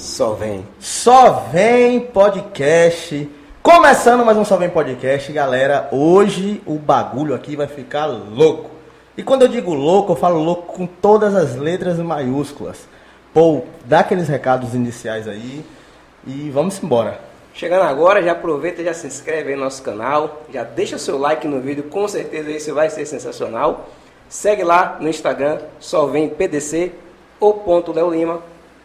Só 0.00 0.32
vem. 0.32 0.66
Só 0.78 1.44
vem 1.52 2.00
podcast. 2.00 3.30
Começando 3.62 4.24
mais 4.24 4.38
um 4.38 4.46
Só 4.46 4.56
Vem 4.56 4.70
Podcast, 4.70 5.30
galera. 5.30 5.90
Hoje 5.92 6.62
o 6.64 6.76
bagulho 6.76 7.34
aqui 7.34 7.54
vai 7.54 7.66
ficar 7.66 8.06
louco. 8.06 8.70
E 9.14 9.22
quando 9.22 9.42
eu 9.42 9.48
digo 9.48 9.74
louco, 9.74 10.12
eu 10.12 10.16
falo 10.16 10.42
louco 10.42 10.72
com 10.72 10.86
todas 10.86 11.34
as 11.36 11.54
letras 11.54 11.98
maiúsculas. 11.98 12.88
Pô, 13.34 13.64
dá 13.84 14.00
aqueles 14.00 14.26
recados 14.26 14.72
iniciais 14.72 15.28
aí 15.28 15.62
e 16.26 16.48
vamos 16.48 16.82
embora. 16.82 17.20
Chegando 17.52 17.82
agora, 17.82 18.22
já 18.22 18.32
aproveita, 18.32 18.82
já 18.82 18.94
se 18.94 19.06
inscreve 19.06 19.50
aí 19.50 19.54
no 19.54 19.64
nosso 19.64 19.82
canal, 19.82 20.44
já 20.50 20.64
deixa 20.64 20.96
seu 20.96 21.18
like 21.18 21.46
no 21.46 21.60
vídeo, 21.60 21.82
com 21.82 22.08
certeza 22.08 22.50
isso 22.50 22.72
vai 22.72 22.88
ser 22.88 23.04
sensacional. 23.04 23.90
Segue 24.30 24.64
lá 24.64 24.96
no 24.98 25.10
Instagram, 25.10 25.58
só 25.78 26.06
vem 26.06 26.26
PDC 26.26 26.90
ou 27.38 27.52
ponto 27.52 27.92
Leo 27.92 28.10
Lima, 28.10 28.40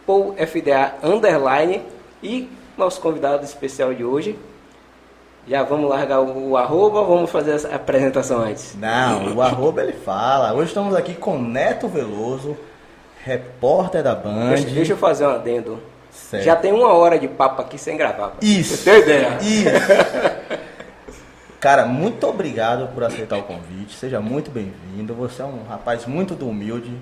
ou 0.06 0.34
FDA 0.34 0.94
underline 1.02 1.82
e 2.22 2.48
nosso 2.76 3.00
convidado 3.00 3.44
especial 3.44 3.92
de 3.94 4.04
hoje. 4.04 4.38
Já 5.48 5.62
vamos 5.62 5.88
largar 5.88 6.20
o, 6.20 6.50
o 6.50 6.56
arroba 6.56 7.00
ou 7.00 7.06
vamos 7.06 7.30
fazer 7.30 7.52
essa 7.52 7.74
apresentação 7.74 8.40
antes? 8.40 8.74
Não, 8.76 9.36
o 9.36 9.42
arroba 9.42 9.82
ele 9.82 9.92
fala. 9.92 10.52
Hoje 10.52 10.68
estamos 10.68 10.94
aqui 10.94 11.14
com 11.14 11.38
Neto 11.38 11.86
Veloso, 11.86 12.56
repórter 13.24 14.02
da 14.02 14.14
Band. 14.14 14.48
Deixa, 14.48 14.70
deixa 14.70 14.92
eu 14.94 14.96
fazer 14.96 15.26
um 15.26 15.30
adendo. 15.30 15.78
Certo. 16.10 16.42
Já 16.42 16.56
tem 16.56 16.72
uma 16.72 16.92
hora 16.92 17.18
de 17.18 17.28
papo 17.28 17.62
aqui 17.62 17.78
sem 17.78 17.96
gravar. 17.96 18.34
Isso. 18.42 18.76
Você 18.76 18.90
tem 18.90 19.02
ideia? 19.02 19.38
Isso. 19.40 20.56
Cara, 21.60 21.86
muito 21.86 22.26
obrigado 22.26 22.92
por 22.94 23.02
aceitar 23.04 23.38
o 23.38 23.42
convite. 23.42 23.96
Seja 23.96 24.20
muito 24.20 24.50
bem-vindo. 24.50 25.14
Você 25.14 25.42
é 25.42 25.44
um 25.44 25.64
rapaz 25.68 26.06
muito 26.06 26.34
humilde. 26.44 26.92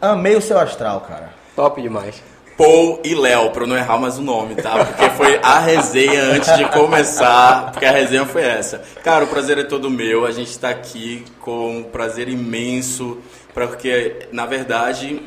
Amei 0.00 0.36
o 0.36 0.40
seu 0.40 0.58
astral, 0.58 1.00
cara. 1.00 1.30
Top 1.56 1.80
demais. 1.80 2.22
Paul 2.56 3.00
e 3.02 3.14
Léo, 3.14 3.50
pra 3.50 3.62
eu 3.64 3.66
não 3.66 3.76
errar 3.76 3.98
mais 3.98 4.18
o 4.18 4.22
nome, 4.22 4.54
tá? 4.54 4.84
Porque 4.84 5.10
foi 5.10 5.38
a 5.42 5.58
resenha 5.58 6.22
antes 6.24 6.56
de 6.56 6.68
começar, 6.68 7.72
porque 7.72 7.84
a 7.84 7.92
resenha 7.92 8.26
foi 8.26 8.42
essa. 8.42 8.82
Cara, 9.02 9.24
o 9.24 9.28
prazer 9.28 9.58
é 9.58 9.64
todo 9.64 9.90
meu, 9.90 10.26
a 10.26 10.30
gente 10.30 10.58
tá 10.58 10.70
aqui 10.70 11.24
com 11.40 11.78
um 11.78 11.82
prazer 11.82 12.28
imenso, 12.28 13.18
porque, 13.54 14.28
na 14.32 14.46
verdade, 14.46 15.20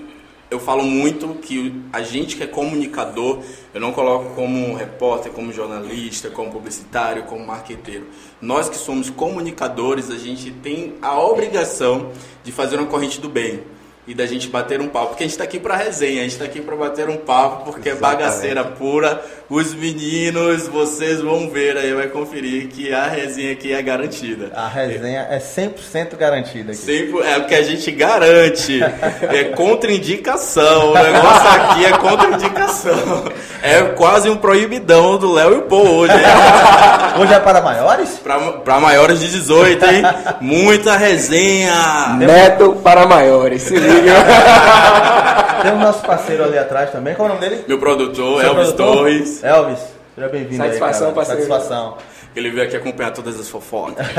eu 0.50 0.60
falo 0.60 0.84
muito 0.84 1.30
que 1.42 1.82
a 1.92 2.02
gente 2.02 2.36
que 2.36 2.44
é 2.44 2.48
comunicador, 2.48 3.40
eu 3.74 3.82
não 3.82 3.92
coloco 3.92 4.36
como 4.36 4.76
repórter, 4.76 5.32
como 5.32 5.52
jornalista, 5.52 6.30
como 6.30 6.52
publicitário, 6.52 7.24
como 7.24 7.46
marqueteiro. 7.46 8.06
Nós 8.40 8.70
que 8.70 8.78
somos 8.78 9.10
comunicadores, 9.10 10.12
a 10.12 10.18
gente 10.18 10.52
tem 10.52 10.94
a 11.02 11.20
obrigação 11.20 12.12
de 12.44 12.52
fazer 12.52 12.78
uma 12.78 12.88
corrente 12.88 13.20
do 13.20 13.28
bem 13.28 13.64
e 14.08 14.14
da 14.14 14.26
gente 14.26 14.48
bater 14.50 14.80
um 14.80 14.88
papo, 14.88 15.08
porque 15.08 15.24
a 15.24 15.28
gente 15.28 15.38
tá 15.38 15.44
aqui 15.44 15.60
pra 15.60 15.76
resenha, 15.76 16.22
a 16.22 16.24
gente 16.24 16.38
tá 16.38 16.46
aqui 16.46 16.62
pra 16.62 16.76
bater 16.76 17.10
um 17.10 17.18
papo, 17.18 17.72
porque 17.72 17.90
é 17.90 17.94
Exatamente. 17.94 18.18
bagaceira 18.20 18.64
pura. 18.64 19.22
Os 19.50 19.74
meninos, 19.74 20.68
vocês 20.68 21.22
vão 21.22 21.50
ver 21.50 21.78
aí, 21.78 21.94
vai 21.94 22.08
conferir 22.08 22.68
que 22.68 22.94
a 22.94 23.06
resenha 23.08 23.52
aqui 23.52 23.74
é 23.74 23.82
garantida. 23.82 24.52
A 24.56 24.68
resenha 24.68 25.28
é 25.30 25.40
100% 25.40 26.16
garantida 26.18 26.72
aqui. 26.72 26.82
Sempre 26.82 27.20
é 27.22 27.38
o 27.38 27.46
que 27.46 27.56
a 27.56 27.62
gente 27.62 27.92
garante. 27.92 28.80
É 28.82 29.44
contraindicação. 29.56 30.92
O 30.92 30.94
negócio 30.94 31.48
aqui 31.48 31.86
é 31.86 31.92
contraindicação. 31.98 33.26
É 33.62 33.82
quase 33.96 34.30
um 34.30 34.38
proibidão 34.38 35.18
do 35.18 35.32
Léo 35.32 35.54
e 35.54 35.58
o 35.58 35.62
Paul 35.64 35.88
hoje. 35.98 36.14
Hoje 37.18 37.34
é 37.34 37.40
para 37.40 37.62
maiores? 37.62 38.20
Pra 38.66 38.80
maiores 38.80 39.22
de 39.22 39.30
18, 39.30 39.86
hein? 39.86 40.04
Muita 40.42 40.98
resenha. 40.98 42.18
Neto 42.20 42.74
para 42.84 43.08
maiores, 43.08 43.62
se 43.62 43.74
liga. 43.74 43.95
Tem 45.62 45.72
o 45.74 45.78
nosso 45.80 46.02
parceiro 46.06 46.44
ali 46.44 46.58
atrás 46.58 46.92
também. 46.92 47.16
Qual 47.16 47.28
é 47.28 47.32
o 47.32 47.36
nome 47.36 47.48
dele? 47.50 47.64
Meu 47.68 47.80
produtor, 47.80 48.42
Seu 48.42 48.50
Elvis 48.50 48.72
produtor? 48.74 48.96
Torres. 48.98 49.44
Elvis, 49.44 49.80
seja 50.16 50.28
bem-vindo 50.30 50.62
aí, 50.64 50.70
Satisfação, 50.70 51.14
cara. 51.14 51.16
parceiro. 51.16 51.42
Satisfação. 51.42 51.98
Ele 52.36 52.50
veio 52.52 52.68
aqui 52.68 52.76
acompanhar 52.76 53.12
todas 53.12 53.40
as 53.40 53.48
fofocas. 53.50 54.06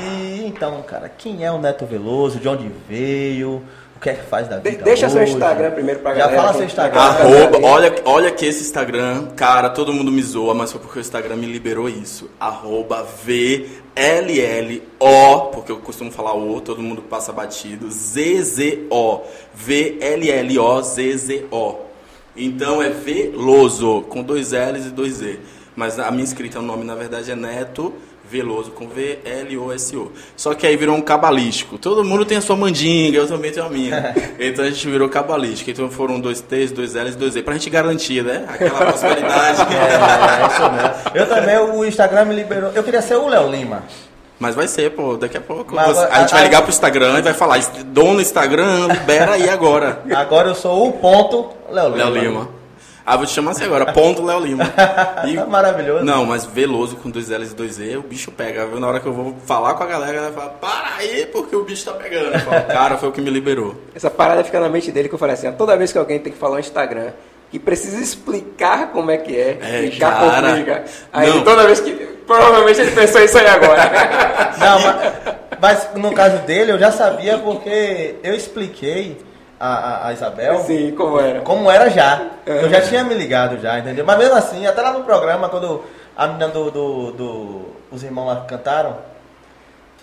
E 0.00 0.46
então, 0.46 0.82
cara, 0.82 1.08
quem 1.08 1.44
é 1.44 1.50
o 1.52 1.58
Neto 1.58 1.86
Veloso? 1.86 2.38
De 2.38 2.48
onde 2.48 2.70
veio? 2.88 3.62
O 4.04 4.06
que 4.06 4.10
é 4.10 4.14
que 4.16 4.24
faz 4.26 4.46
da 4.48 4.58
De- 4.58 4.68
vida 4.68 4.84
deixa 4.84 5.08
seu 5.08 5.22
hoje? 5.22 5.32
Instagram 5.32 5.70
primeiro 5.70 6.00
pra 6.00 6.12
Já 6.14 6.26
galera. 6.26 6.36
fala 6.42 6.50
que- 6.52 6.58
seu 6.58 6.66
Instagram. 6.66 7.00
Arroba, 7.00 7.58
olha, 7.66 7.94
olha 8.04 8.30
que 8.30 8.44
esse 8.44 8.60
Instagram, 8.62 9.28
cara, 9.34 9.70
todo 9.70 9.94
mundo 9.94 10.12
me 10.12 10.22
zoa, 10.22 10.52
mas 10.52 10.70
foi 10.70 10.78
porque 10.78 10.98
o 10.98 11.00
Instagram 11.00 11.36
me 11.36 11.46
liberou 11.46 11.88
isso. 11.88 12.28
Arroba 12.38 13.02
VLLO, 13.24 14.80
porque 15.54 15.72
eu 15.72 15.78
costumo 15.78 16.10
falar 16.12 16.34
O, 16.34 16.60
todo 16.60 16.82
mundo 16.82 17.00
passa 17.00 17.32
batido. 17.32 17.90
ZZO. 17.90 19.22
VLLO-ZZO. 20.44 21.76
Então 22.36 22.82
é 22.82 22.90
Veloso, 22.90 24.02
com 24.10 24.22
dois 24.22 24.52
L's 24.52 24.84
e 24.86 24.90
dois 24.90 25.22
E. 25.22 25.38
Mas 25.74 25.98
a 25.98 26.10
minha 26.10 26.24
escrita, 26.24 26.58
o 26.58 26.62
nome 26.62 26.84
na 26.84 26.94
verdade 26.94 27.30
é 27.30 27.34
Neto 27.36 27.92
Veloso, 28.30 28.70
com 28.70 28.88
V-L-O-S-O. 28.88 30.10
Só 30.36 30.54
que 30.54 30.66
aí 30.66 30.76
virou 30.76 30.96
um 30.96 31.00
cabalístico. 31.02 31.78
Todo 31.78 32.02
mundo 32.04 32.24
tem 32.24 32.38
a 32.38 32.40
sua 32.40 32.56
mandinga, 32.56 33.18
eu 33.18 33.28
também 33.28 33.52
tenho 33.52 33.66
a 33.66 33.68
minha. 33.68 34.14
Então 34.40 34.64
a 34.64 34.68
gente 34.70 34.88
virou 34.88 35.08
cabalístico. 35.08 35.70
Então 35.70 35.88
foram 35.90 36.18
dois 36.18 36.40
T's, 36.40 36.72
dois 36.72 36.94
L's, 36.94 37.14
dois 37.16 37.36
E. 37.36 37.42
Pra 37.42 37.54
gente 37.54 37.70
garantir, 37.70 38.24
né? 38.24 38.44
Aquela 38.48 38.86
prosperidade. 38.86 39.58
É, 39.74 40.42
é 40.42 40.46
isso 40.46 40.72
mesmo. 40.72 41.10
Eu 41.14 41.28
também, 41.28 41.58
o 41.58 41.84
Instagram 41.84 42.24
me 42.26 42.34
liberou. 42.34 42.70
Eu 42.74 42.82
queria 42.82 43.02
ser 43.02 43.14
o 43.16 43.28
Léo 43.28 43.50
Lima. 43.50 43.82
Mas 44.38 44.54
vai 44.54 44.66
ser, 44.66 44.90
pô, 44.90 45.16
daqui 45.16 45.36
a 45.36 45.40
pouco. 45.40 45.74
Mas 45.74 45.90
agora- 45.90 46.08
a 46.12 46.20
gente 46.20 46.30
vai 46.32 46.40
a- 46.40 46.44
ligar 46.44 46.62
pro 46.62 46.70
Instagram 46.70 47.18
e 47.18 47.22
vai 47.22 47.32
falar, 47.34 47.58
dono 47.86 48.20
Instagram, 48.20 48.88
libera 48.88 49.32
aí 49.32 49.48
agora. 49.48 50.00
Agora 50.14 50.48
eu 50.48 50.54
sou 50.54 50.88
o 50.88 50.92
ponto 50.92 51.50
Léo 51.70 51.90
Lima. 51.90 52.04
Léo 52.10 52.14
Lima. 52.24 52.48
Ah, 53.06 53.16
vou 53.18 53.26
te 53.26 53.32
chamar 53.32 53.50
assim 53.50 53.64
agora, 53.64 53.92
ponto 53.92 54.24
Léo 54.24 54.40
Lima. 54.40 54.64
E- 55.26 55.36
Maravilhoso. 55.46 56.04
Não, 56.04 56.24
mas 56.24 56.46
Veloso 56.46 56.96
com 56.96 57.10
dois 57.10 57.28
L's 57.28 57.52
e 57.52 57.54
dois 57.54 57.78
E, 57.78 57.96
o 57.96 58.02
bicho 58.02 58.30
pega. 58.32 58.64
viu? 58.66 58.80
Na 58.80 58.86
hora 58.88 58.98
que 59.00 59.06
eu 59.06 59.12
vou 59.12 59.36
falar 59.46 59.74
com 59.74 59.82
a 59.82 59.86
galera, 59.86 60.16
ela 60.18 60.32
fala, 60.32 60.50
para 60.50 60.96
aí, 60.98 61.26
porque 61.26 61.54
o 61.54 61.64
bicho 61.64 61.84
tá 61.84 61.92
pegando. 61.92 62.38
Falo, 62.40 62.62
Cara, 62.64 62.96
foi 62.96 63.08
o 63.10 63.12
que 63.12 63.20
me 63.20 63.28
liberou. 63.30 63.74
Essa 63.94 64.10
parada 64.10 64.42
fica 64.42 64.58
na 64.58 64.68
mente 64.70 64.90
dele 64.90 65.08
que 65.08 65.14
eu 65.14 65.18
falei 65.18 65.34
assim, 65.34 65.48
ó, 65.48 65.52
toda 65.52 65.76
vez 65.76 65.92
que 65.92 65.98
alguém 65.98 66.18
tem 66.18 66.32
que 66.32 66.38
falar 66.38 66.56
um 66.56 66.60
Instagram 66.60 67.10
e 67.52 67.58
precisa 67.58 68.02
explicar 68.02 68.90
como 68.90 69.10
é 69.10 69.18
que 69.18 69.36
é, 69.38 69.58
É, 69.60 69.82
e 69.84 69.90
já 69.90 70.10
cara. 70.10 70.48
complica. 70.48 70.84
Aí 71.12 71.28
Não. 71.28 71.44
toda 71.44 71.66
vez 71.66 71.80
que. 71.80 71.92
Provavelmente 72.26 72.80
ele 72.80 72.90
pensou 72.92 73.20
isso 73.22 73.36
aí 73.36 73.46
agora. 73.46 73.82
Não, 74.58 74.80
mas, 74.80 75.36
mas 75.60 75.88
no 75.94 76.10
caso 76.14 76.38
dele 76.46 76.72
eu 76.72 76.78
já 76.78 76.90
sabia 76.90 77.36
porque 77.36 78.14
eu 78.22 78.34
expliquei 78.34 79.18
a, 79.58 80.08
a- 80.08 80.12
Isabel 80.12 80.58
Sim, 80.60 80.92
como 80.96 81.20
era. 81.20 81.40
como 81.40 81.70
era 81.70 81.88
já. 81.90 82.22
Eu 82.46 82.68
já 82.68 82.80
tinha 82.82 83.02
me 83.04 83.14
ligado 83.14 83.58
já, 83.60 83.78
entendeu? 83.78 84.04
Mas 84.04 84.18
mesmo 84.18 84.34
assim, 84.36 84.66
até 84.66 84.80
lá 84.82 84.92
no 84.92 85.04
programa, 85.04 85.48
quando 85.48 85.82
a 86.16 86.26
menina 86.26 86.48
do. 86.48 86.70
do, 86.70 87.12
do- 87.12 87.74
os 87.92 88.02
irmãos 88.02 88.26
lá 88.26 88.44
cantaram. 88.48 88.96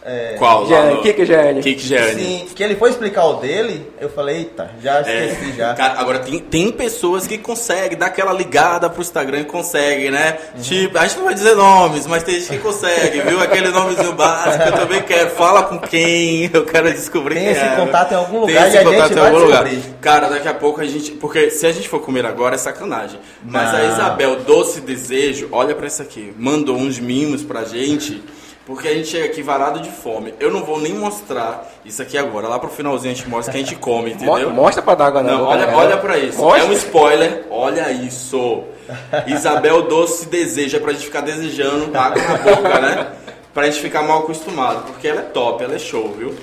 É, 0.04 0.36
Qual? 0.38 0.68
Jane, 0.68 0.96
no- 0.96 1.02
Kika 1.02 1.26
Jane. 1.26 1.62
Kik 1.62 1.80
Jane. 1.82 2.16
Sim, 2.24 2.48
que 2.56 2.64
ele 2.64 2.76
foi 2.76 2.90
explicar 2.90 3.26
o 3.26 3.34
dele, 3.36 3.86
eu 4.00 4.10
falei, 4.10 4.38
eita, 4.38 4.72
já 4.82 5.00
É, 5.08 5.28
esqueci 5.28 5.54
já. 5.58 5.74
cara, 5.76 6.00
agora 6.00 6.20
tem, 6.20 6.40
tem 6.40 6.72
pessoas 6.72 7.28
que 7.28 7.38
conseguem 7.38 7.98
dar 7.98 8.08
aquela 8.08 8.34
ligada 8.34 8.90
pro 8.90 9.02
Instagram 9.02 9.42
e 9.42 9.46
conseguem, 9.46 10.10
né? 10.10 10.38
Uhum. 10.56 10.62
Tipo, 10.62 10.98
a 10.98 11.08
gente 11.08 11.18
não 11.18 11.26
vai 11.26 11.34
dizer 11.36 11.56
nomes, 11.56 12.08
mas 12.08 12.24
tem 12.24 12.36
gente 12.36 12.50
que 12.50 12.58
consegue, 12.60 13.22
viu? 13.22 13.40
Aquele 13.42 13.70
nomezinho 13.70 14.14
básico, 14.14 14.64
eu 14.64 14.72
também 14.74 15.02
quero. 15.04 15.30
Fala 15.32 15.64
com 15.64 15.78
quem, 15.80 16.50
eu 16.54 16.66
quero 16.66 16.92
descobrir 16.92 17.36
Tem 17.36 17.44
quem 17.44 17.52
esse 17.54 17.62
é. 17.66 17.76
contato 17.76 18.12
em 18.12 18.16
algum 18.16 18.46
Tem 18.46 18.56
lugar 18.56 18.68
esse 18.68 18.76
e 18.76 18.80
a 18.80 18.84
contato 18.84 19.02
gente 19.10 19.12
em 19.18 19.22
vai 19.22 19.30
algum 19.32 19.44
lugar. 19.46 19.64
descobrir. 19.66 19.94
Cara, 20.02 20.30
daqui 20.30 20.48
a 20.48 20.54
pouco 20.54 20.82
a 20.82 20.86
gente. 20.86 21.12
Porque 21.12 21.52
se 21.52 21.66
a 21.68 21.72
gente 21.72 21.88
for 21.88 22.00
comer 22.00 22.26
agora 22.26 22.56
é 22.56 22.58
sacanagem. 22.58 23.20
Mas 23.44 23.70
a 23.74 23.78
Não. 23.78 23.94
Isabel 23.94 24.36
Doce 24.38 24.82
Desejo, 24.82 25.48
olha 25.52 25.76
pra 25.76 25.86
isso 25.88 26.02
aqui, 26.02 26.34
mandou 26.38 26.76
uns 26.76 26.98
mimos 27.00 27.44
pra 27.44 27.64
gente. 27.64 28.22
Porque 28.66 28.88
a 28.88 28.94
gente 28.94 29.08
chega 29.08 29.26
aqui 29.26 29.42
varado 29.42 29.80
de 29.80 29.90
fome. 29.90 30.34
Eu 30.40 30.52
não 30.52 30.64
vou 30.64 30.80
nem 30.80 30.94
mostrar 30.94 31.68
isso 31.84 32.02
aqui 32.02 32.18
agora. 32.18 32.48
Lá 32.48 32.60
pro 32.60 32.70
finalzinho 32.70 33.12
a 33.12 33.16
gente 33.16 33.28
mostra 33.28 33.52
que 33.52 33.58
a 33.60 33.62
gente 33.64 33.76
come, 33.76 34.12
entendeu? 34.14 34.52
Mostra 34.52 34.84
pra 34.84 34.94
dar 34.96 35.08
água 35.08 35.24
na 35.24 35.32
Não, 35.32 35.46
olha, 35.46 35.66
né? 35.66 35.74
olha 35.76 35.98
pra 35.98 36.18
isso. 36.18 36.38
Mostra. 36.40 36.64
É 36.64 36.70
um 36.70 36.72
spoiler. 36.74 37.46
Olha 37.50 37.92
isso. 37.92 38.64
Isabel 39.28 39.84
Doce 39.84 40.28
deseja 40.28 40.80
pra 40.80 40.94
gente 40.94 41.06
ficar 41.06 41.22
desejando 41.22 41.86
água 41.98 42.22
na 42.22 42.38
boca, 42.38 42.80
né? 42.80 43.08
Pra 43.54 43.66
gente 43.66 43.80
ficar 43.82 44.04
mal 44.04 44.20
acostumado. 44.20 44.84
Porque 44.86 45.08
ela 45.08 45.22
é 45.22 45.24
top, 45.24 45.64
ela 45.64 45.76
é 45.76 45.80
show, 45.80 46.14
viu? 46.18 46.36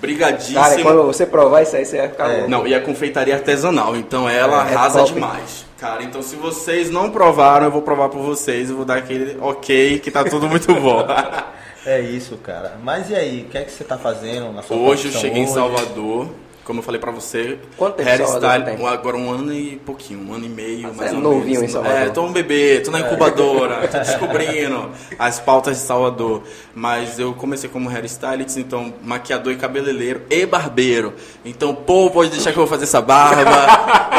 Brigadíssimo. 0.00 0.60
Cara, 0.60 0.82
quando 0.82 1.02
você 1.04 1.26
provar 1.26 1.62
isso 1.62 1.74
aí, 1.76 1.84
você 1.84 1.98
vai 1.98 2.08
ficar 2.08 2.28
É. 2.30 2.32
louco. 2.36 2.50
Não, 2.50 2.66
e 2.66 2.74
a 2.74 2.80
confeitaria 2.80 3.34
artesanal, 3.34 3.96
então 3.96 4.28
ela 4.28 4.58
É 4.68 4.74
arrasa 4.74 5.00
top. 5.00 5.12
demais. 5.14 5.66
Cara, 5.78 6.02
então 6.02 6.22
se 6.22 6.36
vocês 6.36 6.90
não 6.90 7.10
provaram, 7.10 7.66
eu 7.66 7.72
vou 7.72 7.82
provar 7.82 8.08
por 8.08 8.20
vocês, 8.22 8.70
eu 8.70 8.76
vou 8.76 8.84
dar 8.84 8.98
aquele 8.98 9.36
ok, 9.40 9.98
que 10.00 10.10
tá 10.10 10.24
tudo 10.24 10.48
muito 10.48 10.72
bom. 10.74 11.04
É 11.86 12.00
isso, 12.00 12.36
cara. 12.36 12.76
Mas 12.82 13.08
e 13.08 13.14
aí, 13.14 13.46
o 13.48 13.50
que 13.50 13.56
é 13.56 13.62
que 13.62 13.70
você 13.70 13.82
tá 13.82 13.96
fazendo 13.96 14.52
na 14.52 14.60
sua 14.62 14.76
Hoje 14.76 15.06
eu 15.08 15.12
cheguei 15.12 15.40
em 15.42 15.44
hoje? 15.44 15.54
Salvador, 15.54 16.28
como 16.68 16.80
eu 16.80 16.84
falei 16.84 17.00
pra 17.00 17.10
você, 17.10 17.58
Quanto 17.76 17.96
tempo 17.96 18.08
hairstyle, 18.08 18.86
agora 18.86 19.16
um 19.16 19.30
ano 19.32 19.52
e 19.52 19.76
pouquinho, 19.84 20.20
um 20.30 20.34
ano 20.34 20.44
e 20.44 20.48
meio, 20.48 20.86
Ah, 20.88 20.92
mais 20.94 21.12
é 21.12 21.14
ou 21.16 21.20
novinho 21.20 21.46
menos. 21.60 21.62
em 21.62 21.68
Salvador. 21.72 21.98
É, 21.98 22.08
tô 22.10 22.22
um 22.22 22.30
bebê, 22.32 22.80
tô 22.84 22.90
na 22.90 23.00
incubadora, 23.00 23.88
tô 23.88 23.98
descobrindo 23.98 24.90
as 25.18 25.40
pautas 25.40 25.78
de 25.78 25.82
Salvador. 25.82 26.42
Mas 26.74 27.18
eu 27.18 27.32
comecei 27.32 27.68
como 27.70 27.88
hairstylist, 27.88 28.56
então 28.58 28.92
maquiador 29.02 29.52
e 29.52 29.56
cabeleireiro 29.56 30.22
e 30.30 30.44
barbeiro. 30.46 31.14
Então, 31.44 31.74
pô, 31.74 32.10
pode 32.10 32.30
deixar 32.30 32.52
que 32.52 32.58
eu 32.58 32.66
vou 32.66 32.68
fazer 32.68 32.84
essa 32.84 33.00
barba, 33.00 33.40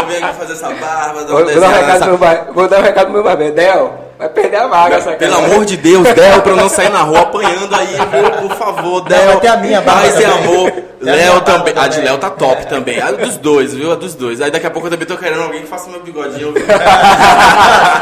eu 0.02 0.08
venho 0.08 0.26
aqui 0.26 0.36
fazer 0.38 0.54
essa 0.54 0.70
barba, 0.74 1.26
Vou, 1.26 1.46
vou 1.46 1.62
dar 1.62 1.68
um 1.68 1.72
recado 1.72 1.88
nessa 1.88 2.00
pro 2.00 2.08
meu 2.10 2.18
bar- 2.18 2.48
vou 2.54 2.68
dar 2.68 2.80
um 2.80 2.84
recado 2.84 3.04
pro 3.06 3.14
meu 3.14 3.24
barbeiro. 3.24 3.54
Del, 3.56 3.94
vai 4.18 4.30
perder 4.30 4.58
a 4.58 4.68
vaga 4.68 4.96
essa 4.96 5.12
pelo 5.14 5.36
amor 5.38 5.66
de 5.66 5.78
Deus, 5.78 6.04
Del, 6.16 6.42
pra 6.42 6.52
eu 6.52 6.56
não 6.58 6.68
sair 6.68 6.90
na 6.90 7.04
rua 7.04 7.20
apanhando 7.22 7.74
aí, 7.76 7.88
viu? 7.96 8.48
Por 8.50 8.58
favor, 8.58 9.02
Del. 9.02 9.26
vai 9.28 9.40
ter 9.40 9.48
a 9.50 9.58
minha 9.58 9.82
barba 9.82 10.02
Paz 10.02 10.20
e 10.20 10.26
amor. 10.26 10.89
Léo 11.02 11.42
também. 11.42 11.74
A 11.78 11.88
de 11.88 11.96
também. 11.98 12.10
Léo 12.10 12.18
tá 12.18 12.30
top 12.30 12.68
também. 12.68 13.02
A 13.02 13.12
dos 13.12 13.38
dois, 13.38 13.74
viu? 13.74 13.92
A 13.92 13.96
dos 13.96 14.16
dois. 14.16 14.42
Aí 14.42 14.52
daqui 14.52 14.68
a 14.68 14.72
pouco 14.72 14.88
eu 14.88 14.92
também 14.92 15.08
tô 15.08 15.18
querendo 15.18 15.42
alguém 15.42 15.62
que 15.62 15.68
faça 15.68 15.90
meu 15.90 16.02
bigodinho. 16.04 16.54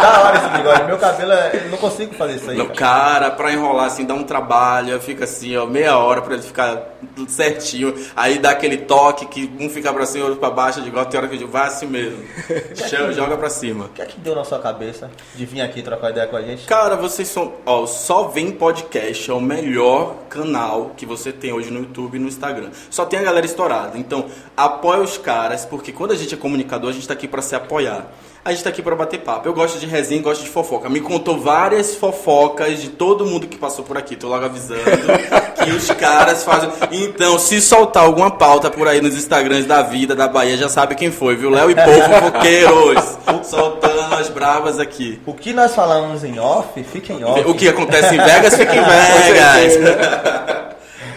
da 0.02 0.22
hora 0.24 0.38
esse 0.38 0.50
bigode. 0.58 0.84
Meu 0.86 0.98
cabelo, 0.98 1.32
é- 1.32 1.62
eu 1.66 1.72
não 1.72 1.78
consigo 1.78 2.14
fazer 2.16 2.36
isso 2.36 2.50
aí. 2.50 2.58
Cara. 2.58 2.70
cara, 2.74 3.32
pra 3.32 3.52
enrolar 3.52 3.86
assim, 3.86 4.06
dá 4.06 4.14
um 4.14 4.24
trabalho. 4.24 5.00
Fica 5.00 5.24
assim, 5.26 5.56
ó, 5.58 5.66
meia 5.66 5.98
hora 5.98 6.22
pra 6.22 6.34
ele 6.34 6.44
ficar 6.44 6.78
tudo 7.16 7.30
certinho. 7.32 7.94
Aí 8.16 8.40
dá 8.40 8.52
aquele 8.52 8.78
toque 8.78 9.26
que 9.26 9.52
um 9.60 9.70
fica 9.70 9.94
pra 9.94 10.06
cima, 10.06 10.26
outro 10.26 10.40
pra 10.40 10.50
baixo. 10.50 10.82
De 10.82 10.88
igual 10.88 11.06
tem 11.06 11.20
hora 11.20 11.28
que 11.28 11.36
eu 11.36 11.40
digo, 11.40 11.52
vai 11.52 11.68
assim 11.68 11.86
mesmo. 11.86 12.24
Chama, 12.90 13.12
joga 13.14 13.38
pra 13.38 13.50
cima. 13.50 13.86
O 13.86 13.90
que 13.90 14.02
é 14.02 14.06
que 14.06 14.20
deu 14.20 14.36
na 14.36 14.44
sua 14.44 14.60
cabeça 14.60 15.10
de 15.36 15.46
vir 15.46 15.62
aqui 15.62 15.82
trocar 15.82 16.12
ideia 16.12 16.28
com 16.28 16.36
a 16.36 16.42
gente? 16.42 16.66
Cara, 16.66 16.96
vocês 16.96 17.28
são. 17.28 17.54
Ó, 17.66 17.86
só 17.86 18.24
vem 18.28 18.52
podcast, 18.52 19.30
é 19.30 19.34
o 19.34 19.42
melhor 19.42 20.16
canal 20.30 20.92
que 20.98 21.06
você 21.06 21.32
tem 21.32 21.54
hoje 21.54 21.72
no 21.72 21.80
YouTube 21.80 22.16
e 22.16 22.20
no 22.20 22.28
Instagram. 22.28 22.70
Só 22.89 23.06
tem 23.06 23.19
a 23.19 23.24
galera 23.24 23.45
estourada. 23.45 23.98
Então, 23.98 24.25
apoia 24.56 25.01
os 25.01 25.18
caras, 25.18 25.66
porque 25.66 25.92
quando 25.92 26.12
a 26.12 26.16
gente 26.16 26.34
é 26.34 26.38
comunicador, 26.38 26.89
a 26.89 26.94
gente 26.94 27.07
tá 27.07 27.13
aqui 27.13 27.28
pra 27.28 27.42
se 27.42 27.56
apoiar. 27.56 28.07
A 28.48 28.51
gente 28.51 28.63
tá 28.63 28.69
aqui 28.69 28.81
pra 28.81 28.95
bater 28.95 29.19
papo. 29.19 29.45
Eu 29.45 29.54
gosto 29.54 29.78
de 29.78 29.86
resenha, 29.86 30.22
gosto 30.22 30.42
de 30.42 30.50
fofoca. 30.50 30.88
Me 30.88 31.01
contou 31.01 31.38
várias 31.38 31.95
fofocas 31.95 32.81
de 32.81 32.88
todo 32.88 33.25
mundo 33.25 33.45
que 33.45 33.57
passou 33.57 33.84
por 33.84 33.98
aqui. 33.98 34.16
Tô 34.16 34.30
logo 34.30 34.45
avisando 34.45 34.80
que 35.66 35.72
os 35.72 35.92
caras 35.92 36.45
fazem. 36.45 36.69
Então, 36.92 37.38
se 37.38 37.60
soltar 37.60 38.04
alguma 38.06 38.31
pauta 38.31 38.72
por 38.72 38.88
aí 38.88 39.01
nos 39.01 39.16
Instagrams 39.16 39.66
da 39.66 39.81
vida, 39.81 40.16
da 40.16 40.30
Bahia, 40.30 40.56
já 40.56 40.69
sabe 40.69 40.95
quem 40.95 41.12
foi, 41.12 41.36
viu? 41.36 41.50
Léo 41.50 41.72
e 41.72 41.75
Povo 41.75 42.01
Fofoqueiros. 42.01 43.18
Soltando 43.44 44.16
as 44.16 44.30
bravas 44.30 44.80
aqui. 44.80 45.19
O 45.25 45.33
que 45.33 45.51
nós 45.51 45.75
falamos 45.75 46.24
em 46.24 46.40
off, 46.40 46.81
fica 46.86 47.12
em 47.12 47.25
off. 47.25 47.42
O 47.42 47.54
que 47.54 47.68
acontece 47.68 48.16
em 48.16 48.18
Vegas 48.18 48.56
fica 48.56 48.74
em 48.74 48.81
Vegas. 48.81 50.48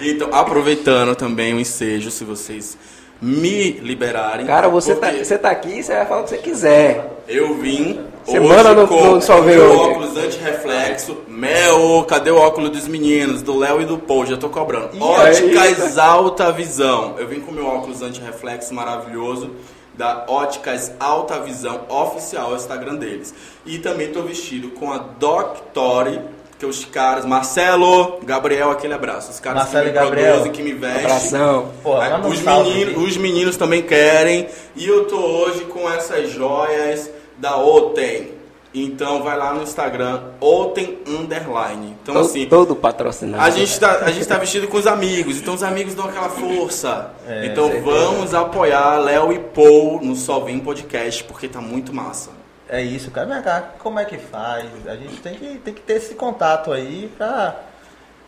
então, 0.03 0.29
aproveitando 0.33 1.15
também 1.15 1.55
o 1.55 1.61
ensejo, 1.61 2.11
se 2.11 2.25
vocês 2.25 2.77
me 3.21 3.73
liberarem. 3.73 4.47
Cara, 4.47 4.69
você 4.69 4.95
tá, 4.95 5.11
você 5.13 5.37
tá 5.37 5.51
aqui, 5.51 5.83
você 5.83 5.95
vai 5.95 6.07
falar 6.07 6.21
o 6.23 6.25
que 6.25 6.31
você 6.31 6.39
quiser. 6.39 7.23
Eu 7.29 7.55
vim 7.55 8.01
Você 8.25 8.39
hoje 8.39 8.49
manda 8.49 8.75
no- 8.75 8.89
com 8.89 8.95
no 9.21 9.73
óculos 9.81 10.17
anti-reflexo. 10.17 11.19
Mel, 11.29 12.05
cadê 12.09 12.31
o 12.31 12.37
óculos 12.37 12.71
dos 12.71 12.89
meninos? 12.89 13.43
Do 13.43 13.57
Léo 13.59 13.83
e 13.83 13.85
do 13.85 13.99
Paul, 13.99 14.25
já 14.27 14.37
tô 14.37 14.49
cobrando. 14.49 14.97
Ih, 14.97 15.01
Óticas 15.01 15.99
Alta 15.99 16.51
Visão. 16.51 17.15
Eu 17.19 17.29
vim 17.29 17.41
com 17.41 17.53
meu 17.53 17.67
óculos 17.67 18.01
anti-reflexo 18.03 18.73
maravilhoso 18.75 19.51
da 19.95 20.25
Óticas 20.27 20.93
Alta 20.99 21.39
Visão 21.41 21.83
oficial, 21.91 22.51
é 22.51 22.55
o 22.55 22.57
Instagram 22.57 22.95
deles. 22.97 23.35
E 23.67 23.79
também 23.79 24.09
tô 24.09 24.23
vestido 24.23 24.69
com 24.71 24.91
a 24.93 24.97
Doctori, 24.99 26.19
que 26.61 26.67
os 26.67 26.85
caras, 26.85 27.25
Marcelo, 27.25 28.21
Gabriel, 28.23 28.71
aquele 28.71 28.93
abraço. 28.93 29.31
Os 29.31 29.41
caras 29.41 29.63
Marcelo 29.63 29.85
que 29.85 29.89
e 29.89 29.93
me 29.95 29.99
Gabriel. 29.99 30.27
produzem, 30.33 30.53
que 30.53 30.63
me 30.63 30.73
vestem. 30.75 31.05
Abração. 31.07 31.73
Pô, 31.83 31.95
os, 32.29 32.47
aqui. 32.47 32.95
os 32.99 33.17
meninos 33.17 33.57
também 33.57 33.81
querem. 33.81 34.47
E 34.77 34.87
eu 34.87 35.07
tô 35.07 35.17
hoje 35.17 35.65
com 35.65 35.91
essas 35.91 36.31
joias 36.31 37.11
da 37.39 37.57
Oten. 37.57 38.33
Então 38.75 39.23
vai 39.23 39.39
lá 39.39 39.55
no 39.55 39.63
Instagram, 39.63 40.21
Oten 40.39 40.99
Underline. 41.07 41.97
Então 42.03 42.15
todo, 42.15 42.27
assim, 42.27 42.47
todo 42.47 42.77
patrocinado. 42.77 43.43
a 43.43 43.49
gente, 43.49 43.81
tá, 43.81 44.03
a 44.05 44.11
gente 44.13 44.29
tá 44.29 44.37
vestido 44.37 44.69
com 44.69 44.77
os 44.77 44.87
amigos, 44.87 45.39
então 45.39 45.55
os 45.55 45.63
amigos 45.63 45.95
dão 45.95 46.05
aquela 46.05 46.29
força. 46.29 47.11
É, 47.27 47.47
então 47.47 47.69
certeza. 47.69 47.85
vamos 47.85 48.35
apoiar 48.35 48.99
Léo 48.99 49.33
e 49.33 49.39
Paul 49.39 50.01
no 50.03 50.15
Só 50.15 50.39
Vem 50.41 50.61
Podcast, 50.61 51.25
porque 51.25 51.49
tá 51.49 51.61
muito 51.61 51.93
massa. 51.93 52.40
É 52.73 52.81
isso, 52.81 53.11
cara. 53.11 53.27
Vem 53.27 53.43
cá, 53.43 53.61
como 53.81 53.99
é 53.99 54.05
que 54.05 54.17
faz? 54.17 54.65
A 54.87 54.95
gente 54.95 55.21
tem 55.21 55.35
que, 55.35 55.59
tem 55.59 55.75
que 55.75 55.81
ter 55.81 55.95
esse 55.95 56.15
contato 56.15 56.73
aí 56.73 57.13
pra, 57.17 57.61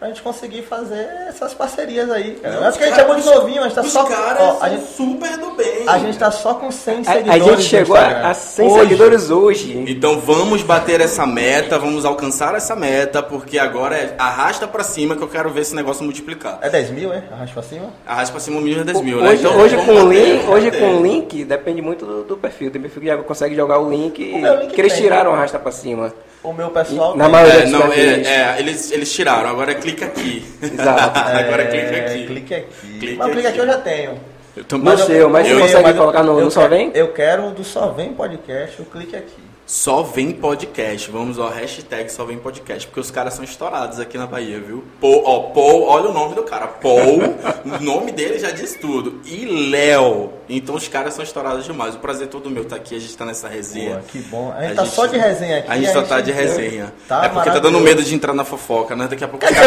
pra 0.02 0.08
gente 0.08 0.20
conseguir 0.22 0.62
fazer 0.62 1.06
essas 1.28 1.54
parcerias 1.54 2.10
aí. 2.10 2.32
Cara. 2.42 2.56
Não, 2.56 2.64
é 2.64 2.68
os 2.70 2.76
porque 2.76 2.84
a 2.84 2.88
gente 2.96 3.00
é 3.00 3.06
muito 3.06 3.24
novinho, 3.24 3.60
a 3.60 3.64
gente 3.68 3.74
tá 3.76 3.82
Os 3.82 3.92
só. 3.92 4.02
caras 4.02 4.42
ó, 4.42 4.58
a, 4.60 4.68
gente, 4.68 4.84
super 4.96 5.36
do 5.38 5.52
bem. 5.52 5.84
a 5.86 5.96
gente 5.98 6.18
tá 6.18 6.28
só 6.32 6.54
com 6.54 6.72
100 6.72 7.00
A, 7.00 7.04
seguidores. 7.04 7.28
a 7.30 7.38
gente 7.38 7.56
no 7.56 7.62
chegou 7.62 7.96
a, 7.96 8.30
a 8.30 8.34
100 8.34 8.66
Hoje. 8.68 8.80
seguidores 8.80 9.30
hoje. 9.30 9.84
Então 9.86 10.18
vamos 10.18 10.64
bater 10.64 11.00
essa 11.00 11.24
meta, 11.24 11.78
vamos 11.78 12.04
alcançar 12.04 12.52
essa 12.56 12.74
meta, 12.74 13.22
porque 13.22 13.60
agora 13.60 13.94
é 13.96 14.14
arrasta 14.18 14.66
pra 14.66 14.82
cima 14.82 15.14
que 15.14 15.22
eu 15.22 15.28
quero 15.28 15.50
ver 15.50 15.60
esse 15.60 15.74
negócio 15.76 16.02
multiplicar. 16.02 16.58
É 16.62 16.68
10 16.68 16.90
mil, 16.90 17.12
é? 17.12 17.22
Arrasta 17.30 17.54
pra 17.54 17.62
cima? 17.62 17.90
Arrasta 18.04 18.32
pra 18.32 18.40
cima 18.40 18.60
mil 18.60 18.80
é 18.80 18.84
10 18.84 19.00
mil, 19.02 19.20
né? 19.20 19.28
Hoje, 19.30 19.38
Então, 19.46 19.56
hoje 19.56 19.76
com 19.76 19.92
o 19.92 20.04
bater, 20.06 20.26
link, 20.34 20.48
hoje 20.48 20.64
bater. 20.72 20.80
com 20.80 20.96
o 20.96 21.02
link 21.04 21.44
depende 21.44 21.80
muito 21.80 22.04
do, 22.04 22.24
do 22.24 22.36
perfil. 22.36 22.72
Tem 22.72 22.82
perfil 22.82 23.02
que 23.02 23.06
já 23.06 23.16
consegue 23.18 23.54
jogar 23.54 23.78
o 23.78 23.88
link, 23.88 24.32
O 24.34 24.38
meu 24.38 24.56
link 24.62 24.74
que 24.74 24.80
eles 24.80 24.94
tem. 24.94 25.02
tiraram 25.02 25.32
arrasta 25.32 25.60
pra 25.60 25.70
cima. 25.70 26.12
O 26.42 26.52
meu 26.52 26.70
pessoal. 26.70 27.16
Na 27.16 27.28
maioria 27.28 27.60
É, 27.60 27.62
dos 27.62 27.70
não, 27.70 27.92
é, 27.92 27.98
é, 28.22 28.56
eles, 28.58 28.90
eles 28.90 29.12
tiraram, 29.12 29.48
agora 29.48 29.70
é 29.72 29.74
clica 29.76 30.06
aqui. 30.06 30.44
Exato. 30.60 31.18
agora 31.18 31.62
é, 31.62 31.66
clica 31.66 31.96
aqui. 32.12 32.26
Clique 32.26 32.54
aqui. 32.54 32.98
Clique 32.98 33.16
mas 33.16 33.30
clique 33.32 33.46
aqui 33.46 33.58
eu 33.58 33.66
já 33.66 33.78
tenho. 33.78 34.20
Eu 34.56 34.64
também- 34.64 34.92
No 34.92 34.98
seu, 34.98 35.30
mas 35.30 35.48
eu- 35.48 35.54
você 35.54 35.60
consegue 35.62 35.82
mas 35.84 35.94
eu- 35.96 36.00
colocar 36.02 36.22
no- 36.24 36.38
eu 36.40 36.44
no 36.46 36.50
Só 36.50 36.60
quero- 36.62 36.74
Vem? 36.76 36.90
Eu 36.94 37.08
quero 37.12 37.50
do 37.52 37.62
Só 37.64 37.88
Vem 37.92 38.12
Podcast, 38.12 38.82
o 38.82 38.84
clique 38.84 39.14
aqui. 39.16 39.51
Só 39.74 40.02
vem 40.02 40.32
podcast. 40.32 41.10
Vamos 41.10 41.38
ao 41.38 41.48
hashtag 41.48 42.12
só 42.12 42.26
vem 42.26 42.36
podcast, 42.36 42.86
porque 42.86 43.00
os 43.00 43.10
caras 43.10 43.32
são 43.32 43.42
estourados 43.42 43.98
aqui 43.98 44.18
na 44.18 44.26
Bahia, 44.26 44.60
viu? 44.60 44.84
Paul, 45.00 45.22
ó, 45.24 45.40
Paul, 45.44 45.84
olha 45.88 46.10
o 46.10 46.12
nome 46.12 46.34
do 46.34 46.42
cara. 46.42 46.66
Paul, 46.66 47.22
o 47.64 47.82
nome 47.82 48.12
dele 48.12 48.38
já 48.38 48.50
diz 48.50 48.74
tudo. 48.74 49.22
E 49.24 49.46
Léo. 49.70 50.30
Então 50.46 50.74
os 50.74 50.86
caras 50.88 51.14
são 51.14 51.24
estourados 51.24 51.64
demais. 51.64 51.94
O 51.94 52.00
prazer 52.00 52.26
todo 52.28 52.50
meu 52.50 52.66
tá 52.66 52.76
aqui, 52.76 52.94
a 52.94 52.98
gente 53.00 53.16
tá 53.16 53.24
nessa 53.24 53.48
resenha. 53.48 53.96
Pô, 53.96 54.02
que 54.08 54.18
bom. 54.18 54.52
A 54.54 54.60
gente 54.60 54.72
A 54.72 54.74
tá 54.76 54.84
gente- 54.84 54.94
só 54.94 55.06
de 55.06 55.16
resenha 55.16 55.58
aqui. 55.60 55.70
A 55.70 55.78
gente 55.78 55.92
só 55.94 56.02
tá 56.02 56.20
de 56.20 56.32
resenha. 56.32 56.92
Tá 57.08 57.24
é 57.24 57.28
porque 57.30 57.50
tá 57.50 57.58
dando 57.58 57.80
medo 57.80 58.02
de 58.02 58.14
entrar 58.14 58.34
na 58.34 58.44
fofoca, 58.44 58.94
né? 58.94 59.06
Daqui 59.08 59.24
a 59.24 59.28
pouco 59.28 59.42
os 59.46 59.50
O 59.50 59.54
que, 59.54 59.60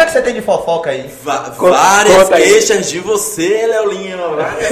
é 0.00 0.04
que 0.06 0.12
você 0.12 0.22
tem 0.22 0.34
de 0.34 0.40
fofoca 0.42 0.90
aí? 0.90 1.10
Va- 1.24 1.50
Conta- 1.58 1.72
várias 1.76 2.16
conta 2.22 2.36
aí. 2.36 2.44
queixas 2.44 2.88
de 2.88 3.00
você, 3.00 3.66
Léo 3.66 3.90
Lima. 3.90 4.28
Várias 4.36 4.68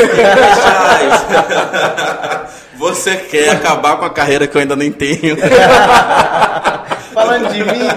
queixas. 1.27 2.59
você 2.79 3.17
quer 3.17 3.51
acabar 3.51 3.97
com 3.99 4.05
a 4.05 4.11
carreira 4.11 4.47
que 4.47 4.57
eu 4.57 4.61
ainda 4.61 4.77
nem 4.77 4.93
tenho. 4.93 5.37
Falando 7.13 7.53
de 7.53 7.65
mim. 7.65 7.89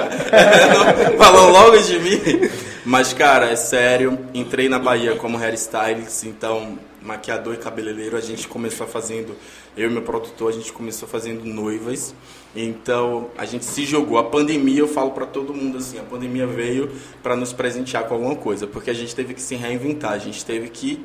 Falando 1.17 1.51
logo 1.51 1.77
de 1.77 1.99
mim. 1.99 2.49
Mas, 2.83 3.13
cara, 3.13 3.51
é 3.51 3.55
sério. 3.55 4.17
Entrei 4.33 4.67
na 4.67 4.79
Bahia 4.79 5.15
como 5.15 5.37
hairstylist, 5.37 6.23
então, 6.23 6.79
maquiador 6.99 7.53
e 7.53 7.57
cabeleireiro. 7.57 8.17
A 8.17 8.21
gente 8.21 8.47
começou 8.47 8.87
fazendo, 8.87 9.35
eu 9.77 9.87
e 9.87 9.93
meu 9.93 10.01
produtor, 10.01 10.49
a 10.49 10.51
gente 10.51 10.73
começou 10.73 11.07
fazendo 11.07 11.45
noivas. 11.45 12.15
Então, 12.55 13.29
a 13.38 13.45
gente 13.45 13.65
se 13.65 13.85
jogou. 13.85 14.17
A 14.17 14.23
pandemia, 14.23 14.79
eu 14.79 14.88
falo 14.88 15.11
pra 15.11 15.27
todo 15.27 15.53
mundo 15.53 15.77
assim: 15.77 16.00
a 16.00 16.03
pandemia 16.03 16.47
veio 16.47 16.91
pra 17.21 17.35
nos 17.35 17.53
presentear 17.53 18.05
com 18.05 18.15
alguma 18.15 18.35
coisa, 18.35 18.65
porque 18.65 18.89
a 18.89 18.95
gente 18.95 19.15
teve 19.15 19.35
que 19.35 19.41
se 19.41 19.53
reinventar, 19.53 20.13
a 20.13 20.17
gente 20.17 20.43
teve 20.43 20.67
que. 20.69 21.00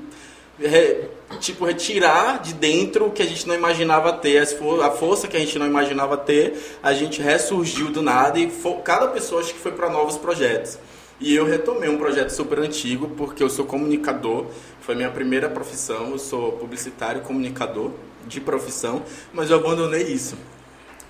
Re- 0.59 1.09
tipo, 1.41 1.65
retirar 1.65 2.41
de 2.41 2.55
dentro 2.55 3.07
o 3.07 3.11
que 3.11 3.23
a 3.23 3.27
gente 3.27 3.47
não 3.47 3.55
imaginava 3.55 4.13
ter, 4.13 4.39
a 4.83 4.91
força 4.91 5.29
que 5.29 5.37
a 5.37 5.41
gente 5.41 5.59
não 5.59 5.67
imaginava 5.67 6.17
ter, 6.17 6.79
a 6.83 6.93
gente 6.93 7.21
ressurgiu 7.21 7.91
do 7.91 8.03
nada 8.03 8.39
e 8.39 8.51
cada 8.85 9.09
pessoa 9.09 9.41
acho 9.41 9.53
que 9.53 9.61
foi 9.61 9.73
para 9.73 9.91
novos 9.91 10.17
projetos. 10.17 10.79
E 11.19 11.35
eu 11.35 11.47
retomei 11.47 11.89
um 11.89 11.97
projeto 11.97 12.31
super 12.31 12.59
antigo, 12.59 13.09
porque 13.17 13.43
eu 13.43 13.49
sou 13.49 13.65
comunicador, 13.65 14.47
foi 14.81 14.95
minha 14.95 15.11
primeira 15.11 15.49
profissão, 15.49 16.11
eu 16.11 16.19
sou 16.19 16.53
publicitário 16.53 17.23
comunicador 17.23 17.91
de 18.27 18.41
profissão, 18.41 19.03
mas 19.33 19.51
eu 19.51 19.57
abandonei 19.57 20.03
isso, 20.03 20.37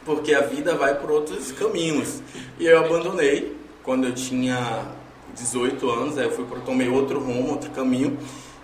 porque 0.05 0.33
a 0.33 0.43
vida 0.43 0.76
vai 0.76 0.95
por 0.95 1.11
outros 1.11 1.50
caminhos. 1.50 2.21
E 2.59 2.67
eu 2.67 2.79
abandonei 2.79 3.57
quando 3.83 4.07
eu 4.07 4.15
tinha 4.15 4.87
18 5.35 5.91
anos, 5.91 6.19
aí 6.19 6.25
eu 6.25 6.31
fui 6.31 6.45
tomei 6.65 6.88
outro 6.88 7.19
rumo, 7.19 7.50
outro 7.50 7.71
caminho. 7.71 8.17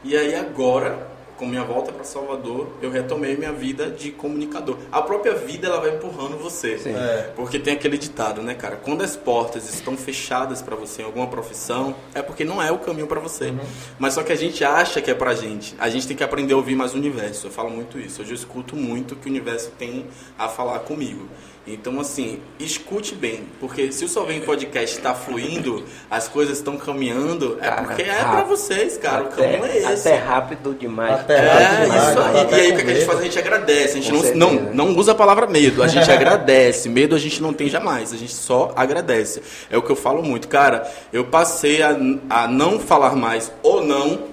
E 0.04 0.16
aí 0.16 0.34
agora 0.34 1.12
com 1.42 1.46
minha 1.46 1.64
volta 1.64 1.90
para 1.90 2.04
Salvador, 2.04 2.68
eu 2.80 2.88
retomei 2.88 3.36
minha 3.36 3.52
vida 3.52 3.90
de 3.90 4.12
comunicador. 4.12 4.76
A 4.92 5.02
própria 5.02 5.34
vida 5.34 5.66
ela 5.66 5.80
vai 5.80 5.96
empurrando 5.96 6.38
você. 6.38 6.78
Sim. 6.78 6.94
É. 6.94 7.32
Porque 7.34 7.58
tem 7.58 7.74
aquele 7.74 7.98
ditado, 7.98 8.40
né, 8.42 8.54
cara? 8.54 8.76
Quando 8.76 9.02
as 9.02 9.16
portas 9.16 9.68
estão 9.74 9.96
fechadas 9.96 10.62
para 10.62 10.76
você 10.76 11.02
em 11.02 11.04
alguma 11.04 11.26
profissão, 11.26 11.96
é 12.14 12.22
porque 12.22 12.44
não 12.44 12.62
é 12.62 12.70
o 12.70 12.78
caminho 12.78 13.08
para 13.08 13.18
você. 13.18 13.52
Mas 13.98 14.14
só 14.14 14.22
que 14.22 14.30
a 14.30 14.36
gente 14.36 14.64
acha 14.64 15.02
que 15.02 15.10
é 15.10 15.14
pra 15.14 15.34
gente. 15.34 15.74
A 15.80 15.88
gente 15.88 16.06
tem 16.06 16.16
que 16.16 16.22
aprender 16.22 16.54
a 16.54 16.56
ouvir 16.56 16.76
mais 16.76 16.94
o 16.94 16.96
universo. 16.96 17.48
Eu 17.48 17.50
falo 17.50 17.70
muito 17.70 17.98
isso. 17.98 18.22
Hoje 18.22 18.30
eu 18.30 18.36
escuto 18.36 18.76
muito 18.76 19.14
o 19.14 19.16
que 19.16 19.26
o 19.26 19.30
universo 19.30 19.72
tem 19.76 20.06
a 20.38 20.48
falar 20.48 20.78
comigo. 20.80 21.28
Então, 21.64 22.00
assim, 22.00 22.40
escute 22.58 23.14
bem, 23.14 23.44
porque 23.60 23.92
se 23.92 24.04
o 24.04 24.08
Só 24.08 24.24
Vem 24.24 24.40
Podcast 24.40 24.96
está 24.96 25.14
fluindo, 25.14 25.84
as 26.10 26.26
coisas 26.26 26.58
estão 26.58 26.76
caminhando, 26.76 27.56
é 27.60 27.68
Cara, 27.68 27.82
porque 27.82 28.02
é 28.02 28.24
pra 28.24 28.42
vocês, 28.42 28.98
cara. 28.98 29.22
o 29.22 29.28
caminho 29.28 29.64
é 29.64 29.78
esse. 29.78 30.08
Até 30.08 30.18
rápido 30.18 30.74
demais. 30.74 31.20
Até 31.20 31.34
É, 31.34 31.52
rápido 31.52 31.82
demais, 31.82 32.10
isso 32.10 32.20
aí. 32.20 32.40
até 32.40 32.56
E 32.56 32.60
aí, 32.60 32.72
o 32.72 32.76
que, 32.76 32.82
a 32.90 32.94
gente 32.94 33.06
faz? 33.06 33.18
A 33.20 33.22
gente 33.22 33.38
agradece. 33.38 33.98
A 33.98 34.00
gente 34.00 34.34
não, 34.34 34.52
não, 34.52 34.74
não 34.74 34.96
usa 34.96 35.12
a 35.12 35.14
palavra 35.14 35.46
medo, 35.46 35.84
a 35.84 35.86
gente 35.86 36.10
agradece. 36.10 36.88
Medo 36.88 37.14
a 37.14 37.18
gente 37.18 37.40
não 37.40 37.52
tem 37.52 37.68
jamais, 37.68 38.12
a 38.12 38.16
gente 38.16 38.34
só 38.34 38.72
agradece. 38.74 39.40
É 39.70 39.78
o 39.78 39.82
que 39.82 39.90
eu 39.90 39.96
falo 39.96 40.20
muito. 40.20 40.48
Cara, 40.48 40.90
eu 41.12 41.26
passei 41.26 41.80
a, 41.80 41.96
a 42.28 42.48
não 42.48 42.80
falar 42.80 43.14
mais 43.14 43.52
ou 43.62 43.84
não, 43.84 44.32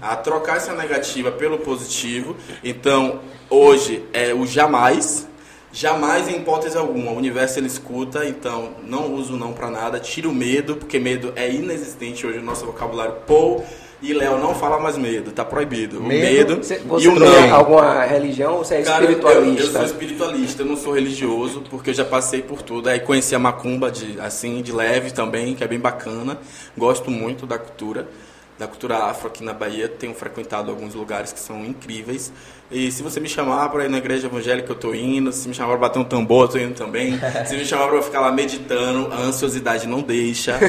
a 0.00 0.16
trocar 0.16 0.56
essa 0.56 0.72
negativa 0.72 1.30
pelo 1.30 1.58
positivo. 1.58 2.34
Então, 2.64 3.20
hoje 3.50 4.02
é 4.12 4.32
o 4.32 4.46
jamais. 4.46 5.28
Jamais, 5.72 6.28
em 6.28 6.36
hipótese 6.36 6.76
alguma, 6.76 7.12
o 7.12 7.16
universo 7.16 7.58
ele 7.58 7.66
escuta, 7.66 8.26
então 8.26 8.72
não 8.86 9.14
uso 9.14 9.36
não 9.38 9.52
pra 9.54 9.70
nada, 9.70 9.98
tira 9.98 10.28
o 10.28 10.34
medo, 10.34 10.76
porque 10.76 10.98
medo 10.98 11.32
é 11.34 11.50
inexistente 11.50 12.26
hoje 12.26 12.38
no 12.38 12.44
nosso 12.44 12.66
vocabulário. 12.66 13.14
Paul 13.26 13.64
e 14.02 14.12
Léo 14.12 14.38
não 14.38 14.54
fala 14.54 14.78
mais 14.78 14.98
medo, 14.98 15.30
tá 15.32 15.44
proibido. 15.44 16.00
O 16.00 16.02
Medo, 16.02 16.56
medo, 16.56 16.64
Você, 16.64 16.82
e 17.00 17.08
o 17.08 17.14
não. 17.18 17.54
alguma 17.54 18.04
religião 18.04 18.54
ou 18.56 18.64
você 18.64 18.74
é 18.76 18.82
Cara, 18.82 19.04
eu, 19.04 19.10
eu 19.12 19.16
espiritualista? 19.16 19.72
sou 19.78 19.84
espiritualista, 19.86 20.62
eu 20.62 20.66
não 20.66 20.76
sou 20.76 20.92
religioso, 20.92 21.62
porque 21.70 21.90
eu 21.90 21.94
já 21.94 22.04
passei 22.04 22.42
por 22.42 22.60
tudo. 22.60 22.88
Aí 22.88 23.00
conheci 23.00 23.34
a 23.34 23.38
macumba 23.38 23.90
de, 23.90 24.20
assim, 24.20 24.60
de 24.60 24.72
leve 24.72 25.12
também, 25.12 25.54
que 25.54 25.64
é 25.64 25.68
bem 25.68 25.78
bacana. 25.78 26.36
Gosto 26.76 27.10
muito 27.10 27.46
da 27.46 27.56
cultura, 27.58 28.08
da 28.62 28.68
cultura 28.68 28.96
afro 28.98 29.26
aqui 29.26 29.42
na 29.42 29.52
Bahia. 29.52 29.88
Tenho 29.88 30.14
frequentado 30.14 30.70
alguns 30.70 30.94
lugares 30.94 31.32
que 31.32 31.40
são 31.40 31.64
incríveis. 31.64 32.32
E 32.70 32.90
se 32.90 33.02
você 33.02 33.20
me 33.20 33.28
chamar 33.28 33.68
para 33.68 33.84
ir 33.84 33.90
na 33.90 33.98
igreja 33.98 34.28
evangélica, 34.28 34.70
eu 34.70 34.76
tô 34.76 34.94
indo. 34.94 35.32
Se 35.32 35.48
me 35.48 35.54
chamar 35.54 35.70
para 35.70 35.80
bater 35.80 35.98
um 35.98 36.04
tambor, 36.04 36.44
eu 36.44 36.48
tô 36.48 36.58
indo 36.58 36.74
também. 36.74 37.20
Se 37.44 37.54
me 37.54 37.66
chamar 37.66 37.88
para 37.88 38.00
ficar 38.00 38.20
lá 38.20 38.32
meditando, 38.32 39.12
a 39.12 39.16
ansiosidade 39.16 39.86
não 39.86 40.00
deixa. 40.00 40.58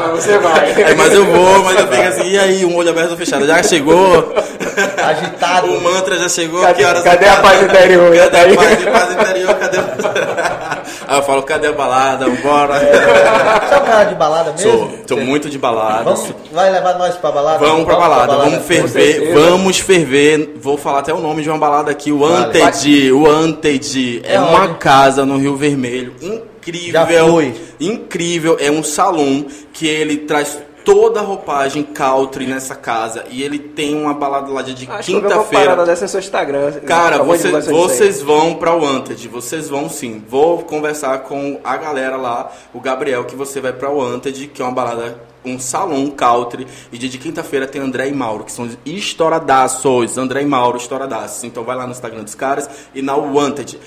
Mas 0.00 0.10
você 0.10 0.38
vai. 0.38 0.82
É, 0.82 0.94
mas 0.94 1.12
eu 1.12 1.24
vou, 1.24 1.62
mas 1.62 1.78
eu 1.78 1.86
fico 1.86 2.02
assim, 2.02 2.30
e 2.30 2.38
aí, 2.38 2.64
um 2.64 2.74
olho 2.74 2.90
aberto 2.90 3.12
ou 3.12 3.16
fechado? 3.16 3.46
Já 3.46 3.62
chegou? 3.62 4.34
Agitado. 5.02 5.66
O 5.72 5.80
mantra 5.80 6.18
já 6.18 6.28
chegou? 6.28 6.62
Cadê- 6.62 6.74
que 6.82 6.84
horas 6.84 7.02
cadê 7.02 7.26
a 7.28 7.36
paz 7.36 7.62
interior? 7.62 8.14
Cadê 8.16 8.52
a 8.52 8.56
paz, 8.56 8.84
paz 8.84 9.12
interior? 9.12 9.54
Cadê 9.54 9.78
Aí 11.08 11.18
eu 11.18 11.22
falo, 11.24 11.42
cadê 11.42 11.66
a 11.66 11.72
balada? 11.72 12.28
Bora. 12.28 12.78
Você 12.78 13.74
é 13.74 13.76
um 13.78 13.84
cara 13.84 14.04
de 14.04 14.14
balada 14.14 14.52
mesmo? 14.52 14.70
Sou, 14.70 14.88
tô 15.06 15.16
muito 15.18 15.50
de 15.50 15.58
balada. 15.58 16.04
Vamos, 16.04 16.32
vai 16.50 16.70
levar 16.70 16.96
nós 16.98 17.16
pra 17.16 17.30
balada? 17.30 17.58
Vamos 17.58 17.84
pra 17.84 17.96
balada, 17.96 18.36
vamos 18.36 18.64
ferver, 18.64 19.32
vamos 19.34 19.78
ferver. 19.78 20.54
Vou 20.56 20.78
falar 20.78 21.00
até 21.00 21.12
o 21.12 21.18
nome 21.20 21.42
de 21.42 21.50
uma 21.50 21.58
balada 21.58 21.90
aqui, 21.90 22.10
o 22.12 22.20
Vale. 22.20 22.62
Anted. 22.62 23.12
O 23.12 23.28
Anted 23.30 24.22
é, 24.24 24.34
É 24.34 24.40
uma 24.40 24.74
casa 24.74 25.26
no 25.26 25.36
Rio 25.38 25.56
Vermelho, 25.56 26.14
incrível. 26.22 27.52
Incrível, 27.80 28.56
é 28.60 28.70
um 28.70 28.82
salão 28.82 29.44
que 29.72 29.86
ele 29.86 30.18
traz 30.18 30.58
toda 30.84 31.20
a 31.20 31.22
roupagem 31.22 31.82
country 31.82 32.46
nessa 32.46 32.74
casa 32.74 33.24
e 33.30 33.42
ele 33.42 33.58
tem 33.58 33.94
uma 33.94 34.14
balada 34.14 34.50
lá 34.50 34.62
de 34.62 34.86
quinta-feira. 34.86 35.64
parada 35.64 35.86
dessa 35.86 36.04
no 36.04 36.08
seu 36.08 36.20
Instagram. 36.20 36.72
Cara, 36.86 37.18
de 37.18 37.70
vocês, 37.70 38.20
vão 38.22 38.54
pra 38.54 38.74
Wanted, 38.74 39.28
vocês 39.28 39.68
vão 39.68 39.88
sim. 39.88 40.22
Vou 40.28 40.62
conversar 40.62 41.18
com 41.20 41.60
a 41.62 41.76
galera 41.76 42.16
lá, 42.16 42.50
o 42.72 42.80
Gabriel, 42.80 43.24
que 43.24 43.36
você 43.36 43.60
vai 43.60 43.72
pra 43.72 43.90
Wanted, 43.90 44.48
que 44.48 44.60
é 44.60 44.64
uma 44.64 44.72
balada, 44.72 45.18
um 45.44 45.58
salão 45.58 46.08
country. 46.10 46.66
E 46.92 46.98
dia 46.98 47.08
de 47.08 47.18
quinta-feira 47.18 47.66
tem 47.66 47.80
André 47.80 48.08
e 48.08 48.12
Mauro, 48.12 48.44
que 48.44 48.52
são 48.52 48.68
estouradaços. 48.84 50.18
André 50.18 50.42
e 50.42 50.46
Mauro, 50.46 50.76
estouradaços. 50.76 51.44
Então 51.44 51.64
vai 51.64 51.76
lá 51.76 51.86
no 51.86 51.92
Instagram 51.92 52.24
dos 52.24 52.34
caras 52.34 52.68
e 52.94 53.02
na 53.02 53.16
Wanted. 53.16 53.78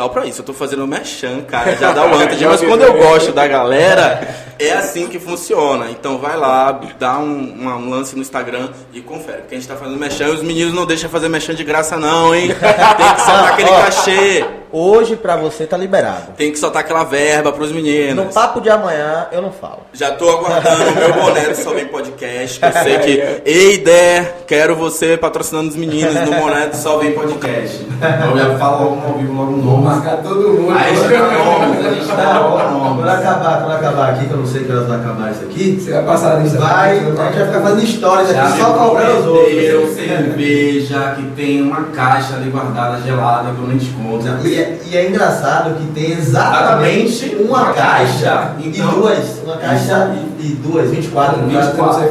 Dá 0.00 0.08
pra 0.08 0.24
isso, 0.24 0.40
eu 0.40 0.44
tô 0.46 0.54
fazendo 0.54 0.86
merchan, 0.86 1.42
cara, 1.42 1.76
já 1.76 1.92
dá 1.92 2.06
o 2.06 2.10
Wanted. 2.16 2.42
Mas 2.46 2.60
quando 2.62 2.82
eu 2.82 2.94
gosto 2.94 3.32
da 3.32 3.46
galera, 3.46 4.26
é 4.58 4.72
assim 4.72 5.06
que 5.08 5.18
funciona. 5.18 5.90
Então 5.90 6.16
vai 6.16 6.38
lá, 6.38 6.80
dá 6.98 7.18
um, 7.18 7.52
uma- 7.60 7.76
um 7.76 7.90
lance 7.90 8.14
no 8.16 8.22
Instagram 8.22 8.70
e 8.94 9.02
confere. 9.02 9.38
Porque 9.42 9.54
a 9.56 9.58
gente 9.58 9.68
tá 9.68 9.76
fazendo 9.76 9.98
merchan 9.98 10.28
e 10.28 10.30
os 10.30 10.42
meninos 10.42 10.72
não 10.72 10.86
deixam 10.86 11.10
fazer 11.10 11.28
merchan 11.28 11.54
de 11.54 11.64
graça, 11.64 11.98
não, 11.98 12.34
hein? 12.34 12.48
Tem 12.48 13.14
que 13.14 13.20
soltar 13.20 13.52
aquele 13.52 13.68
cachê. 13.68 14.44
Hoje 14.72 15.16
pra 15.16 15.36
você 15.36 15.66
tá 15.66 15.76
liberado. 15.76 16.32
Tem 16.36 16.52
que 16.52 16.58
soltar 16.58 16.82
aquela 16.82 17.02
verba 17.04 17.50
pros 17.52 17.70
No 17.70 17.76
meninos. 17.76 18.32
papo 18.32 18.60
de 18.60 18.70
amanhã 18.70 19.26
eu 19.32 19.42
não 19.42 19.50
falo. 19.50 19.80
Já 19.92 20.12
tô 20.12 20.28
aguardando 20.30 20.90
o 20.90 20.94
meu 20.94 21.12
boné 21.14 21.48
do 21.48 21.56
Só 21.56 21.70
Vem 21.74 21.86
Podcast. 21.86 22.60
Que 22.60 22.64
eu 22.66 22.72
sei 22.72 22.98
que. 22.98 23.42
Ei, 23.44 23.78
Der, 23.78 24.44
quero 24.46 24.76
você 24.76 25.16
patrocinando 25.16 25.68
os 25.70 25.76
meninos 25.76 26.14
no 26.14 26.32
boné 26.40 26.66
do 26.68 26.76
Só 26.76 26.98
Vem 26.98 27.12
Podcast. 27.12 27.84
Eu 28.30 28.38
já 28.38 28.58
falo 28.58 28.84
logo 28.90 29.06
ao 29.08 29.18
vivo, 29.18 29.32
logo 29.34 29.52
o 29.54 29.56
nome. 29.56 29.84
Marcar 29.84 30.16
todo 30.22 30.48
mundo. 30.48 30.72
Aí 30.78 30.92
a 30.92 30.94
gente 30.94 31.08
dá 31.08 31.44
nomes, 31.44 31.86
a 31.86 31.90
gente 31.90 32.06
dá 32.06 32.38
logo. 32.40 32.60
Quando 33.00 33.08
acabar, 33.08 33.60
quando 33.62 33.72
acabar 33.76 34.10
aqui, 34.10 34.26
que 34.26 34.30
eu 34.32 34.36
não 34.38 34.46
sei 34.46 34.64
que 34.64 34.72
horas 34.72 34.86
vai 34.86 34.98
acabar 35.00 35.30
isso 35.32 35.44
aqui, 35.44 35.80
Você 35.80 35.92
vai 35.92 36.02
passar 36.04 36.36
a 36.36 36.38
lista. 36.40 36.58
vai, 36.58 36.90
a 36.90 36.94
gente 37.00 37.14
vai 37.16 37.32
ficar 37.32 37.60
fazendo 37.60 37.82
histórias 37.84 38.30
aqui 38.30 38.58
só 38.60 38.72
cobrando 38.74 39.20
os 39.20 39.26
outros. 39.26 39.94
cerveja, 39.94 41.14
que 41.16 41.22
tem 41.36 41.62
uma 41.62 41.84
caixa 41.94 42.34
ali 42.34 42.50
guardada 42.50 43.00
gelada 43.02 43.50
que 43.52 43.60
eu 43.60 43.66
nem 43.68 43.78
te 43.78 43.86
conto. 43.90 44.24
E 44.60 44.62
é, 44.62 44.78
e 44.90 44.96
é 44.96 45.08
engraçado 45.08 45.74
que 45.76 45.86
tem 45.92 46.12
exatamente 46.12 47.34
uma 47.36 47.60
uma 47.60 47.72
caixa, 47.72 48.24
caixa. 48.24 48.50
e 48.58 48.68
Então- 48.68 48.90
duas, 48.90 49.38
uma 49.42 49.56
caixa 49.56 50.10
e, 50.38 50.42
e 50.46 50.54
duas, 50.56 50.90
24, 50.90 51.46
24 51.46 52.02
eu 52.04 52.10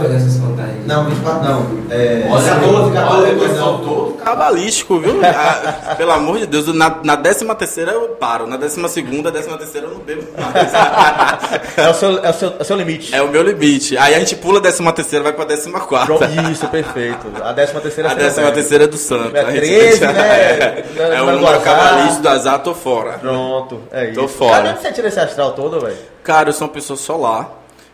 não 0.89 1.05
sei 1.05 1.13
24. 1.15 1.39
fazer 1.39 1.50
essas 1.50 1.50
contagens. 1.50 1.50
Não, 1.50 1.50
24 1.50 1.50
não. 1.50 1.79
É, 1.91 2.27
Olha, 2.29 2.50
14, 2.50 2.93
14, 2.93 3.15
olha, 3.22 3.25
depois 3.34 3.51
pessoal, 3.51 3.72
não. 3.74 3.79
todo 3.86 4.13
cabalístico, 4.24 5.00
viu? 5.00 5.19
Ah, 5.29 5.96
pelo 5.96 6.12
amor 6.12 6.38
de 6.39 6.46
Deus, 6.46 6.67
na, 6.74 6.98
na 7.03 7.15
décima 7.15 7.55
terceira 7.55 7.91
eu 7.91 8.10
paro, 8.10 8.46
na 8.48 8.58
décima 8.58 8.88
segunda, 8.88 9.31
décima 9.31 9.58
terceira 9.58 9.88
eu 9.88 9.93
não 9.93 10.00
bebo 10.00 10.24
mais. 10.38 10.69
É 11.77 11.89
o 11.89 11.93
seu, 11.93 12.19
é 12.24 12.29
o 12.29 12.34
seu, 12.34 12.50
é 12.50 12.62
o 12.62 12.63
seu 12.65 12.75
limite. 12.75 13.15
É 13.15 13.22
o 13.22 13.29
meu 13.29 13.41
limite. 13.41 13.98
Aí 13.98 14.13
a 14.13 14.19
gente 14.19 14.36
pula 14.36 14.60
a 14.60 14.62
décima 14.62 14.91
terceira, 14.91 15.24
vai 15.24 15.34
pra 15.34 15.46
décima 15.46 15.79
quarta. 15.79 16.25
Isso, 16.51 16.67
perfeito. 16.67 17.25
A 17.41 17.51
décima 17.53 17.79
terceira 17.79 18.10
A 18.10 18.13
você 18.13 18.17
não 18.19 18.25
décima 18.25 18.46
bebe. 18.48 18.55
terceira 18.55 18.84
é 18.84 18.88
do 18.88 18.98
santo. 18.98 19.36
É 19.36 19.39
A 19.41 19.51
gente- 19.51 19.62
13, 19.62 20.01
né? 20.08 20.84
É 20.98 21.03
o 21.03 21.25
Número 21.25 21.38
do 21.38 21.43
número 21.46 21.62
cabalístico 21.62 22.22
do 22.22 22.29
azar, 22.29 22.60
tô 22.60 22.74
fora. 22.74 23.13
Pronto, 23.19 23.81
é 23.91 24.05
isso. 24.12 24.19
Tô 24.19 24.27
fora. 24.27 24.51
Cara, 24.58 24.69
onde 24.72 24.81
você 24.81 24.91
tira 24.91 25.08
esse 25.08 25.19
astral 25.19 25.51
todo, 25.53 25.79
velho? 25.79 25.96
Cara, 26.24 26.50
eu 26.50 26.53
sou 26.53 26.67
uma 26.67 26.74
pessoa 26.74 26.98
solar. 26.98 27.50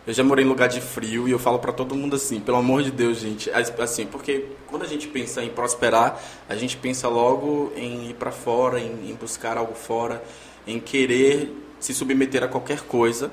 Eu 0.06 0.12
já 0.12 0.22
morei 0.22 0.44
em 0.44 0.48
lugar 0.48 0.68
de 0.68 0.80
frio 0.80 1.26
e 1.26 1.32
eu 1.32 1.38
falo 1.38 1.58
pra 1.58 1.72
todo 1.72 1.94
mundo 1.96 2.14
assim, 2.14 2.38
pelo 2.38 2.58
amor 2.58 2.82
de 2.82 2.92
Deus, 2.92 3.18
gente, 3.18 3.50
as- 3.50 3.72
assim, 3.80 4.06
porque 4.06 4.44
quando 4.68 4.82
a 4.82 4.86
gente 4.86 5.08
pensa 5.08 5.42
em 5.42 5.48
prosperar, 5.48 6.22
a 6.48 6.54
gente 6.54 6.76
pensa 6.76 7.08
logo 7.08 7.72
em 7.76 8.10
ir 8.10 8.14
pra 8.14 8.30
fora, 8.30 8.78
em, 8.78 9.10
em 9.10 9.14
buscar 9.20 9.56
algo 9.58 9.74
fora, 9.74 10.22
em 10.66 10.78
querer 10.78 11.52
se 11.80 11.92
submeter 11.92 12.44
a 12.44 12.48
qualquer 12.48 12.82
coisa, 12.82 13.32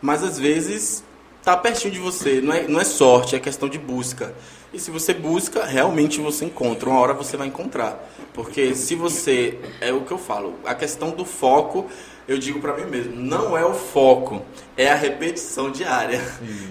mas 0.00 0.22
às 0.22 0.38
vezes 0.38 1.02
tá 1.42 1.56
pertinho 1.56 1.94
de 1.94 1.98
você, 1.98 2.40
não 2.42 2.52
é, 2.52 2.68
não 2.68 2.78
é 2.80 2.84
sorte, 2.84 3.34
é 3.34 3.38
questão 3.40 3.66
de 3.68 3.78
busca. 3.78 4.34
E 4.74 4.78
se 4.78 4.90
você 4.90 5.14
busca, 5.14 5.64
realmente 5.64 6.20
você 6.20 6.44
encontra, 6.44 6.88
uma 6.90 7.00
hora 7.00 7.14
você 7.14 7.36
vai 7.36 7.48
encontrar. 7.48 7.98
Porque 8.34 8.74
se 8.74 8.94
você, 8.94 9.58
é 9.80 9.90
o 9.92 10.02
que 10.02 10.12
eu 10.12 10.18
falo, 10.18 10.54
a 10.64 10.74
questão 10.74 11.10
do 11.10 11.24
foco, 11.24 11.86
eu 12.30 12.38
digo 12.38 12.60
pra 12.60 12.74
mim 12.74 12.84
mesmo, 12.84 13.12
não 13.16 13.58
é 13.58 13.64
o 13.64 13.74
foco, 13.74 14.40
é 14.76 14.88
a 14.90 14.94
repetição 14.94 15.70
diária. 15.70 16.20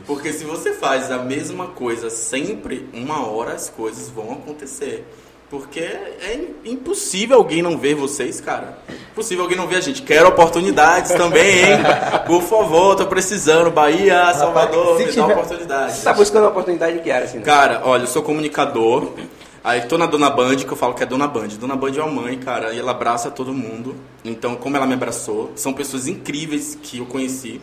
Porque 0.07 0.31
se 0.31 0.43
você 0.45 0.73
faz 0.73 1.11
a 1.11 1.17
mesma 1.17 1.67
coisa 1.67 2.09
sempre, 2.09 2.87
uma 2.93 3.27
hora 3.27 3.53
as 3.53 3.69
coisas 3.69 4.09
vão 4.09 4.31
acontecer. 4.31 5.05
Porque 5.49 5.79
é 5.79 6.39
impossível 6.63 7.37
alguém 7.37 7.61
não 7.63 7.75
ver 7.75 7.95
vocês, 7.95 8.39
cara. 8.39 8.77
Impossível 9.11 9.43
alguém 9.43 9.57
não 9.57 9.65
ver 9.67 9.77
a 9.77 9.81
gente. 9.81 10.03
Quero 10.03 10.29
oportunidades 10.29 11.11
também, 11.13 11.71
hein? 11.71 11.77
Por 12.27 12.43
favor, 12.43 12.95
tô 12.95 13.07
precisando. 13.07 13.71
Bahia, 13.71 14.31
Salvador, 14.35 14.97
se 14.99 15.05
me 15.07 15.11
tiver- 15.11 15.27
dá 15.27 15.33
oportunidade. 15.33 15.93
Você 15.97 16.03
tá 16.03 16.13
buscando 16.13 16.43
uma 16.43 16.51
oportunidade 16.51 16.99
que 16.99 17.09
área, 17.11 17.25
assim? 17.25 17.39
né? 17.39 17.43
Cara, 17.43 17.81
olha, 17.83 18.03
eu 18.03 18.07
sou 18.07 18.21
comunicador. 18.21 19.11
Aí 19.63 19.81
tô 19.81 19.97
na 19.97 20.05
Dona 20.05 20.29
Band, 20.29 20.57
que 20.57 20.71
eu 20.71 20.77
falo 20.77 20.93
que 20.93 21.03
é 21.03 21.05
Dona 21.05 21.27
Band. 21.27 21.49
Dona 21.59 21.75
Band 21.75 21.91
é 21.97 22.01
uma 22.01 22.21
mãe, 22.21 22.37
cara, 22.37 22.73
e 22.73 22.79
ela 22.79 22.91
abraça 22.91 23.29
todo 23.29 23.53
mundo. 23.53 23.95
Então, 24.23 24.55
como 24.55 24.77
ela 24.77 24.87
me 24.87 24.93
abraçou, 24.93 25.51
são 25.55 25.73
pessoas 25.73 26.07
incríveis 26.07 26.77
que 26.81 26.99
eu 26.99 27.05
conheci 27.05 27.59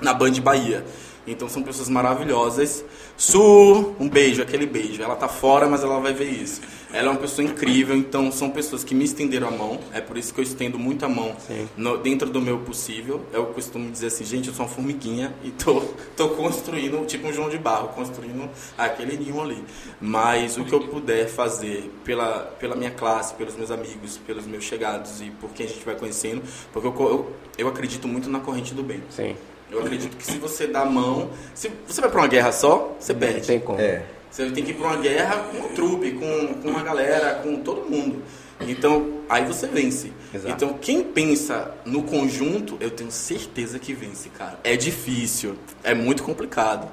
na 0.00 0.14
Band 0.14 0.32
Bahia. 0.40 0.84
Então 1.26 1.48
são 1.48 1.62
pessoas 1.62 1.88
maravilhosas. 1.88 2.84
Su, 3.16 3.94
um 4.00 4.08
beijo, 4.08 4.40
aquele 4.40 4.66
beijo. 4.66 5.02
Ela 5.02 5.16
tá 5.16 5.28
fora, 5.28 5.68
mas 5.68 5.82
ela 5.82 6.00
vai 6.00 6.14
ver 6.14 6.30
isso. 6.30 6.62
Ela 6.92 7.08
é 7.08 7.10
uma 7.10 7.20
pessoa 7.20 7.46
incrível, 7.46 7.94
então 7.94 8.32
são 8.32 8.50
pessoas 8.50 8.82
que 8.82 8.94
me 8.94 9.04
estenderam 9.04 9.48
a 9.48 9.50
mão. 9.50 9.78
É 9.92 10.00
por 10.00 10.16
isso 10.16 10.32
que 10.32 10.40
eu 10.40 10.42
estendo 10.42 10.78
muito 10.78 11.04
a 11.04 11.08
mão 11.08 11.36
no- 11.76 11.98
dentro 11.98 12.30
do 12.30 12.40
meu 12.40 12.58
possível. 12.60 13.20
Eu 13.32 13.46
costumo 13.46 13.90
dizer 13.90 14.06
assim, 14.06 14.24
gente, 14.24 14.48
eu 14.48 14.54
sou 14.54 14.64
uma 14.64 14.72
formiguinha 14.72 15.34
e 15.44 15.50
tô, 15.50 15.80
tô 16.16 16.30
construindo, 16.30 17.04
tipo 17.06 17.28
um 17.28 17.32
João 17.32 17.48
de 17.50 17.58
Barro, 17.58 17.88
construindo 17.88 18.48
aquele 18.76 19.16
ninho 19.18 19.40
ali. 19.40 19.62
Mas 20.00 20.56
o 20.56 20.64
que 20.64 20.72
eu 20.72 20.80
puder 20.80 21.28
fazer 21.28 21.90
pela, 22.04 22.40
pela 22.58 22.74
minha 22.74 22.90
classe, 22.90 23.34
pelos 23.34 23.54
meus 23.54 23.70
amigos, 23.70 24.16
pelos 24.26 24.46
meus 24.46 24.64
chegados 24.64 25.20
e 25.20 25.30
por 25.30 25.50
quem 25.50 25.66
a 25.66 25.68
gente 25.68 25.84
vai 25.84 25.94
conhecendo, 25.94 26.42
porque 26.72 26.88
eu, 26.88 26.94
eu, 26.98 27.32
eu 27.58 27.68
acredito 27.68 28.08
muito 28.08 28.30
na 28.30 28.40
corrente 28.40 28.72
do 28.74 28.82
bem. 28.82 29.02
Sim. 29.10 29.36
Eu 29.70 29.80
acredito 29.80 30.16
que 30.16 30.24
se 30.24 30.38
você 30.38 30.66
dá 30.66 30.80
a 30.80 30.86
mão, 30.86 31.28
se 31.54 31.70
você 31.86 32.00
vai 32.00 32.08
pra 32.10 32.20
uma 32.22 32.26
guerra 32.28 32.50
só, 32.52 32.96
você 32.98 33.12
Não 33.12 33.20
perde. 33.20 33.46
tem 33.46 33.60
como. 33.60 33.78
É. 33.78 34.02
Você 34.30 34.50
tem 34.50 34.64
que 34.64 34.70
ir 34.70 34.74
pra 34.74 34.88
uma 34.88 34.96
guerra 34.96 35.36
com 35.50 35.58
um 35.58 35.68
trupe, 35.74 36.12
com, 36.12 36.54
com 36.54 36.68
uma 36.68 36.82
galera, 36.82 37.36
com 37.36 37.56
todo 37.62 37.88
mundo. 37.88 38.22
Então, 38.60 39.20
aí 39.28 39.44
você 39.44 39.66
vence. 39.66 40.12
Exato. 40.34 40.52
Então, 40.52 40.78
quem 40.78 41.02
pensa 41.02 41.74
no 41.84 42.02
conjunto, 42.02 42.76
eu 42.80 42.90
tenho 42.90 43.10
certeza 43.10 43.78
que 43.78 43.92
vence, 43.92 44.28
cara. 44.30 44.58
É 44.64 44.76
difícil, 44.76 45.56
é 45.82 45.94
muito 45.94 46.22
complicado 46.22 46.90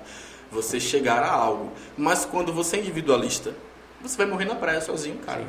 você 0.52 0.80
chegar 0.80 1.24
a 1.24 1.32
algo. 1.32 1.72
Mas 1.98 2.26
quando 2.26 2.54
você 2.54 2.78
é 2.78 2.80
individualista, 2.80 3.54
você 4.02 4.16
vai 4.18 4.26
morrer 4.26 4.46
na 4.46 4.56
praia 4.56 4.80
sozinho, 4.80 5.18
cara. 5.18 5.46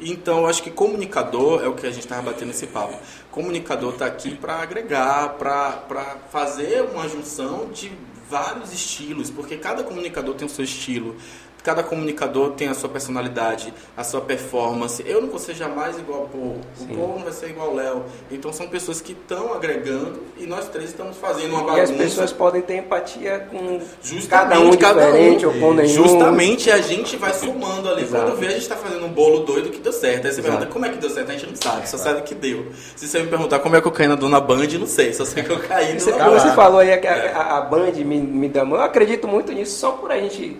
Então, 0.00 0.38
eu 0.38 0.46
acho 0.46 0.62
que 0.62 0.70
comunicador 0.70 1.62
é 1.62 1.68
o 1.68 1.74
que 1.74 1.86
a 1.86 1.90
gente 1.90 2.04
estava 2.04 2.22
batendo 2.30 2.48
nesse 2.48 2.66
papo. 2.66 2.98
Comunicador 3.30 3.92
está 3.92 4.06
aqui 4.06 4.34
para 4.34 4.54
agregar, 4.54 5.34
para 5.34 6.16
fazer 6.30 6.82
uma 6.82 7.06
junção 7.08 7.70
de 7.70 7.92
vários 8.30 8.72
estilos, 8.72 9.28
porque 9.28 9.56
cada 9.56 9.82
comunicador 9.82 10.34
tem 10.36 10.46
o 10.46 10.50
seu 10.50 10.64
estilo. 10.64 11.16
Cada 11.62 11.82
comunicador 11.82 12.52
tem 12.52 12.68
a 12.68 12.74
sua 12.74 12.88
personalidade, 12.88 13.72
a 13.96 14.02
sua 14.02 14.20
performance. 14.22 15.04
Eu 15.06 15.20
não 15.20 15.28
vou 15.28 15.38
ser 15.38 15.54
jamais 15.54 15.98
igual 15.98 16.20
ao 16.22 16.26
Paul. 16.28 16.56
O. 16.80 16.86
Paul 16.96 17.08
não 17.16 17.24
vai 17.24 17.32
ser 17.32 17.50
igual 17.50 17.68
ao 17.68 17.74
Léo. 17.74 18.02
Então 18.30 18.52
são 18.52 18.66
pessoas 18.68 19.00
que 19.00 19.12
estão 19.12 19.52
agregando 19.52 20.20
e 20.38 20.46
nós 20.46 20.68
três 20.68 20.90
estamos 20.90 21.16
fazendo 21.18 21.52
uma 21.54 21.62
E 21.62 21.66
bagunça. 21.66 21.82
as 21.82 21.90
pessoas 21.98 22.32
podem 22.32 22.62
ter 22.62 22.76
empatia 22.76 23.46
com 23.50 23.80
Justamente, 24.02 24.76
cada 24.78 24.98
um 25.00 25.10
diferente 25.10 25.44
ou 25.46 25.52
com 25.52 25.74
nenhum. 25.74 25.88
Justamente 25.88 26.70
a 26.70 26.80
gente 26.80 27.16
vai 27.16 27.32
somando 27.34 27.88
ali. 27.90 28.02
Exato. 28.02 28.24
Quando 28.24 28.38
vê, 28.38 28.46
a 28.46 28.50
gente 28.52 28.68
tá 28.68 28.76
fazendo 28.76 29.04
um 29.04 29.10
bolo 29.10 29.40
doido 29.40 29.70
que 29.70 29.78
deu 29.80 29.92
certo. 29.92 30.26
Aí 30.26 30.32
você 30.32 30.40
Exato. 30.40 30.42
pergunta, 30.56 30.66
como 30.72 30.86
é 30.86 30.88
que 30.88 30.96
deu 30.98 31.10
certo? 31.10 31.28
A 31.28 31.32
gente 31.32 31.46
não 31.46 31.56
sabe, 31.56 31.88
só 31.88 31.98
sabe 31.98 32.22
que 32.22 32.34
deu. 32.34 32.66
Se 32.96 33.06
você 33.06 33.20
me 33.20 33.28
perguntar 33.28 33.58
como 33.58 33.76
é 33.76 33.80
que 33.80 33.86
eu 33.86 33.92
caí 33.92 34.08
na 34.08 34.14
Dona 34.14 34.40
Band, 34.40 34.66
não 34.78 34.86
sei. 34.86 35.12
Só 35.12 35.24
sei 35.24 35.42
que 35.42 35.50
eu 35.50 35.58
caí 35.60 35.94
na 35.94 36.00
como 36.00 36.18
Band. 36.18 36.38
você 36.40 36.52
falou 36.52 36.80
aí 36.80 36.96
que 36.98 37.06
a, 37.06 37.36
a, 37.36 37.58
a 37.58 37.60
Band 37.60 37.92
me, 37.92 38.18
me 38.18 38.48
dá 38.48 38.64
mão, 38.64 38.78
eu 38.78 38.84
acredito 38.84 39.28
muito 39.28 39.52
nisso 39.52 39.78
só 39.78 39.92
por 39.92 40.10
a 40.10 40.18
gente 40.18 40.56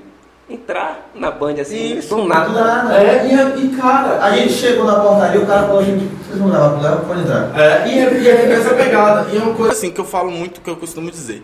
entrar 0.51 1.11
na 1.15 1.31
Band 1.31 1.55
assim, 1.61 1.99
Isso, 1.99 2.15
do 2.15 2.25
nada. 2.25 2.49
do 2.49 2.55
nada. 2.55 2.95
É, 3.03 3.27
e, 3.27 3.65
e 3.67 3.77
cara, 3.77 4.23
A 4.23 4.37
gente 4.37 4.53
chegou 4.53 4.85
na 4.85 5.01
portaria, 5.01 5.41
o 5.41 5.47
cara 5.47 5.67
falou, 5.67 5.85
gente, 5.85 6.05
vocês 6.25 6.39
vão 6.39 6.49
levar 6.49 6.71
pro 6.71 6.83
Léo, 6.83 7.01
pode 7.07 7.21
entrar. 7.21 7.61
é, 7.61 7.89
e, 7.89 7.99
é, 7.99 8.21
e 8.21 8.29
é 8.29 8.53
essa 8.53 8.75
pegada. 8.75 9.29
E 9.33 9.37
é 9.37 9.41
uma 9.41 9.55
coisa. 9.55 9.73
Assim 9.73 9.91
que 9.91 10.01
eu 10.01 10.05
falo 10.05 10.31
muito, 10.31 10.61
que 10.61 10.69
eu 10.71 10.77
costumo 10.77 11.11
dizer. 11.11 11.43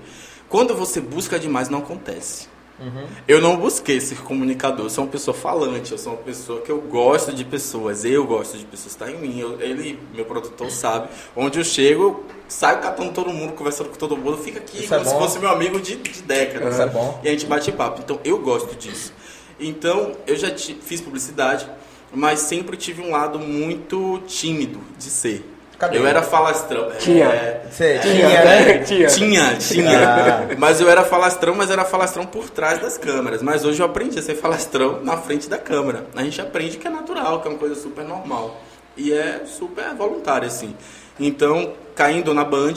Quando 0.49 0.75
você 0.75 1.01
busca 1.01 1.39
demais, 1.39 1.69
não 1.69 1.79
acontece. 1.81 2.49
Uhum. 2.79 3.07
Eu 3.27 3.41
não 3.41 3.57
busquei 3.57 3.99
ser 4.03 4.17
comunicador, 4.19 4.85
eu 4.87 4.91
sou 4.91 5.05
uma 5.05 5.11
pessoa 5.11 5.35
falante, 5.35 5.93
eu 5.93 5.99
sou 5.99 6.13
uma 6.13 6.23
pessoa 6.23 6.61
que 6.61 6.71
eu 6.71 6.79
gosto 6.79 7.33
de 7.33 7.43
pessoas, 7.43 8.05
eu 8.05 8.27
gosto 8.27 8.59
de 8.59 8.67
pessoas, 8.67 8.93
está 8.93 9.11
em 9.11 9.17
mim. 9.17 9.41
Eu- 9.41 9.59
ele, 9.61 9.99
meu 10.15 10.27
produtor, 10.27 10.71
sabe. 10.71 11.09
Onde 11.35 11.59
eu 11.59 11.65
chego, 11.65 12.23
saio 12.49 12.79
catando 12.79 13.13
todo 13.13 13.31
mundo, 13.31 13.53
conversando 13.55 13.91
com 13.91 13.97
todo 13.97 14.17
mundo, 14.17 14.37
fica 14.39 14.59
aqui 14.59 14.85
Isso 14.85 14.95
é 14.95 14.99
como 14.99 15.09
se 15.09 15.15
bom. 15.15 15.21
fosse 15.21 15.39
meu 15.39 15.49
amigo 15.51 15.81
de, 15.81 15.97
de 15.97 16.23
décadas. 16.23 16.75
Isso 16.75 16.83
é 16.83 16.87
bom. 16.87 17.21
E 17.23 17.29
a 17.29 17.31
gente 17.31 17.47
bate 17.47 17.73
papo. 17.73 18.01
Então 18.03 18.21
eu 18.25 18.39
gosto 18.39 18.75
disso. 18.77 19.13
Então 19.59 20.13
eu 20.27 20.37
já 20.37 20.49
fiz 20.57 21.01
publicidade, 21.01 21.69
mas 22.13 22.41
sempre 22.41 22.77
tive 22.77 23.03
um 23.03 23.11
lado 23.11 23.39
muito 23.39 24.23
tímido 24.27 24.81
de 24.99 25.05
ser. 25.05 25.53
Cadê? 25.79 25.99
Eu 25.99 26.07
era 26.07 26.23
falastrão. 26.23 26.91
Tinha. 26.99 27.27
É, 27.27 27.67
Tinha, 27.71 27.99
tinha, 28.01 28.29
né? 28.45 28.79
Tinha. 28.79 29.07
tinha, 29.09 29.57
tinha. 29.59 30.09
Ah. 30.09 30.47
Mas 30.57 30.81
eu 30.81 30.89
era 30.89 31.05
falastrão, 31.05 31.55
mas 31.55 31.71
era 31.71 31.85
falastrão 31.85 32.25
por 32.25 32.49
trás 32.49 32.81
das 32.81 32.97
câmeras. 32.97 33.43
Mas 33.43 33.63
hoje 33.63 33.81
eu 33.83 33.85
aprendi 33.87 34.19
a 34.19 34.23
ser 34.23 34.37
falastrão 34.37 35.03
na 35.03 35.19
frente 35.19 35.51
da 35.51 35.59
câmera. 35.59 36.07
A 36.17 36.23
gente 36.23 36.41
aprende 36.41 36.79
que 36.79 36.87
é 36.87 36.91
natural, 36.91 37.43
que 37.43 37.49
é 37.49 37.51
uma 37.51 37.59
coisa 37.59 37.75
super 37.75 38.05
normal. 38.07 38.59
E 38.97 39.13
é 39.13 39.43
super 39.45 39.95
voluntário, 39.95 40.49
assim. 40.49 40.75
Então, 41.21 41.75
caindo 41.97 42.33
na 42.35 42.45
Band, 42.45 42.75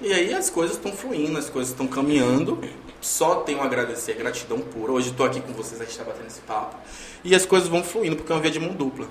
e 0.00 0.12
aí 0.12 0.34
as 0.34 0.50
coisas 0.50 0.76
estão 0.76 0.90
fluindo, 0.90 1.38
as 1.38 1.48
coisas 1.48 1.70
estão 1.70 1.86
caminhando. 1.86 2.58
Só 3.00 3.36
tenho 3.36 3.60
a 3.60 3.64
agradecer, 3.64 4.14
gratidão 4.14 4.58
pura. 4.58 4.92
Hoje 4.92 5.10
estou 5.10 5.26
aqui 5.26 5.40
com 5.40 5.52
vocês, 5.52 5.78
a 5.80 5.84
gente 5.84 5.92
está 5.92 6.04
batendo 6.04 6.26
esse 6.26 6.40
papo. 6.40 6.76
E 7.22 7.34
as 7.34 7.44
coisas 7.44 7.68
vão 7.68 7.84
fluindo, 7.84 8.16
porque 8.16 8.32
é 8.32 8.34
uma 8.34 8.40
via 8.40 8.50
de 8.50 8.58
mão 8.58 8.70
dupla. 8.70 9.06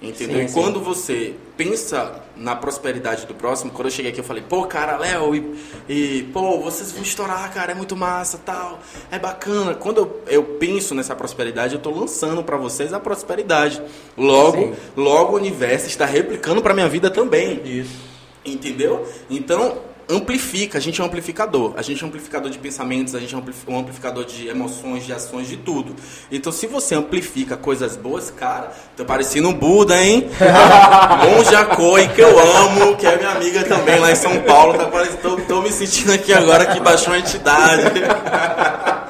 Entendeu? 0.00 0.38
Sim, 0.38 0.44
e 0.44 0.48
sim. 0.48 0.54
quando 0.54 0.80
você 0.80 1.34
pensa 1.56 2.22
na 2.36 2.56
prosperidade 2.56 3.24
do 3.24 3.34
próximo, 3.34 3.70
quando 3.70 3.86
eu 3.86 3.90
cheguei 3.92 4.10
aqui 4.10 4.20
eu 4.20 4.24
falei, 4.24 4.42
pô, 4.48 4.64
cara, 4.64 4.96
Léo, 4.96 5.34
e, 5.34 5.54
e, 5.88 6.22
pô, 6.32 6.60
vocês 6.60 6.90
vão 6.90 7.02
estourar, 7.02 7.52
cara, 7.52 7.70
é 7.70 7.74
muito 7.74 7.94
massa, 7.94 8.38
tal, 8.38 8.80
é 9.12 9.18
bacana. 9.18 9.74
Quando 9.74 9.98
eu, 9.98 10.22
eu 10.26 10.42
penso 10.42 10.92
nessa 10.92 11.14
prosperidade, 11.14 11.74
eu 11.74 11.80
tô 11.80 11.90
lançando 11.90 12.42
pra 12.42 12.56
vocês 12.56 12.92
a 12.92 12.98
prosperidade. 12.98 13.80
Logo, 14.16 14.58
Sim. 14.58 14.74
logo 14.96 15.34
o 15.34 15.36
universo 15.36 15.86
está 15.86 16.04
replicando 16.04 16.60
pra 16.62 16.74
minha 16.74 16.88
vida 16.88 17.08
também. 17.08 17.60
Isso. 17.64 18.11
Entendeu? 18.44 19.08
Então, 19.30 19.78
amplifica. 20.08 20.78
A 20.78 20.80
gente 20.80 21.00
é 21.00 21.04
um 21.04 21.06
amplificador. 21.06 21.74
A 21.76 21.82
gente 21.82 22.02
é 22.02 22.04
um 22.04 22.08
amplificador 22.08 22.50
de 22.50 22.58
pensamentos, 22.58 23.14
a 23.14 23.20
gente 23.20 23.32
é 23.34 23.36
um 23.36 23.40
ampli- 23.40 23.54
amplificador 23.68 24.24
de 24.24 24.48
emoções, 24.48 25.04
de 25.06 25.12
ações, 25.12 25.48
de 25.48 25.56
tudo. 25.56 25.94
Então, 26.30 26.52
se 26.52 26.66
você 26.66 26.94
amplifica 26.94 27.56
coisas 27.56 27.96
boas, 27.96 28.30
cara, 28.30 28.72
tô 28.96 29.04
parecendo 29.04 29.48
um 29.48 29.54
Buda, 29.54 30.02
hein? 30.02 30.28
Monja 31.24 31.64
Coi, 31.64 32.08
que 32.08 32.20
eu 32.20 32.38
amo, 32.38 32.96
que 32.96 33.06
é 33.06 33.16
minha 33.16 33.30
amiga 33.30 33.62
também 33.64 33.98
lá 34.00 34.10
em 34.12 34.16
São 34.16 34.40
Paulo. 34.42 34.76
Tá 34.76 34.86
parecendo, 34.86 35.18
tô, 35.22 35.36
tô 35.36 35.62
me 35.62 35.70
sentindo 35.70 36.12
aqui 36.12 36.32
agora 36.32 36.66
que 36.66 36.80
baixou 36.80 37.12
a 37.14 37.18
entidade. 37.18 37.82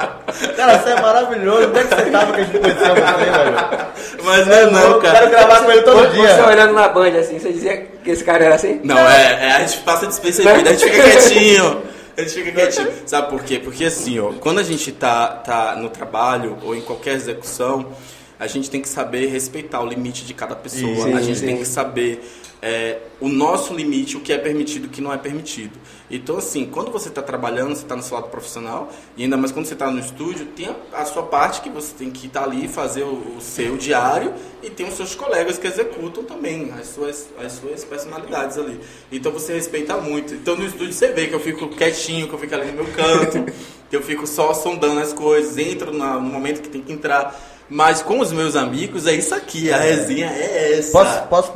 Cara, 0.56 0.78
você 0.78 0.90
é 0.90 1.00
maravilhoso. 1.00 1.68
Onde 1.68 1.78
é 1.78 1.82
que 1.84 1.94
você 1.94 2.10
tava 2.10 2.32
que 2.32 2.40
a 2.40 2.44
gente 2.44 2.58
conheceu 2.58 2.94
você, 2.94 3.30
velho? 3.30 3.92
Mas 4.24 4.46
não 4.46 4.54
é 4.54 4.70
não, 4.70 4.80
Eu 4.80 5.00
quero 5.00 5.14
cara. 5.14 5.26
gravar 5.26 5.64
com 5.64 5.72
ele 5.72 5.82
todo 5.82 5.98
Você 5.98 6.10
dia. 6.12 6.46
olhando 6.46 6.72
na 6.74 6.88
Band 6.88 7.18
assim, 7.18 7.38
você 7.38 7.52
dizia 7.52 7.76
que 8.02 8.10
esse 8.10 8.24
cara 8.24 8.44
era 8.44 8.54
assim? 8.54 8.80
Não, 8.84 8.98
é, 8.98 9.48
é, 9.48 9.52
a 9.52 9.60
gente 9.60 9.78
passa 9.82 10.06
despercebido, 10.06 10.68
a 10.68 10.72
gente 10.72 10.84
fica 10.84 11.02
quietinho. 11.02 11.82
A 12.16 12.20
gente 12.20 12.34
fica 12.34 12.52
quietinho. 12.52 12.92
Sabe 13.06 13.30
por 13.30 13.42
quê? 13.42 13.58
Porque 13.58 13.84
assim, 13.84 14.18
ó, 14.18 14.32
quando 14.34 14.58
a 14.58 14.62
gente 14.62 14.92
tá, 14.92 15.26
tá 15.28 15.76
no 15.76 15.88
trabalho 15.88 16.58
ou 16.62 16.74
em 16.74 16.80
qualquer 16.80 17.14
execução, 17.14 17.88
a 18.38 18.46
gente 18.46 18.70
tem 18.70 18.80
que 18.80 18.88
saber 18.88 19.26
respeitar 19.26 19.80
o 19.80 19.86
limite 19.86 20.24
de 20.24 20.34
cada 20.34 20.54
pessoa. 20.54 21.04
Sim, 21.04 21.14
a 21.14 21.20
gente 21.20 21.38
sim. 21.38 21.46
tem 21.46 21.56
que 21.58 21.64
saber 21.64 22.22
é, 22.60 22.98
o 23.20 23.28
nosso 23.28 23.74
limite, 23.74 24.16
o 24.16 24.20
que 24.20 24.32
é 24.32 24.38
permitido 24.38 24.84
e 24.84 24.86
o 24.86 24.90
que 24.90 25.00
não 25.00 25.12
é 25.12 25.16
permitido. 25.16 25.78
Então, 26.12 26.36
assim, 26.36 26.66
quando 26.66 26.90
você 26.92 27.08
está 27.08 27.22
trabalhando, 27.22 27.74
você 27.74 27.82
está 27.82 27.96
no 27.96 28.02
seu 28.02 28.16
lado 28.18 28.28
profissional, 28.28 28.90
e 29.16 29.24
ainda 29.24 29.36
mais 29.38 29.50
quando 29.50 29.64
você 29.64 29.72
está 29.72 29.90
no 29.90 29.98
estúdio, 29.98 30.44
tem 30.54 30.68
a, 30.92 30.98
a 31.00 31.04
sua 31.06 31.22
parte 31.22 31.62
que 31.62 31.70
você 31.70 31.94
tem 31.94 32.10
que 32.10 32.26
estar 32.26 32.44
ali, 32.44 32.68
fazer 32.68 33.02
o, 33.02 33.36
o 33.38 33.40
seu 33.40 33.78
diário, 33.78 34.34
e 34.62 34.68
tem 34.68 34.86
os 34.86 34.94
seus 34.94 35.14
colegas 35.14 35.56
que 35.56 35.66
executam 35.66 36.22
também 36.22 36.70
as 36.78 36.88
suas, 36.88 37.28
as 37.42 37.52
suas 37.52 37.82
personalidades 37.84 38.58
ali. 38.58 38.78
Então 39.10 39.32
você 39.32 39.54
respeita 39.54 39.96
muito. 39.96 40.34
Então 40.34 40.54
no 40.54 40.66
estúdio 40.66 40.92
você 40.92 41.08
vê 41.12 41.26
que 41.28 41.34
eu 41.34 41.40
fico 41.40 41.68
quietinho, 41.70 42.28
que 42.28 42.34
eu 42.34 42.38
fico 42.38 42.54
ali 42.54 42.70
no 42.72 42.84
meu 42.84 42.92
canto, 42.92 43.50
que 43.88 43.96
eu 43.96 44.02
fico 44.02 44.26
só 44.26 44.52
sondando 44.52 45.00
as 45.00 45.12
coisas, 45.14 45.56
entro 45.56 45.92
na- 45.96 46.14
no 46.14 46.28
momento 46.28 46.60
que 46.60 46.68
tem 46.68 46.82
que 46.82 46.92
entrar. 46.92 47.34
Mas 47.72 48.02
com 48.02 48.20
os 48.20 48.30
meus 48.32 48.54
amigos 48.54 49.06
é 49.06 49.14
isso 49.14 49.34
aqui, 49.34 49.72
a 49.72 49.78
resenha 49.78 50.26
é 50.30 50.78
essa. 50.78 50.92
Posso, 50.92 51.22
posso 51.22 51.52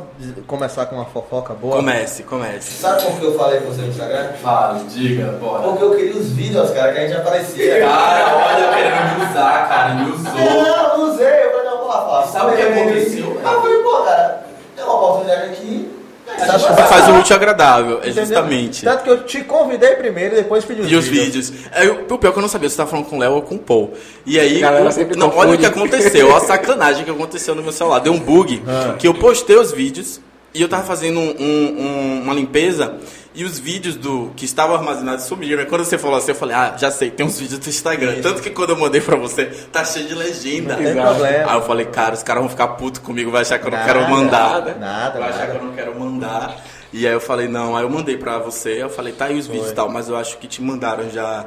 começar 0.47 0.87
com 0.87 0.95
uma 0.95 1.05
fofoca 1.05 1.53
boa? 1.53 1.75
Comece, 1.75 2.23
comece. 2.23 2.81
Sabe 2.81 3.03
por 3.03 3.19
que 3.19 3.25
eu 3.25 3.37
falei 3.37 3.59
com 3.59 3.67
você 3.67 3.83
no 3.83 3.89
Instagram? 3.89 4.29
Fala, 4.41 4.83
diga, 4.89 5.33
bora. 5.33 5.61
Porque 5.61 5.83
eu 5.83 5.91
queria 5.95 6.15
os 6.19 6.31
vídeos, 6.31 6.71
cara, 6.71 6.91
que 6.91 6.99
a 6.99 7.07
gente 7.07 7.17
aparecia. 7.17 7.79
Cara, 7.81 8.35
olha, 8.35 8.75
querendo 8.75 9.19
me 9.19 9.29
usar, 9.29 9.69
cara, 9.69 9.93
me 9.93 10.09
usou. 10.09 10.33
Não, 10.33 10.97
não 10.97 11.13
usei, 11.13 11.27
eu 11.45 11.51
falei, 11.51 11.65
não, 11.69 11.77
vou 11.77 11.87
lá 11.87 12.01
falar. 12.01 12.27
Sabe 12.27 12.53
o 12.53 12.57
que 12.57 12.61
aconteceu, 12.63 13.41
Ah, 13.45 13.53
eu 13.53 13.61
falei, 13.61 13.77
pô, 13.83 13.97
cara, 14.01 14.43
tem 14.75 14.85
uma 14.85 14.95
oportunidade 14.95 15.43
aqui. 15.51 15.96
Você 16.37 16.83
faz 16.83 17.07
o 17.09 17.19
útil 17.19 17.35
agradável, 17.35 17.95
é 17.97 18.09
Entendeu? 18.09 18.25
justamente. 18.25 18.83
Tanto 18.83 19.03
que 19.03 19.09
eu 19.09 19.23
te 19.23 19.43
convidei 19.43 19.95
primeiro 19.95 20.35
e 20.35 20.37
depois 20.37 20.65
pedi 20.65 20.81
os 20.81 20.91
E 20.91 20.95
os 20.95 21.07
vídeos. 21.07 21.49
vídeos. 21.49 21.65
É, 21.71 21.87
o 21.87 22.13
o 22.13 22.17
pior 22.17 22.31
que 22.31 22.37
eu 22.37 22.41
não 22.41 22.49
sabia 22.49 22.67
se 22.69 22.73
você 22.75 22.77
tava 22.77 22.89
falando 22.91 23.05
com 23.05 23.15
o 23.15 23.19
Léo 23.19 23.33
ou 23.33 23.41
com 23.41 23.55
o 23.55 23.59
Paul. 23.59 23.93
E 24.25 24.39
aí, 24.39 24.57
A 24.63 24.69
galera 24.69 24.89
o- 24.89 24.91
sempre 24.91 25.17
não, 25.17 25.31
olha 25.35 25.51
o 25.55 25.57
que 25.57 25.65
aconteceu, 25.65 26.27
olha 26.27 26.37
a 26.37 26.41
sacanagem 26.41 27.05
que 27.05 27.11
aconteceu 27.11 27.55
no 27.55 27.63
meu 27.63 27.71
celular. 27.71 27.99
Deu 27.99 28.13
um 28.13 28.19
bug 28.19 28.61
Ah. 28.67 28.95
que 28.99 29.07
eu 29.07 29.13
postei 29.13 29.55
os 29.57 29.71
vídeos 29.71 30.19
e 30.57 30.61
eu 30.61 30.67
tava 30.69 30.83
fazendo 30.83 31.19
um- 31.19 31.35
um- 31.39 32.21
uma 32.23 32.33
limpeza 32.33 32.95
e 33.35 33.43
os 33.43 33.59
vídeos 33.59 33.95
do 33.95 34.31
que 34.35 34.45
estavam 34.45 34.75
armazenados 34.75 35.25
sumiram. 35.25 35.59
Aí 35.61 35.65
quando 35.67 35.85
você 35.85 35.97
falou 35.97 36.17
assim, 36.17 36.31
eu 36.31 36.35
falei, 36.35 36.55
ah, 36.55 36.75
já 36.77 36.89
sei, 36.89 37.11
tem 37.11 37.25
uns 37.25 37.39
vídeos 37.39 37.59
do 37.59 37.69
Instagram. 37.69 38.19
Tanto 38.21 38.41
que 38.41 38.49
quando 38.49 38.71
eu 38.71 38.77
mandei 38.77 38.99
pra 38.99 39.15
você, 39.15 39.45
tá 39.71 39.85
cheio 39.85 40.07
de 40.07 40.15
legenda. 40.15 40.73
Não 40.75 40.81
tem 40.83 40.91
Exato. 40.91 41.07
problema. 41.15 41.51
Aí 41.51 41.57
eu 41.57 41.61
falei, 41.61 41.85
cara, 41.85 42.15
os 42.15 42.23
caras 42.23 42.41
vão 42.41 42.49
ficar 42.49 42.67
putos 42.69 42.99
comigo, 42.99 43.29
vai 43.29 43.41
achar 43.43 43.59
que 43.59 43.67
eu 43.67 43.71
não 43.71 43.77
Nada, 43.77 43.93
quero 43.93 44.09
mandar. 44.09 44.49
nada. 44.53 44.75
Nada, 44.79 45.19
Vai 45.19 45.29
achar 45.29 45.41
que 45.41 45.47
nada. 45.53 45.59
eu 45.59 45.65
não 45.65 45.73
quero 45.73 45.99
mandar. 45.99 46.55
E 46.91 47.05
aí 47.05 47.13
eu 47.13 47.19
falei, 47.21 47.47
não, 47.47 47.75
aí 47.75 47.83
eu 47.83 47.89
mandei 47.89 48.17
pra 48.17 48.39
você, 48.39 48.81
eu 48.81 48.89
falei, 48.89 49.11
tá 49.13 49.25
aí 49.25 49.37
os 49.37 49.45
vídeos 49.45 49.69
e 49.71 49.73
tal, 49.73 49.89
mas 49.89 50.07
eu 50.09 50.15
acho 50.15 50.37
que 50.37 50.47
te 50.47 50.61
mandaram 50.61 51.09
já 51.09 51.45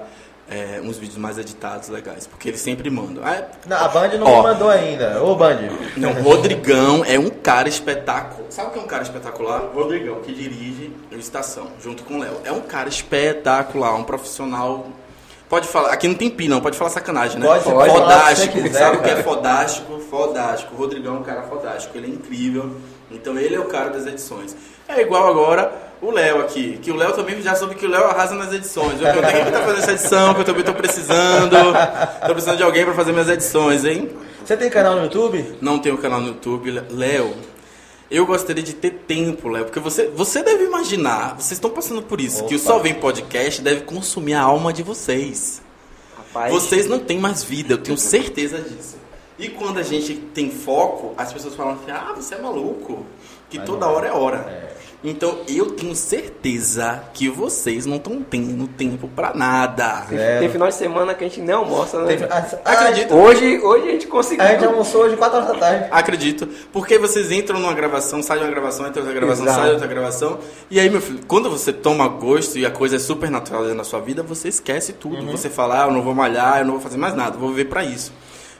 é, 0.50 0.80
uns 0.82 0.98
vídeos 0.98 1.16
mais 1.16 1.38
editados 1.38 1.88
legais, 1.88 2.26
porque 2.26 2.48
eles 2.48 2.60
sempre 2.60 2.90
mandam. 2.90 3.22
Ah, 3.24 3.44
Não, 3.66 3.76
a 3.76 3.88
Band 3.88 4.08
não 4.18 4.26
Ó. 4.26 4.42
me 4.42 4.48
mandou 4.48 4.68
ainda. 4.68 5.22
Ô, 5.22 5.36
Band. 5.36 5.58
não, 5.96 6.12
Rodrigão 6.14 7.04
é 7.04 7.16
um 7.18 7.30
cara 7.30 7.68
espetacular. 7.68 8.50
Sabe 8.50 8.68
o 8.68 8.72
que 8.72 8.78
é 8.80 8.82
um 8.82 8.86
cara 8.86 9.02
espetacular? 9.04 9.70
Rodrigão, 9.72 10.16
que 10.22 10.34
dirige 10.34 10.92
o 11.12 11.14
Estação, 11.16 11.68
junto 11.80 12.02
com 12.02 12.14
o 12.14 12.18
Léo. 12.18 12.40
É 12.44 12.50
um 12.50 12.62
cara 12.62 12.88
espetacular, 12.88 13.94
um 13.94 14.02
profissional. 14.02 14.88
Pode 15.48 15.68
falar, 15.68 15.92
aqui 15.92 16.08
não 16.08 16.14
tem 16.14 16.28
pi, 16.30 16.48
não, 16.48 16.60
pode 16.60 16.76
falar 16.76 16.90
sacanagem, 16.90 17.38
né? 17.38 17.46
Pode, 17.46 17.64
pode 17.64 17.92
fodástico, 17.92 18.62
quiser, 18.62 18.78
sabe 18.78 18.96
o 18.98 19.02
que 19.02 19.08
é 19.08 19.12
cara. 19.12 19.24
fodástico? 19.24 20.00
Fodástico. 20.00 20.74
O 20.74 20.78
Rodrigão 20.78 21.16
é 21.16 21.18
um 21.18 21.22
cara 21.22 21.42
fodástico, 21.42 21.96
ele 21.96 22.06
é 22.06 22.10
incrível. 22.10 22.76
Então 23.10 23.36
ele 23.38 23.54
é 23.54 23.60
o 23.60 23.64
cara 23.64 23.90
das 23.90 24.06
edições. 24.06 24.56
É 24.90 25.02
igual 25.02 25.28
agora 25.28 25.72
o 26.02 26.10
Léo 26.10 26.40
aqui, 26.40 26.78
que 26.82 26.90
o 26.90 26.96
Léo 26.96 27.12
também 27.12 27.40
já 27.42 27.54
soube 27.54 27.74
que 27.74 27.86
o 27.86 27.88
Léo 27.88 28.04
arrasa 28.04 28.34
nas 28.34 28.52
edições. 28.52 29.00
Eu 29.00 29.12
perguntei 29.12 29.42
quem 29.42 29.52
tá 29.52 29.60
fazendo 29.60 29.78
essa 29.78 29.92
edição, 29.92 30.34
que 30.34 30.40
eu 30.40 30.44
também 30.44 30.64
tô 30.64 30.74
precisando. 30.74 31.56
Tô 32.26 32.32
precisando 32.32 32.56
de 32.56 32.62
alguém 32.62 32.84
pra 32.84 32.94
fazer 32.94 33.12
minhas 33.12 33.28
edições, 33.28 33.84
hein? 33.84 34.10
Você 34.44 34.56
tem 34.56 34.70
canal 34.70 34.96
no 34.96 35.04
YouTube? 35.04 35.56
Não 35.60 35.78
tenho 35.78 35.96
canal 35.98 36.20
no 36.20 36.28
YouTube. 36.28 36.82
Léo, 36.90 37.34
eu 38.10 38.26
gostaria 38.26 38.62
de 38.62 38.72
ter 38.72 38.90
tempo, 39.06 39.48
Léo, 39.48 39.66
porque 39.66 39.78
você, 39.78 40.08
você 40.08 40.42
deve 40.42 40.64
imaginar, 40.64 41.34
vocês 41.36 41.52
estão 41.52 41.70
passando 41.70 42.02
por 42.02 42.20
isso, 42.20 42.44
que 42.46 42.54
o 42.54 42.58
Opa. 42.58 42.66
Só 42.66 42.78
Vem 42.78 42.94
Podcast 42.94 43.62
deve 43.62 43.82
consumir 43.82 44.34
a 44.34 44.42
alma 44.42 44.72
de 44.72 44.82
vocês. 44.82 45.62
Rapaz, 46.16 46.52
Vocês 46.52 46.86
não 46.86 46.98
têm 46.98 47.18
mais 47.18 47.44
vida, 47.44 47.74
eu 47.74 47.78
tenho 47.78 47.96
certeza 47.96 48.58
disso. 48.58 48.96
E 49.38 49.48
quando 49.48 49.78
a 49.78 49.82
gente 49.82 50.14
tem 50.34 50.50
foco, 50.50 51.14
as 51.16 51.32
pessoas 51.32 51.54
falam 51.54 51.74
assim, 51.74 51.90
ah, 51.90 52.12
você 52.14 52.34
é 52.34 52.38
maluco, 52.38 53.06
que 53.50 53.58
Mas 53.58 53.66
toda 53.66 53.86
hora 53.86 54.06
é 54.08 54.12
hora. 54.12 54.36
É. 54.48 54.70
Então 55.02 55.38
eu 55.48 55.70
tenho 55.70 55.94
certeza 55.94 57.02
que 57.14 57.26
vocês 57.28 57.86
não 57.86 57.96
estão 57.96 58.22
tendo 58.22 58.66
tempo 58.68 59.08
pra 59.08 59.32
nada. 59.34 60.02
tem, 60.06 60.18
Zero. 60.18 60.40
tem 60.40 60.48
final 60.50 60.68
de 60.68 60.74
semana 60.74 61.14
que 61.14 61.24
a 61.24 61.28
gente 61.28 61.40
nem 61.40 61.54
almoça, 61.54 61.98
né? 62.02 62.06
Teve- 62.08 62.24
ah, 62.30 62.46
Acredito. 62.66 63.14
Hoje, 63.14 63.58
hoje 63.60 63.88
a 63.88 63.92
gente 63.92 64.06
conseguiu. 64.06 64.44
A 64.44 64.48
gente 64.48 64.64
almoçou 64.66 65.04
hoje 65.04 65.16
4 65.16 65.36
horas 65.38 65.48
da 65.48 65.54
tarde. 65.58 65.88
Acredito. 65.90 66.46
Porque 66.70 66.98
vocês 66.98 67.32
entram 67.32 67.58
numa 67.58 67.72
gravação, 67.72 68.22
sai 68.22 68.38
de 68.38 68.44
uma 68.44 68.50
gravação, 68.50 68.86
entra 68.86 69.00
outra 69.00 69.14
gravação, 69.14 69.44
Exato. 69.46 69.58
sai 69.58 69.68
de 69.68 69.72
outra 69.74 69.88
gravação. 69.88 70.38
E 70.70 70.78
aí, 70.78 70.90
meu 70.90 71.00
filho, 71.00 71.20
quando 71.26 71.48
você 71.50 71.72
toma 71.72 72.06
gosto 72.06 72.58
e 72.58 72.66
a 72.66 72.70
coisa 72.70 72.96
é 72.96 72.98
super 72.98 73.30
natural 73.30 73.62
dentro 73.62 73.78
da 73.78 73.84
sua 73.84 74.00
vida, 74.00 74.22
você 74.22 74.48
esquece 74.48 74.92
tudo. 74.92 75.16
Uhum. 75.16 75.30
Você 75.30 75.48
fala, 75.48 75.82
ah, 75.84 75.86
eu 75.88 75.92
não 75.92 76.02
vou 76.02 76.14
malhar, 76.14 76.58
eu 76.58 76.64
não 76.66 76.72
vou 76.74 76.80
fazer 76.82 76.98
mais 76.98 77.14
nada, 77.14 77.36
eu 77.36 77.40
vou 77.40 77.48
viver 77.48 77.70
pra 77.70 77.82
isso. 77.82 78.12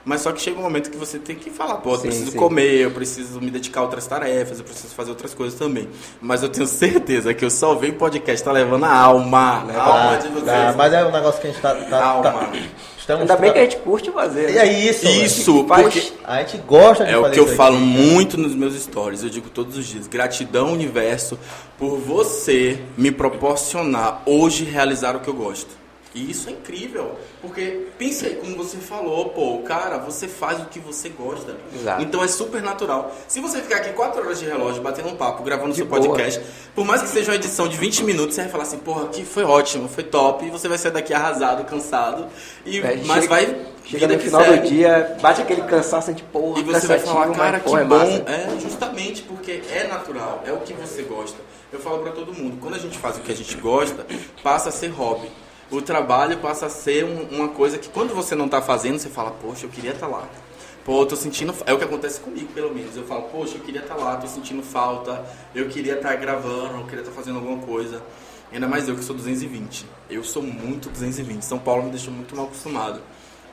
Mas 0.04 0.22
só 0.22 0.32
que 0.32 0.40
chega 0.40 0.58
um 0.58 0.62
momento 0.62 0.90
que 0.90 0.96
você 0.96 1.18
tem 1.18 1.36
que 1.36 1.50
falar, 1.50 1.74
pô, 1.76 1.90
eu 1.90 1.96
Sim, 1.96 2.02
preciso 2.08 2.30
sim. 2.30 2.36
comer, 2.38 2.76
eu 2.80 2.90
preciso 2.90 3.38
me 3.40 3.50
dedicar 3.50 3.80
a 3.80 3.82
outras 3.82 4.06
tarefas, 4.06 4.58
eu 4.58 4.64
preciso 4.64 4.94
fazer 4.94 5.10
outras 5.10 5.34
coisas 5.34 5.58
também. 5.58 5.88
Mas 6.22 6.42
eu 6.42 6.48
tenho 6.48 6.66
certeza 6.66 7.34
que 7.34 7.44
eu 7.44 7.50
só 7.50 7.74
venho 7.74 7.94
podcast 7.94 8.42
tá 8.42 8.50
levando 8.50 8.84
a 8.84 8.92
alma. 8.94 9.66
A 9.70 9.82
alma 9.82 10.16
de 10.16 10.28
vocês. 10.28 10.44
Tá, 10.46 10.74
mas 10.76 10.92
é 10.94 11.04
um 11.04 11.12
negócio 11.12 11.40
que 11.40 11.48
a 11.48 11.50
gente 11.50 11.60
tá. 11.60 11.74
tá, 11.74 12.02
Alma. 12.04 12.22
tá- 12.32 12.50
estamos 12.98 13.20
Ainda 13.22 13.36
bem 13.36 13.50
tra- 13.50 13.52
que 13.52 13.58
a 13.58 13.62
gente 13.70 13.76
curte 13.82 14.10
fazer. 14.10 14.48
E 14.50 14.52
né? 14.54 14.68
é 14.68 14.72
isso. 14.88 15.06
Isso, 15.06 15.66
Faz- 15.68 15.82
porque 15.82 16.12
A 16.24 16.38
gente 16.38 16.56
gosta 16.66 17.04
de 17.04 17.12
É 17.12 17.18
o 17.18 17.30
que 17.30 17.38
eu 17.38 17.44
isso 17.44 17.54
falo 17.56 17.76
aqui. 17.76 17.84
muito 17.84 18.38
nos 18.38 18.54
meus 18.54 18.74
stories, 18.80 19.22
eu 19.22 19.28
digo 19.28 19.50
todos 19.50 19.76
os 19.76 19.84
dias. 19.84 20.06
Gratidão, 20.06 20.72
universo, 20.72 21.38
por 21.78 21.98
você 21.98 22.80
me 22.96 23.10
proporcionar 23.10 24.22
hoje 24.24 24.64
realizar 24.64 25.14
o 25.14 25.20
que 25.20 25.28
eu 25.28 25.34
gosto. 25.34 25.78
E 26.12 26.28
isso 26.28 26.48
é 26.48 26.52
incrível, 26.52 27.14
porque 27.40 27.86
pense 27.96 28.26
aí 28.26 28.34
como 28.34 28.56
você 28.56 28.78
falou, 28.78 29.28
pô, 29.28 29.58
cara, 29.58 29.96
você 29.98 30.26
faz 30.26 30.60
o 30.60 30.64
que 30.64 30.80
você 30.80 31.08
gosta. 31.08 31.54
Exato. 31.72 32.02
Então 32.02 32.24
é 32.24 32.26
super 32.26 32.60
natural. 32.60 33.14
Se 33.28 33.38
você 33.40 33.60
ficar 33.62 33.76
aqui 33.76 33.92
4 33.92 34.20
horas 34.20 34.40
de 34.40 34.44
relógio, 34.46 34.82
batendo 34.82 35.08
um 35.08 35.14
papo, 35.16 35.44
gravando 35.44 35.70
De 35.70 35.76
seu 35.76 35.86
boa. 35.86 36.00
podcast, 36.00 36.42
por 36.74 36.84
mais 36.84 37.00
que 37.02 37.08
seja 37.08 37.30
uma 37.30 37.36
edição 37.36 37.68
de 37.68 37.76
20 37.76 38.02
minutos, 38.02 38.34
você 38.34 38.42
vai 38.42 38.50
falar 38.50 38.64
assim, 38.64 38.78
porra, 38.78 39.04
aqui 39.04 39.24
foi 39.24 39.44
ótimo, 39.44 39.88
foi 39.88 40.02
top, 40.02 40.44
e 40.44 40.50
você 40.50 40.66
vai 40.66 40.78
sair 40.78 40.90
daqui 40.90 41.14
arrasado, 41.14 41.64
cansado, 41.64 42.26
e, 42.66 42.78
É, 42.80 42.96
mas 43.06 43.22
chega- 43.22 43.28
vai. 43.28 43.66
Chega 43.84 44.06
no 44.08 44.18
final 44.20 44.44
do 44.44 44.58
dia, 44.68 45.16
bate 45.20 45.40
aquele 45.42 45.62
cansaço, 45.62 46.08
gente, 46.10 46.22
porra, 46.24 46.60
E 46.60 46.62
você 46.62 46.86
vai 46.86 46.98
falar, 47.00 47.30
cara, 47.32 47.58
que 47.58 47.64
porra, 47.66 47.80
é 47.80 47.84
massa. 47.84 48.22
É, 48.26 48.56
justamente 48.60 49.22
porque 49.22 49.62
é 49.72 49.86
natural, 49.88 50.42
é 50.46 50.52
o 50.52 50.58
que 50.58 50.72
você 50.74 51.02
gosta. 51.02 51.38
Eu 51.72 51.78
falo 51.80 51.98
pra 52.00 52.12
todo 52.12 52.32
mundo, 52.34 52.58
quando 52.60 52.74
a 52.74 52.78
gente 52.78 52.98
faz 52.98 53.16
o 53.16 53.20
que 53.20 53.30
a 53.32 53.34
gente 53.34 53.56
gosta, 53.56 54.06
passa 54.42 54.68
a 54.68 54.72
ser 54.72 54.88
hobby. 54.88 55.28
O 55.70 55.80
trabalho 55.80 56.38
passa 56.38 56.66
a 56.66 56.70
ser 56.70 57.04
um- 57.04 57.28
uma 57.36 57.48
coisa 57.48 57.78
que 57.78 57.88
quando 57.88 58.14
você 58.14 58.34
não 58.34 58.48
tá 58.48 58.60
fazendo, 58.60 58.98
você 58.98 59.08
fala, 59.08 59.30
poxa, 59.30 59.66
eu 59.66 59.70
queria 59.70 59.92
estar 59.92 60.06
lá. 60.08 60.28
Pô, 60.84 61.02
eu 61.02 61.06
tô 61.06 61.14
sentindo. 61.14 61.54
É 61.66 61.72
o 61.72 61.78
que 61.78 61.84
acontece 61.84 62.18
comigo, 62.20 62.48
pelo 62.52 62.74
menos. 62.74 62.96
Eu 62.96 63.04
falo, 63.04 63.22
poxa, 63.24 63.56
eu 63.56 63.60
queria 63.60 63.82
estar 63.82 63.94
lá, 63.94 64.16
tô 64.16 64.26
sentindo 64.26 64.62
falta, 64.62 65.24
eu 65.54 65.68
queria 65.68 65.94
estar 65.94 66.16
gravando, 66.16 66.78
eu 66.80 66.84
queria 66.86 67.00
estar 67.00 67.12
fazendo 67.12 67.36
alguma 67.36 67.58
coisa. 67.64 68.02
Ainda 68.52 68.66
mais 68.66 68.88
eu 68.88 68.96
que 68.96 69.04
sou 69.04 69.14
220. 69.14 69.86
Eu 70.08 70.24
sou 70.24 70.42
muito 70.42 70.88
220. 70.88 71.42
São 71.44 71.58
Paulo 71.58 71.84
me 71.84 71.90
deixou 71.90 72.12
muito 72.12 72.34
mal 72.34 72.46
acostumado. 72.46 73.00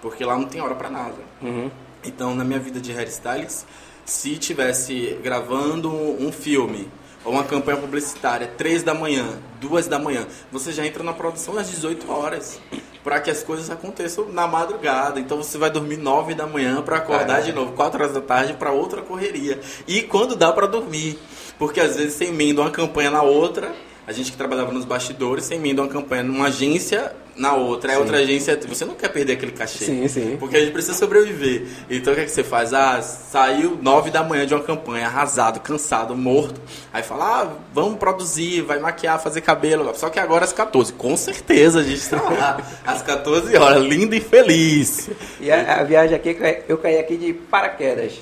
Porque 0.01 0.23
lá 0.25 0.35
não 0.35 0.45
tem 0.45 0.59
hora 0.61 0.73
pra 0.73 0.89
nada. 0.89 1.15
Uhum. 1.41 1.69
Então, 2.03 2.33
na 2.33 2.43
minha 2.43 2.59
vida 2.59 2.79
de 2.79 2.91
hairstylist, 2.91 3.65
se 4.05 4.37
tivesse 4.37 5.19
gravando 5.21 5.91
um 5.91 6.31
filme 6.31 6.89
ou 7.27 7.33
uma 7.33 7.43
campanha 7.43 7.77
publicitária, 7.77 8.47
3 8.57 8.83
da 8.83 8.93
manhã, 8.93 9.27
2 9.59 9.87
da 9.87 9.99
manhã, 9.99 10.25
você 10.49 10.71
já 10.71 10.87
entra 10.87 11.03
na 11.03 11.11
produção 11.11 11.57
às 11.57 11.69
18 11.69 12.09
horas. 12.09 12.57
Para 13.03 13.19
que 13.19 13.29
as 13.29 13.43
coisas 13.43 13.69
aconteçam 13.69 14.29
na 14.29 14.47
madrugada. 14.47 15.19
Então 15.19 15.37
você 15.37 15.57
vai 15.57 15.69
dormir 15.69 15.97
9 15.97 16.33
da 16.33 16.47
manhã 16.47 16.81
para 16.81 16.97
acordar 16.97 17.41
de 17.41 17.51
novo, 17.51 17.73
4 17.73 18.01
horas 18.01 18.13
da 18.13 18.21
tarde 18.21 18.53
para 18.53 18.71
outra 18.71 19.01
correria. 19.01 19.59
E 19.85 20.01
quando 20.03 20.37
dá 20.37 20.53
para 20.53 20.67
dormir. 20.67 21.19
Porque 21.59 21.81
às 21.81 21.97
vezes 21.97 22.13
você 22.13 22.25
emenda 22.25 22.61
uma 22.61 22.71
campanha 22.71 23.11
na 23.11 23.21
outra. 23.21 23.75
A 24.07 24.13
gente 24.13 24.31
que 24.31 24.37
trabalhava 24.37 24.71
nos 24.71 24.85
bastidores, 24.85 25.43
você 25.43 25.55
emenda 25.55 25.81
uma 25.81 25.87
campanha 25.89 26.23
numa 26.23 26.47
agência 26.47 27.11
na 27.35 27.53
outra. 27.55 27.93
A 27.93 27.99
outra 27.99 28.19
agência. 28.19 28.57
Você 28.69 28.85
não 28.85 28.95
quer 28.95 29.09
perder 29.09 29.33
aquele 29.33 29.51
cachê. 29.51 29.83
Sim, 29.83 30.07
sim. 30.07 30.37
Porque 30.39 30.55
a 30.55 30.61
gente 30.61 30.71
precisa 30.71 30.93
sobreviver. 30.93 31.67
Então 31.89 32.13
o 32.13 32.15
que, 32.15 32.21
é 32.21 32.25
que 32.25 32.31
você 32.31 32.41
faz? 32.41 32.73
Ah, 32.73 33.01
saiu 33.01 33.77
nove 33.81 34.09
da 34.09 34.23
manhã 34.23 34.45
de 34.47 34.53
uma 34.53 34.63
campanha, 34.63 35.07
arrasado, 35.07 35.59
cansado, 35.59 36.15
morto. 36.15 36.61
Aí 36.93 37.03
fala, 37.03 37.41
ah, 37.41 37.53
vamos 37.73 37.99
produzir, 37.99 38.61
vai 38.61 38.79
maquiar, 38.79 39.21
fazer 39.21 39.41
cabelo. 39.41 39.91
Só 39.93 40.09
que 40.09 40.19
agora 40.19 40.45
às 40.45 40.53
14. 40.53 40.93
Com 40.93 41.17
certeza 41.17 41.81
a 41.81 41.83
gente 41.83 41.97
está 41.99 42.21
lá. 42.21 42.61
Às 42.87 43.01
14 43.01 43.57
horas, 43.57 43.83
lindo 43.83 44.15
e 44.15 44.21
feliz. 44.21 45.09
E 45.41 45.51
a, 45.51 45.81
a 45.81 45.83
viagem 45.83 46.15
aqui, 46.15 46.37
eu 46.69 46.77
caí- 46.77 46.97
aqui 46.97 47.17
de 47.17 47.33
paraquedas. 47.33 48.13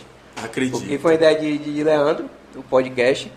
Acredito. 0.44 0.80
foi 1.00 1.12
uma 1.12 1.14
ideia 1.14 1.40
de, 1.40 1.58
de 1.60 1.84
Leandro, 1.84 2.26
do 2.54 2.64
podcast. 2.64 3.32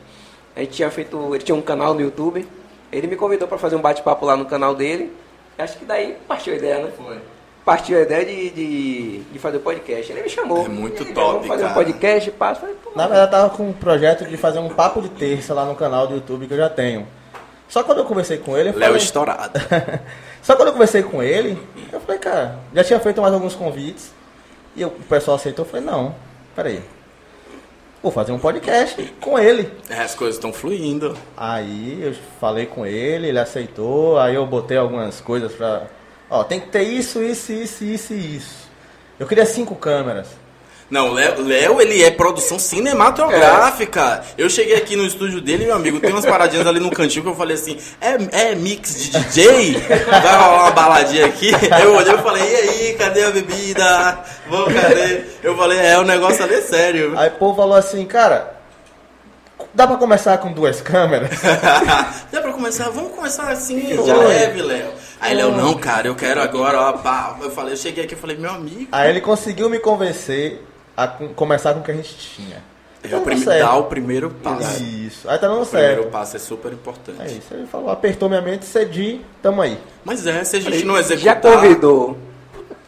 A 0.59 0.63
gente 0.63 0.73
tinha 0.73 0.91
feito. 0.91 1.35
Ele 1.35 1.45
tinha 1.45 1.55
um 1.55 1.63
canal 1.63 1.95
no 1.95 2.01
YouTube. 2.01 2.45
Ele 2.91 3.07
me 3.07 3.15
convidou 3.15 3.47
para 3.47 3.57
fazer 3.59 3.77
um 3.77 3.81
bate-papo 3.81 4.27
lá 4.27 4.37
no 4.37 4.45
canal 4.45 4.75
dele. 4.75 5.13
Acho 5.57 5.79
que 5.79 5.85
daí 5.85 6.17
partiu 6.27 6.53
a 6.53 6.57
ideia, 6.57 6.83
né? 6.85 6.91
Foi. 6.97 7.19
Partiu 7.65 7.97
a 7.99 8.01
ideia 8.03 8.25
de, 8.25 8.51
de, 8.51 9.19
de 9.21 9.39
fazer 9.39 9.59
o 9.59 9.61
podcast. 9.61 10.11
Ele 10.11 10.23
me 10.23 10.29
chamou. 10.29 10.65
É 10.65 10.69
muito 10.69 11.05
E 11.05 11.07
aí, 11.07 11.15
top, 11.15 11.47
fazer 11.47 11.63
cara. 11.63 11.73
um 11.73 11.75
podcast, 11.75 12.31
passo. 12.33 12.61
Falei, 12.63 12.75
pô, 12.83 12.91
Na 12.97 13.07
verdade, 13.07 13.27
eu 13.27 13.31
tava 13.31 13.51
com 13.57 13.69
um 13.69 13.73
projeto 13.73 14.25
de 14.25 14.37
fazer 14.37 14.59
um 14.59 14.69
papo 14.71 15.01
de 15.01 15.11
terça 15.11 15.55
lá 15.55 15.65
no 15.65 15.77
canal 15.77 16.07
do 16.09 16.15
YouTube 16.15 16.47
que 16.49 16.55
eu 16.55 16.59
já 16.59 16.69
tenho. 16.69 17.07
Só 17.69 17.85
quando 17.85 17.99
eu 17.99 18.05
conversei 18.05 18.39
com 18.39 18.57
ele, 18.57 18.71
eu 18.71 18.75
Léo 18.75 18.83
falei... 18.89 18.97
estourado. 18.97 19.61
Só 20.43 20.57
quando 20.57 20.69
eu 20.69 20.73
conversei 20.73 21.03
com 21.03 21.23
ele, 21.23 21.57
eu 21.93 22.01
falei, 22.01 22.19
cara, 22.19 22.59
já 22.75 22.83
tinha 22.83 22.99
feito 22.99 23.21
mais 23.21 23.33
alguns 23.35 23.55
convites. 23.55 24.11
E 24.75 24.83
eu- 24.83 24.89
o 24.89 25.03
pessoal 25.05 25.37
aceitou. 25.37 25.65
Eu 25.65 25.71
falei, 25.71 25.85
não, 25.87 26.15
peraí. 26.57 26.81
Vou 28.01 28.13
fazer 28.13 28.31
um 28.31 28.39
podcast 28.39 29.03
com 29.21 29.37
ele. 29.37 29.69
É, 29.91 29.99
as 29.99 30.15
coisas 30.15 30.37
estão 30.37 30.53
fluindo. 30.53 31.17
Aí 31.37 32.01
eu 32.01 32.15
falei 32.41 32.65
com 32.65 32.87
ele, 32.87 33.29
ele 33.29 33.39
aceitou. 33.39 34.19
Aí 34.19 34.37
eu 34.37 34.47
botei 34.47 34.77
algumas 34.77 35.21
coisas 35.21 35.53
pra. 35.53 35.89
Ó, 36.31 36.45
tem 36.45 36.61
que 36.61 36.69
ter 36.69 36.83
isso, 36.83 37.23
isso, 37.23 37.53
isso, 37.53 37.85
isso 37.85 38.15
e 38.15 38.37
isso. 38.37 38.69
Eu 39.19 39.27
queria 39.27 39.45
cinco 39.45 39.75
câmeras. 39.75 40.29
Não, 40.91 41.13
Léo, 41.13 41.45
Léo, 41.45 41.81
ele 41.83 42.03
é 42.03 42.11
produção 42.11 42.59
cinematográfica. 42.59 44.25
Eu 44.39 44.49
cheguei 44.49 44.75
aqui 44.75 44.97
no 44.97 45.05
estúdio 45.05 45.39
dele, 45.39 45.67
meu 45.67 45.75
amigo, 45.75 46.01
tem 46.01 46.11
umas 46.11 46.25
paradinhas 46.25 46.67
ali 46.67 46.81
no 46.81 46.91
cantinho 46.91 47.25
que 47.25 47.31
eu 47.31 47.35
falei 47.35 47.57
assim, 47.57 47.79
é, 48.01 48.51
é 48.51 48.55
mix 48.55 48.95
de 48.99 49.11
DJ? 49.11 49.73
Vai 50.09 50.37
rolar 50.37 50.63
uma 50.63 50.71
baladinha 50.71 51.27
aqui? 51.27 51.51
Eu 51.83 51.95
olhei 51.95 52.15
e 52.15 52.19
falei, 52.19 52.43
e 52.43 52.57
aí, 52.57 52.95
cadê 52.95 53.25
a 53.25 53.31
bebida? 53.31 54.25
Vamos, 54.49 54.73
cadê? 54.73 55.25
Eu 55.43 55.55
falei, 55.57 55.79
é, 55.79 55.99
o 55.99 56.05
negócio 56.05 56.43
ali 56.43 56.55
é 56.55 56.63
sério. 56.63 57.19
Aí 57.19 57.29
o 57.29 57.33
povo 57.33 57.57
falou 57.57 57.77
assim, 57.77 58.07
cara, 58.07 58.55
dá 59.75 59.87
pra 59.87 59.97
começar 59.97 60.39
com 60.39 60.51
duas 60.53 60.81
câmeras? 60.81 61.31
Dá 62.33 62.41
pra 62.41 62.53
começar? 62.53 62.89
Vamos 62.91 63.13
começar 63.13 63.51
assim, 63.51 63.97
Oi. 63.97 64.27
leve, 64.27 64.63
Léo. 64.63 64.91
Aí, 65.21 65.35
Léo, 65.35 65.51
não, 65.51 65.75
cara, 65.75 66.07
eu 66.09 66.15
quero 66.15 66.41
agora, 66.41 66.81
ó, 66.81 66.93
pá. 66.95 67.37
Eu 67.41 67.51
falei, 67.51 67.75
eu 67.75 67.77
cheguei 67.77 68.05
aqui 68.05 68.15
e 68.15 68.17
falei, 68.17 68.37
meu 68.37 68.51
amigo. 68.51 68.89
Aí 68.91 69.11
ele 69.11 69.21
conseguiu 69.21 69.69
me 69.69 69.79
convencer 69.79 70.63
a 71.05 71.09
com- 71.09 71.29
começar 71.35 71.73
com 71.75 71.81
o 71.81 71.83
que 71.83 71.91
a 71.91 71.95
gente 71.95 72.15
tinha. 72.17 72.63
O 73.05 73.09
dando 73.09 73.23
prime- 73.25 73.45
dá 73.45 73.77
o 73.77 73.85
primeiro 73.85 74.29
passo. 74.31 74.83
Isso. 74.83 75.31
Aí 75.31 75.39
tá 75.39 75.47
dando 75.47 75.63
O 75.63 75.67
primeiro 75.67 76.03
certo. 76.03 76.11
passo 76.11 76.37
é 76.37 76.39
super 76.41 76.73
importante. 76.73 77.21
É 77.23 77.27
isso. 77.27 77.47
Ele 77.53 77.67
falou, 77.67 77.91
apertou 77.91 78.29
minha 78.29 78.43
mente, 78.43 78.65
cedi, 78.67 79.21
tamo 79.41 79.63
aí. 79.63 79.79
Mas 80.05 80.27
é, 80.27 80.43
se 80.43 80.57
a 80.57 80.61
gente 80.61 80.85
não 80.85 80.95
Já 80.95 81.01
executar... 81.01 81.41
convidou. 81.41 82.19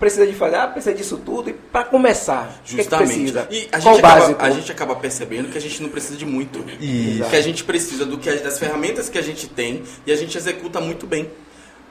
Precisa 0.01 0.27
de 0.27 0.33
fazer, 0.33 0.57
ah, 0.57 0.67
precisa 0.67 0.95
disso 0.95 1.19
tudo. 1.25 1.51
E 1.51 1.53
para 1.53 1.85
começar, 1.85 2.45
o 2.61 2.65
que, 2.65 2.73
é 2.73 2.77
que 2.79 2.83
Justamente. 2.83 3.33
precisa? 3.33 3.47
E 3.51 3.69
a 3.71 3.79
Qual 3.81 3.95
gente, 3.95 4.03
o 4.03 4.07
acaba, 4.07 4.21
básico? 4.21 4.43
a 4.45 4.51
gente 4.51 4.73
acaba 4.73 4.97
percebendo 4.97 5.49
que 5.53 5.59
a 5.59 5.61
gente 5.61 5.83
não 5.83 5.91
precisa 5.91 6.17
de 6.17 6.25
muito. 6.25 6.65
Isso. 6.81 7.29
Que 7.29 7.37
a 7.37 7.41
gente 7.43 7.63
precisa 7.65 8.07
do 8.07 8.17
que 8.17 8.33
das 8.37 8.59
ferramentas 8.59 9.11
que 9.11 9.19
a 9.19 9.23
gente 9.23 9.47
tem 9.47 9.83
e 10.07 10.11
a 10.11 10.17
gente 10.17 10.37
executa 10.39 10.81
muito 10.81 11.07
bem. 11.07 11.31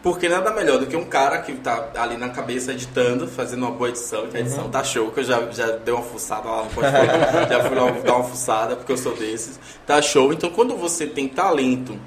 Porque 0.01 0.29
nada 0.29 0.51
melhor 0.51 0.79
do 0.79 0.87
que 0.87 0.95
um 0.95 1.03
cara 1.03 1.39
que 1.39 1.53
tá 1.55 1.89
ali 1.95 2.15
na 2.15 2.29
cabeça 2.29 2.71
editando, 2.71 3.27
fazendo 3.27 3.63
uma 3.63 3.71
boa 3.71 3.89
edição, 3.89 4.27
que 4.27 4.37
a 4.37 4.39
edição 4.39 4.63
Uhum. 4.65 4.69
tá 4.71 4.81
show, 4.83 5.11
que 5.11 5.19
eu 5.19 5.23
já, 5.25 5.51
já 5.51 5.67
dei 5.71 5.93
uma 5.93 6.03
fuçada 6.03 6.47
lá 6.49 6.63
no 6.63 6.69
portfólio, 6.69 7.11
já 7.49 7.63
fui 7.65 7.75
lá 7.77 7.91
dar 7.91 8.15
uma 8.15 8.23
fuçada, 8.23 8.75
porque 8.77 8.91
eu 8.93 8.97
sou 8.97 9.13
desses. 9.15 9.59
Tá 9.85 10.01
show. 10.01 10.31
Então 10.31 10.49
quando 10.51 10.77
você 10.77 11.05
tem 11.05 11.27
talento, 11.27 11.99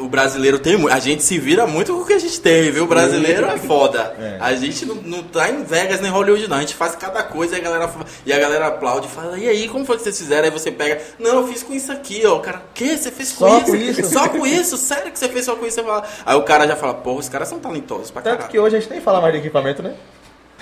o 0.00 0.08
brasileiro 0.08 0.58
tem 0.58 0.76
muito. 0.76 0.94
A 0.94 0.98
gente 0.98 1.22
se 1.22 1.38
vira 1.38 1.66
muito 1.66 1.94
com 1.94 2.00
o 2.00 2.06
que 2.06 2.12
a 2.12 2.18
gente 2.18 2.40
tem, 2.40 2.70
viu? 2.70 2.84
O 2.84 2.86
brasileiro 2.86 3.46
é 3.46 3.56
foda. 3.58 4.14
É. 4.18 4.36
A 4.40 4.54
gente 4.54 4.84
não, 4.86 4.94
não 4.96 5.22
tá 5.22 5.48
em 5.50 5.62
Vegas 5.62 6.00
nem 6.00 6.10
Hollywood, 6.10 6.48
não. 6.48 6.56
A 6.56 6.60
gente 6.60 6.74
faz 6.74 6.94
cada 6.96 7.22
coisa 7.22 7.56
e 7.56 7.60
a 7.60 7.62
galera, 7.62 7.90
e 8.26 8.32
a 8.32 8.38
galera 8.38 8.66
aplaude 8.68 9.06
e 9.06 9.10
fala, 9.10 9.38
e 9.38 9.48
aí, 9.48 9.68
como 9.68 9.84
foi 9.84 9.96
que 9.96 10.02
vocês 10.02 10.18
fizeram? 10.18 10.44
Aí 10.44 10.50
você 10.50 10.70
pega, 10.70 11.00
não, 11.18 11.40
eu 11.40 11.46
fiz 11.48 11.62
com 11.62 11.72
isso 11.72 11.92
aqui, 11.92 12.24
ó. 12.26 12.36
O 12.36 12.40
cara, 12.40 12.58
o 12.58 12.62
quê? 12.74 12.96
Você 12.96 13.10
fez 13.10 13.32
com 13.32 13.46
Só 13.46 13.58
isso? 13.58 13.66
com 13.66 13.76
isso? 13.76 14.10
Só 14.10 14.28
com 14.28 14.46
isso? 14.46 14.76
Sério 14.76 15.12
que 15.12 15.18
você 15.18 15.28
fez 15.28 15.44
só 15.44 15.54
com 15.56 15.66
isso? 15.66 15.80
Aí 16.24 16.36
o 16.36 16.42
cara 16.42 16.66
já 16.66 16.76
fala, 16.76 16.94
porra, 16.94 17.20
os 17.20 17.28
caras 17.28 17.48
são 17.48 17.58
talentosos 17.58 18.10
pra 18.10 18.22
Tanto 18.22 18.32
caralho. 18.34 18.50
que 18.50 18.58
hoje 18.58 18.76
a 18.76 18.80
gente 18.80 18.90
nem 18.90 19.00
fala 19.00 19.20
mais 19.20 19.32
de 19.34 19.40
equipamento, 19.40 19.82
né? 19.82 19.94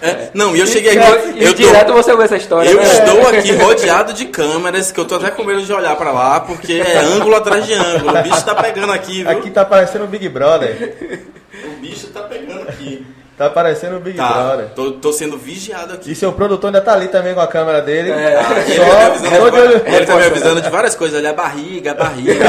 É, 0.01 0.31
não, 0.33 0.55
e 0.55 0.61
eu 0.61 0.67
cheguei 0.67 0.97
aqui. 0.97 1.31
e 1.37 1.45
Eu, 1.45 1.55
direto 1.55 1.89
tô, 1.89 1.95
você 1.95 2.13
ouve 2.13 2.25
essa 2.25 2.37
história. 2.37 2.71
eu 2.71 2.77
né? 2.77 2.85
estou 2.85 3.27
aqui 3.29 3.53
rodeado 3.53 4.13
de 4.13 4.27
câmeras, 4.27 4.93
que 4.93 5.01
eu 5.01 5.05
tô 5.05 5.17
até 5.17 5.31
com 5.31 5.43
medo 5.45 5.63
de 5.63 5.73
olhar 5.73 5.97
pra 5.97 6.13
lá, 6.13 6.41
porque 6.41 6.75
é 6.75 6.99
ângulo 6.99 7.35
atrás 7.37 7.67
de 7.67 7.75
ângulo. 7.75 8.17
O 8.17 8.23
bicho 8.23 8.45
tá 8.45 8.55
pegando 8.55 8.93
aqui, 8.93 9.23
viu? 9.23 9.31
Aqui 9.31 9.51
tá 9.51 9.65
parecendo 9.65 10.05
o 10.05 10.09
Big 10.09 10.29
Brother. 10.29 11.19
O 11.65 11.81
bicho 11.81 12.07
tá 12.09 12.21
pegando 12.23 12.69
aqui. 12.69 13.05
Tá 13.39 13.49
parecendo 13.49 13.97
o 13.97 14.01
Big 14.01 14.17
Tá, 14.17 14.29
Brother. 14.33 14.67
tô, 14.75 14.91
tô 14.93 15.13
sendo 15.13 15.39
vigiado 15.39 15.95
aqui. 15.95 16.11
E 16.11 16.15
seu 16.17 16.33
produtor 16.33 16.69
ainda 16.69 16.81
tá 16.81 16.93
ali 16.93 17.07
também 17.07 17.35
com 17.35 17.41
a 17.41 17.47
câmera 17.47 17.81
dele. 17.81 18.11
É. 18.11 18.37
Ah, 18.37 18.59
ele, 18.67 18.77
tá 18.81 18.97
me 18.97 19.07
avisando, 19.07 19.51
de 19.53 19.59
olho. 19.61 19.83
ele 19.87 20.07
tá 20.07 20.17
me 20.17 20.25
avisando 20.27 20.61
de 20.61 20.69
várias 20.71 20.97
coisas, 20.97 21.17
olha 21.21 21.31
a 21.31 21.35
barriga, 21.35 21.93
a 21.93 21.95
barriga. 21.95 22.35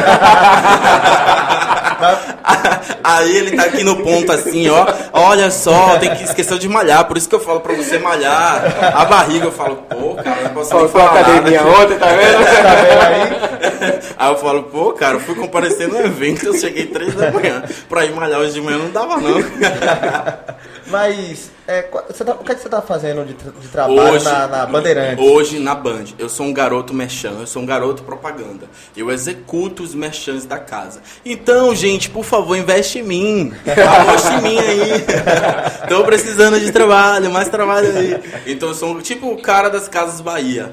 Aí 3.04 3.38
ele 3.38 3.56
tá 3.56 3.64
aqui 3.66 3.84
no 3.84 3.98
ponto 3.98 4.32
assim, 4.32 4.68
ó. 4.70 4.86
Olha 5.14 5.52
só, 5.52 5.98
tem 6.00 6.14
que 6.16 6.24
esquecer 6.24 6.58
de 6.58 6.68
malhar, 6.68 7.06
por 7.06 7.18
isso 7.18 7.30
que 7.30 7.36
eu 7.36 7.40
falo 7.40 7.60
pra 7.60 7.74
você 7.76 8.00
malhar. 8.00 8.64
A 8.96 9.06
barriga, 9.06 9.46
eu 9.46 9.52
falo, 9.52 9.76
pô, 9.90 10.16
cara, 10.16 10.42
não 10.44 10.50
posso 10.52 10.74
nem 10.76 10.88
Faltou 10.88 11.02
falar 11.02 11.20
academia 11.22 11.62
nada. 11.64 11.78
ontem, 11.78 11.98
tá 11.98 12.08
vendo? 12.08 12.46
Tá 12.46 12.76
vendo 12.76 13.02
aí? 13.02 13.40
Aí 14.18 14.30
eu 14.32 14.38
falo, 14.38 14.64
pô, 14.64 14.92
cara, 14.94 15.16
eu 15.16 15.20
fui 15.22 15.36
comparecer 15.36 15.88
no 15.88 15.98
evento, 16.00 16.46
eu 16.48 16.54
cheguei 16.54 16.88
três 16.88 17.14
da 17.16 17.32
manhã. 17.32 17.64
Pra 17.88 18.04
ir 18.06 18.12
malhar 18.14 18.40
hoje 18.42 18.54
de 18.54 18.62
manhã 18.62 18.78
não 18.78 18.90
dava, 18.90 19.18
não. 19.18 19.40
Mas, 20.90 21.52
é, 21.68 21.84
tá- 21.84 22.34
o 22.34 22.44
que, 22.44 22.52
é 22.52 22.56
que 22.56 22.62
você 22.62 22.70
tá 22.70 22.82
fazendo 22.82 23.24
de, 23.26 23.34
de 23.34 23.68
trabalho 23.68 24.22
na, 24.24 24.48
na 24.48 24.66
Bandeirantes? 24.66 25.24
Hoje 25.24 25.60
na 25.60 25.76
Band, 25.76 26.06
eu 26.18 26.28
sou 26.28 26.46
um 26.46 26.54
garoto 26.54 26.94
merchan, 26.94 27.34
eu 27.40 27.48
sou 27.48 27.62
um 27.62 27.66
garoto 27.66 28.04
propaganda. 28.04 28.68
Eu 28.98 29.12
executo 29.12 29.84
os 29.84 29.94
merchans 29.94 30.46
da 30.46 30.58
casa. 30.58 31.02
Então, 31.24 31.74
gente, 31.76 32.10
por 32.10 32.24
favor, 32.26 32.56
investe 32.58 33.00
em 33.00 33.04
mim. 33.04 33.54
Aposte 34.02 34.34
em 34.34 34.42
mim 34.42 34.58
aí. 34.58 35.06
Tô 35.88 36.04
precisando 36.04 36.60
de 36.60 36.72
trabalho, 36.72 37.32
mais 37.32 37.48
trabalho 37.50 37.96
aí. 37.96 38.20
Então 38.48 38.70
eu 38.70 38.76
sou 38.76 39.02
tipo 39.02 39.32
o 39.32 39.42
cara 39.42 39.70
das 39.70 39.88
Casas 39.88 40.22
Bahia. 40.22 40.72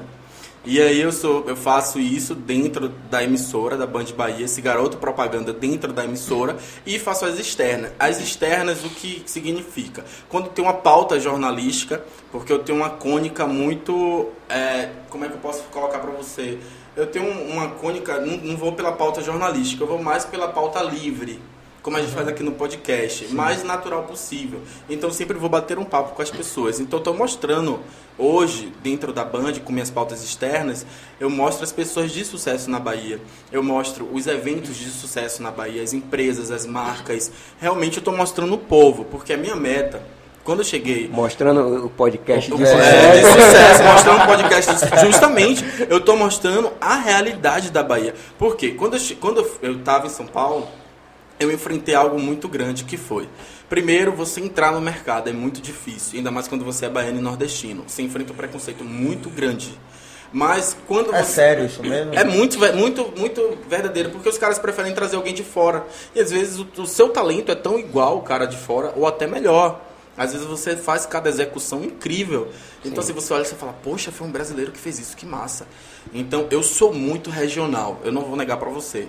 E 0.69 0.81
aí 0.81 0.99
eu 0.99 1.13
sou, 1.13 1.45
eu 1.47 1.55
faço 1.55 1.97
isso 1.97 2.35
dentro 2.35 2.89
da 3.09 3.23
emissora 3.23 3.77
da 3.77 3.87
Band 3.87 4.07
Bahia, 4.17 4.43
esse 4.43 4.59
garoto 4.59 4.97
propaganda 4.97 5.53
dentro 5.53 5.93
da 5.93 6.03
emissora 6.03 6.57
e 6.85 6.99
faço 6.99 7.23
as 7.23 7.39
externas. 7.39 7.93
As 7.97 8.19
externas 8.19 8.83
o 8.83 8.89
que 8.89 9.23
significa? 9.25 10.03
Quando 10.27 10.49
tem 10.49 10.65
uma 10.65 10.73
pauta 10.73 11.21
jornalística, 11.21 12.03
porque 12.33 12.51
eu 12.51 12.59
tenho 12.59 12.79
uma 12.79 12.89
cônica 12.89 13.47
muito, 13.47 14.27
é, 14.49 14.89
como 15.09 15.23
é 15.23 15.29
que 15.29 15.35
eu 15.35 15.39
posso 15.39 15.63
colocar 15.71 15.99
para 15.99 16.11
você? 16.11 16.59
Eu 16.97 17.07
tenho 17.07 17.31
uma 17.49 17.69
cônica, 17.69 18.19
não, 18.19 18.35
não 18.35 18.57
vou 18.57 18.73
pela 18.73 18.91
pauta 18.91 19.21
jornalística, 19.21 19.81
eu 19.81 19.87
vou 19.87 20.03
mais 20.03 20.25
pela 20.25 20.49
pauta 20.49 20.83
livre 20.83 21.39
como 21.87 21.95
a 21.95 22.01
gente 22.01 22.11
faz 22.13 22.27
aqui 22.27 22.43
no 22.43 22.51
podcast, 22.51 23.33
mais 23.33 23.63
natural 23.63 24.03
possível. 24.03 24.59
Então 24.89 25.09
sempre 25.09 25.37
vou 25.37 25.47
bater 25.47 25.79
um 25.79 25.85
papo 25.85 26.13
com 26.13 26.21
as 26.21 26.29
pessoas. 26.29 26.81
Então 26.81 26.99
estou 26.99 27.13
mostrando 27.13 27.79
hoje 28.17 28.73
dentro 28.83 29.13
da 29.13 29.23
Band 29.23 29.53
com 29.63 29.71
minhas 29.71 29.89
pautas 29.89 30.21
externas, 30.21 30.85
eu 31.17 31.29
mostro 31.29 31.63
as 31.63 31.71
pessoas 31.71 32.11
de 32.11 32.25
sucesso 32.25 32.69
na 32.69 32.77
Bahia. 32.77 33.21
Eu 33.53 33.63
mostro 33.63 34.05
os 34.11 34.27
eventos 34.27 34.75
de 34.75 34.89
sucesso 34.89 35.41
na 35.41 35.49
Bahia, 35.49 35.81
as 35.81 35.93
empresas, 35.93 36.51
as 36.51 36.65
marcas. 36.65 37.31
Realmente 37.57 37.95
eu 37.95 38.01
estou 38.01 38.13
mostrando 38.13 38.55
o 38.55 38.57
povo, 38.57 39.05
porque 39.05 39.31
a 39.31 39.37
minha 39.37 39.55
meta 39.55 40.01
quando 40.43 40.59
eu 40.59 40.65
cheguei 40.65 41.07
Mostrando 41.09 41.85
o 41.85 41.89
podcast 41.89 42.53
de 42.53 42.63
é, 42.63 42.65
sucesso. 42.65 43.17
de 43.17 43.41
sucesso, 43.43 43.83
mostrando 43.83 44.23
um 44.23 44.25
podcast. 44.25 44.71
Justamente, 45.05 45.63
eu 45.89 46.01
tô 46.01 46.17
mostrando 46.17 46.69
a 46.81 46.95
realidade 46.95 47.69
da 47.71 47.81
Bahia. 47.83 48.13
Por 48.37 48.57
quê? 48.57 48.71
Quando 48.71 48.95
eu, 48.97 49.01
quando 49.21 49.37
eu- 49.39 49.51
eu 49.61 49.79
tava 49.79 50.07
em 50.07 50.09
São 50.09 50.25
Paulo, 50.25 50.67
eu 51.39 51.51
enfrentei 51.51 51.95
algo 51.95 52.19
muito 52.19 52.47
grande 52.47 52.83
que 52.83 52.97
foi. 52.97 53.27
Primeiro, 53.69 54.11
você 54.13 54.39
entrar 54.41 54.71
no 54.71 54.79
mercado 54.81 55.29
é 55.29 55.33
muito 55.33 55.61
difícil, 55.61 56.17
ainda 56.17 56.31
mais 56.31 56.47
quando 56.47 56.63
você 56.63 56.85
é 56.85 56.89
baiano 56.89 57.19
e 57.19 57.21
nordestino. 57.21 57.83
Você 57.87 58.01
enfrenta 58.01 58.31
um 58.33 58.35
preconceito 58.35 58.83
muito 58.83 59.29
grande. 59.29 59.77
Mas 60.31 60.75
quando 60.87 61.13
É 61.15 61.23
você. 61.23 61.31
sério 61.33 61.65
isso 61.65 61.81
mesmo? 61.81 62.13
É 62.13 62.23
muito, 62.23 62.59
muito, 62.75 63.13
muito 63.17 63.57
verdadeiro, 63.69 64.09
porque 64.09 64.27
os 64.27 64.37
caras 64.37 64.59
preferem 64.59 64.93
trazer 64.93 65.15
alguém 65.15 65.33
de 65.33 65.43
fora. 65.43 65.85
E 66.13 66.19
às 66.19 66.31
vezes 66.31 66.59
o, 66.59 66.67
o 66.81 66.85
seu 66.87 67.09
talento 67.09 67.51
é 67.51 67.55
tão 67.55 67.79
igual 67.79 68.17
o 68.17 68.21
cara 68.21 68.45
de 68.45 68.57
fora, 68.57 68.91
ou 68.95 69.07
até 69.07 69.25
melhor. 69.25 69.81
Às 70.17 70.33
vezes 70.33 70.47
você 70.47 70.75
faz 70.75 71.05
cada 71.05 71.29
execução 71.29 71.83
incrível. 71.83 72.51
Então, 72.83 73.03
se 73.03 73.13
você 73.13 73.33
olha 73.33 73.43
e 73.43 73.45
você 73.45 73.55
fala, 73.55 73.73
poxa, 73.83 74.11
foi 74.11 74.25
um 74.27 74.31
brasileiro 74.31 74.71
que 74.71 74.79
fez 74.79 74.97
isso, 74.97 75.15
que 75.15 75.25
massa. 75.27 75.67
Então, 76.13 76.47
eu 76.49 76.63
sou 76.63 76.91
muito 76.91 77.29
regional, 77.29 78.01
eu 78.03 78.11
não 78.11 78.23
vou 78.23 78.35
negar 78.35 78.57
pra 78.57 78.69
você. 78.69 79.07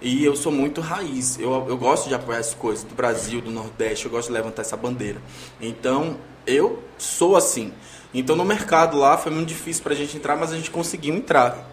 E 0.00 0.24
eu 0.24 0.34
sou 0.34 0.50
muito 0.50 0.80
raiz. 0.80 1.38
Eu, 1.38 1.66
eu 1.68 1.76
gosto 1.76 2.08
de 2.08 2.14
apoiar 2.14 2.38
as 2.38 2.54
coisas 2.54 2.84
do 2.84 2.94
Brasil, 2.94 3.40
do 3.40 3.50
Nordeste, 3.50 4.06
eu 4.06 4.10
gosto 4.10 4.28
de 4.28 4.34
levantar 4.34 4.62
essa 4.62 4.76
bandeira. 4.76 5.20
Então, 5.60 6.16
eu 6.46 6.82
sou 6.96 7.36
assim. 7.36 7.72
Então, 8.12 8.34
no 8.34 8.44
mercado 8.44 8.96
lá 8.96 9.18
foi 9.18 9.30
muito 9.30 9.48
difícil 9.48 9.82
pra 9.82 9.94
gente 9.94 10.16
entrar, 10.16 10.36
mas 10.36 10.52
a 10.52 10.56
gente 10.56 10.70
conseguiu 10.70 11.14
entrar. 11.14 11.68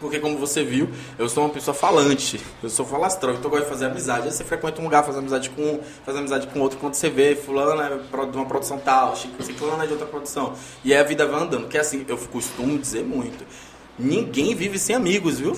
Porque, 0.00 0.18
como 0.18 0.36
você 0.36 0.62
viu, 0.62 0.90
eu 1.18 1.28
sou 1.28 1.44
uma 1.44 1.48
pessoa 1.48 1.74
falante. 1.74 2.38
Eu 2.62 2.68
sou 2.68 2.84
falastrão, 2.84 3.32
então 3.32 3.44
eu 3.44 3.50
gosto 3.50 3.64
de 3.64 3.70
fazer 3.70 3.86
amizade. 3.86 4.26
Aí 4.26 4.32
você 4.32 4.44
frequenta 4.44 4.80
um 4.80 4.84
lugar, 4.84 5.02
faz 5.02 5.16
amizade 5.16 5.48
com 5.50 5.62
um, 5.62 5.80
faz 6.04 6.18
amizade 6.18 6.46
com 6.48 6.60
outro. 6.60 6.78
Quando 6.78 6.94
você 6.94 7.08
vê, 7.08 7.34
fulano 7.34 7.80
é 7.80 8.26
de 8.26 8.36
uma 8.36 8.44
produção 8.44 8.78
tal, 8.78 9.16
ciclano 9.16 9.82
é 9.82 9.86
de 9.86 9.92
outra 9.92 10.06
produção. 10.06 10.52
E 10.84 10.92
aí 10.92 11.00
a 11.00 11.04
vida 11.04 11.26
vai 11.26 11.40
andando. 11.40 11.68
Que 11.68 11.78
é 11.78 11.80
assim, 11.80 12.04
eu 12.06 12.18
costumo 12.18 12.76
dizer 12.76 13.04
muito. 13.04 13.46
Ninguém 13.98 14.54
vive 14.54 14.78
sem 14.78 14.96
amigos, 14.96 15.38
viu? 15.38 15.56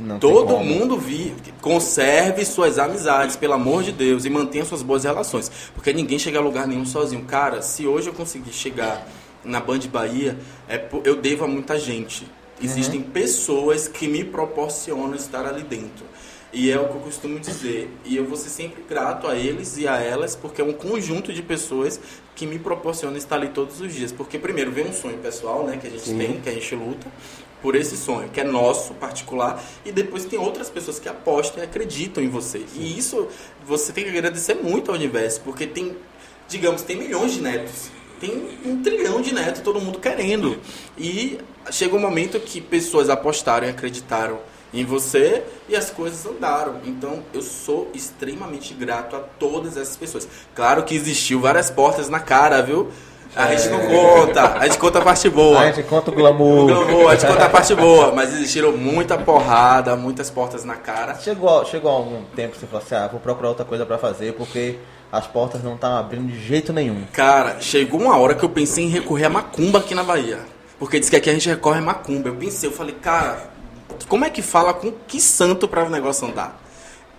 Não 0.00 0.18
tem 0.18 0.18
Todo 0.18 0.58
mundo 0.58 0.98
vive. 0.98 1.52
Conserve 1.60 2.44
suas 2.44 2.78
amizades, 2.78 3.36
pelo 3.36 3.54
amor 3.54 3.84
de 3.84 3.92
Deus, 3.92 4.24
e 4.24 4.30
mantenha 4.30 4.64
suas 4.64 4.82
boas 4.82 5.04
relações. 5.04 5.50
Porque 5.72 5.92
ninguém 5.92 6.18
chega 6.18 6.38
a 6.38 6.42
lugar 6.42 6.66
nenhum 6.66 6.84
sozinho. 6.84 7.24
Cara, 7.24 7.62
se 7.62 7.86
hoje 7.86 8.08
eu 8.08 8.12
conseguir 8.12 8.52
chegar 8.52 9.06
na 9.44 9.60
Band 9.60 9.80
Bahia, 9.92 10.36
é, 10.68 10.84
eu 11.04 11.16
devo 11.16 11.44
a 11.44 11.48
muita 11.48 11.78
gente. 11.78 12.26
Existem 12.60 13.02
pessoas 13.02 13.86
que 13.86 14.08
me 14.08 14.24
proporcionam 14.24 15.14
estar 15.14 15.46
ali 15.46 15.62
dentro. 15.62 16.04
E 16.52 16.70
é 16.70 16.80
o 16.80 16.88
que 16.88 16.94
eu 16.94 17.00
costumo 17.00 17.38
dizer. 17.38 17.90
E 18.04 18.16
eu 18.16 18.24
vou 18.24 18.36
ser 18.36 18.48
sempre 18.48 18.82
grato 18.88 19.28
a 19.28 19.36
eles 19.36 19.76
e 19.76 19.86
a 19.86 20.00
elas, 20.00 20.34
porque 20.34 20.60
é 20.60 20.64
um 20.64 20.72
conjunto 20.72 21.32
de 21.32 21.42
pessoas 21.42 22.00
que 22.34 22.46
me 22.46 22.58
proporcionam 22.58 23.16
estar 23.16 23.36
ali 23.36 23.48
todos 23.48 23.80
os 23.80 23.94
dias. 23.94 24.10
Porque, 24.10 24.38
primeiro, 24.38 24.72
vem 24.72 24.86
um 24.86 24.92
sonho 24.92 25.18
pessoal, 25.18 25.64
né, 25.64 25.76
que 25.76 25.86
a 25.86 25.90
gente 25.90 26.14
tem, 26.14 26.40
que 26.40 26.48
a 26.48 26.52
gente 26.52 26.74
luta 26.74 27.06
por 27.62 27.74
esse 27.74 27.96
sonho, 27.96 28.28
que 28.28 28.40
é 28.40 28.44
nosso, 28.44 28.94
particular, 28.94 29.62
e 29.84 29.92
depois 29.92 30.24
tem 30.24 30.38
outras 30.38 30.68
pessoas 30.70 30.98
que 30.98 31.08
apostam 31.08 31.62
e 31.62 31.66
acreditam 31.66 32.22
em 32.22 32.28
você. 32.28 32.64
E 32.74 32.98
isso 32.98 33.28
você 33.66 33.92
tem 33.92 34.04
que 34.04 34.10
agradecer 34.10 34.54
muito 34.54 34.90
ao 34.90 34.96
universo, 34.96 35.40
porque 35.42 35.66
tem, 35.66 35.96
digamos, 36.48 36.82
tem 36.82 36.96
milhões 36.96 37.32
de 37.32 37.40
netos. 37.40 37.90
Tem 38.20 38.58
um 38.64 38.82
trilhão 38.82 39.20
de 39.20 39.34
netos, 39.34 39.60
todo 39.60 39.80
mundo 39.80 39.98
querendo. 39.98 40.58
E 40.96 41.38
chega 41.70 41.94
um 41.94 42.00
momento 42.00 42.40
que 42.40 42.60
pessoas 42.60 43.10
apostaram 43.10 43.66
e 43.66 43.70
acreditaram 43.70 44.40
em 44.72 44.84
você 44.84 45.42
e 45.68 45.76
as 45.76 45.90
coisas 45.90 46.24
andaram. 46.26 46.80
Então 46.84 47.22
eu 47.32 47.42
sou 47.42 47.90
extremamente 47.94 48.74
grato 48.74 49.16
a 49.16 49.20
todas 49.20 49.76
essas 49.76 49.96
pessoas. 49.96 50.28
Claro 50.54 50.84
que 50.84 50.94
existiu 50.94 51.40
várias 51.40 51.70
portas 51.70 52.08
na 52.08 52.20
cara, 52.20 52.62
viu? 52.62 52.90
A 53.36 53.54
gente 53.54 53.68
não 53.68 53.80
conta, 53.80 54.54
a 54.58 54.64
gente 54.66 54.78
conta 54.78 54.98
a 54.98 55.02
parte 55.02 55.28
boa. 55.28 55.60
A 55.60 55.70
gente 55.70 55.82
conta 55.86 56.10
o 56.10 56.14
O 56.14 56.16
glamour. 56.16 56.66
glamour, 56.66 57.10
a 57.10 57.14
gente 57.14 57.26
conta 57.30 57.44
a 57.44 57.48
parte 57.50 57.74
boa, 57.74 58.10
mas 58.12 58.32
existiram 58.32 58.72
muita 58.72 59.18
porrada, 59.18 59.94
muitas 59.94 60.30
portas 60.30 60.64
na 60.64 60.74
cara. 60.74 61.14
Chegou, 61.16 61.62
chegou 61.66 61.90
algum 61.90 62.22
tempo 62.34 62.54
que 62.54 62.60
você 62.60 62.66
falou 62.66 62.82
assim, 62.82 62.94
ah, 62.94 63.08
vou 63.08 63.20
procurar 63.20 63.50
outra 63.50 63.64
coisa 63.66 63.84
pra 63.84 63.98
fazer, 63.98 64.32
porque 64.32 64.78
as 65.12 65.26
portas 65.26 65.62
não 65.62 65.74
estão 65.74 65.94
abrindo 65.96 66.32
de 66.32 66.40
jeito 66.46 66.72
nenhum. 66.72 67.04
Cara, 67.12 67.58
chegou 67.60 68.00
uma 68.00 68.16
hora 68.18 68.34
que 68.34 68.42
eu 68.44 68.48
pensei 68.48 68.84
em 68.84 68.88
recorrer 68.88 69.26
a 69.26 69.30
macumba 69.30 69.80
aqui 69.80 69.94
na 69.94 70.02
Bahia. 70.02 70.38
Porque 70.78 70.98
diz 70.98 71.10
que 71.10 71.16
aqui 71.16 71.28
a 71.28 71.32
gente 71.34 71.48
recorre 71.48 71.78
a 71.78 71.82
macumba. 71.82 72.28
Eu 72.30 72.34
pensei, 72.36 72.68
eu 72.70 72.72
falei, 72.72 72.94
cara, 72.94 73.50
como 74.08 74.24
é 74.24 74.30
que 74.30 74.40
fala 74.40 74.72
com 74.72 74.90
que 75.06 75.20
santo 75.20 75.68
para 75.68 75.84
o 75.84 75.90
negócio 75.90 76.26
andar? 76.26 76.58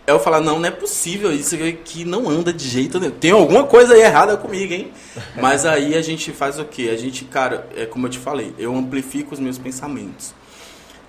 Aí 0.07 0.13
eu 0.13 0.19
falei, 0.21 0.39
não, 0.39 0.57
não 0.57 0.69
é 0.69 0.71
possível 0.71 1.33
isso 1.33 1.53
aqui 1.61 2.05
não 2.05 2.29
anda 2.29 2.53
de 2.53 2.65
jeito 2.65 2.97
nenhum. 2.97 3.11
Tem 3.11 3.31
alguma 3.31 3.65
coisa 3.65 3.93
aí 3.93 3.99
errada 3.99 4.37
comigo, 4.37 4.73
hein? 4.73 4.89
Mas 5.35 5.65
aí 5.65 5.95
a 5.95 6.01
gente 6.01 6.31
faz 6.31 6.57
o 6.57 6.63
quê? 6.63 6.89
A 6.93 6.95
gente, 6.95 7.25
cara, 7.25 7.67
é 7.75 7.85
como 7.85 8.07
eu 8.07 8.11
te 8.11 8.17
falei, 8.17 8.55
eu 8.57 8.73
amplifico 8.73 9.33
os 9.33 9.39
meus 9.39 9.57
pensamentos. 9.57 10.33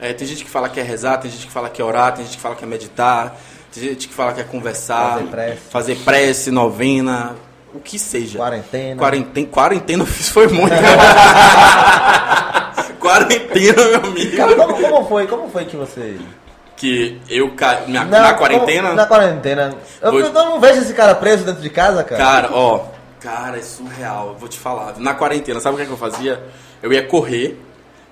É, 0.01 0.13
tem 0.13 0.27
gente 0.27 0.45
que 0.45 0.51
fala 0.51 0.69
que 0.69 0.81
é 0.81 0.83
rezar, 0.83 1.19
tem 1.19 1.31
gente 1.31 1.47
que 1.47 1.53
fala 1.53 1.71
que 1.71 1.81
é 1.81 1.85
orar, 1.85 2.13
tem 2.13 2.25
gente 2.25 2.39
que 2.39 2.43
fala 2.43 2.57
que 2.57 2.65
é 2.65 2.67
meditar, 2.67 3.39
tem 3.73 3.85
gente 3.85 4.09
que 4.09 4.15
fala 4.15 4.33
que 4.33 4.43
quer 4.43 4.49
conversar, 4.49 5.13
Fazer 5.19 5.31
prece. 5.31 5.61
fazer 5.71 5.95
prece, 5.99 6.51
novena, 6.51 7.37
o 7.73 7.79
que 7.79 8.01
seja. 8.01 8.39
Quarentena. 8.39 8.97
Quarentena, 8.97 9.47
quarentena 9.51 10.05
foi 10.07 10.49
muito. 10.49 10.75
quarentena, 12.99 13.85
meu 13.91 14.11
amigo. 14.11 14.37
Cara, 14.37 14.57
como, 14.57 14.75
como 14.83 15.09
foi? 15.09 15.27
Como 15.29 15.49
foi 15.51 15.65
que 15.67 15.77
você. 15.77 16.19
Que 16.79 17.21
eu 17.29 17.51
ca... 17.57 17.83
na, 17.89 18.05
na 18.05 18.35
quarentena. 18.35 18.95
na 18.95 19.05
quarentena. 19.05 19.75
Eu, 20.01 20.13
Vou- 20.13 20.21
eu 20.21 20.33
não 20.33 20.61
vejo 20.61 20.81
esse 20.81 20.95
cara 20.95 21.15
preso 21.15 21.45
dentro 21.45 21.61
de 21.61 21.69
casa, 21.71 22.05
cara. 22.05 22.23
Cara, 22.23 22.49
ó, 22.53 22.85
cara, 23.21 23.59
é 23.59 23.63
surreal. 23.63 24.37
Vou 24.39 24.49
te 24.49 24.59
falar. 24.59 24.95
Na 24.97 25.13
quarentena, 25.13 25.59
sabe 25.59 25.75
o 25.75 25.77
que, 25.77 25.83
é 25.83 25.87
que 25.87 25.93
eu 25.93 25.97
fazia? 25.99 26.41
Eu 26.81 26.93
ia 26.93 27.03
correr, 27.05 27.61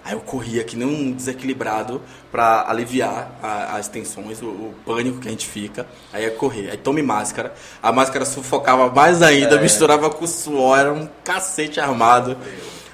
aí 0.04 0.14
eu 0.14 0.20
corria 0.20 0.64
que 0.64 0.76
nem 0.76 0.84
um 0.86 1.12
desequilibrado 1.12 2.02
pra 2.32 2.64
aliviar 2.68 3.30
a- 3.40 3.76
as 3.76 3.86
tensões, 3.86 4.42
o, 4.42 4.46
o 4.46 4.74
pânico 4.84 5.20
que 5.20 5.28
a 5.28 5.30
gente 5.30 5.46
fica. 5.46 5.86
Aí 6.12 6.24
ia 6.24 6.32
correr, 6.32 6.68
aí 6.70 6.76
tome 6.76 7.02
máscara. 7.02 7.54
A 7.80 7.92
máscara 7.92 8.24
sufocava 8.24 8.88
mais 8.90 9.22
ainda, 9.22 9.54
É. 9.54 9.60
misturava 9.62 10.10
com 10.10 10.26
suor, 10.26 10.76
era 10.76 10.92
um 10.92 11.08
cacete 11.22 11.78
armado. 11.78 12.36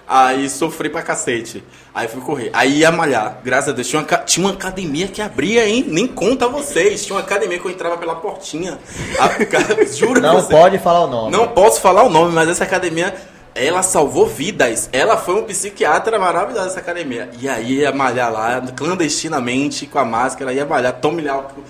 Aí 0.06 0.48
sofri 0.50 0.88
pra 0.90 1.00
cacete. 1.02 1.62
Aí 1.94 2.08
fui 2.08 2.20
correr. 2.20 2.50
Aí 2.52 2.78
ia 2.78 2.90
malhar. 2.90 3.38
Graças 3.44 3.70
a 3.70 3.72
Deus. 3.72 3.86
Tinha 3.88 4.02
uma, 4.02 4.18
tinha 4.18 4.46
uma 4.46 4.52
academia 4.52 5.08
que 5.08 5.22
abria, 5.22 5.66
hein? 5.66 5.84
Nem 5.88 6.06
conta 6.06 6.48
vocês. 6.48 7.04
Tinha 7.06 7.16
uma 7.16 7.22
academia 7.22 7.58
que 7.58 7.64
eu 7.66 7.70
entrava 7.70 7.96
pela 7.96 8.16
portinha. 8.16 8.78
A- 9.18 9.84
juro 9.94 10.20
Não 10.20 10.34
você. 10.40 10.50
pode 10.50 10.78
falar 10.78 11.04
o 11.04 11.06
nome. 11.06 11.30
Não 11.32 11.48
posso 11.48 11.80
falar 11.80 12.02
o 12.02 12.10
nome, 12.10 12.32
mas 12.32 12.48
essa 12.48 12.64
academia, 12.64 13.14
ela 13.54 13.82
salvou 13.82 14.26
vidas. 14.26 14.90
Ela 14.92 15.16
foi 15.16 15.34
um 15.36 15.44
psiquiatra 15.44 16.18
maravilhoso 16.18 16.66
essa 16.66 16.80
academia. 16.80 17.30
E 17.40 17.48
aí 17.48 17.78
ia 17.80 17.92
malhar 17.92 18.30
lá, 18.32 18.60
clandestinamente, 18.76 19.86
com 19.86 19.98
a 19.98 20.04
máscara, 20.04 20.52
ia 20.52 20.66
malhar, 20.66 20.94
tome 20.94 21.26
álcool, 21.28 21.62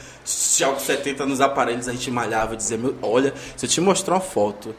álcool 0.64 0.80
70 0.80 1.26
nos 1.26 1.40
aparelhos, 1.40 1.86
a 1.88 1.92
gente 1.92 2.10
malhava, 2.10 2.56
dizia, 2.56 2.78
meu, 2.78 2.94
olha, 3.02 3.34
se 3.56 3.66
eu 3.66 3.70
te 3.70 3.80
mostrar 3.80 4.14
uma 4.14 4.20
foto, 4.20 4.74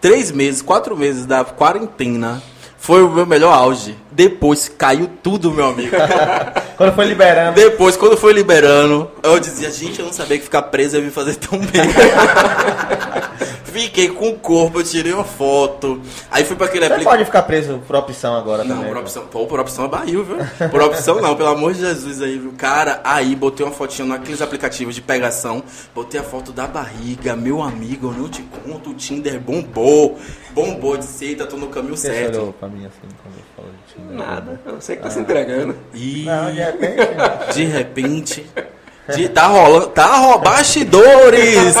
três 0.00 0.30
meses, 0.30 0.60
quatro 0.60 0.96
meses 0.96 1.24
da 1.26 1.44
quarentena, 1.44 2.42
foi 2.84 3.02
o 3.02 3.08
meu 3.10 3.24
melhor 3.24 3.50
auge. 3.50 3.96
Depois 4.12 4.68
caiu 4.68 5.08
tudo, 5.22 5.50
meu 5.50 5.68
amigo. 5.70 5.96
Quando 6.76 6.94
foi 6.94 7.06
liberando. 7.06 7.54
Depois, 7.54 7.96
quando 7.96 8.16
foi 8.16 8.32
liberando, 8.32 9.10
eu 9.22 9.40
dizia, 9.40 9.70
gente, 9.70 10.00
eu 10.00 10.06
não 10.06 10.12
sabia 10.12 10.36
que 10.38 10.44
ficar 10.44 10.62
preso 10.62 10.96
ia 10.96 11.02
me 11.02 11.10
fazer 11.10 11.36
tão 11.36 11.58
bem. 11.58 11.82
Fiquei 13.64 14.08
com 14.08 14.28
o 14.30 14.38
corpo, 14.38 14.78
eu 14.80 14.84
tirei 14.84 15.12
uma 15.12 15.24
foto. 15.24 16.00
Aí 16.30 16.44
fui 16.44 16.54
pra 16.54 16.66
aquele 16.66 16.86
Você 16.86 16.92
aplicativo. 16.92 17.10
pode 17.10 17.24
ficar 17.24 17.42
preso 17.42 17.82
por 17.86 17.96
opção 17.96 18.34
agora 18.36 18.62
Não, 18.62 18.76
também. 18.76 18.92
por 18.92 19.00
opção, 19.00 19.26
pô, 19.26 19.46
por 19.46 19.58
opção 19.58 19.84
é 19.86 19.88
barril, 19.88 20.24
viu? 20.24 20.36
Por 20.68 20.80
opção 20.82 21.20
não, 21.20 21.34
pelo 21.34 21.48
amor 21.48 21.72
de 21.74 21.80
Jesus 21.80 22.22
aí, 22.22 22.38
viu? 22.38 22.52
Cara, 22.56 23.00
aí 23.02 23.34
botei 23.34 23.66
uma 23.66 23.72
fotinha 23.72 24.06
naqueles 24.06 24.40
aplicativos 24.40 24.94
de 24.94 25.00
pegação, 25.02 25.62
botei 25.92 26.20
a 26.20 26.22
foto 26.22 26.52
da 26.52 26.68
barriga, 26.68 27.34
meu 27.34 27.60
amigo, 27.62 28.08
eu 28.08 28.22
não 28.22 28.28
te 28.28 28.42
conto, 28.64 28.90
o 28.90 28.94
Tinder 28.94 29.40
bombou, 29.40 30.18
bombou 30.52 30.96
de 30.96 31.04
seita, 31.06 31.44
tô 31.44 31.56
no 31.56 31.66
caminho 31.66 31.96
Você 31.96 32.08
certo. 32.08 32.54
pra 32.60 32.68
mim 32.74 32.84
assim 32.86 33.08
quando 33.22 33.36
eu 33.38 33.44
falei 33.56 33.72
de 33.86 33.94
Tinder? 33.94 34.26
Nada, 34.26 34.60
você 34.78 34.96
que 34.96 35.02
tá 35.02 35.10
se 35.10 35.18
entregando. 35.20 35.76
E 35.94 36.24
Não, 36.24 36.50
de 36.52 36.60
repente. 36.60 37.54
de 37.54 37.64
repente. 37.64 38.46
de- 39.14 39.28
tá 39.28 39.46
rolando. 39.46 39.86
Tá 39.88 40.16
ro- 40.16 40.38
bastidores! 40.38 41.76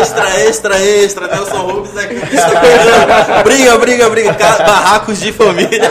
extra, 0.00 0.40
extra, 0.40 0.80
extra. 0.80 1.26
Nelson 1.28 1.58
Rubens 1.66 1.96
aqui. 1.96 2.14
Briga, 3.44 3.78
briga, 3.78 4.08
briga. 4.10 4.32
Barracos 4.32 5.20
de 5.20 5.32
família. 5.32 5.90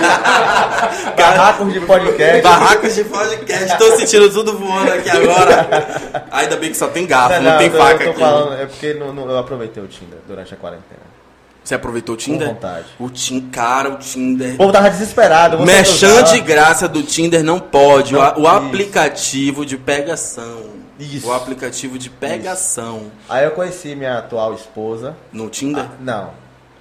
Barracos 1.16 1.72
de 1.74 1.80
podcast. 1.82 2.42
Barracos 2.42 2.96
de 2.96 3.04
podcast. 3.04 3.78
Tô 3.78 3.96
sentindo 3.98 4.30
tudo 4.32 4.58
voando 4.58 4.92
aqui 4.92 5.10
agora. 5.10 5.68
Ainda 6.32 6.56
bem 6.58 6.72
que 6.72 6.78
só 6.78 6.88
tem 6.88 7.06
garfo, 7.06 7.40
não, 7.42 7.58
tem 7.58 7.68
eu- 7.68 7.74
faca 7.78 7.94
eu 8.04 8.06
tô 8.06 8.10
aqui. 8.12 8.20
falando, 8.20 8.54
é 8.62 8.66
porque 8.66 8.94
não- 8.96 9.14
não- 9.14 9.30
eu 9.30 9.38
aproveitei 9.38 9.84
o 9.84 9.88
Tinder 9.88 10.20
durante 10.28 10.54
a 10.54 10.58
quarentena. 10.58 11.17
Você 11.68 11.76
aproveitou 11.76 12.16
o 12.16 12.18
Tinder? 12.18 12.48
Com 12.48 12.54
vontade. 12.54 12.86
O 12.98 13.10
Tinder, 13.10 13.50
cara, 13.52 13.90
o 13.90 13.98
Tinder. 13.98 14.54
O 14.54 14.58
povo 14.58 14.72
tava 14.72 14.90
desesperado. 14.90 15.58
usava- 16.14 16.24
de 16.34 16.40
graça 16.40 16.88
do 16.88 17.04
Tinder 17.04 17.44
não 17.44 17.60
pode. 17.60 18.16
O, 18.16 18.20
Não, 18.22 18.36
o 18.38 18.40
isso. 18.40 18.48
aplicativo 18.48 19.66
de 19.66 19.78
pegação. 19.78 20.62
Isso. 20.98 21.28
O 21.28 21.34
aplicativo 21.34 22.00
de 22.00 22.10
pegação. 22.10 23.12
Aí 23.28 23.44
eu 23.44 23.52
conheci 23.52 23.96
minha 23.96 24.18
atual 24.18 24.54
esposa. 24.54 25.18
No 25.34 25.50
Tinder? 25.50 25.84
Ah, 25.84 25.90
não. 26.00 26.30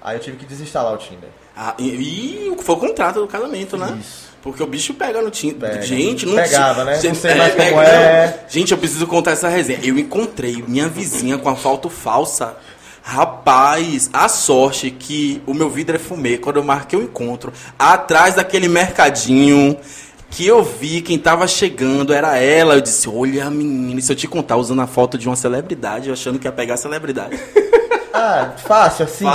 Aí 0.01 0.17
eu 0.19 0.21
tive 0.21 0.37
que 0.37 0.45
desinstalar 0.47 0.93
o 0.95 0.99
Tinder. 0.99 1.31
Ah, 1.57 1.75
e, 1.79 1.89
e 1.89 2.57
foi 2.63 2.77
o 2.77 2.79
contrato 2.79 3.19
do 3.21 3.27
casamento, 3.27 3.77
né? 3.77 3.99
Isso. 4.01 4.27
Porque 4.41 4.63
o 4.63 4.67
bicho 4.69 4.95
pega 4.95 5.21
no 5.21 5.31
Tinder. 5.31 5.69
Pega. 5.69 5.83
Gente, 5.83 6.25
não 6.27 6.37
Pegava, 6.37 6.85
né? 6.85 6.95
Gente, 7.01 7.09
Não 7.09 7.15
sei 7.17 7.35
mais 7.35 7.53
como 7.59 7.81
é. 7.83 8.39
Gente, 8.49 8.71
eu 8.71 8.79
preciso 8.79 9.05
contar 9.09 9.33
essa 9.33 9.49
resenha. 9.49 9.81
Eu 9.83 9.99
encontrei 9.99 10.63
minha 10.69 10.87
vizinha 10.89 11.37
com 11.39 11.49
a 11.49 11.57
foto 11.57 11.91
falsa. 11.91 12.55
Rapaz, 13.09 14.11
a 14.13 14.29
sorte 14.29 14.91
que 14.91 15.41
o 15.47 15.55
meu 15.55 15.71
vidro 15.71 15.95
é 15.95 15.99
fumê. 15.99 16.39
Quando 16.39 16.57
eu 16.57 16.65
marquei 16.65 16.99
o 16.99 17.03
encontro, 17.05 17.53
atrás 17.79 18.35
daquele 18.35 18.67
mercadinho 18.67 19.77
que 20.29 20.45
eu 20.45 20.65
vi 20.65 21.01
quem 21.01 21.17
tava 21.17 21.47
chegando 21.47 22.13
era 22.13 22.37
ela. 22.37 22.75
Eu 22.75 22.81
disse: 22.81 23.09
Olha, 23.09 23.49
menina, 23.49 24.01
e 24.01 24.03
se 24.03 24.11
eu 24.11 24.17
te 24.17 24.27
contar 24.27 24.57
usando 24.57 24.83
a 24.83 24.89
foto 24.89 25.17
de 25.17 25.29
uma 25.29 25.37
celebridade, 25.37 26.09
eu 26.09 26.15
achando 26.15 26.41
que 26.41 26.49
ia 26.49 26.53
pegar 26.53 26.75
a 26.75 26.77
celebridade. 26.79 27.39
Ah, 28.19 28.53
fácil, 28.57 29.05
assim. 29.05 29.27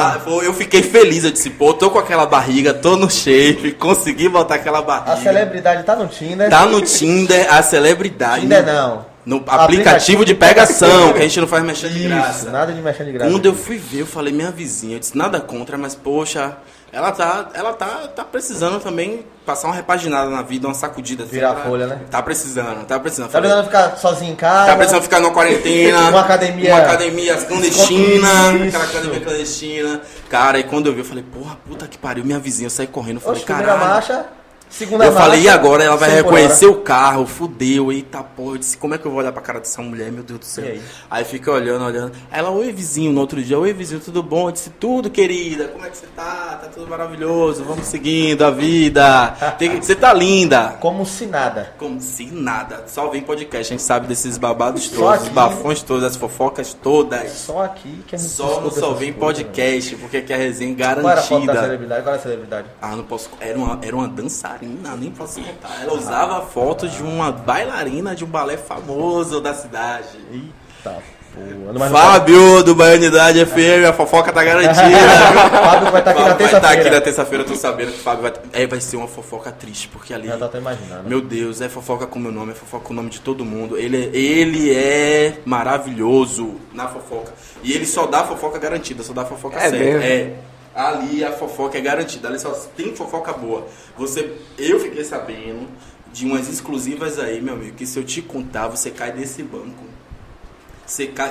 Eu 0.43 0.55
fiquei 0.55 0.81
feliz, 0.81 1.23
eu 1.23 1.29
disse, 1.29 1.51
pô, 1.51 1.71
tô 1.71 1.91
com 1.91 1.99
aquela 1.99 2.25
barriga, 2.25 2.73
tô 2.73 2.97
no 2.97 3.12
shape, 3.12 3.73
consegui 3.73 4.27
botar 4.27 4.55
aquela 4.55 4.81
barriga. 4.81 5.13
A 5.13 5.17
celebridade 5.17 5.84
tá 5.84 5.95
no 5.95 6.07
Tinder. 6.07 6.49
Tá 6.49 6.65
no 6.65 6.81
Tinder, 6.81 7.53
a 7.53 7.62
celebridade. 7.62 8.41
Tinder 8.41 8.65
não. 8.65 9.05
No 9.25 9.43
aplicativo 9.47 10.25
de 10.25 10.34
pegação, 10.34 11.13
que 11.13 11.19
a 11.19 11.21
gente 11.21 11.39
não 11.39 11.47
faz 11.47 11.63
mexer 11.63 11.89
de 11.89 12.07
graça. 12.07 12.49
nada 12.49 12.73
de 12.73 12.81
mexer 12.81 13.05
de 13.05 13.12
graça. 13.12 13.31
Quando 13.31 13.45
eu 13.45 13.53
fui 13.55 13.77
ver, 13.77 14.01
eu 14.01 14.05
falei, 14.07 14.34
minha 14.34 14.51
vizinha, 14.51 14.95
eu 14.95 14.99
disse, 14.99 15.15
nada 15.17 15.39
contra, 15.39 15.77
mas 15.77 15.93
poxa, 15.93 16.57
ela 16.91 17.12
tá, 17.12 17.49
ela 17.53 17.71
tá, 17.73 17.86
tá 18.15 18.23
precisando 18.23 18.79
também 18.79 19.23
passar 19.45 19.67
uma 19.67 19.75
repaginada 19.75 20.29
na 20.29 20.41
vida, 20.41 20.67
uma 20.67 20.73
sacudida. 20.73 21.23
assim, 21.23 21.34
Virar 21.34 21.55
folha, 21.57 21.86
né? 21.88 21.99
Tá 22.10 22.21
precisando, 22.21 22.84
tá 22.86 22.99
precisando. 22.99 23.29
Tá 23.31 23.39
precisando 23.39 23.65
ficar 23.65 23.97
sozinho 23.97 24.34
em 24.34 24.36
casa. 24.36 24.71
Tá 24.71 24.75
precisando 24.75 25.03
ficar 25.03 25.19
numa 25.19 25.31
quarentena. 25.34 25.99
Uma 26.10 26.21
academia- 26.21 26.73
Uma 26.73 26.81
academia 26.81 27.38
clandestina. 27.38 28.27
Aquela 28.67 28.84
academia 28.86 29.19
clandestina. 29.21 30.01
Cara, 30.29 30.60
e 30.60 30.63
quando 30.63 30.88
eu 30.88 30.93
vi, 30.93 30.99
eu 30.99 31.05
falei, 31.05 31.23
porra, 31.23 31.57
puta 31.67 31.88
que 31.88 31.97
pariu. 31.97 32.25
Minha 32.25 32.39
vizinha, 32.39 32.65
eu 32.67 32.71
saí 32.71 32.88
correndo. 32.88 33.17
Eu 33.17 33.21
falei, 33.21 33.38
Oxe, 33.38 33.45
caralho. 33.45 33.79
marcha, 33.79 34.25
segunda 34.71 35.05
Eu 35.05 35.12
marcha. 35.12 35.25
falei, 35.27 35.41
e 35.43 35.49
agora 35.49 35.84
ela 35.84 35.95
vai 35.95 36.10
100 36.10 36.23
por 36.23 36.34
reconhecer 36.34 36.65
o 36.65 36.75
carro, 36.81 37.25
fudeu, 37.27 37.91
eita 37.91 38.23
porra. 38.23 38.53
Eu 38.55 38.57
disse, 38.57 38.77
como 38.77 38.95
é 38.95 38.97
que 38.97 39.05
eu 39.05 39.12
vou 39.12 39.19
olhar 39.19 39.31
pra 39.31 39.41
cara 39.41 39.60
dessa 39.60 39.81
mulher, 39.81 40.12
meu 40.12 40.23
Deus 40.23 40.39
do 40.39 40.45
céu? 40.45 40.65
Aí? 40.65 40.81
Aí 41.10 41.23
fica 41.25 41.51
olhando, 41.51 41.86
olhando. 41.86 42.13
Aí 42.31 42.39
ela, 42.39 42.49
oi 42.49 42.71
vizinho, 42.71 43.12
no 43.12 43.21
outro 43.21 43.41
dia, 43.43 43.60
oi 43.60 43.73
vizinho, 43.73 43.99
tudo 43.99 44.23
bom? 44.23 44.47
Eu 44.47 44.51
disse, 44.53 44.69
tudo 44.71 45.10
querida, 45.10 45.67
como 45.67 45.86
é 45.86 45.89
que 45.89 45.97
você 45.97 46.07
tá? 46.15 46.60
Tá 46.62 46.67
tudo 46.73 46.88
maravilhoso, 46.88 47.63
vamos 47.63 47.86
seguindo 47.86 48.43
a 48.43 48.49
vida. 48.51 49.36
Você 49.81 49.95
tá 49.95 50.13
linda. 50.13 50.77
Como 50.79 51.05
se 51.05 51.25
nada. 51.25 51.73
Como 51.77 51.99
se 52.01 52.25
nada. 52.27 52.86
Só 52.88 53.10
vem 53.10 53.21
podcast, 53.21 53.73
a 53.73 53.77
gente 53.77 53.84
sabe 53.84 54.07
desses 54.07 54.38
babados 54.38 54.88
todos, 54.89 55.21
os 55.21 55.25
aqui. 55.27 55.29
bafões 55.31 55.81
todos, 55.84 56.03
as 56.03 56.15
fofocas 56.15 56.73
todas. 56.73 57.29
Só 57.31 57.63
aqui 57.63 58.03
que 58.07 58.15
a 58.15 58.17
gente 58.17 58.29
Só 58.29 58.62
no 58.62 58.71
Só 58.71 58.93
Vem 58.93 59.13
coisas, 59.13 59.41
podcast, 59.43 59.95
porque 59.97 60.17
aqui 60.17 60.34
é 60.34 60.38
resenha 60.38 60.75
Qual 60.75 60.89
era 61.10 61.19
a 61.19 61.23
foto 61.23 61.45
da 61.45 61.53
garantida. 61.53 61.62
celebridade? 61.65 62.03
Qual 62.03 62.13
era 62.13 62.19
a 62.19 62.23
celebridade? 62.23 62.67
Ah, 62.81 62.95
não 62.95 63.03
posso. 63.03 63.29
Era 63.39 63.57
uma, 63.57 63.79
era 63.81 63.95
uma 63.95 64.07
dançarina, 64.07 64.61
nem 64.67 65.12
posso 65.12 65.41
contar. 65.41 65.82
Ela 65.84 65.93
usava 65.93 66.38
a 66.39 66.41
foto 66.41 66.88
de 66.88 67.02
uma 67.02 67.32
bailarina 67.32 68.15
de 68.15 68.24
um 68.24 68.28
balé 68.28 68.58
famoso 68.58 69.39
da 69.41 69.54
cidade. 69.54 70.19
Eita 70.32 71.02
porra. 71.34 71.89
Fábio 71.89 72.62
do 72.62 72.76
Baianidade 72.76 73.45
FM, 73.45 73.88
a 73.89 73.93
fofoca 73.93 74.34
tá 74.34 74.43
garantida. 74.43 74.82
Fábio 74.82 75.91
vai 75.91 76.02
estar 76.02 76.12
aqui 76.12 76.19
Fábio 76.19 76.28
na 76.28 76.34
vai 76.34 76.45
estar 76.45 76.58
aqui 76.58 76.60
terça-feira. 76.60 76.89
na 76.91 77.02
terça-feira, 77.02 77.43
eu 77.45 77.47
tô 77.47 77.56
sabendo 77.56 77.91
que 77.93 78.00
o 78.00 78.02
Fábio 78.02 78.21
vai. 78.24 78.34
É, 78.52 78.67
vai 78.67 78.82
ser 78.82 78.97
uma 78.97 79.08
fofoca 79.08 79.50
triste, 79.50 79.88
porque 79.88 80.13
ali. 80.13 80.28
Já 80.28 80.38
tô 80.38 80.43
até 80.45 80.58
imaginando. 80.58 81.08
Meu 81.08 81.21
Deus, 81.21 81.62
é 81.62 81.69
fofoca 81.69 82.06
com 82.06 82.19
meu 82.19 82.34
nome, 82.34 82.52
é 82.52 82.56
fofoca 82.56 82.84
com 82.84 82.91
o 82.91 82.95
nome 82.97 83.10
de 83.10 83.21
todo 83.21 83.45
mundo. 83.45 83.78
Ele, 83.78 83.97
é- 83.97 84.17
ele 84.17 84.76
é 84.76 85.36
maravilhoso 85.45 86.56
na 86.74 86.88
fofoca. 86.89 87.32
E 87.63 87.71
ele 87.71 87.86
só 87.86 88.06
dá 88.08 88.26
fofoca 88.26 88.60
garantida, 88.60 89.02
só 89.02 89.13
dá 89.13 89.24
fofoca 89.24 89.56
É 89.58 89.69
séria. 89.69 89.80
mesmo? 90.00 90.04
É. 90.04 90.34
Ali 90.73 91.23
a 91.23 91.34
fofoca 91.34 91.77
é 91.77 91.81
garantida, 91.81 92.27
ali 92.27 92.39
só 92.39 92.51
tem 92.75 92.95
fofoca 92.95 93.34
boa. 93.34 93.67
Você, 93.97 94.38
eu 94.57 94.79
fiquei 94.79 95.03
sabendo 95.03 95.67
de 96.13 96.25
umas 96.25 96.47
exclusivas 96.47 97.19
aí, 97.19 97.41
meu 97.41 97.55
amigo, 97.55 97.75
que 97.75 97.86
se 97.86 97.99
eu 97.99 98.03
te 98.03 98.21
contar, 98.21 98.67
você 98.67 98.89
cai 98.89 99.12
desse 99.12 99.43
banco. 99.43 99.90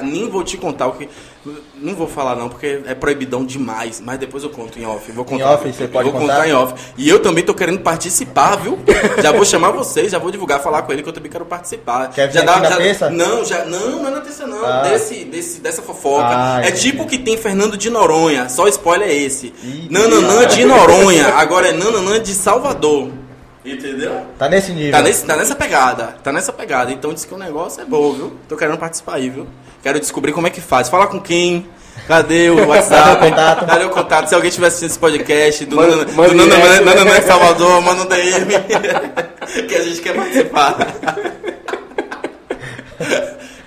Nem 0.02 0.28
vou 0.28 0.42
te 0.42 0.56
contar 0.56 0.86
o 0.86 0.92
que. 0.92 1.08
Não 1.74 1.94
vou 1.94 2.06
falar 2.06 2.36
não, 2.36 2.48
porque 2.48 2.82
é 2.86 2.94
proibidão 2.94 3.44
demais. 3.44 4.00
Mas 4.00 4.18
depois 4.18 4.42
eu 4.42 4.50
conto 4.50 4.78
em 4.78 4.84
off. 4.84 5.10
Vou 5.12 5.24
contar, 5.24 5.52
off, 5.52 5.72
você 5.72 5.88
pode 5.88 6.10
vou 6.10 6.20
contar? 6.20 6.34
contar 6.34 6.48
em 6.48 6.52
off. 6.52 6.74
E 6.96 7.08
eu 7.08 7.20
também 7.20 7.44
tô 7.44 7.54
querendo 7.54 7.80
participar, 7.80 8.56
viu? 8.56 8.78
já 9.22 9.32
vou 9.32 9.44
chamar 9.44 9.70
vocês, 9.70 10.12
já 10.12 10.18
vou 10.18 10.30
divulgar, 10.30 10.60
falar 10.60 10.82
com 10.82 10.92
ele 10.92 11.02
que 11.02 11.08
eu 11.08 11.12
também 11.12 11.30
quero 11.30 11.44
participar. 11.44 12.08
Quer 12.10 12.30
já 12.30 12.42
na 12.42 12.62
já, 12.62 12.76
terça? 12.76 13.10
Não, 13.10 13.44
já, 13.44 13.64
não, 13.64 14.02
não 14.02 14.08
é 14.08 14.10
na 14.10 14.20
terça 14.20 14.46
não. 14.46 14.64
Ah. 14.64 14.82
Desse, 14.82 15.24
desse, 15.24 15.60
dessa 15.60 15.82
fofoca. 15.82 16.26
Ah, 16.28 16.60
é 16.62 16.68
entendi. 16.68 16.82
tipo 16.82 17.04
o 17.04 17.06
que 17.06 17.18
tem 17.18 17.36
Fernando 17.36 17.76
de 17.76 17.90
Noronha. 17.90 18.48
Só 18.48 18.68
spoiler 18.68 19.08
é 19.08 19.14
esse. 19.14 19.52
Ih, 19.62 19.88
Nananã 19.90 20.46
de 20.46 20.64
Noronha. 20.64 21.28
Agora 21.36 21.68
é 21.68 21.72
Nananã 21.72 22.20
de 22.20 22.34
Salvador. 22.34 23.19
Entendeu? 23.64 24.22
Tá 24.38 24.48
nesse 24.48 24.72
nível. 24.72 24.92
Tá, 24.92 25.02
nesse, 25.02 25.24
tá 25.26 25.36
nessa 25.36 25.54
pegada, 25.54 26.14
tá 26.22 26.32
nessa 26.32 26.52
pegada. 26.52 26.90
Então 26.92 27.12
diz 27.12 27.24
que 27.24 27.34
o 27.34 27.38
negócio 27.38 27.82
é 27.82 27.84
bom, 27.84 28.12
viu? 28.12 28.36
Tô 28.48 28.56
querendo 28.56 28.78
participar 28.78 29.16
aí, 29.16 29.28
viu? 29.28 29.46
Quero 29.82 30.00
descobrir 30.00 30.32
como 30.32 30.46
é 30.46 30.50
que 30.50 30.60
faz. 30.60 30.88
Fala 30.88 31.06
com 31.06 31.20
quem? 31.20 31.66
Cadê 32.06 32.48
o 32.48 32.68
WhatsApp? 32.68 33.18
Cadê 33.20 33.26
o 33.26 33.30
contato? 33.30 33.66
Cadê 33.66 33.84
o 33.84 33.90
contato? 33.90 34.28
Se 34.28 34.34
alguém 34.34 34.48
estiver 34.48 34.68
assistindo 34.68 34.90
esse 34.90 34.98
podcast, 34.98 35.66
do 35.66 35.76
Nana, 35.76 36.80
Nana, 36.80 37.22
Salvador, 37.22 37.82
manda 37.82 38.02
um 38.02 38.06
DM. 38.06 38.46
que 39.68 39.74
a 39.74 39.82
gente 39.82 40.00
quer 40.00 40.14
participar. 40.14 40.76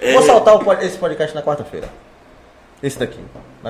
É, 0.01 0.13
Vou 0.13 0.21
soltar 0.23 0.55
o 0.55 0.59
pod- 0.59 0.83
esse 0.83 0.97
podcast 0.97 1.35
na 1.35 1.41
quarta-feira. 1.41 1.87
Esse 2.83 2.99
daqui. 2.99 3.17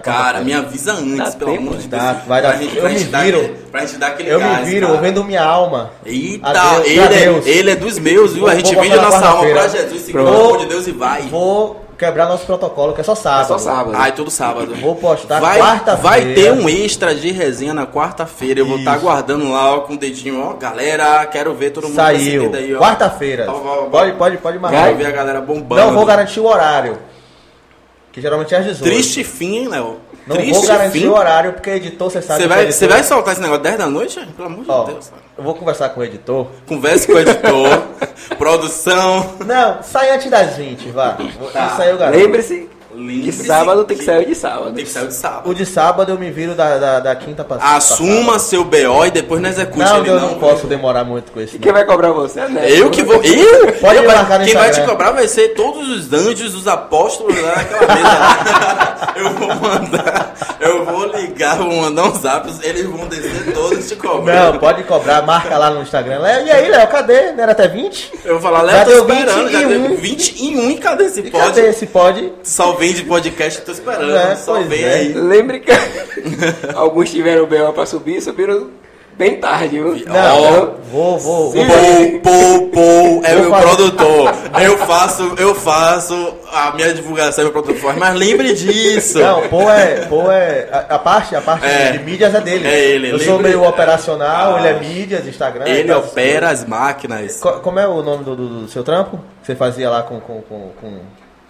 Cara, 0.02 0.39
me 0.41 0.52
avisa 0.52 0.93
antes, 0.93 1.17
Dá 1.17 1.32
pelo 1.38 1.52
tempo, 1.52 1.67
amor 1.67 1.78
de 1.78 1.88
dá, 1.88 2.13
Deus. 2.13 2.23
vai 2.28 2.41
dar- 2.41 2.49
pra 2.49 2.58
gente, 2.58 2.76
eu 2.76 2.82
pra 2.82 2.89
me 2.89 2.97
gente 2.97 3.12
dar 3.12 3.24
viro. 3.26 3.38
aquele- 3.41 3.53
pra 3.72 3.82
gente 3.86 3.97
dar 3.97 4.07
aquele 4.07 4.30
Eu 4.34 4.39
gás, 4.39 4.59
me 4.59 4.66
viro, 4.66 4.88
cara. 4.88 4.97
eu 4.97 5.01
vendo 5.03 5.24
minha 5.24 5.43
alma. 5.43 5.91
Eita, 6.03 6.49
Adeus, 6.49 6.88
ele, 6.88 6.99
é, 6.99 7.41
ele 7.45 7.72
é 7.72 7.76
dos 7.76 7.99
meus, 7.99 8.32
viu? 8.34 8.41
Vou- 8.41 8.49
a 8.49 8.55
gente 8.55 8.74
vende 8.76 8.93
a 8.93 8.95
na 8.95 9.01
nossa 9.03 9.28
alma 9.28 9.47
pra. 9.51 9.68
Jesus, 9.68 10.01
segundo 10.01 10.26
o 10.26 10.28
amor 10.30 10.57
de 10.57 10.66
Deus 10.66 10.88
e 10.88 10.91
vai. 10.93 11.22
Vou 11.28 11.86
quebrar 11.95 12.26
nosso 12.26 12.43
protocolo, 12.47 12.93
que 12.93 13.01
é 13.01 13.03
só 13.03 13.14
sábado. 13.14 13.43
É 13.43 13.47
só 13.49 13.57
sábado. 13.59 13.91
Ai, 13.95 14.11
todo 14.14 14.32
sábado. 14.32 14.74
Vou 14.82 14.95
postar 14.95 15.39
vai, 15.39 15.59
quarta-feira. 15.59 16.01
Vai 16.01 16.34
ter 16.34 16.51
um 16.51 16.68
extra 16.68 17.14
de 17.14 17.32
resenha 17.32 17.76
na 17.76 17.86
quarta-feira. 17.86 18.61
Eu 18.61 18.66
vou 18.66 18.80
estar 18.80 18.97
Isso. 18.97 19.07
aguardando 19.07 19.51
lá 19.51 19.76
ó, 19.76 19.80
com 19.82 19.93
o 19.93 19.97
dedinho, 19.97 20.41
ó. 20.43 20.53
Galera, 20.53 21.24
quero 21.28 21.53
ver 21.53 21.70
todo 21.70 21.84
mundo 21.84 21.95
Saiu. 21.95 22.18
nesse 22.18 22.32
dedo 22.39 22.57
aí, 22.57 22.74
ó. 22.76 22.80
Quarta-feira. 22.80 23.45
Ó, 23.47 23.53
ó. 23.53 23.86
Pode, 23.91 24.14
pode, 24.14 24.38
pode 24.38 24.57
marcar. 24.57 24.86
Quero 24.86 24.97
ver 24.97 25.05
a 25.05 25.11
galera 25.11 25.39
bombando. 25.39 25.82
Não 25.84 25.93
vou 25.93 26.03
garantir 26.03 26.39
o 26.39 26.45
horário. 26.47 26.97
Que 28.14 28.22
geralmente 28.22 28.53
é 28.55 28.59
às 28.59 28.66
18. 28.66 28.84
Triste 28.84 29.24
fim, 29.24 29.57
hein, 29.57 29.68
Léo? 29.68 29.97
Não 30.26 30.38
Triste 30.38 30.53
vou 30.53 30.66
garantir 30.68 30.99
fim. 30.99 31.07
o 31.07 31.14
horário, 31.14 31.51
porque 31.51 31.70
editor, 31.72 32.09
você 32.09 32.22
sabe 32.22 32.38
Você 32.38 32.43
que 32.43 32.47
vai, 32.47 32.64
editor- 32.64 32.80
você 32.80 32.88
vai 32.88 33.03
soltar 33.03 33.34
esse 33.34 33.41
negócio 33.41 33.64
10 33.64 33.78
da 33.78 33.88
noite? 33.88 34.26
Pelo 34.38 34.47
amor 34.47 34.64
de 34.64 34.72
Ó, 34.72 34.84
Deus. 34.86 35.09
cara. 35.09 35.22
eu 35.38 35.43
vou 35.43 35.53
conversar 35.55 35.89
com 35.89 35.99
o 35.99 36.03
editor. 36.05 36.47
Converse 36.66 37.07
com 37.07 37.14
o 37.14 37.20
editor, 37.20 37.84
produção. 38.38 39.34
Não, 39.45 39.84
sai 39.84 40.11
antes 40.16 40.30
das 40.30 40.55
20, 40.55 40.91
vá. 40.91 41.18
Tá. 41.51 41.68
Isso 41.74 41.82
aí 41.82 41.89
eu 41.89 41.97
garanto. 41.97 42.18
Lembre-se 42.22 42.70
Lembre-se 42.95 43.45
sábado 43.45 43.83
tem 43.85 43.97
que 43.97 44.05
sair 44.05 44.25
de 44.25 44.35
sábado. 44.35 44.73
Tem 44.73 44.83
que 44.85 44.89
sair 44.91 45.07
de 45.07 45.13
sábado. 45.13 45.49
O 45.49 45.53
de 45.53 45.65
sábado 45.65 46.11
eu 46.11 46.17
me 46.19 46.29
viro 46.31 46.55
da, 46.55 46.77
da, 46.77 46.99
da 46.99 47.15
quinta 47.15 47.43
pra 47.43 47.57
Assuma 47.57 48.39
seu 48.39 48.63
BO 48.63 49.05
e 49.05 49.11
depois 49.11 49.41
não 49.41 49.49
execute 49.49 49.79
Não, 49.79 49.97
ele 49.97 50.09
eu 50.09 50.19
não. 50.19 50.29
não 50.31 50.39
posso 50.39 50.67
demorar 50.67 51.03
muito 51.03 51.31
com 51.31 51.41
esse. 51.41 51.55
E 51.55 51.59
quem 51.59 51.71
vai 51.71 51.85
cobrar 51.85 52.11
você? 52.11 52.41
É 52.41 52.47
Neto. 52.49 52.67
Eu 52.67 52.89
que 52.89 53.03
vou. 53.03 53.21
Eu? 53.23 53.73
Pode 53.73 53.97
Eu 53.97 54.05
marcar 54.07 54.43
Quem 54.43 54.53
vai 54.53 54.71
te 54.71 54.81
cobrar 54.81 55.11
vai 55.11 55.27
ser 55.27 55.49
todos 55.49 55.87
os 55.89 56.13
anjos, 56.13 56.53
os 56.55 56.67
apóstolos 56.67 57.39
lá 57.41 57.55
naquela 57.55 57.95
mesa. 57.95 58.07
lá. 58.07 59.13
eu 59.15 59.29
vou 59.31 59.47
mandar. 59.55 60.33
Eu 60.59 60.85
vou 60.85 61.05
ligar, 61.07 61.57
vou 61.57 61.71
mandar 61.73 62.05
uns 62.05 62.19
zaps, 62.21 62.59
eles 62.63 62.85
vão 62.85 63.05
descer 63.07 63.53
todos 63.53 63.87
te 63.87 63.95
cobrando. 63.95 64.53
Não, 64.53 64.59
pode 64.59 64.83
cobrar, 64.83 65.21
marca 65.23 65.57
lá 65.57 65.69
no 65.69 65.81
Instagram. 65.81 66.19
Léo, 66.19 66.45
E 66.47 66.51
aí, 66.51 66.69
Léo, 66.69 66.87
cadê? 66.87 67.31
Não 67.33 67.43
era 67.43 67.51
até 67.51 67.67
20? 67.67 68.11
Eu 68.23 68.33
vou 68.33 68.41
falar, 68.41 68.61
Léo, 68.61 68.85
tô 68.85 68.91
deu 68.91 69.07
esperando. 69.09 69.51
Já 69.51 69.59
21. 69.59 69.67
deu 69.89 69.97
21 69.97 70.71
e 70.71 70.77
cadê 70.77 71.03
esse 71.05 71.19
E 71.19 71.29
pod? 71.31 71.43
cadê 71.45 71.61
esse 71.67 71.85
pod? 71.87 72.33
Só 72.84 72.88
vende 72.88 73.03
podcast, 73.03 73.61
tô 73.61 73.71
esperando. 73.71 74.15
É, 74.15 74.36
só 74.36 74.61
vem 74.61 74.84
é. 74.84 74.93
aí. 74.93 75.13
Lembre 75.13 75.59
que 75.61 75.71
alguns 76.75 77.09
tiveram 77.11 77.45
BO 77.45 77.71
pra 77.73 77.86
subir, 77.86 78.21
subiram 78.21 78.71
bem 79.17 79.39
tarde, 79.39 79.79
viu? 79.79 79.95
Não, 80.05 80.75
vou, 80.91 81.17
vou, 81.19 81.51
vou. 81.51 81.65
Pou, 81.65 82.19
pou, 82.19 82.67
pou, 82.69 83.21
é 83.23 83.34
Vou 83.36 83.41
meu 83.43 83.49
fazer- 83.51 83.67
produtor. 83.67 84.34
Eu 84.61 84.77
faço, 84.79 85.36
eu 85.38 85.55
faço 85.55 86.34
a 86.51 86.71
minha 86.75 86.93
divulgação, 86.93 87.43
é 87.43 87.45
meu 87.45 87.53
produtor. 87.53 87.95
Mas 87.97 88.15
lembre 88.15 88.53
disso. 88.53 89.19
Não, 89.19 89.47
pô 89.47 89.69
é, 89.69 90.05
pô 90.07 90.29
é 90.31 90.67
a, 90.71 90.95
a 90.95 90.99
parte, 90.99 91.36
a 91.36 91.41
parte 91.41 91.65
É. 91.65 91.91
de 91.93 91.99
mídias 91.99 92.34
é 92.36 92.41
dele. 92.41 92.67
É 92.67 92.79
ele, 92.81 93.11
Eu 93.11 93.19
sou 93.19 93.39
meio 93.39 93.63
operacional, 93.63 94.55
Ah. 94.55 94.59
ele 94.59 94.67
é 94.67 94.79
mídias, 94.79 95.27
Instagram. 95.27 95.65
Ele 95.67 95.88
tá- 95.88 95.99
opera 95.99 96.49
as 96.49 96.65
máquinas. 96.65 97.39
Co- 97.39 97.59
Como 97.59 97.79
é 97.79 97.88
o 97.88 98.01
nome 98.01 98.23
do, 98.23 98.36
do- 98.36 98.61
do 98.63 98.67
seu 98.67 98.84
trampo? 98.84 99.17
Que 99.41 99.47
você 99.47 99.55
fazia 99.55 99.89
lá 99.89 100.01
com, 100.03 100.19
com, 100.19 100.41
com, 100.41 100.69
com... 100.81 100.99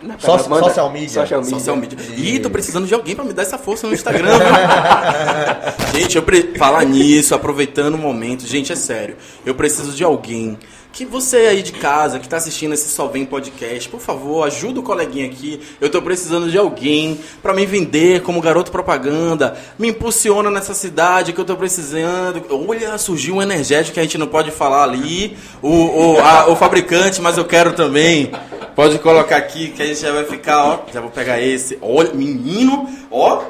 Não, 0.04 0.20
Só- 0.20 0.50
manda- 0.50 0.66
social 0.66 0.92
media. 0.92 1.10
Social 1.10 1.42
media. 1.42 1.58
Social 1.60 1.76
media. 1.78 1.98
Ih, 2.18 2.40
tô 2.40 2.50
precisando 2.50 2.86
de 2.86 2.94
alguém 2.94 3.16
pra 3.16 3.24
me 3.24 3.34
dar 3.34 3.44
essa 3.44 3.58
força 3.58 3.88
no 3.88 3.94
Instagram. 3.94 4.32
gente, 5.94 6.16
eu 6.18 6.24
pre... 6.24 6.56
falar 6.58 6.84
nisso, 6.86 7.34
aproveitando 7.34 7.96
o 7.96 7.98
momento. 7.98 8.46
Gente, 8.46 8.72
é 8.72 8.76
sério. 8.76 9.16
Eu 9.46 9.56
preciso 9.56 9.94
de 9.94 10.04
alguém 10.04 10.58
que 10.94 11.06
você 11.06 11.38
aí 11.38 11.64
de 11.64 11.72
casa, 11.72 12.20
que 12.20 12.30
tá 12.30 12.38
assistindo 12.38 12.74
esse 12.74 12.88
Só 12.88 13.08
Vem 13.08 13.26
Podcast, 13.26 13.90
por 13.90 14.00
favor, 14.00 14.46
ajuda 14.46 14.80
o 14.80 14.84
coleguinha 14.84 15.26
aqui. 15.26 15.60
Eu 15.82 15.90
tô 15.90 16.00
precisando 16.04 16.52
de 16.52 16.58
alguém 16.58 17.20
pra 17.42 17.52
me 17.52 17.66
vender 17.66 18.22
como 18.22 18.40
garoto 18.40 18.72
propaganda. 18.72 19.58
Me 19.80 19.88
impulsiona 19.88 20.52
nessa 20.52 20.76
cidade 20.76 21.34
que 21.34 21.42
eu 21.42 21.46
tô 21.46 21.56
precisando. 21.56 22.44
Olha, 22.68 22.96
surgiu 23.00 23.38
um 23.38 23.42
energético 23.42 23.96
que 23.96 24.00
a 24.00 24.04
gente 24.04 24.20
não 24.20 24.28
pode 24.28 24.52
falar 24.52 24.84
ali. 24.84 25.36
O, 25.64 25.70
o, 26.14 26.20
a- 26.20 26.48
o 26.50 26.56
fabricante, 26.56 27.20
mas 27.20 27.40
eu 27.40 27.46
quero 27.46 27.74
também. 27.74 28.32
Pode 28.76 29.00
colocar 29.00 29.38
aqui 29.38 29.70
que 29.70 29.82
a 29.82 29.88
gente 29.88 30.00
já 30.00 30.12
vai 30.12 30.26
ficar, 30.26 30.64
ó. 30.64 30.80
Já 30.94 31.02
vou 31.02 31.10
pegar 31.10 31.42
esse. 31.42 31.76
Olha, 31.82 32.14
menino, 32.14 32.88
ó. 33.10 33.42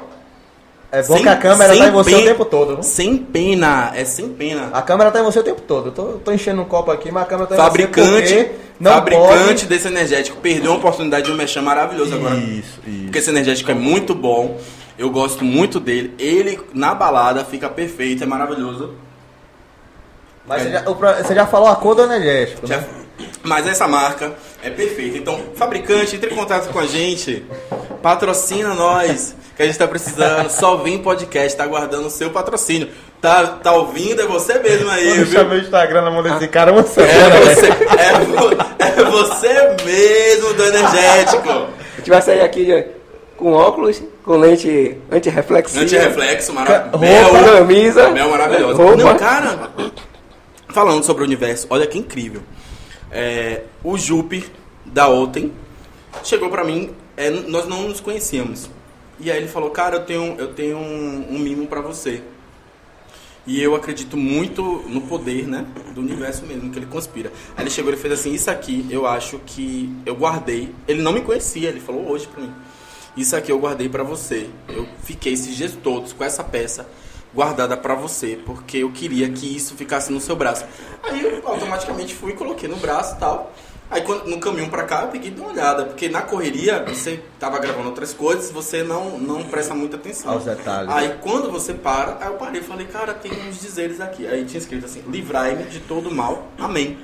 É 0.93 1.01
bom 1.01 1.15
Sem- 1.15 1.23
que 1.23 1.29
a 1.29 1.35
câmera 1.35 1.75
tá 1.75 1.87
em 1.87 1.91
você 1.91 2.15
o 2.15 2.23
tempo 2.23 2.45
todo. 2.45 2.83
Sem 2.83 3.17
pena, 3.17 3.91
é 3.95 4.05
sem 4.05 4.29
pena. 4.29 4.69
A 4.71 4.79
câmera 4.79 5.09
tá 5.09 5.19
em 5.21 5.23
você 5.23 5.39
o 5.39 5.43
tempo 5.43 5.59
todo. 5.61 5.87
Eu 5.87 5.91
tô, 5.91 6.03
tô 6.19 6.31
enchendo 6.31 6.61
um 6.61 6.65
copo 6.65 6.91
aqui, 6.91 7.11
mas 7.11 7.23
a 7.23 7.25
câmera 7.25 7.47
tá 7.47 7.55
em 7.55 7.57
Fabricante, 7.57 8.27
você 8.27 8.51
não 8.79 8.91
fabricante 8.93 9.27
pode... 9.47 9.65
desse 9.65 9.87
energético 9.87 10.37
perdeu 10.39 10.69
uma 10.69 10.77
oportunidade 10.77 11.25
de 11.25 11.31
um 11.31 11.35
mexer 11.35 11.61
maravilhoso 11.61 12.13
agora. 12.13 12.35
Isso, 12.35 12.79
isso. 12.85 13.03
Porque 13.05 13.17
esse 13.17 13.29
energético 13.31 13.71
é 13.71 13.73
muito 13.73 14.13
bom. 14.13 14.59
Eu 14.95 15.09
gosto 15.09 15.43
muito 15.43 15.79
dele. 15.79 16.13
Ele 16.19 16.59
na 16.75 16.93
balada 16.93 17.43
fica 17.43 17.67
perfeito, 17.67 18.21
é 18.23 18.27
maravilhoso. 18.27 18.93
Mas 20.45 20.61
você 20.61 20.69
já, 20.71 20.81
você 20.83 21.33
já 21.35 21.47
falou 21.47 21.69
a 21.69 21.75
cor 21.75 21.95
do 21.95 22.03
energético, 22.03 22.67
Já- 22.67 22.77
né? 22.77 22.87
Mas 23.41 23.65
essa 23.65 23.87
marca 23.87 24.33
é 24.61 24.69
perfeita. 24.69 25.17
Então, 25.17 25.39
fabricante, 25.55 26.15
entre 26.15 26.31
em 26.31 26.35
contato 26.35 26.71
com 26.71 26.77
a 26.79 26.85
gente. 26.85 27.43
Patrocina 28.01 28.73
nós, 28.75 29.35
que 29.56 29.62
a 29.64 29.66
gente 29.66 29.78
tá 29.78 29.88
precisando. 29.88 30.49
Só 30.49 30.78
vem 30.78 30.99
podcast, 30.99 31.58
tá 31.58 31.64
aguardando 31.64 32.08
o 32.08 32.10
seu 32.10 32.30
patrocínio. 32.32 32.89
Tá, 33.22 33.45
tá 33.47 33.72
ouvindo? 33.72 34.22
É 34.22 34.26
você 34.28 34.60
mesmo 34.60 34.89
aí, 34.89 35.08
Eu 35.08 35.16
viu? 35.16 35.26
deixar 35.26 35.45
meu 35.45 35.60
Instagram 35.60 36.01
na 36.01 36.12
mão 36.12 36.22
desse 36.24 36.47
cara 36.49 36.72
uma 36.72 36.82
É 36.82 36.84
você, 36.84 37.01
é, 37.01 38.20
vo- 38.26 38.51
é 38.80 39.04
você 39.06 39.84
mesmo 39.86 40.54
do 40.54 40.64
energético. 40.66 41.49
A 41.49 41.97
gente 41.97 42.10
vai 42.10 42.22
sair 42.22 42.41
aqui 42.41 42.66
de- 42.66 42.86
com 43.38 43.54
óculos, 43.54 44.01
com 44.26 44.36
lente 44.38 44.97
antirreflexiva. 45.12 45.84
Antirreflexo, 45.84 46.54
maravilhoso. 46.54 47.43
camisa. 47.54 48.10
Mel 48.10 48.30
maravilhoso. 48.30 48.82
Roupa. 48.82 48.97
Não, 48.97 49.16
cara, 49.18 49.70
falando 50.70 51.04
sobre 51.04 51.24
o 51.24 51.26
universo, 51.26 51.68
olha 51.70 51.88
que 51.88 51.97
incrível. 51.97 52.41
É, 53.12 53.62
o 53.84 53.97
Jupe, 53.97 54.45
da 54.86 55.08
Ontem, 55.08 55.51
chegou 56.24 56.49
pra 56.49 56.64
mim, 56.64 56.91
é, 57.16 57.30
nós 57.30 57.68
não 57.68 57.84
nos 57.84 57.99
conhecíamos. 58.01 58.70
E 59.20 59.32
aí 59.32 59.38
ele 59.38 59.47
falou, 59.47 59.70
cara, 59.70 59.97
eu 59.97 60.05
tenho, 60.05 60.36
eu 60.38 60.53
tenho 60.53 60.78
um, 60.78 61.36
um 61.36 61.39
mimo 61.39 61.68
pra 61.68 61.82
você. 61.82 62.22
E 63.45 63.61
eu 63.61 63.76
acredito 63.76 64.16
muito 64.16 64.64
no 64.88 65.01
poder, 65.01 65.47
né? 65.47 65.66
Do 65.93 65.99
universo 66.01 66.45
mesmo, 66.45 66.72
que 66.72 66.80
ele 66.80 66.86
conspira. 66.86 67.32
Aí 67.57 67.64
ele 67.64 67.70
chegou 67.70 67.93
e 67.93 67.97
fez 67.97 68.14
assim, 68.14 68.34
isso 68.34 68.49
aqui 68.49 68.86
eu 68.89 69.05
acho 69.05 69.39
que 69.45 69.93
eu 70.05 70.16
guardei. 70.16 70.74
Ele 70.88 71.01
não 71.01 71.11
me 71.11 71.22
conhecia, 71.22 71.68
ele 71.70 71.82
falou 71.82 72.09
hoje 72.09 72.26
pra 72.28 72.41
mim. 72.41 72.53
Isso 73.18 73.36
aqui 73.36 73.51
eu 73.51 73.59
guardei 73.59 73.89
pra 73.89 74.01
você. 74.01 74.49
Eu 74.70 74.88
fiquei 75.03 75.34
esses 75.34 75.55
dias 75.55 75.78
todos 75.84 76.14
com 76.14 76.24
essa 76.24 76.43
peça 76.43 76.88
guardada 77.34 77.76
pra 77.76 77.95
você, 77.95 78.39
porque 78.45 78.78
eu 78.78 78.91
queria 78.91 79.30
que 79.30 79.55
isso 79.55 79.76
ficasse 79.76 80.11
no 80.11 80.22
seu 80.22 80.36
braço. 80.36 80.66
Aí 81.03 81.22
eu 81.22 81.41
automaticamente 81.45 82.14
fui, 82.14 82.34
coloquei 82.34 82.70
no 82.70 82.78
braço 82.78 83.16
e 83.16 83.20
tal. 83.20 83.53
Aí 83.93 84.01
quando, 84.01 84.25
no 84.25 84.39
caminho 84.39 84.69
pra 84.69 84.83
cá 84.83 85.03
eu 85.03 85.09
peguei 85.09 85.29
e 85.29 85.31
dei 85.31 85.43
uma 85.43 85.53
olhada, 85.53 85.85
porque 85.85 86.09
na 86.09 86.23
correria 86.23 86.83
você 86.83 87.21
tava 87.39 87.59
gravando 87.59 87.89
outras 87.89 88.11
coisas, 88.11 88.49
você 88.49 88.81
não, 88.81 89.19
não 89.19 89.43
presta 89.43 89.75
muita 89.75 89.97
atenção. 89.97 90.31
Aos 90.31 90.45
detalhes. 90.45 90.89
Aí 90.91 91.15
quando 91.21 91.51
você 91.51 91.75
para, 91.75 92.17
aí 92.19 92.27
eu 92.27 92.33
parei 92.33 92.61
e 92.61 92.63
falei, 92.63 92.87
cara, 92.87 93.13
tem 93.13 93.31
uns 93.47 93.59
dizeres 93.59 94.01
aqui. 94.01 94.25
Aí 94.25 94.45
tinha 94.45 94.59
escrito 94.59 94.85
assim, 94.85 95.03
livrai-me 95.07 95.65
de 95.65 95.79
todo 95.79 96.09
mal, 96.09 96.47
amém. 96.57 96.97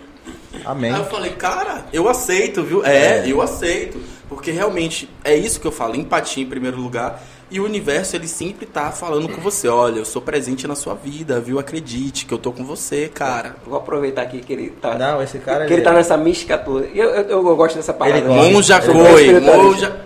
Amém. 0.66 0.92
Aí 0.92 1.00
eu 1.00 1.06
falei, 1.06 1.32
cara, 1.32 1.86
eu 1.94 2.10
aceito, 2.10 2.64
viu? 2.64 2.84
É, 2.84 3.24
eu 3.30 3.40
aceito. 3.40 4.02
Porque 4.28 4.52
realmente 4.52 5.10
é 5.24 5.36
isso 5.36 5.60
que 5.60 5.66
eu 5.66 5.72
falo, 5.72 5.96
empatia 5.96 6.44
em 6.44 6.48
primeiro 6.48 6.78
lugar. 6.78 7.22
E 7.52 7.60
o 7.60 7.66
universo, 7.66 8.16
ele 8.16 8.28
sempre 8.28 8.66
tá 8.66 8.92
falando 8.92 9.28
com 9.28 9.42
você. 9.42 9.68
Olha, 9.68 10.00
eu 10.00 10.06
sou 10.06 10.22
presente 10.22 10.68
na 10.68 10.76
sua 10.76 10.94
vida, 10.94 11.40
viu? 11.40 11.58
Acredite 11.58 12.26
que 12.26 12.34
eu 12.34 12.38
tô 12.38 12.52
com 12.52 12.64
você, 12.64 13.08
cara. 13.08 13.56
Vou 13.66 13.78
aproveitar 13.78 14.22
aqui 14.22 14.40
que 14.40 14.54
ele 14.54 14.70
tá. 14.70 14.96
Não, 14.96 15.22
esse 15.22 15.40
cara... 15.40 15.66
que 15.66 15.74
ele 15.74 15.82
tá 15.82 15.92
nessa 15.92 16.16
mística 16.16 16.58
toda. 16.58 16.86
Eu, 16.94 17.10
eu, 17.10 17.48
eu 17.48 17.56
gosto 17.56 17.76
dessa 17.76 17.94
parada. 17.94 18.20
Ele 18.20 18.28
gosta. 18.28 18.52
Monja 18.52 18.76
é 18.76 18.78
espiritualista. 18.80 19.58
monja... 19.58 20.02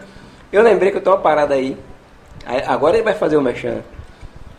Eu 0.54 0.64
lembrei 0.64 0.92
que 0.92 0.98
eu 0.98 1.02
tenho 1.02 1.16
uma 1.16 1.22
parada 1.22 1.54
aí. 1.56 1.78
Agora 2.68 2.96
ele 2.96 3.04
vai 3.04 3.14
fazer 3.14 3.36
o 3.36 3.42
merchan. 3.42 3.82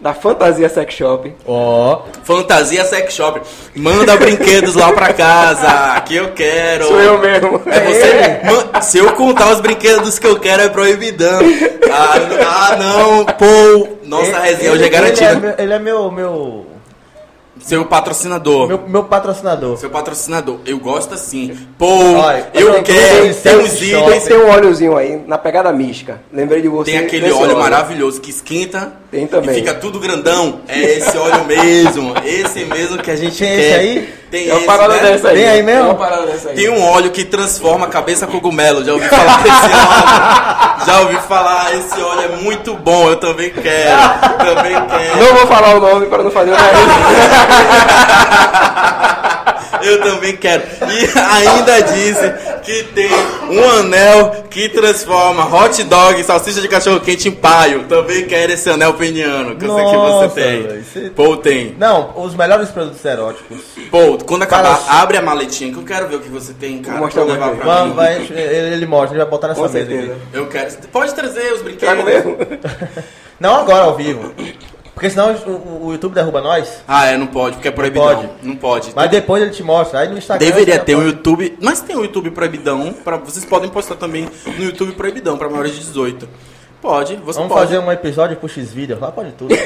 Da 0.00 0.12
Fantasia 0.12 0.68
Sex 0.68 0.94
Shop. 0.94 1.32
Ó, 1.46 2.02
Fantasia 2.24 2.84
Sex 2.84 3.14
Shop. 3.14 3.40
Manda 3.74 4.16
brinquedos 4.16 4.74
lá 4.74 4.92
pra 4.92 5.14
casa, 5.14 6.00
que 6.02 6.16
eu 6.16 6.32
quero. 6.32 6.84
Sou 6.88 7.00
eu 7.00 7.18
mesmo. 7.18 7.62
É 7.66 7.80
você. 7.80 8.40
Man- 8.44 8.80
se 8.82 8.98
eu 8.98 9.12
contar 9.12 9.50
os 9.52 9.60
brinquedos 9.60 10.18
que 10.18 10.26
eu 10.26 10.38
quero 10.38 10.62
é 10.62 10.68
proibidão. 10.68 11.40
Ah, 11.90 12.14
ah, 12.72 12.76
não, 12.76 13.24
pô. 13.24 13.88
Nossa 14.04 14.26
ele- 14.30 14.40
resenha 14.40 14.72
hoje 14.72 14.84
é 14.84 14.88
garantida. 14.90 15.30
Ele 15.30 15.36
é, 15.36 15.40
meu- 15.40 15.54
ele 15.58 15.72
é 15.72 15.78
meu, 15.78 16.10
meu... 16.10 16.63
Seu 17.64 17.84
patrocinador. 17.86 18.68
Meu, 18.68 18.80
meu 18.86 19.04
patrocinador. 19.04 19.78
Seu 19.78 19.88
patrocinador. 19.88 20.58
Eu 20.66 20.78
gosto 20.78 21.14
assim. 21.14 21.56
Pô, 21.78 21.86
Olha, 22.18 22.46
eu 22.52 22.82
quero. 22.82 23.34
Tem 23.42 23.56
uns 23.58 23.70
sem 23.70 23.90
Tem 23.90 24.06
itens. 24.08 24.22
seu 24.24 24.46
óleozinho 24.48 24.96
aí, 24.96 25.22
na 25.26 25.38
pegada 25.38 25.72
mística. 25.72 26.20
Lembrei 26.30 26.60
de 26.60 26.68
você. 26.68 26.90
Tem 26.90 27.00
aquele 27.00 27.26
nesse 27.28 27.38
óleo 27.42 27.56
maravilhoso 27.58 28.20
que 28.20 28.28
esquenta 28.30 28.92
Tem 29.10 29.26
também. 29.26 29.52
e 29.52 29.54
fica 29.60 29.72
tudo 29.74 29.98
grandão. 29.98 30.60
É 30.68 30.78
esse 30.78 31.16
óleo 31.16 31.44
mesmo. 31.46 32.12
Esse 32.22 32.64
mesmo 32.66 32.98
que 32.98 33.10
a 33.10 33.16
gente 33.16 33.38
Tem 33.38 33.48
quer. 33.48 33.58
esse 33.60 33.74
aí? 33.74 34.14
Tem 34.30 34.48
É 34.48 34.52
uma 34.52 34.58
esse, 34.58 34.66
parada 34.66 34.94
né? 34.94 35.00
dessa 35.12 35.28
aí. 35.28 35.34
Tem 35.36 35.48
aí 35.48 35.62
mesmo? 35.62 35.80
É 35.80 35.84
uma 35.84 35.94
parada 35.94 36.26
dessa 36.26 36.48
aí. 36.50 36.56
Tem 36.56 36.68
um 36.68 36.82
óleo 36.84 37.10
que 37.12 37.24
transforma 37.24 37.86
a 37.86 37.88
cabeça 37.88 38.26
cogumelo. 38.26 38.84
Já 38.84 38.92
ouvi 38.92 39.08
falar 39.08 39.42
desse 39.42 39.64
óleo? 39.64 40.84
Já 40.86 41.00
ouvi 41.00 41.16
falar, 41.28 41.74
esse 41.76 41.98
óleo 42.02 42.20
é 42.20 42.36
muito 42.42 42.74
bom. 42.74 43.08
Eu 43.08 43.16
também 43.16 43.48
quero. 43.50 43.96
Também 44.36 44.74
quero. 44.86 45.16
Não 45.24 45.34
vou 45.38 45.46
falar 45.46 45.76
o 45.76 45.80
nome 45.80 46.06
para 46.06 46.22
não 46.22 46.30
fazer 46.30 46.50
o 46.50 46.54
nariz. 46.54 47.53
Eu 49.82 50.00
também 50.00 50.34
quero. 50.36 50.62
E 50.88 51.18
ainda 51.18 51.82
disse 51.82 52.32
que 52.62 52.84
tem 52.94 53.10
um 53.50 53.78
anel 53.80 54.44
que 54.48 54.68
transforma 54.70 55.44
hot 55.54 55.82
dog 55.84 56.18
e 56.18 56.24
salsicha 56.24 56.60
de 56.62 56.68
cachorro 56.68 57.00
quente 57.00 57.28
em 57.28 57.32
paio. 57.32 57.84
Também 57.84 58.24
quero 58.24 58.52
esse 58.52 58.70
anel 58.70 58.94
peniano, 58.94 59.56
que 59.56 59.66
eu 59.66 59.74
sei 59.74 59.84
que 59.84 59.96
você 59.96 60.28
tem. 60.28 60.62
você- 60.82 61.10
Pô, 61.10 61.36
tem. 61.36 61.74
Não, 61.78 62.12
os 62.16 62.34
melhores 62.34 62.70
produtos 62.70 63.04
eróticos. 63.04 63.58
Pô, 63.90 64.16
quando 64.24 64.44
acabar, 64.44 64.76
Fala- 64.76 65.02
abre 65.02 65.18
a 65.18 65.22
maletinha 65.22 65.70
que 65.70 65.78
eu 65.78 65.84
quero 65.84 66.08
ver 66.08 66.16
o 66.16 66.20
que 66.20 66.30
você 66.30 66.54
tem, 66.54 66.78
cara. 66.80 66.96
Vou 66.98 67.06
mostrar 67.06 67.24
levar 67.24 67.50
pra 67.50 67.64
Vamos, 67.64 67.88
mim. 67.90 67.96
vai, 67.96 68.14
ele, 68.14 68.74
ele 68.74 68.86
mostra, 68.86 69.10
ele 69.10 69.18
vai 69.22 69.30
botar 69.30 69.48
nessa 69.48 69.60
Com 69.60 69.66
mesa 69.68 69.86
certeza. 69.86 70.16
Eu 70.32 70.46
quero. 70.46 70.72
Pode 70.90 71.14
trazer 71.14 71.52
os 71.52 71.60
brinquedos. 71.60 71.94
Trago 71.94 72.04
mesmo. 72.04 72.38
Não 73.38 73.56
agora, 73.56 73.84
ao 73.84 73.94
vivo. 73.96 74.32
Porque 74.94 75.10
senão 75.10 75.32
o, 75.34 75.50
o- 75.50 75.86
o 75.88 75.92
YouTube 75.92 76.14
derruba 76.14 76.40
nós. 76.40 76.82
Ah, 76.86 77.06
é, 77.06 77.16
não 77.18 77.26
pode, 77.26 77.56
porque 77.56 77.66
é 77.68 77.70
proibidão. 77.72 78.06
pode. 78.14 78.28
Não 78.42 78.54
pode. 78.56 78.92
Mas 78.94 79.10
depois 79.10 79.42
ele 79.42 79.50
te 79.50 79.62
mostra. 79.62 80.00
Aí 80.00 80.08
no 80.08 80.16
Instagram. 80.18 80.46
Deveria 80.46 80.78
ter 80.78 80.94
um 80.94 80.98
pode- 81.00 81.10
YouTube, 81.10 81.58
mas 81.60 81.80
tem 81.80 81.96
um 81.96 82.02
YouTube 82.02 82.30
proibidão, 82.30 82.92
pra, 83.04 83.16
vocês 83.16 83.44
podem 83.44 83.68
postar 83.70 83.96
também 83.96 84.28
no 84.56 84.64
YouTube 84.64 84.92
proibidão 84.92 85.36
para 85.36 85.48
maiores 85.48 85.72
de 85.72 85.80
18. 85.80 86.28
Pode, 86.80 87.16
você 87.16 87.38
Vamos 87.38 87.52
pode. 87.54 87.66
fazer 87.66 87.78
um 87.78 87.90
episódio 87.90 88.36
pro 88.36 88.48
X-Vídeos, 88.48 89.00
lá 89.00 89.10
pode 89.10 89.32
tudo. 89.32 89.54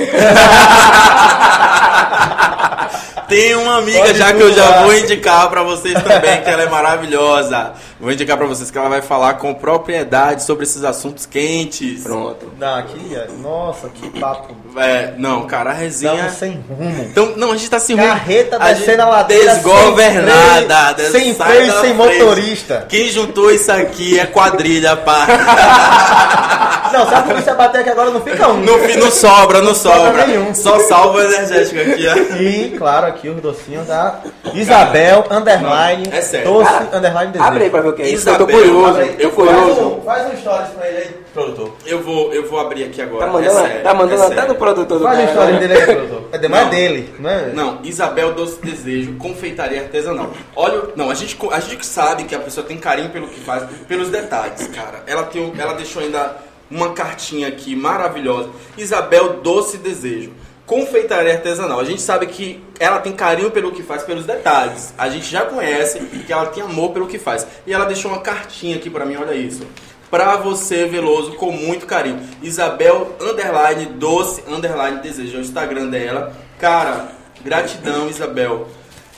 Tem 3.29 3.55
uma 3.55 3.79
amiga 3.79 3.99
Pode 3.99 4.19
já 4.19 4.33
que 4.33 4.41
eu 4.41 4.53
já 4.53 4.83
vou 4.83 4.95
indicar 4.95 5.49
pra 5.51 5.63
vocês 5.63 5.95
também, 6.03 6.43
que 6.43 6.49
ela 6.51 6.63
é 6.63 6.69
maravilhosa. 6.69 7.73
Vou 8.01 8.13
indicar 8.13 8.37
pra 8.37 8.47
vocês 8.47 8.71
que 8.71 8.79
ela 8.79 8.89
vai 8.89 9.03
falar 9.03 9.35
com 9.35 9.53
propriedade 9.53 10.45
sobre 10.45 10.63
esses 10.65 10.85
assuntos 10.85 11.27
quentes. 11.27 12.03
Pronto. 12.05 12.53
Não, 12.59 12.77
aqui, 12.77 13.15
é- 13.15 13.27
nossa, 13.43 13.89
que 13.89 14.09
papo. 14.21 14.55
É, 14.77 15.15
não, 15.19 15.47
cara, 15.47 15.71
a 15.71 15.73
resenha. 15.75 16.13
Estamos 16.15 16.35
sem 16.39 16.65
rumo. 16.69 17.05
Então, 17.11 17.33
não, 17.37 17.53
a 17.53 17.57
gente 17.57 17.69
tá 17.69 17.81
sem 17.81 17.97
rumo. 17.97 18.09
Carreta 18.09 18.57
A 18.61 18.69
gente 18.69 18.79
descendo 18.81 19.03
a 19.03 19.07
ladeira 19.07 19.55
Desgovernada. 19.55 21.11
sem 21.11 21.35
freio, 21.35 21.73
sem, 21.73 21.79
e 21.79 21.81
sem 21.81 21.95
motorista. 21.95 22.87
Quem 22.89 23.09
juntou 23.09 23.51
isso 23.51 23.71
aqui 23.73 24.19
é 24.19 24.27
quadrilha, 24.27 24.97
pá. 24.97 25.27
Não, 26.93 27.07
se 27.07 27.15
a 27.15 27.21
polícia 27.23 27.55
bater 27.55 27.81
aqui 27.83 27.91
agora 27.91 28.11
não 28.11 28.21
fica 28.23 28.49
um. 28.49 28.63
Não, 28.63 28.79
não 28.79 29.11
sobra, 29.11 29.61
não 29.61 29.75
sobra 29.75 30.07
sobra. 30.07 30.27
nenhum. 30.27 30.55
Só 30.55 30.79
salva 30.81 31.23
energético 31.23 31.81
aqui, 31.81 32.07
ó. 32.09 32.37
E, 32.37 32.75
claro, 32.79 33.07
aqui 33.07 33.18
os 33.27 33.41
docinhos 33.43 33.87
da 33.87 34.21
Isabel, 34.55 35.25
underline, 35.31 36.07
Não, 36.09 36.17
é 36.17 36.21
sério. 36.21 36.53
doce, 36.53 36.71
Cara, 36.71 36.97
underline 36.97 37.33
desejo. 37.33 37.49
Abre 37.51 37.65
aí 37.65 37.71
pra 37.71 37.81
ver 37.81 37.89
o 37.89 37.93
que 37.95 38.03
é 38.03 38.09
isso. 38.09 38.15
Isabel, 38.29 38.41
eu 38.41 38.47
tô 38.47 38.53
curioso. 38.53 39.01
Eu 39.19 39.31
curioso. 39.33 39.81
um, 39.81 40.03
faz 40.03 40.33
um 40.33 40.37
stories 40.37 40.69
pra 40.71 40.89
ele 40.89 40.97
aí, 40.99 41.09
produtor. 41.35 41.73
Eu 41.87 42.03
vou, 42.03 42.33
eu 42.33 42.49
vou 42.49 42.61
abrir 42.61 42.85
aqui 42.85 43.03
agora. 43.03 43.27
Tá 43.27 43.33
mandando, 43.33 43.59
é 43.59 43.63
sério, 43.63 43.83
tá 43.83 43.95
mandando 43.95 44.23
é 44.23 44.27
até 44.27 44.35
sério. 44.35 44.49
do 44.49 44.55
produtor 44.55 44.99
do 44.99 45.05
Faz 45.05 45.19
um 45.19 45.23
cara. 45.23 45.33
stories 45.33 45.55
né? 45.55 45.61
dele 45.67 45.75
aí, 45.81 45.87
produtor. 45.97 46.23
É 46.31 46.39
demais 46.39 46.65
Não. 46.65 46.71
dele, 46.71 47.15
não 47.19 47.31
é? 47.31 47.47
Não, 47.53 47.79
Isabel 47.83 48.35
Doce 48.35 48.61
Desejo, 48.63 49.15
confeitaria 49.15 49.81
artesanal. 49.81 50.31
Olha, 50.55 50.83
não, 50.95 51.11
a 51.11 51.15
gente, 51.15 51.37
a 51.51 51.61
gente 51.61 51.85
sabe 51.87 52.25
que 52.25 52.35
a 52.35 52.39
pessoa 52.39 52.67
tem 52.67 52.77
carinho 52.77 53.11
pelo 53.11 53.27
que 53.29 53.41
faz, 53.41 53.65
pelos 53.89 54.11
detalhes, 54.11 54.67
cara. 54.69 55.03
Ela, 55.07 55.25
tem, 55.25 55.43
um- 55.43 55.53
ela 55.59 55.75
deixou 55.75 56.03
ainda 56.03 56.37
uma 56.71 56.93
cartinha 56.93 57.49
aqui 57.49 57.75
maravilhosa. 57.75 58.51
Isabel 58.77 59.41
Doce 59.43 59.79
Desejo, 59.79 60.33
confeitaria 60.69 61.33
artesanal. 61.33 61.81
A 61.81 61.85
gente 61.85 62.01
sabe 62.03 62.27
que 62.27 62.63
ela 62.79 63.01
tem 63.01 63.13
carinho 63.13 63.51
pelo 63.51 63.73
que 63.73 63.83
faz, 63.83 64.03
pelos 64.03 64.27
detalhes. 64.27 64.93
A 64.97 65.09
gente 65.09 65.27
já 65.27 65.47
conhece 65.47 65.99
que 65.99 66.33
ela 66.33 66.47
tem 66.47 66.63
amor 66.63 66.91
pelo 66.93 67.09
que 67.09 67.19
faz. 67.19 67.45
E 67.67 67.73
ela 67.73 67.87
deixou 67.87 68.13
uma 68.13 68.21
cartinha 68.21 68.77
aqui 68.77 68.91
pra 68.91 69.07
mim, 69.07 69.17
olha 69.17 69.35
isso. 69.35 69.67
Pra 70.11 70.37
você, 70.37 70.85
Veloso, 70.87 71.33
com 71.33 71.51
muito 71.51 71.87
carinho. 71.87 72.21
Isabel, 72.43 73.17
underline, 73.21 73.87
doce, 73.87 74.45
underline, 74.47 75.01
desejo. 75.01 75.37
É 75.37 75.39
o 75.39 75.43
Instagram 75.43 75.87
dela. 75.89 76.35
Cara, 76.59 77.13
gratidão, 77.43 78.09
Isabel. 78.09 78.69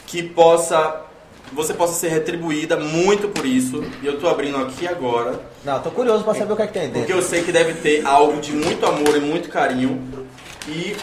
Que 0.06 0.22
possa... 0.22 1.02
Você 1.52 1.74
possa 1.74 1.94
ser 1.94 2.10
retribuída 2.10 2.76
muito 2.76 3.26
por 3.28 3.44
isso. 3.44 3.82
E 4.02 4.06
eu 4.06 4.20
tô 4.20 4.28
abrindo 4.28 4.56
aqui 4.58 4.86
agora. 4.86 5.40
Não, 5.64 5.80
tô 5.82 5.90
curioso 5.90 6.22
pra 6.22 6.32
saber 6.32 6.52
o 6.52 6.56
que 6.56 6.62
é 6.62 6.66
que 6.68 6.72
tem 6.72 6.82
Porque 6.90 7.00
dentro. 7.00 7.16
eu 7.16 7.22
sei 7.22 7.42
que 7.42 7.50
deve 7.50 7.74
ter 7.74 8.06
algo 8.06 8.40
de 8.40 8.52
muito 8.52 8.86
amor 8.86 9.16
e 9.16 9.20
muito 9.20 9.48
carinho. 9.48 10.00
E 10.68 10.94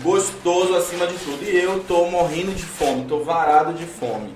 gostoso 0.00 0.74
acima 0.76 1.06
de 1.06 1.18
tudo. 1.18 1.44
E 1.44 1.54
eu 1.56 1.84
tô 1.84 2.06
morrendo 2.06 2.54
de 2.54 2.64
fome. 2.64 3.04
Tô 3.04 3.20
varado 3.20 3.74
de 3.74 3.84
fome. 3.84 4.34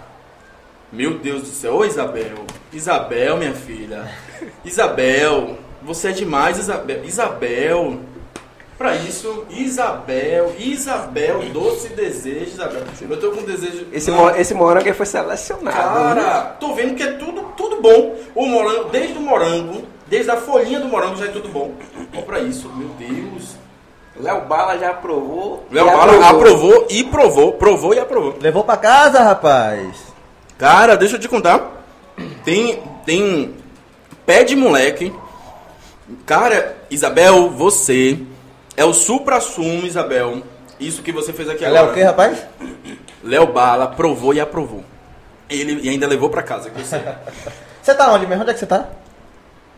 Meu 0.91 1.19
Deus 1.19 1.43
do 1.43 1.49
céu. 1.49 1.77
Ô, 1.77 1.85
Isabel. 1.85 2.45
Isabel, 2.73 3.37
minha 3.37 3.55
filha. 3.55 4.11
Isabel. 4.65 5.59
Você 5.85 6.09
é 6.09 6.13
demais, 6.13 6.59
Isabel. 6.59 7.05
Isabel. 7.05 7.99
Pra 8.79 8.97
isso, 8.97 9.45
Isabel. 9.51 10.53
Isabel, 10.59 11.41
doce 11.53 11.89
desejo, 11.91 12.47
Isabel. 12.53 12.83
Eu 13.09 13.21
tô 13.21 13.31
com 13.31 13.43
desejo. 13.43 13.87
Esse, 13.93 14.11
mo- 14.11 14.31
esse 14.31 14.55
morango 14.55 14.87
aí 14.89 14.95
foi 14.95 15.07
selecionado. 15.07 15.77
Cara, 15.77 16.41
tô 16.59 16.75
vendo 16.75 16.95
que 16.97 17.03
é 17.03 17.13
tudo, 17.13 17.43
tudo 17.57 17.81
bom. 17.81 18.17
O 18.35 18.47
morango, 18.47 18.91
desde 18.91 19.17
o 19.17 19.21
morango, 19.21 19.83
desde 20.09 20.31
a 20.33 20.37
folhinha 20.37 20.81
do 20.81 20.89
morango 20.89 21.17
já 21.17 21.27
é 21.27 21.29
tudo 21.29 21.49
bom. 21.49 21.73
Olha 22.13 22.23
pra 22.23 22.41
isso, 22.41 22.69
meu 22.75 22.89
Deus. 22.99 23.57
Léo 24.19 24.43
Bala 24.43 24.77
já 24.79 24.91
aprovou. 24.91 25.65
Léo 25.71 25.87
Bala 25.87 26.29
aprovou 26.31 26.87
e 26.91 27.05
provou. 27.05 27.53
Provou 27.53 27.95
e 27.95 27.99
aprovou. 28.01 28.35
Levou 28.41 28.65
pra 28.65 28.77
casa, 28.77 29.21
rapaz. 29.21 30.13
Cara, 30.59 30.97
deixa 30.97 31.17
eu 31.17 31.21
te 31.21 31.29
contar. 31.29 31.85
Tem, 32.45 32.83
tem 33.07 33.55
pé 34.27 34.43
de 34.45 34.57
moleque. 34.57 35.13
Cara, 36.27 36.77
Isabel, 36.91 37.51
você 37.51 38.19
é 38.77 38.85
o 38.85 38.93
supra-sumo, 38.93 39.87
Isabel. 39.87 40.43
Isso 40.79 41.03
que 41.03 41.13
você 41.13 41.33
fez 41.33 41.49
aqui 41.49 41.65
agora. 41.65 41.91
o 41.91 41.95
quê, 41.95 42.03
rapaz? 42.03 42.47
Léo 43.23 43.47
Bala 43.47 43.87
provou 43.89 44.35
e 44.35 44.41
aprovou. 44.41 44.85
Ele 45.49 45.81
e 45.83 45.89
ainda 45.89 46.07
levou 46.07 46.29
pra 46.31 46.43
casa. 46.43 46.71
que 46.71 46.81
eu. 46.81 46.85
Você 47.83 47.95
tá 47.95 48.13
onde 48.13 48.27
mesmo? 48.27 48.43
Onde 48.43 48.51
é 48.51 48.55
que 48.55 48.61
você 48.61 48.67
tá? 48.67 48.89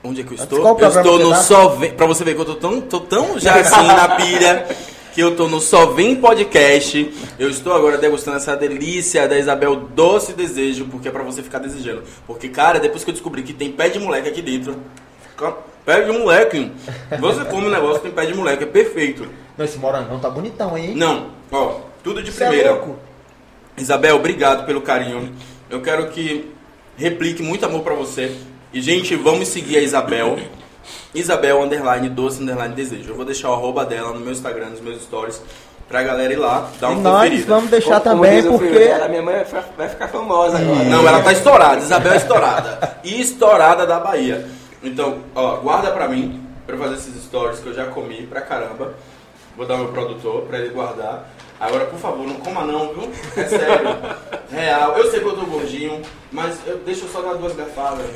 Onde 0.05 0.21
é 0.21 0.25
que 0.25 0.33
eu 0.33 0.37
Qual 0.37 0.45
estou? 0.45 0.59
Eu 0.59 0.77
programa 0.77 1.01
estou 1.01 1.19
no 1.19 1.31
tá? 1.31 1.37
Só 1.37 1.69
Vem. 1.71 1.91
Pra 1.93 2.07
você 2.07 2.23
ver 2.23 2.35
que 2.35 2.41
eu 2.41 2.45
tô 2.45 2.55
tão, 2.57 2.81
tô 2.83 3.01
tão 3.01 3.39
já 3.41 3.55
assim 3.55 3.87
na 3.87 4.09
pilha. 4.17 4.67
Que 5.15 5.23
eu 5.23 5.35
tô 5.35 5.49
no 5.49 5.59
Só 5.61 5.87
Vem 5.87 6.17
Podcast. 6.17 7.11
Eu 7.39 7.49
estou 7.49 7.73
agora 7.73 7.97
degustando 7.97 8.37
essa 8.37 8.55
delícia 8.57 9.27
da 9.27 9.39
Isabel 9.39 9.77
Doce 9.77 10.35
Desejo, 10.35 10.87
porque 10.91 11.09
é 11.09 11.11
pra 11.11 11.23
você 11.23 11.43
ficar 11.43 11.61
desejando. 11.61 12.03
Porque, 12.27 12.49
cara, 12.49 12.79
depois 12.79 13.05
que 13.05 13.11
eu 13.11 13.15
descobri 13.15 13.43
que 13.43 13.55
tem 13.55 13.73
pé 13.73 13.89
de 13.89 13.99
moleque 13.99 14.29
aqui 14.29 14.43
dentro. 14.43 14.77
Pé 15.85 16.01
de 16.03 16.13
moleque. 16.13 16.73
Você 17.21 17.45
come 17.45 17.67
um 17.67 17.71
negócio 17.71 18.01
tem 18.01 18.11
pé 18.11 18.25
de 18.27 18.35
moleque, 18.35 18.65
é 18.65 18.67
perfeito. 18.67 19.27
Não, 19.57 19.65
esse 19.65 19.79
morangão 19.79 20.19
tá 20.19 20.31
bonitão, 20.31 20.77
hein? 20.77 20.95
Não, 20.97 21.29
ó, 21.53 21.77
tudo 22.03 22.23
de 22.23 22.33
Você 22.33 22.45
é 22.45 22.47
primeira. 22.49 22.71
louco? 22.73 22.97
Isabel, 23.77 24.17
obrigado 24.17 24.65
pelo 24.67 24.81
carinho. 24.81 25.33
Eu 25.69 25.81
quero 25.83 26.09
que 26.09 26.51
replique 26.97 27.43
muito 27.43 27.65
amor 27.67 27.83
pra 27.83 27.95
você. 27.95 28.35
E, 28.73 28.81
gente, 28.81 29.15
vamos 29.17 29.49
seguir 29.49 29.77
a 29.79 29.81
Isabel. 29.81 30.39
Isabel, 31.15 31.63
underline, 31.63 32.09
doce, 32.09 32.43
underline, 32.43 32.75
desejo. 32.75 33.11
Eu 33.11 33.17
vou 33.17 33.25
deixar 33.25 33.51
o 33.51 33.53
arroba 33.55 33.85
dela 33.85 34.13
no 34.13 34.21
meu 34.21 34.33
Instagram, 34.33 34.71
nos 34.71 34.81
meus 34.81 35.03
stories, 35.03 35.41
pra 35.89 36.03
galera 36.03 36.33
ir 36.33 36.37
lá, 36.37 36.69
dar 36.81 36.91
E 36.91 36.93
uma 36.95 37.01
nós 37.03 37.23
conferida. 37.25 37.47
vamos 37.55 37.71
deixar 37.71 38.01
Como 38.01 38.15
também, 38.17 38.39
o 38.41 38.43
filho 38.43 38.59
porque... 38.59 38.79
dela, 38.79 39.09
minha 39.09 39.23
mãe 39.23 39.35
vai 39.37 39.45
ficar- 39.45 39.65
vai 39.77 39.89
ficar 39.89 40.09
famosa 40.09 40.59
agora. 40.59 40.85
Não, 40.85 41.07
ela 41.07 41.23
tá 41.23 41.33
estourada. 41.33 41.79
Isabel 41.81 42.13
é 42.13 42.17
estourada. 42.17 42.99
E 43.05 43.21
estourada 43.21 43.87
da 43.87 44.01
Bahia. 44.01 44.47
Então, 44.85 45.19
ó, 45.35 45.57
guarda 45.57 45.91
pra 45.91 46.09
mim, 46.09 46.47
pra 46.67 46.77
eu 46.77 46.81
fazer 46.81 46.95
esses 46.95 47.25
stories 47.25 47.61
que 47.61 47.67
eu 47.67 47.75
já 47.75 47.87
comi 47.87 48.27
pra 48.27 48.41
caramba. 48.41 48.95
Vou 49.57 49.67
dar 49.67 49.77
meu 49.77 49.89
produtor 49.89 50.43
pra 50.43 50.59
ele 50.59 50.71
guardar. 50.71 51.31
Agora, 51.59 51.87
por 51.87 51.99
favor, 51.99 52.27
não 52.27 52.35
coma 52.35 52.65
não, 52.65 52.93
viu? 52.93 53.11
É 53.37 53.45
sério. 53.47 53.89
Real. 54.51 54.99
Eu 54.99 55.11
sei 55.11 55.21
que 55.21 55.27
eu 55.27 55.37
tô 55.37 55.47
gordinho, 55.47 56.03
mas 56.31 56.59
eu, 56.67 56.79
deixa 56.79 57.05
eu 57.05 57.09
só 57.09 57.23
dar 57.23 57.35
duas 57.35 57.55
garfadas. 57.55 58.07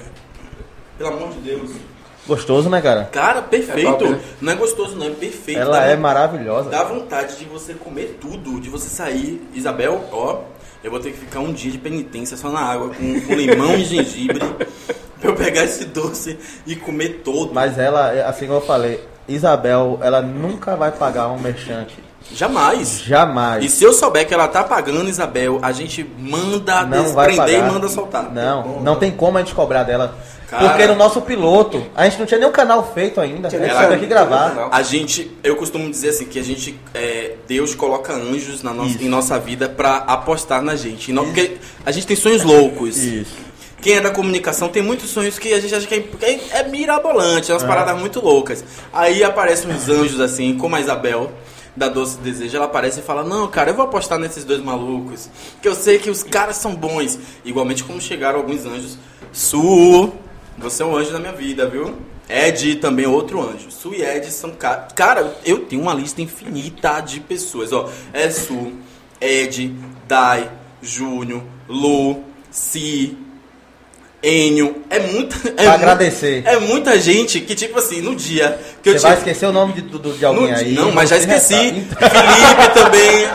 Pelo 0.98 1.10
amor 1.10 1.30
de 1.30 1.38
Deus. 1.38 1.70
Gostoso, 2.26 2.68
né, 2.68 2.82
cara? 2.82 3.04
Cara, 3.04 3.40
perfeito. 3.40 3.88
É 3.88 3.92
top, 3.92 4.10
né? 4.10 4.20
Não 4.40 4.52
é 4.52 4.56
gostoso, 4.56 4.96
não, 4.96 5.06
é 5.06 5.10
perfeito. 5.10 5.58
Ela 5.58 5.78
Dá 5.78 5.86
é 5.86 5.96
maravilhosa. 5.96 6.68
Dá 6.68 6.84
vontade 6.84 7.36
de 7.36 7.44
você 7.44 7.72
comer 7.72 8.18
tudo, 8.20 8.60
de 8.60 8.68
você 8.68 8.88
sair. 8.88 9.40
Isabel, 9.54 10.04
ó, 10.12 10.42
eu 10.82 10.90
vou 10.90 11.00
ter 11.00 11.12
que 11.12 11.18
ficar 11.18 11.40
um 11.40 11.52
dia 11.52 11.70
de 11.70 11.78
penitência 11.78 12.36
só 12.36 12.50
na 12.50 12.60
água, 12.60 12.90
com, 12.90 13.20
com 13.20 13.34
limão 13.34 13.74
e 13.76 13.84
gengibre, 13.86 14.40
pegar 15.38 15.64
esse 15.64 15.84
doce 15.86 16.38
e 16.66 16.76
comer 16.76 17.22
todo. 17.24 17.54
Mas 17.54 17.78
ela, 17.78 18.10
assim 18.28 18.46
como 18.46 18.58
eu 18.58 18.64
falei, 18.66 19.02
Isabel, 19.28 19.98
ela 20.02 20.20
nunca 20.22 20.76
vai 20.76 20.90
pagar 20.92 21.28
um 21.28 21.38
merchante. 21.38 21.96
Jamais. 22.34 23.00
Jamais. 23.00 23.64
E 23.64 23.68
se 23.68 23.84
eu 23.84 23.92
souber 23.92 24.26
que 24.26 24.34
ela 24.34 24.48
tá 24.48 24.62
pagando, 24.62 25.08
Isabel, 25.08 25.58
a 25.62 25.72
gente 25.72 26.04
manda 26.18 26.84
não 26.84 27.12
vai 27.12 27.28
desprender 27.28 27.60
e 27.60 27.62
manda 27.62 27.88
soltar. 27.88 28.30
Não, 28.32 28.80
não 28.80 28.96
tem 28.96 29.10
como 29.10 29.38
a 29.38 29.40
gente 29.40 29.54
cobrar 29.54 29.82
dela. 29.82 30.14
Cara. 30.48 30.70
Porque 30.70 30.86
no 30.86 30.94
nosso 30.94 31.20
piloto, 31.20 31.84
a 31.94 32.04
gente 32.08 32.18
não 32.18 32.24
tinha 32.26 32.40
nem 32.40 32.48
um 32.48 32.52
canal 32.52 32.92
feito 32.94 33.20
ainda. 33.20 33.48
A 33.48 33.50
Tinha 33.50 33.60
não 33.90 33.96
tinha 33.98 34.08
gravar. 34.08 34.68
A 34.72 34.82
gente, 34.82 35.30
eu 35.44 35.56
costumo 35.56 35.90
dizer 35.90 36.08
assim, 36.08 36.24
que 36.24 36.38
a 36.38 36.42
gente, 36.42 36.78
é, 36.94 37.34
Deus 37.46 37.74
coloca 37.74 38.14
anjos 38.14 38.62
na 38.62 38.72
nossa, 38.72 38.92
Isso. 38.92 39.04
em 39.04 39.08
nossa 39.08 39.38
vida 39.38 39.68
pra 39.68 39.96
apostar 39.98 40.62
na 40.62 40.74
gente. 40.74 41.10
E 41.10 41.12
não- 41.14 41.26
porque 41.26 41.58
a 41.84 41.92
gente 41.92 42.06
tem 42.06 42.16
sonhos 42.16 42.42
loucos. 42.44 42.96
Isso. 42.96 43.36
Quem 43.80 43.94
é 43.94 44.00
da 44.00 44.10
comunicação 44.10 44.68
tem 44.68 44.82
muitos 44.82 45.10
sonhos 45.10 45.38
que 45.38 45.52
a 45.52 45.60
gente 45.60 45.74
acha 45.74 45.86
que 45.86 45.94
é, 45.94 46.00
que 46.00 46.24
é, 46.24 46.60
é 46.60 46.68
mirabolante, 46.68 47.50
é 47.50 47.54
umas 47.54 47.62
paradas 47.62 47.98
muito 47.98 48.20
loucas. 48.20 48.64
Aí 48.92 49.22
aparecem 49.22 49.70
uns 49.70 49.88
anjos 49.88 50.20
assim, 50.20 50.56
como 50.56 50.74
a 50.74 50.80
Isabel, 50.80 51.32
da 51.76 51.88
Doce 51.88 52.18
Desejo, 52.18 52.56
ela 52.56 52.66
aparece 52.66 52.98
e 53.00 53.02
fala, 53.02 53.22
não, 53.22 53.46
cara, 53.46 53.70
eu 53.70 53.74
vou 53.74 53.84
apostar 53.84 54.18
nesses 54.18 54.44
dois 54.44 54.60
malucos, 54.60 55.30
que 55.62 55.68
eu 55.68 55.74
sei 55.74 55.98
que 55.98 56.10
os 56.10 56.24
caras 56.24 56.56
são 56.56 56.74
bons. 56.74 57.18
Igualmente 57.44 57.84
como 57.84 58.00
chegaram 58.00 58.40
alguns 58.40 58.66
anjos. 58.66 58.98
Su, 59.32 60.12
você 60.58 60.82
é 60.82 60.86
um 60.86 60.96
anjo 60.96 61.12
da 61.12 61.20
minha 61.20 61.32
vida, 61.32 61.68
viu? 61.68 61.96
Ed 62.28 62.76
também 62.76 63.06
é 63.06 63.08
outro 63.08 63.40
anjo. 63.40 63.70
Su 63.70 63.94
e 63.94 64.02
Ed 64.02 64.30
são 64.30 64.50
caras. 64.50 64.92
Cara, 64.92 65.38
eu 65.44 65.60
tenho 65.60 65.80
uma 65.80 65.94
lista 65.94 66.20
infinita 66.20 67.00
de 67.00 67.20
pessoas, 67.20 67.72
ó. 67.72 67.88
É 68.12 68.28
Su, 68.28 68.72
Ed, 69.20 69.74
Dai, 70.06 70.50
Júnior, 70.82 71.42
Lu, 71.68 72.24
Si, 72.50 73.16
Enio, 74.20 74.82
é 74.90 74.98
muita. 74.98 75.36
É 75.56 75.62
Pra 75.64 75.74
agradecer. 75.74 76.42
É 76.44 76.58
muita 76.58 76.98
gente 76.98 77.40
que, 77.40 77.54
tipo 77.54 77.78
assim, 77.78 78.00
no 78.00 78.16
dia 78.16 78.58
que 78.82 78.88
eu 78.88 78.94
Você 78.94 78.98
tinha. 78.98 79.10
vai 79.10 79.18
esquecer 79.18 79.46
o 79.46 79.52
nome 79.52 79.74
de, 79.74 79.82
do- 79.82 80.12
de 80.12 80.24
alguém 80.26 80.50
no 80.50 80.56
aí. 80.56 80.72
não, 80.74 80.90
mas 80.90 81.08
já 81.08 81.16
você 81.16 81.22
esqueci. 81.24 81.54
Felipe 81.54 81.94
também. 82.74 83.28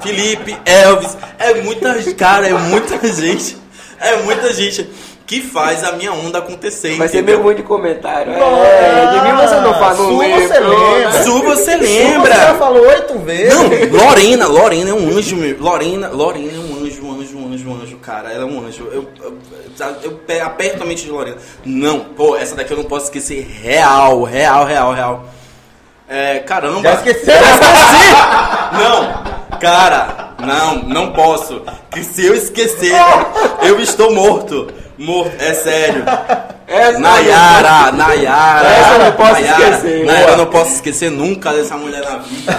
Felipe, 0.00 0.56
Elvis. 0.64 1.16
É 1.38 1.54
muita. 1.54 1.94
Cara, 2.14 2.46
é 2.46 2.52
muita 2.52 2.98
gente. 3.12 3.56
É 4.00 4.16
muita 4.18 4.52
gente 4.52 4.88
que 5.26 5.42
faz 5.42 5.82
a 5.84 5.92
minha 5.92 6.12
onda 6.12 6.38
acontecer. 6.38 6.96
Vai 6.96 7.08
ser 7.08 7.20
meio 7.22 7.42
muito 7.42 7.58
de 7.58 7.62
comentário. 7.64 8.32
Não, 8.32 8.64
É, 8.64 9.06
de 9.08 9.20
mim 9.28 9.36
você 9.36 9.56
não 9.56 9.74
fala, 9.74 9.94
não 9.94 10.08
Su 10.12 10.18
lembro. 10.18 10.40
você 10.48 10.60
lembra. 10.60 11.22
Su, 11.24 11.42
você 11.42 11.76
Você 11.78 11.98
já 12.02 12.12
lembra? 12.12 12.54
falou 12.54 12.86
oito 12.88 13.18
vezes. 13.18 13.52
Não, 13.54 13.98
Lorena, 14.06 14.46
Lorena 14.46 14.90
é 14.90 14.94
um 14.94 15.18
anjo, 15.18 15.36
meu. 15.36 15.56
Lorena, 15.60 16.08
Lorena 16.08 16.52
é 16.54 16.58
um 16.58 16.82
anjo, 16.82 17.04
um 17.04 17.20
anjo, 17.20 17.36
um 17.36 17.52
anjo, 17.52 17.68
um 17.68 17.74
anjo, 17.82 17.96
cara. 17.96 18.32
Ela 18.32 18.44
é 18.44 18.46
um 18.46 18.64
anjo. 18.66 18.84
Eu, 18.90 19.06
eu, 19.22 19.34
eu 20.02 20.12
pe- 20.26 20.40
aperto 20.40 20.82
a 20.82 20.86
mente 20.86 21.04
de 21.04 21.10
Lorena. 21.10 21.36
Não, 21.64 22.00
pô, 22.00 22.36
essa 22.36 22.54
daqui 22.54 22.72
eu 22.72 22.76
não 22.78 22.84
posso 22.84 23.06
esquecer. 23.06 23.46
Real, 23.62 24.22
real, 24.24 24.64
real, 24.64 24.92
real. 24.92 25.24
É, 26.08 26.38
caramba. 26.40 26.82
Já 26.82 26.94
esqueceu? 26.94 27.34
Não, 28.72 29.58
cara, 29.58 30.34
não, 30.38 30.76
não 30.84 31.12
posso. 31.12 31.62
Que 31.90 32.02
se 32.02 32.24
eu 32.26 32.34
esquecer, 32.34 32.94
eu 33.62 33.80
estou 33.80 34.12
morto. 34.12 34.72
Morto, 34.96 35.32
é 35.38 35.54
sério. 35.54 36.04
Essa 36.66 36.98
Nayara, 36.98 37.92
Nayara. 37.92 38.68
Essa 38.68 38.92
eu 38.94 38.98
não 39.04 39.12
posso 39.12 39.32
Nayara, 39.32 39.68
esquecer. 39.68 40.06
Nayara, 40.06 40.32
eu 40.32 40.36
não 40.38 40.46
posso 40.46 40.72
esquecer 40.74 41.10
nunca 41.10 41.52
dessa 41.52 41.76
mulher 41.76 42.02
na 42.02 42.18
vida. 42.18 42.52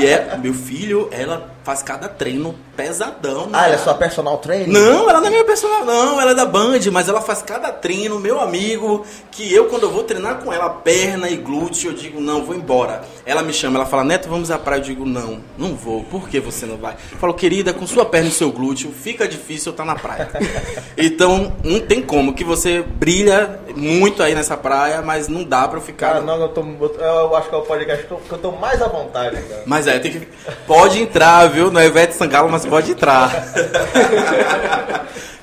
E 0.00 0.06
é, 0.06 0.36
meu 0.38 0.54
filho, 0.54 1.08
ela 1.12 1.50
faz 1.66 1.82
cada 1.82 2.08
treino 2.08 2.54
pesadão. 2.76 3.48
Ah, 3.52 3.64
ela 3.64 3.74
é 3.74 3.76
né? 3.76 3.82
sua 3.82 3.94
personal 3.94 4.38
trainer? 4.38 4.68
Não, 4.68 5.10
ela 5.10 5.18
não 5.18 5.26
é 5.26 5.30
minha 5.30 5.44
personal, 5.44 5.84
não, 5.84 6.20
ela 6.20 6.30
é 6.30 6.34
da 6.34 6.46
Band, 6.46 6.78
mas 6.92 7.08
ela 7.08 7.20
faz 7.20 7.42
cada 7.42 7.72
treino, 7.72 8.20
meu 8.20 8.40
amigo, 8.40 9.04
que 9.32 9.52
eu, 9.52 9.64
quando 9.64 9.82
eu 9.82 9.90
vou 9.90 10.04
treinar 10.04 10.36
com 10.36 10.52
ela, 10.52 10.70
perna 10.70 11.28
e 11.28 11.36
glúteo, 11.36 11.90
eu 11.90 11.92
digo, 11.92 12.20
não, 12.20 12.44
vou 12.44 12.54
embora. 12.54 13.02
Ela 13.24 13.42
me 13.42 13.52
chama, 13.52 13.78
ela 13.78 13.86
fala, 13.86 14.04
Neto, 14.04 14.28
vamos 14.28 14.48
à 14.52 14.60
praia, 14.60 14.78
eu 14.78 14.84
digo, 14.84 15.04
não, 15.04 15.40
não 15.58 15.74
vou, 15.74 16.04
por 16.04 16.28
que 16.28 16.38
você 16.38 16.66
não 16.66 16.76
vai? 16.76 16.94
Eu 17.10 17.18
falo, 17.18 17.34
querida, 17.34 17.74
com 17.74 17.84
sua 17.84 18.04
perna 18.04 18.28
e 18.28 18.32
seu 18.32 18.52
glúteo, 18.52 18.92
fica 18.92 19.26
difícil 19.26 19.70
eu 19.70 19.72
estar 19.72 19.84
na 19.84 19.96
praia. 19.96 20.30
então, 20.96 21.52
não 21.64 21.80
tem 21.80 22.00
como, 22.00 22.32
que 22.32 22.44
você 22.44 22.80
brilha 22.80 23.58
muito 23.76 24.22
aí 24.22 24.34
nessa 24.34 24.56
praia, 24.56 25.02
mas 25.02 25.28
não 25.28 25.44
dá 25.44 25.68
pra 25.68 25.78
eu 25.78 25.82
ficar... 25.82 26.14
Cara, 26.14 26.20
não, 26.22 26.40
eu, 26.40 26.48
tô, 26.48 26.64
eu 26.98 27.36
acho 27.36 27.48
que 27.48 27.54
é 27.54 27.58
o 27.58 27.62
podcast 27.62 28.06
que 28.06 28.12
eu, 28.12 28.18
que 28.18 28.32
eu 28.32 28.38
tô 28.38 28.52
mais 28.52 28.80
à 28.82 28.88
vontade, 28.88 29.36
cara. 29.42 29.62
Mas 29.66 29.86
é, 29.86 29.98
tem 29.98 30.10
que. 30.10 30.26
Pode 30.66 31.00
entrar, 31.00 31.46
viu? 31.48 31.70
Não 31.70 31.80
é 31.80 31.86
Ivete 31.86 32.14
Sangalo, 32.14 32.48
mas 32.48 32.64
pode 32.64 32.92
entrar. 32.92 33.30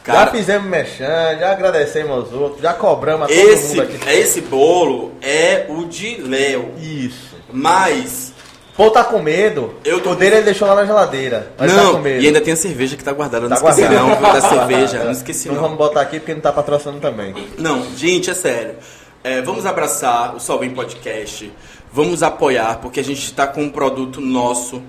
já 0.05 0.13
Cara, 0.13 0.31
fizemos 0.31 0.67
mexendo, 0.67 1.39
já 1.39 1.51
agradecemos 1.51 2.11
aos 2.11 2.33
outros, 2.33 2.61
já 2.61 2.73
cobramos 2.73 3.23
a 3.23 3.27
todo 3.27 3.37
esse, 3.37 3.77
mundo 3.77 3.81
aqui. 3.83 4.09
esse 4.09 4.41
bolo 4.41 5.13
é 5.21 5.65
o 5.69 5.85
de 5.85 6.21
Léo. 6.21 6.73
Isso. 6.77 7.35
Mas. 7.51 8.32
Pô, 8.75 8.89
tá 8.89 9.03
com 9.03 9.19
medo? 9.21 9.75
Eu 9.85 10.01
tô 10.01 10.11
O 10.11 10.15
dele 10.15 10.37
ele 10.37 10.45
deixou 10.45 10.67
lá 10.67 10.73
na 10.75 10.85
geladeira. 10.85 11.51
Tá 11.55 11.67
não, 11.67 11.99
medo. 11.99 12.23
e 12.23 12.27
ainda 12.27 12.41
tem 12.41 12.53
a 12.53 12.55
cerveja 12.57 12.97
que 12.97 13.03
tá 13.03 13.13
guardada. 13.13 13.45
Eu 13.45 13.49
não 13.49 13.57
Tá 13.57 13.69
esqueci 13.69 13.87
guardado. 13.87 14.07
não, 14.09 14.15
viu? 14.15 14.33
Da 14.33 14.41
cerveja. 14.49 15.03
Não 15.03 15.11
esqueci 15.11 15.47
Não 15.47 15.55
não. 15.55 15.61
vamos 15.61 15.77
botar 15.77 16.01
aqui 16.01 16.19
porque 16.19 16.33
não 16.33 16.41
tá 16.41 16.51
patrocinando 16.51 16.99
também. 16.99 17.35
Não, 17.57 17.85
gente, 17.95 18.29
é 18.31 18.33
sério. 18.33 18.75
É, 19.23 19.41
vamos 19.41 19.65
abraçar 19.65 20.35
o 20.35 20.39
Salvem 20.39 20.71
Podcast. 20.71 21.51
Vamos 21.91 22.23
apoiar, 22.23 22.79
porque 22.81 22.99
a 22.99 23.03
gente 23.03 23.23
está 23.23 23.45
com 23.45 23.61
um 23.61 23.69
produto 23.69 24.19
nosso. 24.19 24.81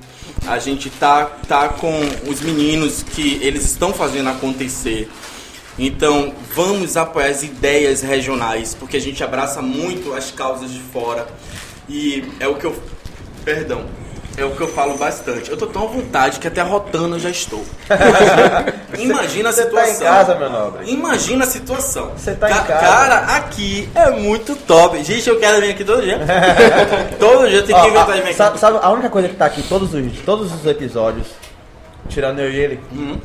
A 0.47 0.59
gente 0.59 0.89
tá, 0.89 1.27
tá 1.47 1.69
com 1.69 1.93
os 2.27 2.41
meninos 2.41 3.03
que 3.03 3.39
eles 3.43 3.65
estão 3.67 3.93
fazendo 3.93 4.31
acontecer. 4.31 5.11
Então, 5.79 6.33
vamos 6.55 6.97
apoiar 6.97 7.29
as 7.29 7.43
ideias 7.43 8.01
regionais, 8.01 8.75
porque 8.75 8.97
a 8.97 9.01
gente 9.01 9.23
abraça 9.23 9.61
muito 9.61 10.15
as 10.15 10.31
causas 10.31 10.73
de 10.73 10.81
fora. 10.81 11.27
E 11.89 12.25
é 12.41 12.49
o 12.49 12.55
que 12.55 12.65
eu. 12.65 12.75
Perdão. 13.45 13.85
É 14.37 14.45
o 14.45 14.51
que 14.51 14.61
eu 14.63 14.69
falo 14.69 14.97
bastante. 14.99 15.49
Eu 15.49 15.57
tô 15.57 15.65
tão 15.69 15.85
à 15.85 15.87
vontade 15.87 16.41
que 16.41 16.49
até 16.49 16.61
rotando 16.61 17.15
eu 17.15 17.21
já 17.21 17.31
estou. 17.31 17.65
Imagina 18.99 19.51
a 19.51 19.53
Você 19.53 19.63
tá 19.67 19.85
situação. 19.85 19.95
em 19.95 20.11
casa, 20.11 20.35
meu 20.35 20.51
nobre. 20.51 20.91
Imagina 20.91 21.45
a 21.45 21.47
situação. 21.47 22.11
Você 22.17 22.35
tá 22.35 22.51
em 22.51 22.55
Ca- 22.55 22.63
casa. 22.63 22.81
Cara, 22.85 23.17
aqui 23.37 23.89
é 23.95 24.11
muito 24.11 24.57
top. 24.57 25.03
Gente, 25.05 25.29
eu 25.29 25.39
quero 25.39 25.61
vir 25.61 25.71
aqui 25.71 25.85
todo 25.85 26.03
dia. 26.03 26.19
todo 27.21 27.49
dia 27.49 27.63
tem 27.63 27.77
que 27.81 27.87
inventar 27.87 28.07
de 28.17 28.23
vir 28.23 28.29
aqui. 28.29 28.35
sabe, 28.35 28.59
sabe 28.59 28.79
a 28.83 28.91
única 28.91 29.09
coisa 29.09 29.29
que 29.29 29.37
tá 29.37 29.47
aqui 29.47 29.63
todos 29.63 29.95
os, 29.95 30.19
todos 30.27 30.53
os 30.53 30.67
episódios, 30.67 31.29
tirando 32.09 32.41
eu 32.41 32.51
e 32.51 32.57
ele? 32.57 32.81
Uhum. 32.91 33.19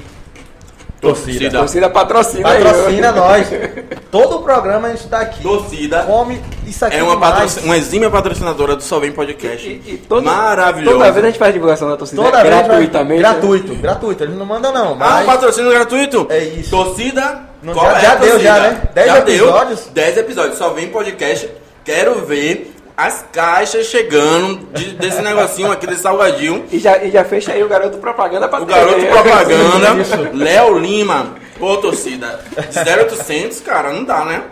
Torcida. 1.02 1.50
Torcida 1.60 1.90
patrocina 1.90 2.50
Patrocina 2.50 3.12
viu? 3.12 3.22
nós. 3.22 3.48
Todo 4.12 4.38
o 4.38 4.42
programa 4.44 4.88
a 4.88 4.92
gente 4.92 5.08
tá 5.08 5.20
aqui. 5.22 5.42
Torcida 5.42 6.04
Come 6.04 6.42
isso 6.68 6.84
aqui 6.86 6.98
é 6.98 7.04
uma, 7.04 7.20
patroci- 7.20 7.62
uma 7.62 7.78
exímia 7.78 8.10
patrocinadora 8.10 8.76
do 8.76 8.84
Solvem 8.84 9.12
Podcast. 9.12 9.68
E, 9.68 9.94
e 9.94 9.98
toda, 9.98 10.22
Maravilhoso. 10.30 10.98
Toda 10.98 11.12
vez 11.12 11.24
a 11.26 11.28
gente 11.30 11.40
faz 11.40 11.54
divulgação 11.54 11.90
da 11.90 11.98
torcida 11.98 12.22
Toda 12.22 12.42
vez 12.42 12.54
vai- 12.54 12.64
gratuitamente. 12.64 13.14
né? 13.24 13.30
Gratuito, 13.30 13.76
gratuito. 13.76 14.24
Eles 14.24 14.36
não 14.38 14.46
mandam 14.46 14.72
não, 14.74 14.92
Ah, 14.94 14.96
mas... 14.96 15.24
um 15.24 15.26
patrocínio 15.26 15.72
gratuito? 15.72 16.28
É 16.30 16.40
isso. 16.40 16.70
Torcida. 16.72 17.42
Não, 17.64 17.74
já- 17.74 17.98
é 17.98 18.02
já 18.02 18.16
deu, 18.16 18.40
já, 18.40 18.60
né? 18.60 18.82
Dez 18.94 19.08
Já 19.08 19.18
episódios? 19.20 19.80
Deu. 19.86 19.94
10 20.06 20.18
episódios. 20.18 20.58
Só 20.58 20.70
vem 20.70 20.88
podcast. 20.90 21.50
Quero 21.84 22.26
ver 22.26 22.74
as 23.06 23.26
caixas 23.32 23.86
chegando 23.88 24.66
de- 24.74 24.92
desse 24.94 25.22
negocinho 25.22 25.72
aqui, 25.72 25.88
desse 25.88 26.02
salgadinho. 26.02 26.66
E 26.72 26.80
já, 26.80 26.98
e 27.04 27.10
já 27.12 27.24
fecha 27.24 27.54
aí 27.54 27.64
o 27.64 27.68
garoto 27.68 27.98
propaganda 27.98 28.48
pra 28.48 28.62
O 28.62 28.66
garoto 28.66 28.96
TV. 28.96 29.08
propaganda, 29.12 30.02
Isso. 30.02 30.16
Léo 30.38 30.78
Lima. 30.78 31.36
Pô, 31.58 31.76
torcida, 31.78 32.40
de 32.70 32.80
0800, 32.80 33.60
cara, 33.60 33.92
não 33.92 34.06
dá, 34.06 34.24
né? 34.24 34.44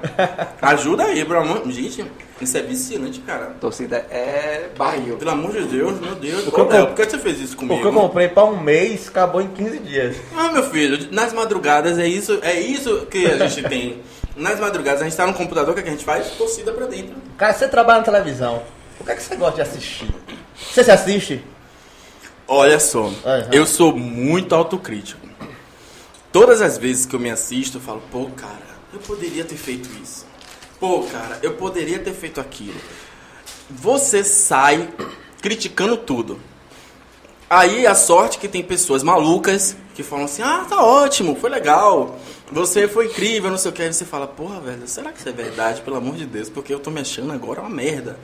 Ajuda 0.62 1.04
aí, 1.06 1.24
pelo 1.24 1.40
amor... 1.40 1.62
Gente, 1.68 2.04
isso 2.42 2.58
é 2.58 2.62
viciante, 2.62 3.22
cara. 3.22 3.56
Torcida 3.62 4.06
é 4.12 4.66
barril. 4.78 5.16
Pelo 5.16 5.32
amor 5.32 5.52
de 5.54 5.64
Deus, 5.64 6.00
meu 6.02 6.16
Deus. 6.16 6.44
que 6.44 6.50
eu 6.60 6.66
Ô, 6.66 6.68
Léo, 6.70 6.86
comp- 6.88 6.96
por 6.98 7.06
que 7.06 7.10
você 7.10 7.18
fez 7.18 7.40
isso 7.40 7.54
O 7.54 7.58
que 7.60 7.64
eu 7.64 7.68
comigo? 7.70 7.94
comprei 7.94 8.28
pra 8.28 8.44
um 8.44 8.60
mês, 8.62 9.08
acabou 9.08 9.42
em 9.42 9.48
15 9.48 9.80
dias. 9.80 10.18
Ah, 10.36 10.52
meu 10.52 10.64
filho, 10.64 11.08
nas 11.12 11.32
madrugadas 11.32 11.98
é 11.98 12.06
isso, 12.06 12.40
é 12.42 12.60
isso 12.60 13.08
que 13.10 13.26
a 13.26 13.48
gente 13.48 13.64
tem. 13.70 14.02
Nas 14.38 14.60
madrugadas 14.60 15.02
a 15.02 15.06
gente 15.06 15.18
tá 15.18 15.26
no 15.26 15.34
computador, 15.34 15.72
o 15.72 15.74
que, 15.74 15.80
é 15.80 15.84
que 15.84 15.90
a 15.90 15.92
gente 15.92 16.06
faz? 16.06 16.30
Torcida 16.32 16.72
pra 16.72 16.86
dentro. 16.86 17.16
Cara, 17.38 17.54
você 17.54 17.68
trabalha 17.68 18.00
na 18.00 18.06
televisão, 18.06 18.62
o 19.00 19.04
que 19.04 19.12
é 19.12 19.16
que 19.16 19.24
você 19.24 19.36
gosta 19.36 19.56
de 19.56 19.62
assistir? 19.64 20.14
Você 20.56 20.84
se 20.84 20.92
assiste? 20.92 21.44
Olha 22.48 22.80
só, 22.80 23.12
Aham. 23.26 23.50
eu 23.52 23.66
sou 23.66 23.98
muito 23.98 24.54
autocrítico. 24.54 25.28
Todas 26.32 26.62
as 26.62 26.78
vezes 26.78 27.06
que 27.08 27.16
eu 27.16 27.20
me 27.20 27.32
assisto, 27.32 27.78
eu 27.78 27.82
falo, 27.82 28.02
pô, 28.12 28.30
cara, 28.36 28.78
eu 28.94 29.00
poderia 29.00 29.44
ter 29.44 29.56
feito 29.58 29.90
isso. 30.02 30.26
Pô, 30.80 31.02
cara, 31.04 31.40
eu 31.42 31.56
poderia 31.56 31.98
ter 31.98 32.14
feito 32.14 32.40
aquilo. 32.40 32.80
Você 33.68 34.24
sai 34.24 34.88
criticando 35.42 35.98
tudo. 35.98 36.40
Aí 37.50 37.88
a 37.88 37.96
sorte 37.96 38.38
que 38.38 38.48
tem 38.48 38.62
pessoas 38.62 39.02
malucas 39.02 39.76
que 39.96 40.04
falam 40.04 40.26
assim, 40.26 40.44
ah, 40.44 40.64
tá 40.70 40.84
ótimo, 40.84 41.36
foi 41.36 41.50
legal, 41.50 42.20
você 42.52 42.88
foi 42.88 43.08
incrível, 43.08 43.50
não 43.50 43.58
sei 43.58 43.72
o 43.72 43.74
que. 43.74 43.82
Aí 43.82 43.94
você 43.94 44.06
fala, 44.06 44.28
porra, 44.28 44.60
velho, 44.62 44.88
será 44.88 45.12
que 45.12 45.20
isso 45.20 45.30
é 45.30 45.32
verdade? 45.32 45.82
Pelo 45.82 45.98
amor 45.98 46.16
de 46.16 46.26
Deus, 46.26 46.50
porque 46.50 46.74
eu 46.74 46.80
tô 46.80 46.90
me 46.90 47.02
achando 47.02 47.32
agora 47.34 47.62
uma 47.62 47.70
merda. 47.70 48.18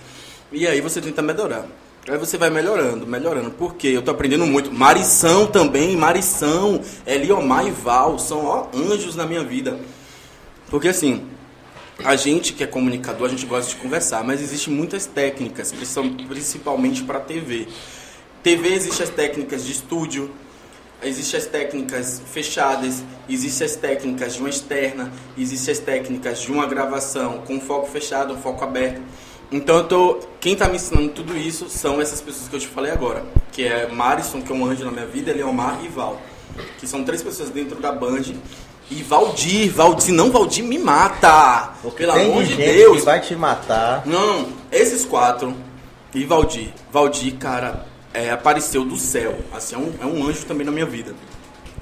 E 0.52 0.66
aí 0.68 0.80
você 0.82 1.02
tenta 1.02 1.22
melhorar. 1.22 1.66
Aí 2.08 2.18
você 2.18 2.38
vai 2.38 2.50
melhorando, 2.50 3.08
melhorando. 3.08 3.52
Porque 3.52 3.88
eu 3.88 4.02
tô 4.02 4.12
aprendendo 4.12 4.46
muito. 4.46 4.72
Marição 4.72 5.48
também, 5.48 5.96
Marição, 5.96 6.82
Eliomar 7.08 7.66
e 7.66 7.72
Val, 7.72 8.20
são 8.20 8.46
ó, 8.46 8.68
anjos 8.74 9.16
na 9.16 9.26
minha 9.26 9.44
vida. 9.44 9.80
Porque 10.70 10.88
assim, 10.90 11.26
a 12.04 12.16
gente 12.16 12.54
que 12.54 12.64
é 12.64 12.68
comunicador, 12.68 13.28
a 13.28 13.30
gente 13.30 13.46
gosta 13.46 13.70
de 13.70 13.78
conversar, 13.78 14.24
mas 14.24 14.42
existem 14.42 14.74
muitas 14.74 15.06
técnicas, 15.06 15.72
principal- 15.72 16.10
principalmente 16.28 17.04
para 17.04 17.20
TV. 17.20 17.68
TV 18.42 18.74
existe 18.74 19.02
as 19.04 19.10
técnicas 19.10 19.66
de 19.66 19.72
estúdio, 19.72 20.30
existem 21.06 21.40
as 21.40 21.46
técnicas 21.46 22.22
fechadas, 22.32 23.04
existem 23.30 23.66
as 23.66 23.76
técnicas 23.76 24.34
de 24.36 24.40
uma 24.40 24.50
externa, 24.50 25.12
existem 25.38 25.72
as 25.72 25.80
técnicas 25.80 26.42
de 26.42 26.52
uma 26.52 26.66
gravação 26.66 27.40
com 27.46 27.60
foco 27.60 27.88
fechado, 27.88 28.34
um 28.34 28.38
foco 28.42 28.64
aberto. 28.64 29.02
Então 29.52 29.78
eu 29.78 29.84
tô, 29.88 30.20
quem 30.40 30.54
está 30.54 30.68
me 30.68 30.76
ensinando 30.76 31.10
tudo 31.10 31.38
isso 31.38 31.70
são 31.70 32.02
essas 32.02 32.20
pessoas 32.20 32.48
que 32.48 32.56
eu 32.56 32.60
te 32.60 32.68
falei 32.68 32.92
agora, 32.92 33.24
que 33.52 33.64
é 33.64 33.88
Marison, 33.88 34.42
que 34.42 34.52
é 34.52 34.56
um 34.56 34.66
anjo 34.66 34.84
na 34.84 34.92
minha 34.92 35.06
vida, 35.06 35.32
Leomar 35.32 35.80
e 35.84 35.88
Val, 35.88 36.20
que 36.80 36.88
são 36.88 37.04
três 37.04 37.22
pessoas 37.22 37.50
dentro 37.50 37.80
da 37.80 37.92
Band. 37.92 38.24
E 38.90 39.02
Valdir, 39.02 39.72
Valdir, 39.72 40.02
se 40.02 40.12
não 40.12 40.30
Valdir 40.32 40.64
me 40.64 40.78
mata. 40.78 41.74
Porque 41.82 42.06
Pelo 42.06 42.12
amor 42.14 42.44
de 42.44 42.56
Deus. 42.56 43.04
vai 43.04 43.22
te 43.22 43.36
matar. 43.36 44.04
Não, 44.06 44.48
esses 44.72 45.06
quatro 45.06 45.56
e 46.14 46.26
Valdir. 46.26 46.70
Valdir, 46.92 47.36
cara, 47.38 47.86
é, 48.14 48.32
apareceu 48.32 48.86
do 48.86 48.98
céu. 48.98 49.38
Assim, 49.54 49.76
é 49.76 49.78
um, 49.78 49.94
é 50.02 50.06
um 50.06 50.28
anjo 50.28 50.46
também 50.46 50.66
na 50.66 50.72
minha 50.72 50.86
vida. 50.86 51.14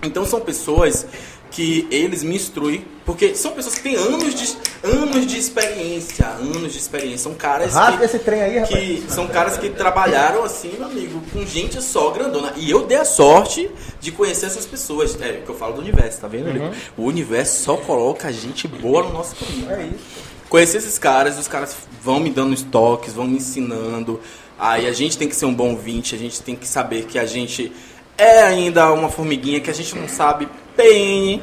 Então 0.04 0.26
são 0.26 0.40
pessoas 0.40 1.06
que 1.52 1.86
eles 1.92 2.24
me 2.24 2.36
instruem, 2.36 2.86
porque 3.06 3.36
são 3.36 3.52
pessoas 3.52 3.76
que 3.76 3.84
têm 3.84 3.96
anos 3.96 4.34
de, 4.34 4.58
anos 4.84 5.28
de 5.28 5.38
experiência, 5.38 6.26
anos 6.26 6.72
de 6.72 6.80
experiência. 6.80 7.18
São 7.20 7.34
caras 7.34 7.74
que, 7.74 8.04
esse 8.06 8.20
trem 8.20 8.42
aí, 8.42 8.58
rapaz. 8.60 8.74
que 8.74 9.04
são 9.10 9.28
caras 9.28 9.58
que 9.58 9.70
trabalharam 9.70 10.44
assim, 10.44 10.72
meu 10.78 10.88
amigo, 10.88 11.22
com 11.34 11.46
gente 11.46 11.82
só 11.82 12.10
grandona. 12.12 12.54
E 12.56 12.72
eu 12.72 12.88
dei 12.88 12.98
a 12.98 13.06
sorte 13.06 13.70
de 14.00 14.12
conhecer 14.12 14.46
essas 14.46 14.66
pessoas. 14.66 15.20
É 15.22 15.42
que 15.46 15.50
eu 15.50 15.56
falo 15.56 15.74
do 15.74 15.82
universo, 15.82 16.22
tá 16.22 16.28
vendo? 16.28 16.50
Lico? 16.50 16.74
O 16.98 17.04
universo 17.04 17.64
só 17.64 17.76
coloca 17.76 18.32
gente 18.32 18.68
boa 18.68 19.04
no 19.04 19.12
nosso 19.12 19.36
caminho. 19.36 19.70
É 19.72 19.84
isso. 19.84 20.32
Conhecer 20.48 20.78
esses 20.78 20.98
caras, 20.98 21.38
os 21.38 21.48
caras 21.48 21.76
vão 22.02 22.20
me 22.20 22.30
dando 22.30 22.54
estoques, 22.54 23.14
vão 23.14 23.28
me 23.28 23.38
ensinando. 23.38 24.20
Aí 24.62 24.88
a 24.88 24.94
gente 24.94 25.18
tem 25.18 25.28
que 25.28 25.36
ser 25.36 25.46
um 25.46 25.54
bom 25.56 25.72
ouvinte, 25.72 26.14
a 26.14 26.18
gente 26.20 26.40
tem 26.40 26.56
que 26.56 26.68
saber 26.68 27.06
que 27.06 27.18
a 27.18 27.26
gente 27.26 27.72
é 28.16 28.44
ainda 28.44 28.94
uma 28.94 29.10
formiguinha, 29.10 29.60
que 29.60 29.72
a 29.72 29.74
gente 29.74 29.98
não 29.98 30.08
sabe 30.08 30.48
bem. 30.78 31.42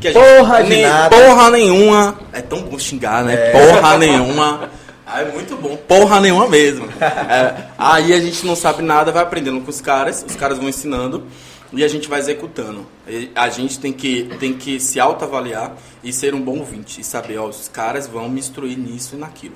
Que 0.00 0.06
a 0.06 0.12
gente, 0.12 0.22
Porra 0.22 0.62
de 0.62 0.82
nada. 0.82 1.16
Porra 1.16 1.50
nenhuma. 1.50 2.16
É 2.32 2.40
tão 2.40 2.62
bom 2.62 2.78
xingar, 2.78 3.24
né? 3.24 3.50
Porra 3.50 3.98
nenhuma. 3.98 4.70
Ah, 5.04 5.22
é 5.22 5.32
muito 5.32 5.56
bom. 5.56 5.76
Porra 5.76 6.20
nenhuma 6.20 6.48
mesmo. 6.48 6.86
É, 7.00 7.64
aí 7.76 8.14
a 8.14 8.20
gente 8.20 8.46
não 8.46 8.54
sabe 8.54 8.84
nada, 8.84 9.10
vai 9.10 9.24
aprendendo 9.24 9.60
com 9.60 9.70
os 9.70 9.80
caras, 9.80 10.24
os 10.24 10.36
caras 10.36 10.56
vão 10.56 10.68
ensinando 10.68 11.24
e 11.72 11.82
a 11.82 11.88
gente 11.88 12.08
vai 12.08 12.20
executando. 12.20 12.86
E 13.08 13.30
a 13.34 13.48
gente 13.48 13.80
tem 13.80 13.92
que, 13.92 14.30
tem 14.38 14.52
que 14.52 14.78
se 14.78 15.00
autoavaliar 15.00 15.72
e 16.02 16.12
ser 16.12 16.34
um 16.34 16.40
bom 16.40 16.58
ouvinte 16.58 17.00
e 17.00 17.04
saber, 17.04 17.38
ó, 17.38 17.48
os 17.48 17.68
caras 17.68 18.06
vão 18.06 18.28
me 18.28 18.38
instruir 18.38 18.78
nisso 18.78 19.16
e 19.16 19.18
naquilo, 19.18 19.54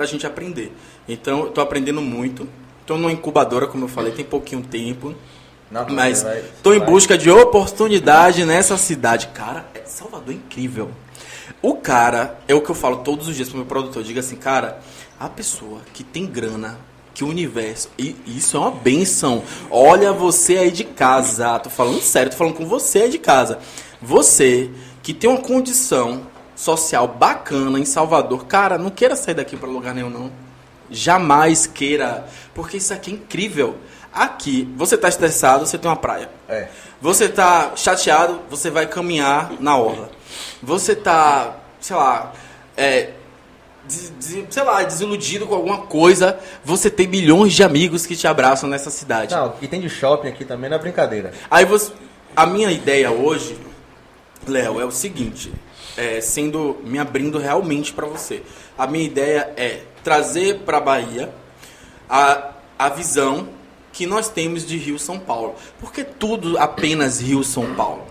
pra 0.00 0.06
gente 0.06 0.26
aprender. 0.26 0.72
Então, 1.06 1.40
eu 1.40 1.50
tô 1.50 1.60
aprendendo 1.60 2.00
muito. 2.00 2.48
Tô 2.86 2.96
numa 2.96 3.12
incubadora, 3.12 3.66
como 3.66 3.84
eu 3.84 3.88
falei, 3.88 4.12
tem 4.12 4.24
pouquinho 4.24 4.62
tempo. 4.62 5.14
Não, 5.70 5.86
Mas 5.90 6.24
tô 6.62 6.72
em 6.72 6.80
busca 6.80 7.18
de 7.18 7.30
oportunidade 7.30 8.46
nessa 8.46 8.78
cidade. 8.78 9.26
Cara, 9.34 9.66
é- 9.74 9.82
Salvador 9.84 10.30
é 10.30 10.38
incrível. 10.38 10.90
O 11.60 11.74
cara, 11.74 12.38
é 12.48 12.54
o 12.54 12.62
que 12.62 12.70
eu 12.70 12.74
falo 12.74 12.98
todos 12.98 13.28
os 13.28 13.36
dias 13.36 13.48
pro 13.50 13.58
meu 13.58 13.66
produtor. 13.66 14.02
Diga 14.02 14.20
assim, 14.20 14.36
cara, 14.36 14.80
a 15.18 15.28
pessoa 15.28 15.80
que 15.92 16.02
tem 16.02 16.24
grana, 16.24 16.78
que 17.12 17.22
o 17.22 17.28
universo. 17.28 17.90
E 17.98 18.16
isso 18.26 18.56
é 18.56 18.60
uma 18.60 18.70
benção. 18.70 19.42
Olha 19.70 20.14
você 20.14 20.56
aí 20.56 20.70
de 20.70 20.84
casa. 20.84 21.58
Tô 21.58 21.68
falando 21.68 22.00
sério, 22.00 22.32
tô 22.32 22.38
falando 22.38 22.54
com 22.54 22.64
você 22.64 23.02
aí 23.02 23.10
de 23.10 23.18
casa. 23.18 23.58
Você 24.00 24.70
que 25.02 25.12
tem 25.12 25.28
uma 25.28 25.40
condição 25.42 26.22
social 26.60 27.08
bacana 27.08 27.78
em 27.78 27.84
Salvador, 27.86 28.44
cara, 28.44 28.76
não 28.76 28.90
queira 28.90 29.16
sair 29.16 29.34
daqui 29.34 29.56
para 29.56 29.68
lugar 29.68 29.94
nenhum, 29.94 30.10
não. 30.10 30.30
Jamais 30.90 31.66
queira. 31.66 32.26
Porque 32.54 32.76
isso 32.76 32.92
aqui 32.92 33.10
é 33.12 33.14
incrível. 33.14 33.76
Aqui, 34.12 34.68
você 34.76 34.98
tá 34.98 35.08
estressado, 35.08 35.64
você 35.64 35.78
tem 35.78 35.88
uma 35.90 35.96
praia. 35.96 36.28
É. 36.48 36.68
Você 37.00 37.28
tá 37.28 37.72
chateado, 37.76 38.40
você 38.50 38.68
vai 38.70 38.86
caminhar 38.86 39.52
na 39.58 39.76
orla. 39.76 40.10
Você 40.62 40.94
tá, 40.94 41.56
sei 41.80 41.96
lá, 41.96 42.32
é, 42.76 43.10
des- 43.88 44.10
des- 44.18 44.44
sei 44.50 44.62
lá, 44.62 44.82
desiludido 44.82 45.46
com 45.46 45.54
alguma 45.54 45.78
coisa, 45.78 46.38
você 46.64 46.90
tem 46.90 47.06
milhões 47.06 47.54
de 47.54 47.62
amigos 47.62 48.04
que 48.04 48.14
te 48.16 48.26
abraçam 48.26 48.68
nessa 48.68 48.90
cidade. 48.90 49.34
Não, 49.34 49.54
e 49.62 49.66
tem 49.68 49.80
de 49.80 49.88
shopping 49.88 50.28
aqui 50.28 50.44
também, 50.44 50.68
não 50.68 50.76
é 50.76 50.80
brincadeira. 50.80 51.32
Aí 51.50 51.64
você, 51.64 51.90
a 52.36 52.44
minha 52.44 52.70
ideia 52.70 53.10
hoje, 53.10 53.56
Léo, 54.46 54.78
é 54.80 54.84
o 54.84 54.90
seguinte, 54.90 55.52
é, 56.00 56.18
sendo 56.22 56.78
me 56.82 56.98
abrindo 56.98 57.36
realmente 57.36 57.92
para 57.92 58.06
você. 58.06 58.42
A 58.78 58.86
minha 58.86 59.04
ideia 59.04 59.52
é 59.54 59.82
trazer 60.02 60.60
para 60.60 60.80
Bahia 60.80 61.30
a, 62.08 62.52
a 62.78 62.88
visão 62.88 63.50
que 63.92 64.06
nós 64.06 64.30
temos 64.30 64.66
de 64.66 64.78
Rio 64.78 64.98
São 64.98 65.18
Paulo. 65.18 65.56
Porque 65.78 66.02
tudo 66.02 66.56
apenas 66.56 67.20
Rio 67.20 67.44
São 67.44 67.74
Paulo. 67.74 68.06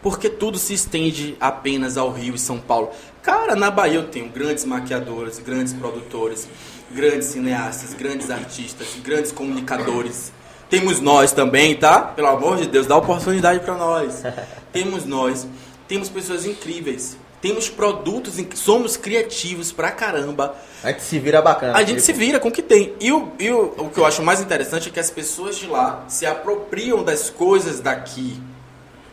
Porque 0.00 0.28
tudo 0.28 0.56
se 0.56 0.72
estende 0.72 1.36
apenas 1.40 1.96
ao 1.96 2.12
Rio 2.12 2.36
e 2.36 2.38
São 2.38 2.58
Paulo. 2.58 2.90
Cara, 3.22 3.56
na 3.56 3.72
Bahia 3.72 3.96
eu 3.96 4.08
tenho 4.08 4.28
grandes 4.28 4.64
maquiadores, 4.64 5.40
grandes 5.40 5.72
produtores, 5.72 6.48
grandes 6.92 7.28
cineastas, 7.28 7.92
grandes 7.92 8.30
artistas, 8.30 8.86
grandes 9.02 9.32
comunicadores. 9.32 10.32
Temos 10.70 11.00
nós 11.00 11.32
também, 11.32 11.74
tá? 11.76 12.00
Pelo 12.02 12.28
amor 12.28 12.56
de 12.56 12.68
Deus, 12.68 12.86
dá 12.86 12.96
oportunidade 12.96 13.60
para 13.60 13.76
nós. 13.76 14.22
Temos 14.72 15.04
nós, 15.04 15.46
temos 15.86 16.08
pessoas 16.08 16.46
incríveis, 16.46 17.18
temos 17.42 17.68
produtos, 17.68 18.38
inc- 18.38 18.56
somos 18.56 18.96
criativos 18.96 19.70
pra 19.72 19.90
caramba. 19.90 20.54
A 20.82 20.90
gente 20.92 21.02
se 21.02 21.18
vira 21.18 21.42
bacana. 21.42 21.74
A 21.76 21.80
gente 21.80 21.88
tipo, 21.96 22.00
se 22.02 22.12
vira 22.14 22.40
com 22.40 22.48
o 22.48 22.52
que 22.52 22.62
tem. 22.62 22.94
E, 22.98 23.12
o, 23.12 23.32
e 23.38 23.50
o, 23.50 23.74
o 23.76 23.90
que 23.90 23.98
eu 23.98 24.06
acho 24.06 24.22
mais 24.22 24.40
interessante 24.40 24.88
é 24.88 24.92
que 24.92 24.98
as 25.00 25.10
pessoas 25.10 25.56
de 25.58 25.66
lá 25.66 26.04
se 26.08 26.24
apropriam 26.24 27.04
das 27.04 27.28
coisas 27.28 27.80
daqui. 27.80 28.40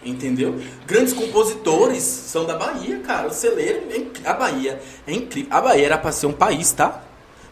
Entendeu? 0.06 0.58
Grandes 0.88 1.12
compositores 1.12 2.04
são 2.04 2.46
da 2.46 2.56
Bahia, 2.58 3.00
cara. 3.00 3.28
O 3.28 3.34
celeiro, 3.34 3.82
é 3.92 4.30
a 4.30 4.34
Bahia 4.34 4.82
é 5.06 5.12
incrível. 5.12 5.50
A 5.52 5.60
Bahia 5.60 5.86
era 5.88 5.98
pra 5.98 6.12
ser 6.14 6.26
um 6.28 6.32
país, 6.32 6.72
tá? 6.72 7.04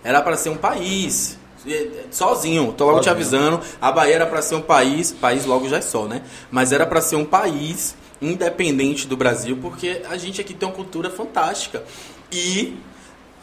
Era 0.03 0.21
pra 0.21 0.38
ser 0.38 0.49
um 0.49 0.55
país. 0.57 1.38
É, 1.67 1.88
Sozinho, 2.09 2.71
tô 2.71 2.86
logo 2.86 2.99
te 3.01 3.09
Sozinho. 3.09 3.15
avisando. 3.15 3.61
A 3.82 3.91
Bahia 3.91 4.15
era 4.15 4.25
pra 4.25 4.41
ser 4.41 4.55
um 4.55 4.61
país, 4.61 5.11
país 5.11 5.43
logo 5.45 5.67
já 5.67 5.78
é 5.78 5.82
só, 5.82 6.05
né? 6.05 6.21
Mas 6.49 6.71
era 6.71 6.86
pra 6.86 7.01
ser 7.01 7.17
um 7.17 7.25
país 7.25 7.95
independente 8.22 9.07
do 9.07 9.15
Brasil, 9.15 9.57
porque 9.61 10.01
a 10.09 10.18
gente 10.18 10.41
aqui 10.41 10.53
tem 10.53 10.68
uma 10.68 10.76
cultura 10.76 11.09
fantástica. 11.09 11.84
E 12.32 12.78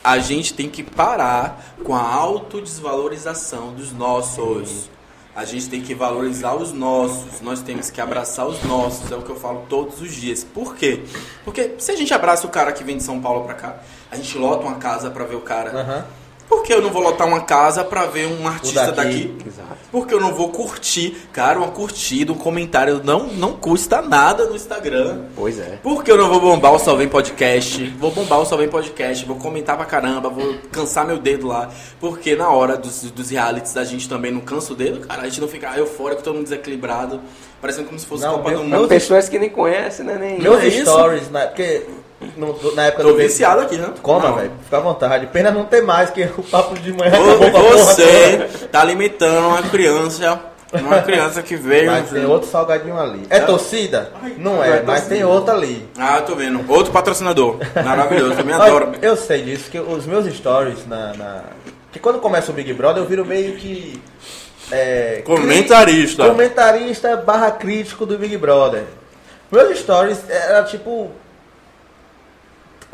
a 0.02 0.18
gente 0.18 0.52
tem 0.52 0.68
que 0.68 0.82
parar 0.82 1.76
com 1.82 1.94
a 1.94 2.02
autodesvalorização 2.02 3.72
dos 3.72 3.92
nossos. 3.92 4.90
A 5.34 5.44
gente 5.44 5.68
tem 5.68 5.80
que 5.80 5.94
valorizar 5.94 6.54
os 6.54 6.72
nossos. 6.72 7.40
Nós 7.40 7.60
temos 7.60 7.90
que 7.90 8.00
abraçar 8.00 8.46
os 8.46 8.62
nossos. 8.62 9.10
É 9.10 9.16
o 9.16 9.22
que 9.22 9.30
eu 9.30 9.36
falo 9.36 9.64
todos 9.68 10.00
os 10.00 10.14
dias. 10.14 10.44
Por 10.44 10.76
quê? 10.76 11.02
Porque 11.44 11.74
se 11.78 11.90
a 11.90 11.96
gente 11.96 12.12
abraça 12.12 12.46
o 12.46 12.50
cara 12.50 12.72
que 12.72 12.84
vem 12.84 12.98
de 12.98 13.02
São 13.02 13.20
Paulo 13.20 13.44
pra 13.44 13.54
cá, 13.54 13.78
a 14.10 14.16
gente 14.16 14.36
lota 14.38 14.64
uma 14.64 14.76
casa 14.76 15.10
pra 15.10 15.24
ver 15.24 15.36
o 15.36 15.40
cara. 15.40 15.70
Aham. 15.70 16.06
Por 16.54 16.62
que 16.62 16.72
eu 16.72 16.80
não 16.80 16.90
vou 16.90 17.02
lotar 17.02 17.26
uma 17.26 17.40
casa 17.40 17.82
pra 17.84 18.06
ver 18.06 18.26
um 18.26 18.46
artista 18.46 18.92
daqui. 18.92 19.34
daqui? 19.36 19.52
Porque 19.90 20.14
eu 20.14 20.20
não 20.20 20.32
vou 20.34 20.50
curtir. 20.50 21.16
Cara, 21.32 21.58
uma 21.58 21.68
curtida, 21.68 22.32
um 22.32 22.36
comentário 22.36 23.00
não, 23.04 23.26
não 23.26 23.52
custa 23.54 24.00
nada 24.00 24.46
no 24.46 24.54
Instagram. 24.54 25.24
Pois 25.34 25.58
é. 25.58 25.78
Por 25.82 26.02
que 26.04 26.10
eu 26.10 26.16
não 26.16 26.28
vou 26.28 26.40
bombar 26.40 26.72
o 26.72 26.78
Só 26.78 26.94
Vem 26.94 27.08
Podcast? 27.08 27.84
Vou 27.98 28.10
bombar 28.12 28.40
o 28.40 28.46
Só 28.46 28.56
Vem 28.56 28.68
Podcast, 28.68 29.24
vou 29.26 29.36
comentar 29.36 29.76
pra 29.76 29.84
caramba, 29.84 30.28
vou 30.30 30.54
cansar 30.70 31.04
meu 31.06 31.18
dedo 31.18 31.48
lá. 31.48 31.70
Porque 32.00 32.34
na 32.36 32.48
hora 32.48 32.76
dos, 32.76 33.02
dos 33.10 33.30
realities 33.30 33.76
a 33.76 33.84
gente 33.84 34.08
também 34.08 34.30
não 34.32 34.40
cansa 34.40 34.72
o 34.72 34.76
dedo, 34.76 35.00
cara. 35.06 35.22
A 35.22 35.24
gente 35.24 35.40
não 35.40 35.48
fica 35.48 35.76
eufórico, 35.76 36.22
todo 36.22 36.34
mundo 36.34 36.44
desequilibrado, 36.44 37.20
parecendo 37.60 37.88
como 37.88 37.98
se 37.98 38.06
fosse 38.06 38.22
Não, 38.22 38.34
Copa 38.38 38.50
meu- 38.50 38.58
do 38.60 38.64
Mundo. 38.64 38.88
Pessoas 38.88 39.28
que 39.28 39.38
nem 39.38 39.50
conhecem, 39.50 40.04
né? 40.06 40.16
Nem... 40.18 40.38
Meus 40.40 40.62
é 40.62 40.68
isso? 40.68 40.90
stories, 40.90 41.30
na, 41.30 41.40
porque 41.48 41.82
no- 42.36 42.74
na 42.74 42.86
época 42.86 43.02
Tô 43.02 43.10
do 43.10 43.16
viciado 43.16 43.60
aqui, 43.62 43.76
né? 43.76 43.90
Coma, 44.02 44.32
velho. 44.32 44.52
Fica 44.64 44.76
à 44.76 44.80
vontade. 44.80 45.26
Pena 45.28 45.50
não 45.50 45.64
ter 45.64 45.82
mais, 45.82 46.10
que 46.10 46.22
o 46.36 46.42
papo 46.42 46.74
de 46.78 46.92
manhã 46.92 47.08
acabou 47.12 47.38
com 47.38 47.44
a 47.44 47.50
Vo- 47.50 47.60
porra 47.70 47.76
Você 47.94 48.48
tá 48.70 48.80
alimentando 48.80 49.46
uma 49.48 49.62
criança, 49.62 50.40
uma 50.72 51.00
criança 51.02 51.42
que 51.42 51.56
veio. 51.56 51.86
Mas 51.90 52.10
tem 52.10 52.26
outro 52.26 52.48
salgadinho 52.48 52.98
ali. 52.98 53.22
É 53.30 53.40
torcida? 53.40 54.10
Não 54.38 54.62
é, 54.62 54.82
mas 54.82 55.06
tem 55.06 55.24
outro 55.24 55.52
ali. 55.54 55.88
Ah, 55.98 56.18
eu 56.18 56.22
tô 56.24 56.34
vendo. 56.34 56.64
Outro 56.70 56.92
patrocinador. 56.92 57.58
Maravilhoso, 57.84 58.34
também 58.36 58.54
adoro. 58.56 58.92
eu 59.00 59.16
sei 59.16 59.42
disso, 59.42 59.70
que 59.70 59.78
os 59.78 60.06
meus 60.06 60.26
stories 60.34 60.86
na, 60.86 61.12
na- 61.14 61.42
Que 61.92 61.98
quando 62.00 62.18
começa 62.18 62.50
o 62.50 62.54
Big 62.54 62.72
Brother 62.72 63.02
eu 63.02 63.08
viro 63.08 63.24
meio 63.24 63.54
que. 63.56 64.00
É, 64.72 65.22
Comentarista. 65.24 66.22
cri- 66.22 66.32
Comentarista 66.32 67.16
barra 67.18 67.50
crítico 67.50 68.04
do 68.06 68.18
Big 68.18 68.36
Brother. 68.36 68.82
Meus 69.52 69.78
stories 69.78 70.18
era 70.28 70.64
tipo 70.64 71.10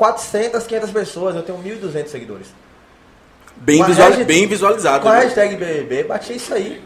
400, 0.00 0.66
500 0.66 0.90
pessoas, 0.92 1.36
eu 1.36 1.42
tenho 1.42 1.58
1.200 1.58 2.06
seguidores. 2.08 2.46
Bem, 3.54 3.84
visual- 3.84 4.08
hashtag- 4.08 4.24
bem 4.26 4.46
visualizado. 4.46 5.02
Com 5.02 5.10
a 5.10 5.12
né? 5.12 5.20
hashtag 5.24 5.56
BBB, 5.56 6.04
bati 6.04 6.36
isso 6.36 6.54
aí. 6.54 6.82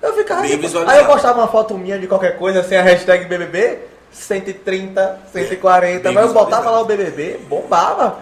Eu 0.00 0.14
ficava. 0.14 0.42
Bem 0.42 0.52
aí 0.52 0.56
visualizado. 0.58 1.00
eu 1.00 1.06
postava 1.06 1.40
uma 1.40 1.48
foto 1.48 1.76
minha 1.76 1.98
de 1.98 2.06
qualquer 2.06 2.38
coisa 2.38 2.62
sem 2.62 2.78
a 2.78 2.82
hashtag 2.82 3.24
BBB, 3.24 3.80
130, 4.12 5.18
140, 5.32 6.04
Bem 6.04 6.12
mas 6.12 6.26
eu 6.28 6.32
botava 6.32 6.70
lá 6.70 6.80
o 6.80 6.84
BBB, 6.84 7.40
bombava. 7.48 8.18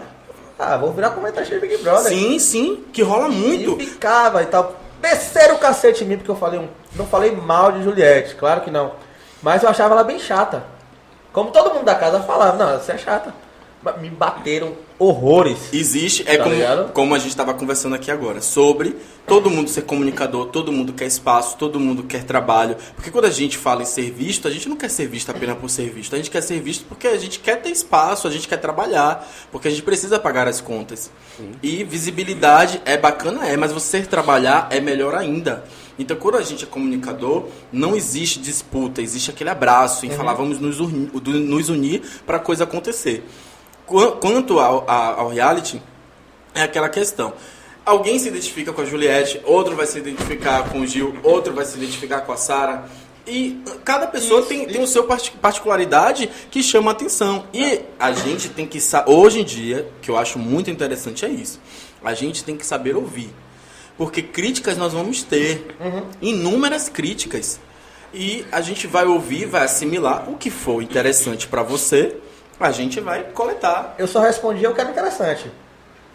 Ah, 0.59 0.79
vou 0.79 0.91
virar 0.93 1.11
comentarista 1.11 1.55
de 1.55 1.61
Big 1.61 1.77
Brother. 1.83 2.09
Sim, 2.11 2.39
sim, 2.39 2.85
que 2.95 3.03
rola 3.03 3.29
muito. 3.29 3.79
E 3.79 3.85
ficava 3.87 4.43
e 4.43 4.47
tal. 4.47 4.75
Desceram 5.03 5.57
o 5.57 5.59
cacete 5.59 6.03
em 6.03 6.07
mim 6.07 6.17
porque 6.17 6.31
eu 6.31 6.37
falei 6.37 6.59
um. 6.59 6.69
Não 6.95 7.07
falei 7.07 7.33
mal 7.33 7.73
de 7.73 7.83
Juliette, 7.83 8.37
claro 8.37 8.63
que 8.63 8.71
não. 8.71 8.93
Mas 9.43 9.63
eu 9.63 9.69
achava 9.69 9.93
ela 9.95 10.05
bem 10.05 10.19
chata. 10.19 10.63
Como 11.31 11.51
todo 11.51 11.75
mundo 11.75 11.85
da 11.85 11.95
casa 11.95 12.21
falava, 12.21 12.57
não, 12.57 12.79
você 12.79 12.93
é 12.93 12.99
chata. 12.99 13.35
Me 14.03 14.11
bateram 14.11 14.75
horrores. 14.99 15.73
Existe, 15.73 16.23
é 16.27 16.37
Tá 16.37 16.45
como, 16.45 16.55
ligado? 16.55 16.93
como 16.93 17.15
a 17.15 17.19
gente 17.19 17.31
estava 17.31 17.55
conversando 17.55 17.95
aqui 17.95 18.11
agora, 18.11 18.43
sobre 18.43 18.95
todo 19.27 19.49
mundo 19.49 19.71
ser 19.71 19.83
comunicador, 19.83 20.47
todo 20.49 20.71
mundo 20.71 20.93
quer 20.93 21.07
espaço, 21.07 21.57
todo 21.57 21.81
mundo 21.81 22.03
quer 22.03 22.25
trabalho. 22.25 22.77
Porque 22.95 23.11
quando 23.11 23.25
a 23.25 23.31
gente 23.31 23.57
fala 23.57 23.83
em 23.83 23.87
ser 23.87 24.11
visto, 24.11 24.47
a 24.47 24.51
gente 24.51 24.69
não 24.69 24.77
quer 24.77 24.91
ser 24.91 25.07
visto 25.07 25.31
apenas 25.31 25.57
por 25.57 25.71
ser 25.71 25.89
visto, 25.89 26.15
a 26.15 26.19
gente 26.19 26.31
quer 26.31 26.43
ser 26.43 26.61
visto 26.61 26.85
porque 26.87 27.07
a 27.09 27.17
gente 27.17 27.39
quer 27.39 27.63
ter 27.63 27.71
espaço, 27.71 28.29
a 28.29 28.31
gente 28.31 28.47
quer 28.47 28.59
trabalhar, 28.59 29.27
porque 29.51 29.69
a 29.69 29.71
gente 29.71 29.83
precisa 29.83 30.19
pagar 30.19 30.47
as 30.47 30.61
contas. 30.61 31.11
E 31.63 31.83
visibilidade 31.83 32.83
é 32.85 32.99
bacana, 32.99 33.47
é, 33.47 33.57
mas 33.57 33.73
você 33.73 34.03
trabalhar 34.03 34.69
é 34.71 34.79
melhor 34.79 35.15
ainda. 35.15 35.65
Então, 35.99 36.17
quando 36.17 36.37
a 36.37 36.43
gente 36.43 36.65
é 36.65 36.67
comunicador, 36.67 37.47
não 37.73 37.95
existe 37.95 38.41
disputa, 38.41 39.03
existe 39.03 39.31
aquele 39.31 39.51
abraço 39.51 40.07
em 40.07 40.11
falar 40.11 40.33
vamos 40.33 40.59
nos 40.59 40.81
unir, 40.81 41.11
nos 41.13 41.69
unir 41.69 42.03
para 42.27 42.37
a 42.39 42.41
coisa 42.41 42.65
acontecer. 42.65 43.23
Qu- 43.91 44.13
Quanto 44.21 44.59
ao, 44.61 44.89
ao 44.89 45.29
reality, 45.29 45.83
é 46.55 46.63
aquela 46.63 46.89
questão. 46.89 47.33
Alguém 47.85 48.19
se 48.19 48.29
identifica 48.29 48.73
com 48.73 48.83
a 48.83 48.85
Juliette, 48.85 49.41
outro 49.45 49.75
vai 49.75 49.87
se 49.87 49.99
identificar 49.99 50.69
com 50.71 50.81
o 50.81 50.87
Gil, 50.87 51.17
outro 51.25 51.53
vai 51.53 51.65
se 51.65 51.77
identificar 51.77 52.21
com 52.21 52.33
a 52.33 52.37
Sara. 52.37 52.85
E 53.27 53.63
cada 53.85 54.07
pessoa 54.07 54.43
tem, 54.43 54.67
tem 54.67 54.83
o 54.83 54.87
seu 54.87 55.05
parti- 55.05 55.33
particularidade 55.33 56.31
que 56.51 56.63
chama 56.63 56.91
a 56.91 56.93
atenção. 56.93 57.45
E 57.53 57.81
a 57.99 58.13
gente 58.13 58.49
tem 58.49 58.67
que 58.67 58.81
saber. 58.81 59.11
Hoje 59.11 59.41
em 59.41 59.45
dia, 59.45 59.89
que 60.03 60.11
eu 60.11 60.17
acho 60.17 60.39
muito 60.39 60.71
interessante 60.71 61.25
é 61.25 61.29
isso. 61.29 61.61
A 62.05 62.15
gente 62.15 62.43
tem 62.45 62.57
que 62.57 62.65
saber 62.67 62.97
ouvir. 62.97 63.31
Porque 63.97 64.23
críticas 64.23 64.77
nós 64.79 64.93
vamos 64.93 65.23
ter. 65.23 65.77
Inúmeras 66.23 66.89
críticas. 66.89 67.61
E 68.13 68.45
a 68.51 68.61
gente 68.61 68.87
vai 68.87 69.05
ouvir, 69.05 69.47
vai 69.47 69.63
assimilar 69.65 70.29
o 70.29 70.37
que 70.37 70.51
for 70.51 70.83
interessante 70.83 71.47
pra 71.47 71.63
você. 71.63 72.17
A 72.61 72.71
gente 72.71 73.01
vai 73.01 73.25
coletar. 73.25 73.95
Eu 73.99 74.07
só 74.07 74.21
respondi, 74.21 74.63
eu 74.63 74.75
quero 74.75 74.91
interessante. 74.91 75.51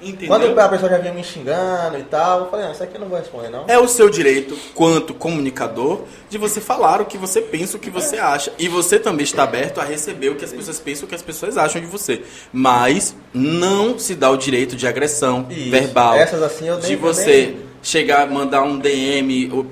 Entendeu? 0.02 0.28
Quando 0.28 0.60
a 0.60 0.70
pessoa 0.70 0.92
já 0.92 0.98
vinha 0.98 1.14
me 1.14 1.24
xingando 1.24 1.98
e 1.98 2.04
tal, 2.04 2.42
eu 2.42 2.50
falei, 2.52 2.66
não, 2.66 2.74
isso 2.74 2.84
aqui 2.84 2.96
eu 2.96 3.00
não 3.02 3.08
vou 3.08 3.18
responder, 3.18 3.50
não. 3.50 3.64
É 3.66 3.80
o 3.80 3.88
seu 3.88 4.10
direito, 4.10 4.56
quanto 4.76 5.14
comunicador, 5.14 6.02
de 6.30 6.38
você 6.38 6.60
falar 6.60 7.00
o 7.02 7.06
que 7.06 7.18
você 7.18 7.42
pensa, 7.42 7.78
o 7.78 7.80
que 7.80 7.90
você 7.90 8.18
acha. 8.18 8.52
E 8.60 8.68
você 8.68 9.00
também 9.00 9.24
está 9.24 9.44
aberto 9.44 9.80
a 9.80 9.86
receber 9.86 10.30
o 10.30 10.36
que 10.36 10.44
as 10.44 10.52
pessoas 10.52 10.80
pensam, 10.82 11.06
o 11.06 11.08
que 11.08 11.16
as 11.16 11.22
pessoas 11.22 11.58
acham 11.58 11.82
de 11.82 11.88
você. 11.88 12.24
Mas 12.52 13.16
não 13.34 13.98
se 13.98 14.16
dá 14.16 14.30
o 14.30 14.38
direito 14.38 14.76
de 14.76 14.86
agressão 14.86 15.48
Isso. 15.50 15.72
verbal. 15.72 16.16
Essas 16.16 16.44
assim 16.44 16.68
eu 16.68 16.78
De 16.78 16.96
você 16.98 17.48
nem- 17.56 17.60
chegar, 17.82 18.30
mandar 18.30 18.64
um 18.64 18.78
DM, 18.78 19.50
ou 19.54 19.66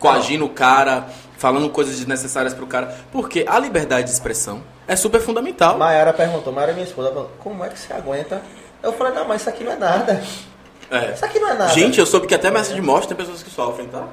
coagindo 0.00 0.44
o 0.44 0.48
cara, 0.50 1.06
falando 1.38 1.70
coisas 1.70 1.96
desnecessárias 1.96 2.52
pro 2.52 2.66
cara. 2.66 2.94
Porque 3.12 3.44
a 3.48 3.58
liberdade 3.58 4.08
de 4.08 4.12
expressão 4.12 4.62
é 4.92 4.96
super 4.96 5.20
fundamental. 5.20 5.78
Mayara 5.78 6.12
perguntou, 6.12 6.52
Mayara 6.52 6.72
minha 6.72 6.84
esposa, 6.84 7.10
como 7.38 7.64
é 7.64 7.68
que 7.68 7.78
você 7.78 7.92
aguenta? 7.92 8.42
Eu 8.82 8.92
falei, 8.92 9.12
não, 9.14 9.24
mas 9.26 9.40
isso 9.42 9.50
aqui 9.50 9.62
não 9.64 9.72
é 9.72 9.76
nada. 9.76 10.22
É. 10.90 11.12
Isso 11.12 11.24
aqui 11.24 11.38
não 11.38 11.48
é 11.48 11.54
nada. 11.54 11.72
Gente, 11.72 12.00
eu 12.00 12.06
soube 12.06 12.26
que 12.26 12.34
até 12.34 12.50
messagem 12.50 12.74
de 12.74 12.82
morte 12.82 13.06
tem 13.06 13.16
pessoas 13.16 13.42
que 13.42 13.50
sofrem, 13.50 13.86
tá? 13.88 14.04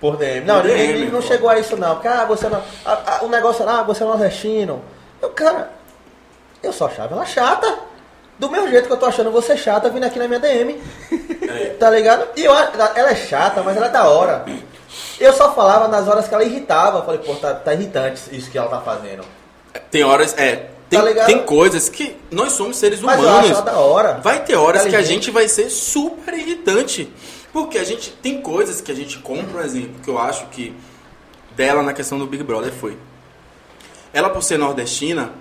Por 0.00 0.16
DM. 0.16 0.44
Não, 0.44 0.56
Por 0.60 0.64
ninguém- 0.68 0.86
DM, 0.86 0.92
ninguém 0.98 1.12
não 1.12 1.20
pô. 1.20 1.26
chegou 1.28 1.48
a 1.48 1.58
isso 1.58 1.76
não. 1.76 1.94
Porque, 1.94 2.08
ah, 2.08 2.24
você 2.24 2.48
não. 2.48 2.60
ah, 2.84 3.00
ah, 3.06 3.18
o 3.24 3.28
negócio 3.28 3.62
era, 3.62 3.78
ah, 3.78 3.82
você 3.84 4.02
é 4.02 4.06
nordestino. 4.06 4.82
Eu, 5.20 5.30
cara, 5.30 5.70
eu 6.62 6.72
só 6.72 6.86
achava 6.86 7.14
ela 7.14 7.24
chata. 7.24 7.78
Do 8.38 8.50
mesmo 8.50 8.68
jeito 8.68 8.88
que 8.88 8.92
eu 8.92 8.96
tô 8.96 9.06
achando 9.06 9.30
você 9.30 9.56
chata 9.56 9.88
vindo 9.90 10.02
aqui 10.04 10.18
na 10.18 10.26
minha 10.26 10.40
DM. 10.40 10.82
É. 11.48 11.68
Tá 11.78 11.88
ligado? 11.90 12.26
E 12.36 12.44
eu, 12.44 12.52
ela 12.52 13.10
é 13.10 13.14
chata, 13.14 13.62
mas 13.62 13.76
ela 13.76 13.86
é 13.86 13.90
da 13.90 14.08
hora. 14.08 14.44
Eu 15.20 15.32
só 15.32 15.52
falava 15.54 15.86
nas 15.86 16.08
horas 16.08 16.26
que 16.26 16.34
ela 16.34 16.42
irritava. 16.42 16.98
Eu 16.98 17.04
falei, 17.04 17.20
pô, 17.20 17.34
tá, 17.36 17.54
tá 17.54 17.72
irritante 17.74 18.20
isso 18.36 18.50
que 18.50 18.58
ela 18.58 18.68
tá 18.68 18.80
fazendo. 18.80 19.22
Tem 19.90 20.02
horas, 20.02 20.36
é. 20.36 20.70
Tem, 20.88 21.00
Tá 21.14 21.24
tem 21.24 21.42
coisas 21.44 21.88
que 21.88 22.14
nós 22.30 22.52
somos 22.52 22.76
seres 22.76 23.00
Mas 23.00 23.18
humanos. 23.18 23.62
da 23.62 23.78
hora. 23.78 24.20
Vai 24.22 24.44
ter 24.44 24.56
horas 24.56 24.84
que 24.84 24.94
a 24.94 25.02
gente 25.02 25.30
vai 25.30 25.48
ser 25.48 25.70
super 25.70 26.34
irritante. 26.34 27.10
Porque 27.52 27.78
a 27.78 27.84
gente 27.84 28.10
tem 28.10 28.40
coisas 28.40 28.80
que 28.80 28.90
a 28.90 28.94
gente 28.94 29.18
compra, 29.18 29.60
um 29.60 29.64
exemplo, 29.64 29.94
que 30.02 30.08
eu 30.08 30.18
acho 30.18 30.46
que 30.46 30.74
dela 31.54 31.82
na 31.82 31.92
questão 31.92 32.18
do 32.18 32.26
Big 32.26 32.42
Brother 32.42 32.72
foi. 32.72 32.96
Ela 34.12 34.30
por 34.30 34.42
ser 34.42 34.58
nordestina, 34.58 35.32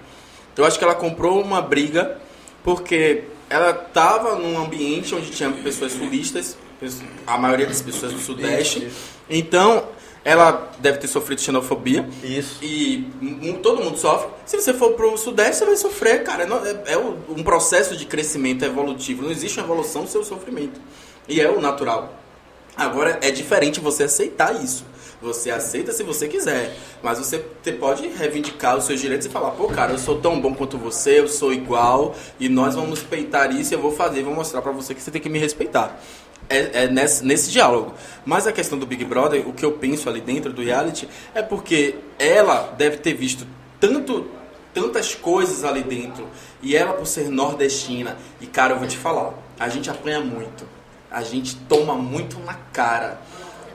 eu 0.58 0.66
acho 0.66 0.78
que 0.78 0.84
ela 0.84 0.96
comprou 0.96 1.42
uma 1.42 1.62
briga 1.62 2.18
porque 2.64 3.24
ela 3.50 3.74
tava 3.74 4.36
num 4.36 4.58
ambiente 4.62 5.14
onde 5.16 5.32
tinha 5.32 5.50
pessoas 5.52 5.94
sulistas, 5.94 6.58
a 7.26 7.38
maioria 7.38 7.66
das 7.66 7.82
pessoas 7.82 8.14
do 8.14 8.20
sudeste. 8.20 8.90
Então, 9.30 9.86
ela 10.24 10.72
deve 10.80 11.00
ter 11.00 11.08
sofrido 11.08 11.42
xenofobia. 11.42 12.08
Isso. 12.24 12.64
E 12.64 13.10
todo 13.64 13.84
mundo 13.84 13.98
sofre. 13.98 14.30
Se 14.46 14.60
você 14.60 14.74
for 14.74 14.94
pro 14.94 15.18
Sudeste, 15.18 15.58
você 15.58 15.66
vai 15.66 15.76
sofrer, 15.76 16.24
cara. 16.24 16.44
É, 16.86 16.94
é 16.94 16.98
um 16.98 17.44
processo 17.44 17.98
de 17.98 18.06
crescimento 18.06 18.64
evolutivo. 18.64 19.24
Não 19.24 19.32
existe 19.32 19.60
uma 19.60 19.66
evolução 19.66 20.06
sem 20.06 20.22
o 20.22 20.24
sofrimento. 20.24 20.80
E 21.28 21.42
é 21.42 21.50
o 21.50 21.60
natural. 21.60 22.14
Agora, 22.78 23.20
é 23.22 23.32
diferente 23.32 23.80
você 23.80 24.04
aceitar 24.04 24.64
isso. 24.64 24.86
Você 25.22 25.52
aceita 25.52 25.92
se 25.92 26.04
você 26.04 26.28
quiser. 26.28 26.76
Mas 27.04 27.20
você 27.20 27.40
pode 27.80 28.08
reivindicar 28.08 28.78
os 28.78 28.86
seus 28.86 29.00
direitos 29.00 29.28
e 29.28 29.30
falar, 29.30 29.52
pô, 29.52 29.68
cara, 29.68 29.92
eu 29.92 29.98
sou 29.98 30.20
tão 30.20 30.40
bom 30.40 30.54
quanto 30.54 30.78
você, 30.78 31.20
eu 31.20 31.28
sou 31.28 31.54
igual, 31.54 32.16
e 32.40 32.50
nós 32.50 32.74
vamos 32.74 33.04
peitar 33.04 33.54
isso 33.56 33.74
e 33.74 33.76
eu 33.76 33.82
vou 33.82 33.92
fazer, 33.92 34.24
vou 34.24 34.34
mostrar 34.34 34.62
pra 34.62 34.72
você 34.72 34.96
que 34.96 35.02
você 35.02 35.12
tem 35.12 35.22
que 35.22 35.30
me 35.30 35.38
respeitar. 35.38 36.02
É, 36.52 36.84
é 36.84 36.88
nesse, 36.88 37.24
nesse 37.24 37.50
diálogo. 37.52 37.94
Mas 38.26 38.46
a 38.46 38.52
questão 38.52 38.78
do 38.78 38.86
Big 38.86 39.04
Brother, 39.06 39.48
o 39.48 39.54
que 39.54 39.66
eu 39.66 39.72
penso 39.74 40.10
ali 40.10 40.22
dentro 40.22 40.52
do 40.54 40.62
reality, 40.62 41.08
é 41.34 41.42
porque 41.42 41.96
ela 42.20 42.74
deve 42.78 42.98
ter 42.98 43.14
visto 43.14 43.48
tanto, 43.80 44.30
tantas 44.74 45.16
coisas 45.16 45.64
ali 45.64 45.82
dentro. 45.82 46.28
E 46.62 46.76
ela, 46.76 46.94
por 46.94 47.08
ser 47.08 47.30
nordestina, 47.30 48.18
e 48.40 48.46
cara, 48.46 48.74
eu 48.74 48.80
vou 48.80 48.88
te 48.88 48.98
falar, 48.98 49.34
a 49.60 49.70
gente 49.70 49.90
apanha 49.90 50.20
muito. 50.20 50.66
A 51.10 51.24
gente 51.24 51.56
toma 51.68 51.96
muito 51.96 52.40
na 52.40 52.54
cara. 52.54 53.20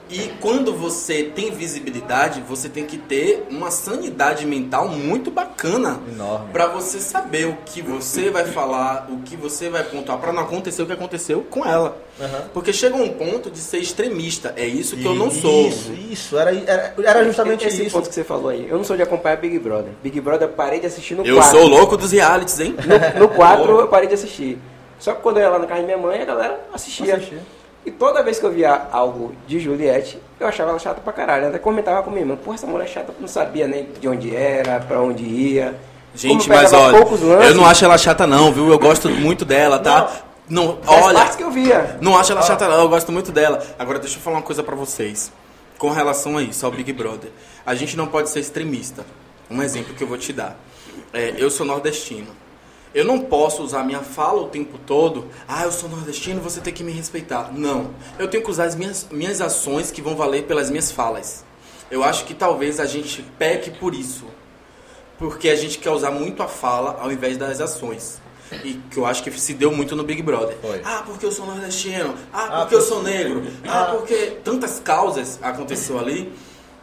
E 0.09 0.31
quando 0.39 0.73
você 0.73 1.23
tem 1.23 1.51
visibilidade, 1.51 2.41
você 2.41 2.69
tem 2.69 2.85
que 2.85 2.97
ter 2.97 3.45
uma 3.49 3.69
sanidade 3.71 4.45
mental 4.45 4.87
muito 4.87 5.29
bacana 5.29 5.99
Enorme. 6.13 6.47
para 6.53 6.67
você 6.67 6.99
saber 6.99 7.45
o 7.47 7.57
que 7.65 7.81
você 7.81 8.29
vai 8.29 8.45
falar, 8.45 9.07
o 9.09 9.17
que 9.19 9.35
você 9.35 9.69
vai 9.69 9.83
pontuar 9.83 10.17
para 10.17 10.31
não 10.31 10.43
acontecer 10.43 10.81
o 10.81 10.85
que 10.85 10.93
aconteceu 10.93 11.45
com 11.49 11.65
ela. 11.65 11.97
Aham. 12.19 12.45
Porque 12.53 12.71
chega 12.73 12.95
um 12.95 13.09
ponto 13.09 13.51
de 13.51 13.59
ser 13.59 13.79
extremista. 13.79 14.53
É 14.55 14.65
isso 14.65 14.95
que 14.95 15.05
eu 15.05 15.13
não 15.13 15.29
sou. 15.29 15.67
Isso, 15.67 15.91
isso. 16.09 16.37
Era, 16.37 16.51
era, 16.55 16.93
era 17.03 17.25
justamente 17.25 17.67
Esse 17.67 17.83
isso. 17.85 17.95
ponto 17.95 18.07
que 18.09 18.15
você 18.15 18.23
falou 18.23 18.49
aí. 18.49 18.67
Eu 18.69 18.77
não 18.77 18.83
sou 18.83 18.95
de 18.95 19.03
acompanhar 19.03 19.37
Big 19.37 19.59
Brother. 19.59 19.91
Big 20.01 20.19
Brother 20.21 20.47
eu 20.47 20.53
parei 20.53 20.79
de 20.79 20.87
assistir 20.87 21.15
no 21.15 21.25
Eu 21.25 21.35
4. 21.35 21.57
sou 21.59 21.67
louco 21.67 21.97
dos 21.97 22.11
realities, 22.11 22.59
hein? 22.59 22.75
No, 23.15 23.27
no 23.27 23.29
4 23.29 23.79
eu 23.81 23.87
parei 23.87 24.07
de 24.07 24.13
assistir. 24.15 24.57
Só 24.99 25.13
que 25.13 25.21
quando 25.21 25.37
eu 25.37 25.43
ia 25.43 25.49
lá 25.49 25.59
na 25.59 25.67
casa 25.67 25.81
da 25.81 25.85
minha 25.85 25.97
mãe, 25.97 26.21
a 26.21 26.25
galera 26.25 26.59
assistia. 26.73 27.15
Assistia. 27.17 27.39
E 27.87 27.91
toda 27.91 28.21
vez 28.21 28.37
que 28.37 28.45
eu 28.45 28.51
via 28.51 28.85
algo 28.91 29.33
de 29.47 29.61
Juliette, 29.61 30.21
eu 30.37 30.45
achava 30.45 30.71
ela 30.71 30.77
chata 30.77 30.99
pra 30.99 31.13
caralho. 31.13 31.45
Eu 31.45 31.49
até 31.51 31.57
comentava 31.57 32.03
com 32.03 32.09
minha 32.09 32.23
irmã, 32.23 32.35
porra, 32.35 32.55
essa 32.55 32.67
mulher 32.67 32.83
é 32.83 32.87
chata, 32.87 33.13
não 33.17 33.29
sabia 33.29 33.65
nem 33.65 33.87
de 33.97 34.09
onde 34.09 34.35
era, 34.35 34.81
pra 34.81 35.01
onde 35.01 35.23
ia. 35.23 35.73
Gente, 36.13 36.49
mas 36.49 36.73
olha, 36.73 36.97
eu 37.47 37.55
não 37.55 37.65
acho 37.65 37.85
ela 37.85 37.97
chata 37.97 38.27
não, 38.27 38.51
viu? 38.51 38.69
Eu 38.69 38.77
gosto 38.77 39.09
muito 39.09 39.45
dela, 39.45 39.79
tá? 39.79 40.11
Não, 40.49 40.79
das 40.81 40.89
olha, 40.89 41.25
que 41.29 41.41
eu 41.41 41.49
via. 41.49 41.97
Não 42.01 42.17
acho 42.17 42.33
ela 42.33 42.41
chata 42.41 42.67
não, 42.67 42.81
eu 42.81 42.89
gosto 42.89 43.09
muito 43.09 43.31
dela. 43.31 43.65
Agora 43.79 43.99
deixa 43.99 44.17
eu 44.17 44.21
falar 44.21 44.35
uma 44.35 44.43
coisa 44.43 44.61
pra 44.61 44.75
vocês. 44.75 45.31
Com 45.77 45.89
relação 45.89 46.37
a 46.37 46.41
isso, 46.41 46.65
ao 46.65 46.71
Big 46.73 46.91
Brother. 46.91 47.31
A 47.65 47.73
gente 47.73 47.95
não 47.95 48.07
pode 48.07 48.29
ser 48.29 48.41
extremista. 48.41 49.05
Um 49.49 49.63
exemplo 49.63 49.93
que 49.93 50.03
eu 50.03 50.07
vou 50.09 50.17
te 50.17 50.33
dar. 50.33 50.57
É, 51.13 51.35
eu 51.37 51.49
sou 51.49 51.65
nordestino. 51.65 52.27
Eu 52.97 53.05
não 53.05 53.19
posso 53.19 53.61
usar 53.61 53.83
minha 53.83 54.01
fala 54.01 54.41
o 54.41 54.47
tempo 54.47 54.79
todo. 54.79 55.27
Ah, 55.47 55.65
eu 55.65 55.71
sou 55.71 55.87
nordestino, 55.87 56.41
você 56.41 56.59
tem 56.59 56.73
que 56.73 56.83
me 56.83 56.91
respeitar. 56.91 57.51
Não. 57.53 57.91
Eu 58.17 58.27
tenho 58.27 58.43
que 58.43 58.49
usar 58.49 58.63
as 58.63 58.73
minhas, 58.73 59.05
minhas 59.11 59.39
ações 59.39 59.91
que 59.91 60.01
vão 60.01 60.15
valer 60.15 60.45
pelas 60.45 60.71
minhas 60.71 60.91
falas. 60.91 61.45
Eu 61.91 62.03
acho 62.03 62.25
que 62.25 62.33
talvez 62.33 62.79
a 62.79 62.87
gente 62.87 63.21
peque 63.37 63.69
por 63.69 63.93
isso. 63.93 64.25
Porque 65.19 65.47
a 65.47 65.55
gente 65.55 65.77
quer 65.77 65.91
usar 65.91 66.09
muito 66.09 66.41
a 66.41 66.47
fala 66.47 66.97
ao 66.99 67.11
invés 67.11 67.37
das 67.37 67.61
ações. 67.61 68.19
E 68.63 68.73
que 68.89 68.97
eu 68.97 69.05
acho 69.05 69.21
que 69.21 69.29
se 69.39 69.53
deu 69.53 69.71
muito 69.71 69.95
no 69.95 70.03
Big 70.03 70.23
Brother. 70.23 70.57
Foi. 70.59 70.81
Ah, 70.83 71.03
porque 71.05 71.27
eu 71.27 71.31
sou 71.31 71.45
nordestino. 71.45 72.15
Ah, 72.33 72.47
Ah, 72.49 72.59
porque 72.61 72.73
eu 72.73 72.81
sou 72.81 73.03
negro. 73.03 73.43
Ah, 73.67 73.93
porque 73.95 74.39
tantas 74.43 74.79
causas 74.79 75.37
aconteceu 75.43 75.99
ali. 75.99 76.33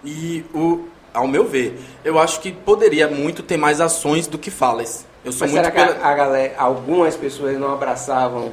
E 0.05 0.45
o 0.55 0.85
ao 1.13 1.27
meu 1.27 1.45
ver, 1.45 1.77
eu 2.05 2.21
acho 2.21 2.39
que 2.41 2.53
poderia 2.53 3.09
muito 3.09 3.43
ter 3.43 3.57
mais 3.57 3.81
ações 3.81 4.29
do 4.29 4.39
que 4.39 4.53
falas. 4.53 5.05
Eu 5.25 5.33
sou 5.33 5.47
Mas 5.47 5.53
muito 5.53 5.65
será 5.65 5.71
que 5.71 5.93
pela- 5.95 6.07
a, 6.07 6.15
galera, 6.15 6.55
algumas 6.59 7.17
pessoas 7.17 7.59
não 7.59 7.73
abraçavam 7.73 8.53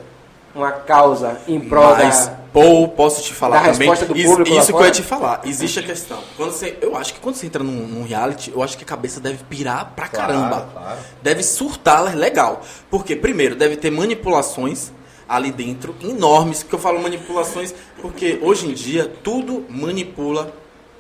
uma 0.56 0.72
causa 0.72 1.40
em 1.48 1.60
prol 1.60 1.96
Mas, 1.96 2.28
da... 2.28 2.34
pô, 2.54 2.88
posso 2.90 3.22
te 3.24 3.34
falar 3.34 3.58
da 3.64 3.72
também. 3.72 3.90
resposta 3.90 4.06
do 4.06 4.18
Is- 4.18 4.26
público 4.26 4.50
lá 4.54 4.62
isso 4.62 4.74
que 4.74 4.80
eu 4.80 4.86
ia 4.86 4.92
te 4.92 5.04
falar. 5.04 5.42
Existe 5.46 5.80
a 5.80 5.84
questão. 5.84 6.20
Quando 6.38 6.52
você, 6.52 6.78
eu 6.82 6.96
acho 6.96 7.14
que 7.14 7.20
quando 7.20 7.36
você 7.36 7.46
entra 7.46 7.64
num, 7.64 7.88
num 7.88 8.04
reality, 8.04 8.52
eu 8.54 8.62
acho 8.64 8.78
que 8.78 8.84
a 8.84 8.88
cabeça 8.88 9.20
deve 9.20 9.44
pirar 9.46 9.94
pra 9.96 10.08
Claro, 10.08 10.28
caramba. 10.34 10.68
claro. 10.74 10.98
Deve 11.22 11.44
surtar 11.44 12.16
legal. 12.16 12.62
Porque, 12.90 13.16
primeiro, 13.16 13.56
deve 13.56 13.76
ter 13.78 13.92
manipulações 13.92 14.92
ali 15.28 15.52
dentro, 15.52 15.96
enormes. 16.04 16.64
Que 16.64 16.74
eu 16.76 16.80
falo 16.80 17.02
manipulações 17.02 17.74
porque 18.02 18.40
hoje 18.42 18.68
em 18.70 18.74
dia 18.74 19.10
tudo 19.24 19.66
manipula 19.70 20.54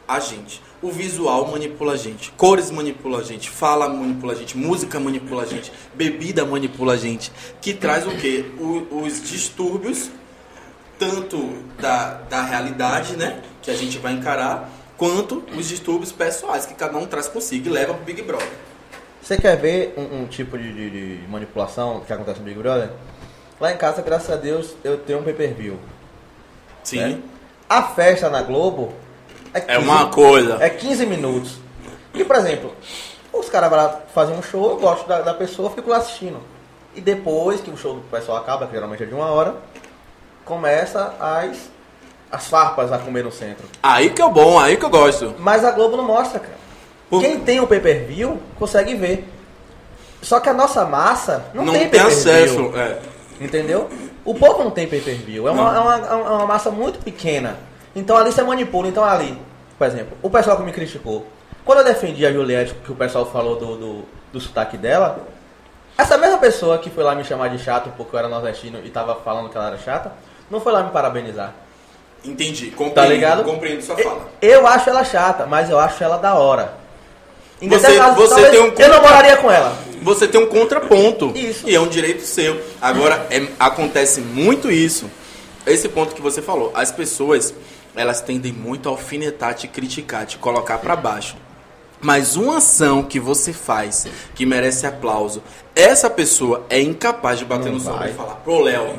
a 0.07 0.19
gente. 0.19 0.61
O 0.82 0.89
visual 0.91 1.47
manipula 1.51 1.93
a 1.93 1.97
gente, 1.97 2.32
cores 2.32 2.71
manipula 2.71 3.19
a 3.19 3.23
gente, 3.23 3.49
fala 3.49 3.88
manipula 3.88 4.34
a 4.34 4.36
gente, 4.36 4.57
música 4.57 4.99
manipula 4.99 5.43
a 5.43 5.45
gente, 5.45 5.71
bebida 5.93 6.43
manipula 6.43 6.93
a 6.93 6.97
gente, 6.97 7.32
que 7.61 7.73
traz 7.73 8.07
o 8.07 8.11
quê? 8.17 8.45
O- 8.59 9.03
os 9.03 9.21
distúrbios 9.21 10.09
tanto 10.97 11.63
da, 11.79 12.13
da 12.29 12.43
realidade, 12.43 13.15
né, 13.17 13.41
que 13.61 13.71
a 13.71 13.75
gente 13.75 13.97
vai 13.97 14.13
encarar, 14.13 14.69
quanto 14.97 15.43
os 15.57 15.67
distúrbios 15.67 16.11
pessoais 16.11 16.65
que 16.65 16.73
cada 16.75 16.97
um 16.97 17.05
traz 17.07 17.27
consigo 17.27 17.67
e 17.67 17.71
leva 17.71 17.93
pro 17.93 18.03
Big 18.03 18.21
Brother. 18.21 18.47
Você 19.21 19.38
quer 19.38 19.55
ver 19.57 19.93
um, 19.97 20.21
um 20.21 20.27
tipo 20.27 20.57
de, 20.57 20.71
de- 20.73 21.17
de 21.21 21.27
manipulação 21.27 22.01
que 22.05 22.11
acontece 22.13 22.39
no 22.39 22.45
Big 22.45 22.57
Brother? 22.59 22.89
Lá 23.59 23.71
em 23.71 23.77
casa, 23.77 24.01
graças 24.01 24.29
a 24.32 24.36
Deus, 24.36 24.75
eu 24.84 24.97
tenho 24.97 25.19
um 25.19 25.23
pay-per-view. 25.23 25.77
Sim. 26.84 26.97
né? 26.99 27.19
A 27.69 27.84
festa 27.84 28.29
na 28.29 28.41
Globo 28.41 28.93
é, 29.53 29.75
É 29.75 29.77
uma 29.77 30.07
coisa. 30.09 30.57
É 30.59 30.69
15 30.69 31.05
minutos. 31.05 31.57
E, 32.13 32.23
por 32.23 32.35
exemplo, 32.35 32.73
os 33.31 33.49
caras 33.49 33.69
vão 33.69 33.79
lá 33.79 33.99
fazer 34.13 34.33
um 34.33 34.41
show, 34.41 34.71
eu 34.71 34.77
gosto 34.77 35.07
da, 35.07 35.21
da 35.21 35.33
pessoa, 35.33 35.69
fico 35.71 35.89
lá 35.89 35.97
assistindo. 35.97 36.39
E 36.93 36.99
depois 37.01 37.61
que 37.61 37.69
o 37.71 37.77
show 37.77 37.95
do 37.95 38.01
pessoal 38.01 38.37
acaba, 38.37 38.67
que 38.67 38.73
geralmente 38.73 39.03
é 39.03 39.05
de 39.05 39.13
uma 39.13 39.27
hora, 39.27 39.55
começa 40.43 41.13
as, 41.19 41.69
as 42.31 42.47
farpas 42.47 42.91
a 42.91 42.97
comer 42.97 43.23
no 43.23 43.31
centro. 43.31 43.65
Aí 43.81 44.09
que 44.09 44.21
é 44.21 44.29
bom, 44.29 44.59
aí 44.59 44.75
que 44.75 44.83
eu 44.85 44.89
gosto. 44.89 45.33
Mas 45.39 45.63
a 45.63 45.71
Globo 45.71 45.95
não 45.95 46.03
mostra, 46.05 46.39
cara. 46.39 46.55
Por- 47.09 47.21
Quem 47.21 47.39
tem 47.39 47.59
o 47.59 47.67
pay-per-view 47.67 48.39
consegue 48.57 48.95
ver. 48.95 49.27
Só 50.21 50.39
que 50.39 50.49
a 50.49 50.53
nossa 50.53 50.85
massa 50.85 51.45
não, 51.53 51.65
Não, 51.65 51.73
tem 51.73 51.89
tem 51.89 51.99
acesso. 51.99 52.71
É. 52.75 52.99
Entendeu? 53.39 53.89
O 54.23 54.35
povo 54.35 54.63
não 54.63 54.71
tem 54.71 54.87
pay-per-view. 54.87 55.47
É 55.47 55.51
uma, 55.51 55.75
é, 55.75 55.79
uma, 55.79 55.95
é 55.95 56.13
uma 56.13 56.45
massa 56.47 56.69
muito 56.69 56.99
pequena. 56.99 57.57
Então 57.95 58.15
ali 58.17 58.31
você 58.31 58.41
manipula. 58.43 58.87
Então 58.87 59.03
ali, 59.03 59.37
por 59.77 59.87
exemplo, 59.87 60.17
o 60.21 60.29
pessoal 60.29 60.57
que 60.57 60.63
me 60.63 60.71
criticou. 60.71 61.25
Quando 61.65 61.79
eu 61.79 61.85
defendi 61.85 62.25
a 62.25 62.31
Juliette, 62.31 62.73
que 62.83 62.91
o 62.91 62.95
pessoal 62.95 63.25
falou 63.25 63.55
do, 63.55 63.75
do, 63.77 64.05
do 64.33 64.39
sotaque 64.39 64.77
dela, 64.77 65.27
essa 65.97 66.17
mesma 66.17 66.37
pessoa 66.39 66.77
que 66.79 66.89
foi 66.89 67.03
lá 67.03 67.13
me 67.13 67.23
chamar 67.23 67.49
de 67.49 67.59
chato 67.63 67.91
porque 67.95 68.15
eu 68.15 68.19
era 68.19 68.27
nordestino 68.27 68.79
e 68.83 68.89
tava 68.89 69.15
falando 69.15 69.49
que 69.49 69.57
ela 69.57 69.67
era 69.67 69.77
chata, 69.77 70.11
não 70.49 70.59
foi 70.59 70.71
lá 70.71 70.81
me 70.83 70.91
parabenizar. 70.91 71.53
Entendi. 72.23 72.67
Compreendo, 72.71 72.93
Tá 72.95 73.05
ligado? 73.05 73.43
Compreendo 73.43 73.81
sua 73.81 73.97
fala. 73.97 74.29
Eu 74.41 74.65
acho 74.67 74.89
ela 74.89 75.03
chata, 75.03 75.45
mas 75.45 75.69
eu 75.69 75.79
acho 75.79 76.03
ela 76.03 76.17
da 76.17 76.35
hora. 76.35 76.73
Em 77.61 77.67
Você- 77.69 77.77
determinados- 77.87 78.17
você 78.29 78.49
tem 78.49 78.59
um 78.59 78.63
Eu 78.65 78.71
contra- 78.71 78.87
não 78.89 79.01
moraria 79.01 79.37
com 79.37 79.51
ela. 79.51 79.75
Você 80.01 80.27
tem 80.27 80.41
um 80.41 80.47
contraponto. 80.47 81.31
Isso. 81.35 81.67
E 81.69 81.75
é 81.75 81.79
um 81.79 81.87
direito 81.87 82.21
seu. 82.23 82.59
Agora, 82.81 83.27
é- 83.29 83.47
acontece 83.59 84.19
muito 84.21 84.71
isso. 84.71 85.09
Esse 85.65 85.87
ponto 85.89 86.15
que 86.15 86.21
você 86.21 86.41
falou. 86.41 86.71
As 86.73 86.91
pessoas, 86.91 87.53
elas 87.95 88.21
tendem 88.21 88.51
muito 88.51 88.87
a 88.87 88.91
alfinetar, 88.91 89.53
te 89.53 89.67
criticar, 89.67 90.25
te 90.25 90.37
colocar 90.37 90.77
pra 90.77 90.95
baixo. 90.95 91.35
Mas 92.03 92.35
uma 92.35 92.57
ação 92.57 93.03
que 93.03 93.19
você 93.19 93.53
faz 93.53 94.07
que 94.33 94.43
merece 94.43 94.87
aplauso, 94.87 95.43
essa 95.75 96.09
pessoa 96.09 96.65
é 96.67 96.81
incapaz 96.81 97.37
de 97.37 97.45
bater 97.45 97.71
Não 97.71 97.77
no 97.77 97.83
vai. 97.83 98.09
e 98.09 98.13
falar: 98.13 98.35
Pô, 98.37 98.59
Léo, 98.61 98.95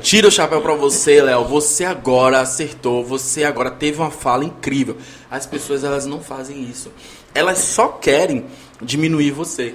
tira 0.00 0.26
o 0.26 0.30
chapéu 0.30 0.62
pra 0.62 0.74
você, 0.74 1.20
Léo. 1.20 1.44
Você 1.44 1.84
agora 1.84 2.40
acertou, 2.40 3.04
você 3.04 3.44
agora 3.44 3.70
teve 3.70 4.00
uma 4.00 4.10
fala 4.10 4.42
incrível. 4.42 4.96
As 5.30 5.44
pessoas, 5.44 5.84
elas 5.84 6.06
não 6.06 6.20
fazem 6.22 6.62
isso. 6.62 6.90
Elas 7.34 7.58
só 7.58 7.88
querem 7.88 8.46
diminuir 8.80 9.32
você. 9.32 9.74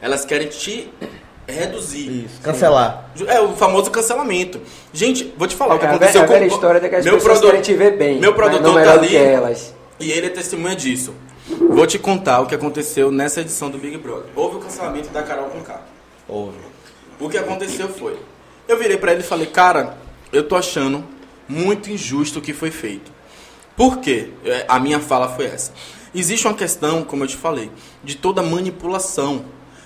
Elas 0.00 0.24
querem 0.24 0.46
te 0.46 0.88
reduzir. 1.50 2.24
Isso, 2.26 2.40
cancelar. 2.42 3.10
É 3.26 3.40
o 3.40 3.54
famoso 3.56 3.90
cancelamento. 3.90 4.60
Gente, 4.92 5.32
vou 5.36 5.46
te 5.48 5.54
falar 5.56 5.74
o 5.74 5.78
que 5.78 5.84
É 5.84 5.88
a 5.88 5.90
aconteceu 5.92 6.22
a 6.22 6.26
com 6.26 6.32
velha 6.32 6.46
história 6.46 6.80
de 6.80 6.88
que 6.88 6.96
as 6.96 7.04
meu 7.04 7.14
pessoas 7.14 7.38
produ- 7.38 7.46
querem 7.48 7.62
te 7.62 7.74
ver 7.74 7.96
bem, 7.96 8.18
Meu 8.20 8.30
não 8.30 8.36
produtor 8.36 8.82
tá 8.82 8.92
ali 8.92 9.16
elas. 9.16 9.74
e 9.98 10.10
ele 10.10 10.26
é 10.26 10.30
testemunha 10.30 10.74
disso. 10.76 11.14
Vou 11.48 11.86
te 11.86 11.98
contar 11.98 12.40
o 12.40 12.46
que 12.46 12.54
aconteceu 12.54 13.10
nessa 13.10 13.40
edição 13.40 13.70
do 13.70 13.78
Big 13.78 13.96
Brother. 13.98 14.26
Houve 14.36 14.56
o 14.56 14.60
cancelamento 14.60 15.08
da 15.10 15.22
Carol 15.22 15.46
com 15.50 15.60
K. 15.62 15.80
Ouve. 16.28 16.56
O 17.18 17.28
que 17.28 17.36
aconteceu 17.36 17.88
foi, 17.88 18.16
eu 18.68 18.78
virei 18.78 18.96
pra 18.96 19.12
ele 19.12 19.20
e 19.20 19.24
falei, 19.24 19.46
cara, 19.46 19.96
eu 20.32 20.44
tô 20.46 20.54
achando 20.56 21.04
muito 21.48 21.90
injusto 21.90 22.38
o 22.38 22.42
que 22.42 22.52
foi 22.54 22.70
feito. 22.70 23.10
Por 23.76 23.98
quê? 23.98 24.28
É, 24.44 24.64
A 24.68 24.78
minha 24.78 25.00
fala 25.00 25.28
foi 25.28 25.46
essa. 25.46 25.72
Existe 26.14 26.46
uma 26.46 26.54
questão, 26.54 27.02
como 27.02 27.24
eu 27.24 27.28
te 27.28 27.36
falei, 27.36 27.70
de 28.04 28.16
toda 28.16 28.42
manipulação. 28.42 29.44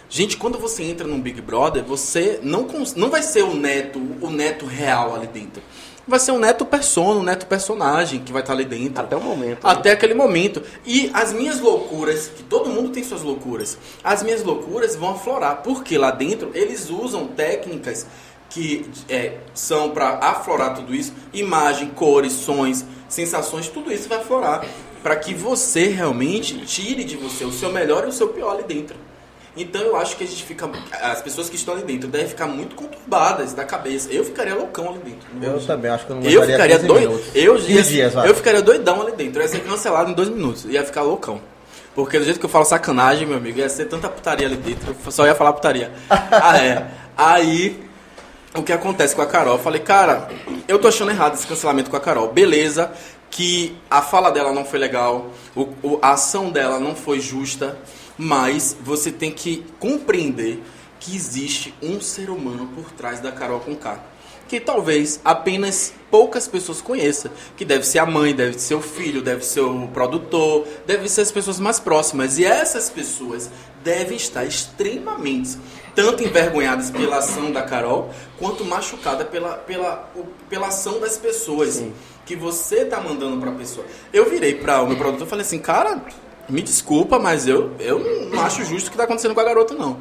Gente, 0.08 0.36
quando 0.36 0.58
você 0.58 0.82
entra 0.82 1.06
num 1.06 1.20
Big 1.20 1.40
Brother, 1.40 1.82
você 1.82 2.38
não, 2.42 2.66
não 2.96 3.10
vai 3.10 3.22
ser 3.22 3.42
o 3.42 3.54
neto, 3.54 4.00
o 4.20 4.30
neto 4.30 4.66
real 4.66 5.14
ali 5.14 5.26
dentro. 5.26 5.62
Vai 6.06 6.20
ser 6.20 6.32
um 6.32 6.38
neto 6.38 6.66
persona, 6.66 7.18
um 7.18 7.22
neto 7.22 7.46
personagem 7.46 8.20
que 8.20 8.30
vai 8.30 8.42
estar 8.42 8.52
ali 8.52 8.66
dentro. 8.66 9.02
Até 9.02 9.16
o 9.16 9.20
momento. 9.20 9.66
Até 9.66 9.92
aquele 9.92 10.12
momento. 10.12 10.62
E 10.84 11.10
as 11.14 11.32
minhas 11.32 11.60
loucuras, 11.60 12.28
que 12.28 12.42
todo 12.42 12.68
mundo 12.68 12.90
tem 12.90 13.02
suas 13.02 13.22
loucuras, 13.22 13.78
as 14.02 14.22
minhas 14.22 14.44
loucuras 14.44 14.94
vão 14.94 15.12
aflorar. 15.12 15.62
Porque 15.62 15.96
lá 15.96 16.10
dentro 16.10 16.50
eles 16.54 16.90
usam 16.90 17.26
técnicas 17.28 18.06
que 18.50 18.88
é, 19.08 19.38
são 19.54 19.90
para 19.90 20.18
aflorar 20.18 20.74
tudo 20.74 20.94
isso. 20.94 21.14
Imagem, 21.32 21.88
cores, 21.88 22.34
sons, 22.34 22.84
sensações, 23.08 23.68
tudo 23.68 23.90
isso 23.90 24.06
vai 24.06 24.18
aflorar. 24.18 24.66
Para 25.02 25.16
que 25.16 25.32
você 25.32 25.88
realmente 25.88 26.66
tire 26.66 27.02
de 27.02 27.16
você 27.16 27.44
o 27.44 27.52
seu 27.52 27.72
melhor 27.72 28.04
e 28.04 28.08
o 28.08 28.12
seu 28.12 28.28
pior 28.28 28.52
ali 28.52 28.64
dentro. 28.64 28.96
Então 29.56 29.80
eu 29.82 29.96
acho 29.96 30.16
que 30.16 30.24
a 30.24 30.26
gente 30.26 30.42
fica. 30.42 30.68
As 31.00 31.22
pessoas 31.22 31.48
que 31.48 31.54
estão 31.56 31.74
ali 31.74 31.84
dentro 31.84 32.08
devem 32.08 32.26
ficar 32.26 32.46
muito 32.46 32.74
conturbadas 32.74 33.52
da 33.52 33.64
cabeça. 33.64 34.10
Eu 34.10 34.24
ficaria 34.24 34.54
loucão 34.54 34.88
ali 34.90 34.98
dentro. 34.98 35.26
Eu 35.40 35.52
mentir. 35.52 35.66
também 35.66 35.90
acho 35.90 36.06
que 36.06 36.10
eu 36.12 36.16
não 36.16 36.22
Eu 36.24 36.42
ficaria 36.42 36.76
15 36.76 36.88
doido. 36.88 37.22
Eu, 37.34 37.54
15 37.56 37.72
ia- 37.72 37.82
dias, 37.82 38.14
eu 38.14 38.34
ficaria 38.34 38.60
doidão 38.62 39.00
ali 39.02 39.12
dentro. 39.12 39.38
Eu 39.38 39.42
ia 39.42 39.48
ser 39.48 39.60
cancelado 39.60 40.10
em 40.10 40.14
dois 40.14 40.28
minutos. 40.28 40.64
Ia 40.64 40.84
ficar 40.84 41.02
loucão. 41.02 41.40
Porque 41.94 42.18
do 42.18 42.24
jeito 42.24 42.40
que 42.40 42.44
eu 42.46 42.50
falo 42.50 42.64
sacanagem, 42.64 43.26
meu 43.26 43.36
amigo, 43.36 43.58
ia 43.60 43.68
ser 43.68 43.84
tanta 43.84 44.08
putaria 44.08 44.48
ali 44.48 44.56
dentro. 44.56 44.96
Eu 45.06 45.12
só 45.12 45.24
ia 45.26 45.34
falar 45.36 45.52
putaria. 45.52 45.92
ah, 46.10 46.58
é. 46.58 46.86
Aí, 47.16 47.80
o 48.56 48.62
que 48.64 48.72
acontece 48.72 49.14
com 49.14 49.22
a 49.22 49.26
Carol? 49.26 49.54
Eu 49.54 49.62
falei, 49.62 49.80
cara, 49.80 50.28
eu 50.66 50.80
tô 50.80 50.88
achando 50.88 51.12
errado 51.12 51.34
esse 51.34 51.46
cancelamento 51.46 51.88
com 51.90 51.96
a 51.96 52.00
Carol. 52.00 52.32
Beleza, 52.32 52.90
que 53.30 53.76
a 53.88 54.02
fala 54.02 54.30
dela 54.32 54.52
não 54.52 54.64
foi 54.64 54.80
legal, 54.80 55.30
o- 55.54 55.98
a 56.02 56.12
ação 56.14 56.50
dela 56.50 56.80
não 56.80 56.96
foi 56.96 57.20
justa, 57.20 57.76
mas 58.16 58.76
você 58.80 59.10
tem 59.10 59.32
que 59.32 59.64
compreender 59.78 60.62
que 61.00 61.14
existe 61.14 61.74
um 61.82 62.00
ser 62.00 62.30
humano 62.30 62.68
por 62.74 62.90
trás 62.92 63.20
da 63.20 63.30
Carol 63.30 63.60
com 63.60 63.76
K. 63.76 63.98
Que 64.48 64.60
talvez 64.60 65.20
apenas 65.24 65.94
poucas 66.10 66.46
pessoas 66.46 66.80
conheçam. 66.80 67.30
Que 67.56 67.64
deve 67.64 67.84
ser 67.84 67.98
a 67.98 68.06
mãe, 68.06 68.34
deve 68.34 68.58
ser 68.58 68.74
o 68.74 68.80
filho, 68.80 69.22
deve 69.22 69.44
ser 69.44 69.60
o 69.60 69.88
produtor, 69.88 70.66
deve 70.86 71.08
ser 71.08 71.22
as 71.22 71.32
pessoas 71.32 71.58
mais 71.58 71.80
próximas. 71.80 72.38
E 72.38 72.44
essas 72.44 72.90
pessoas 72.90 73.50
devem 73.82 74.16
estar 74.16 74.44
extremamente 74.44 75.58
tanto 75.94 76.22
envergonhadas 76.22 76.90
pela 76.90 77.18
ação 77.18 77.52
da 77.52 77.62
Carol, 77.62 78.10
quanto 78.38 78.64
machucadas 78.64 79.28
pela, 79.28 79.54
pela, 79.54 80.10
pela 80.48 80.66
ação 80.68 80.98
das 80.98 81.16
pessoas 81.16 81.74
Sim. 81.74 81.92
que 82.26 82.34
você 82.34 82.84
tá 82.84 83.00
mandando 83.00 83.40
pra 83.40 83.52
pessoa. 83.52 83.86
Eu 84.12 84.28
virei 84.28 84.54
para 84.56 84.82
o 84.82 84.88
meu 84.88 84.96
produtor 84.96 85.26
e 85.26 85.30
falei 85.30 85.44
assim, 85.44 85.58
cara, 85.58 86.02
me 86.48 86.62
desculpa, 86.62 87.18
mas 87.18 87.46
eu, 87.46 87.72
eu 87.78 88.28
não 88.30 88.42
acho 88.42 88.64
justo 88.64 88.88
o 88.88 88.90
que 88.90 88.96
tá 88.96 89.04
acontecendo 89.04 89.34
com 89.34 89.40
a 89.40 89.44
garota, 89.44 89.74
não. 89.74 89.98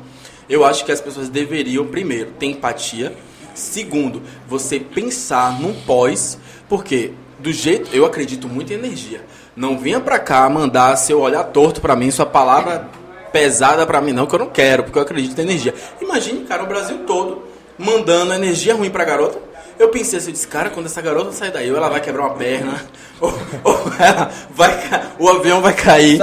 Eu 0.50 0.66
acho 0.66 0.86
que 0.86 0.92
as 0.92 1.02
pessoas 1.02 1.30
deveriam, 1.30 1.86
primeiro, 1.88 2.32
ter 2.32 2.48
empatia. 2.48 3.16
Segundo, 3.54 4.22
você 4.48 4.80
pensar 4.80 5.60
num 5.60 5.74
pós, 5.82 6.38
porque 6.68 7.14
do 7.40 7.52
jeito, 7.52 7.90
eu 7.94 8.06
acredito 8.06 8.48
muito 8.48 8.72
em 8.72 8.76
energia. 8.76 9.24
Não 9.56 9.78
venha 9.78 10.00
pra 10.00 10.18
cá 10.18 10.50
mandar 10.50 10.96
seu 10.96 11.22
olhar 11.22 11.44
torto 11.46 11.82
pra 11.82 11.96
mim, 11.96 12.10
sua 12.10 12.26
palavra 12.26 12.90
pesada 13.32 13.86
pra 13.86 14.00
mim 14.00 14.14
não, 14.14 14.26
que 14.26 14.36
eu 14.36 14.40
não 14.40 14.50
quero, 14.50 14.84
porque 14.84 14.98
eu 14.98 15.04
acredito 15.04 15.38
em 15.40 15.42
energia. 15.42 15.74
Imagine, 16.00 16.46
cara, 16.46 16.64
o 16.64 16.68
Brasil 16.68 17.00
todo 17.00 17.44
mandando 17.78 18.34
energia 18.34 18.76
ruim 18.76 18.90
pra 18.90 19.04
garota. 19.04 19.40
Eu 19.80 19.90
pensei 19.90 20.20
assim, 20.20 20.28
eu 20.30 20.34
disse, 20.34 20.48
cara, 20.48 20.70
quando 20.70 20.86
essa 20.86 21.02
garota 21.02 21.32
sair 21.32 21.52
daí, 21.52 21.70
ou 21.72 21.78
ela 21.78 21.90
vai 21.90 22.00
quebrar 22.02 22.24
uma 22.28 22.36
perna, 22.36 22.82
ou, 23.20 23.34
ou 23.64 23.76
ela 24.00 24.32
vai, 24.52 24.72
o 25.20 25.28
avião 25.30 25.62
vai 25.62 25.74
cair, 25.74 26.20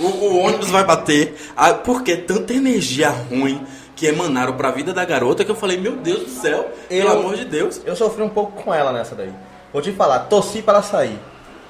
o, 0.00 0.04
o 0.04 0.38
ônibus 0.38 0.70
vai 0.70 0.84
bater. 0.84 1.36
Ah, 1.56 1.74
porque 1.74 2.16
tanta 2.16 2.52
energia 2.54 3.10
ruim 3.10 3.66
que 3.94 4.06
emanaram 4.06 4.54
pra 4.56 4.70
vida 4.70 4.92
da 4.92 5.04
garota 5.04 5.44
que 5.44 5.50
eu 5.50 5.56
falei, 5.56 5.78
meu 5.78 5.92
Deus 5.96 6.20
do 6.24 6.30
céu, 6.30 6.70
pelo 6.88 7.08
Eu- 7.10 7.18
amor 7.20 7.36
de 7.36 7.44
Deus. 7.44 7.80
Eu 7.84 7.96
sofri 7.96 8.22
um 8.22 8.28
pouco 8.28 8.62
com 8.62 8.72
ela 8.74 8.92
nessa 8.92 9.14
daí. 9.14 9.32
Vou 9.72 9.80
te 9.82 9.92
falar, 9.92 10.20
torci 10.20 10.60
pra 10.62 10.74
ela 10.74 10.82
sair. 10.82 11.18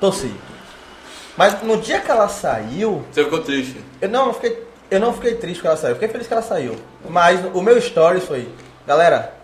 Torci. 0.01 0.33
Mas 1.37 1.61
no 1.62 1.77
dia 1.77 2.01
que 2.01 2.11
ela 2.11 2.29
saiu, 2.29 3.05
Você 3.12 3.22
ficou 3.24 3.41
triste. 3.41 3.77
eu 4.01 4.09
não 4.09 4.33
fiquei, 4.33 4.64
eu 4.91 4.99
não 5.01 5.12
fiquei 5.12 5.35
triste 5.35 5.61
que 5.61 5.66
ela 5.66 5.77
saiu. 5.77 5.91
Eu 5.91 5.97
fiquei 5.97 6.09
feliz 6.09 6.27
que 6.27 6.33
ela 6.33 6.43
saiu. 6.43 6.77
Mas 7.09 7.41
o 7.55 7.61
meu 7.62 7.81
stories 7.81 8.24
foi, 8.24 8.49
galera, 8.87 9.35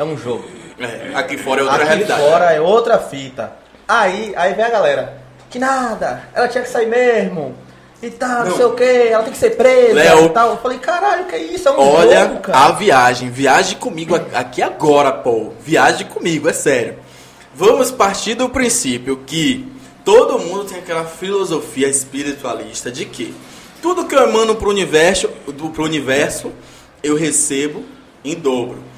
é 0.00 0.04
um 0.04 0.16
jogo. 0.16 0.44
É, 0.78 1.14
aqui 1.14 1.36
fora 1.36 1.60
é 1.60 1.64
outra 1.64 1.76
Aqui 1.76 1.86
realidade. 1.88 2.22
fora 2.22 2.52
é 2.52 2.60
outra 2.60 2.98
fita. 2.98 3.52
Aí, 3.86 4.32
aí 4.34 4.54
vem 4.54 4.64
a 4.64 4.70
galera. 4.70 5.20
Que 5.50 5.58
nada, 5.58 6.22
ela 6.32 6.48
tinha 6.48 6.64
que 6.64 6.70
sair 6.70 6.86
mesmo. 6.86 7.54
E 8.02 8.08
tal, 8.08 8.46
não, 8.46 8.56
sei 8.56 8.64
o 8.64 8.74
que, 8.74 8.82
ela 8.82 9.22
tem 9.24 9.32
que 9.32 9.38
ser 9.38 9.50
presa 9.56 9.92
Léo. 9.92 10.24
e 10.24 10.28
tal. 10.30 10.52
Eu 10.52 10.56
falei, 10.56 10.78
caralho, 10.78 11.26
que 11.26 11.36
isso? 11.36 11.68
É 11.68 11.72
um 11.72 11.78
Olha 11.78 12.20
jogo, 12.22 12.40
cara. 12.40 12.58
a 12.58 12.72
viagem. 12.72 13.28
Viaje 13.28 13.76
comigo 13.76 14.18
aqui 14.32 14.62
agora, 14.62 15.12
pô. 15.12 15.52
Viaje 15.60 16.04
comigo, 16.04 16.48
é 16.48 16.52
sério. 16.54 16.98
Vamos 17.54 17.90
partir 17.90 18.34
do 18.34 18.48
princípio 18.48 19.18
que 19.26 19.70
todo 20.02 20.38
mundo 20.38 20.64
tem 20.64 20.78
aquela 20.78 21.04
filosofia 21.04 21.88
espiritualista 21.88 22.90
de 22.90 23.04
que 23.04 23.34
tudo 23.82 24.06
que 24.06 24.14
eu 24.14 24.22
emano 24.22 24.54
pro 24.54 24.70
universo, 24.70 25.28
do, 25.48 25.68
pro 25.68 25.84
universo, 25.84 26.50
eu 27.02 27.16
recebo 27.16 27.84
em 28.24 28.34
dobro. 28.34 28.89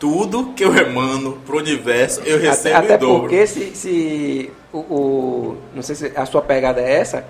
Tudo 0.00 0.52
que 0.56 0.64
eu 0.64 0.74
emano 0.74 1.34
pro 1.46 1.58
universo, 1.58 2.20
eu 2.24 2.38
Até, 2.38 2.48
recebo 2.48 2.76
até 2.76 2.94
em 2.94 2.98
dobro. 2.98 3.20
porque 3.20 3.46
se, 3.46 3.76
se 3.76 4.50
o, 4.72 4.78
o- 4.78 5.56
Não 5.74 5.82
sei 5.82 5.94
se 5.94 6.12
a 6.16 6.24
sua 6.26 6.40
pegada 6.42 6.80
é 6.80 6.90
essa, 6.94 7.24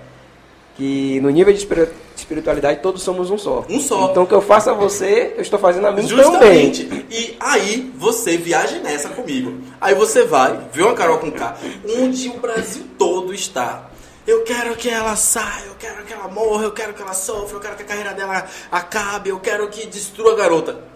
que 0.77 1.19
no 1.19 1.29
nível 1.29 1.51
de 1.53 1.59
espiri- 1.59 1.89
espiritualidade 2.15 2.79
todos 2.79 3.03
somos 3.03 3.29
um 3.29 3.37
só. 3.37 3.65
Um 3.69 3.79
só. 3.79 4.09
Então 4.09 4.23
o 4.23 4.27
que 4.27 4.33
eu 4.33 4.41
faço 4.41 4.69
a 4.69 4.73
você, 4.73 5.33
eu 5.35 5.41
estou 5.41 5.59
fazendo 5.59 5.85
a 5.87 5.91
mim 5.91 6.07
Justamente. 6.07 6.85
também. 6.85 7.05
E 7.11 7.35
aí 7.41 7.91
você 7.97 8.37
viaja 8.37 8.79
nessa 8.79 9.09
comigo. 9.09 9.59
Aí 9.81 9.93
você 9.93 10.23
vai, 10.23 10.57
vê 10.71 10.81
uma 10.81 10.93
Carol 10.93 11.17
com 11.19 11.29
K, 11.29 11.57
onde 11.99 12.29
o 12.29 12.37
Brasil 12.39 12.83
todo 12.97 13.33
está. 13.33 13.89
Eu 14.25 14.43
quero 14.43 14.75
que 14.77 14.87
ela 14.87 15.15
saia, 15.17 15.65
eu 15.67 15.75
quero 15.77 16.03
que 16.05 16.13
ela 16.13 16.29
morra, 16.29 16.63
eu 16.63 16.71
quero 16.71 16.93
que 16.93 17.01
ela 17.01 17.13
sofra, 17.13 17.57
eu 17.57 17.59
quero 17.59 17.75
que 17.75 17.83
a 17.83 17.85
carreira 17.85 18.13
dela 18.13 18.45
acabe, 18.71 19.29
eu 19.29 19.39
quero 19.39 19.67
que 19.67 19.87
destrua 19.87 20.31
a 20.33 20.35
garota. 20.35 20.89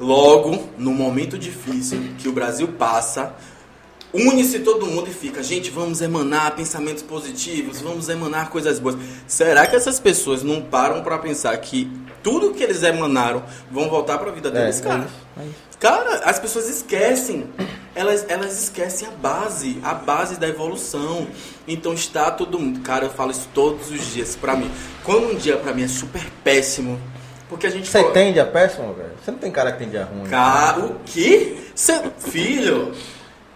Logo, 0.00 0.68
no 0.78 0.92
momento 0.92 1.38
difícil 1.38 2.00
que 2.18 2.26
o 2.26 2.32
Brasil 2.32 2.68
passa, 2.68 3.34
une-se 4.14 4.60
todo 4.60 4.86
mundo 4.86 5.08
e 5.08 5.12
fica, 5.12 5.42
gente, 5.42 5.70
vamos 5.70 6.00
emanar 6.00 6.56
pensamentos 6.56 7.02
positivos, 7.02 7.82
vamos 7.82 8.08
emanar 8.08 8.48
coisas 8.48 8.78
boas. 8.78 8.96
Será 9.26 9.66
que 9.66 9.76
essas 9.76 10.00
pessoas 10.00 10.42
não 10.42 10.62
param 10.62 11.02
pra 11.02 11.18
pensar 11.18 11.56
que 11.58 11.90
tudo 12.22 12.52
que 12.52 12.62
eles 12.62 12.82
emanaram 12.82 13.42
vão 13.70 13.90
voltar 13.90 14.18
pra 14.18 14.30
vida 14.30 14.50
deles, 14.50 14.80
é 14.80 14.82
cara? 14.82 15.00
isso, 15.00 15.14
é 15.38 15.44
isso. 15.44 15.70
Cara, 15.78 16.16
as 16.24 16.38
pessoas 16.38 16.68
esquecem. 16.68 17.46
Elas, 17.94 18.24
elas 18.28 18.62
esquecem 18.62 19.08
a 19.08 19.10
base, 19.10 19.78
a 19.82 19.94
base 19.94 20.38
da 20.38 20.46
evolução. 20.46 21.26
Então 21.66 21.94
está 21.94 22.30
todo 22.30 22.58
mundo. 22.58 22.80
Cara, 22.80 23.06
eu 23.06 23.10
falo 23.10 23.30
isso 23.30 23.48
todos 23.54 23.90
os 23.90 24.12
dias 24.12 24.36
pra 24.36 24.54
mim. 24.54 24.70
Quando 25.02 25.32
um 25.32 25.34
dia 25.34 25.56
pra 25.56 25.72
mim 25.72 25.84
é 25.84 25.88
super 25.88 26.22
péssimo, 26.44 27.00
porque 27.50 27.66
a 27.66 27.70
gente 27.70 27.86
Você 27.90 28.00
fala- 28.00 28.12
tem 28.14 28.32
dia 28.32 28.46
péssimo, 28.46 28.94
velho? 28.94 29.10
Você 29.22 29.30
não 29.30 29.38
tem 29.38 29.50
cara 29.50 29.72
que 29.72 29.78
tem 29.80 29.90
dia 29.90 30.04
ruim. 30.04 30.26
Cara, 30.30 30.80
o 30.80 31.00
quê? 31.04 31.58
Cê- 31.74 32.00
filho, 32.18 32.92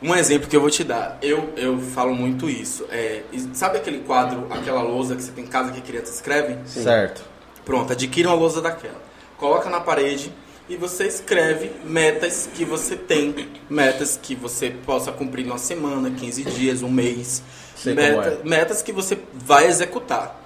um 0.03 0.15
exemplo 0.15 0.47
que 0.49 0.55
eu 0.57 0.61
vou 0.61 0.69
te 0.69 0.85
dar. 0.85 1.17
Eu, 1.23 1.51
eu 1.57 1.79
falo 1.81 2.15
muito 2.15 2.51
isso. 2.51 2.85
É, 2.91 3.23
sabe 3.55 3.79
aquele 3.79 4.01
quadro, 4.01 4.47
aquela 4.51 4.83
lousa 4.83 5.17
que 5.17 5.23
você 5.23 5.33
tem 5.33 5.45
em 5.45 5.47
casa 5.47 5.73
que 5.73 5.79
a 5.79 5.83
criança 5.83 6.13
escreve? 6.13 6.59
Certo. 6.67 7.23
Pronto, 7.65 7.93
adquira 7.93 8.29
uma 8.29 8.35
lousa 8.37 8.61
daquela. 8.61 9.01
Coloca 9.39 9.71
na 9.71 9.81
parede 9.81 10.31
e 10.69 10.77
você 10.77 11.07
escreve 11.07 11.71
metas 11.85 12.49
que 12.55 12.65
você 12.65 12.97
tem. 12.97 13.49
Metas 13.71 14.19
que 14.23 14.35
você 14.35 14.71
possa 14.71 15.11
cumprir 15.13 15.47
numa 15.47 15.57
semana, 15.59 16.11
15 16.11 16.45
dias, 16.45 16.83
um 16.83 16.91
mês. 16.91 17.43
Meta- 17.85 18.39
é. 18.43 18.49
Metas 18.49 18.83
que 18.83 18.93
você 18.93 19.19
vai 19.33 19.67
executar. 19.67 20.41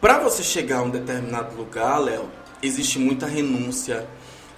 Para 0.00 0.18
você 0.18 0.42
chegar 0.42 0.78
a 0.78 0.82
um 0.82 0.90
determinado 0.90 1.56
lugar, 1.56 1.98
Léo, 1.98 2.26
existe 2.62 2.98
muita 2.98 3.26
renúncia, 3.26 4.06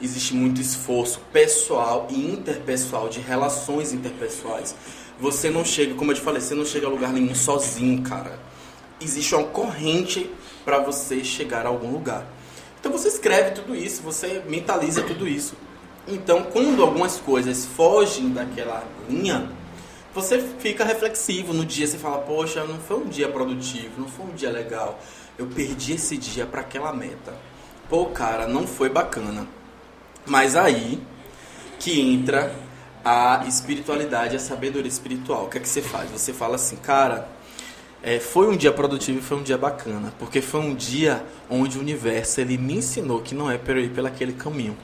existe 0.01 0.35
muito 0.35 0.61
esforço 0.61 1.21
pessoal 1.33 2.07
e 2.11 2.33
interpessoal, 2.33 3.09
de 3.09 3.21
relações 3.21 3.93
interpessoais. 3.93 4.75
Você 5.21 5.51
não 5.51 5.65
chega, 5.65 5.95
como 5.95 6.13
eu 6.13 6.15
te 6.15 6.21
falei, 6.21 6.41
você 6.41 6.55
não 6.55 6.65
chega 6.65 6.87
a 6.87 6.91
lugar 6.91 7.13
nenhum 7.13 7.35
sozinho, 7.35 8.03
cara. 8.03 8.39
Existe 9.01 9.35
uma 9.35 9.45
corrente 9.45 10.31
para 10.65 10.79
você 10.79 11.25
chegar 11.25 11.67
a 11.67 11.69
algum 11.69 11.91
lugar. 11.91 12.27
Então 12.79 12.93
você 12.93 13.09
escreve 13.09 13.51
tudo 13.53 13.75
isso, 13.75 14.03
você 14.03 14.43
mentaliza 14.49 15.03
tudo 15.03 15.27
isso. 15.27 15.55
Então, 16.07 16.45
quando 16.45 16.83
algumas 16.83 17.17
coisas 17.17 17.67
fogem 17.67 18.31
daquela 18.31 18.83
linha, 19.11 19.51
você 20.15 20.41
fica 20.59 20.85
reflexivo 20.85 21.53
no 21.53 21.67
dia, 21.67 21.87
você 21.87 21.99
fala, 21.99 22.19
poxa, 22.19 22.65
não 22.65 22.79
foi 22.79 22.97
um 22.99 23.09
dia 23.09 23.29
produtivo, 23.29 24.01
não 24.01 24.09
foi 24.09 24.27
um 24.27 24.35
dia 24.35 24.51
legal. 24.51 24.99
Eu 25.37 25.47
perdi 25.47 25.93
esse 25.93 26.17
dia 26.17 26.47
para 26.47 26.63
aquela 26.63 26.93
meta. 26.93 27.35
Pô, 27.89 28.07
cara, 28.07 28.47
não 28.47 28.67
foi 28.67 28.89
bacana. 28.89 29.47
Mas 30.27 30.57
aí 30.57 31.01
que 31.79 32.01
entra 32.01 32.55
a 33.05 33.45
espiritualidade, 33.47 34.37
a 34.37 34.39
sabedoria 34.39 34.89
espiritual. 34.89 35.45
O 35.45 35.49
que 35.49 35.59
é 35.59 35.61
que 35.61 35.69
você 35.69 35.81
faz? 35.81 36.11
Você 36.11 36.33
fala 36.33 36.57
assim, 36.57 36.77
cara, 36.77 37.29
é, 38.03 38.19
foi 38.19 38.49
um 38.49 38.57
dia 38.57 38.73
produtivo 38.73 39.19
e 39.19 39.23
foi 39.23 39.39
um 39.39 39.43
dia 39.43 39.57
bacana, 39.57 40.13
porque 40.19 40.41
foi 40.41 40.61
um 40.61 40.75
dia 40.75 41.25
onde 41.49 41.79
o 41.79 41.81
universo 41.81 42.41
ele 42.41 42.59
me 42.59 42.75
ensinou 42.75 43.21
que 43.21 43.35
não 43.35 43.51
é 43.51 43.57
para 43.57 43.75
eu 43.75 43.85
ir 43.85 43.91
pelaquele 43.91 44.33
caminho 44.33 44.77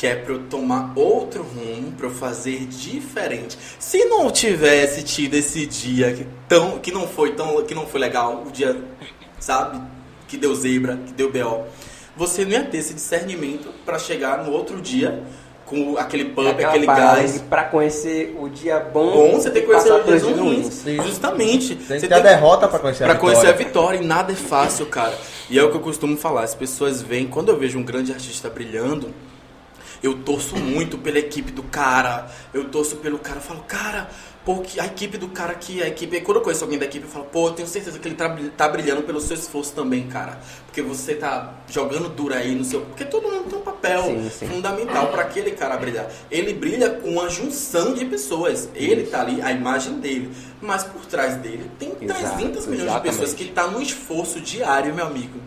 que 0.00 0.06
é 0.06 0.16
para 0.16 0.32
eu 0.32 0.44
tomar 0.48 0.94
outro 0.96 1.42
rumo, 1.42 1.92
para 1.92 2.06
eu 2.06 2.10
fazer 2.10 2.64
diferente. 2.64 3.58
Se 3.78 4.06
não 4.06 4.30
tivesse 4.30 5.02
tido 5.02 5.34
esse 5.34 5.66
dia 5.66 6.14
que 6.14 6.26
tão 6.48 6.78
que 6.78 6.90
não 6.90 7.06
foi 7.06 7.34
tão 7.34 7.62
que 7.66 7.74
não 7.74 7.86
foi 7.86 8.00
legal, 8.00 8.44
o 8.46 8.50
dia, 8.50 8.82
sabe, 9.38 9.78
que 10.26 10.38
deu 10.38 10.54
zebra, 10.54 10.96
que 11.06 11.12
deu 11.12 11.30
BO, 11.30 11.66
você 12.20 12.44
não 12.44 12.52
ia 12.52 12.62
ter 12.64 12.76
esse 12.76 12.92
discernimento 12.92 13.72
para 13.86 13.98
chegar 13.98 14.44
no 14.44 14.52
outro 14.52 14.78
dia 14.78 15.22
com 15.64 15.96
aquele 15.96 16.26
pump, 16.26 16.48
Aquela 16.50 16.68
aquele 16.68 16.84
gás. 16.86 17.42
Pra 17.48 17.64
conhecer 17.64 18.36
o 18.38 18.46
dia 18.50 18.78
bom, 18.78 19.10
Bom, 19.10 19.40
você 19.40 19.50
tem 19.50 19.62
que 19.62 19.68
conhecer 19.68 19.90
os 19.90 20.04
dias 20.04 20.22
ruins. 20.22 20.84
Justamente. 21.02 21.76
Tem 21.76 21.98
Você 21.98 22.00
que 22.00 22.08
ter 22.08 22.14
a 22.14 22.18
derrota 22.18 22.68
pra 22.68 22.78
conhecer 22.78 23.04
a 23.04 23.06
pra 23.06 23.14
vitória. 23.14 23.36
conhecer 23.40 23.54
a 23.54 23.56
vitória. 23.56 23.98
E 24.02 24.04
nada 24.04 24.34
é 24.34 24.36
fácil, 24.36 24.84
cara. 24.84 25.16
E 25.48 25.58
é 25.58 25.64
o 25.64 25.70
que 25.70 25.76
eu 25.76 25.80
costumo 25.80 26.14
falar. 26.18 26.42
As 26.42 26.54
pessoas 26.54 27.00
veem, 27.00 27.26
quando 27.26 27.48
eu 27.48 27.58
vejo 27.58 27.78
um 27.78 27.82
grande 27.82 28.12
artista 28.12 28.50
brilhando, 28.50 29.14
eu 30.02 30.18
torço 30.18 30.56
muito 30.56 30.98
pela 30.98 31.18
equipe 31.18 31.50
do 31.50 31.62
cara. 31.62 32.26
Eu 32.52 32.64
torço 32.64 32.96
pelo 32.96 33.18
cara. 33.18 33.38
Eu 33.38 33.42
falo, 33.42 33.60
cara, 33.66 34.10
pô, 34.50 34.58
que 34.62 34.80
a 34.80 34.86
equipe 34.86 35.16
do 35.16 35.28
cara 35.28 35.52
aqui, 35.52 35.80
a 35.80 35.86
equipe. 35.86 36.20
Quando 36.22 36.38
eu 36.38 36.42
conheço 36.42 36.64
alguém 36.64 36.78
da 36.78 36.84
equipe, 36.86 37.04
eu 37.04 37.10
falo, 37.10 37.26
pô, 37.26 37.48
eu 37.48 37.52
tenho 37.52 37.68
certeza 37.68 37.98
que 38.00 38.08
ele 38.08 38.16
tá, 38.16 38.36
tá 38.56 38.68
brilhando 38.68 39.02
pelo 39.02 39.20
seu 39.20 39.36
esforço 39.36 39.72
também, 39.72 40.08
cara. 40.08 40.40
Porque 40.66 40.82
você 40.82 41.14
tá 41.14 41.54
jogando 41.68 42.08
duro 42.08 42.34
aí 42.34 42.52
no 42.54 42.64
seu. 42.64 42.80
Porque 42.80 43.04
todo 43.04 43.28
mundo 43.28 43.48
tem 43.48 43.58
um 43.58 43.62
papel 43.62 44.02
Sim, 44.02 44.30
sim. 44.30 44.48
fundamental 44.48 45.08
para 45.08 45.22
aquele 45.22 45.52
cara 45.52 45.76
brilhar. 45.76 46.10
Ele 46.30 46.52
brilha 46.52 46.90
com 46.90 47.10
uma 47.10 47.28
junção 47.28 47.94
de 47.94 48.04
pessoas. 48.04 48.68
Ele 48.74 49.04
tá 49.04 49.20
ali, 49.20 49.40
a 49.40 49.52
imagem 49.52 50.00
dele. 50.00 50.32
Mas 50.60 50.82
por 50.82 51.06
trás 51.06 51.36
dele 51.36 51.70
tem 51.78 51.92
Exato, 52.00 52.20
300 52.20 52.66
milhões 52.66 52.88
exatamente. 52.88 53.02
de 53.12 53.18
pessoas 53.18 53.34
que 53.34 53.44
tá 53.52 53.68
num 53.68 53.80
esforço 53.80 54.40
diário, 54.40 54.92
meu 54.92 55.06
amigo. 55.06 55.38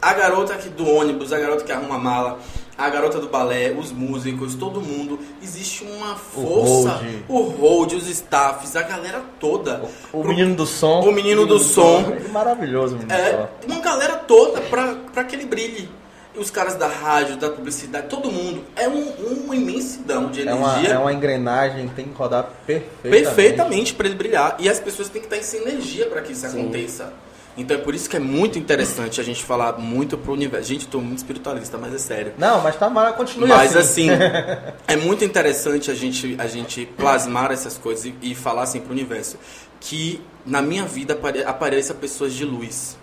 A 0.00 0.12
garota 0.12 0.54
aqui 0.54 0.68
do 0.68 0.88
ônibus, 0.88 1.32
a 1.32 1.38
garota 1.38 1.64
que 1.64 1.70
arruma 1.70 1.96
a 1.96 1.98
mala, 1.98 2.38
a 2.78 2.88
garota 2.88 3.18
do 3.18 3.28
balé, 3.28 3.72
os 3.72 3.90
músicos, 3.90 4.54
todo 4.54 4.80
mundo. 4.80 5.18
Existe 5.42 5.84
uma 5.84 6.14
força. 6.14 6.90
hold. 6.92 7.22
O 7.28 7.40
hold, 7.42 7.92
os 7.94 8.06
staffs, 8.08 8.76
a 8.76 8.82
galera 8.82 9.20
toda. 9.40 9.82
O 10.12 10.20
Pro- 10.20 10.28
menino 10.28 10.54
do 10.54 10.64
som. 10.64 11.00
o 11.00 11.10
menino 11.12 11.44
do 11.44 11.58
som. 11.58 12.04
Que 12.04 12.28
maravilhoso, 12.28 12.94
o 12.94 12.98
menino 12.98 13.16
do 13.16 13.20
É, 13.20 13.32
som. 13.32 13.48
uma 13.72 13.80
galera 13.80 14.14
toda 14.16 14.60
pra, 14.60 14.94
pra 15.12 15.24
que 15.24 15.34
ele 15.34 15.44
brilhe. 15.44 15.90
E 16.34 16.38
os 16.38 16.50
caras 16.50 16.76
da 16.76 16.86
rádio, 16.86 17.36
da 17.36 17.50
publicidade, 17.50 18.06
todo 18.06 18.30
mundo. 18.30 18.62
É 18.76 18.86
um, 18.88 19.08
uma 19.44 19.56
imensidão 19.56 20.30
de 20.30 20.46
É 20.46 20.54
uma, 20.54 20.74
energia. 20.74 20.94
é 20.94 20.98
uma 20.98 21.12
engrenagem 21.12 21.88
que 21.88 21.94
tem 21.94 22.04
que 22.04 22.14
rodar 22.14 22.44
perfeitamente. 22.64 23.10
perfeitamente 23.24 23.94
para 23.94 24.06
ele 24.06 24.14
brilhar. 24.14 24.54
E 24.60 24.68
as 24.68 24.78
pessoas 24.78 25.08
têm 25.08 25.20
que 25.20 25.26
estar 25.26 25.36
em 25.36 25.42
sinergia 25.42 26.06
para 26.06 26.20
que 26.22 26.32
isso 26.32 26.46
Sim. 26.48 26.60
aconteça. 26.60 27.12
Então 27.58 27.76
é 27.76 27.80
por 27.80 27.92
isso 27.92 28.08
que 28.08 28.16
é 28.16 28.20
muito 28.20 28.56
interessante 28.56 29.20
a 29.20 29.24
gente 29.24 29.44
falar 29.44 29.78
muito 29.78 30.16
pro 30.16 30.32
universo. 30.32 30.68
Gente, 30.68 30.84
eu 30.84 30.90
tô 30.92 31.00
muito 31.00 31.18
espiritualista, 31.18 31.76
mas 31.76 31.92
é 31.92 31.98
sério. 31.98 32.32
Não, 32.38 32.62
mas 32.62 32.76
tá 32.76 32.88
mal, 32.88 33.12
continue 33.14 33.48
Mas 33.48 33.76
assim. 33.76 34.08
assim, 34.08 34.22
é 34.86 34.96
muito 34.96 35.24
interessante 35.24 35.90
a 35.90 35.94
gente, 35.94 36.36
a 36.38 36.46
gente 36.46 36.86
plasmar 36.96 37.50
essas 37.50 37.76
coisas 37.76 38.06
e, 38.06 38.14
e 38.22 38.34
falar 38.34 38.62
assim 38.62 38.80
pro 38.80 38.92
universo 38.92 39.36
que 39.80 40.20
na 40.46 40.62
minha 40.62 40.84
vida 40.84 41.14
apare, 41.14 41.42
apareça 41.42 41.92
pessoas 41.92 42.32
de 42.32 42.44
luz. 42.44 42.96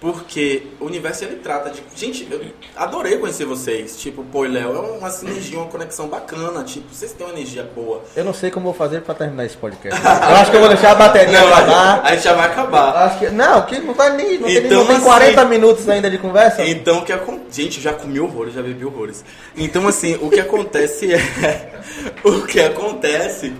Porque 0.00 0.62
o 0.80 0.86
universo 0.86 1.24
ele 1.24 1.36
trata 1.36 1.68
de. 1.68 1.82
Gente, 1.94 2.26
eu 2.30 2.40
adorei 2.74 3.18
conhecer 3.18 3.44
vocês. 3.44 3.98
Tipo, 4.00 4.24
pô, 4.24 4.44
Léo, 4.44 4.74
é 4.74 4.80
uma 4.80 5.10
sinergia, 5.10 5.58
uma 5.58 5.66
conexão 5.68 6.08
bacana. 6.08 6.64
Tipo, 6.64 6.86
vocês 6.90 7.12
têm 7.12 7.26
uma 7.26 7.34
energia 7.34 7.68
boa. 7.74 8.02
Eu 8.16 8.24
não 8.24 8.32
sei 8.32 8.50
como 8.50 8.64
vou 8.64 8.74
fazer 8.74 9.02
pra 9.02 9.14
terminar 9.14 9.44
esse 9.44 9.58
podcast. 9.58 10.00
Eu 10.02 10.36
acho 10.36 10.50
que 10.50 10.56
eu 10.56 10.60
vou 10.60 10.70
deixar 10.70 10.92
a 10.92 10.94
bateria 10.94 11.38
Não, 11.42 11.48
acabar. 11.52 12.00
a 12.02 12.12
gente 12.14 12.24
já 12.24 12.32
vai 12.32 12.46
acabar. 12.46 12.96
Acho 12.96 13.18
que, 13.18 13.28
não, 13.28 13.62
que 13.66 13.78
não 13.78 13.92
vai 13.92 14.16
nem. 14.16 14.38
Não 14.38 14.48
tem, 14.48 14.56
Então, 14.56 14.78
não 14.78 14.86
tem 14.86 14.96
assim- 14.96 15.04
40 15.04 15.44
minutos 15.44 15.86
ainda 15.86 16.08
de 16.10 16.16
conversa. 16.16 16.64
Então, 16.64 17.00
o 17.00 17.04
que 17.04 17.12
acon- 17.12 17.40
Gente, 17.52 17.78
já 17.80 17.92
comi 17.92 18.18
horrores, 18.20 18.54
já 18.54 18.62
bebi 18.62 18.84
horrores. 18.86 19.22
Então, 19.54 19.86
assim, 19.86 20.16
o 20.22 20.30
que 20.30 20.40
acontece 20.40 21.12
é. 21.12 21.20
o 22.24 22.40
que 22.46 22.58
acontece 22.60 23.52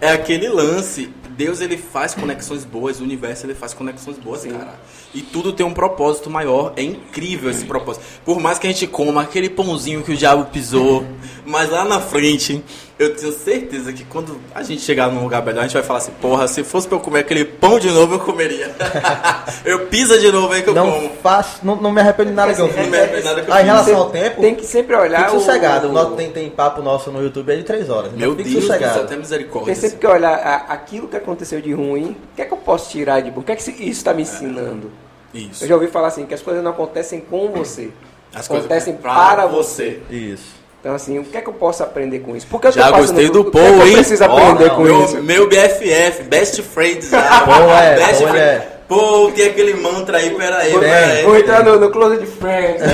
é 0.00 0.12
aquele 0.12 0.48
lance 0.48 1.10
Deus 1.30 1.60
ele 1.60 1.76
faz 1.78 2.14
conexões 2.14 2.64
boas, 2.64 2.98
o 3.00 3.04
universo 3.04 3.46
ele 3.46 3.54
faz 3.54 3.72
conexões 3.72 4.18
boas, 4.18 4.44
cara. 4.44 4.74
E 5.14 5.22
tudo 5.22 5.52
tem 5.52 5.64
um 5.64 5.72
propósito 5.72 6.28
maior. 6.28 6.72
É 6.76 6.82
incrível 6.82 7.50
esse 7.50 7.64
propósito. 7.64 8.04
Por 8.24 8.38
mais 8.38 8.58
que 8.58 8.66
a 8.66 8.70
gente 8.70 8.86
coma 8.86 9.22
aquele 9.22 9.48
pãozinho 9.48 10.02
que 10.02 10.12
o 10.12 10.16
diabo 10.16 10.44
pisou, 10.52 11.02
mas 11.46 11.70
lá 11.70 11.82
na 11.84 11.98
frente, 11.98 12.62
eu 12.98 13.16
tenho 13.16 13.32
certeza 13.32 13.90
que 13.90 14.04
quando 14.04 14.38
a 14.54 14.62
gente 14.62 14.82
chegar 14.82 15.10
num 15.10 15.22
lugar 15.22 15.42
melhor, 15.42 15.60
a 15.60 15.62
gente 15.62 15.72
vai 15.72 15.82
falar 15.82 16.00
assim: 16.00 16.12
porra, 16.20 16.46
se 16.46 16.62
fosse 16.62 16.86
pra 16.86 16.98
eu 16.98 17.00
comer 17.00 17.20
aquele 17.20 17.42
pão 17.46 17.78
de 17.78 17.90
novo, 17.90 18.16
eu 18.16 18.18
comeria. 18.18 18.70
eu 19.64 19.86
pisa 19.86 20.18
de 20.18 20.30
novo 20.30 20.52
aí 20.52 20.62
que 20.62 20.68
eu 20.68 20.74
Não 20.74 20.90
como. 20.92 21.10
faço, 21.22 21.60
não, 21.64 21.74
não 21.76 21.90
me 21.90 22.02
arrependo 22.02 22.28
de 22.30 22.36
nada 22.36 22.52
que 22.52 22.60
eu 22.60 22.68
fiz. 22.68 22.76
Não 22.76 22.90
me 22.90 22.96
arrependo 22.98 23.18
de 23.20 23.24
nada 23.24 23.42
que 23.42 23.50
eu 23.50 23.54
em 23.58 23.64
relação 23.64 23.84
Tem- 23.94 24.02
ao 24.02 24.10
tempo, 24.10 24.40
Tem 24.42 24.54
que 24.54 24.66
sempre 24.66 24.94
olhar 24.94 25.20
fique 25.30 25.40
sossegado. 25.42 25.88
o, 25.88 25.92
Nós- 25.92 26.14
tem, 26.16 26.30
tem 26.30 26.50
papo 26.50 26.82
nosso 26.82 27.10
no 27.10 27.22
YouTube 27.22 27.50
aí 27.50 27.58
de 27.58 27.64
três 27.64 27.88
horas. 27.88 28.08
então 28.14 28.18
Meu 28.28 28.36
fique 28.36 28.50
Deus 28.50 28.64
sossegado. 28.66 29.00
até 29.00 29.16
misericórdia. 29.16 29.72
Tem 29.72 29.80
sempre 29.82 29.98
que 29.98 30.06
olhar 30.06 30.66
aquilo 30.68 31.08
que 31.08 31.16
aconteceu 31.16 31.62
de 31.62 31.72
ruim, 31.72 32.10
o 32.32 32.36
que 32.36 32.42
é 32.42 32.44
que 32.44 32.52
eu 32.52 32.58
posso 32.58 32.90
tirar 32.90 33.20
de 33.20 33.30
bom? 33.30 33.40
O 33.40 33.44
que 33.44 33.52
é 33.52 33.56
que 33.56 33.62
isso 33.70 33.80
está 33.82 34.12
me 34.12 34.20
ensinando? 34.22 34.90
Isso. 35.34 35.64
Eu 35.64 35.68
já 35.68 35.74
ouvi 35.74 35.88
falar 35.88 36.08
assim, 36.08 36.24
que 36.26 36.34
as 36.34 36.42
coisas 36.42 36.62
não 36.62 36.70
acontecem 36.70 37.20
com 37.20 37.48
você. 37.48 37.90
As 38.34 38.46
coisas 38.48 38.66
acontecem 38.66 38.94
para 38.96 39.46
você. 39.46 40.00
Isso. 40.10 40.56
Então, 40.80 40.94
assim, 40.94 41.18
o 41.18 41.24
que 41.24 41.36
é 41.36 41.40
que 41.40 41.48
eu 41.48 41.52
posso 41.54 41.82
aprender 41.82 42.20
com 42.20 42.36
isso? 42.36 42.46
Porque 42.48 42.68
eu 42.68 42.72
Já 42.72 42.90
gostei 42.90 43.26
por- 43.26 43.32
do 43.32 43.40
o 43.40 43.50
que 43.50 43.58
é 43.58 43.60
que 43.62 43.66
Paul, 43.68 43.80
eu 43.80 43.86
hein? 43.88 43.94
preciso 43.94 44.24
aprender 44.24 44.70
com 44.70 44.82
meu, 44.82 45.04
isso? 45.04 45.22
Meu 45.22 45.48
BFF, 45.48 46.22
best 46.24 46.62
friend 46.62 47.04
já. 47.04 47.20
Paul 47.44 47.70
é- 47.74 47.96
best 47.96 48.18
Paul 48.20 48.28
friend. 48.30 48.38
é- 48.38 48.68
Pô, 48.88 49.30
tem 49.34 49.46
aquele 49.48 49.74
mantra 49.74 50.16
aí, 50.16 50.30
peraí, 50.30 50.70
Vou, 50.70 50.80
peraí. 50.80 51.22
vou 51.24 51.36
entrar 51.36 51.62
no, 51.62 51.78
no 51.78 51.90
Close 51.90 52.16
de 52.18 52.26
Friends. 52.26 52.80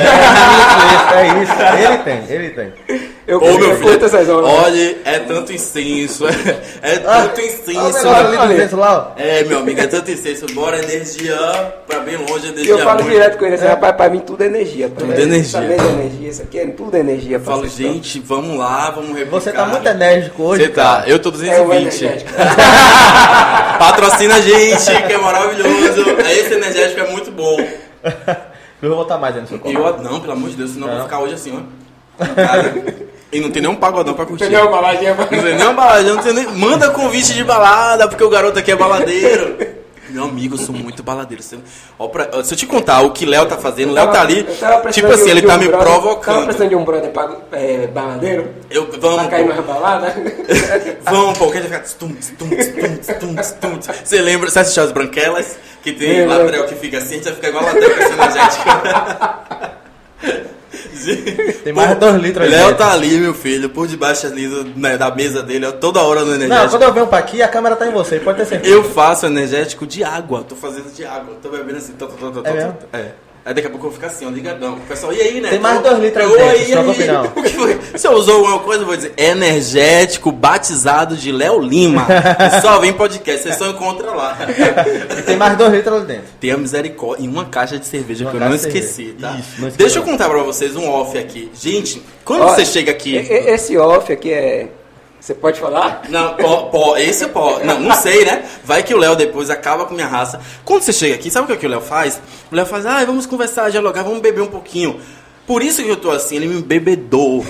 É 1.15 1.43
isso, 1.43 1.53
ele 1.89 1.99
tem, 1.99 2.35
ele 2.37 2.51
tem. 2.51 2.73
Eu, 3.27 3.39
Ô, 3.39 3.59
meu 3.59 3.71
eu 3.71 3.77
filho, 3.79 3.89
horas. 3.91 4.65
olha, 4.65 4.97
é 5.03 5.19
tanto 5.21 5.51
incenso, 5.51 6.27
é 6.83 6.99
tanto 6.99 7.09
Olha 7.09 7.33
o 7.35 7.41
incenso. 7.41 7.69
negócio 7.73 8.09
ali 8.11 8.37
do 8.37 8.53
incenso 8.53 8.77
lá, 8.77 9.15
ó. 9.17 9.21
É, 9.21 9.43
meu 9.45 9.61
amigo, 9.61 9.81
é 9.81 9.87
tanto 9.87 10.11
incenso. 10.11 10.45
Bora 10.53 10.79
energia 10.79 11.35
pra 11.87 12.01
bem 12.01 12.17
longe, 12.19 12.47
E 12.47 12.51
energia 12.51 12.73
eu 12.75 12.79
falo 12.81 13.01
ruim. 13.03 13.13
direto 13.13 13.39
com 13.39 13.47
ele 13.47 13.55
assim, 13.55 13.65
rapaz, 13.67 13.97
pra 13.97 14.11
mim 14.11 14.19
tudo 14.21 14.43
é 14.43 14.47
energia. 14.47 14.91
Tudo 14.91 15.11
é 15.11 15.23
energia. 15.23 15.51
Saber 15.63 15.79
de 15.81 15.87
energia, 15.87 16.29
isso 16.29 16.43
aqui 16.43 16.59
é 16.59 16.67
tudo 16.67 16.95
energia. 16.99 17.37
Eu 17.39 17.41
falo, 17.41 17.63
vocês. 17.63 17.73
gente, 17.75 18.21
vamos 18.21 18.59
lá, 18.59 18.91
vamos 18.91 19.17
replicar. 19.17 19.31
Você 19.41 19.53
tá 19.53 19.67
muito 19.67 19.89
enérgico 19.89 20.43
hoje. 20.43 20.63
Você 20.65 20.69
tá, 20.69 20.83
cara. 20.97 21.09
eu 21.09 21.19
tô 21.19 21.29
É 21.31 21.33
o 21.33 21.33
220. 21.33 21.81
energético. 21.81 22.31
Patrocina 23.79 24.35
a 24.37 24.41
gente, 24.41 24.85
que 25.07 25.13
é 25.13 25.19
maravilhoso. 25.19 26.05
Esse 26.31 26.55
energético 26.55 27.01
é 27.01 27.11
muito 27.11 27.31
bom. 27.31 27.57
Eu 28.83 28.91
vou 28.91 28.99
botar 28.99 29.17
mais 29.17 29.35
aí 29.35 29.41
no 29.41 29.49
seu 29.49 29.59
copo. 29.59 29.75
Eu, 29.75 29.97
não, 30.03 30.21
pelo 30.21 30.33
amor 30.35 30.51
de 30.51 30.57
Deus, 30.57 30.73
senão 30.73 30.89
eu 30.89 30.93
vou 30.93 30.99
Não. 30.99 31.09
ficar 31.09 31.21
hoje 31.21 31.33
assim, 31.35 31.59
ó. 32.19 32.25
Cara, 32.35 32.75
e 33.37 33.41
não 33.41 33.51
tem 33.51 33.61
nenhum 33.63 33.75
pagodão 33.77 34.15
pra 34.15 34.25
curtir. 34.27 34.49
Baladinha 34.51 35.15
pra- 35.15 35.25
Não 35.25 35.43
tem 35.43 35.55
nem 35.55 35.63
uma 35.65 35.73
baladinha, 35.75 36.15
não 36.15 36.23
tem 36.23 36.33
nem... 36.33 36.47
Manda 36.47 36.91
convite 36.91 37.35
de 37.35 37.43
balada, 37.45 38.09
porque 38.09 38.23
o 38.25 38.31
garoto 38.31 38.59
aqui 38.59 38.71
é 38.73 38.77
baladeiro. 38.77 39.57
Meu 40.11 40.25
amigo, 40.25 40.55
eu 40.55 40.59
sou 40.59 40.73
muito 40.73 41.03
baladeiro. 41.03 41.43
Se, 41.43 41.59
pra- 42.13 42.29
ó, 42.35 42.43
se 42.45 42.55
eu 42.55 42.59
te 42.59 42.67
contar 42.67 43.01
o 43.01 43.11
que 43.11 43.27
Léo 43.27 43.47
tá 43.47 43.57
fazendo, 43.57 43.93
Léo 43.93 44.13
tá 44.13 44.21
ali. 44.21 44.47
Eu 44.47 44.55
tava 44.57 44.91
Tipo 44.93 45.09
assim, 45.09 45.25
um- 45.25 45.29
ele 45.31 45.43
tá 45.43 45.55
um 45.57 45.59
me 45.59 45.67
brother- 45.67 45.87
Tava 45.89 46.01
provocando. 46.01 46.45
precisando 46.45 46.69
de 46.69 46.77
um 46.77 46.85
brother 46.85 47.11
pra, 47.11 47.31
é, 47.51 47.87
baladeiro? 47.89 48.49
Eu, 48.71 48.87
Pra 48.87 48.99
vamos, 49.01 49.27
cair 49.29 49.43
pô. 49.45 49.49
numa 49.55 49.63
balada? 49.63 50.15
Vamos, 51.11 51.37
pô, 51.37 51.51
que 51.51 51.59
ele 51.59 51.67
fica. 51.69 51.83
Você 54.05 54.21
lembra? 54.21 54.49
Você 54.51 54.59
assistiu 54.61 54.85
as 54.85 54.93
branquelas? 54.93 55.57
Que 55.83 55.91
tem 55.93 56.25
latrel 56.27 56.65
que 56.67 56.77
fica 56.77 56.99
assim, 56.99 57.15
a 57.15 57.17
gente 57.17 57.25
vai 57.25 57.35
ficar 57.35 57.49
igual 57.49 57.65
a 57.65 57.67
latrel 57.67 57.91
com 57.91 58.03
energético. 58.23 58.65
Tem 61.65 61.73
mais 61.73 61.91
de 61.91 61.95
dois 61.97 62.15
litros 62.23 62.45
aí 62.45 62.51
Léo 62.51 62.75
tá 62.75 62.93
ali, 62.93 63.19
meu 63.19 63.35
filho, 63.35 63.69
por 63.71 63.87
debaixo 63.87 64.27
ali 64.27 64.47
do- 64.49 64.65
né, 64.79 64.97
da 64.99 65.11
mesa 65.15 65.43
dele, 65.43 65.67
ó, 65.67 65.73
toda 65.73 66.01
hora 66.01 66.21
no 66.21 66.27
Não, 66.29 66.35
energético. 66.35 66.71
quando 66.71 66.83
eu 66.83 66.93
venho 66.93 67.07
pra 67.07 67.19
aqui, 67.19 67.43
a 67.43 67.49
câmera 67.49 67.77
tá 67.77 67.87
em 67.87 67.93
você, 67.93 68.19
pode 68.21 68.39
ter 68.39 68.45
certeza. 68.47 68.75
Eu 68.75 68.85
faço 68.85 69.27
energético 69.27 69.87
de 69.87 70.03
água, 70.05 70.45
tô 70.49 70.55
fazendo 70.57 70.93
de 70.95 71.05
água, 71.05 71.37
tô 71.43 71.49
bebendo 71.49 71.79
assim, 71.79 71.93
tô, 71.95 72.07
tô, 72.07 72.31
tô, 72.31 72.49
É. 72.49 72.73
É. 72.93 73.09
Aí 73.47 73.53
daqui 73.53 73.67
a 73.67 73.71
pouco 73.71 73.87
eu 73.87 73.91
vou 73.91 74.01
ficar 74.01 74.07
assim, 74.07 74.25
ó, 74.25 74.31
ligadão. 74.31 74.75
O 74.75 74.81
pessoal, 74.81 75.13
e 75.13 75.21
aí, 75.21 75.39
né? 75.39 75.51
Tem 75.51 75.59
mais 75.59 75.83
dois 75.83 75.99
litros 75.99 76.33
aí 76.41 76.65
se 76.65 76.73
preocupe 76.73 77.03
aí? 77.03 77.09
não. 77.09 77.25
O 77.37 77.43
que 77.43 77.51
foi? 77.51 77.79
Se 77.95 78.07
eu 78.07 78.13
usou 78.13 78.37
alguma 78.37 78.59
coisa, 78.61 78.83
eu 78.83 78.87
vou 78.87 78.97
dizer 78.97 79.13
energético 79.19 80.33
batizado 80.33 81.15
de 81.15 81.31
Léo 81.31 81.61
Lima. 81.61 82.07
Só 82.63 82.79
vem 82.79 82.95
podcast, 82.95 83.43
vocês 83.43 83.57
só 83.57 83.69
encontram 83.69 84.17
lá. 84.17 84.39
E 85.19 85.23
tem 85.25 85.37
mais 85.37 85.59
dois 85.59 85.73
litros 85.75 85.95
ali 85.95 86.07
dentro. 86.07 86.25
Tenha 86.41 86.57
misericórdia 86.57 87.25
e 87.25 87.29
uma 87.29 87.45
caixa 87.45 87.79
de 87.79 87.87
cerveja 87.87 88.25
Uma 88.25 88.31
que 88.31 88.37
eu 88.39 88.41
não 88.41 88.55
esqueci, 88.55 89.15
tá? 89.21 89.37
Isso, 89.39 89.61
não. 89.61 89.69
Deixa 89.69 89.99
eu 89.99 90.03
contar 90.03 90.31
pra 90.31 90.43
vocês 90.43 90.75
um 90.75 90.89
off 90.89 91.19
aqui. 91.19 91.51
Gente, 91.55 92.03
quando 92.25 92.43
Olha, 92.43 92.55
você 92.55 92.65
chega 92.65 92.93
aqui. 92.93 93.15
Esse 93.17 93.77
off 93.77 94.11
aqui 94.11 94.33
é. 94.33 94.69
Você 95.25 95.33
pode 95.33 95.59
falar? 95.59 96.03
Não, 96.11 96.35
pó, 96.35 96.65
pó, 96.65 96.99
esse 96.99 97.27
pó. 97.29 97.59
Não, 97.65 97.81
não 97.81 97.95
sei, 97.95 98.27
né? 98.27 98.45
Vai 98.63 98.83
que 98.83 98.93
o 98.93 98.99
Léo 98.99 99.17
depois 99.17 99.49
acaba 99.49 99.87
com 99.87 99.95
minha 99.95 100.07
raça. 100.07 100.39
Quando 100.67 100.83
você 100.83 100.93
chega 100.93 101.15
aqui, 101.15 101.31
sabe 101.31 101.47
o 101.47 101.49
que, 101.49 101.61
que 101.61 101.67
o 101.67 101.71
Léo 101.71 101.81
faz? 101.81 102.21
O 102.53 102.55
Léo 102.55 102.67
faz, 102.67 102.85
ah, 102.85 103.03
vamos 103.07 103.25
conversar, 103.25 103.71
dialogar, 103.71 104.03
vamos 104.03 104.21
beber 104.21 104.43
um 104.43 104.49
pouquinho. 104.49 105.01
Por 105.47 105.63
isso 105.63 105.83
que 105.83 105.89
eu 105.89 105.97
tô 105.97 106.11
assim, 106.11 106.37
ele 106.37 106.47
me 106.47 106.61
bebedou. 106.61 107.43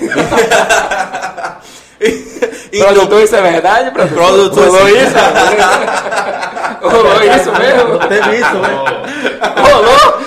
Produtor, 2.78 3.22
isso 3.24 3.34
é 3.34 3.42
verdade? 3.42 3.90
Produtor? 3.90 4.24
Produtor, 4.24 4.68
Rolou 4.68 4.86
sim. 4.86 4.94
isso? 4.94 5.14
Rolou 6.80 7.22
isso 7.24 7.51
mesmo? 7.59 7.98
Teve 8.06 8.36
isso, 8.36 8.55
né? 8.55 8.68
Rolou? 9.59 10.24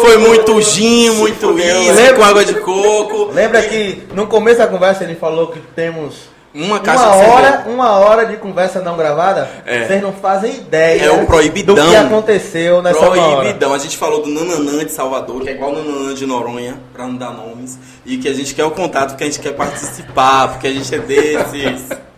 foi 0.00 0.16
muito 0.16 0.62
gin, 0.62 1.10
muito 1.10 1.54
uísque, 1.54 1.90
lembra? 1.90 2.14
com 2.14 2.22
água 2.22 2.44
de 2.44 2.54
coco. 2.54 3.32
Lembra 3.32 3.62
que 3.62 4.04
no 4.14 4.28
começo 4.28 4.58
da 4.58 4.68
conversa 4.68 5.02
ele 5.02 5.16
falou 5.16 5.48
que 5.48 5.58
temos 5.74 6.37
Uma 6.58 6.80
caixa 6.80 7.06
uma 7.06 7.16
de 7.24 7.30
hora, 7.30 7.46
cerveja. 7.52 7.68
uma 7.70 7.90
hora 7.98 8.26
de 8.26 8.36
conversa 8.36 8.80
não 8.80 8.96
gravada? 8.96 9.48
É. 9.64 9.86
Vocês 9.86 10.02
não 10.02 10.12
fazem 10.12 10.54
ideia 10.56 11.02
É 11.04 11.10
o 11.10 11.24
proibidão. 11.24 11.74
do 11.76 11.88
que 11.88 11.96
aconteceu 11.96 12.82
nessa 12.82 12.98
uma 12.98 13.08
hora. 13.10 13.36
Proibidão. 13.36 13.72
A 13.72 13.78
gente 13.78 13.96
falou 13.96 14.22
do 14.22 14.28
Nananã 14.28 14.84
de 14.84 14.90
Salvador, 14.92 15.42
que 15.42 15.50
é 15.50 15.52
igual 15.52 15.70
o 15.70 15.74
Nananã 15.82 16.14
de 16.14 16.26
Noronha, 16.26 16.78
pra 16.92 17.06
não 17.06 17.14
dar 17.16 17.30
nomes. 17.30 17.78
E 18.04 18.16
que 18.18 18.28
a 18.28 18.34
gente 18.34 18.54
quer 18.54 18.64
o 18.64 18.70
contato, 18.72 19.16
que 19.16 19.22
a 19.22 19.26
gente 19.26 19.38
quer 19.38 19.52
participar, 19.54 20.48
porque 20.48 20.66
a 20.66 20.72
gente 20.72 20.92
é 20.94 20.98
desses. 20.98 21.88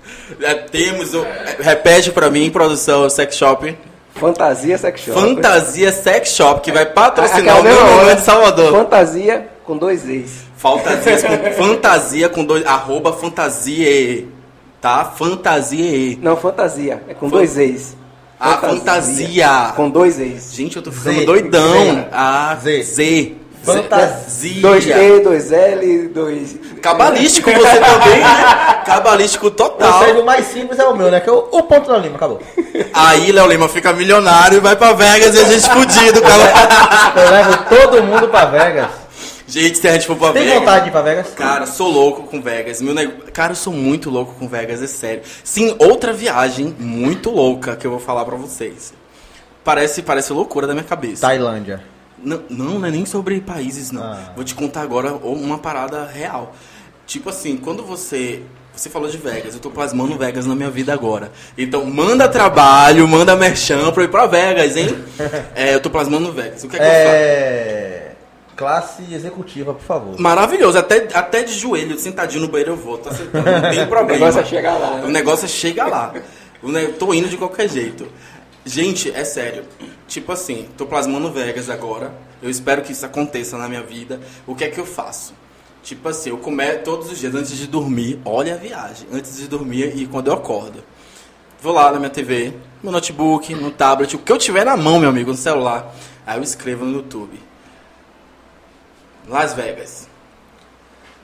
É, 0.40 0.54
temos 0.54 1.12
o. 1.12 1.24
é, 1.24 1.56
Repete 1.58 2.12
pra 2.12 2.30
mim, 2.30 2.48
produção, 2.50 3.10
sex 3.10 3.34
shop. 3.34 3.76
Fantasia 4.14 4.78
Sex 4.78 5.00
Shop. 5.00 5.20
Fantasia 5.20 5.90
Sex 5.90 6.30
Shop, 6.34 6.60
que 6.60 6.70
vai 6.70 6.86
patrocinar 6.86 7.56
Aquela 7.56 7.60
o 7.60 7.64
Nananã 7.96 8.14
de 8.14 8.20
Salvador. 8.22 8.72
Fantasia 8.72 9.48
com 9.64 9.76
dois 9.76 10.08
ex. 10.08 10.49
Fantasias 10.60 11.22
com, 11.22 11.52
fantasia 11.64 12.28
com 12.28 12.44
dois. 12.44 12.66
Arroba 12.66 13.14
fantasia. 13.14 14.26
Tá? 14.80 15.04
Fantasia. 15.06 16.18
Não, 16.20 16.36
fantasia. 16.36 17.02
É 17.08 17.14
com 17.14 17.28
dois 17.28 17.56
ex. 17.56 17.96
Ah, 18.38 18.58
fantasia. 18.58 19.72
Com 19.74 19.88
dois 19.88 20.20
ex. 20.20 20.52
Gente, 20.54 20.76
eu 20.76 20.82
tô 20.82 20.92
ficando 20.92 21.18
Z. 21.20 21.24
doidão. 21.26 21.72
Z. 21.72 22.06
Ah, 22.12 22.56
Z. 22.62 22.82
Z. 22.82 23.36
Fantasia. 23.62 24.62
Dois 24.62 24.86
E, 24.86 25.20
dois 25.20 25.52
L, 25.52 26.08
dois. 26.08 26.56
Cabalístico 26.80 27.50
você 27.50 27.76
também, 27.80 28.20
né? 28.20 28.82
Cabalístico 28.86 29.50
total. 29.50 30.02
sei, 30.04 30.12
o 30.14 30.24
mais 30.24 30.46
simples 30.46 30.78
é 30.78 30.84
o 30.86 30.96
meu, 30.96 31.10
né? 31.10 31.20
Que 31.20 31.28
é 31.28 31.32
o, 31.32 31.46
o 31.52 31.62
ponto 31.62 31.90
da 31.90 31.98
lima, 31.98 32.16
acabou. 32.16 32.40
Aí 32.94 33.30
Léo 33.32 33.46
Lima 33.46 33.68
fica 33.68 33.92
milionário 33.92 34.56
e 34.56 34.60
vai 34.60 34.76
pra 34.76 34.92
Vegas 34.94 35.34
e 35.34 35.40
a 35.40 35.44
gente 35.44 35.68
fudido, 35.70 36.22
cara. 36.22 36.52
Eu 37.22 37.30
levo 37.30 37.56
todo 37.68 38.02
mundo 38.02 38.28
pra 38.28 38.46
Vegas. 38.46 38.99
Gente, 39.50 39.78
se 39.78 39.88
a 39.88 39.92
gente 39.92 40.06
for 40.06 40.16
pra 40.16 40.32
Tem 40.32 40.44
Vegas. 40.44 40.58
vontade 40.60 40.84
de 40.84 40.88
ir 40.90 40.92
pra 40.92 41.02
Vegas? 41.02 41.34
Cara, 41.34 41.66
sou 41.66 41.90
louco 41.90 42.22
com 42.22 42.40
Vegas. 42.40 42.80
Meu 42.80 42.94
nego... 42.94 43.30
Cara, 43.32 43.52
eu 43.52 43.56
sou 43.56 43.72
muito 43.72 44.08
louco 44.08 44.34
com 44.38 44.46
Vegas, 44.46 44.80
é 44.80 44.86
sério. 44.86 45.22
Sim, 45.42 45.74
outra 45.78 46.12
viagem 46.12 46.74
muito 46.78 47.30
louca 47.30 47.74
que 47.74 47.84
eu 47.86 47.90
vou 47.90 47.98
falar 48.00 48.24
pra 48.24 48.36
vocês. 48.36 48.94
Parece, 49.64 50.02
parece 50.02 50.32
loucura 50.32 50.66
da 50.68 50.72
minha 50.72 50.84
cabeça. 50.84 51.22
Tailândia. 51.22 51.82
Não, 52.22 52.42
não, 52.48 52.78
não 52.78 52.86
é 52.86 52.90
nem 52.90 53.04
sobre 53.04 53.40
países, 53.40 53.90
não. 53.90 54.02
Ah. 54.02 54.32
Vou 54.36 54.44
te 54.44 54.54
contar 54.54 54.82
agora 54.82 55.14
uma 55.14 55.58
parada 55.58 56.06
real. 56.06 56.54
Tipo 57.06 57.30
assim, 57.30 57.56
quando 57.56 57.82
você. 57.82 58.42
Você 58.74 58.88
falou 58.88 59.10
de 59.10 59.18
Vegas, 59.18 59.52
eu 59.54 59.60
tô 59.60 59.68
plasmando 59.68 60.16
Vegas 60.16 60.46
na 60.46 60.54
minha 60.54 60.70
vida 60.70 60.92
agora. 60.92 61.32
Então, 61.58 61.84
manda 61.84 62.28
trabalho, 62.28 63.06
manda 63.08 63.34
merchan 63.34 63.90
pra 63.90 64.02
eu 64.02 64.06
ir 64.06 64.10
pra 64.10 64.26
Vegas, 64.26 64.76
hein? 64.76 64.96
É, 65.56 65.74
eu 65.74 65.80
tô 65.80 65.90
plasmando 65.90 66.32
Vegas. 66.32 66.62
O 66.62 66.68
que 66.68 66.76
é 66.76 66.78
que 66.78 66.84
eu 66.84 66.88
faço? 66.88 67.99
Classe 68.60 69.02
executiva, 69.10 69.72
por 69.72 69.82
favor. 69.82 70.20
Maravilhoso, 70.20 70.76
até, 70.76 71.08
até 71.14 71.42
de 71.42 71.54
joelho, 71.54 71.98
sentadinho 71.98 72.42
no 72.42 72.48
banheiro 72.48 72.72
eu 72.72 72.76
vou, 72.76 72.98
tô 72.98 73.10
sentando, 73.10 73.50
não 73.50 73.60
tem 73.70 73.82
O 73.84 73.88
problema. 73.88 74.18
negócio 74.26 74.40
é 74.40 74.44
chegar 74.44 74.76
lá. 74.76 74.90
O 74.96 75.06
né? 75.06 75.08
negócio 75.08 75.44
é 75.46 75.48
chegar 75.48 75.86
lá. 75.86 76.12
O 76.62 76.70
ne- 76.70 76.88
Tô 76.88 77.14
indo 77.14 77.26
de 77.26 77.38
qualquer 77.38 77.70
jeito. 77.70 78.06
Gente, 78.66 79.10
é 79.10 79.24
sério. 79.24 79.64
Tipo 80.06 80.32
assim, 80.32 80.68
tô 80.76 80.84
plasmando 80.84 81.32
Vegas 81.32 81.70
agora. 81.70 82.12
Eu 82.42 82.50
espero 82.50 82.82
que 82.82 82.92
isso 82.92 83.06
aconteça 83.06 83.56
na 83.56 83.66
minha 83.66 83.82
vida. 83.82 84.20
O 84.46 84.54
que 84.54 84.64
é 84.64 84.68
que 84.68 84.78
eu 84.78 84.84
faço? 84.84 85.32
Tipo 85.82 86.10
assim, 86.10 86.28
eu 86.28 86.36
começo 86.36 86.80
todos 86.80 87.10
os 87.10 87.18
dias 87.18 87.34
antes 87.34 87.56
de 87.56 87.66
dormir. 87.66 88.20
Olha 88.26 88.52
a 88.52 88.56
viagem. 88.58 89.06
Antes 89.10 89.38
de 89.38 89.48
dormir 89.48 89.96
e 89.96 90.06
quando 90.06 90.26
eu 90.26 90.34
acordo. 90.34 90.84
Vou 91.62 91.72
lá 91.72 91.90
na 91.90 91.98
minha 91.98 92.10
TV, 92.10 92.52
no 92.82 92.90
notebook, 92.90 93.54
no 93.54 93.70
tablet, 93.70 94.14
o 94.16 94.18
que 94.18 94.30
eu 94.30 94.36
tiver 94.36 94.64
na 94.66 94.76
mão, 94.76 95.00
meu 95.00 95.08
amigo, 95.08 95.30
no 95.30 95.36
celular. 95.38 95.94
Aí 96.26 96.38
eu 96.38 96.42
escrevo 96.42 96.84
no 96.84 96.92
YouTube. 96.98 97.40
Las 99.28 99.54
Vegas. 99.54 100.08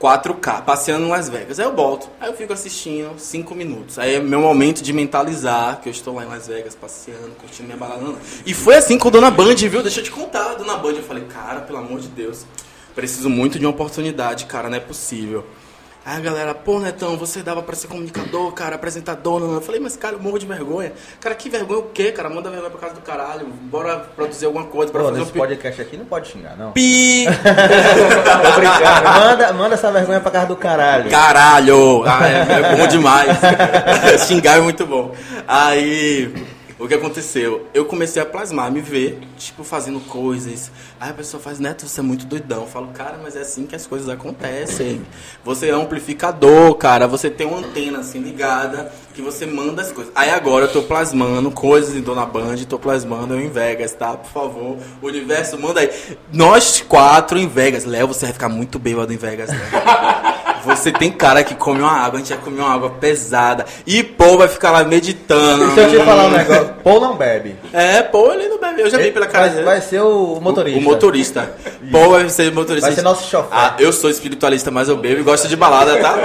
4K, 0.00 0.62
passeando 0.62 1.06
em 1.06 1.08
Las 1.08 1.28
Vegas. 1.28 1.58
Aí 1.58 1.64
eu 1.64 1.74
volto, 1.74 2.08
aí 2.20 2.28
eu 2.28 2.36
fico 2.36 2.52
assistindo 2.52 3.18
5 3.18 3.54
minutos. 3.54 3.98
Aí 3.98 4.16
é 4.16 4.20
meu 4.20 4.40
momento 4.40 4.82
de 4.82 4.92
mentalizar 4.92 5.80
que 5.80 5.88
eu 5.88 5.90
estou 5.90 6.14
lá 6.14 6.24
em 6.24 6.28
Las 6.28 6.46
Vegas 6.46 6.74
passeando, 6.74 7.30
curtindo 7.40 7.64
minha 7.64 7.78
balada. 7.78 8.14
E 8.44 8.52
foi 8.52 8.76
assim 8.76 8.98
com 8.98 9.08
a 9.08 9.10
Dona 9.10 9.30
Band, 9.30 9.54
viu? 9.54 9.82
Deixa 9.82 10.00
eu 10.00 10.04
te 10.04 10.10
contar, 10.10 10.54
Dona 10.54 10.76
Band. 10.76 10.92
Eu 10.92 11.02
falei, 11.02 11.24
cara, 11.24 11.60
pelo 11.60 11.78
amor 11.78 12.00
de 12.00 12.08
Deus, 12.08 12.44
preciso 12.94 13.30
muito 13.30 13.58
de 13.58 13.64
uma 13.64 13.70
oportunidade, 13.70 14.44
cara, 14.44 14.68
não 14.68 14.76
é 14.76 14.80
possível. 14.80 15.46
Aí 16.08 16.18
a 16.18 16.20
galera, 16.20 16.54
pô, 16.54 16.78
Netão, 16.78 17.16
você 17.16 17.42
dava 17.42 17.60
pra 17.64 17.74
ser 17.74 17.88
comunicador, 17.88 18.52
cara, 18.52 18.76
apresentador. 18.76 19.40
Não. 19.40 19.54
Eu 19.54 19.60
falei, 19.60 19.80
mas 19.80 19.96
cara, 19.96 20.14
eu 20.14 20.20
morro 20.20 20.38
de 20.38 20.46
vergonha. 20.46 20.92
Cara, 21.20 21.34
que 21.34 21.50
vergonha 21.50 21.80
o 21.80 21.88
quê, 21.92 22.12
cara? 22.12 22.30
Manda 22.30 22.48
vergonha 22.48 22.70
pra 22.70 22.78
casa 22.80 22.94
do 22.94 23.00
caralho. 23.00 23.46
Bora 23.62 23.96
produzir 24.14 24.46
alguma 24.46 24.66
coisa, 24.66 24.92
bora 24.92 25.02
Pô, 25.02 25.10
fazer 25.10 25.20
um 25.20 25.24
nesse 25.24 25.32
pi- 25.32 25.38
podcast 25.40 25.82
aqui 25.82 25.96
não 25.96 26.04
pode 26.04 26.28
xingar, 26.28 26.56
não. 26.56 26.70
pi. 26.70 27.26
Manda, 29.18 29.52
manda 29.52 29.74
essa 29.74 29.90
vergonha 29.90 30.20
pra 30.20 30.30
casa 30.30 30.46
do 30.46 30.56
caralho. 30.56 31.10
Caralho! 31.10 32.04
Ah, 32.06 32.20
é, 32.28 32.72
é 32.72 32.76
bom 32.76 32.86
demais. 32.86 33.36
Xingar 34.26 34.58
é 34.58 34.60
muito 34.60 34.86
bom. 34.86 35.12
Aí, 35.46 36.32
o 36.78 36.86
que 36.86 36.94
aconteceu? 36.94 37.66
Eu 37.72 37.86
comecei 37.86 38.20
a 38.20 38.26
plasmar, 38.26 38.70
me 38.70 38.82
ver, 38.82 39.18
tipo, 39.38 39.64
fazendo 39.64 39.98
coisas. 40.00 40.70
Aí 41.00 41.10
a 41.10 41.14
pessoa 41.14 41.42
faz, 41.42 41.58
Neto, 41.58 41.88
você 41.88 42.00
é 42.00 42.02
muito 42.02 42.26
doidão. 42.26 42.62
Eu 42.62 42.66
falo, 42.66 42.88
cara, 42.88 43.18
mas 43.22 43.34
é 43.34 43.40
assim 43.40 43.64
que 43.64 43.74
as 43.74 43.86
coisas 43.86 44.08
acontecem. 44.10 45.00
Você 45.42 45.68
é 45.68 45.76
um 45.76 45.82
amplificador, 45.82 46.74
cara. 46.74 47.08
Você 47.08 47.30
tem 47.30 47.46
uma 47.46 47.58
antena 47.58 48.00
assim 48.00 48.20
ligada 48.20 48.92
que 49.14 49.22
você 49.22 49.46
manda 49.46 49.80
as 49.80 49.90
coisas. 49.90 50.12
Aí 50.14 50.30
agora 50.30 50.66
eu 50.66 50.72
tô 50.72 50.82
plasmando 50.82 51.50
coisas 51.50 51.96
em 51.96 52.02
Dona 52.02 52.26
Band, 52.26 52.56
tô 52.68 52.78
plasmando 52.78 53.32
eu 53.32 53.40
em 53.40 53.48
Vegas, 53.48 53.94
tá? 53.94 54.14
Por 54.14 54.30
favor. 54.30 54.76
O 55.00 55.06
universo, 55.06 55.58
manda 55.58 55.80
aí. 55.80 55.90
Nós 56.30 56.84
quatro 56.86 57.38
em 57.38 57.48
Vegas. 57.48 57.86
Léo, 57.86 58.08
você 58.08 58.26
vai 58.26 58.34
ficar 58.34 58.50
muito 58.50 58.78
bêbado 58.78 59.12
em 59.14 59.16
Vegas, 59.16 59.48
né? 59.48 59.58
Você 60.66 60.90
tem 60.90 61.12
cara 61.12 61.44
que 61.44 61.54
come 61.54 61.80
uma 61.80 61.92
água, 61.92 62.18
a 62.18 62.22
gente 62.22 62.34
vai 62.34 62.42
comer 62.42 62.60
uma 62.60 62.74
água 62.74 62.90
pesada. 62.90 63.64
E 63.86 64.02
Paul 64.26 64.38
vai 64.38 64.48
ficar 64.48 64.70
lá 64.72 64.84
meditando. 64.84 65.72
Se 65.72 65.80
eu 65.80 65.90
te 65.90 65.96
falar 66.04 66.26
um 66.26 66.30
negócio, 66.30 66.74
Paul 66.82 67.00
não 67.00 67.16
bebe. 67.16 67.56
É, 67.72 68.02
Paul 68.02 68.32
ele 68.34 68.48
não 68.48 68.58
bebe. 68.58 68.82
Eu 68.82 68.90
já 68.90 68.98
vi 68.98 69.12
pela 69.12 69.26
cara 69.26 69.46
vai, 69.46 69.54
dele. 69.54 69.64
vai 69.64 69.80
ser 69.80 70.00
o 70.00 70.40
motorista. 70.40 70.78
O, 70.78 70.82
o 70.82 70.84
motorista. 70.84 71.50
Paul 71.92 72.10
vai 72.10 72.28
ser 72.28 72.52
motorista. 72.52 72.88
Vai 72.88 72.96
ser 72.96 73.02
nosso 73.02 73.30
chofer. 73.30 73.56
Ah, 73.56 73.74
eu 73.78 73.92
sou 73.92 74.10
espiritualista, 74.10 74.70
mas 74.70 74.88
eu 74.88 74.96
bebo 74.96 75.20
e 75.20 75.22
gosto 75.22 75.46
de 75.46 75.54
balada, 75.56 75.96
tá? 76.00 76.18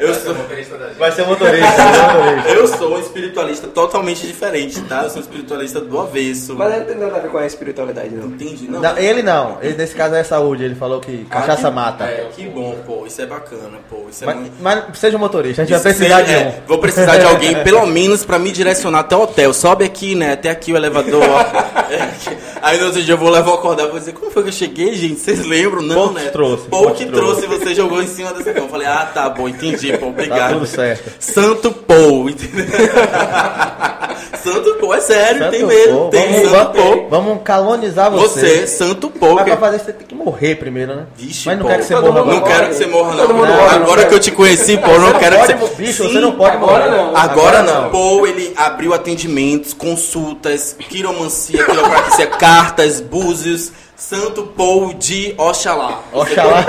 Eu 0.00 0.14
sou, 0.14 0.32
Vai 0.32 0.32
ser 0.32 0.32
o 0.32 0.34
motorista. 0.36 0.94
vai 0.98 1.12
ser 1.12 1.22
o 1.22 1.26
motorista. 1.26 2.48
eu 2.48 2.68
sou 2.68 2.97
espiritualista 3.18 3.66
totalmente 3.68 4.26
diferente, 4.26 4.80
tá? 4.82 5.02
Eu 5.02 5.08
sou 5.10 5.18
um 5.18 5.20
espiritualista 5.22 5.80
do 5.80 5.98
avesso. 5.98 6.54
Mas 6.56 6.78
não 6.78 6.84
tem 6.84 6.96
nada 6.96 7.16
a 7.16 7.20
ver 7.20 7.28
com 7.30 7.38
a 7.38 7.46
espiritualidade, 7.46 8.10
não. 8.14 8.26
Entendi, 8.28 8.68
não. 8.70 8.80
Não, 8.80 8.96
ele 8.98 9.22
não. 9.22 9.58
Ele, 9.60 9.74
nesse 9.76 9.94
caso 9.94 10.14
é 10.14 10.22
saúde. 10.22 10.64
Ele 10.64 10.74
falou 10.74 11.00
que 11.00 11.26
Ah, 11.30 11.34
cachaça 11.40 11.68
que- 11.68 11.74
mata. 11.74 12.04
É, 12.04 12.28
que 12.34 12.46
bom, 12.46 12.76
pô. 12.86 13.04
Isso 13.06 13.20
é 13.20 13.26
bacana, 13.26 13.78
pô. 13.90 14.06
Isso 14.10 14.22
é 14.24 14.26
Mas, 14.26 14.36
muito. 14.36 14.52
mas 14.60 14.84
seja 14.98 15.16
um 15.16 15.20
motorista. 15.20 15.62
A 15.62 15.64
gente 15.64 15.78
vai 15.80 15.90
Isso 15.92 15.98
precisar 15.98 16.24
seja- 16.26 16.38
de 16.38 16.44
um. 16.44 16.48
é, 16.48 16.62
Vou 16.66 16.78
precisar 16.78 17.16
de 17.18 17.24
alguém, 17.26 17.54
pelo 17.64 17.86
menos, 17.86 18.24
pra 18.24 18.38
me 18.38 18.50
direcionar 18.52 19.00
até 19.00 19.16
o 19.16 19.22
hotel. 19.22 19.52
Sobe 19.52 19.84
aqui, 19.84 20.14
né? 20.14 20.32
Até 20.32 20.50
aqui 20.50 20.72
o 20.72 20.76
elevador. 20.76 21.22
Aí 22.62 22.78
no 22.78 22.86
outro 22.86 23.02
dia 23.02 23.14
eu 23.14 23.18
vou 23.18 23.30
levar 23.30 23.54
acordar 23.54 23.84
e 23.84 23.90
vou 23.90 23.98
dizer, 23.98 24.12
como 24.12 24.30
foi 24.30 24.42
que 24.42 24.48
eu 24.48 24.52
cheguei, 24.52 24.94
gente? 24.94 25.20
Vocês 25.20 25.44
lembram? 25.46 25.80
Não, 25.82 26.08
que 26.08 26.14
né? 26.14 26.30
trouxe, 26.30 26.66
Paul 26.68 26.84
Paul 26.84 26.94
que 26.94 27.04
que 27.06 27.12
trouxe, 27.12 27.46
você 27.46 27.74
jogou 27.74 28.02
em 28.02 28.06
cima 28.06 28.32
dessa 28.32 28.52
cama. 28.52 28.66
Eu 28.66 28.70
falei, 28.70 28.86
ah, 28.86 29.08
tá 29.12 29.28
bom, 29.30 29.48
entendi, 29.48 29.92
pô, 29.92 29.98
Tá 29.98 30.06
obrigado. 30.06 30.52
tudo 30.54 30.66
certo. 30.66 31.10
Santo 31.20 31.70
Paul, 31.72 32.28
entendeu? 32.30 32.66
Santo 34.42 34.74
Paul, 34.80 34.94
é 34.94 35.00
sério, 35.00 35.50
tem 35.50 35.60
Santo 35.60 35.66
mesmo, 35.72 35.98
Paul. 35.98 36.10
tem 36.10 36.32
vamos, 36.44 36.50
Santo 36.50 37.06
vamos- 37.10 37.42
calonizar 37.44 38.10
você. 38.10 38.40
Você, 38.40 38.66
Santo 38.66 39.10
Paul. 39.10 39.34
Mas 39.36 39.44
pra 39.44 39.56
fazer 39.56 39.76
isso 39.76 39.84
você 39.86 39.92
tem 39.92 40.06
que 40.06 40.14
morrer 40.14 40.54
primeiro, 40.56 40.94
né? 40.94 41.06
Vixe, 41.16 41.46
Mas 41.46 41.58
não 41.58 41.64
pô. 41.64 41.70
quer 41.70 41.78
que 41.78 41.84
você 41.84 41.94
morra 41.96 42.12
Não 42.12 42.20
agora. 42.36 42.40
quero 42.54 42.68
que 42.68 42.74
você 42.74 42.86
morra, 42.86 43.14
não. 43.14 43.28
Não, 43.28 43.34
morre, 43.36 43.52
Agora 43.52 44.02
não 44.02 44.08
que 44.08 44.14
eu 44.14 44.20
te 44.20 44.30
conheci, 44.30 44.76
pô, 44.78 44.98
não 44.98 45.12
quero 45.18 45.36
que 45.40 45.46
você... 45.46 45.74
bicho, 45.76 46.02
Sim, 46.04 46.12
você 46.12 46.20
não 46.20 46.32
pode 46.32 46.56
agora 46.56 46.90
morrer. 46.90 46.96
não. 47.02 47.16
Agora 47.16 47.62
não. 47.62 47.90
Paul, 47.90 48.26
ele 48.26 48.52
abriu 48.56 48.94
atendimentos, 48.94 49.72
consultas, 49.74 50.76
quiromancia, 50.88 51.64
quiropraxia, 51.64 52.26
cartas, 52.38 53.00
búzios, 53.00 53.72
Santo 53.98 54.44
Paul 54.56 54.94
de 54.94 55.34
Oxalá. 55.36 56.02
Oxalá. 56.12 56.64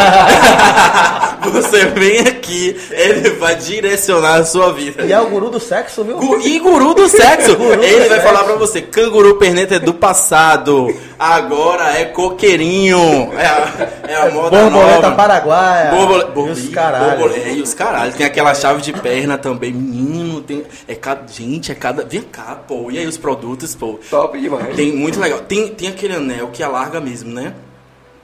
Você 1.53 1.85
vem 1.85 2.19
aqui, 2.22 2.76
ele 2.91 3.30
vai 3.31 3.56
direcionar 3.56 4.35
a 4.39 4.45
sua 4.45 4.73
vida. 4.73 5.06
E 5.06 5.14
é 5.14 5.19
o 5.22 5.30
guru 5.30 5.49
do 5.49 5.60
sexo, 5.60 6.03
viu? 6.03 6.18
Gu- 6.18 6.39
E 6.41 6.60
guru 6.60 6.93
do 6.95 7.07
sexo. 7.07 7.56
Guru 7.57 7.77
do 7.77 7.84
ele 7.84 8.10
vai 8.10 8.19
sexo. 8.19 8.23
falar 8.34 8.43
pra 8.43 8.56
você, 8.56 8.81
canguru 8.81 9.35
perneta 9.35 9.76
é 9.76 9.80
do 9.80 9.93
passado, 9.93 10.88
agora 11.20 12.00
é 12.00 12.06
coqueirinho. 12.06 13.32
É 13.38 13.46
a, 13.46 13.90
é 14.08 14.16
a 14.16 14.32
moda 14.32 14.62
Borboleta 14.62 15.02
nova. 15.02 15.12
paraguaia. 15.16 15.91
Borbole... 15.91 16.50
E 16.50 16.52
os 16.52 16.70
caralhos. 16.70 17.10
Borbole- 17.20 17.41
é, 17.41 17.54
e 17.54 17.62
os 17.62 17.74
caralhos. 17.74 18.16
Tem 18.16 18.26
aquela 18.26 18.56
chave 18.56 18.82
de 18.82 18.94
perna 18.94 19.38
também. 19.38 19.72
Menino, 19.74 20.41
tem. 20.41 20.64
É 20.88 20.96
cada. 20.96 21.28
Gente, 21.32 21.72
é 21.72 21.76
cada. 21.76 22.04
Vem 22.06 22.22
cá, 22.22 22.58
pô. 22.68 22.90
E 22.90 22.98
aí 22.98 23.06
os 23.06 23.18
produtos, 23.18 23.76
pô. 23.76 24.00
Top 24.10 24.40
demais. 24.40 24.76
Tem 24.76 24.96
muito 24.96 25.20
legal. 25.20 25.40
Tem, 25.40 25.68
tem 25.68 25.90
aquele 25.90 26.16
anel 26.16 26.48
que 26.48 26.64
alarga 26.64 27.00
mesmo, 27.00 27.32
né? 27.32 27.54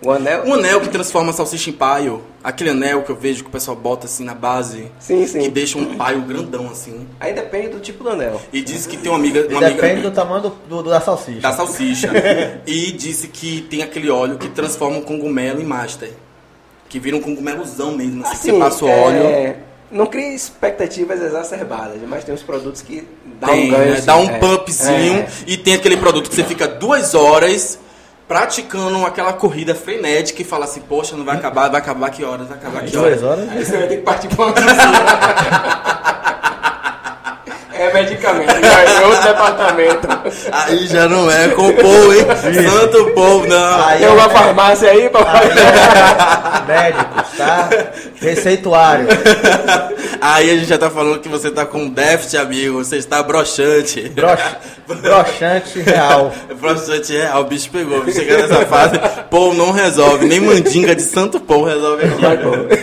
O 0.05 0.11
anel? 0.11 0.43
Um 0.45 0.53
anel 0.53 0.79
que 0.81 0.89
transforma 0.89 1.31
a 1.31 1.33
salsicha 1.33 1.69
em 1.69 1.73
paio. 1.73 2.21
Aquele 2.43 2.69
anel 2.69 3.01
que 3.01 3.09
eu 3.11 3.15
vejo 3.15 3.43
que 3.43 3.49
o 3.49 3.51
pessoal 3.51 3.75
bota 3.75 4.05
assim 4.05 4.23
na 4.23 4.35
base. 4.35 4.91
Sim, 4.99 5.25
sim. 5.25 5.39
Que 5.39 5.49
deixa 5.49 5.77
um 5.77 5.95
paio 5.95 6.21
grandão 6.21 6.69
assim. 6.69 7.07
Aí 7.19 7.33
depende 7.33 7.69
do 7.69 7.79
tipo 7.79 8.03
do 8.03 8.11
anel. 8.11 8.39
E 8.53 8.61
disse 8.61 8.87
que 8.87 8.97
tem 8.97 9.11
uma 9.11 9.17
amiga. 9.17 9.47
Uma 9.49 9.61
Depende 9.61 9.91
amiga 9.93 10.09
do 10.09 10.15
tamanho 10.15 10.41
do, 10.43 10.49
do- 10.69 10.89
da 10.89 11.01
salsicha. 11.01 11.39
da 11.41 11.51
salsicha. 11.53 12.09
e 12.67 12.91
disse 12.91 13.27
que 13.27 13.61
tem 13.63 13.81
aquele 13.81 14.09
óleo 14.09 14.37
que 14.37 14.47
transforma 14.49 14.97
um 14.97 15.01
cogumelo 15.01 15.59
em 15.59 15.65
master. 15.65 16.11
Que 16.87 16.99
vira 16.99 17.17
um 17.17 17.21
cogumelozão 17.21 17.91
mesmo. 17.95 18.21
Assim, 18.23 18.33
Assim, 18.33 18.51
você 18.51 18.59
passa 18.59 18.85
o 18.85 18.87
óleo. 18.89 19.23
é, 19.25 19.55
Não 19.91 20.05
cria 20.05 20.33
expectativas 20.35 21.19
exacerbadas, 21.21 21.97
mas 22.07 22.23
tem 22.23 22.33
uns 22.35 22.43
produtos 22.43 22.81
que 22.83 23.07
dá 23.39 23.47
Tem, 23.47 23.67
um 23.67 23.71
ganho. 23.71 23.85
né? 23.91 23.97
assim, 23.97 24.05
Dá 24.05 24.17
um 24.17 24.29
é. 24.29 24.37
pumpzinho 24.37 25.13
É. 25.19 25.27
e 25.47 25.57
tem 25.57 25.73
aquele 25.73 25.97
produto 25.97 26.29
que 26.29 26.35
você 26.35 26.43
fica 26.43 26.67
duas 26.67 27.15
horas 27.15 27.79
praticando 28.27 29.05
aquela 29.05 29.33
corrida 29.33 29.75
frenética 29.75 30.41
e 30.41 30.45
fala 30.45 30.65
assim, 30.65 30.81
poxa, 30.81 31.15
não 31.15 31.23
vai 31.23 31.37
acabar, 31.37 31.69
vai 31.69 31.79
acabar 31.79 32.09
que 32.09 32.23
horas, 32.23 32.47
vai 32.47 32.57
acabar 32.57 32.83
que 32.83 32.97
horas. 32.97 33.21
Duas 33.21 33.31
horas. 33.31 33.49
Aí 33.49 33.63
você 33.65 33.77
vai 33.77 33.87
ter 33.87 33.97
que 33.97 34.03
partir 34.03 34.27
pra 34.29 34.45
uma 34.45 34.53
É 37.77 37.93
medicamento, 37.93 38.51
já 38.61 38.83
é 38.83 39.05
outro 39.05 39.23
departamento. 39.23 40.07
Aí 40.51 40.87
já 40.87 41.07
não 41.09 41.29
é 41.29 41.49
com 41.49 41.67
o 41.67 41.73
povo, 41.73 42.13
hein? 42.13 42.25
Santo 42.69 43.11
povo, 43.11 43.45
não. 43.47 43.85
Aí 43.85 43.99
Tem 43.99 44.07
uma 44.09 44.29
farmácia 44.29 44.89
aí 44.91 45.09
pra 45.09 45.25
fazer. 45.25 45.53
Médicos, 46.67 47.31
tá? 47.37 47.69
Receituário. 48.21 49.07
Aí 50.21 50.49
a 50.49 50.53
gente 50.55 50.65
já 50.67 50.77
tá 50.77 50.89
falando 50.89 51.19
que 51.19 51.29
você 51.29 51.51
tá 51.51 51.65
com 51.65 51.89
déficit, 51.89 52.37
amigo. 52.37 52.77
Você 52.83 52.97
está 52.97 53.21
broxante. 53.21 54.09
Brox- 54.09 54.41
broxante 54.87 55.79
real. 55.81 56.33
Broxante 56.59 57.13
real, 57.13 57.41
o 57.41 57.43
bicho 57.45 57.69
pegou. 57.71 58.03
Chega 58.11 58.37
nessa 58.47 58.65
fase, 58.65 58.95
pô, 59.29 59.53
não 59.53 59.71
resolve. 59.71 60.25
Nem 60.25 60.39
mandinga 60.39 60.95
de 60.95 61.01
santo 61.03 61.39
pô 61.39 61.63
resolve 61.63 62.03
aqui. 62.05 62.25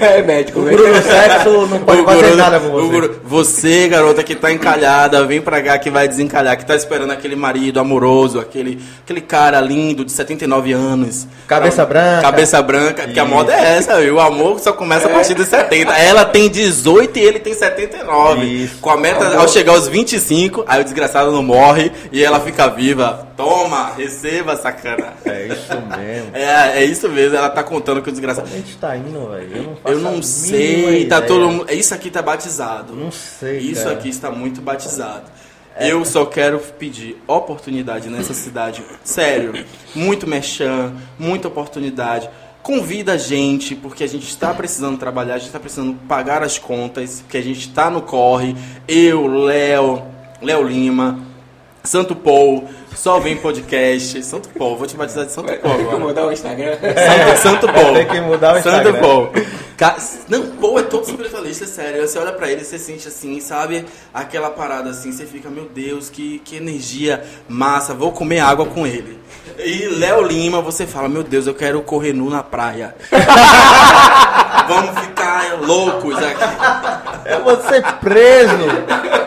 É 0.05 0.23
médico, 0.23 0.61
O 0.61 0.65
velho. 0.65 0.77
guru 0.79 0.93
do 0.93 1.03
sexo 1.03 1.67
não 1.67 1.79
pode 1.81 2.01
O 2.03 2.05
fazer 2.05 2.23
guru- 2.25 2.37
nada 2.37 2.61
com 2.61 2.67
o 2.69 2.71
você. 2.73 2.89
guru- 2.93 3.21
você, 3.25 3.89
garota 3.89 4.23
que 4.23 4.35
tá 4.35 4.53
encalhada, 4.53 4.82
vem 5.27 5.41
pra 5.41 5.63
cá 5.63 5.79
que 5.79 5.91
vai 5.91 6.09
desencalhar, 6.09 6.57
que 6.57 6.65
tá 6.65 6.75
esperando 6.75 7.11
aquele 7.11 7.37
marido 7.37 7.81
amoroso, 7.81 8.39
aquele, 8.39 8.81
aquele 9.03 9.21
cara 9.21 9.61
lindo 9.61 10.05
de 10.05 10.13
79 10.13 10.73
anos. 10.73 11.27
Cabeça 11.47 11.85
branca. 11.85 12.23
Cabeça 12.23 12.63
branca, 12.63 13.07
que 13.09 13.19
a 13.19 13.25
moda 13.25 13.53
é 13.53 13.77
essa, 13.77 14.01
viu? 14.01 14.17
O 14.17 14.21
amor 14.21 14.59
só 14.61 14.73
começa 14.73 15.07
a 15.07 15.11
partir 15.11 15.35
dos 15.35 15.49
70. 15.49 15.93
Ela 15.93 16.25
tem 16.25 16.49
18 16.49 17.19
e 17.19 17.23
ele 17.23 17.39
tem 17.39 17.55
79. 17.55 18.45
Isso. 18.45 18.79
Com 18.81 18.91
a 18.91 18.97
meta, 18.97 19.37
ao 19.39 19.49
chegar 19.49 19.73
aos 19.73 19.89
25, 19.89 20.65
aí 20.67 20.81
o 20.81 20.85
desgraçado 20.85 21.31
não 21.33 21.43
morre 21.43 21.93
e 22.11 22.23
ela 22.23 22.41
fica 22.41 22.69
viva. 22.69 23.29
Toma, 23.37 23.93
receba, 23.97 24.57
sacana. 24.57 25.15
É 25.25 25.47
isso 25.47 25.75
mesmo. 25.99 26.33
É, 26.43 26.83
é 26.83 26.85
isso 26.85 27.09
mesmo, 27.09 27.37
ela 27.37 27.51
tá 27.51 27.63
contando 27.63 28.01
que 28.03 28.09
o 28.09 28.13
desgraçado. 28.13 28.49
A 28.53 28.57
gente 28.57 28.77
tá 28.77 28.97
indo, 28.97 29.29
velho. 29.31 29.51
Eu 29.57 29.63
não 29.63 29.93
Eu 29.93 29.99
não 29.99 30.23
sei, 30.23 31.07
tá 31.07 31.17
ideia. 31.19 31.23
todo 31.23 31.49
mundo. 31.49 31.67
Isso 31.73 31.95
aqui 31.95 32.11
tá 32.11 32.23
batizado. 32.23 32.95
Não 32.95 33.11
sei, 33.11 33.59
Isso 33.59 33.85
cara. 33.85 33.97
aqui 33.97 34.09
está 34.09 34.31
muito 34.31 34.61
batizado. 34.61 34.72
Eu 35.79 36.05
só 36.05 36.27
quero 36.27 36.59
pedir 36.59 37.23
oportunidade 37.27 38.09
nessa 38.11 38.35
cidade. 38.35 38.83
Sério. 39.03 39.65
Muito 39.95 40.27
merchan, 40.27 40.93
muita 41.19 41.49
oportunidade. 41.49 42.29
Convida 42.63 43.15
a 43.15 43.17
gente, 43.17 43.75
porque 43.75 44.05
a 44.05 44.09
gente 44.09 44.29
está 44.29 44.55
precisando 44.55 44.97
trabalhar, 44.99 45.35
a 45.35 45.39
gente 45.39 45.49
está 45.49 45.59
precisando 45.59 45.95
pagar 46.07 46.43
as 46.43 46.59
contas, 46.59 47.25
que 47.29 47.37
a 47.37 47.43
gente 47.43 47.69
está 47.69 47.91
no 47.91 48.03
corre. 48.03 48.55
Eu, 48.87 49.27
Léo, 49.27 50.03
Léo 50.41 50.63
Lima, 50.63 51.19
Santo 51.83 52.15
Paul, 52.15 52.69
só 52.95 53.19
vem 53.19 53.37
podcast. 53.37 54.23
Santo 54.23 54.49
Paul, 54.51 54.77
vou 54.77 54.87
te 54.87 54.97
batizar 54.97 55.25
de 55.25 55.33
Santo 55.33 55.53
Paul 55.59 55.77
ter 55.77 55.89
que 55.89 55.97
mudar 55.97 56.27
o 56.27 56.33
Instagram. 56.33 56.77
Santo, 56.79 57.43
Santo 57.43 57.73
Paul. 57.73 57.95
Tem 57.95 58.07
que 58.07 58.21
mudar 58.21 58.57
o 58.57 58.63
Santo 58.63 58.89
Instagram. 58.89 59.01
Paul. 59.01 59.33
Não, 60.29 60.57
Paul 60.57 60.79
é 60.79 60.83
todo 60.83 61.05
espiritualista, 61.05 61.67
sério. 61.67 62.07
Você 62.07 62.19
olha 62.19 62.33
pra 62.33 62.51
ele, 62.51 62.65
você 62.65 62.79
sente 62.79 63.09
assim, 63.09 63.41
sabe? 63.41 63.85
Aquela 64.13 64.51
parada 64.51 64.91
assim, 64.91 65.13
você 65.13 65.27
fica, 65.27 65.49
meu 65.49 65.67
Deus, 65.67 66.09
que, 66.09 66.41
que 66.45 66.57
energia 66.57 67.25
massa, 67.49 67.95
vou 67.95 68.13
comer 68.13 68.41
água 68.41 68.67
com 68.67 68.87
ele. 68.87 69.19
E 69.59 69.87
Léo 69.99 70.23
Lima, 70.23 70.61
você 70.61 70.87
fala, 70.87 71.09
meu 71.09 71.23
Deus, 71.23 71.47
eu 71.47 71.55
quero 71.55 71.81
correr 71.83 72.13
nu 72.13 72.31
na 72.31 72.43
praia. 72.43 72.95
Vamos 74.69 74.99
ficar 75.01 75.23
Eu 77.25 77.45
vou 77.45 77.61
ser 77.63 77.83
preso. 77.95 78.53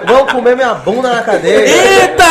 Vão 0.07 0.25
comer 0.27 0.55
minha 0.55 0.73
bunda 0.75 1.13
na 1.13 1.21
cadeia. 1.23 1.65
Eita! 1.67 2.25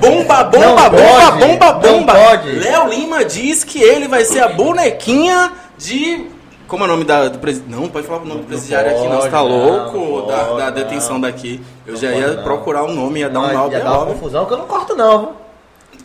Bomba, 0.00 0.44
bomba, 0.44 0.66
Não 0.66 0.76
bomba, 0.76 0.90
pode, 0.90 1.38
bomba, 1.38 1.72
bomba! 1.72 2.12
Léo 2.44 2.88
Lima 2.88 3.24
diz 3.24 3.64
que 3.64 3.82
ele 3.82 4.08
vai 4.08 4.24
ser 4.24 4.40
a 4.40 4.48
bonequinha 4.48 5.52
de. 5.76 6.26
Como 6.70 6.84
é 6.84 6.86
o 6.86 6.90
nome 6.90 7.04
da, 7.04 7.28
do 7.28 7.38
presidente? 7.38 7.70
Não, 7.70 7.88
pode 7.88 8.06
falar 8.06 8.20
o 8.22 8.24
nome 8.24 8.42
do 8.42 8.46
presidiário 8.46 8.92
aqui, 8.92 9.08
não. 9.08 9.20
Você 9.20 9.28
tá 9.28 9.42
louco 9.42 9.98
não, 9.98 10.26
da, 10.26 10.44
pode, 10.44 10.56
da 10.58 10.66
não. 10.66 10.72
detenção 10.72 11.20
daqui. 11.20 11.60
Eu 11.86 11.94
Não 11.94 12.00
já 12.00 12.12
ia 12.12 12.28
não. 12.34 12.42
procurar 12.44 12.84
um 12.84 12.94
nome, 12.94 13.20
ia 13.20 13.28
dar 13.28 13.40
um 13.40 13.46
Não, 13.48 13.54
mal 13.54 13.72
ia 13.72 13.80
dar 13.80 13.98
uma 13.98 14.06
confusão 14.06 14.46
que 14.46 14.52
eu 14.52 14.58
não 14.58 14.66
corto 14.66 14.94
não? 14.94 15.32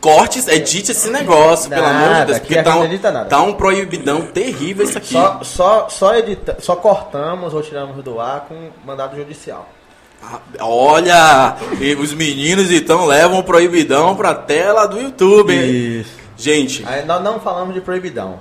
Cortes, 0.01 0.47
edite 0.47 0.91
esse 0.91 1.09
negócio, 1.09 1.69
pelo 1.69 1.81
Nada, 1.81 1.97
amor 2.05 2.15
de 2.19 2.25
Deus. 2.25 2.39
Porque 2.39 2.63
tá 2.63 2.71
um, 2.75 2.79
não 2.79 2.85
edita 2.85 3.11
nada. 3.11 3.29
tá 3.29 3.41
um 3.41 3.53
proibidão 3.53 4.21
terrível 4.23 4.85
isso 4.85 4.97
aqui. 4.97 5.13
Só, 5.13 5.39
só, 5.43 5.87
só, 5.89 6.15
edita, 6.15 6.57
só 6.59 6.75
cortamos 6.75 7.53
ou 7.53 7.61
tiramos 7.61 8.03
do 8.03 8.19
ar 8.19 8.45
com 8.49 8.69
mandado 8.85 9.15
judicial. 9.15 9.67
Ah, 10.23 10.39
Olha, 10.61 11.55
os 11.99 12.13
meninos 12.13 12.71
então 12.71 13.05
levam 13.05 13.39
o 13.39 13.43
proibidão 13.43 14.15
pra 14.15 14.33
tela 14.33 14.85
do 14.87 14.99
YouTube. 14.99 15.53
hein? 15.53 16.01
Isso. 16.01 16.11
Gente, 16.37 16.83
Aí 16.87 17.05
nós 17.05 17.23
não 17.23 17.39
falamos 17.39 17.73
de 17.73 17.81
proibidão. 17.81 18.39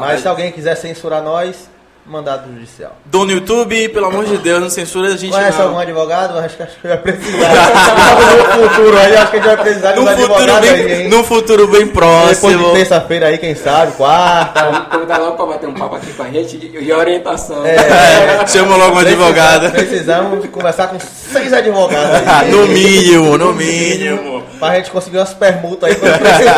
Mas- 0.00 0.20
se 0.22 0.28
alguém 0.28 0.52
quiser 0.52 0.76
censurar 0.76 1.22
nós, 1.22 1.68
mandado 2.10 2.52
judicial. 2.52 2.92
dono 3.04 3.30
YouTube, 3.32 3.88
pelo 3.90 4.06
amor 4.06 4.24
de 4.24 4.36
Deus, 4.38 4.60
não 4.60 4.68
censura 4.70 5.08
a 5.08 5.16
gente 5.16 5.32
Conhece 5.32 5.58
não. 5.58 5.66
algum 5.66 5.78
advogado? 5.78 6.38
Acho 6.38 6.56
que, 6.56 6.62
acho 6.62 6.76
que 6.80 6.88
vai 6.88 6.96
precisar. 6.98 7.48
no 8.58 8.68
futuro 8.68 8.98
aí, 8.98 9.16
acho 9.16 9.30
que 9.30 9.36
a 9.36 9.40
gente 9.40 9.48
vai 9.48 9.56
precisar 9.64 9.92
de 9.92 10.00
um 10.00 10.06
futuro, 10.06 10.32
advogado 10.34 10.60
bem, 10.62 10.70
aí, 10.70 11.02
hein? 11.02 11.08
num 11.08 11.24
futuro 11.24 11.66
bem 11.68 11.86
Depois 11.86 11.92
próximo. 12.40 12.66
de 12.68 12.72
terça-feira 12.72 13.26
aí, 13.28 13.38
quem 13.38 13.54
sabe, 13.54 13.92
quarta. 13.92 14.64
Vamos 14.64 14.88
convidar 14.88 15.18
logo 15.18 15.36
pra 15.36 15.46
bater 15.46 15.68
um 15.68 15.74
papo 15.74 15.96
aqui 15.96 16.12
com 16.12 16.22
a 16.22 16.28
gente 16.30 16.56
de, 16.58 16.68
de 16.68 16.92
orientação. 16.92 17.64
É, 17.64 18.46
chama 18.48 18.76
logo 18.76 18.92
uma 18.92 19.02
advogada. 19.02 19.70
Precisamos 19.70 20.44
conversar 20.50 20.88
com 20.88 20.98
seis 20.98 21.52
advogados 21.52 22.14
aí. 22.28 22.50
No 22.50 22.66
mínimo, 22.66 23.38
no 23.38 23.52
mínimo. 23.52 24.42
Pra 24.58 24.74
gente 24.76 24.90
conseguir 24.90 25.18
umas 25.18 25.32
permutas 25.32 25.88
aí 25.90 25.94
quando 25.94 26.18
precisar. 26.18 26.54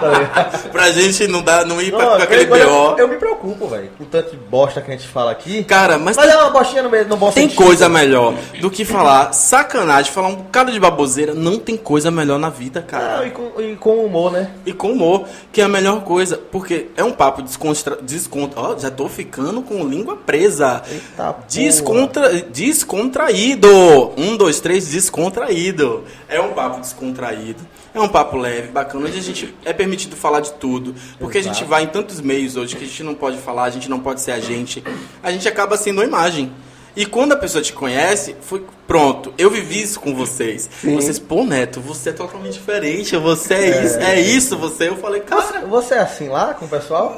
Tá? 0.00 0.50
Pra 0.72 0.90
gente 0.90 1.26
não, 1.28 1.42
dar, 1.42 1.64
não 1.64 1.80
ir 1.80 1.90
pra, 1.90 1.98
Não, 2.04 2.16
com 2.16 2.22
aquele 2.22 2.44
eu, 2.50 2.56
eu, 2.56 2.68
BO. 2.68 2.94
eu 2.98 3.08
me 3.08 3.16
preocupo, 3.16 3.68
velho, 3.68 3.90
com 3.98 4.04
tanto 4.04 4.30
de 4.30 4.36
bosta 4.36 4.69
que 4.78 4.90
a 4.90 4.94
gente 4.94 5.08
fala 5.08 5.30
aqui. 5.30 5.64
Cara, 5.64 5.96
mas 5.96 6.18
Mas 6.18 6.28
é 6.28 6.36
uma 6.36 6.50
bostinha 6.50 6.82
no, 6.82 6.90
no 6.90 7.16
bom 7.16 7.32
Tem 7.32 7.44
sentido. 7.48 7.64
coisa 7.64 7.88
melhor 7.88 8.34
do 8.60 8.70
que 8.70 8.84
falar 8.84 9.32
sacanagem, 9.32 10.12
falar 10.12 10.28
um 10.28 10.34
bocado 10.36 10.70
de 10.70 10.78
baboseira. 10.78 11.32
Não 11.34 11.58
tem 11.58 11.78
coisa 11.78 12.10
melhor 12.10 12.38
na 12.38 12.50
vida, 12.50 12.82
cara. 12.82 13.20
Ah, 13.20 13.26
e, 13.26 13.30
com, 13.30 13.60
e 13.60 13.76
com 13.76 14.04
humor, 14.04 14.30
né? 14.32 14.50
E 14.66 14.72
com 14.74 14.92
humor, 14.92 15.24
que 15.50 15.62
é 15.62 15.64
a 15.64 15.68
melhor 15.68 16.02
coisa. 16.02 16.36
Porque 16.36 16.88
é 16.94 17.02
um 17.02 17.12
papo 17.12 17.40
descontra... 17.40 17.96
descontra... 18.02 18.60
Ó, 18.60 18.78
já 18.78 18.90
tô 18.90 19.08
ficando 19.08 19.62
com 19.62 19.82
língua 19.88 20.16
presa. 20.16 20.82
Eita 20.90 21.32
porra. 21.32 21.44
Descontra... 21.48 22.32
Descontraído. 22.50 24.12
Um, 24.16 24.36
dois, 24.36 24.60
três, 24.60 24.88
descontraído. 24.88 26.04
É 26.28 26.40
um 26.40 26.50
papo 26.50 26.80
descontraído. 26.80 27.60
É 27.92 28.00
um 28.00 28.08
papo 28.08 28.36
leve, 28.36 28.68
bacana, 28.68 29.06
onde 29.08 29.18
a 29.18 29.22
gente 29.22 29.54
é 29.64 29.72
permitido 29.72 30.14
falar 30.14 30.40
de 30.40 30.52
tudo. 30.52 30.94
Porque 31.18 31.38
a 31.38 31.42
gente 31.42 31.56
Exato. 31.56 31.66
vai 31.68 31.82
em 31.82 31.88
tantos 31.88 32.20
meios 32.20 32.56
hoje 32.56 32.76
que 32.76 32.84
a 32.84 32.86
gente 32.86 33.02
não 33.02 33.14
pode 33.14 33.38
falar, 33.38 33.64
a 33.64 33.70
gente 33.70 33.88
não 33.90 33.98
pode 33.98 34.20
ser 34.20 34.30
a 34.32 34.38
gente. 34.40 34.82
A 35.22 35.32
gente 35.32 35.48
acaba 35.48 35.76
sendo 35.76 35.98
uma 35.98 36.04
imagem. 36.04 36.52
E 36.96 37.06
quando 37.06 37.32
a 37.32 37.36
pessoa 37.36 37.62
te 37.62 37.72
conhece, 37.72 38.34
foi 38.40 38.64
pronto. 38.86 39.32
Eu 39.38 39.48
vivi 39.50 39.80
isso 39.82 40.00
com 40.00 40.14
vocês. 40.14 40.68
Vocês, 40.82 41.18
pô, 41.20 41.44
Neto, 41.44 41.80
você 41.80 42.10
é 42.10 42.12
totalmente 42.12 42.54
diferente. 42.54 43.16
Você 43.16 43.54
é, 43.54 43.84
isso, 43.84 43.98
é 43.98 44.20
isso, 44.20 44.56
você. 44.58 44.88
Eu 44.88 44.96
falei, 44.96 45.20
cara. 45.20 45.60
Você, 45.60 45.66
você 45.66 45.94
é 45.94 45.98
assim 46.00 46.28
lá 46.28 46.52
com 46.54 46.64
o 46.64 46.68
pessoal? 46.68 47.16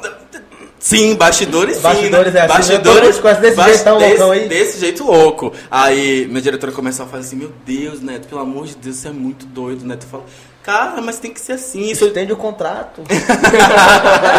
Sim, 0.79 1.15
bastidores 1.15 1.77
sim. 1.77 1.81
Bastidores 1.81 2.33
né? 2.33 2.39
é 2.39 2.43
assim, 2.43 2.53
bastidores 2.53 3.15
né? 3.17 3.21
Todo 3.21 3.31
mundo 3.31 3.41
desse 3.41 3.55
bas- 3.55 3.67
jeitão 3.75 3.97
desse, 3.97 4.09
loucão 4.11 4.31
aí. 4.31 4.47
Desse 4.49 4.79
jeito 4.79 5.03
louco. 5.05 5.53
Aí 5.71 6.27
minha 6.27 6.41
diretora 6.41 6.71
começou 6.71 7.05
a 7.05 7.09
falar 7.09 7.21
assim: 7.21 7.37
Meu 7.37 7.51
Deus, 7.65 8.01
Neto, 8.01 8.27
pelo 8.27 8.41
amor 8.41 8.65
de 8.67 8.75
Deus, 8.75 8.97
você 8.97 9.07
é 9.07 9.11
muito 9.11 9.45
doido, 9.45 9.85
Neto. 9.85 10.03
Eu 10.03 10.09
falo, 10.09 10.25
cara, 10.63 11.01
mas 11.01 11.19
tem 11.19 11.33
que 11.33 11.39
ser 11.39 11.53
assim. 11.53 11.81
Isso 11.81 12.05
entende 12.05 12.31
o 12.31 12.37
contrato. 12.37 13.03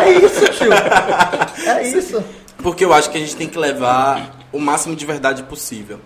é 0.05 0.11
isso, 0.11 0.49
tio. 0.53 0.71
É 1.67 1.87
isso. 1.87 2.23
Porque 2.59 2.85
eu 2.85 2.93
acho 2.93 3.11
que 3.11 3.19
a 3.19 3.21
gente 3.21 3.37
tem 3.37 3.49
que 3.49 3.59
levar 3.59 4.37
o 4.53 4.59
máximo 4.59 4.97
de 4.97 5.05
verdade 5.05 5.43
possível. 5.43 6.01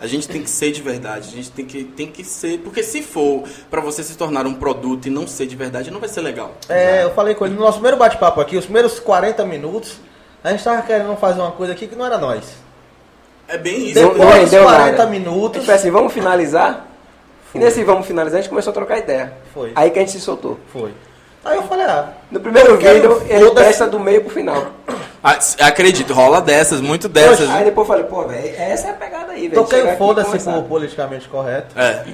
A 0.00 0.06
gente 0.06 0.28
tem 0.28 0.42
que 0.42 0.50
ser 0.50 0.70
de 0.70 0.82
verdade, 0.82 1.28
a 1.32 1.36
gente 1.36 1.50
tem 1.50 1.64
que, 1.64 1.84
tem 1.84 2.06
que 2.06 2.24
ser. 2.24 2.58
Porque 2.58 2.82
se 2.82 3.02
for 3.02 3.44
pra 3.70 3.80
você 3.80 4.02
se 4.02 4.16
tornar 4.16 4.46
um 4.46 4.54
produto 4.54 5.06
e 5.06 5.10
não 5.10 5.26
ser 5.26 5.46
de 5.46 5.56
verdade, 5.56 5.90
não 5.90 6.00
vai 6.00 6.08
ser 6.08 6.20
legal. 6.20 6.52
É, 6.68 7.04
eu 7.04 7.14
falei 7.14 7.34
com 7.34 7.46
ele 7.46 7.54
no 7.54 7.60
nosso 7.60 7.74
primeiro 7.74 7.96
bate-papo 7.96 8.40
aqui, 8.40 8.56
os 8.56 8.64
primeiros 8.64 8.98
40 9.00 9.44
minutos, 9.44 9.98
a 10.42 10.50
gente 10.50 10.62
tava 10.62 10.82
querendo 10.82 11.16
fazer 11.16 11.40
uma 11.40 11.52
coisa 11.52 11.72
aqui 11.72 11.86
que 11.86 11.96
não 11.96 12.04
era 12.04 12.18
nós. 12.18 12.44
É 13.48 13.56
bem 13.56 13.86
isso. 13.86 13.94
Depois 13.94 14.18
não 14.18 14.26
dos 14.26 14.34
rendeu 14.36 14.62
40 14.64 14.90
nada. 14.90 15.06
minutos. 15.10 15.60
Tipo 15.60 15.72
assim, 15.72 15.90
vamos 15.90 16.12
finalizar? 16.12 16.93
E 17.54 17.58
nesse 17.58 17.84
vamos 17.84 18.06
finalizar, 18.06 18.38
a 18.38 18.42
gente 18.42 18.50
começou 18.50 18.70
a 18.70 18.74
trocar 18.74 18.98
ideia. 18.98 19.32
Foi. 19.52 19.72
Aí 19.74 19.90
que 19.90 19.98
a 19.98 20.02
gente 20.02 20.12
se 20.12 20.20
soltou. 20.20 20.58
Foi. 20.72 20.92
Aí 21.44 21.56
eu 21.56 21.62
falei, 21.64 21.84
ah, 21.84 22.08
No 22.30 22.40
primeiro 22.40 22.76
vídeo, 22.76 23.22
ele 23.28 23.50
presta 23.50 23.86
do 23.86 24.00
meio 24.00 24.22
pro 24.22 24.30
final. 24.30 24.72
Ah, 25.22 25.38
acredito, 25.60 26.12
rola 26.12 26.40
dessas, 26.40 26.80
muito 26.80 27.08
dessas. 27.08 27.48
Aí 27.48 27.64
depois 27.64 27.88
eu 27.88 27.94
falei, 27.94 28.04
pô, 28.04 28.24
velho, 28.24 28.54
essa 28.58 28.88
é 28.88 28.90
a 28.90 28.94
pegada 28.94 29.32
aí, 29.32 29.48
velho. 29.48 29.62
toquei 29.62 29.96
foda-se 29.96 30.38
pro 30.38 30.62
politicamente 30.62 31.28
correto. 31.28 31.78
É. 31.78 32.04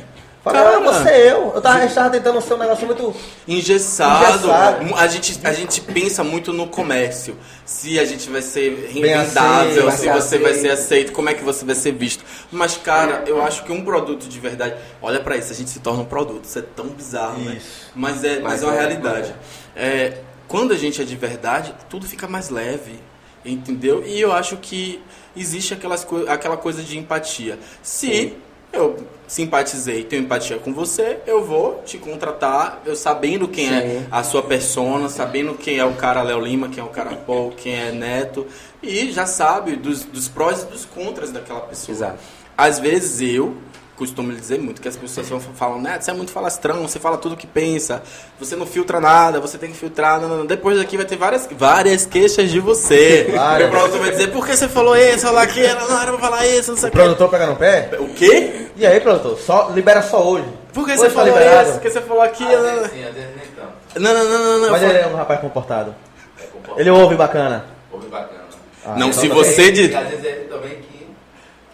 Falei, 0.43 0.63
Cara. 0.63 0.77
ah, 0.79 0.81
você 0.81 1.33
eu. 1.33 1.53
Eu 1.55 1.61
tava, 1.61 1.79
a 1.79 1.81
gente 1.83 1.95
tava 1.95 2.11
tentando 2.11 2.41
ser 2.41 2.55
um 2.55 2.59
negócio 2.59 2.87
muito. 2.87 3.15
Engessado. 3.47 4.39
Engessado. 4.47 4.95
A 4.97 5.07
gente, 5.07 5.41
a 5.45 5.53
gente 5.53 5.81
pensa 5.83 6.25
muito 6.25 6.51
no 6.53 6.67
comércio. 6.67 7.37
Se 7.67 7.99
a 7.99 8.07
gente 8.07 8.31
vai 8.31 8.41
ser 8.41 8.91
reinvendável, 8.91 9.91
se 9.93 10.07
vai 10.07 10.21
você 10.21 10.39
vai 10.39 10.53
aceito. 10.53 10.61
ser 10.61 10.71
aceito, 10.71 11.13
como 11.13 11.29
é 11.29 11.35
que 11.35 11.45
você 11.45 11.65
vai 11.65 11.75
ser 11.75 11.93
visto. 11.93 12.25
Mas, 12.51 12.77
cara, 12.79 13.25
eu 13.27 13.43
acho 13.43 13.65
que 13.65 13.73
um 13.73 13.85
produto 13.85 14.27
de 14.27 14.41
verdade. 14.41 14.77
Olha 15.03 15.21
pra 15.21 15.37
isso, 15.37 15.53
a 15.53 15.55
gente 15.55 15.69
se 15.69 15.81
torna 15.81 16.03
um 16.03 16.07
produto. 16.07 16.45
Isso 16.45 16.59
é 16.59 16.63
tão 16.63 16.87
bizarro, 16.87 17.39
né? 17.39 17.57
Isso. 17.59 17.91
Mas 17.95 18.25
é, 18.25 18.41
mas 18.41 18.43
Mas 18.43 18.63
é 18.63 18.67
uma 18.67 18.75
é, 18.75 18.79
realidade. 18.79 19.35
É, 19.77 20.19
quando 20.49 20.73
a 20.73 20.77
gente 20.77 21.03
é 21.03 21.05
de 21.05 21.17
verdade, 21.17 21.75
tudo 21.91 22.07
fica 22.07 22.27
mais 22.27 22.49
leve. 22.49 22.99
Entendeu? 23.45 24.03
E 24.07 24.21
eu 24.21 24.33
acho 24.33 24.57
que 24.57 25.03
existe 25.37 25.73
aquelas 25.75 26.07
aquela 26.29 26.57
coisa 26.57 26.83
de 26.83 26.99
empatia. 26.99 27.59
Se 27.83 28.35
eu 28.73 28.97
simpatizei, 29.31 30.03
tenho 30.03 30.25
empatia 30.25 30.59
com 30.59 30.75
você, 30.75 31.21
eu 31.25 31.45
vou 31.45 31.85
te 31.87 31.99
contratar, 31.99 32.83
eu 32.85 32.97
sabendo 32.97 33.47
quem 33.47 33.73
é 33.73 33.81
Sim. 33.81 34.07
a 34.11 34.25
sua 34.25 34.43
persona, 34.43 35.09
sabendo 35.09 35.55
quem 35.55 35.79
é 35.79 35.85
o 35.85 35.95
cara 35.95 36.21
Léo 36.21 36.41
Lima, 36.41 36.69
quem 36.69 36.83
é 36.83 36.85
o 36.85 36.89
cara 36.89 37.15
Paul, 37.15 37.53
quem 37.53 37.73
é 37.73 37.93
Neto, 37.93 38.45
e 38.83 39.13
já 39.13 39.27
sabe 39.27 39.77
dos, 39.77 40.03
dos 40.03 40.27
prós 40.27 40.63
e 40.63 40.67
dos 40.67 40.85
contras 40.85 41.31
daquela 41.31 41.61
pessoa. 41.61 41.95
Exato. 41.95 42.19
Às 42.59 42.81
vezes 42.81 43.21
eu 43.21 43.57
costumo 44.01 44.33
lhe 44.33 44.41
dizer 44.41 44.59
muito 44.59 44.81
que 44.81 44.89
as 44.89 44.97
pessoas 44.97 45.29
vão- 45.29 45.39
falam, 45.41 45.81
Neto, 45.81 46.03
você 46.03 46.11
é 46.11 46.15
muito 46.15 46.33
falastrão, 46.33 46.83
você 46.89 46.99
fala 46.99 47.17
tudo 47.19 47.35
o 47.35 47.37
que 47.37 47.47
pensa, 47.47 48.03
você 48.39 48.57
não 48.57 48.65
filtra 48.67 48.99
nada, 48.99 49.39
você 49.41 49.59
tem 49.59 49.71
que 49.71 49.77
filtrar. 49.77 50.21
Não, 50.21 50.29
não. 50.29 50.47
Depois 50.47 50.79
daqui 50.79 50.97
vai 50.97 51.05
ter 51.07 51.17
várias, 51.17 51.47
várias 51.53 52.07
queixas 52.07 52.51
de 52.51 52.59
você. 52.59 53.31
Várias. 53.35 53.69
O 53.69 53.71
produtor 53.73 54.01
vai 54.01 54.11
dizer, 54.11 54.33
por 54.33 54.47
que 54.47 54.57
você 54.57 54.69
falou 54.69 54.97
isso, 54.97 55.27
falar 55.27 55.43
aquilo, 55.43 55.69
não 55.89 56.01
era 56.03 56.13
pra 56.13 56.21
falar 56.21 56.47
isso, 56.47 56.71
não 56.73 56.79
sei 56.79 56.87
O 56.87 56.89
o 56.89 56.93
quê. 56.93 56.99
produtor 56.99 57.29
pegar 57.31 57.47
no 57.47 57.57
pé? 57.57 57.91
O 57.99 58.09
quê? 58.15 58.67
E 58.77 58.87
aí, 58.87 58.99
produtor? 59.01 59.39
Só, 59.39 59.71
libera 59.75 60.03
só 60.03 60.23
hoje. 60.27 60.47
Por 60.73 60.85
que 60.87 60.93
Hoje 60.93 61.01
você 61.03 61.09
tá 61.09 61.15
falou 61.15 61.29
liberado. 61.35 61.63
isso? 61.69 61.73
Por 61.73 61.83
que 61.83 61.91
você 61.91 62.01
falou 62.01 62.23
aquilo? 62.23 62.55
Às 62.55 62.63
vezes 62.73 62.91
sim, 62.93 63.05
às 63.05 63.15
vezes 63.15 63.31
nem 63.37 63.47
tanto. 63.57 64.01
Não, 64.01 64.15
não, 64.15 64.25
não, 64.25 64.39
não. 64.39 64.59
não. 64.61 64.71
Mas 64.71 64.83
ele 64.83 64.99
é 64.99 65.07
um 65.07 65.17
rapaz 65.17 65.41
comportado. 65.41 65.95
É 66.39 66.43
comportado. 66.45 66.81
Ele 66.81 66.91
ouve 66.91 67.15
bacana. 67.17 67.67
Ouve 67.93 68.07
bacana. 68.09 68.41
Ah, 68.87 68.91
Não, 68.97 69.09
então 69.09 69.13
se 69.21 69.29
tá 69.29 69.35
você 69.35 69.71
de- 69.73 69.95
às 69.95 70.09
vezes 70.09 70.25
é 70.25 70.29
ele 70.29 70.45
também 70.49 70.77
que, 70.81 71.07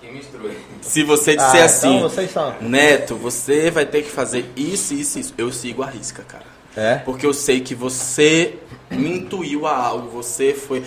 que 0.00 0.12
me 0.12 0.18
instrui. 0.18 0.56
Se 0.88 1.02
você 1.02 1.32
Ah, 1.32 1.44
disser 1.46 1.64
assim, 1.64 1.96
Então. 2.24 2.54
Neto, 2.60 3.14
você 3.16 3.70
vai 3.70 3.84
ter 3.86 4.02
que 4.02 4.10
fazer 4.10 4.50
isso, 4.56 4.94
isso, 4.94 5.18
isso. 5.18 5.34
Eu 5.36 5.52
sigo 5.52 5.82
a 5.82 5.86
risca, 5.86 6.22
cara. 6.22 6.44
É? 6.76 6.96
Porque 6.96 7.24
eu 7.26 7.32
sei 7.32 7.60
que 7.60 7.74
você 7.74 8.54
me 8.90 9.18
intuiu 9.18 9.66
a 9.66 9.74
algo, 9.74 10.08
você 10.08 10.52
foi. 10.54 10.82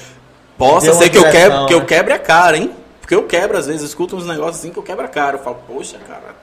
Possa 0.58 0.94
ser 0.94 1.10
que 1.10 1.18
eu, 1.18 1.24
quebre, 1.32 1.66
que 1.68 1.74
eu 1.74 1.80
né? 1.80 1.86
quebre 1.86 2.14
a 2.14 2.20
cara, 2.20 2.58
hein? 2.58 2.72
Porque 3.02 3.16
eu 3.16 3.24
quebro, 3.24 3.58
às 3.58 3.66
vezes, 3.66 3.82
escuto 3.82 4.16
uns 4.16 4.26
negócios 4.28 4.58
assim 4.58 4.72
que 4.72 4.78
eu 4.78 4.84
quebro 4.84 5.06
a 5.06 5.08
cara. 5.08 5.38
Eu 5.38 5.44
falo, 5.44 5.58
poxa, 5.68 5.98
cara. 6.08 6.36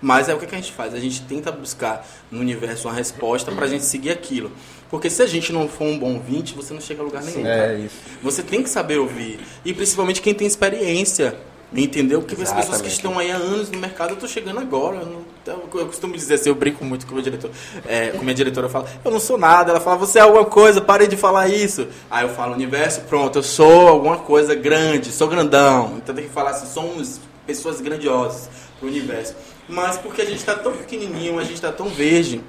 Mas 0.00 0.28
é 0.28 0.34
o 0.34 0.38
que, 0.38 0.46
que 0.46 0.54
a 0.54 0.58
gente 0.58 0.72
faz? 0.72 0.94
A 0.94 1.00
gente 1.00 1.22
tenta 1.22 1.50
buscar 1.50 2.06
no 2.30 2.40
universo 2.40 2.88
uma 2.88 2.94
resposta 2.94 3.50
pra 3.52 3.66
gente 3.66 3.84
seguir 3.84 4.10
aquilo. 4.10 4.50
Porque 4.90 5.08
se 5.08 5.22
a 5.22 5.26
gente 5.26 5.52
não 5.52 5.68
for 5.68 5.84
um 5.84 5.98
bom 5.98 6.14
ouvinte, 6.14 6.54
você 6.54 6.74
não 6.74 6.80
chega 6.80 7.00
a 7.02 7.04
lugar 7.04 7.22
nenhum. 7.22 7.42
cara. 7.42 7.72
É 7.72 7.78
isso. 7.78 7.94
Você 8.22 8.42
tem 8.42 8.62
que 8.62 8.68
saber 8.68 8.98
ouvir. 8.98 9.40
E 9.64 9.72
principalmente 9.72 10.20
quem 10.20 10.34
tem 10.34 10.46
experiência. 10.46 11.34
Entendeu? 11.74 12.20
Porque 12.20 12.34
as 12.34 12.40
pessoas 12.52 12.82
que 12.82 12.88
Exatamente. 12.88 12.92
estão 12.96 13.18
aí 13.18 13.30
há 13.30 13.36
anos 13.36 13.70
no 13.70 13.78
mercado, 13.78 14.10
eu 14.10 14.16
tô 14.16 14.28
chegando 14.28 14.60
agora. 14.60 14.96
Eu, 14.98 15.06
não- 15.06 15.80
eu- 15.80 15.86
costumo 15.86 16.14
dizer 16.14 16.34
assim, 16.34 16.50
eu 16.50 16.54
brinco 16.54 16.84
muito 16.84 17.06
com 17.06 17.14
meu 17.14 17.22
diretor. 17.22 17.50
É, 17.86 18.08
com 18.10 18.18
minha 18.22 18.34
diretora, 18.34 18.66
eu 18.66 18.70
falo, 18.70 18.86
eu 19.02 19.10
não 19.10 19.18
sou 19.18 19.38
nada. 19.38 19.70
Ela 19.70 19.80
fala, 19.80 19.96
você 19.96 20.18
é 20.18 20.22
alguma 20.22 20.44
coisa, 20.44 20.82
pare 20.82 21.06
de 21.06 21.16
falar 21.16 21.48
isso. 21.48 21.86
Aí 22.10 22.24
eu 22.24 22.28
falo, 22.34 22.52
universo, 22.52 23.00
pronto, 23.02 23.38
eu 23.38 23.42
sou 23.42 23.88
alguma 23.88 24.18
coisa 24.18 24.54
grande, 24.54 25.10
sou 25.10 25.28
grandão. 25.28 25.94
Então 25.96 26.14
tem 26.14 26.24
que 26.26 26.30
falar 26.30 26.50
assim, 26.50 26.66
somos 26.66 27.20
pessoas 27.46 27.80
grandiosas 27.80 28.50
pro 28.78 28.88
universo. 28.88 29.34
Mas 29.66 29.96
porque 29.96 30.20
a 30.20 30.26
gente 30.26 30.44
tá 30.44 30.54
tão 30.54 30.72
pequenininho, 30.72 31.38
a 31.38 31.44
gente 31.44 31.60
tá 31.60 31.72
tão 31.72 31.88
verde 31.88 32.42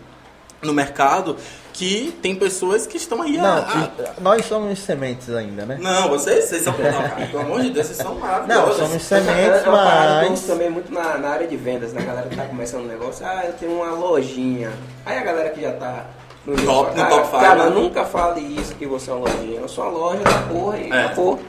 no 0.62 0.74
mercado 0.74 1.38
que 1.74 2.16
tem 2.22 2.36
pessoas 2.36 2.86
que 2.88 2.98
estão 2.98 3.22
aí. 3.24 3.36
Não, 3.38 3.46
a- 3.46 3.60
a- 3.60 3.92
nós 4.22 4.46
somos 4.46 4.78
sementes 4.80 5.30
ainda, 5.34 5.66
né? 5.66 5.78
Não, 5.82 6.08
vocês, 6.10 6.46
vocês 6.46 6.62
são. 6.64 6.72
Não, 6.74 6.80
cara, 7.10 7.28
pelo 7.28 7.40
amor 7.42 7.62
de 7.62 7.72
Deus, 7.72 7.88
vocês 7.88 7.98
são 7.98 8.14
Não, 8.14 8.22
maravilhosos. 8.22 8.76
somos 8.78 8.96
É 8.96 9.00
sementes, 9.00 9.64
uma 9.68 9.78
parada 9.84 10.30
mas. 10.30 10.42
também 10.42 10.70
muito 10.70 10.94
na, 10.94 11.18
na 11.18 11.30
área 11.30 11.48
de 11.48 11.58
vendas, 11.58 11.92
né? 11.92 12.02
A 12.02 12.06
galera 12.06 12.30
que 12.30 12.36
tá 12.36 12.46
começando 12.46 12.82
um 12.84 12.88
negócio, 12.88 13.26
ah, 13.26 13.44
eu 13.46 13.54
tenho 13.54 13.72
uma 13.74 13.92
lojinha. 13.92 14.72
Aí 15.06 15.18
a 15.18 15.22
galera 15.24 15.50
que 15.50 15.62
já 15.62 15.74
tá 15.74 16.06
no 16.46 16.56
Top, 16.58 16.92
no 16.92 16.96
cara, 16.96 17.10
top 17.22 17.32
Cara, 17.32 17.64
né? 17.66 17.70
nunca 17.72 18.06
fale 18.06 18.42
isso 18.42 18.76
que 18.76 18.86
você 18.86 19.10
é 19.10 19.14
uma 19.14 19.28
lojinha. 19.28 19.60
Eu 19.62 19.68
sou 19.68 19.84
uma 19.86 19.92
loja 19.98 20.24
da 20.24 20.40
porra 20.54 20.78
e 20.78 20.92
É. 20.92 21.06
acabou. 21.06 21.40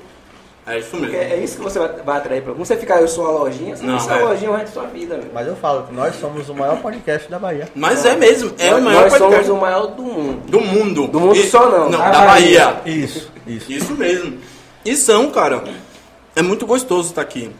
É 0.66 0.78
isso 0.78 0.90
Porque 0.96 1.06
mesmo. 1.14 1.32
é 1.32 1.36
isso 1.36 1.56
que 1.58 1.62
você 1.62 1.78
vai, 1.78 1.88
vai 2.02 2.16
atrair 2.16 2.42
pra 2.42 2.52
você 2.54 2.74
ficar, 2.76 3.00
eu 3.00 3.06
sou 3.08 3.24
uma 3.24 3.38
lojinha, 3.40 3.76
você 3.76 3.84
Não, 3.84 3.98
é. 3.98 4.00
uma 4.00 4.30
lojinha 4.30 4.50
o 4.50 4.54
resto 4.54 4.74
da 4.74 4.80
sua 4.80 4.90
vida, 4.90 5.16
meu. 5.18 5.26
Mas 5.34 5.46
eu 5.46 5.56
falo 5.56 5.82
que 5.86 5.92
nós 5.92 6.14
somos 6.16 6.48
o 6.48 6.54
maior 6.54 6.78
podcast 6.80 7.30
da 7.30 7.38
Bahia. 7.38 7.68
Mas 7.74 8.04
é 8.06 8.16
mesmo, 8.16 8.52
é 8.58 8.70
nós, 8.70 8.80
o 8.80 8.82
maior 8.84 9.00
nós 9.02 9.12
podcast 9.12 9.46
somos 9.46 9.58
o 9.58 9.60
maior 9.60 9.86
do 9.88 10.02
mundo. 10.02 10.50
do 10.50 10.60
mundo. 10.60 11.06
Do 11.08 11.20
mundo 11.20 11.42
só 11.44 11.68
não, 11.70 11.90
Não, 11.90 11.98
da 11.98 12.10
da 12.10 12.24
Bahia. 12.26 12.66
Bahia. 12.82 12.82
Isso, 13.04 13.30
isso. 13.46 13.72
Isso 13.72 13.92
mesmo. 13.94 14.38
E 14.84 14.96
são, 14.96 15.30
cara. 15.30 15.62
É 16.34 16.40
muito 16.42 16.66
gostoso 16.66 17.10
estar 17.10 17.20
aqui. 17.22 17.50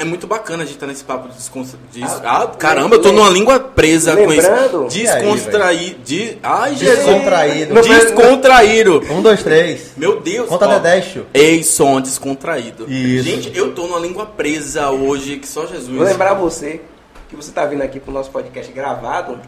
É 0.00 0.04
muito 0.04 0.28
bacana 0.28 0.62
a 0.62 0.64
gente 0.66 0.76
estar 0.76 0.86
nesse 0.86 1.02
papo 1.02 1.28
de 1.28 1.34
descontra... 1.34 1.76
de- 1.92 2.04
Ah, 2.04 2.20
Ah, 2.24 2.46
caramba, 2.56 2.94
eu 2.94 3.02
tô 3.02 3.10
numa 3.10 3.28
língua 3.28 3.58
presa 3.58 4.14
com 4.16 4.26
Lembrando- 4.26 4.86
isso. 4.86 4.96
Descontraído. 4.96 5.98
De... 6.04 6.38
Ai, 6.40 6.76
Jesus. 6.76 6.98
Descontraído. 7.04 7.74
Descontraído. 7.82 9.02
Um, 9.10 9.20
dois, 9.22 9.42
três. 9.42 9.90
Meu 9.96 10.20
Deus. 10.20 10.48
Conta 10.48 10.78
10, 10.78 11.04
tio. 11.12 11.26
Ei, 11.34 11.64
som 11.64 12.00
descontraído. 12.00 12.88
Isso. 12.88 13.24
Gente, 13.28 13.58
eu 13.58 13.74
tô 13.74 13.88
numa 13.88 13.98
língua 13.98 14.24
presa 14.24 14.88
hoje 14.90 15.36
que 15.36 15.48
só 15.48 15.66
Jesus. 15.66 15.88
Vou 15.88 16.04
lembrar 16.06 16.34
você 16.34 16.80
que 17.28 17.34
você 17.34 17.50
tá 17.50 17.66
vindo 17.66 17.82
aqui 17.82 17.98
pro 17.98 18.12
nosso 18.12 18.30
podcast 18.30 18.72
gravado 18.72 19.38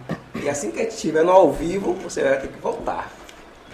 e 0.42 0.48
assim 0.48 0.72
que 0.72 0.80
a 0.80 0.82
gente 0.82 0.94
estiver 0.96 1.24
no 1.24 1.30
ao 1.30 1.52
vivo, 1.52 1.94
você 2.02 2.22
vai 2.22 2.38
ter 2.40 2.48
que 2.48 2.58
voltar. 2.60 3.10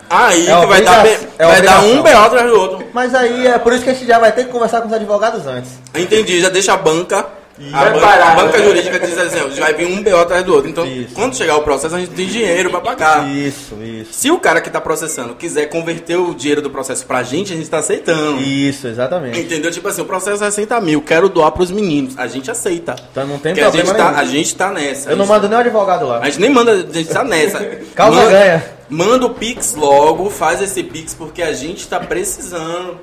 Aí 0.09 0.49
É 0.49 0.61
que 0.61 0.67
vai 0.67 0.83
dar, 0.83 1.07
é 1.07 1.47
vai 1.47 1.63
dar 1.63 1.83
um. 1.83 2.03
BO 2.03 2.09
atrás 2.09 2.47
do 2.49 2.61
outro. 2.61 2.87
Mas 2.93 3.15
aí 3.15 3.47
é 3.47 3.59
por 3.59 3.73
isso 3.73 3.85
que 3.85 3.91
a 3.91 3.95
gente 3.95 4.07
já 4.07 4.19
vai 4.19 4.33
ter 4.33 4.45
que 4.45 4.51
conversar 4.51 4.81
com 4.81 4.89
os 4.89 4.93
advogados 4.95 5.47
antes. 5.47 5.73
Entendi, 5.95 6.41
já 6.41 6.49
deixa 6.49 6.73
a 6.73 6.77
banca. 6.77 7.27
A 7.73 7.85
banca, 7.87 8.07
a 8.07 8.35
banca 8.35 8.63
jurídica 8.63 8.99
diz 9.01 9.17
assim, 9.17 9.39
vai 9.59 9.73
vir 9.73 9.87
um 9.87 10.03
BO 10.03 10.17
atrás 10.17 10.45
do 10.45 10.55
outro. 10.55 10.69
Então, 10.69 10.87
Isso. 10.87 11.15
quando 11.15 11.35
chegar 11.35 11.57
o 11.57 11.63
processo, 11.63 11.95
a 11.95 11.99
gente 11.99 12.11
tem 12.11 12.27
dinheiro 12.27 12.69
pra 12.71 12.81
pagar. 12.81 13.29
Isso, 13.31 13.75
isso. 13.83 14.13
Se 14.13 14.31
o 14.31 14.39
cara 14.39 14.61
que 14.61 14.69
tá 14.69 14.81
processando 14.81 15.35
quiser 15.35 15.67
converter 15.67 16.17
o 16.17 16.35
dinheiro 16.35 16.61
do 16.61 16.71
processo 16.71 17.07
pra 17.07 17.23
gente, 17.23 17.53
a 17.53 17.57
gente 17.57 17.69
tá 17.71 17.79
aceitando. 17.79 18.43
Isso, 18.43 18.87
exatamente. 18.87 19.41
Entendeu? 19.41 19.71
Tipo 19.71 19.89
assim, 19.89 20.03
o 20.03 20.05
processo 20.05 20.45
é 20.45 20.51
60 20.51 20.79
mil, 20.83 21.01
quero 21.01 21.29
doar 21.29 21.51
pros 21.53 21.71
meninos. 21.71 22.19
A 22.19 22.27
gente 22.27 22.51
aceita. 22.51 22.95
Então 23.11 23.27
não 23.27 23.39
tem 23.39 23.55
Porque 23.55 23.65
a 23.65 23.71
problema 23.71 23.89
gente, 23.89 23.97
tá, 23.97 24.21
a 24.21 24.25
gente 24.25 24.55
tá 24.55 24.71
nessa. 24.71 25.11
Eu 25.11 25.17
não 25.17 25.27
mando 25.27 25.49
nem 25.49 25.57
o 25.57 25.61
advogado 25.61 26.07
lá. 26.07 26.21
A 26.21 26.25
gente 26.27 26.41
nem 26.41 26.51
manda, 26.51 26.73
a 26.73 26.93
gente 26.93 27.09
tá 27.09 27.25
nessa. 27.25 27.65
Causa 27.95 28.17
manda, 28.19 28.31
ganha. 28.31 28.65
Manda 28.89 29.27
o 29.27 29.31
Pix 29.31 29.75
logo, 29.75 30.29
faz 30.31 30.61
esse 30.61 30.83
Pix 30.83 31.15
porque 31.15 31.43
a 31.43 31.53
gente 31.53 31.89
tá 31.89 31.99
precisando. 31.99 32.99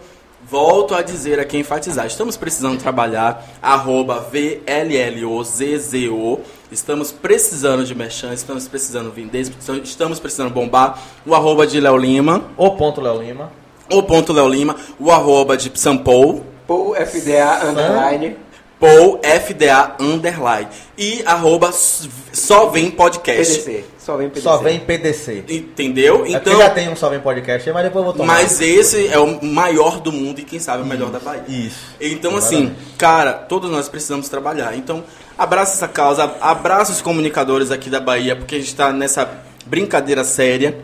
Volto 0.53 0.93
a 0.93 1.01
dizer 1.01 1.39
aqui, 1.39 1.57
enfatizar. 1.57 2.05
Estamos 2.05 2.37
precisando 2.37 2.77
trabalhar, 2.77 3.43
arroba 3.59 4.23
VLLOZZO. 4.31 6.41
Estamos 6.71 7.11
precisando 7.11 7.83
de 7.83 7.95
merchan, 7.95 8.31
estamos 8.31 8.67
precisando 8.67 9.09
vender, 9.09 9.51
estamos 9.83 10.19
precisando 10.19 10.53
bombar. 10.53 10.99
O 11.25 11.33
arroba 11.33 11.65
de 11.65 11.81
Léo 11.81 11.97
Lima, 11.97 12.43
O 12.55 12.69
ponto 12.75 13.01
Léo 13.01 13.19
Lima. 13.19 13.51
o 13.91 14.03
ponto 14.03 14.31
Léo 14.31 14.47
Lima, 14.47 14.75
o 14.99 15.11
arroba 15.11 15.57
de 15.57 15.71
Sampou, 15.73 16.43
Paul 16.67 16.93
FDA 16.93 17.67
underline. 17.67 18.35
Paul 18.83 19.21
FDA 19.23 19.95
underline. 19.97 20.67
E 20.97 21.23
arroba 21.25 21.71
só 21.71 22.67
vem 22.67 22.91
podcast. 22.91 23.59
PDC. 23.59 23.85
Só 23.97 24.17
vem 24.17 24.27
PDC. 24.27 24.43
Só 24.43 24.57
vem 24.57 24.79
PDC. 24.81 25.43
Entendeu? 25.47 26.25
É 26.25 26.31
Então. 26.31 26.41
porque 26.41 26.57
já 26.57 26.69
tem 26.69 26.89
um 26.89 26.95
Só 26.97 27.07
Vem 27.09 27.21
Podcast, 27.21 27.71
mas 27.71 27.83
depois 27.85 28.01
eu 28.01 28.03
vou 28.03 28.13
tomar. 28.13 28.33
Mas 28.33 28.59
esse 28.59 29.07
é 29.07 29.17
o 29.17 29.41
maior 29.41 30.01
do 30.01 30.11
mundo 30.11 30.39
e 30.39 30.43
quem 30.43 30.59
sabe 30.59 30.83
o 30.83 30.85
melhor 30.85 31.09
da 31.09 31.19
Bahia. 31.19 31.43
Isso. 31.47 31.95
Então, 32.01 32.35
assim, 32.35 32.75
cara, 32.97 33.31
todos 33.31 33.71
nós 33.71 33.87
precisamos 33.87 34.27
trabalhar. 34.27 34.75
Então, 34.75 35.05
abraça 35.37 35.75
essa 35.75 35.87
causa, 35.87 36.35
abraça 36.41 36.91
os 36.91 37.01
comunicadores 37.01 37.71
aqui 37.71 37.89
da 37.89 38.01
Bahia, 38.01 38.35
porque 38.35 38.55
a 38.55 38.59
gente 38.59 38.67
está 38.67 38.91
nessa 38.91 39.29
brincadeira 39.65 40.25
séria 40.25 40.77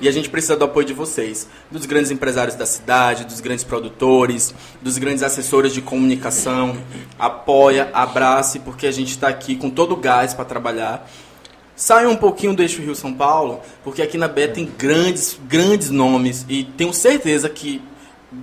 e 0.00 0.08
a 0.08 0.12
gente 0.12 0.28
precisa 0.28 0.56
do 0.56 0.64
apoio 0.64 0.86
de 0.86 0.92
vocês, 0.92 1.48
dos 1.70 1.86
grandes 1.86 2.10
empresários 2.10 2.54
da 2.54 2.66
cidade, 2.66 3.24
dos 3.24 3.40
grandes 3.40 3.64
produtores, 3.64 4.54
dos 4.80 4.98
grandes 4.98 5.22
assessores 5.22 5.72
de 5.72 5.80
comunicação. 5.80 6.76
Apoia, 7.18 7.90
abrace, 7.92 8.58
porque 8.60 8.86
a 8.86 8.92
gente 8.92 9.10
está 9.10 9.28
aqui 9.28 9.56
com 9.56 9.70
todo 9.70 9.92
o 9.92 9.96
gás 9.96 10.34
para 10.34 10.44
trabalhar. 10.44 11.10
Saia 11.76 12.08
um 12.08 12.16
pouquinho 12.16 12.54
do 12.54 12.62
eixo 12.62 12.80
Rio-São 12.80 13.12
Paulo, 13.12 13.60
porque 13.82 14.00
aqui 14.00 14.16
na 14.16 14.28
Bé 14.28 14.46
tem 14.46 14.70
grandes, 14.78 15.38
grandes 15.48 15.90
nomes 15.90 16.46
e 16.48 16.64
tenho 16.64 16.92
certeza 16.92 17.48
que 17.48 17.82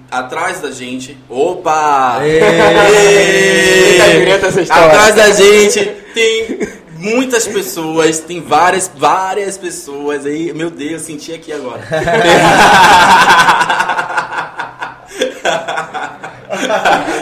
atrás 0.10 0.62
da 0.62 0.72
gente. 0.72 1.18
Opa! 1.30 2.20
Direto 4.20 4.46
essa 4.46 4.62
história. 4.62 4.86
Atrás 4.86 5.16
da 5.16 5.32
gente 5.32 5.86
tem 6.14 6.81
muitas 7.02 7.48
pessoas, 7.48 8.20
tem 8.20 8.40
várias, 8.40 8.90
várias 8.96 9.58
pessoas 9.58 10.24
aí. 10.26 10.54
Meu 10.54 10.70
Deus, 10.70 11.02
senti 11.02 11.34
aqui 11.34 11.52
agora. 11.52 11.82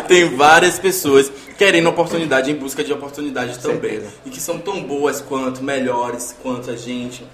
tem 0.08 0.36
várias 0.36 0.78
pessoas 0.78 1.32
querendo 1.58 1.90
oportunidade, 1.90 2.52
em 2.52 2.56
busca 2.56 2.84
de 2.84 2.92
oportunidade 2.92 3.58
também. 3.60 4.02
E 4.26 4.30
que 4.30 4.42
são 4.42 4.60
tão 4.60 4.84
boas 4.84 5.22
quanto, 5.22 5.64
melhores 5.64 6.36
quanto 6.42 6.70
a 6.70 6.76
gente 6.76 7.26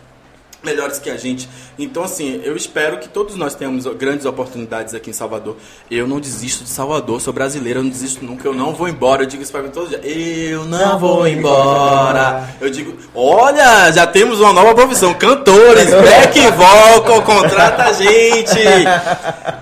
melhores 0.66 1.00
que 1.00 1.10
a 1.10 1.16
gente. 1.16 1.48
Então, 1.78 2.04
assim, 2.04 2.42
eu 2.44 2.56
espero 2.56 2.98
que 2.98 3.08
todos 3.08 3.36
nós 3.36 3.54
tenhamos 3.54 3.86
grandes 3.96 4.26
oportunidades 4.26 4.94
aqui 4.94 5.10
em 5.10 5.14
Salvador. 5.14 5.56
Eu 5.90 6.08
não 6.08 6.20
desisto 6.20 6.64
de 6.64 6.70
Salvador, 6.70 7.22
sou 7.22 7.32
brasileiro, 7.32 7.80
eu 7.80 7.84
não 7.84 7.90
desisto 7.90 8.26
nunca, 8.26 8.48
eu 8.48 8.54
não 8.54 8.74
vou 8.74 8.90
embora. 8.90 9.24
Eu 9.24 9.28
digo 9.28 9.44
isso 9.44 9.52
pra 9.52 9.62
mim 9.62 9.70
todo 9.70 9.90
dia. 9.90 10.00
Eu 10.04 10.66
não, 10.66 10.98
vou 10.98 11.28
embora. 11.28 12.50
Eu 12.60 12.70
digo, 12.70 12.98
olha, 13.14 13.92
já 13.92 14.08
temos 14.08 14.40
uma 14.40 14.52
nova 14.52 14.74
profissão, 14.74 15.14
cantores, 15.14 15.90
back 15.94 16.40
vocal, 16.52 17.22
contrata 17.22 17.84
a 17.84 17.94
gente. 17.94 18.60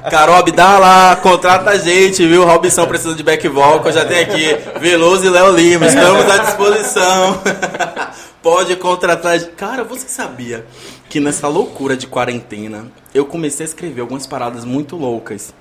Carol 0.09 0.35
Abdala, 0.35 1.15
contrata 1.17 1.71
a 1.71 1.77
gente, 1.77 2.25
viu? 2.25 2.45
Robson 2.45 2.85
precisa 2.85 3.15
de 3.15 3.23
back 3.23 3.47
vocal, 3.47 3.91
já 3.91 4.05
tem 4.05 4.19
aqui 4.19 4.57
Veloso 4.79 5.25
e 5.25 5.29
Léo 5.29 5.55
Lima, 5.55 5.87
estamos 5.87 6.29
à 6.29 6.37
disposição. 6.37 7.41
Pode 8.43 8.75
contratar. 8.75 9.39
Cara, 9.55 9.83
você 9.83 10.07
sabia 10.07 10.65
que 11.09 11.19
nessa 11.19 11.47
loucura 11.47 11.95
de 11.97 12.05
quarentena 12.05 12.87
eu 13.13 13.25
comecei 13.25 13.65
a 13.65 13.69
escrever 13.69 14.01
algumas 14.01 14.27
paradas 14.27 14.65
muito 14.65 14.95
loucas. 14.97 15.53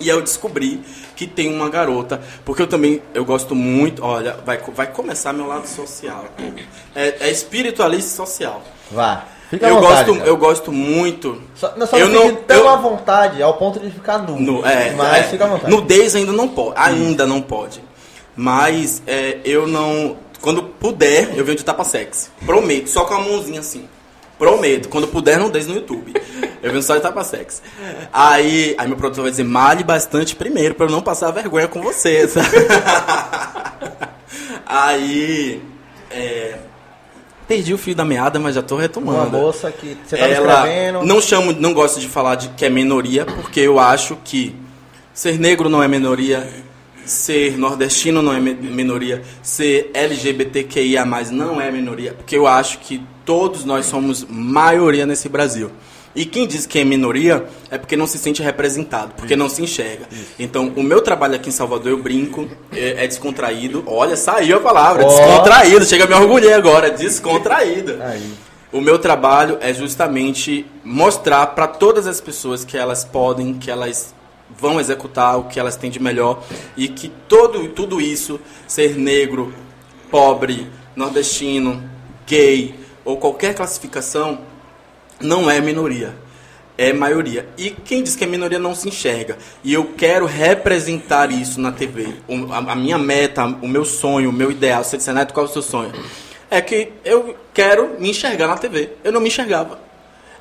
E 0.00 0.08
eu 0.08 0.20
descobri 0.20 0.82
que 1.14 1.24
tem 1.24 1.54
uma 1.54 1.70
garota, 1.70 2.20
porque 2.44 2.60
eu 2.60 2.66
também 2.66 3.00
eu 3.14 3.24
gosto 3.24 3.54
muito. 3.54 4.04
Olha, 4.04 4.36
vai, 4.44 4.58
vai 4.58 4.88
começar 4.88 5.32
meu 5.32 5.46
lado 5.46 5.68
social. 5.68 6.24
É, 6.96 7.28
é 7.28 7.30
espiritualista 7.30 8.10
social. 8.16 8.60
Vá. 8.90 9.24
Fica 9.48 9.68
Eu 9.68 9.76
vontade, 9.76 10.06
gosto, 10.06 10.18
cara. 10.18 10.28
eu 10.28 10.36
gosto 10.36 10.72
muito. 10.72 11.40
Só, 11.54 11.74
não, 11.76 11.86
só 11.86 11.96
eu 11.96 12.08
não 12.08 12.34
tão 12.34 12.56
eu- 12.56 12.68
à 12.68 12.76
vontade 12.76 13.40
ao 13.40 13.54
ponto 13.54 13.78
de 13.78 13.88
ficar 13.88 14.18
nu. 14.18 14.40
No, 14.40 14.66
é, 14.66 14.90
mas 14.94 15.18
é, 15.18 15.22
fica 15.24 15.44
à 15.44 15.48
vontade. 15.48 15.70
Nudez 15.70 16.16
ainda 16.16 16.32
não 16.32 16.48
pode. 16.48 16.74
Ainda 16.76 17.24
não 17.24 17.40
pode. 17.40 17.80
Mas 18.34 19.00
é, 19.06 19.38
eu 19.44 19.68
não. 19.68 20.16
Quando 20.44 20.62
puder, 20.62 21.38
eu 21.38 21.42
venho 21.42 21.56
de 21.56 21.64
tapa 21.64 21.82
sexy. 21.84 22.28
Prometo, 22.44 22.90
só 22.90 23.06
com 23.06 23.14
a 23.14 23.18
mãozinha 23.18 23.60
assim. 23.60 23.88
Prometo. 24.38 24.90
Quando 24.90 25.08
puder, 25.08 25.38
nudez 25.38 25.66
no 25.66 25.74
YouTube. 25.74 26.12
Eu 26.62 26.70
venho 26.70 26.82
só 26.82 26.96
de 26.96 27.00
tapa 27.00 27.24
sexy. 27.24 27.62
Aí, 28.12 28.74
aí 28.76 28.86
meu 28.86 28.98
produtor 28.98 29.22
vai 29.22 29.30
dizer, 29.30 29.44
male 29.44 29.82
bastante 29.82 30.36
primeiro, 30.36 30.74
pra 30.74 30.84
eu 30.84 30.90
não 30.90 31.00
passar 31.00 31.30
vergonha 31.30 31.66
com 31.66 31.80
você. 31.80 32.28
aí. 34.66 35.62
É, 36.10 36.58
perdi 37.48 37.72
o 37.72 37.78
fio 37.78 37.94
da 37.94 38.04
meada, 38.04 38.38
mas 38.38 38.54
já 38.54 38.62
tô 38.62 38.76
retomando 38.76 39.20
Uma 39.20 39.46
moça 39.46 39.72
que 39.72 39.96
você 40.04 40.14
tava 40.14 40.30
ela 40.30 41.02
não 41.02 41.22
chamo, 41.22 41.52
não 41.52 41.72
gosto 41.72 41.98
de 41.98 42.06
falar 42.06 42.34
de 42.34 42.50
que 42.50 42.66
é 42.66 42.68
minoria, 42.68 43.24
porque 43.24 43.60
eu 43.60 43.80
acho 43.80 44.18
que 44.22 44.54
ser 45.14 45.38
negro 45.38 45.70
não 45.70 45.82
é 45.82 45.88
minoria, 45.88 46.46
ser 47.06 47.58
nordestino 47.58 48.22
não 48.22 48.32
é 48.32 48.40
minoria, 48.40 49.22
ser 49.42 49.90
LGBTQIA+ 49.94 51.04
não 51.30 51.60
é 51.60 51.70
minoria, 51.70 52.12
porque 52.12 52.36
eu 52.36 52.46
acho 52.46 52.78
que 52.78 53.02
todos 53.24 53.64
nós 53.64 53.86
somos 53.86 54.26
maioria 54.28 55.06
nesse 55.06 55.28
Brasil. 55.28 55.70
E 56.14 56.24
quem 56.24 56.46
diz 56.46 56.64
que 56.64 56.78
é 56.78 56.84
minoria 56.84 57.44
é 57.70 57.76
porque 57.76 57.96
não 57.96 58.06
se 58.06 58.18
sente 58.18 58.40
representado, 58.40 59.14
porque 59.16 59.34
não 59.34 59.48
se 59.48 59.62
enxerga. 59.62 60.06
Então, 60.38 60.72
o 60.76 60.82
meu 60.82 61.00
trabalho 61.00 61.34
aqui 61.34 61.48
em 61.48 61.52
Salvador, 61.52 61.88
eu 61.88 61.98
brinco, 62.00 62.48
é, 62.72 63.04
é 63.04 63.06
descontraído. 63.08 63.82
Olha, 63.86 64.16
saiu 64.16 64.58
a 64.58 64.60
palavra, 64.60 65.04
Ó. 65.04 65.08
descontraído. 65.08 65.84
Chega 65.84 66.04
a 66.04 66.06
me 66.06 66.14
orgulhei 66.14 66.52
agora, 66.52 66.88
descontraído. 66.90 68.00
Aí. 68.00 68.32
O 68.72 68.80
meu 68.80 68.98
trabalho 68.98 69.58
é 69.60 69.74
justamente 69.74 70.64
mostrar 70.84 71.48
para 71.48 71.66
todas 71.66 72.06
as 72.06 72.20
pessoas 72.20 72.64
que 72.64 72.76
elas 72.76 73.04
podem, 73.04 73.54
que 73.54 73.70
elas 73.70 74.14
vão 74.58 74.78
executar 74.80 75.38
o 75.38 75.44
que 75.44 75.58
elas 75.60 75.76
têm 75.76 75.90
de 75.90 76.00
melhor 76.00 76.42
e 76.76 76.88
que 76.88 77.08
todo, 77.28 77.68
tudo 77.68 78.00
isso, 78.00 78.40
ser 78.66 78.96
negro, 78.96 79.52
pobre, 80.10 80.66
nordestino, 80.96 81.82
gay 82.26 82.74
ou 83.04 83.16
qualquer 83.16 83.54
classificação, 83.54 84.38
não 85.20 85.50
é 85.50 85.60
minoria, 85.60 86.14
é 86.78 86.92
maioria. 86.92 87.48
E 87.58 87.70
quem 87.70 88.02
diz 88.02 88.16
que 88.16 88.24
é 88.24 88.26
minoria 88.26 88.58
não 88.58 88.74
se 88.74 88.88
enxerga. 88.88 89.36
E 89.62 89.72
eu 89.72 89.92
quero 89.96 90.26
representar 90.26 91.30
isso 91.30 91.60
na 91.60 91.70
TV. 91.70 92.14
O- 92.26 92.52
a, 92.52 92.58
a 92.72 92.74
minha 92.76 92.98
meta, 92.98 93.44
o 93.44 93.68
meu 93.68 93.84
sonho, 93.84 94.30
o 94.30 94.32
meu 94.32 94.50
ideal, 94.50 94.82
você 94.82 94.96
disse, 94.96 95.12
Neto, 95.12 95.32
qual 95.34 95.46
é 95.46 95.48
o 95.48 95.52
seu 95.52 95.62
sonho? 95.62 95.92
É 96.50 96.60
que 96.60 96.92
eu 97.04 97.36
quero 97.52 97.96
me 98.00 98.10
enxergar 98.10 98.46
na 98.48 98.56
TV. 98.56 98.90
Eu 99.02 99.12
não 99.12 99.20
me 99.20 99.28
enxergava. 99.28 99.78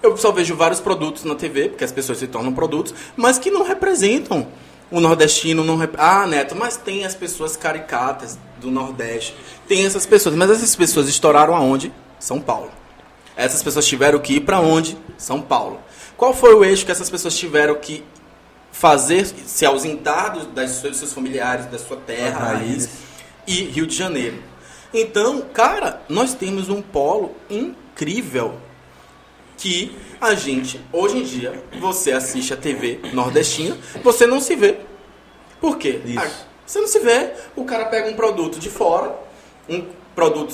Eu 0.03 0.17
só 0.17 0.31
vejo 0.33 0.53
vários 0.55 0.81
produtos 0.81 1.23
na 1.23 1.33
TV, 1.33 1.69
porque 1.69 1.83
as 1.85 1.91
pessoas 1.91 2.17
se 2.17 2.27
tornam 2.27 2.51
produtos, 2.53 2.93
mas 3.15 3.39
que 3.39 3.49
não 3.49 3.63
representam 3.63 4.45
o 4.91 4.99
nordestino. 4.99 5.63
Não 5.63 5.77
rep... 5.77 5.95
Ah, 5.97 6.27
Neto, 6.27 6.55
mas 6.57 6.75
tem 6.75 7.05
as 7.05 7.15
pessoas 7.15 7.55
caricatas 7.55 8.37
do 8.59 8.69
Nordeste. 8.69 9.33
Tem 9.65 9.85
essas 9.85 10.05
pessoas, 10.05 10.35
mas 10.35 10.49
essas 10.51 10.75
pessoas 10.75 11.07
estouraram 11.07 11.55
aonde? 11.55 11.91
São 12.19 12.41
Paulo. 12.41 12.69
Essas 13.37 13.63
pessoas 13.63 13.85
tiveram 13.87 14.19
que 14.19 14.33
ir 14.35 14.39
para 14.41 14.59
onde? 14.59 14.97
São 15.17 15.41
Paulo. 15.41 15.79
Qual 16.17 16.33
foi 16.33 16.53
o 16.53 16.65
eixo 16.65 16.85
que 16.85 16.91
essas 16.91 17.09
pessoas 17.09 17.35
tiveram 17.37 17.75
que 17.75 18.03
fazer, 18.73 19.25
se 19.25 19.65
ausentar 19.65 20.33
do- 20.33 20.47
das 20.47 20.81
dos 20.81 20.97
seus 20.97 21.13
familiares, 21.13 21.65
da 21.67 21.79
sua 21.79 21.95
terra, 21.97 22.39
Das 22.39 22.59
raiz, 22.59 22.89
e 23.47 23.63
Rio 23.63 23.87
de 23.87 23.95
Janeiro? 23.95 24.43
Então, 24.93 25.41
cara, 25.53 26.01
nós 26.09 26.33
temos 26.33 26.67
um 26.69 26.81
polo 26.81 27.31
incrível 27.49 28.55
que 29.63 29.95
a 30.19 30.35
gente, 30.35 30.77
hoje 30.91 31.19
em 31.19 31.23
dia, 31.23 31.63
você 31.79 32.11
assiste 32.11 32.53
a 32.53 32.57
TV 32.57 32.99
nordestina, 33.13 33.77
você 34.03 34.27
não 34.27 34.41
se 34.41 34.57
vê. 34.57 34.79
Por 35.61 35.77
quê? 35.77 36.01
Isso. 36.05 36.19
Ah, 36.19 36.29
você 36.65 36.81
não 36.81 36.87
se 36.87 36.99
vê, 36.99 37.31
o 37.55 37.63
cara 37.63 37.85
pega 37.85 38.09
um 38.09 38.13
produto 38.13 38.59
de 38.59 38.69
fora, 38.69 39.17
um 39.69 39.85
produto 40.13 40.53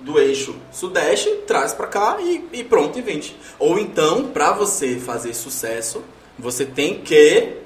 do 0.00 0.18
eixo 0.18 0.56
sudeste, 0.72 1.30
traz 1.46 1.72
pra 1.72 1.86
cá 1.86 2.16
e, 2.20 2.44
e 2.52 2.64
pronto, 2.64 2.98
e 2.98 3.02
vende. 3.02 3.36
Ou 3.60 3.78
então, 3.78 4.32
pra 4.32 4.50
você 4.50 4.96
fazer 4.96 5.34
sucesso, 5.34 6.02
você 6.36 6.66
tem 6.66 7.00
que 7.00 7.58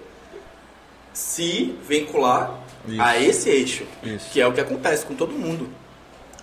se 1.14 1.74
vincular 1.88 2.60
Isso. 2.86 3.00
a 3.00 3.18
esse 3.18 3.48
eixo, 3.48 3.86
Isso. 4.02 4.30
que 4.30 4.42
é 4.42 4.46
o 4.46 4.52
que 4.52 4.60
acontece 4.60 5.06
com 5.06 5.14
todo 5.14 5.32
mundo. 5.32 5.70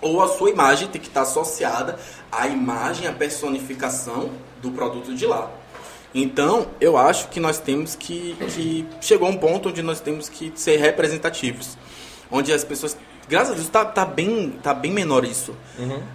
Ou 0.02 0.24
a 0.24 0.28
sua 0.28 0.50
imagem 0.50 0.88
tem 0.88 1.00
que 1.00 1.08
estar 1.08 1.22
associada 1.22 2.00
à 2.38 2.48
imagem, 2.48 3.08
à 3.08 3.14
personificação 3.14 4.32
do 4.62 4.72
produto 4.72 5.14
de 5.14 5.26
lá. 5.26 5.52
Então, 6.14 6.68
eu 6.80 6.96
acho 6.96 7.30
que 7.30 7.40
nós 7.40 7.60
temos 7.60 7.96
que, 7.96 8.36
que 8.54 8.86
chegou 9.02 9.28
um 9.28 9.38
ponto 9.38 9.70
onde 9.70 9.82
nós 9.82 10.00
temos 10.00 10.30
que 10.30 10.52
ser 10.56 10.78
representativos, 10.78 11.78
onde 12.32 12.54
as 12.54 12.64
pessoas, 12.64 12.96
graças 13.28 13.52
a 13.52 13.56
Deus, 13.56 13.68
tá, 13.68 13.84
tá 13.84 14.06
bem, 14.06 14.54
tá 14.62 14.74
bem 14.74 14.92
menor 14.92 15.26
isso. 15.26 15.56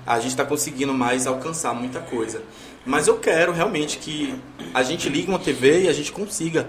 A 0.07 0.21
gente 0.21 0.31
está 0.31 0.45
conseguindo 0.45 0.95
mais 0.95 1.27
alcançar 1.27 1.75
muita 1.75 2.01
coisa. 2.01 2.43
Mas 2.87 3.09
eu 3.09 3.19
quero 3.19 3.53
realmente 3.53 3.99
que 3.99 4.35
a 4.73 4.83
gente 4.83 5.09
ligue 5.09 5.29
uma 5.29 5.39
TV 5.39 5.83
e 5.83 5.89
a 5.89 5.93
gente 5.93 6.13
consiga 6.13 6.69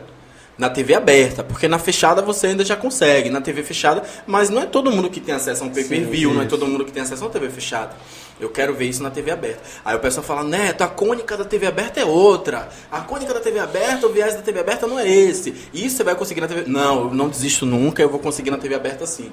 na 0.59 0.69
TV 0.69 0.93
aberta, 0.93 1.41
porque 1.41 1.69
na 1.69 1.79
fechada 1.79 2.21
você 2.21 2.47
ainda 2.47 2.65
já 2.65 2.75
consegue, 2.75 3.29
na 3.29 3.39
TV 3.39 3.63
fechada, 3.63 4.03
mas 4.27 4.49
não 4.49 4.61
é 4.61 4.65
todo 4.65 4.91
mundo 4.91 5.09
que 5.09 5.21
tem 5.21 5.33
acesso 5.33 5.63
a 5.63 5.67
um 5.67 5.69
pay-per-view, 5.69 6.33
não 6.33 6.41
é 6.41 6.45
todo 6.45 6.67
mundo 6.67 6.83
que 6.83 6.91
tem 6.91 7.01
acesso 7.01 7.23
a 7.23 7.27
uma 7.27 7.31
TV 7.31 7.49
fechada. 7.49 7.95
Eu 8.37 8.49
quero 8.49 8.73
ver 8.73 8.85
isso 8.85 9.01
na 9.01 9.09
TV 9.09 9.31
aberta. 9.31 9.61
Aí 9.85 9.95
o 9.95 9.99
pessoal 9.99 10.23
fala, 10.23 10.43
Neto, 10.43 10.81
a 10.81 10.87
cônica 10.87 11.37
da 11.37 11.45
TV 11.45 11.65
aberta 11.67 12.01
é 12.01 12.05
outra. 12.05 12.67
A 12.91 12.99
cônica 13.01 13.33
da 13.33 13.39
TV 13.39 13.57
aberta, 13.59 14.05
o 14.05 14.11
viés 14.11 14.35
da 14.35 14.41
TV 14.41 14.59
aberta 14.59 14.85
não 14.85 14.99
é 14.99 15.07
esse. 15.07 15.53
Isso 15.73 15.95
você 15.97 16.03
vai 16.03 16.15
conseguir 16.15 16.41
na 16.41 16.47
TV. 16.47 16.63
Não, 16.67 17.05
eu 17.05 17.13
não 17.13 17.29
desisto 17.29 17.65
nunca, 17.65 18.01
eu 18.01 18.09
vou 18.09 18.19
conseguir 18.19 18.51
na 18.51 18.57
TV 18.57 18.75
aberta 18.75 19.05
sim. 19.05 19.31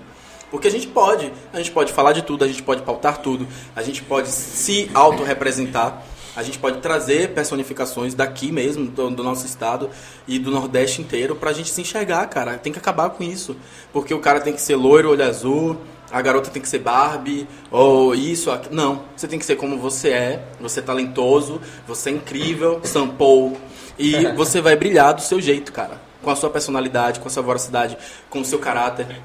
Porque 0.50 0.68
a 0.68 0.70
gente 0.70 0.86
pode, 0.86 1.32
a 1.52 1.58
gente 1.58 1.72
pode 1.72 1.92
falar 1.92 2.12
de 2.12 2.22
tudo, 2.22 2.44
a 2.44 2.48
gente 2.48 2.62
pode 2.62 2.82
pautar 2.82 3.18
tudo, 3.18 3.46
a 3.74 3.82
gente 3.82 4.02
pode 4.02 4.28
se 4.28 4.88
autorrepresentar, 4.94 6.04
a 6.36 6.42
gente 6.42 6.58
pode 6.58 6.80
trazer 6.80 7.30
personificações 7.30 8.14
daqui 8.14 8.52
mesmo, 8.52 8.86
do, 8.86 9.10
do 9.10 9.24
nosso 9.24 9.46
estado 9.46 9.88
e 10.28 10.38
do 10.38 10.50
Nordeste 10.50 11.00
inteiro, 11.00 11.34
pra 11.34 11.52
gente 11.52 11.70
se 11.70 11.80
enxergar, 11.80 12.26
cara. 12.26 12.58
Tem 12.58 12.72
que 12.72 12.78
acabar 12.78 13.08
com 13.10 13.24
isso. 13.24 13.56
Porque 13.92 14.12
o 14.12 14.20
cara 14.20 14.40
tem 14.40 14.52
que 14.52 14.60
ser 14.60 14.76
loiro, 14.76 15.10
olho 15.10 15.24
azul, 15.24 15.78
a 16.10 16.20
garota 16.20 16.50
tem 16.50 16.60
que 16.60 16.68
ser 16.68 16.78
Barbie, 16.78 17.48
ou 17.70 18.14
isso, 18.14 18.50
aquilo. 18.50 18.74
Não, 18.74 19.02
você 19.16 19.26
tem 19.26 19.38
que 19.38 19.46
ser 19.46 19.56
como 19.56 19.78
você 19.78 20.10
é, 20.10 20.44
você 20.60 20.80
é 20.80 20.82
talentoso, 20.82 21.60
você 21.86 22.10
é 22.10 22.12
incrível, 22.12 22.80
sampou. 22.84 23.56
E 23.98 24.26
você 24.36 24.60
vai 24.60 24.76
brilhar 24.76 25.14
do 25.14 25.22
seu 25.22 25.40
jeito, 25.40 25.72
cara. 25.72 26.00
Com 26.22 26.30
a 26.30 26.36
sua 26.36 26.50
personalidade, 26.50 27.18
com 27.18 27.28
a 27.28 27.30
sua 27.30 27.42
voracidade, 27.42 27.96
com 28.28 28.40
o 28.40 28.44
seu 28.44 28.58
caráter 28.58 29.22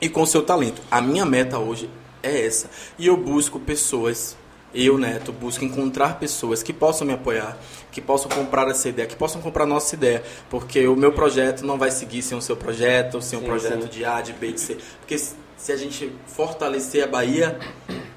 e 0.00 0.08
com 0.08 0.22
o 0.22 0.26
seu 0.26 0.42
talento. 0.42 0.82
A 0.90 1.00
minha 1.00 1.24
meta 1.24 1.58
hoje 1.58 1.88
é 2.22 2.46
essa. 2.46 2.68
E 2.98 3.06
eu 3.06 3.16
busco 3.16 3.60
pessoas, 3.60 4.36
eu, 4.74 4.98
Neto, 4.98 5.32
busco 5.32 5.64
encontrar 5.64 6.18
pessoas 6.18 6.62
que 6.62 6.72
possam 6.72 7.06
me 7.06 7.14
apoiar, 7.14 7.56
que 7.90 8.00
possam 8.00 8.30
comprar 8.30 8.68
essa 8.68 8.88
ideia, 8.88 9.08
que 9.08 9.16
possam 9.16 9.40
comprar 9.40 9.64
a 9.64 9.66
nossa 9.66 9.94
ideia. 9.94 10.22
Porque 10.50 10.86
o 10.86 10.94
meu 10.96 11.12
projeto 11.12 11.64
não 11.64 11.78
vai 11.78 11.90
seguir 11.90 12.22
sem 12.22 12.36
o 12.36 12.42
seu 12.42 12.56
projeto, 12.56 13.20
sem 13.22 13.38
um 13.38 13.42
Sim, 13.42 13.48
projeto 13.48 13.82
sim. 13.82 13.88
de 13.88 14.04
A, 14.04 14.20
de 14.20 14.32
B, 14.34 14.52
de 14.52 14.60
C. 14.60 14.76
Porque 15.00 15.18
se 15.18 15.72
a 15.72 15.76
gente 15.76 16.12
fortalecer 16.26 17.02
a 17.04 17.06
Bahia, 17.06 17.58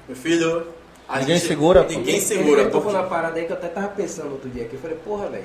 meu 0.06 0.16
filho. 0.16 0.66
a 1.08 1.18
Ninguém 1.20 1.36
gente- 1.36 1.48
segura, 1.48 1.84
pô. 1.84 1.90
Ninguém 1.90 2.16
Ele 2.16 2.24
segura. 2.24 2.64
tocou 2.66 2.82
porque- 2.82 2.96
na 2.96 3.02
parada 3.04 3.38
aí 3.38 3.44
que 3.46 3.52
eu 3.52 3.56
até 3.56 3.68
tava 3.68 3.88
pensando 3.88 4.32
outro 4.32 4.48
dia 4.50 4.64
aqui. 4.64 4.74
Eu 4.74 4.80
falei, 4.80 4.96
porra, 5.04 5.28
velho. 5.28 5.44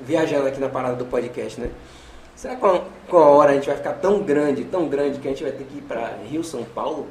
Viajando 0.00 0.46
aqui 0.48 0.60
na 0.60 0.68
parada 0.68 0.96
do 0.96 1.04
podcast, 1.06 1.60
né? 1.60 1.70
Será 2.34 2.54
que 2.54 2.60
com 2.60 2.82
com 3.08 3.16
a 3.18 3.28
hora 3.30 3.52
a 3.52 3.54
gente 3.54 3.66
vai 3.66 3.76
ficar 3.76 3.92
tão 3.94 4.22
grande, 4.22 4.64
tão 4.64 4.88
grande, 4.88 5.18
que 5.18 5.26
a 5.26 5.30
gente 5.30 5.42
vai 5.42 5.52
ter 5.52 5.64
que 5.64 5.78
ir 5.78 5.82
pra 5.82 6.16
Rio, 6.28 6.42
São 6.44 6.64
Paulo? 6.64 7.06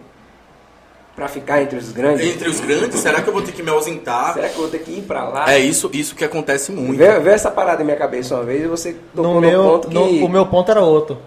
Pra 1.16 1.30
ficar 1.30 1.62
entre 1.62 1.78
os 1.78 1.92
grandes? 1.94 2.26
Entre 2.36 2.50
os 2.50 2.60
grandes, 2.60 3.00
será 3.00 3.22
que 3.22 3.30
eu 3.30 3.34
vou 3.34 3.42
ter 3.42 3.54
que 3.54 3.64
me 3.64 3.70
ausentar? 3.70 4.34
Será 4.34 4.50
que 4.50 4.56
eu 4.56 4.62
vou 4.64 4.70
ter 4.70 4.80
que 4.80 4.92
ir 4.92 5.02
pra 5.04 5.24
lá? 5.30 5.50
É 5.50 5.58
isso, 5.58 5.90
isso 5.94 6.14
que 6.14 6.26
acontece 6.26 6.74
muito. 6.74 6.98
Veio, 6.98 7.22
veio 7.22 7.34
essa 7.34 7.50
parada 7.50 7.82
em 7.82 7.86
minha 7.86 7.96
cabeça 7.96 8.36
uma 8.36 8.44
vez 8.44 8.64
e 8.64 8.68
você 8.68 8.98
tocou 9.16 9.36
No 9.36 9.42
no, 9.42 9.48
meu, 9.48 9.64
ponto 9.64 9.88
que... 9.88 9.94
no- 9.94 10.26
o 10.26 10.30
meu 10.30 10.46
ponto 10.46 10.70
era 10.72 10.82
outro. 10.82 11.18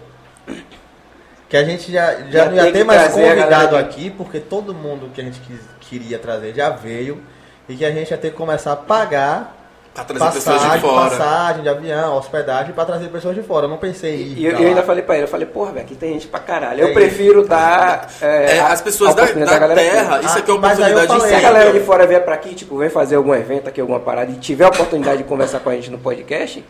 Que 1.49 1.57
a 1.57 1.63
gente 1.63 1.91
já, 1.91 2.13
já, 2.13 2.29
Já 2.29 2.45
não 2.45 2.55
ia 2.57 2.63
tem 2.65 2.71
ter 2.73 2.83
mais 2.83 3.11
convidado 3.11 3.75
aqui, 3.75 4.11
porque 4.11 4.39
todo 4.39 4.71
mundo 4.75 5.09
que 5.13 5.19
a 5.21 5.23
gente 5.23 5.39
quis- 5.39 5.59
queria 5.79 6.19
trazer 6.19 6.53
já 6.53 6.69
veio. 6.69 7.19
E 7.67 7.75
que 7.75 7.83
a 7.83 7.91
gente 7.91 8.11
ia 8.11 8.17
ter 8.17 8.29
que 8.31 8.37
começar 8.37 8.73
a 8.73 8.75
pagar 8.75 9.58
Pra 9.93 10.03
trazer 10.03 10.25
pessoas 10.33 10.61
de 10.61 10.67
passagem, 10.67 10.81
fora. 10.81 11.09
passagem 11.09 11.63
de 11.63 11.69
avião, 11.69 12.15
hospedagem 12.17 12.73
para 12.73 12.85
trazer 12.85 13.07
pessoas 13.09 13.35
de 13.35 13.41
fora. 13.43 13.65
Eu 13.65 13.69
não 13.69 13.77
pensei 13.77 14.15
em 14.15 14.27
ir 14.27 14.37
E 14.39 14.45
eu, 14.45 14.51
pra 14.53 14.61
eu 14.61 14.67
ainda 14.69 14.83
falei 14.83 15.03
pra 15.03 15.15
ele, 15.15 15.23
eu 15.25 15.27
falei, 15.27 15.45
porra, 15.47 15.71
velho, 15.73 15.85
aqui 15.85 15.95
tem 15.95 16.13
gente 16.13 16.27
pra 16.27 16.39
caralho. 16.39 16.81
É 16.85 16.89
Eu 16.89 16.93
prefiro 16.93 17.45
dar... 17.45 18.07
é, 18.21 18.57
É, 18.57 18.59
a- 18.61 18.67
as 18.67 18.81
pessoas 18.81 19.09
a 19.09 19.13
da, 19.13 19.23
oportunidade 19.23 19.59
da 19.59 19.67
galera 19.67 19.81
aqui. 19.81 19.89
terra, 19.91 20.19
isso 20.21 20.29
Ah, 20.29 20.39
aqui 20.39 20.51
é 20.51 20.53
uma 20.53 20.61
mas 20.61 20.79
eu 20.79 20.85
oportunidade 20.85 21.19
falei. 21.19 21.29
Se 21.29 21.35
a 21.35 21.49
galera 21.49 21.73
de 21.73 21.79
fora 21.81 22.07
vier 22.07 22.23
pra 22.23 22.35
aqui, 22.35 22.55
tipo, 22.55 22.77
vem 22.77 22.89
fazer 22.89 23.15
algum 23.17 23.33
evento 23.35 23.67
aqui, 23.67 23.81
alguma 23.81 23.99
parada, 23.99 24.31
e 24.31 24.35
tiver 24.35 24.63
a 24.65 24.69
oportunidade 24.69 25.17
de 25.17 25.23
conversar 25.25 25.59
com 25.59 25.69
a 25.69 25.73
gente 25.75 25.89
no 25.91 25.97
podcast, 25.97 26.63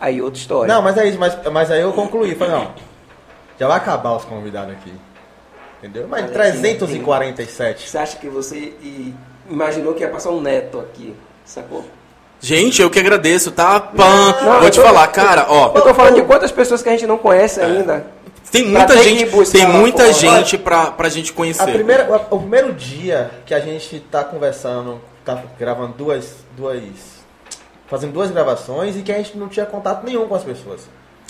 aí 0.00 0.20
outra 0.20 0.38
história. 0.38 0.74
Não, 0.74 0.82
mas 0.82 0.98
é 0.98 1.06
isso, 1.08 1.18
mas, 1.18 1.38
mas 1.50 1.70
aí 1.70 1.80
eu 1.80 1.92
concluí. 1.92 2.34
Falei, 2.34 2.54
não, 2.54 2.72
já 3.58 3.66
vai 3.68 3.76
acabar 3.78 4.14
os 4.16 4.24
convidados 4.24 4.72
aqui. 4.74 4.92
Entendeu? 5.78 6.06
Mas 6.08 6.24
Olha, 6.24 6.32
347. 6.32 7.88
Você 7.88 7.98
acha 7.98 8.16
que 8.18 8.28
você 8.28 8.72
imaginou 9.48 9.94
que 9.94 10.00
ia 10.02 10.08
passar 10.08 10.30
um 10.30 10.40
neto 10.40 10.80
aqui, 10.80 11.14
sacou? 11.44 11.84
Gente, 12.44 12.82
eu 12.82 12.90
que 12.90 12.98
agradeço, 12.98 13.50
tá? 13.50 13.80
Pã. 13.80 14.04
Não, 14.42 14.60
Vou 14.60 14.68
te 14.68 14.76
tô- 14.78 14.82
falar, 14.84 15.06
cara, 15.06 15.46
ó. 15.48 15.72
Eu 15.74 15.80
tô 15.80 15.94
falando 15.94 16.16
de 16.16 16.22
quantas 16.24 16.52
pessoas 16.52 16.82
que 16.82 16.88
a 16.90 16.92
gente 16.92 17.06
não 17.06 17.16
conhece 17.16 17.58
ainda. 17.58 18.04
Tem 18.52 18.66
muita 18.66 19.02
gente, 19.02 19.50
tem 19.50 19.66
muita 19.66 20.12
gente 20.12 20.58
pra, 20.58 20.90
pra 20.90 21.08
gente 21.08 21.32
A 21.32 21.34
conhecer. 21.34 21.72
primeira, 21.72 22.06
o 22.30 22.38
primeiro 22.38 22.74
dia 22.74 23.30
que 23.46 23.54
a 23.54 23.60
gente 23.60 23.98
tá 24.10 24.22
conversando, 24.22 25.00
tá 25.24 25.42
gravando 25.58 25.94
duas, 25.94 26.34
duas. 26.54 26.82
Fazendo 27.86 28.12
duas 28.12 28.30
gravações 28.30 28.94
e 28.94 29.00
que 29.00 29.10
a 29.10 29.16
gente 29.16 29.38
não 29.38 29.48
tinha 29.48 29.64
contato 29.64 30.04
nenhum 30.04 30.28
com 30.28 30.34
as 30.34 30.42
pessoas. 30.42 30.82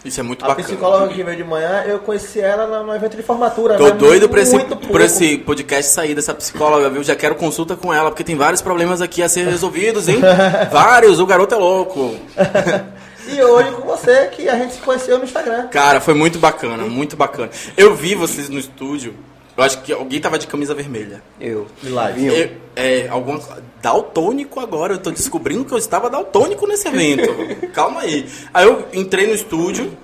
Isso 0.04 0.20
é 0.20 0.22
muito 0.22 0.44
A 0.44 0.48
bacana. 0.48 0.68
psicóloga 0.68 1.08
que 1.14 1.22
veio 1.22 1.36
de 1.38 1.44
manhã, 1.44 1.82
eu 1.86 1.98
conheci 1.98 2.38
ela 2.38 2.82
no- 2.82 2.94
evento 2.94 3.16
de 3.16 3.22
formatura. 3.22 3.76
Tô 3.76 3.84
mas 3.84 3.92
doido 3.94 4.28
por 4.28 4.38
esse, 4.38 4.58
por 4.58 5.00
esse 5.00 5.38
podcast 5.38 5.90
sair 5.92 6.14
dessa 6.14 6.34
psicóloga, 6.34 6.90
viu? 6.90 7.02
Já 7.02 7.16
quero 7.16 7.34
consulta 7.36 7.74
com 7.74 7.92
ela, 7.92 8.10
porque 8.10 8.22
tem 8.22 8.36
vários 8.36 8.60
problemas 8.60 9.00
aqui 9.00 9.22
a 9.22 9.28
ser 9.28 9.46
resolvidos, 9.46 10.06
hein? 10.08 10.20
vários, 10.70 11.20
o 11.20 11.26
garoto 11.26 11.54
é 11.54 11.58
louco. 11.58 12.16
E 13.26 13.42
hoje 13.42 13.70
com 13.70 13.80
você, 13.88 14.26
que 14.26 14.46
a 14.50 14.54
gente 14.58 14.74
se 14.74 14.80
conheceu 14.82 15.16
no 15.16 15.24
Instagram. 15.24 15.68
Cara, 15.68 15.98
foi 15.98 16.12
muito 16.12 16.38
bacana, 16.38 16.84
muito 16.84 17.16
bacana. 17.16 17.48
Eu 17.74 17.94
vi 17.94 18.14
vocês 18.14 18.50
no 18.50 18.58
estúdio, 18.58 19.14
eu 19.56 19.62
acho 19.62 19.82
que 19.82 19.92
alguém 19.92 20.20
tava 20.20 20.38
de 20.38 20.46
camisa 20.46 20.74
vermelha. 20.74 21.22
Eu. 21.40 21.66
Viu? 22.14 22.32
Eu, 22.32 22.50
é, 22.74 23.08
alguma, 23.08 23.40
daltônico 23.80 24.58
agora, 24.58 24.94
eu 24.94 24.98
tô 24.98 25.10
descobrindo 25.10 25.64
que 25.64 25.72
eu 25.72 25.78
estava 25.78 26.10
daltônico 26.10 26.66
nesse 26.66 26.88
evento. 26.88 27.32
Calma 27.72 28.00
aí. 28.00 28.28
Aí 28.52 28.66
eu 28.66 28.88
entrei 28.92 29.26
no 29.28 29.34
estúdio, 29.34 29.96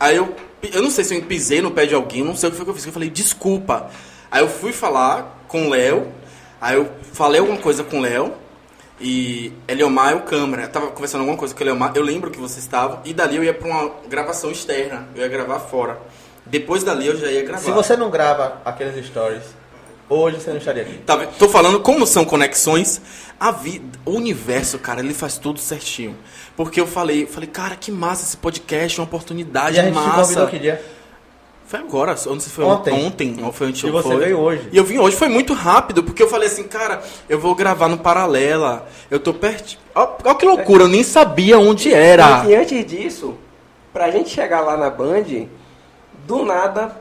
aí 0.00 0.16
eu, 0.16 0.34
eu 0.72 0.82
não 0.82 0.90
sei 0.90 1.04
se 1.04 1.14
eu 1.14 1.22
pisei 1.22 1.62
no 1.62 1.70
pé 1.70 1.86
de 1.86 1.94
alguém, 1.94 2.24
não 2.24 2.34
sei 2.34 2.48
o 2.48 2.52
que 2.52 2.56
foi 2.56 2.64
que 2.64 2.70
eu 2.70 2.74
fiz. 2.74 2.86
Eu 2.86 2.92
falei, 2.92 3.08
desculpa. 3.08 3.90
Aí 4.28 4.42
eu 4.42 4.48
fui 4.48 4.72
falar 4.72 5.44
com 5.46 5.66
o 5.66 5.70
Léo, 5.70 6.08
aí 6.60 6.74
eu 6.74 6.90
falei 7.12 7.40
alguma 7.40 7.58
coisa 7.58 7.84
com 7.84 7.98
o 7.98 8.00
Léo, 8.00 8.32
e 9.00 9.52
Eliomar 9.68 10.12
é 10.12 10.14
o 10.16 10.22
câmera. 10.22 10.64
Eu 10.64 10.68
tava 10.68 10.88
conversando 10.88 11.20
alguma 11.20 11.38
coisa 11.38 11.54
com 11.54 11.60
o 11.60 11.62
Eliomar, 11.62 11.92
eu 11.94 12.02
lembro 12.02 12.28
que 12.28 12.40
você 12.40 12.58
estava, 12.58 13.02
e 13.04 13.14
dali 13.14 13.36
eu 13.36 13.44
ia 13.44 13.54
pra 13.54 13.68
uma 13.68 13.90
gravação 14.08 14.50
externa, 14.50 15.08
eu 15.14 15.22
ia 15.22 15.28
gravar 15.28 15.60
fora. 15.60 16.00
Depois 16.46 16.84
dali 16.84 17.06
eu 17.06 17.16
já 17.16 17.30
ia 17.30 17.42
gravar. 17.42 17.62
Se 17.62 17.70
você 17.70 17.96
não 17.96 18.10
grava 18.10 18.60
aqueles 18.64 19.04
stories 19.06 19.42
hoje 20.08 20.40
você 20.40 20.50
não 20.50 20.58
estaria 20.58 20.82
aqui. 20.82 20.98
Tá? 20.98 21.16
Tô 21.38 21.48
falando 21.48 21.80
como 21.80 22.06
são 22.06 22.24
conexões. 22.24 23.00
A 23.38 23.50
vida, 23.50 23.98
o 24.04 24.12
universo, 24.12 24.78
cara, 24.78 25.00
ele 25.00 25.12
faz 25.12 25.36
tudo 25.36 25.58
certinho. 25.60 26.16
Porque 26.56 26.80
eu 26.80 26.86
falei, 26.86 27.26
falei, 27.26 27.48
cara, 27.48 27.76
que 27.76 27.92
massa 27.92 28.24
esse 28.24 28.36
podcast, 28.36 28.98
uma 28.98 29.04
oportunidade 29.04 29.76
E 29.76 29.80
a 29.80 29.82
gente 29.82 29.92
te 29.92 30.00
massa. 30.00 30.46
que 30.46 30.58
dia? 30.58 30.82
Foi 31.66 31.80
agora, 31.80 32.16
sei 32.16 32.38
se 32.38 32.48
foi 32.50 32.64
Ontem. 32.64 32.94
ontem, 32.94 33.36
ou 33.42 33.52
foi 33.52 33.66
antes 33.66 33.82
E 33.82 33.90
você 33.90 34.08
foi. 34.08 34.16
veio 34.18 34.38
hoje. 34.38 34.68
E 34.72 34.76
eu 34.76 34.84
vim 34.84 34.98
hoje, 34.98 35.16
foi 35.16 35.28
muito 35.28 35.52
rápido, 35.52 36.02
porque 36.04 36.22
eu 36.22 36.28
falei 36.28 36.46
assim, 36.46 36.62
cara, 36.62 37.02
eu 37.28 37.40
vou 37.40 37.56
gravar 37.56 37.88
no 37.88 37.98
Paralela, 37.98 38.86
eu 39.10 39.18
tô 39.18 39.34
perto. 39.34 39.76
Olha 39.92 40.34
que 40.36 40.46
loucura, 40.46 40.84
eu 40.84 40.88
nem 40.88 41.02
sabia 41.02 41.58
onde 41.58 41.92
era. 41.92 42.44
E 42.46 42.54
antes 42.54 42.86
disso, 42.86 43.34
pra 43.92 44.12
gente 44.12 44.30
chegar 44.30 44.60
lá 44.60 44.76
na 44.76 44.88
Band, 44.88 45.24
do 46.26 46.44
nada, 46.44 46.96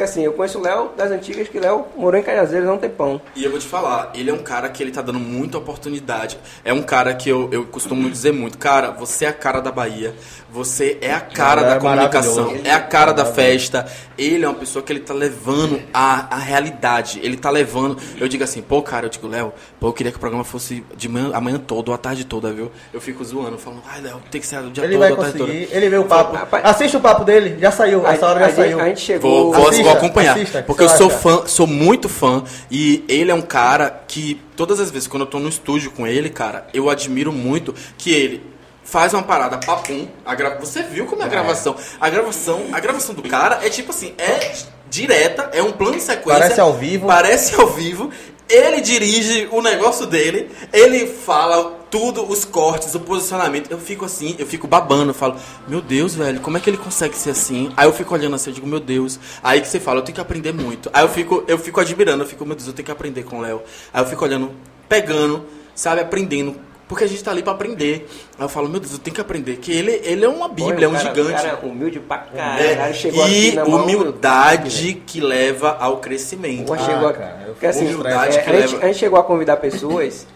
porque 0.00 0.04
assim, 0.04 0.22
eu 0.22 0.32
conheço 0.32 0.58
o 0.58 0.62
Léo 0.62 0.92
das 0.96 1.10
antigas, 1.10 1.46
que 1.46 1.60
Léo 1.60 1.84
morou 1.94 2.18
em 2.18 2.22
Cajazeiras 2.22 2.66
há 2.66 2.72
um 2.72 2.78
tempão. 2.78 3.20
E 3.36 3.44
eu 3.44 3.50
vou 3.50 3.60
te 3.60 3.66
falar, 3.66 4.10
ele 4.14 4.30
é 4.30 4.32
um 4.32 4.42
cara 4.42 4.66
que 4.70 4.82
ele 4.82 4.90
tá 4.90 5.02
dando 5.02 5.20
muita 5.20 5.58
oportunidade. 5.58 6.38
É 6.64 6.72
um 6.72 6.82
cara 6.82 7.12
que 7.12 7.28
eu, 7.28 7.50
eu 7.52 7.66
costumo 7.66 8.08
dizer 8.08 8.32
muito, 8.32 8.56
cara, 8.56 8.92
você 8.92 9.26
é 9.26 9.28
a 9.28 9.32
cara 9.32 9.60
da 9.60 9.70
Bahia, 9.70 10.14
você 10.52 10.98
é 11.00 11.12
a 11.12 11.20
cara 11.20 11.62
da 11.62 11.74
é 11.76 11.78
comunicação, 11.78 12.54
é 12.64 12.72
a 12.72 12.80
cara 12.80 13.12
da 13.12 13.24
festa. 13.24 13.86
Ele 14.18 14.44
é 14.44 14.48
uma 14.48 14.54
pessoa 14.58 14.82
que 14.82 14.92
ele 14.92 15.00
tá 15.00 15.14
levando 15.14 15.80
a, 15.94 16.36
a 16.36 16.38
realidade. 16.38 17.20
Ele 17.22 17.36
tá 17.36 17.48
levando. 17.50 17.96
Eu 18.18 18.28
digo 18.28 18.44
assim, 18.44 18.60
pô, 18.60 18.82
cara, 18.82 19.06
eu 19.06 19.10
digo, 19.10 19.26
Léo, 19.26 19.52
pô, 19.78 19.88
eu 19.88 19.92
queria 19.92 20.10
que 20.12 20.18
o 20.18 20.20
programa 20.20 20.44
fosse 20.44 20.84
de 20.96 21.08
manhã, 21.08 21.30
a 21.32 21.40
manhã 21.40 21.58
toda 21.58 21.90
ou 21.90 21.94
a 21.94 21.98
tarde 21.98 22.24
toda, 22.24 22.52
viu? 22.52 22.70
Eu 22.92 23.00
fico 23.00 23.24
zoando, 23.24 23.56
falando, 23.56 23.82
ai, 23.88 24.00
Léo, 24.02 24.20
tem 24.30 24.40
que 24.40 24.46
ser 24.46 24.58
o 24.58 24.70
dia 24.70 24.84
Ele 24.84 24.92
todo, 24.94 25.00
vai 25.00 25.12
a 25.12 25.16
tarde 25.16 25.38
conseguir. 25.38 25.66
toda. 25.66 25.76
Ele 25.76 25.88
vê 25.88 25.96
o 25.96 26.04
papo. 26.04 26.36
Rapaz- 26.36 26.64
Assiste 26.64 26.96
o 26.96 27.00
papo 27.00 27.24
dele, 27.24 27.56
já 27.60 27.70
saiu. 27.70 28.06
Essa 28.06 28.26
hora 28.26 28.40
já 28.40 28.46
a, 28.46 28.48
gente, 28.48 28.56
saiu. 28.56 28.80
a 28.80 28.84
gente 28.88 29.00
chegou. 29.00 29.30
Vou, 29.30 29.52
vou, 29.54 29.68
Assista, 29.68 29.84
vou 29.84 29.92
acompanhar. 29.92 30.36
assista, 30.36 30.62
porque 30.62 30.82
eu 30.82 30.88
sou 30.90 31.06
acha? 31.06 31.16
fã, 31.18 31.46
sou 31.46 31.66
muito 31.66 32.08
fã. 32.08 32.42
E 32.70 33.04
ele 33.08 33.30
é 33.30 33.34
um 33.34 33.40
cara 33.42 34.02
que, 34.06 34.38
todas 34.56 34.80
as 34.80 34.90
vezes 34.90 35.08
quando 35.08 35.22
eu 35.22 35.26
tô 35.28 35.38
no 35.38 35.48
estúdio 35.48 35.90
com 35.92 36.06
ele, 36.06 36.28
cara, 36.28 36.66
eu 36.74 36.90
admiro 36.90 37.32
muito 37.32 37.74
que 37.96 38.12
ele 38.12 38.50
faz 38.84 39.12
uma 39.14 39.22
parada 39.22 39.58
papum. 39.58 40.08
A 40.24 40.34
gra... 40.34 40.58
Você 40.60 40.82
viu 40.82 41.06
como 41.06 41.22
é 41.22 41.24
a 41.24 41.28
gravação? 41.28 41.76
A 42.00 42.08
gravação, 42.08 42.66
a 42.72 42.80
gravação 42.80 43.14
do 43.14 43.22
cara 43.22 43.60
é 43.62 43.70
tipo 43.70 43.90
assim, 43.90 44.14
é 44.18 44.52
direta, 44.88 45.50
é 45.52 45.62
um 45.62 45.72
plano 45.72 45.96
de 45.96 46.02
sequência. 46.02 46.40
Parece 46.40 46.60
ao 46.60 46.74
vivo. 46.74 47.06
Parece 47.06 47.54
ao 47.54 47.68
vivo. 47.68 48.10
Ele 48.48 48.80
dirige 48.80 49.48
o 49.52 49.62
negócio 49.62 50.06
dele, 50.06 50.50
ele 50.72 51.06
fala 51.06 51.78
tudo, 51.88 52.28
os 52.28 52.44
cortes, 52.44 52.92
o 52.96 53.00
posicionamento. 53.00 53.70
Eu 53.70 53.78
fico 53.78 54.04
assim, 54.04 54.34
eu 54.40 54.46
fico 54.46 54.66
babando, 54.66 55.10
eu 55.10 55.14
falo, 55.14 55.36
meu 55.68 55.80
Deus, 55.80 56.16
velho, 56.16 56.40
como 56.40 56.56
é 56.56 56.60
que 56.60 56.68
ele 56.68 56.76
consegue 56.76 57.16
ser 57.16 57.30
assim? 57.30 57.72
Aí 57.76 57.86
eu 57.86 57.92
fico 57.92 58.12
olhando 58.12 58.34
assim, 58.34 58.50
eu 58.50 58.54
digo, 58.54 58.66
meu 58.66 58.80
Deus. 58.80 59.20
Aí 59.40 59.60
que 59.60 59.68
você 59.68 59.78
fala, 59.78 60.00
eu 60.00 60.04
tenho 60.04 60.16
que 60.16 60.20
aprender 60.20 60.52
muito. 60.52 60.90
Aí 60.92 61.04
eu 61.04 61.08
fico, 61.08 61.44
eu 61.46 61.58
fico 61.58 61.80
admirando, 61.80 62.24
eu 62.24 62.28
fico, 62.28 62.44
meu 62.44 62.56
Deus, 62.56 62.66
eu 62.66 62.72
tenho 62.72 62.86
que 62.86 62.90
aprender 62.90 63.22
com 63.22 63.38
o 63.38 63.40
Léo. 63.40 63.62
Aí 63.94 64.02
eu 64.02 64.06
fico 64.06 64.24
olhando, 64.24 64.50
pegando, 64.88 65.46
sabe, 65.72 66.00
aprendendo. 66.00 66.56
Porque 66.90 67.04
a 67.04 67.06
gente 67.06 67.22
tá 67.22 67.30
ali 67.30 67.40
pra 67.40 67.52
aprender. 67.52 68.08
Aí 68.36 68.44
eu 68.44 68.48
falo, 68.48 68.68
meu 68.68 68.80
Deus, 68.80 68.92
eu 68.94 68.98
tenho 68.98 69.14
que 69.14 69.20
aprender. 69.20 69.58
Que 69.58 69.70
ele, 69.72 70.00
ele 70.02 70.24
é 70.24 70.28
uma 70.28 70.48
bíblia, 70.48 70.86
é 70.86 70.88
um 70.88 70.92
Cara- 70.92 71.04
gigante. 71.14 71.40
Cara 71.42 71.58
humilde 71.62 72.00
pra 72.00 72.26
É, 72.34 72.74
caralho. 72.74 72.94
Chegou 72.94 73.28
e 73.28 73.48
aqui 73.48 73.56
na 73.56 73.64
mão- 73.64 73.82
humildade 73.84 74.94
que 75.06 75.20
leva 75.20 75.76
ao 75.78 75.98
crescimento. 75.98 76.72
Ah, 76.74 76.78
chegou 76.78 77.08
aqui. 77.08 77.18
cara, 77.20 77.38
eu 77.46 77.52
Porque 77.52 77.66
assim, 77.66 77.84
humildade 77.86 78.38
é, 78.38 78.42
que 78.42 78.50
a, 78.50 78.52
gente, 78.60 78.72
leva- 78.72 78.84
a 78.84 78.86
gente 78.88 78.98
chegou 78.98 79.20
a 79.20 79.22
convidar 79.22 79.56
pessoas 79.58 80.26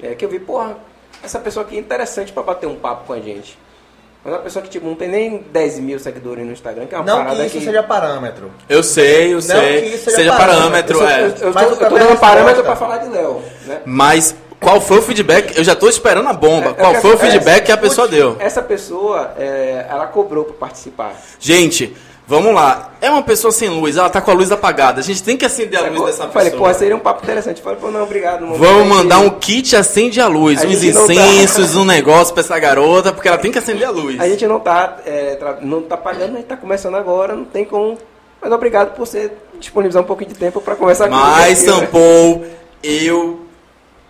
é, 0.00 0.14
que 0.14 0.24
eu 0.24 0.28
vi, 0.28 0.38
porra, 0.38 0.76
essa 1.20 1.40
pessoa 1.40 1.66
aqui 1.66 1.76
é 1.76 1.80
interessante 1.80 2.32
pra 2.32 2.44
bater 2.44 2.66
um 2.68 2.76
papo 2.76 3.06
com 3.08 3.12
a 3.12 3.18
gente. 3.18 3.58
Mas 4.24 4.32
uma 4.34 4.40
pessoa 4.40 4.62
que 4.62 4.70
tipo, 4.70 4.86
não 4.86 4.94
tem 4.94 5.08
nem 5.08 5.44
10 5.52 5.80
mil 5.80 5.98
seguidores 5.98 6.46
no 6.46 6.52
Instagram, 6.52 6.86
que 6.86 6.94
é 6.94 6.98
uma 6.98 7.04
Não 7.04 7.18
parada 7.24 7.40
que 7.46 7.58
isso 7.58 7.66
seja 7.66 7.82
parâmetro. 7.82 8.50
Eu 8.68 8.82
sei, 8.82 9.30
eu 9.32 9.34
Não 9.34 9.40
sei. 9.42 9.80
que 9.82 9.86
isso 9.96 10.04
seja, 10.04 10.16
seja 10.16 10.32
parâmetro, 10.36 10.94
Eu, 10.96 10.98
sou- 11.00 11.08
é. 11.08 11.20
eu, 11.20 11.26
eu 11.26 11.52
tô, 11.52 11.60
eu 11.60 11.76
tô 11.76 11.84
é 11.96 11.98
dando 11.98 12.12
a 12.12 12.16
parâmetro 12.16 12.62
pra 12.62 12.74
falar 12.76 12.98
de 12.98 13.08
Léo, 13.10 13.42
né? 13.66 13.80
Mas 13.84 14.34
qual 14.64 14.80
foi 14.80 14.98
o 14.98 15.02
feedback? 15.02 15.56
Eu 15.56 15.62
já 15.62 15.74
tô 15.76 15.88
esperando 15.88 16.28
a 16.28 16.32
bomba. 16.32 16.70
É, 16.70 16.72
qual 16.74 16.92
é 16.92 16.94
que 16.96 17.00
foi 17.02 17.14
o 17.14 17.18
feedback 17.18 17.66
que 17.66 17.72
a 17.72 17.76
pessoa 17.76 18.08
deu? 18.08 18.36
Essa 18.40 18.62
pessoa, 18.62 19.32
é, 19.38 19.86
ela 19.88 20.06
cobrou 20.06 20.44
pra 20.44 20.54
participar. 20.54 21.12
Gente, 21.38 21.94
vamos 22.26 22.54
lá. 22.54 22.92
É 23.00 23.10
uma 23.10 23.22
pessoa 23.22 23.52
sem 23.52 23.68
luz, 23.68 23.96
ela 23.96 24.08
tá 24.08 24.20
com 24.20 24.30
a 24.30 24.34
luz 24.34 24.50
apagada. 24.50 25.00
A 25.00 25.02
gente 25.04 25.22
tem 25.22 25.36
que 25.36 25.44
acender 25.44 25.78
a 25.78 25.82
luz 25.88 26.00
Eu 26.00 26.06
dessa 26.06 26.28
falei, 26.28 26.50
pessoa. 26.50 26.68
pô, 26.72 26.74
seria 26.78 26.96
um 26.96 27.00
papo 27.00 27.22
interessante. 27.22 27.58
Eu 27.58 27.64
falei, 27.64 27.78
pô, 27.78 27.90
não, 27.90 28.02
obrigado. 28.02 28.40
não 28.46 28.54
Vamos 28.54 28.86
mandar 28.86 29.18
um 29.20 29.30
kit 29.30 29.76
acende 29.76 30.20
a 30.20 30.26
luz, 30.26 30.62
A 30.62 30.66
uns 30.66 30.80
tá- 30.80 30.86
incensos, 30.86 31.76
um 31.76 31.84
negócio 31.84 32.32
pra 32.32 32.42
essa 32.42 32.58
garota, 32.58 33.12
porque 33.12 33.28
ela 33.28 33.38
tem 33.38 33.52
que 33.52 33.58
acender 33.58 33.86
a 33.86 33.90
luz. 33.90 34.18
A 34.20 34.28
gente 34.28 34.46
não 34.46 34.58
tá, 34.58 34.96
é, 35.06 35.38
não 35.60 35.82
tá 35.82 35.96
pagando, 35.96 36.32
a 36.34 36.36
gente 36.36 36.46
tá 36.46 36.56
começando 36.56 36.94
agora, 36.96 37.34
não 37.36 37.44
tem 37.44 37.64
como. 37.64 37.98
Mas 38.40 38.52
obrigado 38.52 38.94
por 38.94 39.06
você 39.06 39.30
disponibilizar 39.58 40.02
um 40.02 40.06
pouquinho 40.06 40.30
de 40.30 40.36
tempo 40.36 40.60
pra 40.60 40.76
conversar. 40.76 41.08
Mas, 41.08 41.62
aqui, 41.62 41.70
né? 41.70 41.76
Sampou, 41.80 42.44
eu. 42.82 43.40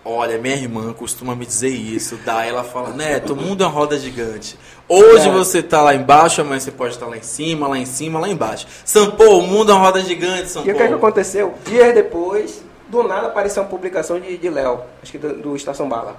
Olha, 0.07 0.37
minha 0.37 0.55
irmã 0.55 0.93
costuma 0.93 1.35
me 1.35 1.45
dizer 1.47 1.69
isso. 1.69 2.19
Daí 2.23 2.49
ela 2.49 2.63
fala, 2.63 2.89
Neto, 2.89 3.33
o 3.33 3.35
mundo 3.35 3.63
é 3.63 3.67
uma 3.67 3.73
roda 3.73 3.97
gigante. 3.97 4.55
Hoje 4.87 5.27
É. 5.27 5.31
você 5.31 5.63
tá 5.63 5.81
lá 5.81 5.95
embaixo, 5.95 6.41
amanhã 6.41 6.59
você 6.59 6.69
pode 6.71 6.93
estar 6.93 7.07
lá 7.07 7.17
em 7.17 7.23
cima, 7.23 7.67
lá 7.67 7.75
em 7.77 7.85
cima, 7.87 8.19
lá 8.19 8.29
embaixo. 8.29 8.67
Sampou, 8.85 9.39
o 9.39 9.47
mundo 9.47 9.71
é 9.71 9.73
uma 9.75 9.83
roda 9.83 10.01
gigante, 10.01 10.43
E 10.43 10.47
Sampou. 10.49 10.71
o 10.71 10.75
que, 10.75 10.83
é 10.83 10.87
que 10.87 10.93
aconteceu? 10.93 11.55
Dias 11.65 11.91
depois, 11.95 12.63
do 12.87 13.01
nada 13.01 13.27
apareceu 13.27 13.63
uma 13.63 13.69
publicação 13.69 14.19
de, 14.19 14.37
de 14.37 14.47
Léo, 14.47 14.81
acho 15.01 15.11
que 15.11 15.17
do, 15.17 15.33
do 15.37 15.55
Estação 15.55 15.89
Bala. 15.89 16.15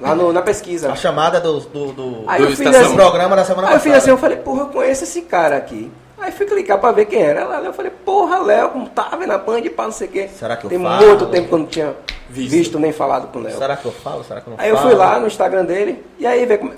Lá 0.00 0.14
no- 0.14 0.32
na 0.32 0.40
pesquisa. 0.40 0.90
A 0.90 0.96
chamada 0.96 1.38
do, 1.40 1.60
do, 1.60 1.92
do, 1.92 2.24
Aí 2.26 2.38
do 2.40 2.44
eu 2.44 2.50
fiz 2.56 2.60
Estação 2.60 2.86
assim, 2.86 2.96
programa 2.96 3.36
da 3.36 3.44
semana 3.44 3.68
aí 3.68 3.74
eu 3.74 3.80
fiz 3.80 3.92
passada. 3.92 3.98
assim, 3.98 4.10
eu 4.10 4.16
falei, 4.18 4.38
porra, 4.38 4.60
eu 4.62 4.66
conheço 4.68 5.04
esse 5.04 5.20
cara 5.20 5.56
aqui. 5.58 5.90
Aí 6.18 6.30
fui 6.32 6.46
clicar 6.46 6.78
pra 6.78 6.92
ver 6.92 7.06
quem 7.06 7.20
era. 7.22 7.40
Ela, 7.40 7.58
eu 7.60 7.72
falei, 7.72 7.90
porra, 8.04 8.38
Léo, 8.38 8.70
como 8.70 8.88
tava 8.88 9.26
na 9.26 9.36
Band, 9.38 9.62
pá, 9.76 9.84
não 9.84 9.92
sei 9.92 10.08
o 10.08 10.10
quê. 10.10 10.28
Será 10.28 10.56
que 10.56 10.64
eu 10.64 10.70
Tem 10.70 10.80
falo? 10.80 11.06
muito 11.06 11.26
tempo 11.26 11.48
que 11.48 11.54
eu 11.54 11.58
não 11.58 11.66
tinha 11.66 11.94
Visto. 12.30 12.50
visto, 12.50 12.78
nem 12.78 12.92
falado 12.92 13.28
com 13.32 13.38
o 13.38 13.42
Léo. 13.42 13.56
Será 13.58 13.76
que 13.76 13.84
eu 13.84 13.92
falo? 13.92 14.24
Será 14.24 14.40
que 14.40 14.46
eu 14.46 14.52
não 14.52 14.60
Aí 14.60 14.70
eu 14.70 14.76
falo? 14.76 14.88
fui 14.90 14.98
lá 14.98 15.18
no 15.18 15.26
Instagram 15.26 15.64
dele, 15.64 16.04
e 16.18 16.26
aí 16.26 16.46
vê 16.46 16.56
como. 16.58 16.72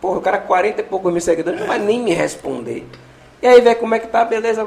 Porra, 0.00 0.18
o 0.18 0.20
cara 0.20 0.38
40 0.38 0.80
e 0.80 0.84
poucos 0.84 1.10
mil 1.12 1.20
seguidores, 1.20 1.58
não 1.60 1.66
vai 1.66 1.78
nem 1.78 2.00
me 2.00 2.12
responder. 2.12 2.86
E 3.42 3.46
aí 3.46 3.60
vê 3.60 3.74
como 3.74 3.94
é 3.94 3.98
que 3.98 4.06
tá, 4.06 4.24
beleza. 4.24 4.66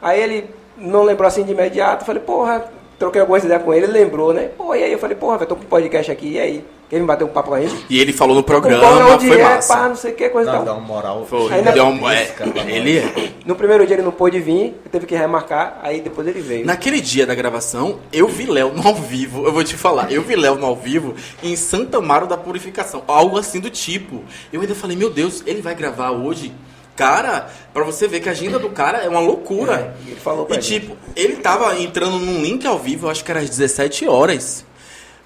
Aí 0.00 0.20
ele 0.22 0.50
não 0.76 1.02
lembrou 1.02 1.26
assim 1.26 1.42
de 1.42 1.52
imediato, 1.52 2.02
eu 2.02 2.06
falei, 2.06 2.22
porra, 2.22 2.64
troquei 2.98 3.20
algumas 3.20 3.44
ideias 3.44 3.62
com 3.62 3.72
ele, 3.74 3.86
ele 3.86 3.92
lembrou, 3.92 4.32
né? 4.32 4.48
Pô, 4.56 4.74
e 4.74 4.82
aí 4.82 4.92
eu 4.92 4.98
falei, 4.98 5.16
porra, 5.16 5.38
velho, 5.38 5.48
tô 5.48 5.56
com 5.56 5.62
um 5.62 5.66
podcast 5.66 6.10
aqui, 6.10 6.32
e 6.32 6.38
aí? 6.38 6.64
Quer 6.88 7.00
me 7.00 7.06
bater 7.06 7.24
um 7.24 7.28
papo 7.28 7.48
com 7.48 7.56
a 7.56 7.60
gente? 7.60 7.84
E 7.90 7.98
ele 7.98 8.12
falou 8.12 8.36
no 8.36 8.44
programa, 8.44 9.18
foi 9.18 9.40
é, 9.40 9.42
massa. 9.42 9.74
pá, 9.74 9.88
não 9.88 9.96
sei 9.96 10.12
o 10.12 10.14
que, 10.14 10.28
coisa 10.28 10.52
Não, 10.52 10.58
tal. 10.58 10.66
dá 10.66 10.72
uma 10.74 10.86
moral. 10.86 11.26
Foi, 11.28 11.52
Ainda- 11.52 11.72
deu 11.72 11.84
um- 11.84 12.08
é, 12.08 12.32
ele 12.68 13.34
No 13.44 13.56
primeiro 13.56 13.84
dia 13.84 13.96
ele 13.96 14.04
não 14.04 14.12
pôde 14.12 14.38
vir, 14.38 14.66
ele 14.66 14.74
teve 14.92 15.04
que 15.04 15.16
remarcar, 15.16 15.80
aí 15.82 16.00
depois 16.00 16.28
ele 16.28 16.40
veio. 16.40 16.64
Naquele 16.64 17.00
dia 17.00 17.26
da 17.26 17.34
gravação, 17.34 17.98
eu 18.12 18.28
vi 18.28 18.46
Léo 18.46 18.72
no 18.72 18.86
ao 18.86 18.94
vivo, 18.94 19.44
eu 19.44 19.52
vou 19.52 19.64
te 19.64 19.76
falar, 19.76 20.12
eu 20.12 20.22
vi 20.22 20.36
Léo 20.36 20.54
no 20.54 20.66
ao 20.66 20.76
vivo 20.76 21.16
em 21.42 21.56
Santa 21.56 21.98
Amaro 21.98 22.28
da 22.28 22.36
Purificação, 22.36 23.02
algo 23.08 23.36
assim 23.36 23.58
do 23.58 23.68
tipo. 23.68 24.22
Eu 24.52 24.60
ainda 24.60 24.74
falei, 24.76 24.96
meu 24.96 25.10
Deus, 25.10 25.42
ele 25.44 25.60
vai 25.60 25.74
gravar 25.74 26.12
hoje? 26.12 26.52
Cara, 26.96 27.48
pra 27.74 27.84
você 27.84 28.08
ver 28.08 28.20
que 28.20 28.28
a 28.28 28.32
agenda 28.32 28.58
do 28.58 28.70
cara 28.70 28.98
é 28.98 29.08
uma 29.08 29.20
loucura. 29.20 29.94
É, 30.04 30.08
ele 30.10 30.16
falou 30.20 30.46
pra 30.46 30.56
E 30.56 30.60
gente. 30.62 30.80
tipo, 30.80 30.96
ele 31.14 31.36
tava 31.36 31.78
entrando 31.78 32.18
num 32.18 32.42
link 32.42 32.66
ao 32.66 32.78
vivo, 32.78 33.06
eu 33.06 33.10
acho 33.10 33.22
que 33.24 33.30
era 33.30 33.40
às 33.40 33.50
17 33.50 34.08
horas. 34.08 34.64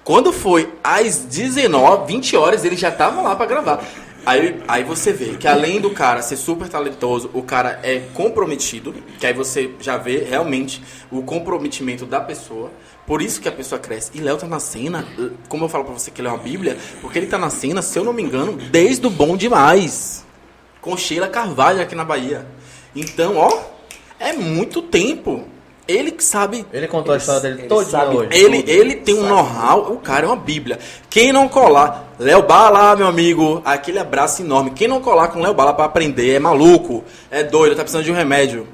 Quando 0.03 0.33
foi 0.33 0.69
às 0.83 1.17
19, 1.19 2.07
20 2.11 2.35
horas, 2.35 2.65
ele 2.65 2.75
já 2.75 2.91
tava 2.91 3.21
lá 3.21 3.35
pra 3.35 3.45
gravar. 3.45 3.83
Aí, 4.25 4.61
aí 4.67 4.83
você 4.83 5.11
vê 5.11 5.35
que 5.37 5.47
além 5.47 5.79
do 5.81 5.89
cara 5.91 6.21
ser 6.21 6.35
super 6.37 6.67
talentoso, 6.67 7.29
o 7.33 7.41
cara 7.41 7.79
é 7.81 7.99
comprometido, 8.13 8.93
que 9.19 9.25
aí 9.25 9.33
você 9.33 9.71
já 9.79 9.97
vê 9.97 10.17
realmente 10.19 10.83
o 11.11 11.23
comprometimento 11.23 12.05
da 12.05 12.19
pessoa. 12.19 12.69
Por 13.07 13.19
isso 13.21 13.41
que 13.41 13.47
a 13.47 13.51
pessoa 13.51 13.79
cresce. 13.79 14.11
E 14.13 14.19
Léo 14.19 14.37
tá 14.37 14.45
na 14.47 14.59
cena, 14.59 15.07
como 15.49 15.65
eu 15.65 15.69
falo 15.69 15.85
pra 15.85 15.93
você 15.93 16.11
que 16.11 16.21
ele 16.21 16.27
é 16.27 16.31
uma 16.31 16.37
bíblia, 16.37 16.77
porque 17.01 17.17
ele 17.17 17.25
tá 17.27 17.37
na 17.37 17.49
cena, 17.49 17.81
se 17.81 17.97
eu 17.97 18.03
não 18.03 18.13
me 18.13 18.21
engano, 18.21 18.53
desde 18.53 19.07
o 19.07 19.09
Bom 19.09 19.35
Demais. 19.35 20.23
Com 20.81 20.97
Sheila 20.97 21.27
Carvalho 21.27 21.81
aqui 21.81 21.95
na 21.95 22.03
Bahia. 22.03 22.45
Então, 22.95 23.37
ó, 23.37 23.59
é 24.19 24.33
muito 24.33 24.81
tempo. 24.81 25.45
Ele 25.87 26.11
que 26.11 26.23
sabe 26.23 26.65
Ele 26.71 26.87
contou 26.87 27.11
a 27.11 27.15
Ele- 27.15 27.21
história 27.21 27.41
dele 27.41 27.59
ele 27.61 27.67
todinha 27.67 27.89
sabe 27.91 28.15
hoje. 28.15 28.29
ele, 28.31 28.59
tudo, 28.59 28.69
ele 28.69 28.95
tem 28.95 29.15
um 29.15 29.27
know-how, 29.27 29.91
o 29.91 29.97
cara 29.97 30.25
é 30.25 30.29
uma 30.29 30.35
bíblia. 30.37 30.79
Quem 31.09 31.33
não 31.33 31.49
colar, 31.49 32.13
Léo 32.19 32.43
Bala, 32.43 32.95
meu 32.95 33.07
amigo, 33.07 33.61
aquele 33.65 33.99
abraço 33.99 34.41
enorme. 34.41 34.71
Quem 34.71 34.87
não 34.87 35.01
colar 35.01 35.29
com 35.29 35.41
Léo 35.41 35.53
Bala 35.53 35.73
pra 35.73 35.85
aprender 35.85 36.35
é 36.35 36.39
maluco, 36.39 37.03
é 37.29 37.43
doido, 37.43 37.75
tá 37.75 37.81
precisando 37.81 38.05
de 38.05 38.11
um 38.11 38.15
remédio 38.15 38.67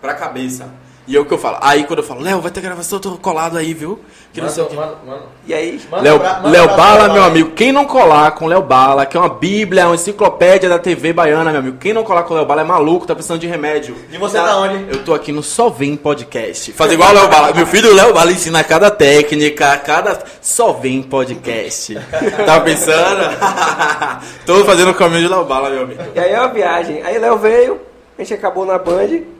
pra 0.00 0.14
cabeça. 0.14 0.68
E 1.06 1.14
é 1.16 1.20
o 1.20 1.24
que 1.26 1.34
eu 1.34 1.38
falo. 1.38 1.58
Aí 1.60 1.84
quando 1.84 1.98
eu 1.98 2.04
falo, 2.04 2.22
Léo, 2.22 2.40
vai 2.40 2.50
ter 2.50 2.62
gravação, 2.62 2.96
eu 2.96 3.00
tô 3.02 3.10
colado 3.18 3.58
aí, 3.58 3.74
viu? 3.74 4.00
Que 4.32 4.40
não 4.40 4.48
sei 4.48 4.64
o 4.64 4.66
que. 4.66 4.74
Manda- 4.74 4.96
manda- 5.06 5.22
E 5.46 5.52
aí, 5.52 5.78
manda 5.90 6.02
Léo, 6.02 6.18
Léo 6.50 6.68
Bala, 6.76 7.12
meu 7.12 7.22
amigo, 7.22 7.50
quem 7.50 7.72
não 7.72 7.84
colar 7.84 8.30
com 8.32 8.46
Léo 8.46 8.62
Bala, 8.62 9.04
que 9.04 9.14
é 9.14 9.20
uma 9.20 9.28
bíblia, 9.28 9.84
uma 9.86 9.94
enciclopédia 9.96 10.66
da 10.68 10.78
TV 10.78 11.12
baiana, 11.12 11.50
meu 11.50 11.60
amigo, 11.60 11.76
quem 11.76 11.92
não 11.92 12.02
colar 12.04 12.22
com 12.22 12.32
Léo 12.32 12.46
Bala 12.46 12.62
é 12.62 12.64
maluco, 12.64 13.06
tá 13.06 13.14
precisando 13.14 13.38
de 13.38 13.46
remédio. 13.46 13.94
E 14.10 14.16
você 14.16 14.38
tá 14.38 14.56
onde? 14.56 14.86
Eu 14.90 15.04
tô 15.04 15.12
aqui 15.12 15.30
no 15.30 15.42
Só 15.42 15.68
Vem 15.68 15.94
Podcast. 15.94 16.72
Fazer 16.72 16.94
igual 16.94 17.10
o 17.10 17.12
Léo 17.12 17.28
Bala. 17.28 17.52
Meu 17.52 17.66
filho 17.66 17.94
Léo 17.94 18.14
Bala 18.14 18.32
ensina 18.32 18.64
cada 18.64 18.90
técnica, 18.90 19.76
cada 19.76 20.18
Só 20.40 20.72
Vem 20.72 21.02
Podcast. 21.02 21.94
Tava 22.46 22.64
pensando? 22.64 23.36
tô 24.46 24.64
fazendo 24.64 24.90
o 24.90 24.94
caminho 24.94 25.20
de 25.20 25.28
Léo 25.28 25.44
Bala, 25.44 25.68
meu 25.68 25.82
amigo. 25.82 26.02
E 26.14 26.18
aí 26.18 26.32
é 26.32 26.38
uma 26.40 26.48
viagem. 26.48 27.02
Aí 27.02 27.18
Léo 27.18 27.36
veio, 27.38 27.78
a 28.18 28.22
gente 28.22 28.32
acabou 28.34 28.64
na 28.64 28.78
Band. 28.78 29.33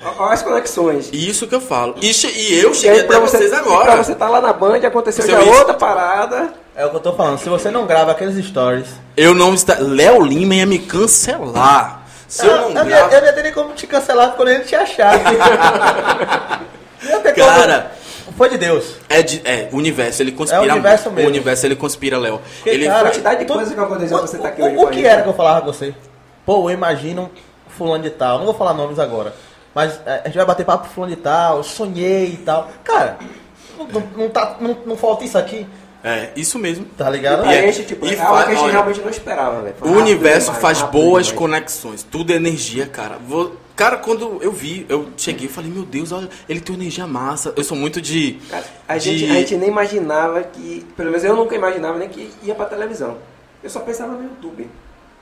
Olha 0.00 0.32
as 0.32 0.42
conexões. 0.42 1.10
Isso 1.12 1.46
que 1.48 1.54
eu 1.54 1.60
falo. 1.60 1.96
E, 2.00 2.06
e 2.10 2.60
eu 2.60 2.70
E 2.70 2.74
cheguei 2.74 3.02
pra 3.04 3.16
até 3.16 3.26
você, 3.26 3.36
vocês 3.38 3.50
e 3.52 3.54
agora. 3.54 3.92
pra 3.92 3.96
você 3.96 4.14
tá 4.14 4.28
lá 4.28 4.40
na 4.40 4.52
Band, 4.52 4.76
aconteceu 4.86 5.24
Seu 5.24 5.34
já 5.36 5.42
isso. 5.42 5.58
outra 5.58 5.74
parada. 5.74 6.52
É 6.76 6.86
o 6.86 6.90
que 6.90 6.96
eu 6.96 7.00
tô 7.00 7.12
falando. 7.14 7.38
Se 7.38 7.48
você 7.48 7.70
não 7.70 7.84
grava 7.86 8.12
aqueles 8.12 8.42
stories. 8.46 8.86
Eu 9.16 9.34
não 9.34 9.54
está. 9.54 9.76
Léo 9.80 10.22
Lima 10.24 10.54
ia 10.54 10.66
me 10.66 10.78
cancelar. 10.78 12.02
Se 12.28 12.46
eu 12.46 12.56
não 12.56 12.62
eu, 12.68 12.74
não 12.74 12.82
ia- 12.84 12.96
gravo. 13.08 13.14
eu 13.14 13.20
não 13.20 13.26
ia 13.26 13.32
ter 13.32 13.42
nem 13.42 13.52
como 13.52 13.72
te 13.72 13.86
cancelar 13.88 14.32
quando 14.36 14.48
ele 14.48 14.62
te 14.64 14.76
achar. 14.76 15.18
Cara, 17.34 17.92
Foi 18.36 18.48
de 18.50 18.58
Deus. 18.58 18.84
é, 19.08 19.22
de, 19.22 19.40
é, 19.44 19.68
o 19.72 19.76
universo, 19.76 20.22
ele 20.22 20.32
conspira. 20.32 20.62
É 20.64 20.68
o 20.68 20.72
universo 20.72 21.10
mesmo. 21.10 21.28
O 21.28 21.30
universo, 21.32 21.66
ele 21.66 21.76
conspira, 21.76 22.18
Léo. 22.18 22.40
Ele 22.64 22.86
cara, 22.86 23.08
quantidade 23.08 23.40
de 23.40 23.44
tu- 23.46 23.54
coisas 23.54 23.74
que 23.74 23.80
aconteceu 23.80 24.16
o- 24.16 24.20
pra 24.20 24.28
você 24.28 24.38
tá 24.38 24.48
aqui 24.48 24.62
o- 24.62 24.64
hoje 24.66 24.76
O 24.76 24.86
a 24.86 24.90
que 24.90 25.06
era 25.06 25.22
que 25.22 25.28
eu 25.28 25.34
falava 25.34 25.60
com 25.62 25.66
você? 25.72 25.94
Pô, 26.46 26.68
eu 26.68 26.74
imagino 26.74 27.30
fulano 27.76 28.02
de 28.04 28.10
tal. 28.10 28.38
Não 28.38 28.44
vou 28.44 28.54
falar 28.54 28.74
nomes 28.74 28.98
agora. 28.98 29.34
Mas 29.74 30.00
é, 30.06 30.22
a 30.24 30.28
gente 30.28 30.36
vai 30.36 30.46
bater 30.46 30.64
papo 30.66 30.86
com 30.88 30.94
fulano 30.94 31.14
de 31.14 31.20
tal. 31.20 31.62
Sonhei 31.62 32.32
e 32.34 32.36
tal. 32.38 32.70
Cara, 32.84 33.18
não, 33.78 34.02
não, 34.16 34.28
tá, 34.30 34.56
não, 34.60 34.76
não 34.86 34.96
falta 34.96 35.24
isso 35.24 35.38
aqui. 35.38 35.66
É, 36.02 36.30
isso 36.36 36.58
mesmo. 36.58 36.84
Tá 36.96 37.08
ligado? 37.10 37.44
E 37.44 37.48
a 37.48 37.54
é- 37.54 37.72
gente, 37.72 37.86
tipo, 37.86 38.06
e 38.06 38.14
é 38.14 38.20
algo 38.20 38.38
que 38.44 38.44
a 38.44 38.54
gente 38.54 38.62
olha, 38.64 38.72
realmente 38.72 39.00
não 39.00 39.10
esperava, 39.10 39.62
velho. 39.62 39.74
O 39.82 39.90
universo 39.98 40.52
demais, 40.52 40.62
faz 40.62 40.82
boas 40.82 41.26
demais. 41.26 41.38
conexões. 41.38 42.02
Tudo 42.02 42.32
é 42.32 42.36
energia, 42.36 42.86
cara. 42.86 43.16
Vou- 43.18 43.56
Cara, 43.76 43.96
quando 43.96 44.38
eu 44.42 44.50
vi, 44.50 44.84
eu 44.88 45.08
cheguei 45.16 45.46
e 45.46 45.48
falei, 45.48 45.70
meu 45.70 45.84
Deus, 45.84 46.10
olha, 46.10 46.28
ele 46.48 46.60
tem 46.60 46.74
uma 46.74 46.82
energia 46.82 47.06
massa. 47.06 47.52
Eu 47.56 47.62
sou 47.62 47.76
muito 47.76 48.00
de. 48.02 48.32
Cara, 48.50 48.64
a, 48.88 48.98
de- 48.98 49.16
gente, 49.18 49.30
a 49.30 49.34
gente 49.34 49.56
nem 49.56 49.68
imaginava 49.68 50.42
que, 50.42 50.84
pelo 50.96 51.10
menos 51.10 51.22
eu 51.22 51.36
nunca 51.36 51.54
imaginava 51.54 51.96
nem 51.96 52.08
que 52.08 52.28
ia 52.42 52.56
pra 52.56 52.66
televisão. 52.66 53.18
Eu 53.62 53.70
só 53.70 53.78
pensava 53.80 54.12
no 54.14 54.24
YouTube. 54.24 54.68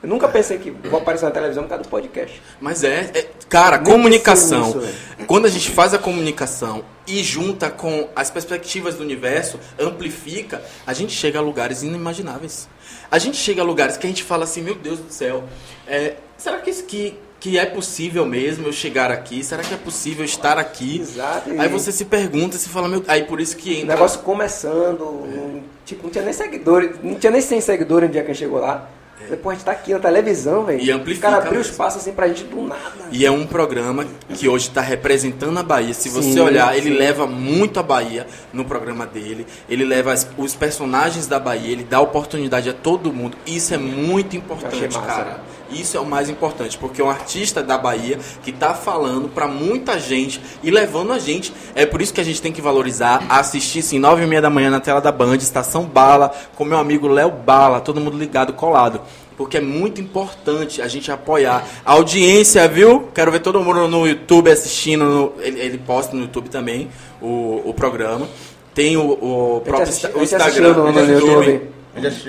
Eu 0.06 0.10
nunca 0.10 0.28
pensei 0.28 0.56
que 0.56 0.70
vou 0.70 1.00
aparecer 1.00 1.24
na 1.24 1.32
televisão 1.32 1.64
por 1.64 1.70
causa 1.70 1.82
do 1.82 1.88
podcast. 1.88 2.40
Mas 2.60 2.84
é, 2.84 3.10
é- 3.12 3.26
cara, 3.48 3.76
Nem 3.78 3.92
comunicação. 3.92 4.66
nisso, 4.72 4.94
quando 5.26 5.46
a 5.46 5.48
gente 5.48 5.68
faz 5.68 5.92
a 5.92 5.98
comunicação 5.98 6.84
e 7.08 7.24
junta 7.24 7.68
com 7.70 8.08
as 8.14 8.30
perspectivas 8.30 8.94
do 8.94 9.02
universo, 9.02 9.58
amplifica, 9.76 10.62
a 10.86 10.92
gente 10.92 11.12
chega 11.12 11.40
a 11.40 11.42
lugares 11.42 11.82
inimagináveis. 11.82 12.68
A 13.10 13.18
gente 13.18 13.36
chega 13.36 13.62
a 13.62 13.64
lugares 13.64 13.96
que 13.96 14.06
a 14.06 14.08
gente 14.08 14.22
fala 14.22 14.44
assim, 14.44 14.62
meu 14.62 14.76
Deus 14.76 15.00
do 15.00 15.12
céu, 15.12 15.42
é, 15.88 16.14
será 16.38 16.58
que, 16.58 16.70
isso 16.70 16.84
que, 16.84 17.18
que 17.40 17.58
é 17.58 17.66
possível 17.66 18.24
mesmo 18.24 18.68
eu 18.68 18.72
chegar 18.72 19.10
aqui? 19.10 19.42
Será 19.42 19.64
que 19.64 19.74
é 19.74 19.76
possível 19.76 20.24
estar 20.24 20.56
aqui? 20.56 21.00
Exato. 21.00 21.52
e 21.52 21.58
Aí 21.58 21.68
você 21.68 21.90
se 21.90 22.04
pergunta, 22.04 22.56
se 22.58 22.68
fala, 22.68 22.86
meu, 22.86 23.02
aí 23.08 23.24
por 23.24 23.40
isso 23.40 23.56
que 23.56 23.70
O 23.70 23.72
entra. 23.74 23.86
negócio 23.94 24.20
começando, 24.20 25.00
não- 25.00 25.62
tipo, 25.84 26.04
não 26.04 26.10
tinha 26.10 26.22
nem 26.22 26.32
seguidores, 26.32 26.90
não 27.02 27.16
tinha 27.16 27.32
nem 27.32 27.40
100 27.40 27.60
seguidores 27.60 28.08
no 28.08 28.12
dia 28.12 28.22
que 28.22 28.30
a 28.30 28.34
gente 28.34 28.42
chegou 28.44 28.60
lá. 28.60 28.88
Depois 29.28 29.54
a 29.54 29.58
gente 29.58 29.64
tá 29.64 29.72
aqui 29.72 29.92
na 29.92 29.98
televisão, 29.98 30.64
velho. 30.64 30.80
E 30.80 30.90
amplifica 30.90 31.28
O 31.28 31.30
cara 31.32 31.42
abriu 31.44 31.60
espaço 31.60 31.98
assim 31.98 32.12
pra 32.12 32.28
gente 32.28 32.44
do 32.44 32.62
nada. 32.62 32.80
E 33.10 33.24
é 33.26 33.30
um 33.30 33.46
programa 33.46 34.04
que 34.34 34.48
hoje 34.48 34.68
está 34.68 34.80
representando 34.80 35.58
a 35.58 35.62
Bahia. 35.62 35.94
Se 35.94 36.08
você 36.08 36.32
Sim, 36.32 36.40
olhar, 36.40 36.76
ele 36.76 36.90
sim. 36.92 36.96
leva 36.98 37.26
muito 37.26 37.80
a 37.80 37.82
Bahia 37.82 38.26
no 38.52 38.64
programa 38.64 39.06
dele. 39.06 39.46
Ele 39.68 39.84
leva 39.84 40.12
as- 40.12 40.28
os 40.36 40.54
personagens 40.54 41.26
da 41.26 41.38
Bahia, 41.40 41.72
ele 41.72 41.84
dá 41.84 42.00
oportunidade 42.00 42.68
a 42.68 42.72
todo 42.72 43.12
mundo. 43.12 43.36
Isso 43.46 43.74
é 43.74 43.78
muito 43.78 44.36
importante, 44.36 44.94
massa. 44.94 45.00
cara. 45.00 45.40
Isso 45.70 45.96
é 45.96 46.00
o 46.00 46.06
mais 46.06 46.28
importante, 46.30 46.78
porque 46.78 47.00
é 47.00 47.04
um 47.04 47.10
artista 47.10 47.62
da 47.62 47.76
Bahia 47.76 48.18
que 48.42 48.52
tá 48.52 48.72
falando 48.74 49.28
pra 49.28 49.48
muita 49.48 49.98
gente 49.98 50.40
e 50.62 50.70
levando 50.70 51.12
a 51.12 51.18
gente. 51.18 51.52
É 51.74 51.84
por 51.84 52.00
isso 52.00 52.12
que 52.14 52.20
a 52.20 52.24
gente 52.24 52.40
tem 52.40 52.52
que 52.52 52.62
valorizar, 52.62 53.24
assistir 53.28 53.82
sim, 53.82 53.98
nove 53.98 54.22
e 54.22 54.26
meia 54.26 54.40
da 54.42 54.48
manhã 54.50 54.70
na 54.70 54.80
tela 54.80 55.00
da 55.00 55.10
Band, 55.10 55.36
Estação 55.36 55.84
Bala, 55.84 56.32
com 56.54 56.64
meu 56.64 56.78
amigo 56.78 57.08
Léo 57.08 57.30
Bala, 57.30 57.80
todo 57.80 58.00
mundo 58.00 58.16
ligado, 58.16 58.52
colado. 58.52 59.00
Porque 59.36 59.58
é 59.58 59.60
muito 59.60 60.00
importante 60.00 60.80
a 60.80 60.88
gente 60.88 61.12
apoiar 61.12 61.62
a 61.84 61.92
audiência, 61.92 62.66
viu? 62.68 63.08
Quero 63.14 63.30
ver 63.30 63.40
todo 63.40 63.60
mundo 63.60 63.86
no 63.86 64.06
YouTube 64.06 64.50
assistindo. 64.50 65.04
no- 65.04 65.32
ele, 65.40 65.60
ele 65.60 65.78
posta 65.78 66.16
no 66.16 66.22
YouTube 66.22 66.48
também 66.48 66.88
o, 67.20 67.60
o 67.64 67.74
programa. 67.74 68.26
Tem 68.74 68.96
o, 68.96 69.02
o 69.10 69.60
próprio 69.62 69.82
assisti- 69.88 70.06
o 70.14 70.22
Instagram. 70.22 70.72
no- 70.74 70.92
no 70.92 71.00
o 71.00 71.04
YouTube. 71.04 71.46
YouTube. 71.46 71.76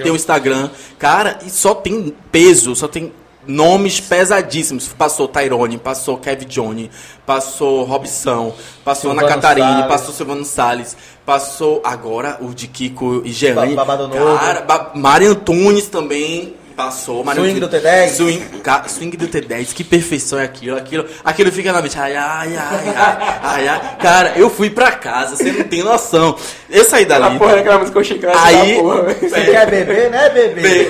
Tem 0.03 0.11
o 0.11 0.15
Instagram. 0.15 0.69
Cara, 0.99 1.39
e 1.45 1.49
só 1.49 1.73
tem 1.75 2.13
peso, 2.31 2.75
só 2.75 2.87
tem 2.89 3.11
nomes 3.47 3.99
pesadíssimos. 3.99 4.87
Passou 4.89 5.27
Tyrone, 5.27 5.77
passou 5.77 6.17
Kevin 6.17 6.45
Johnny, 6.45 6.91
passou 7.25 7.83
Robson, 7.83 8.53
passou 8.83 9.11
Ana 9.11 9.21
Silvano 9.21 9.41
Catarine, 9.41 9.67
Salles. 9.67 9.87
passou 9.87 10.13
Silvano 10.13 10.45
Salles, 10.45 10.97
passou 11.25 11.81
agora 11.83 12.37
o 12.41 12.53
de 12.53 12.67
Kiko 12.67 13.21
e 13.25 13.31
Jeane. 13.31 13.75
Ba-. 13.75 13.85
Cara, 13.85 14.61
ba 14.61 14.91
Mari 14.93 15.25
Antunes 15.25 15.87
também 15.87 16.55
passou. 16.77 17.23
Mari 17.23 17.39
Swing 17.39 17.59
do 17.59 17.67
T10. 17.67 18.07
Swing, 18.09 18.39
ca- 18.63 18.83
swing 18.87 19.17
do 19.17 19.27
T10, 19.27 19.73
que 19.73 19.83
perfeição 19.83 20.39
é 20.39 20.43
aquilo. 20.43 20.77
Aquilo, 20.77 21.05
aquilo 21.25 21.51
fica 21.51 21.73
na 21.73 21.81
mente. 21.81 21.97
Ai, 21.99 22.15
ai, 22.15 22.55
ai, 22.55 22.93
ai, 22.95 23.39
ai, 23.43 23.67
ai. 23.67 23.97
Cara, 23.99 24.33
eu 24.37 24.49
fui 24.49 24.69
pra 24.69 24.91
casa, 24.91 25.35
você 25.35 25.51
não 25.51 25.63
tem 25.63 25.83
noção. 25.83 26.37
Eu 26.69 26.85
saí 26.85 27.03
A 27.05 27.07
dali. 27.07 27.39
porra 27.39 27.55
daquela 27.55 27.79
música 27.79 28.03
chiclete 28.03 28.37
Aí- 28.39 28.75
da 28.75 28.81
porra. 28.81 29.03
Você 29.15 29.41
quer 29.45 29.69
beber, 29.69 30.11
né, 30.11 30.29
bebê? 30.29 30.87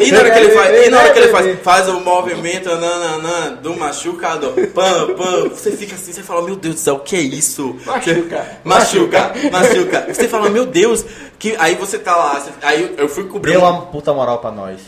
E 0.00 0.12
na 0.12 0.18
hora 0.18 0.30
que 0.30 0.38
ele 0.38 0.50
faz, 0.50 0.86
e 0.86 0.90
na 0.90 0.98
hora 0.98 1.10
que 1.10 1.18
ele 1.18 1.28
faz, 1.28 1.58
faz 1.62 1.88
o 1.88 2.00
movimento 2.00 2.68
nananã, 2.68 3.54
do 3.62 3.74
machucador, 3.76 4.52
pam, 4.74 5.14
pam, 5.14 5.48
você 5.48 5.70
fica 5.72 5.94
assim, 5.94 6.12
você 6.12 6.22
fala, 6.22 6.42
meu 6.42 6.56
Deus 6.56 6.74
do 6.74 6.80
céu, 6.80 6.94
o 6.96 7.00
que 7.00 7.16
é 7.16 7.20
isso? 7.20 7.74
Machuca. 7.86 8.46
Machuca, 8.64 9.32
machuca. 9.50 10.06
Você 10.12 10.28
fala, 10.28 10.50
meu 10.50 10.66
Deus, 10.66 11.04
que 11.38 11.56
aí 11.58 11.74
você 11.76 11.98
tá 11.98 12.14
lá, 12.14 12.40
você- 12.40 12.50
aí 12.62 12.94
eu 12.98 13.08
fui 13.08 13.24
cobrir 13.24 13.52
Deu 13.52 13.62
um- 13.62 13.64
uma 13.70 13.82
puta 13.86 14.12
moral 14.12 14.38
pra 14.38 14.50
nós. 14.50 14.80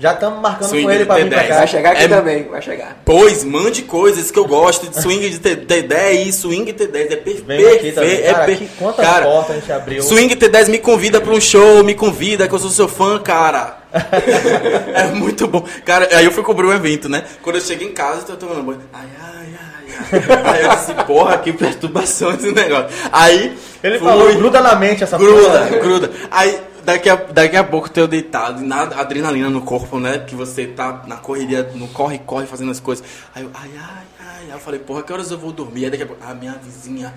Já 0.00 0.14
estamos 0.14 0.40
marcando 0.40 0.68
Swing 0.70 0.84
com 0.84 0.90
ele 0.92 1.04
pra 1.04 1.16
vir 1.16 1.28
pra 1.28 1.38
T10. 1.42 1.48
cá. 1.48 1.54
Vai 1.58 1.66
chegar 1.68 1.90
aqui 1.92 2.02
É- 2.04 2.08
também, 2.08 2.44
vai 2.44 2.62
chegar. 2.62 2.96
Pois, 3.04 3.44
mande 3.44 3.82
coisas 3.82 4.30
que 4.30 4.38
eu 4.38 4.46
gosto 4.46 4.88
de 4.88 4.98
swing 5.00 5.28
de 5.28 5.38
T- 5.38 5.56
T10 5.56 6.26
e 6.26 6.32
swing 6.32 6.72
T10 6.72 7.12
é 7.12 7.16
perfeito. 7.16 7.94
Também. 7.94 8.12
é 8.22 8.32
Cara, 8.32 8.44
per- 8.46 8.56
que 8.58 8.66
quantas 8.78 9.04
Cara, 9.04 9.26
portas 9.26 9.56
a 9.56 9.60
gente 9.60 9.70
abriu. 9.70 10.02
Swing 10.02 10.34
T10 10.34 10.68
me 10.68 10.78
convida 10.78 11.20
pra 11.20 11.32
um 11.34 11.40
show, 11.40 11.84
me 11.84 11.94
convida, 11.94 12.48
que 12.48 12.54
eu 12.54 12.58
sou 12.58 12.70
seu 12.70 12.88
fã, 12.88 13.18
cara. 13.18 13.78
é 14.94 15.04
muito 15.08 15.46
bom. 15.46 15.64
Cara, 15.84 16.08
aí 16.16 16.24
eu 16.24 16.32
fui 16.32 16.42
cobrir 16.42 16.66
um 16.66 16.72
evento, 16.72 17.08
né? 17.08 17.24
Quando 17.42 17.56
eu 17.56 17.62
cheguei 17.62 17.86
em 17.88 17.92
casa, 17.92 18.20
eu 18.28 18.36
tô 18.36 18.46
tomando 18.46 18.62
banho. 18.62 18.80
Ai, 18.92 19.06
ai, 19.22 19.46
ai, 19.52 20.20
ai. 20.48 20.54
Aí 20.54 20.62
eu 20.64 20.70
disse, 20.76 20.94
porra, 21.06 21.36
que 21.38 21.52
perturbação 21.52 22.32
esse 22.32 22.50
negócio. 22.52 22.88
Aí. 23.12 23.54
Ele 23.82 23.98
fui- 23.98 24.08
falou, 24.08 24.34
gruda 24.34 24.60
na 24.60 24.74
mente 24.76 25.02
essa 25.04 25.16
Gruda, 25.18 25.42
porra. 25.66 25.78
gruda. 25.78 26.10
Aí, 26.30 26.58
daqui 26.84 27.08
a, 27.08 27.16
daqui 27.16 27.56
a 27.56 27.64
pouco 27.64 27.90
eu 27.96 28.08
deitado, 28.08 28.60
na 28.62 28.82
adrenalina 28.82 29.50
no 29.50 29.62
corpo, 29.62 29.98
né? 29.98 30.18
Que 30.18 30.34
você 30.34 30.66
tá 30.66 31.04
na 31.06 31.16
correria, 31.16 31.70
no 31.74 31.88
corre-corre, 31.88 32.46
fazendo 32.46 32.70
as 32.70 32.80
coisas. 32.80 33.04
Aí 33.34 33.42
eu, 33.42 33.50
ai, 33.54 33.70
ai. 33.76 34.19
Aí 34.46 34.50
eu 34.50 34.58
falei, 34.58 34.80
porra, 34.80 35.02
que 35.02 35.12
horas 35.12 35.30
eu 35.30 35.38
vou 35.38 35.52
dormir? 35.52 35.84
Aí 35.84 35.90
daqui 35.90 36.02
a 36.02 36.06
pouco, 36.06 36.22
ah, 36.26 36.34
minha 36.34 36.52
vizinha. 36.62 37.12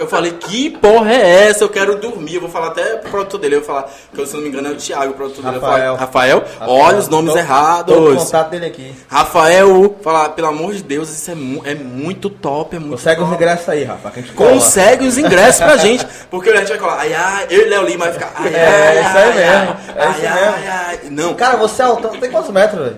Eu 0.00 0.06
falei, 0.08 0.32
que 0.32 0.70
porra 0.70 1.12
é 1.12 1.48
essa? 1.48 1.64
Eu 1.64 1.68
quero 1.68 1.96
dormir. 1.98 2.34
Eu 2.36 2.40
vou 2.40 2.50
falar 2.50 2.68
até 2.68 2.96
pro 2.96 3.10
produtor 3.10 3.40
dele. 3.40 3.56
Eu 3.56 3.60
vou 3.60 3.66
falar, 3.66 3.90
que 4.12 4.20
eu, 4.20 4.26
se 4.26 4.34
não 4.34 4.42
me 4.42 4.48
engano 4.48 4.68
é 4.68 4.70
o 4.72 4.76
Thiago, 4.76 5.12
o 5.12 5.14
produtor 5.14 5.44
dele. 5.44 5.58
Rafael. 5.58 5.96
falo, 5.96 5.98
Rafael, 5.98 6.44
olha 6.60 6.98
os 6.98 7.08
nomes 7.08 7.32
Tô- 7.32 7.38
errados. 7.38 7.94
Tô 7.94 8.14
contato 8.16 8.50
dele 8.50 8.66
aqui. 8.66 8.94
Rafael, 9.08 9.96
falar, 10.02 10.28
pelo 10.30 10.48
amor 10.48 10.72
de 10.74 10.82
Deus, 10.82 11.10
isso 11.10 11.30
é, 11.30 11.34
mu- 11.34 11.62
é 11.64 11.74
muito 11.74 12.28
top, 12.30 12.76
é 12.76 12.78
muito 12.78 12.92
Consegue 12.92 13.20
os 13.22 13.28
top. 13.28 13.42
ingressos 13.42 13.68
aí, 13.68 13.84
a 13.84 13.94
cola. 14.34 14.50
Consegue 14.50 15.06
os 15.06 15.18
ingressos 15.18 15.60
pra 15.62 15.76
gente. 15.76 16.06
Porque 16.30 16.50
a 16.50 16.56
gente 16.56 16.68
vai 16.68 16.78
falar, 16.78 17.00
ai, 17.00 17.12
ai, 17.14 17.46
eu 17.50 17.66
e 17.66 17.68
Léo 17.70 17.84
Lima 17.86 18.04
vai 18.06 18.12
ficar. 18.14 18.32
Ai, 18.36 18.54
É, 18.54 18.66
ai, 18.66 19.00
isso 19.00 19.16
aí 19.18 19.24
ai, 19.24 19.34
mesmo, 19.34 19.76
ai, 19.88 19.96
é 19.96 20.26
ai, 20.28 20.40
mesmo. 20.40 20.54
ai, 20.56 20.68
ai. 20.68 21.00
Não, 21.10 21.34
Cara, 21.34 21.56
você 21.56 21.82
é 21.82 21.84
altão. 21.84 22.12
Tem 22.18 22.30
quantos 22.30 22.50
metros, 22.50 22.80
velho? 22.80 22.96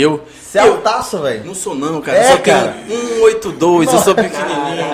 Eu. 0.00 0.22
Você 0.42 0.58
é 0.58 0.62
altaço, 0.62 1.18
velho. 1.18 1.44
não 1.44 1.54
sou 1.54 1.74
não, 1.74 2.00
cara. 2.00 2.16
É, 2.18 2.26
eu 2.32 2.36
só 2.36 2.42
cara. 2.42 2.76
tenho 2.86 3.00
182, 3.16 3.92
eu 3.92 3.98
sou 3.98 4.14
pequenininho. 4.14 4.84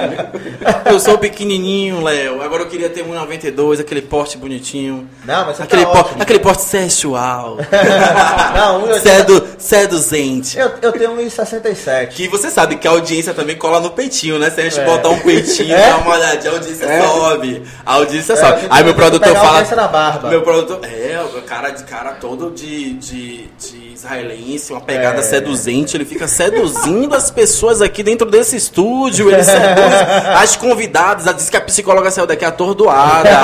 Eu 0.86 1.00
sou 1.00 1.18
pequenininho, 1.18 2.02
Léo. 2.02 2.40
Agora 2.42 2.62
eu 2.62 2.68
queria 2.68 2.88
ter 2.88 3.04
192, 3.04 3.78
aquele 3.80 4.00
porte 4.02 4.38
bonitinho. 4.38 5.06
Não, 5.24 5.44
mas 5.46 5.56
você 5.58 5.62
Aquele, 5.64 5.84
tá 5.84 5.90
por, 5.90 5.98
ótimo. 6.00 6.22
aquele 6.22 6.38
porte 6.38 6.62
sexual. 6.62 7.58
Não, 8.56 8.84
um 8.84 8.98
Sedu, 9.00 9.46
seduzente. 9.58 10.58
eu, 10.58 10.70
eu 10.82 10.92
tenho 10.92 11.10
1,67. 11.16 12.08
Que 12.08 12.28
você 12.28 12.50
sabe 12.50 12.76
que 12.76 12.88
a 12.88 12.90
audiência 12.92 13.34
também 13.34 13.56
cola 13.56 13.80
no 13.80 13.90
peitinho, 13.90 14.38
né? 14.38 14.50
Se 14.50 14.60
a 14.60 14.64
gente 14.64 14.80
É. 14.80 14.84
botar 14.84 15.08
um 15.10 15.18
peitinho, 15.18 15.74
É? 15.74 15.90
dá 15.90 15.96
uma 15.98 16.14
olhadinha, 16.14 16.52
a 16.52 16.54
audiência 16.56 16.84
É. 16.86 17.02
sobe. 17.06 17.62
A 17.84 17.94
audiência 17.94 18.32
É, 18.32 18.36
sobe. 18.36 18.60
Aí 18.70 18.84
meu 18.84 18.94
produtor 18.94 19.28
a 19.32 19.34
fala. 19.36 19.48
audiência 19.50 19.76
na 19.76 19.88
barba. 19.88 20.28
Meu 20.30 20.42
produtor. 20.42 20.80
É, 20.84 21.20
o 21.22 21.42
cara 21.42 21.70
de 21.70 21.84
cara 21.84 22.12
todo 22.12 22.50
de, 22.50 22.94
de, 22.94 23.46
de 23.58 23.89
israelense, 24.00 24.72
uma 24.72 24.80
pegada 24.80 25.20
É. 25.20 25.22
seduzente. 25.22 25.96
Ele 25.96 26.04
fica 26.04 26.26
seduzindo 26.26 27.14
as 27.14 27.30
pessoas 27.30 27.80
aqui 27.82 28.02
dentro 28.02 28.28
desse 28.28 28.56
estúdio. 28.56 29.30
Ele 29.30 29.42
seduz 29.44 29.94
as 30.42 30.56
convidadas. 30.56 31.26
Ela 31.26 31.34
diz 31.34 31.48
que 31.50 31.56
a 31.56 31.60
psicóloga 31.60 32.10
saiu 32.10 32.26
daqui 32.26 32.44
atordoada. 32.44 33.30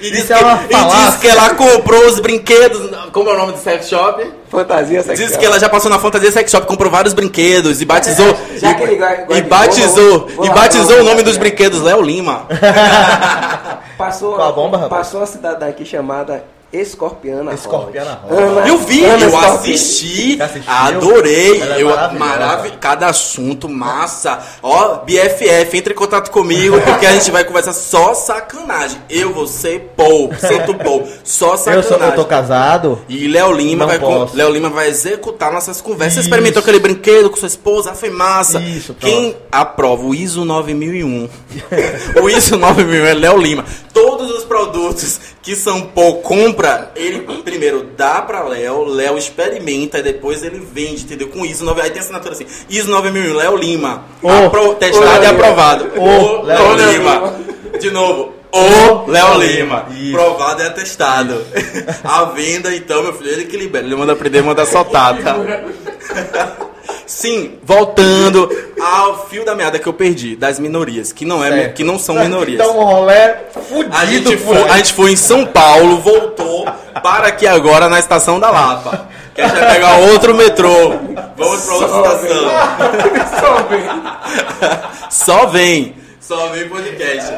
E 0.00 0.10
diz, 0.10 0.30
é 0.30 0.34
que, 0.36 0.74
e 0.74 0.84
diz 0.84 1.16
que 1.18 1.26
ela 1.28 1.54
comprou 1.54 2.06
os 2.06 2.20
brinquedos. 2.20 2.90
Como 3.10 3.30
é 3.30 3.32
o 3.32 3.38
nome 3.38 3.52
do 3.52 3.58
sex 3.58 3.88
shop? 3.88 4.22
Fantasia 4.50 5.02
sexual. 5.02 5.28
Diz 5.28 5.36
que 5.36 5.44
ela 5.46 5.58
já 5.58 5.66
passou 5.66 5.90
na 5.90 5.98
fantasia 5.98 6.30
sex 6.30 6.50
shop, 6.50 6.66
comprou 6.66 6.90
vários 6.90 7.14
brinquedos 7.14 7.80
e 7.80 7.86
batizou. 7.86 8.36
Já 8.58 8.72
e, 8.72 8.74
que 8.74 8.82
ele 8.82 8.96
gosta 8.96 9.26
e 9.30 9.42
batizou, 9.42 10.28
e 10.42 10.50
batizou 10.50 11.00
o 11.00 11.04
nome 11.04 11.22
dos 11.22 11.38
brinquedos, 11.38 11.80
Léo 11.80 12.02
Lima. 12.02 12.46
Passou, 13.96 14.34
Com 14.36 14.42
a 14.42 14.52
bomba, 14.52 14.76
rapaz? 14.76 15.06
passou 15.06 15.20
uma 15.20 15.26
cidade 15.26 15.64
aqui 15.64 15.86
chamada 15.86 16.44
Escorpiana 16.80 17.52
Escorpiana 17.54 18.20
Rocha. 18.22 18.34
Rocha. 18.34 18.44
Ana- 18.60 18.68
Eu 18.68 18.78
vi, 18.78 19.04
Ana 19.04 19.22
eu 19.24 19.28
Escorpiana. 19.28 19.54
assisti, 19.54 20.38
adorei, 20.66 21.62
é 21.62 21.82
eu 21.82 21.88
cada 22.80 23.06
assunto 23.06 23.68
massa. 23.68 24.38
Ó, 24.62 24.96
BFF, 25.04 25.76
entre 25.76 25.92
em 25.92 25.96
contato 25.96 26.30
comigo 26.30 26.80
porque 26.80 27.06
a 27.06 27.12
gente 27.12 27.30
vai 27.30 27.44
conversar 27.44 27.72
só 27.72 28.14
sacanagem. 28.14 28.98
Eu, 29.08 29.32
você, 29.32 29.78
Paul, 29.96 30.30
Santo 30.38 30.74
Paul, 30.74 31.06
só 31.22 31.52
Eu, 31.52 31.58
sacanagem. 31.58 31.88
sou, 31.88 31.98
eu 31.98 32.12
tô 32.14 32.24
casado. 32.24 33.00
E 33.08 33.28
Léo 33.28 33.52
Lima, 33.52 33.86
vai 33.86 33.98
com- 33.98 34.06
posso. 34.06 34.36
Léo 34.36 34.50
Lima 34.50 34.68
vai 34.70 34.88
executar 34.88 35.52
nossas 35.52 35.80
conversas. 35.80 36.14
Você 36.14 36.20
experimentou 36.20 36.60
aquele 36.60 36.78
brinquedo 36.80 37.30
com 37.30 37.36
sua 37.36 37.48
esposa? 37.48 37.94
Foi 37.94 38.10
massa. 38.10 38.60
Isso, 38.60 38.94
pronto. 38.94 39.10
Quem 39.12 39.36
aprova 39.50 40.02
o 40.04 40.14
ISO 40.14 40.44
9001? 40.44 41.28
o 42.20 42.28
ISO 42.30 42.56
9001 42.56 43.06
é 43.06 43.14
Léo 43.14 43.38
Lima. 43.38 43.64
Todos 43.92 44.30
os 44.30 44.44
produtos 44.44 45.20
que 45.40 45.54
São 45.54 45.82
Paulo 45.82 46.16
compra, 46.16 46.63
ele 46.96 47.20
primeiro 47.42 47.84
dá 47.96 48.22
pra 48.22 48.42
Léo, 48.42 48.84
Léo 48.84 49.16
experimenta 49.18 49.98
e 49.98 50.02
depois 50.02 50.42
ele 50.42 50.58
vende, 50.72 51.02
entendeu? 51.04 51.28
Com 51.28 51.44
ISO 51.44 51.64
9001. 51.64 51.84
Aí 51.84 51.90
tem 51.90 52.00
assinatura 52.00 52.32
assim: 52.34 52.46
ISO 52.68 52.90
9001, 52.90 53.34
Léo 53.36 53.56
Lima. 53.56 54.04
Ô, 54.22 54.28
Apro- 54.30 54.74
testado 54.74 55.20
ô, 55.20 55.22
e 55.22 55.26
aprovado. 55.26 55.92
Ô, 55.96 56.02
Ô, 56.04 56.42
Léo 56.42 56.74
Léo 56.74 56.90
Lima. 56.92 57.14
Lima. 57.14 57.34
De 57.78 57.90
novo. 57.90 58.32
O 58.52 59.10
Léo 59.10 59.38
Lima. 59.38 59.86
Isso. 59.98 60.12
Provado 60.12 60.62
e 60.62 60.66
atestado. 60.66 61.44
A 62.04 62.24
venda, 62.26 62.72
então, 62.74 63.02
meu 63.02 63.12
filho, 63.12 63.30
ele 63.30 63.46
que 63.46 63.56
libera. 63.56 63.84
Ele 63.84 63.96
manda 63.96 64.12
aprender, 64.12 64.42
manda 64.42 64.64
soltar, 64.64 65.16
tá? 65.22 65.36
Sim, 67.06 67.58
voltando 67.62 68.48
ao 68.80 69.26
fio 69.28 69.44
da 69.44 69.54
meada 69.54 69.78
que 69.78 69.86
eu 69.86 69.92
perdi, 69.92 70.34
das 70.36 70.58
minorias, 70.58 71.12
que 71.12 71.24
não, 71.24 71.44
é, 71.44 71.50
Certo. 71.50 71.74
que 71.74 71.84
não 71.84 71.98
são 71.98 72.14
minorias. 72.16 72.60
Então 72.60 72.78
um 72.78 72.84
rolé 72.84 73.44
fudido. 73.68 73.94
A 73.96 74.04
gente, 74.06 74.36
foi, 74.38 74.62
a 74.62 74.76
gente 74.78 74.92
foi 74.92 75.12
em 75.12 75.16
São 75.16 75.44
Paulo, 75.46 75.98
voltou 75.98 76.66
para 77.02 77.28
aqui 77.28 77.46
agora 77.46 77.88
na 77.88 77.98
estação 77.98 78.40
da 78.40 78.50
Lapa. 78.50 79.08
Que 79.34 79.40
a 79.42 79.48
gente 79.48 79.58
vai 79.58 79.72
pegar 79.74 79.96
outro 79.98 80.34
metrô. 80.34 80.94
Vamos 81.36 81.60
para 81.62 81.74
outra 81.74 82.12
estação. 82.14 82.50
Só 83.40 83.62
vem. 83.68 83.90
Só 85.10 85.46
vem. 85.46 86.03
Só 86.26 86.48
vem 86.48 86.66
podcast. 86.70 87.30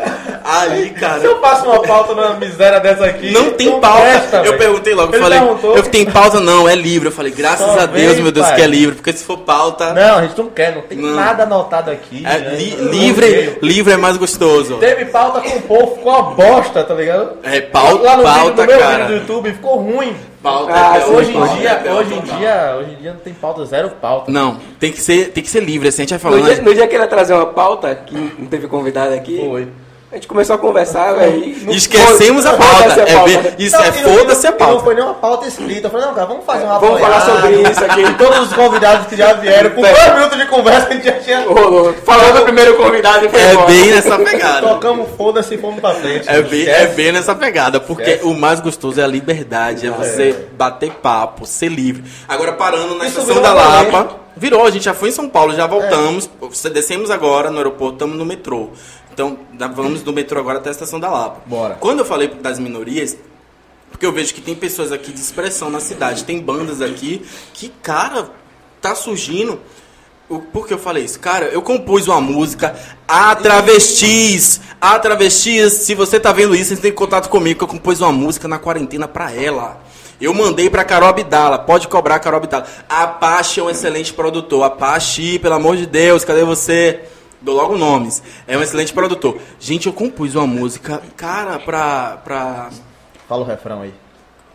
Aí, 0.45 0.91
cara. 0.91 1.19
Se 1.19 1.27
eu 1.27 1.37
passo 1.39 1.67
uma 1.69 1.83
pauta 1.83 2.15
numa 2.15 2.35
miséria 2.35 2.79
dessa 2.79 3.05
aqui. 3.07 3.33
Não 3.33 3.51
tem 3.51 3.81
pauta. 3.81 4.01
presta, 4.03 4.37
eu 4.45 4.57
perguntei 4.57 4.95
logo, 4.95 5.09
eu 5.13 5.15
Ele 5.17 5.23
falei, 5.25 5.41
perguntou. 5.41 5.77
eu 5.77 5.83
tenho 5.83 6.13
pauta 6.13 6.39
não, 6.39 6.69
é 6.69 6.77
livre. 6.77 7.09
Eu 7.09 7.13
falei, 7.13 7.33
graças 7.33 7.67
Só 7.67 7.81
a 7.81 7.87
Deus, 7.87 8.15
vem, 8.15 8.23
meu 8.23 8.31
Deus, 8.31 8.47
pai. 8.47 8.55
que 8.55 8.63
é 8.63 8.67
livre, 8.69 8.95
porque 8.95 9.13
se 9.13 9.25
for 9.25 9.39
pauta, 9.39 9.93
Não, 9.93 10.19
a 10.19 10.23
gente 10.23 10.39
não 10.39 10.49
quer, 10.51 10.73
não 10.73 10.83
tem 10.83 10.99
Não. 10.99 11.17
nada 11.17 11.43
anotado 11.43 11.91
aqui. 11.91 12.25
é 12.25 12.39
né? 12.39 12.55
li- 12.55 12.77
livre, 12.77 13.59
livre 13.61 13.93
é 13.93 13.97
mais 13.97 14.17
gostoso. 14.17 14.77
Teve 14.77 15.07
pauta 15.07 15.41
com 15.41 15.57
o 15.57 15.63
povo, 15.63 15.97
ficou 15.97 16.13
uma 16.13 16.23
bosta, 16.35 16.85
tá 16.85 16.95
ligado? 16.95 17.39
É 17.43 17.61
pauta, 17.63 18.05
Lá 18.05 18.17
no 18.17 18.23
vídeo 18.23 18.35
pauta, 18.39 18.63
do 18.63 18.67
meu 18.69 18.79
cara. 18.79 18.93
vídeo 18.99 19.07
do 19.09 19.15
YouTube 19.15 19.53
ficou 19.53 19.77
ruim. 19.79 20.17
Pauta 20.47 20.73
Ah, 20.75 20.97
é 20.99 21.07
hoje 21.07 21.31
em 21.31 21.35
pauta 21.35 21.55
dia, 21.57 21.71
é 21.71 21.83
belo 21.83 21.99
hoje 21.99 22.15
em 22.15 22.21
dia, 22.21 22.77
hoje 22.79 22.91
em 22.93 22.97
dia 23.03 23.13
não 23.13 23.21
tem 23.21 23.35
pauta, 23.35 23.65
zero 23.65 23.91
pauta. 24.01 24.31
Não, 24.31 24.59
tem 24.79 24.93
que 24.93 25.01
ser, 25.01 25.33
tem 25.33 25.43
que 25.43 25.51
ser 25.51 25.61
livre, 25.61 25.89
assim, 25.89 26.03
a 26.03 26.07
gente 26.07 26.17
vai 26.19 26.33
No 26.33 26.39
falando. 26.39 26.55
dia, 26.55 26.63
no 26.65 26.73
dia 26.75 26.87
que 26.87 26.95
ele 26.95 27.03
ia 27.03 27.09
trazer 27.09 27.35
uma 27.35 27.47
pauta, 27.47 27.93
que 27.97 28.15
não 28.39 28.47
teve 28.47 28.69
convidado 28.69 29.13
aqui, 29.13 29.39
Foi. 29.45 29.69
A 30.11 30.15
gente 30.15 30.29
começou 30.29 30.55
a 30.55 30.59
conversar, 30.59 31.13
velho. 31.15 31.71
Esquecemos 31.73 32.47
a 32.47 32.53
pauta. 32.55 33.01
É 33.03 33.13
pauta. 33.13 33.29
ver- 33.29 33.55
isso 33.59 33.77
Não, 33.77 33.85
é 33.85 33.93
foda-se 33.93 34.47
a 34.47 34.51
e 34.51 34.53
Não 34.53 34.59
pauta. 34.59 34.85
foi 34.85 34.95
nem 34.95 35.05
uma 35.05 35.15
pauta 35.15 35.47
escrita. 35.49 35.89
Eu 35.89 35.91
falei, 35.91 36.07
não, 36.07 36.15
cara, 36.15 36.27
vamos 36.27 36.45
fazer 36.45 36.65
uma 36.65 36.79
Vamos 36.79 37.01
falar 37.01 37.21
sobre 37.23 37.63
isso 37.63 37.85
aqui. 37.85 38.15
Todos 38.15 38.39
os 38.49 38.53
convidados 38.53 39.07
que 39.09 39.17
já 39.17 39.33
vieram, 39.35 39.71
com 39.71 39.81
dois 39.83 40.15
minutos 40.15 40.39
de 40.39 40.47
conversa, 40.47 40.89
a 40.89 40.93
gente 40.93 41.05
já 41.05 41.13
tinha. 41.19 41.41
Rolou. 41.41 41.93
Falando 42.05 42.39
do 42.39 42.43
primeiro 42.45 42.77
convidado 42.77 43.27
e 43.27 43.29
foi 43.29 43.41
É 43.41 43.53
embora. 43.53 43.67
bem 43.67 43.91
nessa 43.91 44.19
pegada. 44.19 44.69
Tocamos 44.69 45.09
foda-se 45.17 45.55
e 45.55 45.59
fomos 45.59 45.81
pra 45.81 45.93
frente. 45.95 46.29
É 46.29 46.41
bem, 46.41 46.61
Esquece. 46.61 46.83
é 46.83 46.87
bem 46.87 47.13
nessa 47.13 47.35
pegada, 47.35 47.81
porque 47.81 48.03
Esquece. 48.13 48.25
o 48.27 48.35
mais 48.35 48.61
gostoso 48.61 49.01
é 49.01 49.05
a 49.05 49.09
liberdade, 49.09 49.87
é 49.87 49.91
você 49.91 50.47
bater 50.57 50.93
papo, 50.93 51.45
ser 51.45 51.69
livre. 51.69 52.05
Agora 52.29 52.53
parando 52.53 52.95
na 52.95 53.07
Isso 53.07 53.19
estação 53.21 53.43
da 53.43 53.53
Lapa, 53.53 54.09
virou, 54.37 54.65
a 54.65 54.71
gente 54.71 54.85
já 54.85 54.95
foi 54.95 55.09
em 55.09 55.13
São 55.13 55.29
Paulo, 55.29 55.53
já 55.55 55.67
voltamos, 55.67 56.31
descemos 56.73 57.11
agora 57.11 57.51
no 57.51 57.57
aeroporto, 57.59 57.95
estamos 57.95 58.17
no 58.17 58.25
metrô. 58.25 58.71
Então, 59.17 59.39
vamos 59.75 60.03
do 60.03 60.13
metrô 60.13 60.39
agora 60.39 60.59
até 60.59 60.69
a 60.69 60.73
estação 60.73 61.01
da 61.01 61.09
Lapa. 61.09 61.41
Bora. 61.47 61.77
Quando 61.81 62.01
eu 62.01 62.05
falei 62.05 62.29
das 62.29 62.59
minorias, 62.59 63.17
porque 63.91 64.05
eu 64.05 64.13
vejo 64.13 64.35
que 64.35 64.43
tem 64.43 64.55
pessoas 64.55 64.93
aqui 64.93 65.11
de 65.11 65.19
expressão 65.19 65.71
na 65.71 65.81
cidade, 65.81 66.25
tem 66.25 66.39
bandas 66.39 66.83
aqui 66.83 67.25
que, 67.55 67.71
cara, 67.83 68.29
tá 68.79 68.95
surgindo. 68.95 69.59
Por 70.53 70.67
que 70.67 70.75
eu 70.75 70.79
falei 70.79 71.05
isso? 71.05 71.19
Cara, 71.19 71.47
eu 71.47 71.63
compus 71.63 72.09
uma 72.09 72.21
música 72.21 72.79
A 73.09 73.35
Travestis. 73.35 74.61
A 74.79 74.99
Travestis, 74.99 75.73
se 75.73 75.95
você 75.95 76.21
tá 76.21 76.31
vendo 76.31 76.55
isso, 76.55 76.77
você 76.77 76.83
tem 76.83 76.93
contato 76.93 77.31
comigo, 77.31 77.57
que 77.57 77.65
eu 77.65 77.69
compus 77.69 78.03
uma 78.03 78.13
música 78.13 78.47
na 78.47 78.59
quarentena 78.59 79.09
pra 79.09 79.33
ela. 79.33 79.81
Eu 80.21 80.35
mandei 80.35 80.69
pra 80.69 80.85
Carol 80.85 81.09
Abdala, 81.09 81.59
pode 81.59 81.89
cobrar 81.89 82.17
a 82.17 82.19
Carol 82.19 82.37
Abdala. 82.37 82.67
Apache 82.87 83.61
é 83.61 83.63
um 83.63 83.71
excelente 83.71 84.13
produtor. 84.13 84.63
Apache, 84.65 85.39
pelo 85.39 85.55
amor 85.55 85.75
de 85.79 85.87
Deus, 85.87 86.23
cadê 86.23 86.45
você? 86.45 87.01
Dou 87.47 87.55
logo 87.55 87.79
nomes. 87.79 88.21
É 88.45 88.59
um 88.59 88.63
excelente 88.63 88.93
produtor. 88.93 89.39
Gente, 89.61 89.87
eu 89.87 89.93
compus 89.93 90.35
uma 90.35 90.49
música, 90.49 91.01
cara, 91.17 91.61
pra. 91.61 92.17
pra... 92.25 92.71
Fala 93.29 93.43
o 93.43 93.45
refrão 93.45 93.83
aí. 93.83 93.95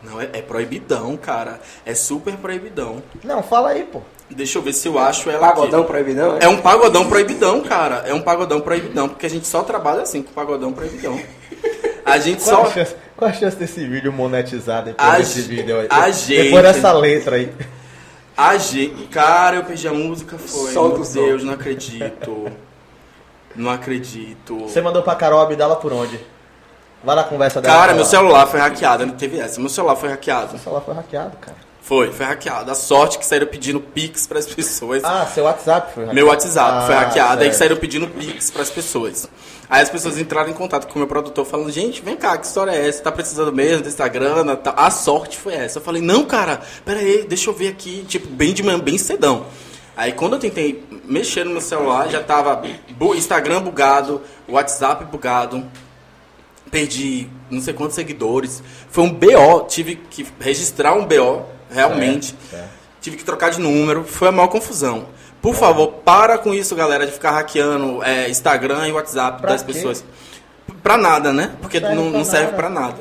Não, 0.04 0.20
é, 0.20 0.26
é 0.34 0.42
proibidão, 0.42 1.16
cara. 1.16 1.62
É 1.86 1.94
super 1.96 2.36
proibidão. 2.36 3.02
Não, 3.24 3.42
fala 3.42 3.70
aí, 3.70 3.84
pô. 3.86 4.02
Deixa 4.30 4.58
eu 4.58 4.62
ver 4.62 4.74
se 4.74 4.90
eu 4.90 5.00
acho 5.00 5.30
ela 5.30 5.48
aqui. 5.48 5.56
Pagodão 5.56 5.84
proibidão, 5.86 6.38
É 6.42 6.50
um 6.50 6.58
pagodão 6.58 7.08
proibidão, 7.08 7.62
cara. 7.62 8.04
É 8.06 8.14
um 8.14 8.20
pagodão 8.22 8.60
proibidão, 8.60 9.08
porque 9.08 9.26
a 9.26 9.30
gente 9.30 9.48
só 9.48 9.64
trabalha 9.64 10.02
assim 10.02 10.22
com 10.22 10.34
pagodão 10.34 10.74
proibidão. 10.74 11.18
A 12.06 12.18
gente 12.18 12.44
Qual 12.44 12.66
só. 12.66 12.70
a, 12.72 12.74
chance, 12.74 12.96
qual 13.16 13.30
a 13.30 13.34
chance 13.34 13.56
desse 13.56 13.86
vídeo 13.88 14.12
monetizar 14.12 14.84
depois 14.84 15.10
A 15.10 15.18
desse 15.18 15.42
vídeo 15.44 15.80
aí? 15.80 15.88
a 15.90 15.96
depois 16.10 16.16
gente- 16.18 16.62
dessa 16.62 16.92
letra 16.92 17.36
aí. 17.38 17.54
A 18.36 18.58
gente. 18.58 19.08
Cara, 19.08 19.58
eu 19.58 19.64
perdi 19.64 19.88
a 19.88 19.94
música, 19.94 20.38
foi. 20.38 20.74
Solta 20.74 21.00
Meu. 21.00 21.26
Deus, 21.26 21.44
não 21.44 21.54
acredito. 21.54 22.52
Não 23.56 23.70
acredito. 23.70 24.60
Você 24.60 24.82
mandou 24.82 25.02
pra 25.04 25.16
Carol 25.16 25.42
Abdala 25.42 25.76
por 25.76 25.92
onde? 25.94 26.20
Lá 27.04 27.16
na 27.16 27.24
conversa 27.24 27.60
dela. 27.62 27.76
Cara, 27.76 27.94
meu 27.96 28.06
celular 28.06 28.46
foi 28.48 28.60
hackeado, 28.60 29.06
não 29.06 29.16
teve 29.16 29.40
essa. 29.40 29.60
Meu 29.60 29.70
celular 29.70 29.96
foi 29.96 30.10
hackeado. 30.10 30.52
Seu 30.52 30.60
celular 30.60 30.82
foi 30.82 30.94
hackeado, 30.94 31.36
cara. 31.38 31.58
Foi, 31.82 32.12
foi 32.12 32.26
hackeado. 32.28 32.70
A 32.70 32.76
sorte 32.76 33.18
que 33.18 33.26
saíram 33.26 33.48
pedindo 33.48 33.80
pix 33.80 34.28
pras 34.28 34.46
pessoas. 34.46 35.04
Ah, 35.04 35.26
seu 35.26 35.46
WhatsApp 35.46 35.94
foi 35.96 36.04
hackeado. 36.04 36.14
Meu 36.14 36.28
WhatsApp 36.28 36.86
foi 36.86 36.94
Ah, 36.96 37.00
hackeado, 37.00 37.42
aí 37.42 37.52
saíram 37.54 37.76
pedindo 37.76 38.08
pix 38.08 38.52
pras 38.52 38.70
pessoas. 38.70 39.28
Aí 39.68 39.82
as 39.82 39.90
pessoas 39.90 40.18
entraram 40.20 40.50
em 40.52 40.54
contato 40.54 40.86
com 40.88 40.94
o 40.96 40.98
meu 41.00 41.08
produtor 41.08 41.44
falando, 41.44 41.72
gente, 41.72 42.02
vem 42.04 42.16
cá, 42.16 42.38
que 42.38 42.46
história 42.46 42.70
é 42.72 42.88
essa? 42.88 43.02
Tá 43.02 43.12
precisando 43.12 43.52
mesmo 43.52 43.84
dessa 43.84 44.08
grana? 44.08 44.56
Tá- 44.56 44.74
A 44.78 44.92
sorte 44.92 45.38
foi 45.40 45.56
essa. 45.56 45.80
Eu 45.80 45.82
falei, 45.82 46.04
não, 46.04 46.24
cara, 46.24 46.62
pera 46.86 47.00
aí, 47.00 47.26
deixa 47.28 47.50
eu 47.50 47.54
ver 47.54 47.70
aqui, 47.70 48.06
tipo, 48.08 48.28
bem 48.28 48.54
de 48.54 48.62
manhã, 48.62 48.78
bem 48.80 48.98
cedão. 49.00 49.48
Aí 49.96 50.14
quando 50.14 50.34
eu 50.34 50.40
tentei 50.40 50.84
mexer 51.06 51.44
no 51.44 51.52
meu 51.52 51.62
celular, 51.62 52.10
já 52.10 52.22
tava 52.24 52.64
Instagram 53.16 53.62
bugado, 53.62 54.22
WhatsApp 54.48 55.06
bugado, 55.06 55.66
perdi 56.70 57.28
não 57.50 57.62
sei 57.62 57.74
quantos 57.74 57.96
seguidores. 57.96 58.64
Foi 58.90 59.04
um 59.04 59.12
BO, 59.12 59.66
tive 59.68 59.96
que 59.96 60.26
registrar 60.40 60.94
um 60.94 61.06
BO, 61.06 61.44
realmente. 61.70 62.28
Certo, 62.28 62.50
certo. 62.50 62.70
Tive 63.02 63.18
que 63.18 63.24
trocar 63.24 63.50
de 63.50 63.60
número, 63.60 64.04
foi 64.04 64.28
a 64.30 64.32
maior 64.32 64.48
confusão. 64.48 65.08
Por 65.42 65.56
favor, 65.56 65.88
para 66.06 66.38
com 66.38 66.54
isso, 66.54 66.76
galera, 66.76 67.06
de 67.06 67.12
ficar 67.12 67.32
hackeando 67.32 68.04
é, 68.04 68.30
Instagram 68.30 68.88
e 68.88 68.92
WhatsApp 68.92 69.42
Pra 69.42 69.52
das 69.52 69.64
quê? 69.64 69.74
pessoas. 69.74 70.06
Pra 70.84 70.98
nada, 70.98 71.34
né? 71.34 71.56
Porque 71.62 71.80
Serve 71.80 71.96
não, 71.96 72.10
não 72.12 72.24
serve 72.24 72.46
nada. 72.46 72.56
pra 72.58 72.70
nada. 72.70 72.98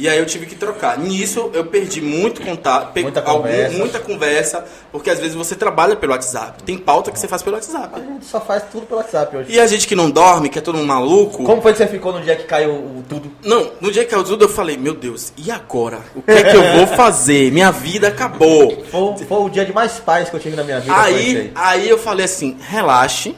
E 0.00 0.08
aí 0.08 0.18
eu 0.18 0.24
tive 0.24 0.46
que 0.46 0.54
trocar. 0.54 0.98
Nisso 0.98 1.50
eu 1.52 1.66
perdi 1.66 2.00
muito 2.00 2.40
contato, 2.40 2.92
pe- 2.94 3.02
Muita 3.02 3.20
algum- 3.20 3.42
conversa. 3.42 3.76
muita 3.76 3.98
conversa, 3.98 4.64
porque 4.90 5.10
às 5.10 5.18
vezes 5.18 5.34
você 5.34 5.54
trabalha 5.54 5.94
pelo 5.94 6.12
WhatsApp. 6.12 6.62
Tem 6.62 6.78
pauta 6.78 7.10
que 7.12 7.18
você 7.18 7.28
faz 7.28 7.42
pelo 7.42 7.56
WhatsApp. 7.56 7.90
A 7.92 7.98
gente 8.02 8.24
só 8.24 8.40
faz 8.40 8.62
tudo 8.72 8.86
pelo 8.86 8.98
WhatsApp 9.00 9.36
hoje. 9.36 9.52
E 9.52 9.60
a 9.60 9.66
gente 9.66 9.86
que 9.86 9.94
não 9.94 10.10
dorme, 10.10 10.48
que 10.48 10.58
é 10.58 10.62
todo 10.62 10.78
um 10.78 10.86
maluco. 10.86 11.44
Como 11.44 11.60
foi 11.60 11.72
que 11.72 11.78
você 11.78 11.86
ficou 11.86 12.14
no 12.14 12.22
dia 12.22 12.34
que 12.34 12.44
caiu 12.44 12.70
o 12.72 13.04
tudo? 13.06 13.30
Não, 13.44 13.72
no 13.78 13.92
dia 13.92 14.02
que 14.06 14.10
caiu 14.10 14.24
tudo 14.24 14.46
eu 14.46 14.48
falei, 14.48 14.78
meu 14.78 14.94
Deus, 14.94 15.34
e 15.36 15.50
agora? 15.50 15.98
O 16.16 16.22
que 16.22 16.30
é 16.32 16.44
que 16.44 16.56
eu 16.56 16.72
vou 16.78 16.86
fazer? 16.86 17.52
Minha 17.52 17.70
vida 17.70 18.08
acabou. 18.08 18.82
Foi, 18.90 19.18
foi 19.26 19.38
o 19.38 19.50
dia 19.50 19.66
de 19.66 19.72
mais 19.74 19.98
paz 20.00 20.30
que 20.30 20.36
eu 20.36 20.40
tive 20.40 20.56
na 20.56 20.64
minha 20.64 20.80
vida. 20.80 20.94
Aí, 20.98 21.52
aí 21.54 21.86
eu 21.88 21.98
falei 21.98 22.24
assim, 22.24 22.56
relaxe, 22.58 23.36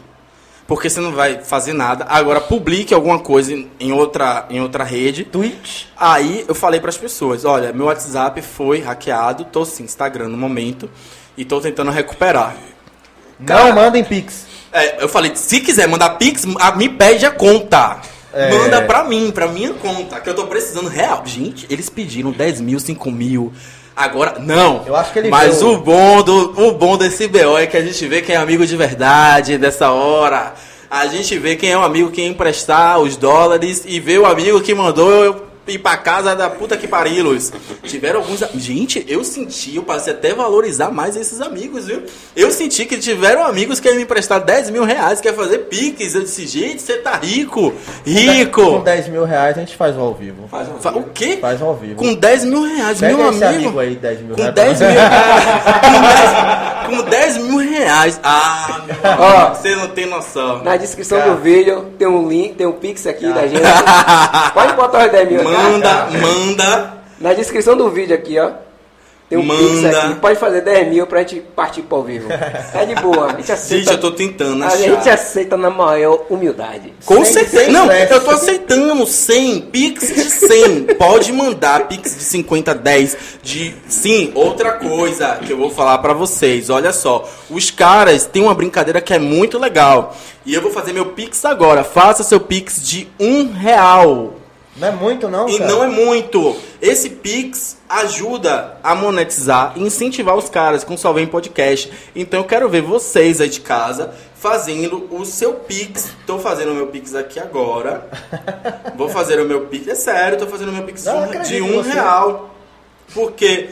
porque 0.74 0.88
você 0.88 1.00
não 1.00 1.12
vai 1.12 1.42
fazer 1.44 1.72
nada. 1.74 2.06
Agora 2.08 2.40
publique 2.40 2.94
alguma 2.94 3.18
coisa 3.18 3.52
em- 3.78 3.92
outra, 3.92 4.46
em 4.48 4.60
outra 4.60 4.84
rede. 4.84 5.22
Twitch. 5.24 5.84
Aí 5.96 6.44
eu 6.48 6.54
falei 6.54 6.80
pras 6.80 6.96
pessoas, 6.96 7.44
olha, 7.44 7.72
meu 7.74 7.86
WhatsApp 7.86 8.40
foi 8.40 8.80
hackeado, 8.80 9.44
tô 9.44 9.64
sim, 9.66 9.84
Instagram 9.84 10.28
no 10.28 10.36
momento, 10.38 10.88
e 11.36 11.44
tô 11.44 11.60
tentando 11.60 11.90
recuperar. 11.90 12.56
Cara- 13.44 13.66
Não 13.66 13.74
mandem 13.74 14.02
pix. 14.02 14.46
É, 14.72 15.04
eu 15.04 15.08
falei, 15.10 15.32
se 15.34 15.60
quiser 15.60 15.86
mandar 15.86 16.10
Pix, 16.16 16.46
me 16.76 16.88
pede 16.88 17.26
a 17.26 17.30
conta. 17.30 18.00
É. 18.32 18.50
Manda 18.56 18.80
pra 18.80 19.04
mim, 19.04 19.30
pra 19.30 19.46
minha 19.48 19.74
conta, 19.74 20.18
que 20.20 20.30
eu 20.30 20.34
tô 20.34 20.46
precisando 20.46 20.88
real. 20.88 21.22
Gente, 21.26 21.66
eles 21.68 21.90
pediram 21.90 22.30
10 22.32 22.62
mil, 22.62 22.80
5 22.80 23.10
mil. 23.10 23.52
Agora, 24.02 24.34
não. 24.40 24.82
Eu 24.86 24.96
acho 24.96 25.12
que 25.12 25.18
ele 25.20 25.28
Mas 25.30 25.58
viu- 25.60 25.74
o 25.74 25.78
bom, 25.78 26.22
do, 26.22 26.66
o 26.68 26.72
bom 26.72 26.96
desse 26.96 27.28
BO 27.28 27.56
é 27.56 27.66
que 27.66 27.76
a 27.76 27.82
gente 27.82 28.06
vê 28.06 28.20
quem 28.22 28.34
é 28.34 28.38
amigo 28.38 28.66
de 28.66 28.76
verdade 28.76 29.56
dessa 29.58 29.90
hora. 29.92 30.54
A 30.90 31.06
gente 31.06 31.38
vê 31.38 31.56
quem 31.56 31.70
é 31.70 31.78
um 31.78 31.82
amigo 31.82 32.10
que 32.10 32.22
emprestar 32.22 32.98
os 32.98 33.16
dólares 33.16 33.84
e 33.86 33.98
vê 34.00 34.18
o 34.18 34.26
amigo 34.26 34.60
que 34.60 34.74
mandou 34.74 35.51
ir 35.66 35.78
pra 35.78 35.96
casa 35.96 36.34
da 36.34 36.50
puta 36.50 36.76
que 36.76 36.86
parilos. 36.88 37.52
Tiveram 37.84 38.20
alguns. 38.20 38.40
Gente, 38.56 39.04
eu 39.08 39.22
senti, 39.24 39.76
eu 39.76 39.82
passei 39.82 40.12
até 40.12 40.34
valorizar 40.34 40.90
mais 40.90 41.16
esses 41.16 41.40
amigos, 41.40 41.86
viu? 41.86 42.02
Eu 42.34 42.50
senti 42.50 42.84
que 42.84 42.98
tiveram 42.98 43.44
amigos 43.44 43.78
que 43.80 43.88
iam 43.88 43.96
me 43.96 44.02
emprestar 44.02 44.40
10 44.40 44.70
mil 44.70 44.84
reais, 44.84 45.20
que 45.20 45.28
ia 45.28 45.34
fazer 45.34 45.58
piques. 45.60 46.14
Eu 46.14 46.22
disse, 46.22 46.46
gente, 46.46 46.82
você 46.82 46.98
tá 46.98 47.16
rico. 47.16 47.72
Com 47.72 47.74
Rico. 48.10 48.78
10 48.80 49.08
mil 49.08 49.24
reais 49.24 49.56
a 49.56 49.60
gente 49.60 49.76
faz 49.76 49.96
ao 49.96 50.12
vivo. 50.14 50.48
Faz 50.48 50.68
um 50.68 50.78
Fa- 50.78 50.90
O 50.92 51.04
quê? 51.04 51.38
Faz 51.40 51.60
o 51.60 51.64
ao 51.64 51.74
vivo. 51.76 51.96
Com 51.96 52.14
10 52.14 52.44
mil 52.44 52.62
reais, 52.76 52.98
Pega 52.98 53.16
meu 53.16 53.30
esse 53.30 53.44
amigo. 53.44 53.62
amigo 53.64 53.78
aí, 53.80 53.94
10 53.96 54.20
mil 54.20 54.34
Com 54.36 54.42
reais. 54.42 54.54
10 54.54 54.80
mil 54.80 54.88
reais. 54.90 55.44
com 55.82 56.00
10 56.02 56.32
com 57.02 57.02
10 57.10 57.36
mil 57.38 57.58
reais. 57.58 58.20
Ah, 58.22 58.80
meu 58.86 58.96
Ó. 59.18 59.36
amigo, 59.46 59.56
você 59.56 59.76
não 59.76 59.88
tem 59.88 60.06
noção. 60.06 60.62
Na 60.62 60.76
descrição 60.76 61.18
Cara. 61.18 61.30
do 61.32 61.40
vídeo 61.40 61.86
tem 61.98 62.06
um 62.08 62.28
link, 62.28 62.54
tem 62.54 62.66
um 62.66 62.72
pix 62.72 63.06
aqui 63.06 63.32
da 63.32 63.46
gente. 63.46 63.62
Pode 64.52 64.72
botar 64.74 65.06
os 65.06 65.12
10 65.12 65.28
mil 65.30 65.40
aqui. 65.48 65.51
Manda, 65.52 66.08
manda. 66.10 66.94
Na 67.20 67.32
descrição 67.32 67.76
do 67.76 67.90
vídeo 67.90 68.14
aqui, 68.14 68.38
ó. 68.38 68.50
Tem 69.32 69.38
um 69.38 69.48
pix 69.48 69.80
Manda. 69.80 70.02
aqui. 70.02 70.14
Pode 70.16 70.38
fazer 70.38 70.60
10 70.60 70.88
mil 70.88 71.06
pra 71.06 71.20
gente 71.20 71.40
partir 71.40 71.80
pro 71.80 72.02
vivo. 72.02 72.28
É 72.74 72.84
de 72.84 72.94
boa. 72.96 73.32
A 73.32 73.36
gente 73.36 73.50
aceita. 73.50 73.84
Gente, 73.84 73.90
eu 73.92 74.00
tô 74.00 74.10
tentando 74.10 74.62
a 74.62 74.66
achar. 74.66 74.76
gente 74.76 75.08
aceita 75.08 75.56
na 75.56 75.70
maior 75.70 76.26
humildade. 76.28 76.92
Com 77.06 77.24
certeza. 77.24 77.70
Não, 77.70 77.90
eu 77.90 78.20
tô 78.22 78.30
aceitando 78.30 79.06
100, 79.06 79.60
pix 79.62 80.08
de 80.14 80.30
100. 80.30 80.84
Pode 80.98 81.32
mandar 81.32 81.88
pix 81.88 82.14
de 82.14 82.24
50, 82.24 82.74
10. 82.74 83.16
De... 83.42 83.74
Sim, 83.88 84.32
outra 84.34 84.72
coisa 84.72 85.36
que 85.36 85.50
eu 85.50 85.56
vou 85.56 85.70
falar 85.70 85.96
pra 85.98 86.12
vocês. 86.12 86.68
Olha 86.68 86.92
só, 86.92 87.26
os 87.48 87.70
caras 87.70 88.26
têm 88.26 88.42
uma 88.42 88.54
brincadeira 88.54 89.00
que 89.00 89.14
é 89.14 89.18
muito 89.18 89.58
legal. 89.58 90.14
E 90.44 90.52
eu 90.52 90.60
vou 90.60 90.70
fazer 90.70 90.92
meu 90.92 91.06
pix 91.06 91.42
agora. 91.46 91.82
Faça 91.82 92.22
seu 92.22 92.40
pix 92.40 92.86
de 92.86 93.08
um 93.18 93.50
real. 93.50 94.41
Não 94.76 94.88
é 94.88 94.90
muito, 94.90 95.28
não, 95.28 95.48
E 95.48 95.58
cara. 95.58 95.70
não 95.70 95.84
é 95.84 95.86
muito. 95.88 96.56
Esse 96.80 97.10
Pix 97.10 97.76
ajuda 97.88 98.76
a 98.82 98.94
monetizar 98.94 99.74
e 99.76 99.82
incentivar 99.82 100.34
os 100.36 100.48
caras 100.48 100.82
com 100.82 100.96
Só 100.96 101.12
Vem 101.12 101.26
Podcast. 101.26 101.92
Então 102.16 102.40
eu 102.40 102.44
quero 102.44 102.68
ver 102.68 102.80
vocês 102.80 103.40
aí 103.40 103.48
de 103.50 103.60
casa 103.60 104.14
fazendo 104.34 105.08
o 105.10 105.24
seu 105.26 105.52
Pix. 105.54 106.10
Tô 106.26 106.38
fazendo 106.38 106.72
o 106.72 106.74
meu 106.74 106.86
Pix 106.86 107.14
aqui 107.14 107.38
agora. 107.38 108.08
Vou 108.96 109.08
fazer 109.10 109.38
o 109.40 109.44
meu 109.44 109.66
Pix. 109.66 109.88
É 109.88 109.94
sério, 109.94 110.38
tô 110.38 110.46
fazendo 110.46 110.70
o 110.70 110.72
meu 110.72 110.84
Pix 110.84 111.02
de 111.02 111.08
Não, 111.10 111.22
um, 111.28 111.42
de 111.42 111.62
um 111.62 111.82
você. 111.82 111.90
real. 111.90 112.50
Porque. 113.14 113.68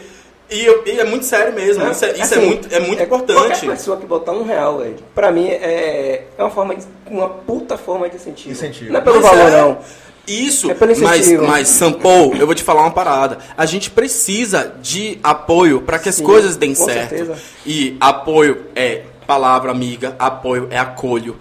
E, 0.50 0.64
eu- 0.66 0.82
e 0.84 0.98
é 0.98 1.04
muito 1.04 1.24
sério 1.24 1.54
mesmo. 1.54 1.88
Isso 1.90 2.04
é, 2.04 2.10
isso 2.10 2.20
é 2.20 2.22
Assim, 2.24 2.44
muito, 2.46 2.74
é 2.74 2.80
muito 2.80 3.06
Qualquer 3.06 3.32
importante. 3.32 3.66
pessoa 3.68 3.96
que 3.96 4.04
botar 4.04 4.32
um 4.32 4.42
real, 4.44 4.78
velho, 4.78 4.96
pra 5.14 5.30
mim 5.30 5.48
é, 5.48 6.24
é 6.36 6.42
uma 6.42 6.50
forma 6.50 6.74
de, 6.74 6.84
uma 7.06 7.28
puta 7.28 7.78
forma 7.78 8.08
de 8.10 8.16
incentivo. 8.16 8.50
Incentivo. 8.50 8.92
Não 8.92 8.98
é 8.98 9.02
pelo 9.02 9.20
Mas 9.22 9.30
valor, 9.30 9.48
é. 9.48 9.60
não. 9.60 9.78
Isso, 10.30 10.70
É 10.70 10.74
pelo 10.74 10.98
mas, 11.00 11.32
mas 11.32 11.68
Sampou, 11.68 12.34
eu 12.36 12.46
vou 12.46 12.54
te 12.54 12.62
falar 12.62 12.82
uma 12.82 12.90
parada. 12.90 13.38
A 13.56 13.66
gente 13.66 13.90
precisa 13.90 14.72
de 14.80 15.18
apoio 15.22 15.80
para 15.82 15.98
que 15.98 16.08
as 16.08 16.14
Sim, 16.16 16.24
coisas 16.24 16.56
deem 16.56 16.74
com 16.74 16.84
certo. 16.84 17.08
certeza. 17.10 17.38
E 17.66 17.96
apoio 18.00 18.66
é 18.76 19.02
palavra 19.26 19.70
amiga, 19.70 20.16
apoio 20.18 20.66
é 20.72 20.78
acolho, 20.78 21.36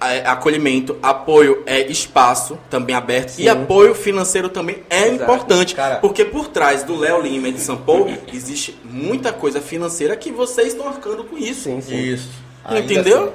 é 0.00 0.20
acolhimento, 0.24 0.96
apoio 1.02 1.62
é 1.66 1.90
espaço 1.90 2.56
também 2.70 2.94
aberto 2.94 3.30
Sim. 3.30 3.42
e 3.42 3.48
apoio 3.48 3.96
financeiro 3.96 4.48
também 4.48 4.84
é 4.88 5.08
Exato. 5.08 5.22
importante, 5.24 5.74
Cara. 5.74 5.96
porque 5.96 6.24
por 6.24 6.46
trás 6.48 6.84
do 6.84 6.96
Léo 6.96 7.20
Lima 7.20 7.48
e 7.48 7.52
de 7.52 7.60
Sampou 7.60 8.08
existe 8.32 8.78
muita 8.84 9.32
coisa 9.32 9.60
financeira 9.60 10.14
que 10.16 10.30
vocês 10.30 10.68
estão 10.68 10.86
arcando 10.86 11.24
com 11.24 11.36
isso. 11.36 11.62
Sim, 11.64 11.80
sim. 11.80 11.96
Isso. 11.96 12.28
Ainda 12.64 12.80
Entendeu? 12.80 13.22
assim. 13.24 13.32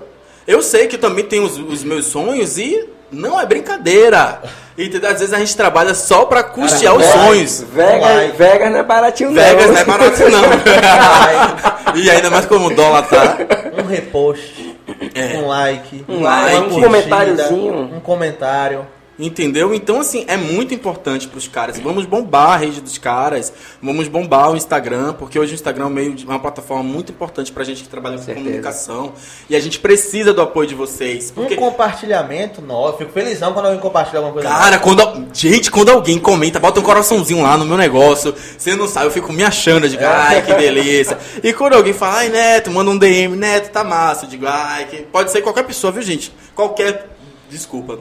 Eu 0.48 0.62
sei 0.64 0.88
que 0.88 0.98
também 0.98 1.26
tem 1.26 1.42
os, 1.42 1.58
os 1.58 1.84
meus 1.84 2.06
sonhos 2.06 2.58
e 2.58 2.88
não 3.12 3.40
é 3.40 3.46
brincadeira. 3.46 4.42
Entendeu? 4.78 5.10
Às 5.10 5.20
vezes 5.20 5.34
a 5.34 5.40
gente 5.40 5.58
trabalha 5.58 5.96
só 5.96 6.26
pra 6.26 6.44
custear 6.44 6.94
os 6.96 7.04
Vegas- 7.04 7.22
sonhos. 7.22 7.66
Vegas. 7.74 8.36
Vegas 8.38 8.72
não 8.72 8.78
é 8.80 8.84
baratinho, 8.84 9.34
Vegas 9.34 9.66
não. 9.66 9.74
não 9.74 9.80
é 9.80 9.84
barato 9.86 10.24
não. 10.30 11.96
e 12.00 12.10
ainda 12.12 12.30
mais 12.30 12.46
como 12.46 12.68
o 12.68 12.76
dólar 12.76 13.02
tá. 13.08 13.38
Um 13.84 13.88
repost, 13.88 14.78
É. 15.16 15.38
um 15.38 15.48
like, 15.48 16.06
Um 16.08 16.22
like. 16.22 16.58
Um 16.58 16.82
comentáriozinho. 16.82 17.74
um 17.96 18.00
comentário. 18.00 18.86
Entendeu? 19.20 19.74
Então, 19.74 20.00
assim, 20.00 20.26
é 20.28 20.38
muito 20.38 20.74
importante 20.76 21.28
pros 21.28 21.48
caras. 21.48 21.80
Vamos 21.80 22.06
bombar 22.06 22.52
a 22.52 22.58
rede 22.58 22.82
dos 22.82 23.00
caras. 23.00 23.52
Vamos 23.82 24.08
bombar 24.08 24.52
o 24.52 24.56
Instagram, 24.56 25.14
porque 25.14 25.40
hoje 25.40 25.54
o 25.54 25.56
Instagram 25.56 25.88
é 25.88 25.90
meio 25.90 26.14
de 26.14 26.24
uma 26.24 26.38
plataforma 26.38 26.84
muito 26.84 27.12
importante 27.12 27.52
pra 27.52 27.64
gente 27.64 27.82
que 27.82 27.90
trabalha 27.90 28.18
com 28.18 28.24
certeza. 28.24 28.46
comunicação. 28.46 29.14
E 29.50 29.56
a 29.56 29.60
gente 29.60 29.80
precisa 29.80 30.34
do 30.34 30.42
apoio 30.42 30.68
de 30.68 30.76
vocês. 30.76 31.32
Porque 31.32 31.56
Um 31.56 31.58
compartilhamento, 31.58 32.64
eu 32.70 32.96
fico 32.98 33.12
felizão 33.12 33.54
quando 33.54 33.66
alguém 33.66 33.82
compartilha 33.82 34.20
alguma 34.20 34.34
coisa. 34.34 34.50
Cara, 34.50 34.78
quando. 34.78 35.28
Gente, 35.34 35.72
quando 35.72 35.90
alguém 35.90 36.20
comenta, 36.20 36.60
bota 36.60 36.80
um 36.80 36.84
coraçãozinho 36.84 37.42
lá 37.42 37.58
no 37.58 37.66
meu 37.66 37.78
negócio, 37.78 38.36
você 38.58 38.76
não 38.76 38.88
sabe, 38.88 39.08
eu 39.08 39.12
fico 39.12 39.34
me 39.34 39.44
achando, 39.44 39.86
eu 39.86 39.90
digo, 39.90 40.04
ai, 40.06 40.44
que 40.44 40.54
delícia. 40.54 41.18
E 41.44 41.54
quando 41.54 41.74
alguém 41.74 41.94
fala, 41.94 42.18
ai, 42.18 42.30
Neto, 42.30 42.70
manda 42.70 42.92
um 42.92 42.98
DM, 42.98 43.36
Neto, 43.36 43.72
tá 43.72 43.84
massa, 43.84 44.26
eu 44.26 44.30
digo, 44.30 44.46
ai, 44.48 44.86
que. 44.86 44.98
Pode 44.98 45.32
ser 45.32 45.42
qualquer 45.42 45.64
pessoa, 45.64 45.92
viu, 45.92 46.04
gente? 46.04 46.32
Qualquer. 46.54 47.08
Desculpa. 47.50 48.00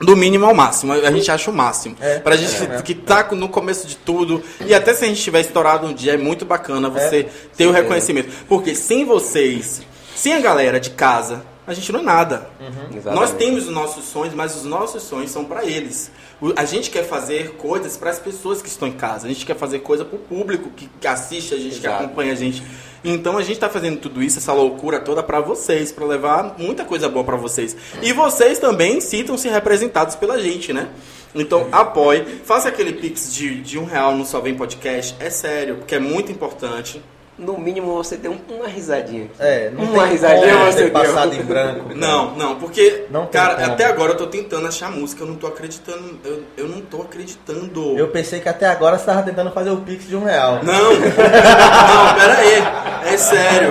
Do 0.00 0.16
mínimo 0.16 0.46
ao 0.46 0.54
máximo, 0.54 0.94
a 0.94 1.10
gente 1.10 1.30
acha 1.30 1.50
o 1.50 1.54
máximo. 1.54 1.94
É, 2.00 2.18
pra 2.18 2.34
gente 2.34 2.56
é, 2.56 2.66
né? 2.66 2.82
que 2.82 2.94
tá 2.94 3.28
no 3.32 3.50
começo 3.50 3.86
de 3.86 3.96
tudo, 3.96 4.42
e 4.64 4.74
até 4.74 4.94
se 4.94 5.04
a 5.04 5.08
gente 5.08 5.20
tiver 5.20 5.40
estourado 5.40 5.86
um 5.86 5.92
dia, 5.92 6.14
é 6.14 6.16
muito 6.16 6.46
bacana 6.46 6.88
você 6.88 7.28
ter 7.54 7.66
o 7.66 7.70
reconhecimento. 7.70 8.30
Porque 8.48 8.74
sem 8.74 9.04
vocês, 9.04 9.82
sem 10.16 10.32
a 10.32 10.40
galera 10.40 10.80
de 10.80 10.90
casa, 10.90 11.44
a 11.70 11.74
gente 11.74 11.92
não 11.92 12.00
é 12.00 12.02
nada. 12.02 12.50
Exatamente. 12.94 13.04
Nós 13.14 13.32
temos 13.32 13.64
os 13.66 13.70
nossos 13.72 14.04
sonhos, 14.04 14.34
mas 14.34 14.56
os 14.56 14.64
nossos 14.64 15.02
sonhos 15.02 15.30
são 15.30 15.44
para 15.44 15.64
eles. 15.64 16.10
O- 16.40 16.52
A 16.56 16.64
gente 16.64 16.90
quer 16.90 17.04
fazer 17.04 17.52
coisas 17.52 17.96
para 17.96 18.10
as 18.10 18.18
pessoas 18.18 18.60
que 18.60 18.68
estão 18.68 18.88
em 18.88 18.92
casa. 18.92 19.26
A 19.26 19.28
gente 19.28 19.46
quer 19.46 19.56
fazer 19.56 19.78
coisa 19.80 20.04
para 20.04 20.16
o 20.16 20.18
público 20.18 20.70
que, 20.70 20.88
que 21.00 21.06
assiste 21.06 21.54
a 21.54 21.56
gente, 21.58 21.78
que 21.80 21.86
Exato. 21.86 22.04
acompanha 22.04 22.32
a 22.32 22.36
gente. 22.36 22.62
Então 23.02 23.38
a 23.38 23.42
gente 23.42 23.54
está 23.54 23.68
fazendo 23.70 23.98
tudo 23.98 24.22
isso, 24.22 24.38
essa 24.38 24.52
loucura 24.52 25.00
toda 25.00 25.22
para 25.22 25.40
vocês, 25.40 25.90
para 25.90 26.04
levar 26.04 26.56
muita 26.58 26.84
coisa 26.84 27.08
boa 27.08 27.24
para 27.24 27.36
vocês. 27.36 27.74
E 28.02 28.12
vocês 28.12 28.58
também 28.58 29.00
sintam-se 29.00 29.48
representados 29.48 30.16
pela 30.16 30.38
gente, 30.38 30.70
né? 30.72 30.88
Então 31.34 31.68
apoie, 31.72 32.24
faça 32.44 32.68
aquele 32.68 32.92
pix 32.92 33.32
de, 33.32 33.60
de 33.62 33.78
um 33.78 33.84
real 33.84 34.14
no 34.16 34.26
Só 34.26 34.40
Vem 34.40 34.54
Podcast. 34.54 35.14
É 35.18 35.30
sério, 35.30 35.76
porque 35.76 35.94
é 35.94 35.98
muito 36.00 36.30
importante. 36.30 37.00
No 37.40 37.58
mínimo 37.58 37.94
você 37.94 38.16
deu 38.16 38.32
um- 38.32 38.54
uma 38.54 38.68
risadinha. 38.68 39.24
aqui. 39.24 39.30
É, 39.38 39.70
não 39.70 39.84
Uma 39.84 40.02
tem 40.02 40.12
risadinha 40.12 40.52
como 40.52 40.64
você 40.66 40.76
ter 40.76 40.82
deu. 40.84 40.92
passado 40.92 41.34
em 41.34 41.42
branco. 41.42 41.84
cara. 41.86 41.94
Não, 41.94 42.30
não, 42.36 42.56
porque, 42.56 43.06
Não 43.10 43.26
cara, 43.26 43.54
como. 43.54 43.66
até 43.72 43.84
agora 43.86 44.12
eu 44.12 44.16
tô 44.16 44.26
tentando 44.26 44.68
achar 44.68 44.90
música, 44.90 45.22
eu 45.22 45.26
não 45.26 45.36
tô 45.36 45.46
acreditando, 45.46 46.18
eu, 46.24 46.42
eu 46.56 46.68
não 46.68 46.80
tô 46.82 47.00
acreditando. 47.02 47.98
Eu 47.98 48.08
pensei 48.08 48.40
que 48.40 48.48
até 48.48 48.66
agora 48.66 48.98
você 48.98 49.06
tava 49.06 49.22
tentando 49.22 49.50
fazer 49.52 49.70
o 49.70 49.78
pix 49.78 50.06
de 50.06 50.14
um 50.16 50.24
real. 50.24 50.60
Não, 50.62 50.92
não, 50.94 52.14
pera 52.14 52.36
aí, 52.38 53.12
é 53.14 53.16
sério. 53.16 53.70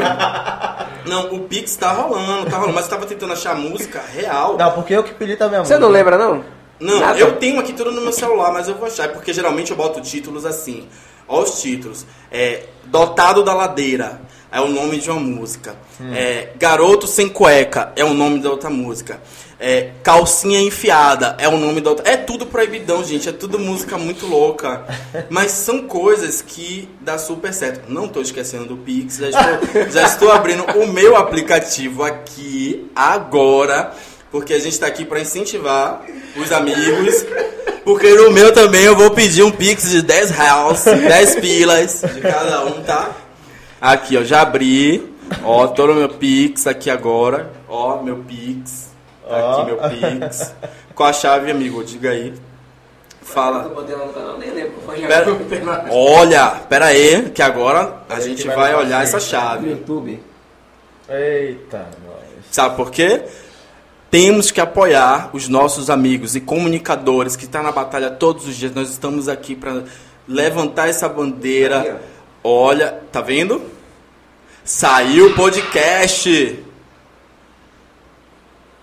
Não, 1.06 1.34
o 1.34 1.40
Pix 1.42 1.76
tá 1.76 1.92
rolando, 1.92 2.50
tá 2.50 2.58
rolando, 2.58 2.74
mas 2.76 2.84
eu 2.86 2.90
tava 2.92 3.06
tentando 3.06 3.34
achar 3.34 3.56
música 3.56 4.00
real. 4.14 4.58
Não, 4.58 4.72
porque 4.74 4.94
eu 4.94 5.04
que 5.04 5.14
pedi 5.14 5.36
também 5.36 5.60
a 5.60 5.64
Você 5.64 5.74
música. 5.74 5.80
não 5.80 5.90
lembra, 5.90 6.18
não? 6.18 6.44
Não, 6.80 7.00
Nada? 7.00 7.18
eu 7.20 7.34
tenho 7.38 7.60
aqui 7.60 7.74
tudo 7.74 7.92
no 7.92 8.00
meu 8.02 8.12
celular, 8.14 8.54
mas 8.54 8.68
eu 8.68 8.76
vou 8.76 8.86
achar, 8.88 9.10
porque 9.10 9.34
geralmente 9.34 9.72
eu 9.72 9.78
boto 9.78 10.00
títulos 10.02 10.46
assim. 10.46 10.88
Ó 11.30 11.44
os 11.44 11.62
títulos. 11.62 12.06
É, 12.32 12.64
Dotado 12.86 13.44
da 13.44 13.54
Ladeira 13.54 14.20
é 14.52 14.60
o 14.60 14.68
nome 14.68 14.98
de 14.98 15.10
uma 15.10 15.20
música. 15.20 15.76
É, 16.14 16.50
Garoto 16.58 17.06
Sem 17.06 17.30
Cueca 17.30 17.94
é 17.96 18.04
o 18.04 18.14
nome 18.14 18.40
da 18.40 18.50
outra 18.50 18.70
música. 18.70 19.22
É, 19.60 19.92
Calcinha 20.02 20.60
Enfiada 20.60 21.36
é 21.38 21.48
o 21.48 21.58
nome 21.58 21.82
da 21.82 21.92
outra. 21.92 22.10
É 22.10 22.18
tudo 22.18 22.46
proibidão, 22.46 23.04
gente. 23.04 23.30
É 23.30 23.32
tudo 23.32 23.60
música 23.60 23.98
muito 23.98 24.26
louca. 24.26 24.86
Mas 25.30 25.52
são 25.52 25.84
coisas 25.84 26.42
que 26.42 26.90
dá 27.02 27.18
super 27.18 27.54
certo. 27.54 27.92
Não 27.92 28.08
tô 28.08 28.22
esquecendo 28.22 28.66
do 28.66 28.78
Pix. 28.78 29.18
Já 29.18 29.30
estou, 29.30 29.92
já 29.92 30.04
estou 30.04 30.32
abrindo 30.32 30.64
o 30.64 30.88
meu 30.88 31.16
aplicativo 31.16 32.04
aqui 32.04 32.90
agora. 32.96 33.94
Porque 34.32 34.54
a 34.54 34.60
gente 34.60 34.74
está 34.74 34.88
aqui 34.88 35.06
para 35.06 35.20
incentivar 35.20 36.06
os 36.36 36.52
amigos. 36.52 37.26
Porque 37.90 38.14
no 38.14 38.30
meu 38.30 38.54
também 38.54 38.84
eu 38.84 38.96
vou 38.96 39.10
pedir 39.10 39.42
um 39.42 39.50
Pix 39.50 39.90
de 39.90 40.04
10 40.04 40.30
reais, 40.30 40.84
10 40.86 41.36
pilas 41.38 42.04
de 42.14 42.22
cada 42.22 42.64
um, 42.66 42.84
tá? 42.84 43.10
Aqui, 43.82 44.16
ó, 44.16 44.24
já 44.24 44.42
abri. 44.42 45.12
Ó, 45.44 45.66
tô 45.66 45.88
no 45.88 45.96
meu 45.96 46.10
Pix 46.10 46.68
aqui 46.68 46.88
agora. 46.92 47.50
Ó, 47.68 48.00
meu 48.04 48.18
Pix. 48.18 48.92
Tá 49.28 49.36
Ó. 49.36 49.62
aqui 49.62 49.72
meu 49.72 49.78
Pix. 50.20 50.54
Qual 50.94 51.10
a 51.10 51.14
chave, 51.14 51.50
amigo? 51.50 51.84
Diga 51.84 52.12
aí. 52.12 52.32
Fala. 53.24 53.72
Pera, 55.08 55.86
olha, 55.90 56.48
pera 56.70 56.86
aí, 56.86 57.32
que 57.32 57.42
agora 57.42 58.04
a 58.08 58.20
gente 58.20 58.46
vai 58.50 58.76
olhar 58.76 59.02
essa 59.02 59.20
chave. 59.20 59.68
YouTube. 59.68 60.22
Eita, 61.10 61.88
nós. 62.06 62.46
Sabe 62.52 62.76
por 62.76 62.92
quê? 62.92 63.24
Temos 64.12 64.50
que 64.52 64.60
apoiar 64.60 65.30
os 65.34 65.48
nossos 65.48 65.90
amigos 65.90 66.36
e 66.36 66.42
comunicadores 66.42 67.36
que 67.36 67.44
estão 67.44 67.62
na 67.62 67.72
batalha 67.72 68.10
todos 68.10 68.48
os 68.48 68.56
dias. 68.56 68.74
Nós 68.74 68.90
estamos 68.90 69.30
aqui 69.30 69.56
para 69.56 69.84
levantar 70.28 70.90
essa 70.90 71.06
Aqui, 71.06 71.16
bandeira. 71.16 72.02
Olha, 72.44 73.00
tá 73.12 73.22
vendo? 73.22 73.62
Saiu 74.64 75.28
o 75.28 75.36
podcast. 75.36 76.64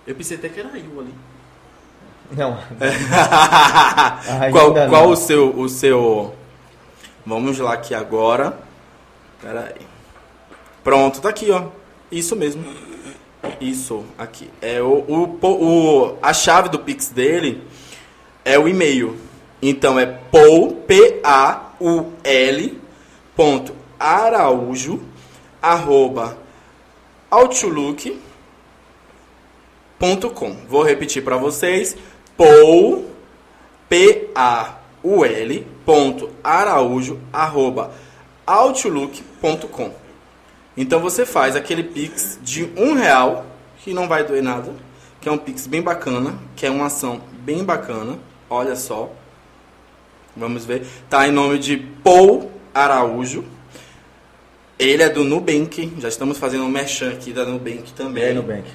Eu 0.05 0.15
pensei 0.15 0.37
até 0.37 0.47
que 0.47 0.59
era 0.59 0.69
eu 0.69 0.99
ali. 0.99 1.13
Não. 2.31 2.57
qual 4.51 4.73
qual 4.89 5.03
não. 5.03 5.11
o 5.11 5.15
seu 5.15 5.57
o 5.57 5.69
seu 5.69 6.33
Vamos 7.27 7.59
lá 7.59 7.73
aqui 7.73 7.93
agora. 7.93 8.57
Pera 9.41 9.73
aí. 9.75 9.85
Pronto, 10.81 11.19
tá 11.19 11.27
aqui, 11.27 11.51
ó. 11.51 11.65
Isso 12.09 12.37
mesmo. 12.37 12.63
Isso 13.59 14.05
aqui. 14.17 14.49
É 14.61 14.81
o, 14.81 15.03
o, 15.07 15.39
o 15.41 16.17
a 16.21 16.33
chave 16.33 16.69
do 16.69 16.79
Pix 16.79 17.09
dele 17.09 17.63
é 18.43 18.57
o 18.57 18.67
e-mail. 18.67 19.17
Então 19.61 19.99
é 19.99 20.05
paul 20.05 20.73
p 20.87 21.19
a 21.23 21.71
u 21.79 22.13
l 22.23 22.79
ponto 23.35 23.73
araújo 23.99 25.01
arroba 25.61 26.37
outlook 27.29 28.19
ponto 29.97 30.29
com. 30.29 30.55
Vou 30.67 30.83
repetir 30.83 31.23
para 31.23 31.37
vocês. 31.37 31.97
Paul 32.35 33.05
p 33.89 34.29
a 34.35 34.75
u 35.03 35.25
l 35.25 35.67
ponto 35.85 36.29
araújo 36.43 37.19
arroba 37.33 37.91
outlook 38.45 39.23
ponto 39.41 39.67
com. 39.67 39.91
Então 40.77 40.99
você 40.99 41.25
faz 41.25 41.55
aquele 41.55 41.83
pix 41.83 42.37
de 42.43 42.71
um 42.77 42.93
real 42.93 43.47
que 43.83 43.93
não 43.93 44.07
vai 44.07 44.23
doer 44.23 44.43
nada, 44.43 44.71
que 45.19 45.27
é 45.27 45.31
um 45.31 45.37
pix 45.37 45.65
bem 45.65 45.81
bacana, 45.81 46.37
que 46.55 46.67
é 46.67 46.69
uma 46.69 46.85
ação 46.85 47.19
bem 47.39 47.63
bacana. 47.63 48.19
Olha 48.47 48.75
só, 48.75 49.11
vamos 50.35 50.65
ver. 50.65 50.85
Tá 51.09 51.27
em 51.27 51.31
nome 51.31 51.57
de 51.57 51.77
Paul 51.77 52.51
Araújo. 52.73 53.43
Ele 54.77 55.01
é 55.01 55.09
do 55.09 55.23
Nubank. 55.23 55.93
Já 55.97 56.07
estamos 56.07 56.37
fazendo 56.37 56.63
um 56.63 56.69
merchan 56.69 57.09
aqui 57.09 57.33
da 57.33 57.43
Nubank 57.43 57.91
também. 57.93 58.25
Aí, 58.25 58.33
Nubank? 58.35 58.69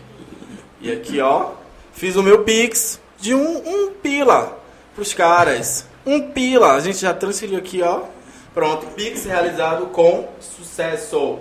E 0.81 0.91
aqui, 0.91 1.21
ó, 1.21 1.53
fiz 1.93 2.17
o 2.17 2.23
meu 2.23 2.43
Pix 2.43 3.01
de 3.21 3.33
um, 3.33 3.59
um 3.59 3.93
pila 3.93 4.59
pros 4.97 5.15
caras. 5.15 5.87
Um 6.05 6.33
pila. 6.33 6.73
A 6.73 6.81
gente 6.81 6.99
já 6.99 7.15
transferiu 7.15 7.59
aqui, 7.59 7.81
ó. 7.83 8.03
Pronto, 8.53 8.87
Pix 8.89 9.25
realizado 9.25 9.87
com 9.87 10.29
sucesso. 10.41 11.39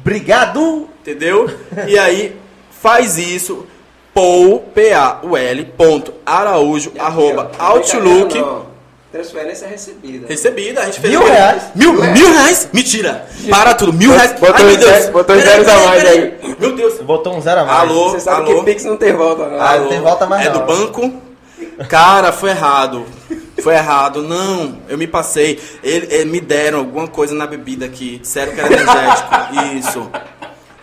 Obrigado! 0.00 0.88
Entendeu? 1.02 1.48
E 1.86 1.98
aí, 1.98 2.36
faz 2.82 3.18
isso. 3.18 3.66
Paul, 4.14 4.60
P-A-U-L, 4.74 5.64
ponto, 5.76 6.14
Araújo, 6.24 6.88
aqui, 6.90 6.98
arroba, 6.98 7.50
Outlook. 7.58 8.38
não. 8.38 8.66
Transferência 9.12 9.68
recebida. 9.68 10.26
Recebida, 10.26 10.80
a 10.82 10.84
gente 10.86 11.00
fez. 11.00 11.10
Mil 11.12 11.24
reais? 11.24 11.62
Mil, 11.74 11.92
mil 11.92 12.32
reais? 12.32 12.68
Mentira! 12.72 13.26
Para 13.48 13.72
tudo, 13.74 13.92
mil 13.92 14.10
reais. 14.10 14.32
Botou 14.32 14.54
Ai, 14.56 14.62
meu 14.64 14.76
Deus. 14.76 14.90
zero- 14.90 15.12
botou 15.12 15.36
zeros 15.40 15.68
a 15.68 15.78
mais 15.78 16.02
peraí. 16.02 16.34
Meu 16.58 16.76
Deus. 16.76 16.94
Botou 17.00 17.34
um 17.36 17.40
zero 17.40 17.60
a 17.60 17.64
mais. 17.64 17.78
Alô? 17.80 18.10
Você 18.10 18.20
sabe 18.20 18.50
alô? 18.50 18.58
que 18.60 18.64
Pix 18.66 18.84
não 18.84 18.96
tem 18.96 19.12
volta, 19.14 19.46
não. 19.48 19.60
Ah, 19.60 19.78
não 19.78 19.88
tem 19.88 20.00
volta 20.00 20.26
mais 20.26 20.46
É 20.46 20.50
não. 20.50 20.60
do 20.60 20.66
banco? 20.66 21.12
Cara, 21.88 22.32
foi 22.32 22.50
errado. 22.50 23.06
Foi 23.62 23.74
errado. 23.74 24.22
Não, 24.22 24.78
eu 24.88 24.96
me 24.98 25.06
passei. 25.06 25.58
Ele, 25.82 26.06
ele- 26.14 26.24
me 26.30 26.40
deram 26.40 26.78
alguma 26.80 27.08
coisa 27.08 27.34
na 27.34 27.46
bebida 27.46 27.86
aqui. 27.86 28.18
Disseram 28.18 28.52
que 28.52 28.60
era 28.60 28.72
energético. 28.72 29.34
Isso. 29.78 30.10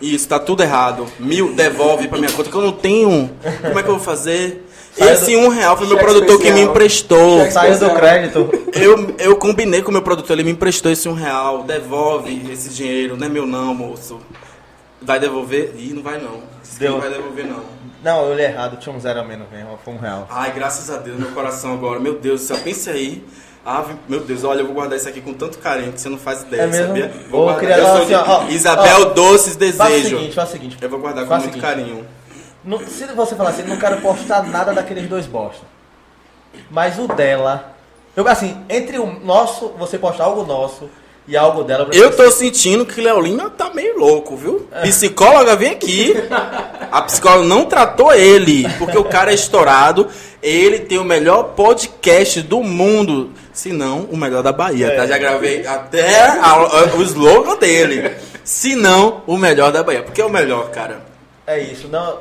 Isso, 0.02 0.28
tá 0.28 0.38
tudo 0.40 0.64
errado. 0.64 1.06
Mil, 1.20 1.54
devolve 1.54 2.08
pra 2.10 2.18
minha 2.18 2.32
conta, 2.32 2.50
que 2.50 2.56
eu 2.56 2.62
não 2.62 2.72
tenho. 2.74 3.30
Como 3.62 3.80
é 3.80 3.84
que 3.84 3.90
eu 3.90 3.96
vou 3.96 4.04
fazer? 4.04 4.68
Saiu 4.98 5.12
Esse 5.14 5.36
um 5.36 5.48
real 5.48 5.76
foi 5.78 5.88
meu 5.88 5.96
Cheque 5.98 6.12
produtor 6.12 6.38
que 6.38 6.44
me 6.44 6.50
especial. 6.50 6.70
emprestou. 6.70 7.52
Saiu 7.52 7.80
do 7.80 7.90
crédito. 7.96 8.50
Eu, 8.74 9.16
eu 9.18 9.36
combinei 9.38 9.82
com 9.82 9.90
o 9.90 9.94
meu 9.94 10.02
produtor, 10.04 10.34
ele 10.36 10.44
me 10.44 10.52
emprestou 10.52 10.92
esse 10.92 11.08
um 11.10 11.14
real. 11.14 11.64
Devolve 11.64 12.52
esse 12.52 12.70
dinheiro. 12.70 13.16
Não 13.18 13.26
é 13.26 13.30
meu 13.30 13.48
não, 13.48 13.74
moço. 13.74 14.20
Vai 15.02 15.20
devolver? 15.20 15.74
Ih, 15.78 15.94
não 15.94 16.04
vai 16.04 16.20
não. 16.22 16.42
Deu. 16.78 16.92
Não 16.94 17.00
vai 17.00 17.10
devolver 17.10 17.46
não. 17.46 17.64
Não, 18.04 18.26
eu 18.28 18.36
li 18.36 18.44
errado. 18.44 18.78
Tinha 18.78 18.94
um 18.96 19.00
zero 19.00 19.20
a 19.22 19.24
menos 19.24 19.50
mesmo. 19.50 19.80
Foi 19.84 19.94
um 19.94 19.98
real. 19.98 20.28
Ai, 20.30 20.52
graças 20.52 20.90
a 20.90 20.98
Deus, 20.98 21.18
meu 21.18 21.32
coração 21.32 21.74
agora. 21.74 22.00
Meu 22.00 22.20
Deus 22.20 22.42
céu, 22.42 22.58
pense 22.64 22.90
aí. 22.90 23.26
Ave, 23.66 23.96
meu 24.10 24.20
Deus, 24.20 24.44
olha, 24.44 24.60
eu 24.60 24.66
vou 24.66 24.76
guardar 24.76 24.98
isso 24.98 25.08
aqui 25.08 25.22
com 25.22 25.34
tanto 25.34 25.58
carinho 25.60 25.94
que 25.94 26.02
você 26.02 26.10
não 26.10 26.18
faz 26.18 26.42
ideia, 26.42 26.64
É 26.64 26.68
mesmo? 26.68 26.88
sabia? 26.88 27.06
Ô, 27.28 27.30
Vou 27.30 27.44
guardar. 27.46 27.60
queria 27.62 27.78
Eu 27.78 27.86
sou 27.86 28.02
assim, 28.04 28.14
ó, 28.14 28.48
Isabel 28.50 29.02
ó. 29.02 29.06
Doces 29.06 29.56
Faz 29.56 29.56
o 29.56 29.96
Desejo. 29.96 30.18
seguinte, 30.18 30.36
faz 30.36 30.50
o 30.50 30.52
seguinte. 30.52 30.78
Eu 30.82 30.90
vou 30.90 31.00
guardar 31.00 31.26
com 31.26 31.38
muito 31.38 31.60
carinho. 31.62 32.06
Não- 32.62 32.80
se 32.80 33.06
você 33.06 33.36
falar 33.36 33.52
assim, 33.52 33.64
não 33.64 33.78
quero 33.78 34.02
postar 34.02 34.44
nada 34.44 34.74
daqueles 34.74 35.08
dois 35.08 35.26
bosta. 35.26 35.66
Mas 36.70 37.00
o 37.00 37.08
dela. 37.08 37.74
Eu, 38.18 38.28
assim, 38.28 38.62
entre 38.70 39.00
o 39.00 39.06
nosso, 39.24 39.70
você 39.80 39.98
postar 39.98 40.26
algo 40.26 40.44
nosso 40.44 40.90
e 41.28 41.38
algo 41.38 41.64
dela. 41.64 41.88
Eu 41.94 42.16
tô 42.16 42.30
sentindo 42.32 42.86
que 42.86 43.00
Léo 43.02 43.20
Lima 43.22 43.50
tá 43.50 43.72
meio 43.74 43.98
louco, 43.98 44.36
viu? 44.36 44.68
É. 44.72 44.82
Psicóloga 44.82 45.56
vem 45.56 45.72
aqui. 45.72 46.14
A 46.92 47.02
psicóloga 47.04 47.48
não 47.48 47.66
tratou 47.66 48.14
ele, 48.14 48.68
porque 48.78 48.98
o 48.98 49.04
cara 49.06 49.32
é 49.32 49.34
estourado. 49.34 50.08
Ele 50.42 50.80
tem 50.80 50.98
o 51.00 51.04
melhor 51.04 51.54
podcast 51.56 52.42
do 52.42 52.62
mundo. 52.62 53.32
Se 53.54 53.72
não, 53.72 54.02
o 54.12 54.18
melhor 54.18 54.44
da 54.44 54.52
Bahia, 54.52 54.88
É. 54.88 54.96
tá? 54.96 55.08
Já 55.08 55.18
gravei 55.18 55.66
até 55.66 56.22
a- 56.28 56.52
a- 56.52 56.96
o 56.98 57.02
slogan 57.04 57.56
dele. 57.58 58.12
Se 58.44 58.76
não, 58.76 59.22
o 59.26 59.38
melhor 59.38 59.72
da 59.72 59.82
Bahia. 59.82 60.04
Porque 60.04 60.22
é 60.22 60.26
o 60.26 60.30
melhor, 60.30 60.70
cara. 60.72 61.02
É 61.48 61.60
isso, 61.60 61.88
não. 61.88 62.18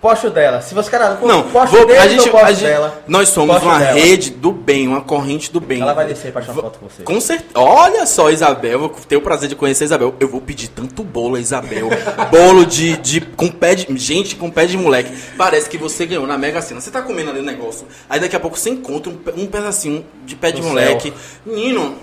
Poste 0.00 0.26
o 0.26 0.30
dela. 0.30 0.60
Se 0.60 0.74
você, 0.74 0.90
cara, 0.90 1.18
Não, 1.22 1.42
poste 1.44 1.74
vou, 1.74 1.86
dele 1.86 1.98
a 1.98 2.06
gente, 2.06 2.28
poste 2.28 2.46
a 2.46 2.52
gente- 2.52 2.64
dela. 2.64 3.02
nós 3.08 3.30
somos 3.30 3.62
uma 3.62 3.78
dela. 3.78 3.98
rede 3.98 4.30
do 4.30 4.52
bem, 4.52 4.86
uma 4.86 5.00
corrente 5.00 5.50
do 5.50 5.58
bem. 5.58 5.80
Ela 5.80 5.94
vai 5.94 6.06
descer 6.06 6.32
pra 6.32 6.42
tirar 6.42 6.54
foto 6.54 6.78
com 6.78 6.86
você. 6.88 7.02
Com 7.02 7.18
certeza. 7.20 7.50
Olha 7.54 8.04
só, 8.04 8.30
Isabel, 8.30 8.72
eu 8.72 8.78
vou 8.78 8.88
ter 8.90 9.16
o 9.16 9.22
prazer 9.22 9.48
de 9.48 9.56
conhecer 9.56 9.84
a 9.84 9.86
Isabel. 9.86 10.14
Eu 10.20 10.28
vou 10.28 10.40
pedir 10.40 10.68
tanto 10.68 11.02
bolo 11.02 11.36
a 11.36 11.40
Isabel. 11.40 11.88
bolo 12.30 12.66
de, 12.66 12.96
de. 12.98 13.20
com 13.22 13.48
pé 13.48 13.74
de. 13.74 13.86
Gente, 13.96 14.36
com 14.36 14.50
pé 14.50 14.66
de 14.66 14.76
moleque. 14.76 15.10
Parece 15.36 15.68
que 15.68 15.78
você 15.78 16.04
ganhou 16.04 16.26
na 16.26 16.36
Mega 16.36 16.60
Sena. 16.60 16.80
Você 16.80 16.90
tá 16.90 17.00
comendo 17.00 17.30
ali 17.30 17.40
o 17.40 17.44
negócio. 17.44 17.86
Aí 18.08 18.20
daqui 18.20 18.36
a 18.36 18.40
pouco 18.40 18.58
você 18.58 18.70
encontra 18.70 19.10
um, 19.10 19.18
um 19.42 19.46
pedacinho 19.46 20.04
de 20.26 20.36
pé 20.36 20.52
de 20.52 20.60
No 20.60 20.68
moleque. 20.68 21.12
Menino. 21.44 21.96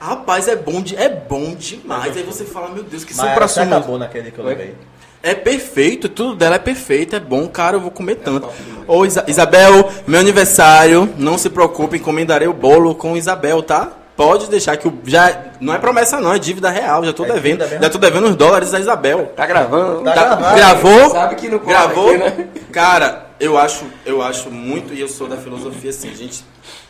Rapaz, 0.00 0.48
é 0.48 0.56
bom, 0.56 0.82
de, 0.82 0.96
é 0.96 1.08
bom 1.08 1.54
demais. 1.54 2.16
Aí 2.16 2.24
você 2.24 2.44
fala, 2.44 2.68
meu 2.70 2.82
Deus, 2.82 3.04
que 3.04 3.14
supra 3.14 3.44
acabou 3.44 3.96
naquele 3.96 4.32
que 4.32 4.38
eu 4.40 4.44
levei. 4.44 4.74
É 5.22 5.34
perfeito, 5.34 6.08
tudo 6.08 6.34
dela 6.34 6.56
é 6.56 6.58
perfeito, 6.58 7.14
é 7.16 7.20
bom, 7.20 7.46
cara, 7.48 7.76
eu 7.76 7.80
vou 7.80 7.90
comer 7.90 8.16
tanto. 8.16 8.48
Ô, 8.86 9.04
Isa- 9.06 9.24
Isabel, 9.28 9.88
meu 10.06 10.18
aniversário, 10.20 11.08
não 11.16 11.38
se 11.38 11.48
preocupe, 11.48 11.96
encomendarei 11.96 12.48
o 12.48 12.52
bolo 12.52 12.94
com 12.94 13.16
Isabel, 13.16 13.62
tá? 13.62 13.92
Pode 14.16 14.48
deixar 14.50 14.76
que 14.76 14.86
o. 14.86 14.98
Já, 15.06 15.36
não 15.58 15.72
é 15.74 15.78
promessa, 15.78 16.20
não, 16.20 16.34
é 16.34 16.38
dívida 16.38 16.68
real, 16.68 17.02
já 17.04 17.12
tô 17.14 17.24
É 17.24 17.32
devendo. 17.32 17.66
Já 17.66 17.88
tô 17.88 17.96
devendo 17.98 18.26
os 18.28 18.36
dólares 18.36 18.74
a 18.74 18.78
Isabel. 18.78 19.32
Tá 19.34 19.46
gravando? 19.46 20.02
Tá 20.02 20.12
Tá- 20.12 20.24
gravado. 20.26 20.56
gravou? 20.56 21.10
Sabe 21.10 21.34
que 21.36 21.48
não 21.48 21.58
Gravou? 21.60 22.10
aqui, 22.10 22.18
né? 22.18 22.48
Cara, 22.70 23.26
eu 23.40 23.56
acho, 23.56 23.86
eu 24.04 24.20
acho 24.20 24.50
muito, 24.50 24.92
e 24.92 25.00
eu 25.00 25.08
sou 25.08 25.28
da 25.28 25.36
filosofia 25.38 25.90
assim, 25.90 26.14
gente. 26.14 26.44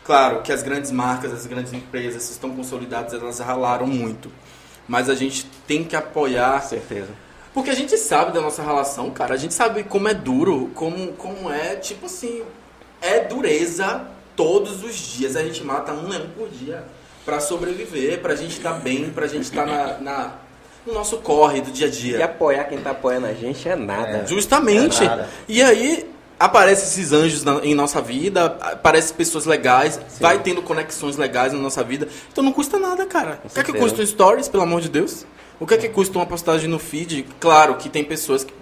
Claro 0.05 0.41
que 0.43 0.53
as 0.53 0.63
grandes 0.65 0.91
marcas, 0.91 1.33
as 1.33 1.47
grandes 1.47 1.73
empresas 1.73 2.29
estão 2.29 2.51
consolidadas, 2.51 3.13
elas 3.15 3.39
ralaram 3.39 3.87
muito. 3.87 4.29
Mas 4.89 5.09
a 5.09 5.15
gente 5.15 5.47
tem 5.67 5.85
que 5.85 5.95
apoiar 5.95 6.61
Com 6.61 6.69
certeza. 6.71 7.09
Porque 7.55 7.71
a 7.71 7.75
gente 7.75 7.97
sabe 7.99 8.33
da 8.33 8.41
nossa 8.41 8.63
relação, 8.63 9.11
cara. 9.11 9.35
A 9.35 9.37
gente 9.37 9.55
sabe 9.55 9.83
como 9.85 10.09
é 10.09 10.15
duro, 10.15 10.71
como, 10.75 11.13
como 11.15 11.51
é, 11.53 11.77
tipo 11.77 12.07
assim, 12.07 12.43
é 13.01 13.21
dureza 13.21 14.03
todos 14.37 14.83
os 14.83 14.95
dias. 14.97 15.37
A 15.37 15.43
gente 15.43 15.63
mata 15.65 15.93
um 15.93 16.09
leão 16.09 16.27
por 16.37 16.49
dia 16.49 16.85
pra 17.25 17.41
sobreviver, 17.41 18.21
pra 18.21 18.35
gente 18.35 18.57
estar 18.57 18.73
bem, 18.75 19.11
pra 19.11 19.27
gente 19.27 19.45
estar 19.45 19.67
na, 19.67 19.99
na- 19.99 20.33
no 20.87 20.93
nosso 20.95 21.19
corre 21.19 21.61
do 21.61 21.71
dia 21.71 21.87
a 21.87 21.89
E 21.89 21.93
dia. 21.93 22.25
apoiar 22.25 22.65
quem 22.65 22.79
tá 22.79 22.91
apoiando 22.91 23.27
a 23.27 23.33
gente 23.35 23.69
é 23.69 23.77
nada. 23.77 24.27
Justamente. 24.27 25.03
É 25.05 25.07
nada. 25.07 25.29
e 25.49 25.63
aí 25.63 26.11
aparecem 26.41 26.85
esses 26.89 27.13
anjos 27.13 27.45
na- 27.45 27.61
em 27.63 27.73
nossa 27.73 28.01
vida, 28.01 28.47
aparecem 28.47 29.15
pessoas 29.15 29.47
legais, 29.47 30.01
vai 30.19 30.41
tendo 30.41 30.61
conexões 30.63 31.17
legais 31.17 31.53
na 31.53 31.59
nossa 31.61 31.85
vida. 31.85 32.09
Então 32.33 32.43
não 32.43 32.51
custa 32.53 32.81
nada, 32.81 33.07
cara. 33.07 33.41
O 33.45 33.49
que 33.49 33.61
é 33.61 33.79
custa 33.79 34.03
um 34.03 34.07
stories, 34.07 34.49
pelo 34.49 34.65
amor 34.65 34.81
de 34.81 34.89
Deus? 34.89 35.25
O 35.63 35.67
que 35.67 35.75
é 35.75 35.77
que 35.77 35.89
custa 35.89 36.19
uma 36.19 36.27
postagem 36.27 36.69
no 36.69 36.81
feed? 36.81 37.25
Claro 37.39 37.77
que 37.77 37.89
tem 37.89 38.03
pessoas 38.03 38.43
que 38.43 38.53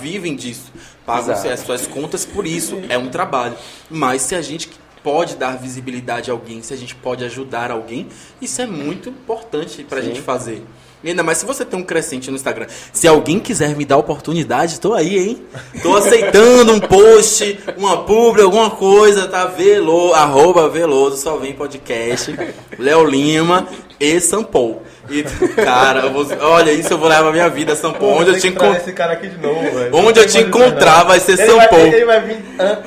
vivem 0.00 0.34
disso, 0.34 0.72
pagam 1.06 1.32
as 1.32 1.60
suas 1.60 1.86
contas 1.86 2.24
por 2.24 2.44
isso, 2.44 2.82
é 2.88 2.98
um 2.98 3.08
trabalho. 3.08 3.54
Mas 3.88 4.22
se 4.22 4.34
a 4.34 4.42
gente 4.42 4.68
pode 5.00 5.36
dar 5.36 5.56
visibilidade 5.56 6.32
a 6.32 6.34
alguém, 6.34 6.60
se 6.60 6.74
a 6.74 6.76
gente 6.76 6.96
pode 6.96 7.24
ajudar 7.24 7.70
alguém, 7.70 8.08
isso 8.42 8.60
é 8.60 8.66
muito 8.66 9.08
importante 9.08 9.84
pra 9.84 10.00
Sim. 10.00 10.08
gente 10.08 10.20
fazer. 10.20 10.64
E 11.04 11.10
ainda 11.10 11.22
mais 11.22 11.38
se 11.38 11.46
você 11.46 11.64
tem 11.64 11.78
um 11.78 11.84
crescente 11.84 12.28
no 12.28 12.34
Instagram. 12.34 12.66
Se 12.92 13.06
alguém 13.06 13.38
quiser 13.38 13.76
me 13.76 13.84
dar 13.84 13.98
oportunidade, 13.98 14.80
tô 14.80 14.94
aí, 14.94 15.16
hein? 15.16 15.42
Tô 15.80 15.94
aceitando 15.94 16.72
um 16.72 16.80
post, 16.80 17.56
uma 17.76 17.98
publi, 17.98 18.42
alguma 18.42 18.70
coisa, 18.70 19.28
tá? 19.28 19.44
Velo, 19.44 20.12
arroba 20.12 20.68
Veloso, 20.68 21.18
só 21.18 21.36
vem 21.36 21.52
podcast. 21.52 22.34
Léo 22.76 23.04
Lima. 23.04 23.68
e 24.00 24.20
Sampo. 24.20 24.82
E, 25.10 25.22
cara, 25.54 26.00
eu 26.00 26.12
vou- 26.12 26.26
olha, 26.40 26.70
isso 26.72 26.92
eu 26.92 26.98
vou 26.98 27.08
levar 27.08 27.28
a 27.28 27.32
minha 27.32 27.48
vida, 27.48 27.74
Sampo. 27.74 28.04
Onde 28.04 28.30
eu 28.30 28.38
te 28.40 28.48
encontro. 28.48 28.76
esse 28.76 28.92
cara 28.92 29.14
aqui 29.14 29.28
de 29.28 29.38
novo, 29.38 29.60
velho. 29.60 29.96
Onde 29.96 30.20
eu 30.20 30.26
te 30.26 30.38
encontrar 30.38 31.04
vai 31.04 31.18
ser 31.20 31.32
ele 31.38 31.46
São 31.46 31.58
Paulo. 31.68 31.86
Ele 31.86 32.04
vai 32.04 32.20
vir, 32.20 32.36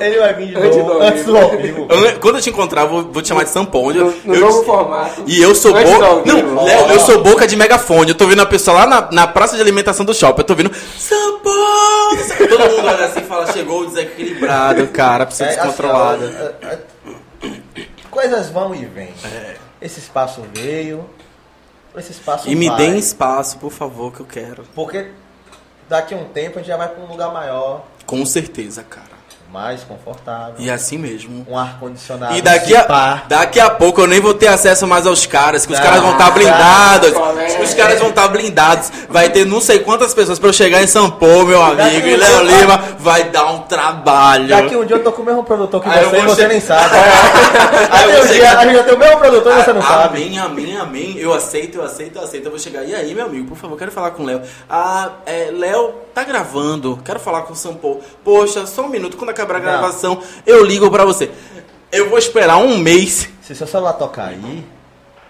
ele 0.00 0.18
vai 0.18 0.34
vir 0.34 0.46
de 0.48 0.54
novo, 0.78 1.00
antes 1.02 1.24
do 1.24 1.36
ao 1.36 1.50
vivo. 1.50 1.88
Quando 2.20 2.36
eu 2.36 2.40
te 2.42 2.50
encontrar, 2.50 2.82
eu 2.82 2.88
vou, 2.88 3.02
vou 3.04 3.22
te 3.22 3.28
chamar 3.28 3.44
de 3.44 3.50
eu, 3.98 4.04
No, 4.06 4.14
no 4.24 4.34
eu- 4.34 4.40
novo 4.40 4.64
formato. 4.64 5.24
E 5.26 5.40
eu 5.42 5.54
sou 5.54 5.72
boca. 5.72 6.22
Não, 6.24 6.64
Léo, 6.64 6.86
eu 6.92 7.00
sou 7.00 7.22
boca 7.22 7.46
de 7.46 7.56
megafone. 7.56 8.10
Eu 8.10 8.16
tô 8.16 8.26
vendo 8.26 8.42
a 8.42 8.46
pessoa 8.46 8.78
lá 8.80 8.86
na, 8.86 9.08
na 9.10 9.26
praça 9.26 9.56
de 9.56 9.62
alimentação 9.62 10.04
do 10.04 10.14
shopping. 10.14 10.40
Eu 10.42 10.46
tô 10.46 10.54
vendo. 10.54 10.70
São 10.98 11.40
Paulo! 11.40 12.18
Todo 12.48 12.70
mundo 12.70 12.86
olha 12.86 13.06
assim 13.06 13.20
e 13.20 13.24
fala: 13.24 13.52
chegou 13.52 13.80
o 13.82 13.86
desequilibrado, 13.86 14.86
cara, 14.88 15.26
precisa 15.26 15.50
É, 15.50 15.56
descontrolado. 15.56 16.24
assim, 16.24 16.34
ó, 16.62 16.66
é, 16.68 16.74
é, 16.74 16.78
coisas 18.10 18.48
vão 18.50 18.74
e 18.74 18.84
vêm. 18.84 19.08
Esse 19.80 19.98
espaço 19.98 20.42
veio, 20.54 21.04
esse 21.96 22.12
espaço 22.12 22.48
E 22.48 22.54
me 22.54 22.68
vai. 22.68 22.76
deem 22.78 22.98
espaço, 22.98 23.58
por 23.58 23.70
favor, 23.70 24.12
que 24.12 24.20
eu 24.20 24.26
quero. 24.26 24.64
Porque 24.74 25.10
daqui 25.88 26.14
a 26.14 26.16
um 26.16 26.24
tempo 26.24 26.58
a 26.58 26.62
gente 26.62 26.68
já 26.68 26.76
vai 26.76 26.88
para 26.88 27.02
um 27.02 27.06
lugar 27.06 27.32
maior, 27.32 27.84
Com 28.06 28.24
certeza, 28.26 28.82
cara. 28.82 29.11
Mais 29.52 29.82
confortável. 29.84 30.54
E 30.58 30.70
é 30.70 30.72
assim 30.72 30.96
mesmo. 30.96 31.44
Um 31.48 31.58
ar-condicionado. 31.58 32.34
E 32.36 32.40
daqui 32.40 32.74
a, 32.74 33.22
daqui 33.28 33.60
a 33.60 33.68
pouco 33.68 34.00
eu 34.00 34.06
nem 34.06 34.18
vou 34.20 34.32
ter 34.32 34.46
acesso 34.48 34.86
mais 34.86 35.06
aos 35.06 35.26
caras, 35.26 35.66
que 35.66 35.72
os 35.72 35.78
Ah, 35.78 35.82
caras 35.82 36.00
vão 36.00 36.12
estar 36.12 36.30
blindados. 36.30 37.10
colega. 37.12 37.62
Os 37.62 37.74
caras 37.74 37.98
vão 38.00 38.08
estar 38.08 38.28
blindados. 38.28 38.90
Vai 39.10 39.28
ter 39.28 39.44
não 39.44 39.60
sei 39.60 39.80
quantas 39.80 40.14
pessoas 40.14 40.38
pra 40.38 40.48
eu 40.48 40.52
chegar 40.54 40.82
em 40.82 40.86
São 40.86 41.10
Paulo, 41.10 41.46
meu 41.46 41.62
amigo. 41.62 42.06
E 42.08 42.16
Léo 42.16 42.46
dia- 42.46 42.60
Lima 42.60 42.78
vai 42.98 43.24
dar 43.24 43.46
um 43.52 43.60
trabalho. 43.60 44.48
Daqui 44.48 44.74
um 44.76 44.84
dia 44.86 44.96
eu 44.96 45.04
tô 45.04 45.12
com 45.12 45.20
o 45.22 45.24
mesmo 45.24 45.44
produtor 45.44 45.82
que 45.82 45.88
Aí 45.88 46.02
eu 46.02 46.10
você 46.10 46.18
e 46.18 46.22
você 46.22 46.42
che- 46.42 46.48
nem 46.48 46.60
sabe. 46.60 46.94
Aí 47.90 48.04
eu 48.04 48.10
Aí 48.10 48.12
vou 48.16 48.22
um 48.22 48.26
dia 48.26 48.34
chegar- 48.34 48.58
a 48.58 48.64
gente 48.64 48.74
vai 48.74 48.84
ter 48.84 48.94
o 48.94 48.98
mesmo 48.98 49.16
produtor 49.18 49.52
e 49.58 49.62
você 49.64 49.72
não 49.74 49.82
sabe. 49.82 50.22
Amém, 50.22 50.38
amém, 50.38 50.76
amém. 50.78 51.14
Eu 51.18 51.34
aceito, 51.34 51.76
eu 51.78 51.84
aceito, 51.84 52.16
eu 52.18 52.24
aceito. 52.24 52.44
Eu 52.46 52.50
vou 52.50 52.58
chegar. 52.60 52.84
E 52.84 52.94
aí, 52.94 53.14
meu 53.14 53.26
amigo, 53.26 53.48
por 53.48 53.56
favor, 53.58 53.76
quero 53.78 53.90
falar 53.92 54.12
com 54.12 54.22
o 54.22 54.26
Léo. 54.26 54.40
Ah, 54.68 55.10
é, 55.26 55.50
Léo 55.52 55.92
tá 56.14 56.24
gravando. 56.24 56.98
Quero 57.04 57.20
falar 57.20 57.42
com 57.42 57.52
o 57.52 57.56
São 57.56 57.74
Paulo. 57.74 58.00
Poxa, 58.24 58.66
só 58.66 58.82
um 58.82 58.88
minuto. 58.88 59.16
Quando 59.16 59.30
acabar 59.42 59.58
a 59.58 59.62
Não. 59.72 59.78
gravação, 59.80 60.22
eu 60.46 60.64
ligo 60.64 60.90
pra 60.90 61.04
você. 61.04 61.30
Eu 61.90 62.08
vou 62.08 62.18
esperar 62.18 62.56
um 62.58 62.78
mês. 62.78 63.28
Se 63.42 63.54
seu 63.54 63.66
celular 63.66 63.92
tocar 63.94 64.28
aí, 64.28 64.64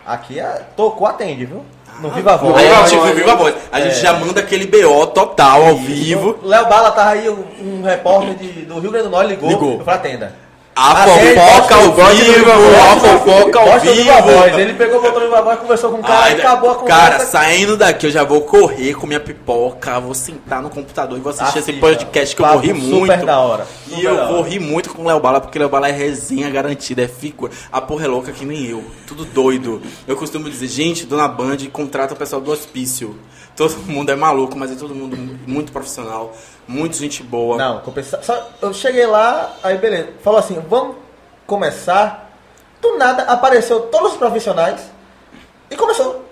aqui 0.06 0.38
é, 0.38 0.62
tocou, 0.76 1.06
atende, 1.06 1.44
viu? 1.46 1.64
No 2.00 2.10
Viva 2.10 2.36
Voz. 2.36 2.56
Aí 2.56 2.88
tipo, 2.88 3.04
viva 3.14 3.32
a 3.32 3.36
voz. 3.36 3.54
A 3.70 3.80
gente 3.80 3.92
É. 3.96 4.00
já 4.00 4.12
manda 4.14 4.40
aquele 4.40 4.66
BO 4.66 5.06
total 5.08 5.62
ao 5.66 5.76
vivo. 5.76 6.38
Léo 6.42 6.66
Bala 6.68 6.90
tava 6.90 7.10
aí, 7.10 7.28
um, 7.28 7.44
um 7.60 7.82
repórter 7.84 8.34
de- 8.34 8.62
do 8.62 8.78
Rio 8.80 8.90
Grande 8.90 9.06
do 9.08 9.10
Norte 9.10 9.28
ligou, 9.28 9.48
Ligou. 9.48 9.84
falei, 9.84 10.00
atenda. 10.00 10.34
A 10.74 11.04
fofoca 11.06 11.74
ao 11.74 11.92
vivo, 11.92 12.50
a 12.50 12.96
fofoca 12.98 13.58
ao 13.60 13.78
vivo. 13.80 14.58
Ele 14.58 14.72
pegou, 14.74 15.02
botou 15.02 15.20
no 15.20 15.26
Viva 15.26 15.42
Voz, 15.42 15.58
conversou 15.58 15.90
com 15.90 15.98
o 15.98 16.02
cara 16.02 16.24
Ai, 16.24 16.36
e 16.36 16.40
acabou 16.40 16.70
a 16.70 16.74
conversa. 16.76 17.00
cara, 17.00 17.18
saindo 17.26 17.76
daqui, 17.76 18.06
eu 18.06 18.10
já 18.10 18.24
vou 18.24 18.40
correr 18.42 18.94
com 18.94 19.06
minha 19.06 19.20
pipoca, 19.20 20.00
vou 20.00 20.14
sentar 20.14 20.62
no 20.62 20.70
computador 20.70 21.18
e 21.18 21.20
vou 21.20 21.28
assistir 21.30 21.58
esse 21.58 21.70
Assista. 21.72 21.80
podcast 21.86 22.34
que 22.36 22.42
eu 22.42 22.46
vou 22.46 22.58
rir 22.58 22.74
super 22.80 22.90
muito. 23.06 23.26
da 23.26 23.38
hora. 23.38 23.66
E 23.86 23.90
Super 23.96 24.04
eu 24.04 24.16
da 24.16 24.26
vou 24.28 24.38
hora. 24.40 24.48
rir 24.48 24.60
muito 24.60 24.90
com 24.90 25.02
o 25.02 25.06
Léo 25.06 25.20
Bala, 25.20 25.40
porque 25.42 25.58
o 25.58 25.60
Léo 25.60 25.68
Bala 25.68 25.88
é 25.88 25.92
resenha 25.92 26.48
garantida, 26.48 27.02
é 27.02 27.08
figura. 27.08 27.52
A 27.70 27.80
porra 27.80 28.06
é 28.06 28.08
louca 28.08 28.32
que 28.32 28.46
nem 28.46 28.64
eu, 28.64 28.82
tudo 29.06 29.26
doido. 29.26 29.82
Eu 30.08 30.16
costumo 30.16 30.48
dizer, 30.48 30.68
gente, 30.68 31.04
Dona 31.04 31.28
Band 31.28 31.58
contrata 31.70 32.14
o 32.14 32.16
pessoal 32.16 32.40
do 32.40 32.50
hospício. 32.50 33.18
Todo 33.54 33.76
mundo 33.86 34.10
é 34.10 34.16
maluco, 34.16 34.58
mas 34.58 34.72
é 34.72 34.74
todo 34.74 34.94
mundo 34.94 35.14
muito 35.46 35.72
profissional, 35.72 36.34
muito 36.66 36.96
gente 36.96 37.22
boa. 37.22 37.56
Não, 37.56 37.80
compensa... 37.80 38.20
só 38.22 38.50
Eu 38.60 38.72
cheguei 38.72 39.06
lá, 39.06 39.52
aí 39.62 39.76
beleza. 39.78 40.08
Falou 40.22 40.38
assim, 40.38 40.58
vamos 40.68 40.96
começar. 41.46 42.30
Do 42.80 42.98
nada, 42.98 43.22
apareceu 43.24 43.80
todos 43.82 44.12
os 44.12 44.18
profissionais 44.18 44.80
e 45.70 45.76
começou. 45.76 46.24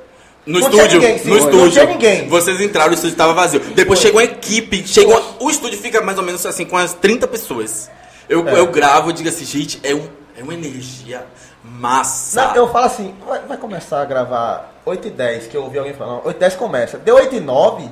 No 0.47 0.59
Não 0.59 0.69
estúdio, 0.69 1.01
ninguém, 1.01 1.19
no 1.25 1.31
não 1.31 1.37
estúdio. 1.37 1.71
tinha 1.71 1.85
ninguém. 1.85 2.29
Vocês 2.29 2.61
entraram, 2.61 2.91
o 2.91 2.95
estúdio 2.95 3.13
estava 3.15 3.33
vazio. 3.33 3.61
Depois 3.61 4.01
chegou 4.01 4.21
a 4.21 4.25
equipe, 4.25 4.87
chegou. 4.89 5.23
O 5.39 5.51
estúdio 5.51 5.79
fica 5.79 6.01
mais 6.01 6.19
ou 6.19 6.25
menos 6.25 6.45
assim 6.47 6.65
com 6.65 6.77
umas 6.77 6.93
30 6.95 7.29
pessoas. 7.29 7.89
Eu, 8.29 8.49
É. 8.49 8.59
eu 8.59 8.67
gravo 8.69 9.13
digo 9.13 9.29
assim, 9.29 9.45
gente, 9.45 9.79
é, 9.85 9.95
um, 9.95 10.09
é 10.37 10.43
uma 10.43 10.55
energia 10.55 11.25
massa. 11.63 12.47
Não, 12.49 12.57
eu 12.57 12.73
falo 12.73 12.87
assim, 12.87 13.15
vai, 13.27 13.41
vai 13.41 13.57
começar 13.59 14.01
a 14.01 14.05
gravar 14.05 14.73
8 14.85 15.09
e 15.09 15.11
10, 15.11 15.47
que 15.49 15.57
eu 15.57 15.63
ouvi 15.63 15.79
alguém 15.79 15.95
falando, 15.95 16.23
8 16.25 16.37
e 16.37 16.41
10 16.41 16.57
começa. 16.57 16.99
Deu 16.99 17.17
8 17.17 17.35
e 17.37 17.41
9, 17.41 17.89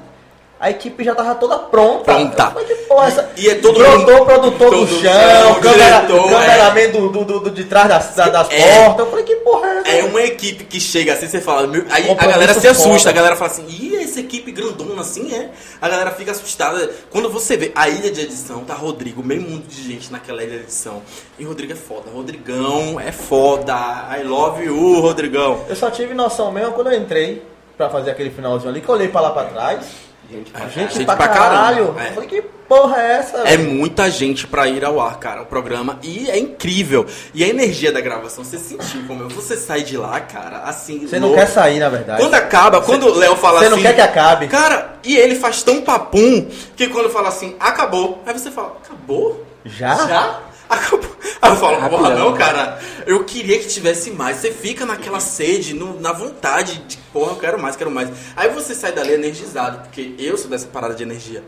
a 0.60 0.70
equipe 0.70 1.04
já 1.04 1.14
tava 1.14 1.34
toda 1.36 1.58
pronta. 1.58 2.04
Pronta. 2.04 2.50
Que 2.64 2.74
porra 2.86 3.04
é 3.04 3.08
essa? 3.08 3.30
E 3.36 3.48
é 3.48 3.54
todo 3.56 3.78
Brotou 3.78 3.98
mundo- 3.98 4.22
o 4.22 4.24
produtor 4.26 4.70
todo 4.70 4.86
do 4.86 5.00
chão, 5.00 5.12
chão, 5.12 5.54
câmera, 5.60 6.00
diretor, 6.00 6.30
cameraman 6.30 6.88
do, 6.90 7.08
do, 7.10 7.24
do, 7.24 7.40
do- 7.40 7.50
de 7.50 7.64
trás 7.64 7.88
das, 7.88 8.14
da- 8.14 8.28
das 8.28 8.50
É. 8.50 8.84
portas. 8.84 8.98
Eu 8.98 9.10
falei, 9.10 9.24
que 9.24 9.36
porra 9.36 9.66
é 9.68 9.78
essa? 9.78 9.88
É 9.88 10.04
uma 10.04 10.22
equipe 10.22 10.64
que 10.64 10.80
chega 10.80 11.12
assim, 11.12 11.28
você 11.28 11.40
fala, 11.40 11.66
meu- 11.66 11.84
aí 11.90 12.10
a 12.10 12.26
galera 12.26 12.54
se 12.54 12.66
assusta, 12.66 12.98
foda. 12.98 13.10
a 13.10 13.12
galera 13.12 13.36
fala 13.36 13.50
assim, 13.50 13.66
ih, 13.68 13.96
essa 14.02 14.20
equipe 14.20 14.50
grandona 14.50 15.00
assim 15.00 15.32
é. 15.34 15.50
A 15.80 15.88
galera 15.88 16.10
fica 16.10 16.32
assustada. 16.32 16.90
Quando 17.10 17.30
você 17.30 17.56
vê 17.56 17.70
a 17.74 17.88
ilha 17.88 18.10
de 18.10 18.22
edição, 18.22 18.64
tá 18.64 18.74
Rodrigo, 18.74 19.22
meio 19.22 19.42
mundo 19.42 19.66
de 19.68 19.82
gente 19.82 20.10
naquela 20.10 20.42
ilha 20.42 20.56
de 20.58 20.64
edição. 20.64 21.02
E 21.38 21.44
Rodrigo 21.44 21.72
é 21.72 21.76
foda, 21.76 22.10
Rodrigão 22.12 22.98
é 22.98 23.12
foda. 23.12 23.74
I 24.18 24.24
love 24.24 24.64
you, 24.64 25.00
Rodrigão. 25.00 25.60
Eu 25.68 25.76
só 25.76 25.88
tive 25.90 26.14
noção 26.14 26.50
mesmo 26.50 26.72
quando 26.72 26.90
eu 26.90 26.98
entrei 26.98 27.42
pra 27.76 27.88
fazer 27.88 28.10
aquele 28.10 28.30
finalzinho 28.30 28.70
ali, 28.70 28.80
que 28.80 28.88
eu 28.88 28.94
olhei 28.94 29.06
pra 29.08 29.20
lá 29.20 29.30
pra 29.30 29.44
trás. 29.44 30.07
Gente, 30.30 30.52
Gente, 30.74 30.94
gente 30.94 31.04
pra, 31.06 31.16
pra 31.16 31.28
caralho. 31.28 31.86
caramba, 31.94 32.02
é. 32.04 32.08
Eu 32.10 32.12
falei, 32.12 32.28
que 32.28 32.42
porra 32.42 33.00
é 33.00 33.12
essa? 33.12 33.38
É 33.38 33.56
muita 33.56 34.10
gente 34.10 34.46
pra 34.46 34.68
ir 34.68 34.84
ao 34.84 35.00
ar, 35.00 35.18
cara, 35.18 35.40
o 35.40 35.46
programa. 35.46 35.98
E 36.02 36.28
é 36.30 36.38
incrível. 36.38 37.06
E 37.32 37.42
a 37.42 37.48
energia 37.48 37.90
da 37.90 38.00
gravação, 38.00 38.44
você 38.44 38.58
sentiu 38.58 39.04
como 39.06 39.22
eu. 39.22 39.30
Você 39.30 39.56
sai 39.56 39.82
de 39.82 39.96
lá, 39.96 40.20
cara, 40.20 40.58
assim. 40.64 41.06
Você 41.06 41.18
não 41.18 41.28
louco. 41.28 41.40
quer 41.42 41.46
sair, 41.48 41.78
na 41.78 41.88
verdade. 41.88 42.20
Quando 42.20 42.34
acaba, 42.34 42.82
quando 42.82 43.06
o 43.06 43.14
Léo 43.14 43.36
fala 43.36 43.60
Você 43.60 43.66
assim. 43.68 43.76
não 43.76 43.82
quer 43.82 43.94
que 43.94 44.00
acabe. 44.02 44.48
Cara, 44.48 44.96
e 45.02 45.16
ele 45.16 45.34
faz 45.34 45.62
tão 45.62 45.80
papum 45.80 46.46
que 46.76 46.88
quando 46.88 47.08
fala 47.08 47.28
assim, 47.28 47.56
acabou. 47.58 48.22
Aí 48.26 48.32
você 48.34 48.50
fala, 48.50 48.76
acabou? 48.84 49.44
Já? 49.64 49.94
Já? 50.06 50.40
Acabou. 50.68 51.08
Aí 51.40 51.50
eu 51.50 51.56
falo, 51.56 51.88
porra, 51.88 52.14
não, 52.14 52.34
cara. 52.34 52.78
Eu 53.06 53.24
queria 53.24 53.58
que 53.58 53.68
tivesse 53.68 54.10
mais. 54.10 54.38
Você 54.38 54.50
fica 54.52 54.84
naquela 54.84 55.20
sede, 55.20 55.72
no- 55.74 55.98
na 56.00 56.12
vontade 56.12 56.78
de, 56.86 56.96
porra, 57.12 57.32
eu 57.32 57.36
quero 57.36 57.60
mais, 57.60 57.76
quero 57.76 57.90
mais. 57.90 58.10
Aí 58.36 58.48
você 58.50 58.74
sai 58.74 58.92
dali 58.92 59.12
energizado, 59.14 59.80
porque 59.80 60.14
eu 60.18 60.36
sou 60.36 60.50
dessa 60.50 60.66
parada 60.66 60.94
de 60.94 61.02
energia. 61.02 61.42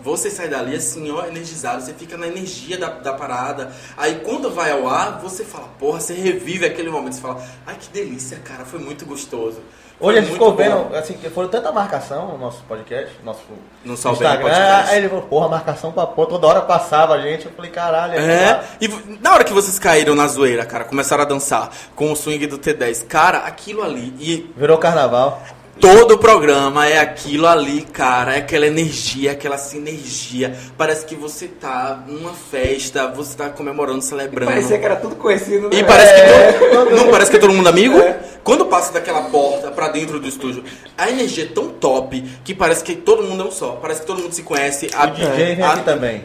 Você 0.00 0.30
sai 0.30 0.48
dali 0.48 0.74
assim, 0.76 1.10
ó, 1.10 1.24
energizado, 1.26 1.82
você 1.82 1.94
fica 1.94 2.18
na 2.18 2.26
energia 2.26 2.76
da, 2.76 2.90
da 2.90 3.14
parada. 3.14 3.72
Aí 3.96 4.20
quando 4.24 4.50
vai 4.50 4.70
ao 4.70 4.86
ar, 4.88 5.20
você 5.22 5.42
fala, 5.44 5.68
porra, 5.78 6.00
você 6.00 6.12
revive 6.12 6.66
aquele 6.66 6.90
momento. 6.90 7.14
Você 7.14 7.20
fala, 7.22 7.42
ai 7.66 7.76
que 7.80 7.88
delícia, 7.90 8.38
cara, 8.44 8.64
foi 8.64 8.78
muito 8.78 9.06
gostoso. 9.06 9.58
Hoje 9.98 10.18
a 10.18 10.20
gente 10.20 10.32
ficou 10.34 10.54
vendo, 10.54 10.94
assim, 10.94 11.14
que 11.14 11.30
foram 11.30 11.48
tanta 11.48 11.72
marcação 11.72 12.28
no 12.28 12.38
nosso 12.38 12.62
podcast, 12.68 13.10
nosso 13.24 13.40
No 13.82 13.94
Instagram. 13.94 14.40
Podcast. 14.42 14.90
Aí 14.90 14.98
ele 14.98 15.08
falou, 15.08 15.24
porra, 15.24 15.48
marcação 15.48 15.90
pra 15.90 16.06
pôr, 16.06 16.26
toda 16.26 16.46
hora 16.46 16.60
passava 16.60 17.14
a 17.14 17.20
gente. 17.22 17.46
Eu 17.46 17.52
falei, 17.52 17.70
caralho, 17.70 18.14
É, 18.18 18.62
e 18.78 18.88
v- 18.88 19.18
na 19.22 19.32
hora 19.32 19.42
que 19.42 19.54
vocês 19.54 19.78
caíram 19.78 20.14
na 20.14 20.26
zoeira, 20.26 20.66
cara, 20.66 20.84
começaram 20.84 21.22
a 21.22 21.26
dançar 21.26 21.70
com 21.94 22.12
o 22.12 22.16
swing 22.16 22.46
do 22.46 22.58
T10, 22.58 23.06
cara, 23.06 23.38
aquilo 23.38 23.82
ali, 23.82 24.14
e 24.18 24.52
Virou 24.54 24.76
carnaval. 24.76 25.40
Todo 25.80 26.12
o 26.14 26.18
programa 26.18 26.86
é 26.86 26.98
aquilo 26.98 27.46
ali, 27.46 27.82
cara, 27.82 28.34
é 28.34 28.38
aquela 28.38 28.66
energia, 28.66 29.32
aquela 29.32 29.58
sinergia. 29.58 30.54
Parece 30.76 31.04
que 31.06 31.14
você 31.14 31.46
tá 31.48 32.02
numa 32.06 32.32
festa, 32.32 33.08
você 33.08 33.36
tá 33.36 33.48
comemorando, 33.50 34.02
celebrando. 34.02 34.50
Parecia 34.52 34.78
que 34.78 34.84
era 34.84 34.96
tudo 34.96 35.16
conhecido, 35.16 35.68
né? 35.68 35.76
E 35.78 35.84
parece 35.84 36.12
É, 36.12 36.52
que 36.52 36.64
todo, 36.70 36.90
não 36.96 37.08
parece 37.10 37.30
que 37.30 37.36
é 37.36 37.40
todo 37.40 37.52
mundo 37.52 37.68
amigo? 37.68 37.98
É. 37.98 38.18
Quando 38.42 38.64
passa 38.66 38.92
daquela 38.92 39.22
porta 39.22 39.70
pra 39.70 39.88
dentro 39.88 40.20
do 40.20 40.28
estúdio, 40.28 40.62
a 40.96 41.10
energia 41.10 41.44
é 41.44 41.48
tão 41.48 41.68
top 41.68 42.20
que 42.44 42.54
parece 42.54 42.82
que 42.84 42.94
todo 42.94 43.22
mundo 43.22 43.42
é 43.42 43.46
um 43.46 43.50
só. 43.50 43.72
Parece 43.82 44.00
que 44.02 44.06
todo 44.06 44.22
mundo 44.22 44.32
se 44.32 44.42
conhece. 44.42 44.88
A, 44.94 45.04
O 45.06 45.10
DJ 45.10 45.60
a- 45.62 45.72
aqui 45.72 45.84
também. 45.84 46.24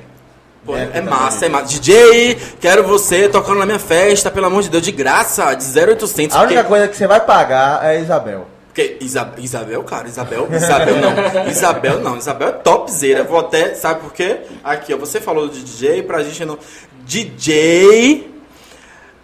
Pô, 0.64 0.78
é 0.78 0.86
também. 0.86 1.10
massa, 1.10 1.48
é 1.48 1.50
massa. 1.50 1.66
DJ, 1.66 2.38
quero 2.60 2.84
você 2.84 3.28
tocando 3.28 3.58
na 3.58 3.66
minha 3.66 3.80
festa, 3.80 4.30
pelo 4.30 4.46
amor 4.46 4.62
de 4.62 4.70
Deus, 4.70 4.84
de 4.84 4.92
graça, 4.92 5.52
de 5.56 5.64
0800. 5.64 6.38
A 6.38 6.42
única 6.44 6.56
porque, 6.64 6.68
coisa 6.70 6.88
que 6.88 6.96
você 6.96 7.08
vai 7.08 7.20
pagar 7.22 7.84
é 7.84 7.98
a 7.98 8.00
Isabel. 8.00 8.46
Porque 8.72 8.98
Isa- 9.02 9.34
Isabel, 9.38 9.84
cara, 9.84 10.08
Isabel, 10.08 10.48
Isabel 10.50 10.96
não. 10.98 11.50
Isabel 11.52 12.00
não, 12.00 12.18
Isabel 12.18 12.48
é 12.48 12.52
topzera. 12.54 13.24
Vou 13.26 13.40
até, 13.40 13.76
sabe 13.76 14.00
por 14.00 14.14
quê? 14.14 14.40
Aqui, 14.64 14.94
ó, 14.94 14.98
você 14.98 15.20
falou 15.20 15.50
de 15.50 15.62
DJ, 15.62 16.04
pra 16.04 16.24
gente 16.24 16.46
não. 16.46 16.58
DJ 17.04 18.32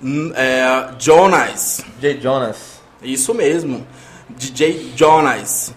hum, 0.04 0.34
é, 0.36 0.90
Jonas. 1.00 1.82
J. 2.02 2.20
Jonas. 2.20 2.58
Isso 3.02 3.34
mesmo. 3.34 3.88
DJ 4.30 4.92
Jonas. 4.98 5.74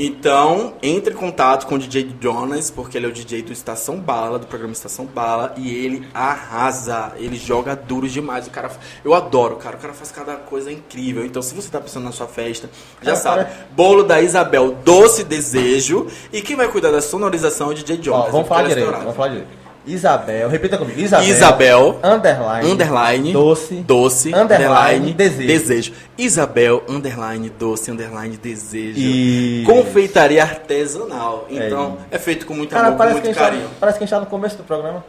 Então, 0.00 0.74
entre 0.80 1.12
em 1.12 1.16
contato 1.16 1.66
com 1.66 1.74
o 1.74 1.78
DJ 1.78 2.08
Jonas, 2.20 2.70
porque 2.70 2.96
ele 2.96 3.06
é 3.06 3.08
o 3.08 3.12
DJ 3.12 3.42
do 3.42 3.52
Estação 3.52 3.98
Bala, 3.98 4.38
do 4.38 4.46
programa 4.46 4.72
Estação 4.72 5.04
Bala, 5.04 5.52
e 5.56 5.74
ele 5.74 6.06
arrasa. 6.14 7.12
Ele 7.16 7.36
joga 7.36 7.74
duro 7.74 8.08
demais. 8.08 8.46
O 8.46 8.50
cara, 8.50 8.70
eu 9.04 9.12
adoro, 9.12 9.56
cara. 9.56 9.76
O 9.76 9.80
cara 9.80 9.92
faz 9.92 10.12
cada 10.12 10.36
coisa 10.36 10.70
incrível. 10.70 11.24
Então, 11.26 11.42
se 11.42 11.52
você 11.52 11.68
tá 11.68 11.80
pensando 11.80 12.04
na 12.04 12.12
sua 12.12 12.28
festa, 12.28 12.70
já 13.02 13.10
Cara, 13.10 13.16
sabe. 13.16 13.44
cara- 13.44 13.66
Bolo 13.72 14.04
da 14.04 14.20
Isabel, 14.22 14.76
doce 14.84 15.24
desejo. 15.24 16.06
E 16.32 16.40
quem 16.42 16.54
vai 16.54 16.68
cuidar 16.68 16.92
da 16.92 17.00
sonorização 17.02 17.66
é 17.68 17.70
o 17.72 17.74
DJ 17.74 17.98
Ó, 17.98 18.02
Jonas. 18.02 18.30
vamos 18.30 18.46
falar 18.48 18.62
é 18.62 18.68
direito, 18.68 18.90
vamos 18.92 19.16
falar 19.16 19.28
direito. 19.30 19.67
Isabel, 19.92 20.48
repita 20.48 20.76
comigo. 20.76 21.00
Isabel. 21.00 21.26
Isabel, 21.28 21.98
Underline. 22.02 22.70
underline, 22.72 23.32
Doce. 23.32 23.74
doce, 23.76 24.34
underline, 24.34 25.12
desejo. 25.12 25.92
Isabel, 26.16 26.82
underline, 26.88 27.48
doce, 27.50 27.90
underline, 27.90 28.36
desejo. 28.36 28.98
Isso. 29.00 29.66
Confeitaria 29.66 30.42
artesanal. 30.42 31.46
Então, 31.48 31.98
é, 32.10 32.18
feito 32.18 32.44
com 32.46 32.54
muito 32.54 32.70
Cara, 32.74 32.88
amor, 32.88 32.98
com 33.06 33.12
muito 33.12 33.28
tá, 33.34 33.34
carinho. 33.34 33.68
parece 33.80 33.98
que 33.98 34.04
a 34.04 34.06
gente 34.06 34.14
tá 34.14 34.20
no 34.20 34.26
começo 34.26 34.56
do 34.56 34.62
programa. 34.64 35.04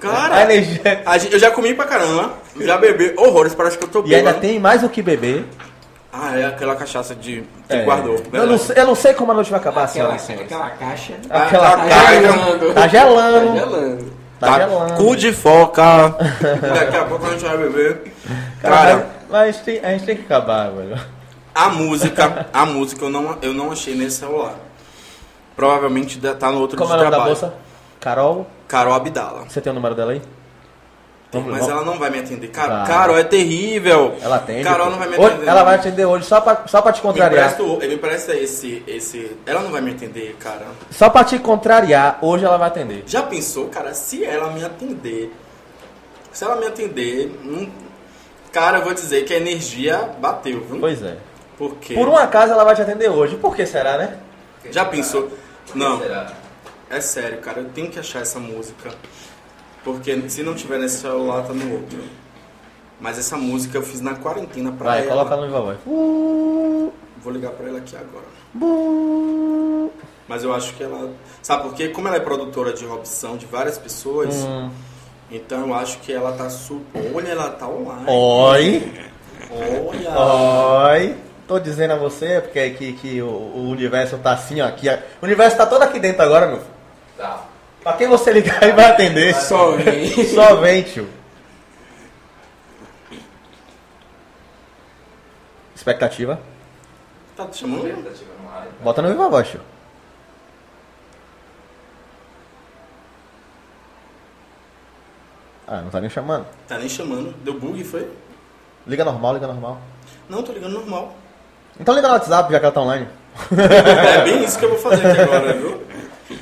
Cara, 0.00 0.36
A 0.36 0.42
energia. 0.44 1.02
a 1.04 1.18
gente- 1.18 1.32
eu 1.32 1.38
já 1.40 1.50
comi 1.50 1.74
pra 1.74 1.84
caramba, 1.84 2.34
já 2.60 2.78
bebi 2.78 3.14
horrores, 3.16 3.52
parece 3.52 3.76
que 3.76 3.82
eu 3.84 3.88
tô 3.88 3.98
E 4.06 4.14
ainda 4.14 4.30
bêbado. 4.30 4.40
tem 4.40 4.58
mais 4.60 4.84
o 4.84 4.88
que 4.88 5.02
beber. 5.02 5.44
Ah, 6.12 6.36
é 6.38 6.46
aquela 6.46 6.74
cachaça 6.74 7.14
de 7.14 7.44
que 7.68 7.74
É. 7.74 7.82
guardou. 7.84 8.14
Eu 8.16 8.22
não, 8.22 8.30
verdade. 8.30 8.62
sei, 8.62 8.78
eu 8.82 8.86
não 8.86 8.94
sei 8.94 9.12
como 9.14 9.30
a 9.32 9.34
noite 9.34 9.50
vai 9.50 9.60
acabar, 9.60 9.84
Aquela, 9.84 10.18
senhoras 10.18 10.28
e 10.28 10.32
aquela 10.44 10.70
caixa. 10.70 11.14
Aquela 11.28 11.70
Tá 11.70 11.76
caixa. 11.88 12.20
gelando. 12.20 12.74
Tá 12.74 12.88
gelando. 12.88 13.46
Tá 13.46 13.58
gelando. 13.58 14.12
Tá 14.40 14.58
gelando. 14.58 14.94
Cu 14.94 15.16
de 15.16 15.32
foca. 15.32 15.82
Daqui 16.74 16.96
a 16.96 17.04
pouco 17.04 17.26
a 17.26 17.30
gente 17.30 17.44
vai 17.44 17.58
beber. 17.58 18.12
Cara, 18.62 18.74
Cara, 18.76 18.94
mas- 18.96 19.06
mas 19.30 19.40
a 19.40 19.50
gente, 19.52 19.64
tem, 19.64 19.78
a 19.84 19.90
gente 19.90 20.04
tem 20.06 20.16
que 20.16 20.22
acabar, 20.24 20.70
velho. 20.70 20.98
a 21.54 21.68
música, 21.68 22.46
a 22.52 22.64
música 22.64 23.04
eu 23.04 23.10
não, 23.10 23.36
eu 23.42 23.52
não 23.52 23.70
achei 23.72 23.94
nesse 23.94 24.18
celular. 24.20 24.54
Provavelmente 25.54 26.18
tá 26.20 26.50
no 26.50 26.60
outro 26.60 26.78
Como 26.78 26.88
de 26.88 26.94
é 26.94 26.96
o 26.96 26.98
nome 27.00 27.10
da 27.10 27.16
trabalho. 27.16 27.30
moça? 27.34 27.54
Carol? 28.00 28.46
Carol 28.66 28.94
Abdala. 28.94 29.44
Você 29.48 29.60
tem 29.60 29.70
o 29.72 29.74
número 29.74 29.94
dela 29.94 30.12
aí? 30.12 30.22
Tem, 31.30 31.42
mas 31.42 31.58
vamos- 31.60 31.68
ela 31.68 31.84
não 31.84 31.98
vai 31.98 32.08
me 32.10 32.20
atender. 32.20 32.48
Car 32.48 32.68
Vai. 32.68 32.86
Carol 32.86 33.18
é 33.18 33.22
terrível. 33.24 34.16
Ela 34.22 34.36
atende. 34.36 34.64
Carol 34.64 34.86
pô. 34.86 34.92
não 34.92 34.98
vai 34.98 35.08
me 35.08 35.16
Hoje- 35.18 35.26
atender. 35.26 35.46
Ela 35.48 35.62
vai 35.62 35.74
atender 35.74 36.04
hoje 36.06 36.24
só 36.24 36.40
pra, 36.40 36.62
só 36.66 36.80
pra 36.80 36.92
te 36.92 37.02
contrariar. 37.02 37.54
me 37.58 37.94
empresta 37.94 38.34
esse, 38.34 38.82
esse. 38.86 39.36
Ela 39.44 39.60
não 39.60 39.70
vai 39.70 39.82
me 39.82 39.90
atender, 39.90 40.36
cara. 40.40 40.66
Só 40.90 41.10
pra 41.10 41.24
te 41.24 41.38
contrariar, 41.38 42.18
hoje 42.22 42.44
ela 42.46 42.56
vai 42.56 42.68
atender. 42.68 43.04
Já 43.06 43.22
pensou, 43.22 43.68
cara, 43.68 43.92
se 43.92 44.24
ela 44.24 44.50
me 44.50 44.64
atender? 44.64 45.30
Se 46.32 46.44
ela 46.44 46.56
me 46.56 46.66
atender, 46.66 47.38
não- 47.44 47.68
cara, 48.50 48.78
eu 48.78 48.84
vou 48.84 48.94
dizer 48.94 49.24
que 49.24 49.34
a 49.34 49.36
energia 49.36 50.08
bateu, 50.18 50.60
viu? 50.60 50.80
Pois 50.80 51.02
é. 51.02 51.16
Porque. 51.58 51.92
Por 51.92 52.08
um 52.08 52.16
acaso 52.16 52.52
ela 52.52 52.64
vai 52.64 52.74
te 52.74 52.80
atender 52.82 53.10
hoje. 53.10 53.36
Por 53.36 53.54
que 53.54 53.66
será, 53.66 53.98
né? 53.98 54.16
Já 54.70 54.84
pensou? 54.84 55.28
Não, 55.74 55.98
Será? 56.00 56.32
é 56.88 57.00
sério, 57.00 57.38
cara, 57.38 57.60
eu 57.60 57.66
tenho 57.70 57.90
que 57.90 57.98
achar 57.98 58.22
essa 58.22 58.38
música. 58.38 58.90
Porque 59.94 60.28
se 60.28 60.42
não 60.42 60.54
tiver 60.54 60.78
nesse 60.78 60.98
celular, 61.00 61.42
tá 61.46 61.52
no 61.52 61.72
outro. 61.74 61.98
Mas 63.00 63.18
essa 63.18 63.36
música 63.36 63.78
eu 63.78 63.82
fiz 63.82 64.00
na 64.00 64.14
quarentena 64.16 64.72
pra 64.72 64.90
Vai, 64.90 64.98
ela. 65.00 65.08
coloca 65.08 65.36
no 65.36 65.46
viva 65.46 65.60
voz. 65.60 65.78
Vou 65.86 67.32
ligar 67.32 67.52
pra 67.52 67.68
ela 67.68 67.78
aqui 67.78 67.96
agora. 67.96 68.24
Mas 70.28 70.44
eu 70.44 70.52
acho 70.52 70.74
que 70.74 70.82
ela. 70.82 71.10
Sabe 71.42 71.62
por 71.62 71.74
quê? 71.74 71.88
Como 71.88 72.08
ela 72.08 72.16
é 72.16 72.20
produtora 72.20 72.72
de 72.72 72.84
Robson 72.84 73.36
de 73.36 73.46
várias 73.46 73.78
pessoas, 73.78 74.34
Hum. 74.34 74.70
então 75.30 75.68
eu 75.68 75.74
acho 75.74 75.98
que 76.00 76.12
ela 76.12 76.32
tá 76.32 76.50
su... 76.50 76.82
Olha, 77.14 77.28
ela 77.28 77.50
tá 77.50 77.66
online. 77.66 78.04
Oi. 78.06 78.92
Olha! 79.50 80.90
Oi. 80.92 81.16
Tô 81.46 81.58
dizendo 81.58 81.92
a 81.94 81.96
você 81.96 82.40
porque 82.42 82.70
que, 82.70 82.92
que 82.92 83.22
o, 83.22 83.26
o 83.28 83.70
universo 83.70 84.18
tá 84.18 84.32
assim, 84.32 84.60
ó. 84.60 84.66
Aqui, 84.66 84.88
ó. 84.88 84.98
O 85.22 85.24
universo 85.24 85.56
tá 85.56 85.64
todo 85.66 85.82
aqui 85.82 85.98
dentro 85.98 86.22
agora, 86.22 86.46
meu 86.46 86.56
filho. 86.58 86.70
Tá. 87.16 87.44
Pra 87.88 87.96
quem 87.96 88.06
você 88.06 88.30
ligar 88.32 88.62
e 88.64 88.72
vai 88.72 88.84
atender? 88.84 89.34
Só 89.34 89.70
vem. 89.70 90.10
Só 90.34 90.56
vem, 90.56 90.82
tio. 90.82 91.08
Expectativa. 95.74 96.38
Tá 97.34 97.46
te 97.46 97.56
chamando? 97.60 97.86
Expectativa 97.88 98.30
no 98.42 98.50
ar. 98.50 98.66
Bota 98.82 99.00
no 99.00 99.08
viva 99.08 99.30
voz, 99.30 99.48
tio. 99.48 99.60
Ah, 105.66 105.82
não 105.82 105.90
tá 105.90 106.00
nem 106.00 106.08
chamando. 106.08 106.46
Tá 106.66 106.78
nem 106.78 106.88
chamando. 106.88 107.34
Deu 107.44 107.54
bug, 107.58 107.82
foi? 107.84 108.08
Liga 108.86 109.04
normal, 109.04 109.34
liga 109.34 109.46
normal. 109.46 109.78
Não, 110.28 110.42
tô 110.42 110.52
ligando 110.52 110.72
normal. 110.72 111.14
Então 111.78 111.94
liga 111.94 112.08
no 112.08 112.14
WhatsApp, 112.14 112.50
já 112.52 112.58
que 112.58 112.64
ela 112.64 112.74
tá 112.74 112.80
online. 112.80 113.08
É 113.52 114.24
bem 114.24 114.44
isso 114.44 114.58
que 114.58 114.64
eu 114.64 114.70
vou 114.70 114.78
fazer 114.78 115.06
aqui 115.06 115.20
agora, 115.20 115.52
viu? 115.52 115.70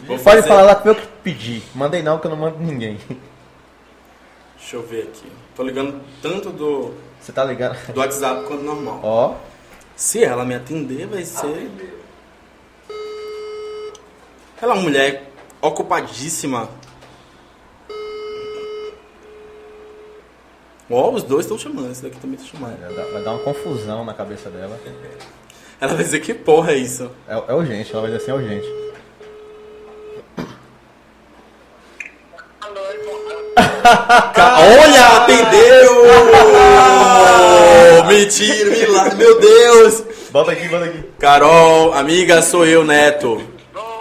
Vou 0.06 0.18
Pode 0.18 0.22
fazer- 0.22 0.42
falar 0.48 0.62
lá 0.62 0.74
que 0.76 0.82
foi 0.82 0.92
eu 0.92 0.94
Mandei 1.74 2.02
não, 2.02 2.18
que 2.18 2.26
eu 2.26 2.30
não 2.30 2.36
mando 2.38 2.58
ninguém. 2.58 2.98
Deixa 4.58 4.76
eu 4.76 4.82
ver 4.86 5.04
aqui. 5.04 5.30
Tô 5.54 5.62
ligando 5.62 6.00
tanto 6.22 6.50
do, 6.50 6.94
Você 7.20 7.32
tá 7.32 7.44
ligando? 7.44 7.76
do 7.92 8.00
WhatsApp 8.00 8.44
quanto 8.46 8.62
normal. 8.62 9.00
Ó. 9.02 9.34
Se 9.94 10.22
ela 10.22 10.44
me 10.44 10.54
atender, 10.54 11.06
vai 11.06 11.24
ser. 11.24 11.70
Ela 14.60 14.72
é 14.72 14.76
uma 14.76 14.82
mulher 14.82 15.30
ocupadíssima. 15.60 16.68
Ó, 20.88 21.10
os 21.10 21.22
dois 21.24 21.44
estão 21.44 21.58
chamando, 21.58 21.90
esse 21.90 22.02
daqui 22.02 22.18
também 22.20 22.38
tá 22.38 22.44
chamando. 22.44 22.78
Vai 22.78 22.94
dar, 22.94 23.04
vai 23.06 23.22
dar 23.22 23.30
uma 23.32 23.42
confusão 23.42 24.04
na 24.04 24.14
cabeça 24.14 24.48
dela. 24.50 24.78
Ela 25.80 25.94
vai 25.94 26.04
dizer 26.04 26.20
que 26.20 26.32
porra 26.32 26.72
é 26.72 26.76
isso? 26.76 27.10
É, 27.28 27.34
é 27.34 27.54
urgente, 27.54 27.90
ela 27.92 28.02
vai 28.02 28.10
dizer 28.12 28.22
assim, 28.22 28.30
é 28.30 28.34
urgente. 28.34 28.66
Ca- 32.36 32.44
Olha, 33.56 35.06
atendeu! 35.16 36.06
Mentira, 38.08 38.70
milagre, 38.70 39.14
meu 39.16 39.40
Deus! 39.40 40.02
Bota 40.30 40.52
aqui, 40.52 40.68
bota 40.68 40.84
aqui. 40.84 40.98
Carol, 41.18 41.92
amiga, 41.94 42.42
sou 42.42 42.66
eu, 42.66 42.84
Neto. 42.84 43.40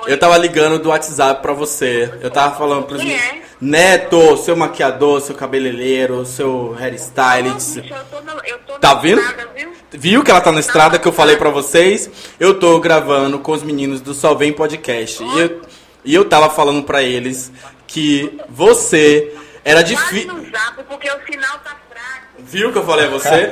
Eu 0.07 0.17
tava 0.19 0.37
ligando 0.37 0.77
do 0.79 0.89
WhatsApp 0.89 1.41
pra 1.41 1.53
você. 1.53 2.11
Eu 2.21 2.29
tava 2.29 2.55
falando 2.55 2.83
pros 2.83 3.01
Quem 3.01 3.15
é? 3.15 3.41
Neto, 3.59 4.37
seu 4.37 4.55
maquiador, 4.55 5.21
seu 5.21 5.33
cabeleireiro, 5.33 6.25
seu 6.25 6.75
hairstylist. 6.77 7.79
Bicho, 7.81 7.93
eu 7.93 8.03
tô 8.11 8.21
na- 8.23 8.35
eu 8.45 8.57
tô 8.59 8.73
na 8.73 8.79
Tá 8.79 8.93
vendo? 8.95 9.21
estrada, 9.21 9.49
viu? 9.55 9.69
Viu 9.91 10.23
que 10.23 10.29
ela 10.29 10.41
tá 10.41 10.51
na 10.51 10.59
estrada 10.59 10.99
que 10.99 11.07
eu 11.07 11.13
falei 11.13 11.37
pra 11.37 11.49
vocês? 11.49 12.09
Eu 12.39 12.59
tô 12.59 12.77
gravando 12.79 13.39
com 13.39 13.53
os 13.53 13.63
meninos 13.63 14.01
do 14.01 14.13
Só 14.13 14.35
Vem 14.35 14.51
Podcast. 14.51 15.23
E 15.23 15.39
eu, 15.39 15.61
e 16.03 16.13
eu 16.13 16.25
tava 16.25 16.49
falando 16.49 16.83
pra 16.83 17.01
eles 17.01 17.49
que 17.87 18.37
você 18.49 19.33
era 19.65 19.81
Fale 19.81 19.95
difícil. 19.95 20.33
no 20.33 20.43
zap, 20.51 20.83
porque 20.87 21.09
o 21.09 21.25
sinal 21.25 21.59
tá 21.59 21.75
fraco. 21.89 22.25
Viu 22.39 22.71
que 22.71 22.77
eu 22.77 22.85
falei 22.85 23.07
a 23.07 23.09
você? 23.09 23.51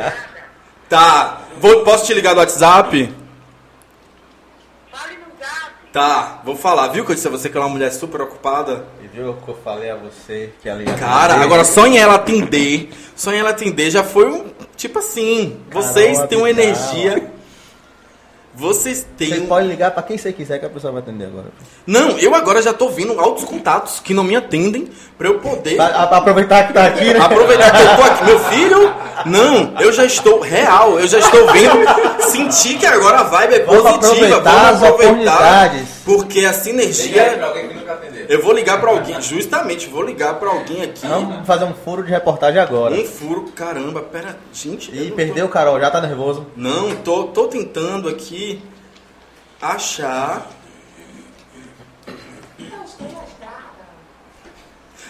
Tá. 0.88 1.42
Vou, 1.58 1.84
posso 1.84 2.06
te 2.06 2.14
ligar 2.14 2.34
do 2.34 2.40
WhatsApp? 2.40 3.14
Fale 4.92 5.14
no 5.18 5.44
zap. 5.46 5.72
Tá, 5.92 6.42
vou 6.44 6.56
falar. 6.56 6.90
Viu 6.90 7.04
que 7.04 7.12
eu 7.12 7.16
disse 7.16 7.28
a 7.28 7.32
você 7.32 7.50
que 7.50 7.58
ela 7.58 7.66
é 7.66 7.68
uma 7.68 7.74
mulher 7.74 7.92
super 7.92 8.22
ocupada? 8.22 8.86
E 9.04 9.08
viu 9.08 9.34
que 9.44 9.50
eu 9.50 9.58
falei 9.64 9.90
a 9.90 9.96
você 9.96 10.52
que 10.62 10.70
ela 10.70 10.82
ia 10.84 10.94
Cara, 10.96 11.34
atender? 11.34 11.44
agora 11.46 11.64
só 11.64 11.88
em 11.88 11.98
ela 11.98 12.16
atender, 12.16 12.90
só 13.16 13.32
em 13.34 13.40
ela 13.40 13.50
atender 13.50 13.90
já 13.90 14.04
foi 14.04 14.30
um. 14.30 14.52
Tipo 14.78 15.00
assim, 15.00 15.60
vocês 15.72 16.14
Carol 16.18 16.28
têm 16.28 16.38
uma 16.38 16.50
energia. 16.50 17.32
Vocês 18.56 19.06
têm. 19.18 19.30
Você 19.30 19.42
pode 19.42 19.68
ligar 19.68 19.90
pra 19.92 20.04
quem 20.04 20.16
você 20.18 20.32
quiser 20.32 20.60
que 20.60 20.66
a 20.66 20.70
pessoa 20.70 20.94
vai 20.94 21.02
atender 21.02 21.26
agora. 21.26 21.48
Não, 21.88 22.20
eu 22.20 22.36
agora 22.36 22.62
já 22.62 22.72
tô 22.72 22.88
vendo 22.90 23.20
altos 23.20 23.44
contatos 23.46 24.00
que 24.00 24.14
não 24.14 24.24
me 24.24 24.36
atendem 24.36 24.90
pra 25.18 25.28
eu 25.28 25.40
poder 25.40 25.80
a- 25.82 26.04
aproveitar 26.04 26.68
que 26.68 26.74
tá 26.74 26.86
aqui, 26.86 27.14
né? 27.14 27.20
aproveitar 27.20 27.72
que 27.72 27.82
eu 27.82 27.96
tô 27.96 28.04
aqui. 28.04 28.24
Meu 28.26 28.40
filho, 28.40 28.94
não, 29.26 29.74
eu 29.82 29.92
já 29.92 30.06
estou 30.06 30.40
real, 30.40 31.00
eu 31.00 31.08
já 31.08 31.18
estou 31.18 31.52
vendo, 31.52 31.84
sentir 32.30 32.78
que 32.78 32.86
agora 32.86 33.22
a 33.22 33.24
vibe 33.24 33.54
é 33.56 33.60
Vamos 33.64 33.82
positiva, 33.84 34.08
aproveitar 34.38 34.52
vamos 34.52 34.68
as 34.68 34.84
aproveitar. 34.84 35.34
oportunidades. 35.34 35.88
Porque 36.06 36.40
essa 36.42 36.70
Liga 36.70 37.83
nunca 37.94 38.08
atendeu. 38.08 38.26
Eu 38.28 38.42
vou 38.44 38.54
ligar 38.54 38.80
pra 38.80 38.90
alguém, 38.92 39.22
justamente, 39.22 39.88
vou 39.88 40.04
ligar 40.04 40.36
pra 40.36 40.50
alguém 40.50 40.82
aqui. 40.84 41.08
Vamos 41.08 41.46
fazer 41.48 41.66
um 41.66 41.74
furo 41.74 42.04
de 42.04 42.10
reportagem 42.12 42.60
agora. 42.60 42.94
Um 42.96 43.06
furo, 43.06 43.44
caramba, 43.56 44.02
pera, 44.02 44.38
gente. 44.54 44.92
E 44.96 45.12
perdeu, 45.12 45.48
tô- 45.48 45.54
Carol, 45.54 45.80
já 45.80 45.90
tá 45.92 46.02
nervoso. 46.02 46.46
Não, 46.56 46.96
tô, 46.98 47.26
tô 47.26 47.48
tentando 47.48 48.10
aqui 48.10 48.62
achar. 49.62 50.48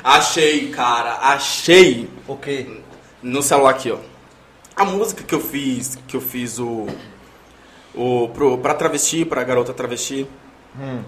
Achei, 0.04 0.70
cara, 0.70 1.14
achei 1.22 2.10
O 2.28 2.36
quê? 2.36 2.82
no 3.22 3.42
celular 3.42 3.70
aqui, 3.72 3.90
ó. 3.92 3.98
A 4.76 4.84
música 4.84 5.24
que 5.24 5.34
eu 5.34 5.40
fiz, 5.40 5.98
que 6.08 6.16
eu 6.18 6.22
fiz 6.22 6.60
o 6.60 6.88
o 7.96 8.28
pro 8.30 8.58
pra 8.58 8.74
travesti, 8.74 9.24
pra 9.24 9.44
garota 9.44 9.72
travesti. 9.74 10.28
Hum. 10.78 11.04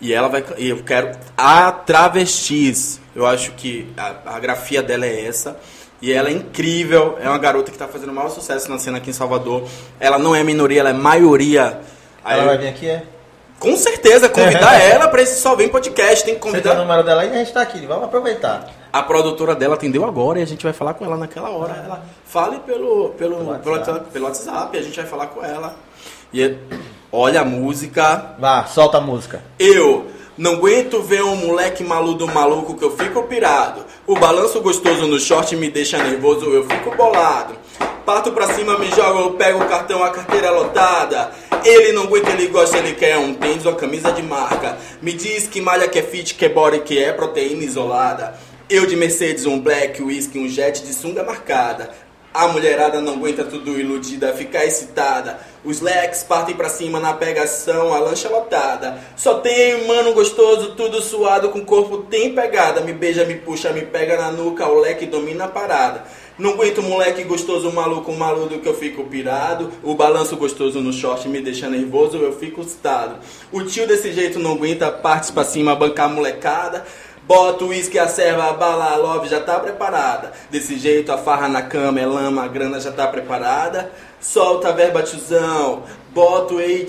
E 0.00 0.12
ela 0.12 0.28
vai 0.28 0.44
e 0.56 0.68
eu 0.68 0.82
quero 0.84 1.10
a 1.36 1.72
travestis. 1.72 3.00
Eu 3.14 3.26
acho 3.26 3.52
que 3.52 3.92
a, 3.96 4.36
a 4.36 4.38
grafia 4.38 4.82
dela 4.82 5.04
é 5.06 5.26
essa. 5.26 5.56
E 6.00 6.12
ela 6.12 6.28
é 6.28 6.32
incrível, 6.32 7.18
é 7.20 7.28
uma 7.28 7.38
garota 7.38 7.72
que 7.72 7.76
tá 7.78 7.88
fazendo 7.88 8.10
o 8.10 8.14
maior 8.14 8.28
sucesso 8.30 8.70
na 8.70 8.78
cena 8.78 8.98
aqui 8.98 9.10
em 9.10 9.12
Salvador. 9.12 9.68
Ela 9.98 10.16
não 10.16 10.34
é 10.34 10.44
minoria, 10.44 10.78
ela 10.80 10.90
é 10.90 10.92
maioria. 10.92 11.80
Aí 12.24 12.38
Ela 12.38 12.46
vai 12.50 12.58
vir 12.58 12.68
aqui, 12.68 12.88
é? 12.88 13.02
com 13.58 13.76
certeza, 13.76 14.28
convidar 14.28 14.74
ela 14.80 15.08
pra 15.08 15.20
esse 15.22 15.40
Só 15.40 15.56
Vem 15.56 15.68
Podcast. 15.68 16.24
Tem 16.24 16.36
que 16.36 16.40
Você 16.40 16.60
tem 16.60 16.60
o 16.60 16.62
convidar. 16.62 16.74
número 16.76 17.02
dela 17.02 17.24
e 17.24 17.30
a 17.30 17.34
gente 17.34 17.52
tá 17.52 17.62
aqui. 17.62 17.84
Vamos 17.84 18.04
aproveitar. 18.04 18.70
A 18.92 19.02
produtora 19.02 19.56
dela 19.56 19.74
atendeu 19.74 20.04
agora 20.04 20.38
e 20.38 20.42
a 20.42 20.46
gente 20.46 20.62
vai 20.62 20.72
falar 20.72 20.94
com 20.94 21.04
ela 21.04 21.16
naquela 21.16 21.50
hora. 21.50 21.74
Ela 21.84 22.04
fale 22.24 22.60
pelo, 22.60 23.08
pelo, 23.10 23.36
Pelo 23.38 23.38
pelo, 23.38 23.46
WhatsApp. 23.48 23.70
WhatsApp. 23.70 24.10
pelo 24.12 24.24
WhatsApp, 24.26 24.78
a 24.78 24.82
gente 24.82 24.96
vai 24.96 25.06
falar 25.06 25.26
com 25.26 25.44
ela. 25.44 25.74
E 26.32 26.56
olha 27.12 27.40
a 27.40 27.44
música. 27.44 28.34
Vá, 28.38 28.64
solta 28.66 28.98
a 28.98 29.00
música. 29.00 29.42
Eu 29.58 30.06
Não 30.38 30.52
aguento 30.52 31.02
ver 31.02 31.24
um 31.24 31.34
moleque 31.34 31.82
maluco 31.82 32.24
maluco 32.28 32.76
que 32.76 32.84
eu 32.84 32.96
fico 32.96 33.24
pirado. 33.24 33.84
O 34.06 34.14
balanço 34.14 34.60
gostoso 34.60 35.04
no 35.04 35.18
short 35.18 35.56
me 35.56 35.68
deixa 35.68 35.98
nervoso, 35.98 36.46
eu 36.46 36.64
fico 36.64 36.94
bolado. 36.94 37.56
Parto 38.06 38.30
pra 38.30 38.54
cima, 38.54 38.78
me 38.78 38.88
jogo, 38.92 39.18
eu 39.18 39.30
pego 39.32 39.58
o 39.58 39.68
cartão, 39.68 40.02
a 40.04 40.10
carteira 40.10 40.46
é 40.46 40.50
lotada. 40.50 41.32
Ele 41.64 41.90
não 41.90 42.04
aguenta, 42.04 42.30
ele 42.30 42.46
gosta, 42.46 42.78
ele 42.78 42.94
quer 42.94 43.18
um 43.18 43.34
tênis, 43.34 43.66
uma 43.66 43.74
camisa 43.74 44.12
de 44.12 44.22
marca. 44.22 44.78
Me 45.02 45.12
diz 45.12 45.48
que 45.48 45.60
malha 45.60 45.88
que 45.88 45.98
é 45.98 46.02
fit, 46.02 46.36
que 46.36 46.44
é 46.44 46.48
body, 46.48 46.82
que 46.82 47.02
é 47.02 47.12
proteína 47.12 47.64
isolada. 47.64 48.38
Eu 48.70 48.86
de 48.86 48.94
Mercedes, 48.94 49.44
um 49.44 49.58
black, 49.58 50.00
whisky, 50.00 50.38
um 50.38 50.48
jet 50.48 50.86
de 50.86 50.94
sunga 50.94 51.24
marcada. 51.24 51.90
A 52.38 52.46
mulherada 52.46 53.00
não 53.00 53.14
aguenta 53.14 53.42
tudo 53.42 53.80
iludida, 53.80 54.32
fica 54.32 54.64
excitada. 54.64 55.40
Os 55.64 55.80
leques 55.80 56.22
partem 56.22 56.54
pra 56.54 56.68
cima 56.68 57.00
na 57.00 57.12
pegação, 57.12 57.92
a 57.92 57.98
lancha 57.98 58.28
lotada. 58.28 58.96
Só 59.16 59.40
tem 59.40 59.88
mano 59.88 60.12
gostoso, 60.12 60.76
tudo 60.76 61.02
suado, 61.02 61.48
com 61.48 61.64
corpo 61.64 61.98
tem 62.08 62.32
pegada. 62.36 62.80
Me 62.80 62.92
beija, 62.92 63.24
me 63.24 63.34
puxa, 63.34 63.72
me 63.72 63.82
pega 63.82 64.16
na 64.16 64.30
nuca, 64.30 64.68
o 64.68 64.78
leque 64.78 65.04
domina 65.04 65.46
a 65.46 65.48
parada. 65.48 66.04
Não 66.38 66.50
aguento 66.50 66.80
moleque 66.80 67.24
gostoso, 67.24 67.72
maluco, 67.72 68.12
maluco 68.12 68.60
que 68.60 68.68
eu 68.68 68.74
fico 68.74 69.02
pirado. 69.02 69.72
O 69.82 69.96
balanço 69.96 70.36
gostoso 70.36 70.80
no 70.80 70.92
short 70.92 71.28
me 71.28 71.40
deixa 71.40 71.68
nervoso, 71.68 72.18
eu 72.18 72.32
fico 72.38 72.60
excitado. 72.60 73.16
O 73.50 73.64
tio 73.64 73.88
desse 73.88 74.12
jeito 74.12 74.38
não 74.38 74.52
aguenta, 74.52 74.88
partes 74.92 75.32
pra 75.32 75.42
cima, 75.42 75.74
bancar 75.74 76.08
molecada. 76.08 76.86
Bota 77.28 77.62
o 77.62 77.68
uísque, 77.68 77.98
a 77.98 78.08
serva, 78.08 78.48
a 78.48 78.52
bala, 78.54 78.90
a 78.90 78.96
love 78.96 79.28
já 79.28 79.38
tá 79.38 79.60
preparada. 79.60 80.32
Desse 80.50 80.78
jeito 80.78 81.12
a 81.12 81.18
farra 81.18 81.46
na 81.46 81.60
cama 81.60 82.00
é 82.00 82.06
lama, 82.06 82.42
a 82.42 82.48
grana 82.48 82.80
já 82.80 82.90
tá 82.90 83.06
preparada. 83.06 83.92
Solta 84.18 84.70
a 84.70 84.72
verba, 84.72 85.02
tiozão. 85.02 85.82
Bota 86.14 86.54
o 86.54 86.60
ei. 86.60 86.86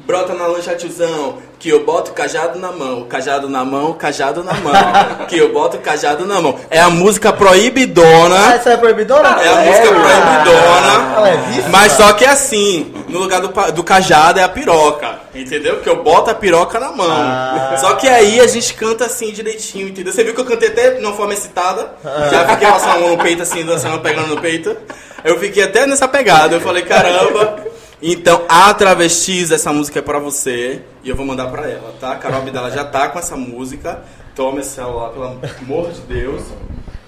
Brota 0.00 0.34
na 0.34 0.46
lancha, 0.46 0.76
tiozão. 0.76 1.38
Que 1.60 1.68
eu 1.68 1.84
boto 1.84 2.12
cajado 2.12 2.58
na 2.58 2.72
mão. 2.72 3.04
Cajado 3.04 3.46
na 3.46 3.62
mão, 3.66 3.92
cajado 3.92 4.42
na 4.42 4.54
mão. 4.54 4.72
que 5.28 5.36
eu 5.36 5.52
boto 5.52 5.76
cajado 5.76 6.24
na 6.26 6.40
mão. 6.40 6.58
É 6.70 6.80
a 6.80 6.88
música 6.88 7.28
Ah, 7.28 7.32
proibidona. 7.34 8.54
essa 8.54 8.70
é 8.70 8.76
proibidona? 8.78 9.28
É 9.42 9.48
a 9.48 9.56
música 9.56 9.88
proibidona. 9.88 11.14
Ela 11.16 11.28
é 11.28 11.36
vício, 11.36 11.70
Mas 11.70 11.92
só 11.92 12.14
que 12.14 12.24
é 12.24 12.30
assim, 12.30 12.90
no 13.08 13.18
lugar 13.18 13.42
do, 13.42 13.48
do 13.72 13.84
cajado 13.84 14.40
é 14.40 14.42
a 14.42 14.48
piroca, 14.48 15.20
entendeu? 15.34 15.80
Que 15.80 15.88
eu 15.90 16.02
boto 16.02 16.30
a 16.30 16.34
piroca 16.34 16.80
na 16.80 16.92
mão. 16.92 17.10
Ah. 17.10 17.76
Só 17.78 17.92
que 17.92 18.08
aí 18.08 18.40
a 18.40 18.46
gente 18.46 18.72
canta 18.72 19.04
assim 19.04 19.30
direitinho, 19.30 19.88
entendeu? 19.88 20.14
Você 20.14 20.24
viu 20.24 20.34
que 20.34 20.40
eu 20.40 20.46
cantei 20.46 20.68
até 20.70 20.92
de 20.92 21.04
uma 21.04 21.12
forma 21.12 21.34
excitada? 21.34 21.92
Já 22.30 22.48
fiquei 22.48 22.68
passando 22.68 22.96
a 22.96 23.00
mão 23.00 23.10
no 23.10 23.18
peito 23.18 23.42
assim, 23.42 23.66
dançando, 23.66 24.00
pegando 24.00 24.28
no 24.34 24.40
peito. 24.40 24.74
Eu 25.22 25.38
fiquei 25.38 25.62
até 25.62 25.86
nessa 25.86 26.08
pegada, 26.08 26.56
eu 26.56 26.60
falei, 26.62 26.82
caramba. 26.84 27.68
Então, 28.02 28.44
a 28.48 28.72
Travestis, 28.72 29.50
essa 29.50 29.72
música 29.72 29.98
é 29.98 30.02
pra 30.02 30.18
você 30.18 30.80
e 31.04 31.10
eu 31.10 31.16
vou 31.16 31.26
mandar 31.26 31.48
pra 31.50 31.68
ela, 31.68 31.94
tá? 32.00 32.12
A 32.12 32.16
Carol 32.16 32.42
dela 32.42 32.70
já 32.70 32.84
tá 32.84 33.08
com 33.08 33.18
essa 33.18 33.36
música. 33.36 34.02
Toma 34.34 34.60
esse 34.60 34.70
celular, 34.70 35.10
pelo 35.10 35.24
amor 35.24 35.90
de 35.92 36.00
Deus. 36.02 36.42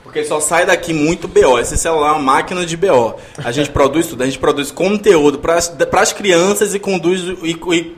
Porque 0.03 0.23
só 0.25 0.39
sai 0.41 0.67
daqui 0.67 0.93
muito 0.93 1.27
BO. 1.27 1.59
Esse 1.59 1.79
celular 1.79 2.09
é 2.09 2.13
uma 2.13 2.19
máquina 2.23 2.67
de 2.67 2.77
BO. 2.77 3.15
A 3.43 3.51
gente 3.51 3.71
produz 3.73 4.07
tudo, 4.07 4.23
a 4.23 4.27
gente 4.27 4.39
produz 4.39 4.71
conteúdo 4.71 5.39
para 5.39 5.57
as 5.57 6.13
crianças 6.13 6.75
e 6.75 6.79
conduz. 6.79 7.21
E, 7.43 7.53
e- 7.75 7.97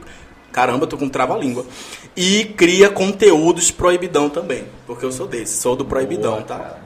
caramba, 0.52 0.84
eu 0.84 0.88
tô 0.88 0.96
com 0.96 1.08
trava-língua. 1.08 1.66
E 2.16 2.44
cria 2.56 2.88
conteúdos 2.88 3.72
proibidão 3.72 4.30
também. 4.30 4.66
Porque 4.86 5.04
eu 5.04 5.10
sou 5.10 5.26
desse, 5.26 5.60
sou 5.60 5.74
do 5.74 5.84
proibidão, 5.84 6.42
tá? 6.42 6.76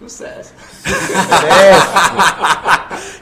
Sucesso. 0.00 0.54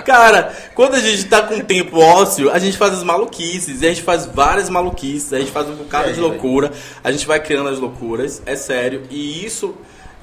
Cara, 0.07 0.57
quando 0.77 0.95
a 0.95 1.01
gente 1.01 1.25
tá 1.25 1.43
com 1.43 1.59
tempo 1.61 1.99
ósseo, 1.99 2.53
a 2.53 2.59
gente 2.61 2.79
faz 2.79 2.95
as 2.95 3.03
maluquices. 3.03 3.83
E 3.83 3.87
a 3.87 3.89
gente 3.89 4.03
faz 4.03 4.27
várias 4.27 4.71
maluquices. 4.71 5.33
A 5.33 5.41
gente 5.41 5.51
faz 5.51 5.69
um 5.69 5.75
bocado 5.75 6.09
aí, 6.09 6.15
de 6.15 6.21
loucura. 6.21 6.71
A 7.03 7.11
gente 7.11 7.27
vai 7.27 7.41
criando 7.41 7.69
as 7.69 7.81
loucuras. 7.81 8.41
É 8.47 8.55
sério. 8.55 9.03
E 9.11 9.45
isso 9.45 9.75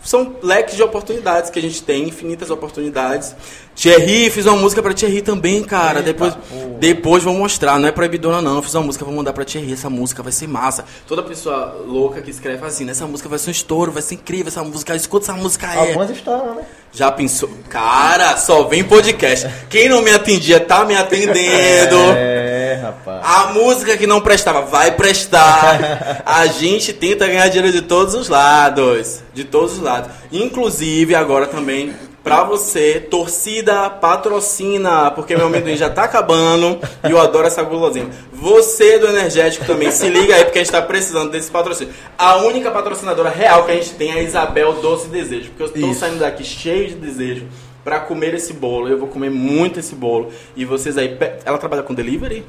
são 0.01 0.37
leques 0.41 0.77
de 0.77 0.83
oportunidades 0.83 1.49
que 1.49 1.59
a 1.59 1.61
gente 1.61 1.83
tem. 1.83 2.07
Infinitas 2.07 2.49
oportunidades. 2.49 3.35
Thierry, 3.75 4.29
fiz 4.29 4.45
uma 4.45 4.55
música 4.55 4.81
pra 4.81 4.93
Thierry 4.93 5.21
também, 5.21 5.61
cara. 5.61 5.99
Eita, 5.99 6.13
depois, 6.13 6.33
porra. 6.33 6.65
depois 6.79 7.23
vou 7.23 7.33
mostrar. 7.33 7.77
Não 7.77 7.89
é 7.89 7.91
proibidona, 7.91 8.41
não. 8.41 8.55
Eu 8.55 8.61
fiz 8.63 8.73
uma 8.73 8.83
música, 8.83 9.03
vou 9.03 9.13
mandar 9.13 9.33
pra 9.33 9.43
Thierry. 9.43 9.73
Essa 9.73 9.89
música 9.89 10.23
vai 10.23 10.31
ser 10.31 10.47
massa. 10.47 10.85
Toda 11.05 11.21
pessoa 11.21 11.83
louca 11.85 12.21
que 12.21 12.31
escreve 12.31 12.57
fala 12.57 12.69
assim: 12.69 12.89
essa 12.89 13.05
música 13.05 13.27
vai 13.27 13.37
ser 13.37 13.49
um 13.49 13.51
estouro, 13.51 13.91
vai 13.91 14.01
ser 14.01 14.15
incrível. 14.15 14.47
Essa 14.47 14.63
música, 14.63 14.95
escuta 14.95 15.25
essa 15.25 15.33
música 15.33 15.67
aí. 15.67 15.89
Algumas 15.89 16.09
histórias, 16.09 16.55
né? 16.55 16.63
Já 16.93 17.11
pensou? 17.11 17.49
Cara, 17.69 18.37
só 18.37 18.63
vem 18.63 18.81
podcast. 18.83 19.49
Quem 19.69 19.89
não 19.89 20.01
me 20.01 20.11
atendia 20.11 20.59
tá 20.61 20.85
me 20.85 20.95
atendendo. 20.95 21.97
É, 22.65 22.79
rapaz. 22.81 23.21
A 23.23 23.53
música 23.53 23.95
que 23.95 24.07
não 24.07 24.19
prestava 24.21 24.61
vai 24.61 24.91
prestar. 24.91 26.23
A 26.25 26.47
gente 26.47 26.91
tenta 26.93 27.27
ganhar 27.27 27.47
dinheiro 27.47 27.71
de 27.71 27.81
todos 27.83 28.15
os 28.15 28.27
lados. 28.27 29.21
De 29.33 29.43
todos 29.43 29.73
os 29.73 29.79
lados. 29.79 30.09
Inclusive, 30.31 31.13
agora 31.13 31.45
também, 31.45 31.93
pra 32.25 32.43
você, 32.43 32.99
torcida 32.99 33.87
patrocina. 33.87 35.11
Porque 35.11 35.35
meu 35.37 35.45
amendoim 35.45 35.77
já 35.77 35.91
tá 35.91 36.05
acabando 36.05 36.79
e 37.07 37.11
eu 37.11 37.19
adoro 37.19 37.45
essa 37.45 37.61
gulosinha. 37.61 38.07
Você 38.33 38.97
do 38.97 39.07
energético 39.07 39.63
também, 39.63 39.91
se 39.91 40.09
liga 40.09 40.35
aí, 40.35 40.43
porque 40.43 40.57
a 40.57 40.63
gente 40.63 40.71
tá 40.71 40.81
precisando 40.81 41.29
desse 41.29 41.51
patrocínio. 41.51 41.93
A 42.17 42.37
única 42.37 42.71
patrocinadora 42.71 43.29
real 43.29 43.63
que 43.65 43.71
a 43.71 43.75
gente 43.75 43.91
tem 43.91 44.09
é 44.11 44.15
a 44.15 44.23
Isabel 44.23 44.73
Doce 44.81 45.07
Desejo. 45.07 45.51
Porque 45.51 45.63
eu 45.63 45.69
tô 45.81 45.91
Isso. 45.91 45.99
saindo 45.99 46.17
daqui 46.17 46.43
cheio 46.43 46.89
de 46.89 46.95
desejo. 46.95 47.45
Pra 47.83 47.99
comer 47.99 48.33
esse 48.33 48.51
bolo, 48.51 48.89
eu 48.89 48.97
vou 48.97 49.07
comer 49.07 49.29
muito 49.29 49.79
esse 49.79 49.93
bolo. 49.93 50.31
E 50.55 50.65
vocês 50.65 50.97
aí, 50.97 51.15
ela 51.45 51.59
trabalha 51.59 51.83
com 51.83 51.93
delivery? 51.93 52.43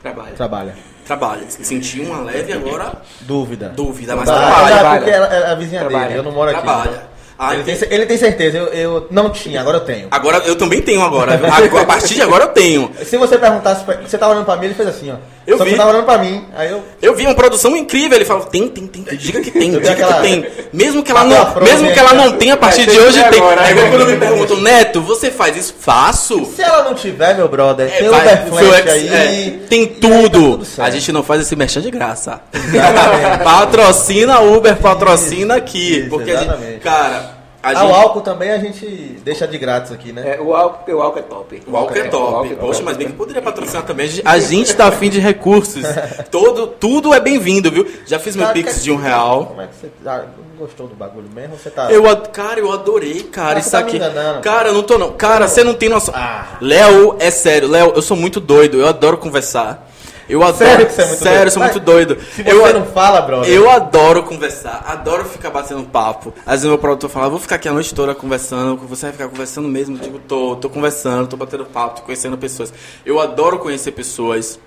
Trabalho. 0.00 0.36
Trabalha. 0.36 0.76
Trabalha. 1.04 1.42
Senti 1.48 2.00
uma 2.00 2.20
leve 2.20 2.52
agora 2.52 3.02
Dúvida. 3.22 3.70
dúvida, 3.70 4.14
mas 4.14 4.26
trabalha. 4.26 4.76
trabalha. 4.76 4.98
porque 5.00 5.10
ela 5.10 5.26
é 5.26 5.50
a 5.50 5.54
vizinha 5.56 5.80
Trabalha. 5.80 6.06
dele, 6.06 6.18
eu 6.20 6.22
não 6.22 6.30
moro 6.30 6.50
aqui. 6.50 6.62
Trabalha. 6.62 7.17
Ah, 7.38 7.54
ele, 7.54 7.62
tem, 7.62 7.78
ele 7.88 8.04
tem 8.06 8.18
certeza, 8.18 8.58
eu, 8.58 8.66
eu 8.66 9.06
não 9.12 9.30
tinha, 9.30 9.60
agora 9.60 9.76
eu 9.76 9.82
tenho. 9.82 10.08
Agora 10.10 10.38
eu 10.38 10.56
também 10.56 10.82
tenho 10.82 11.00
agora. 11.02 11.34
A, 11.34 11.82
a 11.82 11.86
partir 11.86 12.16
de 12.16 12.22
agora 12.22 12.44
eu 12.44 12.48
tenho. 12.48 12.90
Se 13.04 13.16
você 13.16 13.38
perguntasse, 13.38 13.84
pra, 13.84 13.94
você 13.96 14.18
tava 14.18 14.32
olhando 14.32 14.44
pra 14.44 14.56
mim, 14.56 14.66
ele 14.66 14.74
fez 14.74 14.88
assim, 14.88 15.12
ó. 15.12 15.16
Eu 15.48 15.56
Só 15.56 15.64
vi. 15.64 15.74
tava 15.76 15.90
olhando 15.92 16.04
pra 16.04 16.18
mim, 16.18 16.44
aí 16.54 16.70
eu... 16.70 16.82
Eu 17.00 17.14
vi 17.14 17.24
uma 17.24 17.34
produção 17.34 17.74
incrível, 17.74 18.18
ele 18.18 18.26
falou, 18.26 18.44
tem, 18.44 18.68
tem, 18.68 18.86
tem, 18.86 19.02
diga 19.16 19.40
que 19.40 19.50
tem, 19.50 19.72
Eu 19.72 19.80
diga 19.80 19.92
aquela- 19.92 20.16
que 20.16 20.20
tem. 20.20 20.46
Mesmo 20.74 21.02
que 21.02 21.10
ela 21.10 21.24
não, 21.24 21.54
mesmo 21.62 21.90
que 21.90 21.98
ela 21.98 22.12
não 22.12 22.30
né? 22.32 22.36
tenha, 22.38 22.52
a 22.52 22.56
partir 22.58 22.84
de 22.84 22.98
hoje 23.00 23.18
tem. 23.30 23.40
agora, 23.40 23.66
É 23.66 23.70
igual 23.70 23.86
né? 23.86 23.90
quando 23.96 24.06
me 24.10 24.16
perguntam, 24.20 24.60
Neto, 24.60 25.00
você 25.00 25.30
faz 25.30 25.56
isso? 25.56 25.74
Faço. 25.80 26.44
Se 26.54 26.60
ela 26.60 26.84
não 26.84 26.94
tiver, 26.94 27.34
meu 27.34 27.48
brother, 27.48 27.86
É, 27.90 27.98
tem 27.98 28.08
vai, 28.10 28.20
Uberflash 28.20 28.88
aí... 28.92 29.08
é, 29.08 29.58
tem 29.70 29.86
tá 29.86 29.94
tudo. 30.02 30.28
tudo 30.50 30.64
certo. 30.66 30.86
a 30.86 30.90
gente 30.90 31.10
não 31.12 31.22
faz 31.22 31.40
esse 31.40 31.56
merchan 31.56 31.80
de 31.80 31.90
graça. 31.90 32.42
Exatamente. 32.52 33.38
patrocina 33.44 34.40
Uber, 34.40 34.76
patrocina 34.76 35.56
aqui. 35.56 36.00
Isso, 36.00 36.10
porque 36.10 36.30
a 36.30 36.36
gente, 36.36 36.44
exatamente. 36.48 36.78
cara, 36.80 37.37
a 37.76 37.80
Ah, 37.80 37.82
gente. 37.82 37.92
o 37.92 37.94
álcool 37.94 38.20
também 38.20 38.50
a 38.50 38.58
gente 38.58 38.86
deixa 39.24 39.46
de 39.46 39.58
grátis 39.58 39.92
aqui, 39.92 40.12
né? 40.12 40.36
É, 40.36 40.40
o 40.40 40.54
álcool, 40.54 40.92
o 40.92 41.02
álcool 41.02 41.18
é 41.18 41.22
top. 41.22 41.62
O 41.66 41.76
álcool 41.76 41.94
é 41.96 42.02
top. 42.04 42.34
álcool 42.34 42.52
é 42.52 42.56
Poxa, 42.56 42.82
mas 42.82 42.96
bem 42.96 43.08
que 43.08 43.12
poderia 43.14 43.42
patrocinar 43.42 43.84
também. 43.84 44.08
A 44.24 44.38
gente- 44.38 44.74
tá 44.76 44.86
afim 44.88 45.08
de 45.10 45.18
recursos. 45.18 45.82
Todo, 46.30 46.66
tudo 46.66 47.12
é 47.14 47.20
bem-vindo, 47.20 47.70
viu? 47.70 47.86
Já 48.06 48.18
fiz 48.18 48.36
meu 48.36 48.46
Cara, 48.46 48.54
pix 48.54 48.82
de 48.82 48.90
um 48.92 48.96
real. 48.96 49.46
Como 49.46 49.60
é 49.60 49.66
que 49.66 49.74
você 49.74 49.90
ah, 50.06 50.24
não 50.50 50.56
gostou 50.66 50.86
do 50.86 50.94
bagulho 50.94 51.28
mesmo? 51.34 51.56
Você 51.56 51.70
tá... 51.70 51.90
Eu, 51.90 52.08
ad- 52.08 52.28
cara, 52.30 52.58
eu 52.60 52.70
adorei, 52.72 53.22
cara, 53.24 53.56
Ah, 53.56 53.60
isso 53.60 53.70
você 53.70 53.76
tá 53.76 53.82
me 53.82 53.88
aqui. 53.88 53.96
enganando. 53.96 54.40
Cara, 54.40 54.68
eu 54.68 54.74
não 54.74 54.82
tô 54.82 54.98
não. 54.98 55.12
Cara, 55.12 55.48
você 55.48 55.62
não 55.64 55.74
tem 55.74 55.88
noção. 55.88 56.14
Ah. 56.16 56.56
Léo, 56.60 57.16
é 57.18 57.30
sério, 57.30 57.68
Léo, 57.68 57.92
eu 57.94 58.02
sou 58.02 58.16
muito 58.16 58.40
doido, 58.40 58.78
eu 58.78 58.86
adoro 58.86 59.16
conversar. 59.18 59.88
Eu 60.28 60.42
adoro. 60.42 60.58
Sério 60.58 60.86
que 60.86 60.92
você 60.92 61.02
é 61.02 61.06
muito 61.06 61.18
sério, 61.18 61.38
doido? 61.38 61.50
sou 61.50 61.62
Mas 61.62 61.72
muito 61.72 61.84
doido. 61.84 62.18
Se 62.20 62.42
você 62.42 62.50
eu, 62.50 62.74
não 62.74 62.86
fala, 62.86 63.22
brother... 63.22 63.50
eu 63.50 63.70
adoro 63.70 64.22
conversar, 64.24 64.84
adoro 64.86 65.24
ficar 65.24 65.50
batendo 65.50 65.82
papo. 65.84 66.34
Às 66.44 66.56
vezes 66.56 66.66
meu 66.66 66.78
produtor 66.78 67.08
fala, 67.08 67.30
vou 67.30 67.38
ficar 67.38 67.56
aqui 67.56 67.68
a 67.68 67.72
noite 67.72 67.94
toda 67.94 68.14
conversando, 68.14 68.76
você 68.76 69.06
vai 69.06 69.12
ficar 69.12 69.28
conversando 69.28 69.68
mesmo? 69.68 69.96
Eu 69.96 70.00
digo, 70.00 70.18
tô, 70.18 70.56
tô 70.56 70.68
conversando, 70.68 71.28
tô 71.28 71.36
batendo 71.36 71.64
papo, 71.64 72.00
tô 72.00 72.02
conhecendo 72.02 72.36
pessoas. 72.36 72.72
Eu 73.06 73.18
adoro 73.18 73.58
conhecer 73.58 73.92
pessoas. 73.92 74.60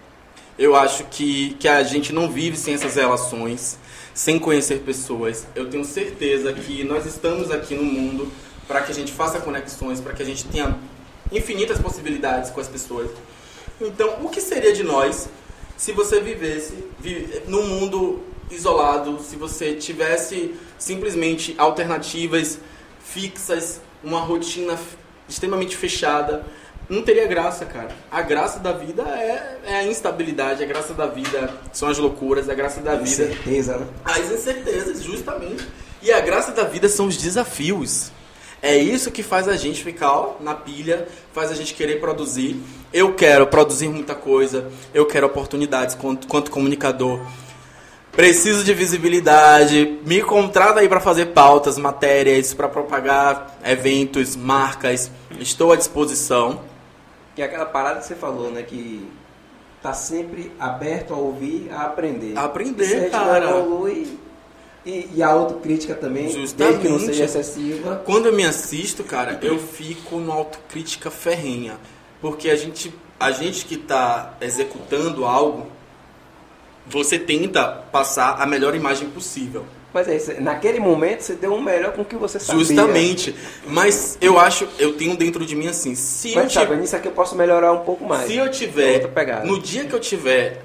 Eu 0.57 0.75
acho 0.75 1.03
que, 1.05 1.55
que 1.59 1.67
a 1.67 1.83
gente 1.83 2.11
não 2.11 2.29
vive 2.29 2.57
sem 2.57 2.73
essas 2.73 2.95
relações, 2.95 3.77
sem 4.13 4.39
conhecer 4.39 4.79
pessoas. 4.79 5.47
Eu 5.55 5.69
tenho 5.69 5.85
certeza 5.85 6.51
que 6.53 6.83
nós 6.83 7.05
estamos 7.05 7.51
aqui 7.51 7.75
no 7.75 7.83
mundo 7.83 8.31
para 8.67 8.81
que 8.81 8.91
a 8.91 8.95
gente 8.95 9.11
faça 9.11 9.39
conexões, 9.39 9.99
para 9.99 10.13
que 10.13 10.23
a 10.23 10.25
gente 10.25 10.45
tenha 10.45 10.75
infinitas 11.31 11.77
possibilidades 11.79 12.49
com 12.49 12.59
as 12.59 12.67
pessoas. 12.67 13.09
Então, 13.79 14.17
o 14.21 14.29
que 14.29 14.39
seria 14.39 14.73
de 14.73 14.83
nós 14.83 15.27
se 15.81 15.91
você 15.93 16.19
vivesse 16.19 16.73
vi- 16.99 17.41
num 17.47 17.65
mundo 17.65 18.21
isolado, 18.51 19.19
se 19.19 19.35
você 19.35 19.73
tivesse 19.73 20.53
simplesmente 20.77 21.55
alternativas 21.57 22.59
fixas, 23.03 23.81
uma 24.03 24.19
rotina 24.19 24.77
extremamente 25.27 25.75
fechada? 25.75 26.45
Não 26.87 27.01
teria 27.01 27.25
graça, 27.25 27.65
cara. 27.65 27.89
A 28.11 28.21
graça 28.21 28.59
da 28.59 28.71
vida 28.73 29.01
é, 29.01 29.59
é 29.65 29.75
a 29.79 29.83
instabilidade, 29.87 30.61
a 30.63 30.67
graça 30.67 30.93
da 30.93 31.07
vida 31.07 31.49
são 31.73 31.89
as 31.89 31.97
loucuras, 31.97 32.47
a 32.47 32.53
graça 32.53 32.79
da 32.81 32.93
vida 32.95 33.07
certeza, 33.07 33.77
né? 33.77 33.87
as 34.05 34.29
incertezas, 34.31 35.01
justamente. 35.01 35.67
E 35.99 36.11
a 36.11 36.19
graça 36.19 36.51
da 36.51 36.63
vida 36.63 36.87
são 36.89 37.07
os 37.07 37.17
desafios. 37.17 38.11
É 38.61 38.77
isso 38.77 39.09
que 39.09 39.23
faz 39.23 39.47
a 39.47 39.55
gente 39.55 39.83
ficar 39.83 40.11
ó, 40.11 40.35
na 40.39 40.53
pilha, 40.53 41.07
faz 41.33 41.51
a 41.51 41.55
gente 41.55 41.73
querer 41.73 41.99
produzir. 41.99 42.61
Eu 42.93 43.13
quero 43.15 43.47
produzir 43.47 43.89
muita 43.89 44.13
coisa, 44.13 44.69
eu 44.93 45.05
quero 45.05 45.25
oportunidades 45.25 45.95
quanto, 45.95 46.27
quanto 46.27 46.51
comunicador. 46.51 47.19
Preciso 48.11 48.63
de 48.63 48.73
visibilidade. 48.73 49.99
Me 50.05 50.21
contrata 50.21 50.81
aí 50.81 50.89
para 50.89 50.99
fazer 50.99 51.27
pautas, 51.27 51.77
matérias, 51.77 52.53
para 52.53 52.67
propagar 52.67 53.57
eventos, 53.63 54.35
marcas. 54.35 55.09
Estou 55.39 55.71
à 55.71 55.75
disposição. 55.77 56.61
Que 57.33 57.41
é 57.41 57.45
aquela 57.45 57.65
parada 57.65 58.01
que 58.01 58.05
você 58.05 58.15
falou, 58.15 58.51
né? 58.51 58.63
Que 58.63 59.09
tá 59.81 59.93
sempre 59.93 60.51
aberto 60.59 61.13
a 61.13 61.17
ouvir, 61.17 61.69
a 61.71 61.83
aprender. 61.83 62.37
A 62.37 62.43
aprender, 62.43 63.09
cara. 63.09 63.49
evolui, 63.49 64.19
e, 64.85 65.09
e 65.15 65.23
a 65.23 65.27
autocrítica 65.27 65.93
também, 65.93 66.23
desde 66.23 66.41
Justamente. 66.41 66.79
que 66.79 66.89
não 66.89 66.99
seja 66.99 67.25
excessiva. 67.25 68.01
Quando 68.05 68.27
eu 68.27 68.33
me 68.33 68.43
assisto, 68.43 69.03
cara, 69.03 69.39
eu 69.41 69.59
fico 69.59 70.17
numa 70.17 70.33
autocrítica 70.35 71.11
ferrenha. 71.11 71.77
Porque 72.19 72.49
a 72.49 72.55
gente, 72.55 72.93
a 73.19 73.31
gente 73.31 73.65
que 73.65 73.75
está 73.75 74.35
executando 74.41 75.25
algo, 75.25 75.67
você 76.85 77.17
tenta 77.17 77.63
passar 77.91 78.41
a 78.41 78.45
melhor 78.45 78.75
imagem 78.75 79.09
possível. 79.09 79.65
Mas 79.93 80.07
é 80.07 80.15
isso, 80.15 80.41
naquele 80.41 80.79
momento 80.79 81.21
você 81.21 81.33
deu 81.33 81.53
o 81.53 81.61
melhor 81.61 81.91
com 81.91 82.01
o 82.01 82.05
que 82.05 82.15
você 82.15 82.39
sabia. 82.39 82.63
Justamente. 82.63 83.35
Mas 83.67 84.17
eu 84.21 84.39
acho, 84.39 84.67
eu 84.79 84.93
tenho 84.93 85.17
dentro 85.17 85.45
de 85.45 85.53
mim 85.53 85.67
assim, 85.67 85.95
se 85.95 86.29
eu 86.29 86.43
Mas 86.43 86.53
sabe, 86.53 86.67
tiver, 86.67 86.79
nisso 86.79 86.95
aqui 86.95 87.07
eu 87.07 87.11
posso 87.11 87.35
melhorar 87.35 87.73
um 87.73 87.83
pouco 87.83 88.05
mais. 88.05 88.27
se 88.27 88.37
eu 88.37 88.49
tiver, 88.49 89.11
no 89.43 89.59
dia 89.59 89.83
que 89.83 89.93
eu 89.93 89.99
tiver, 89.99 90.63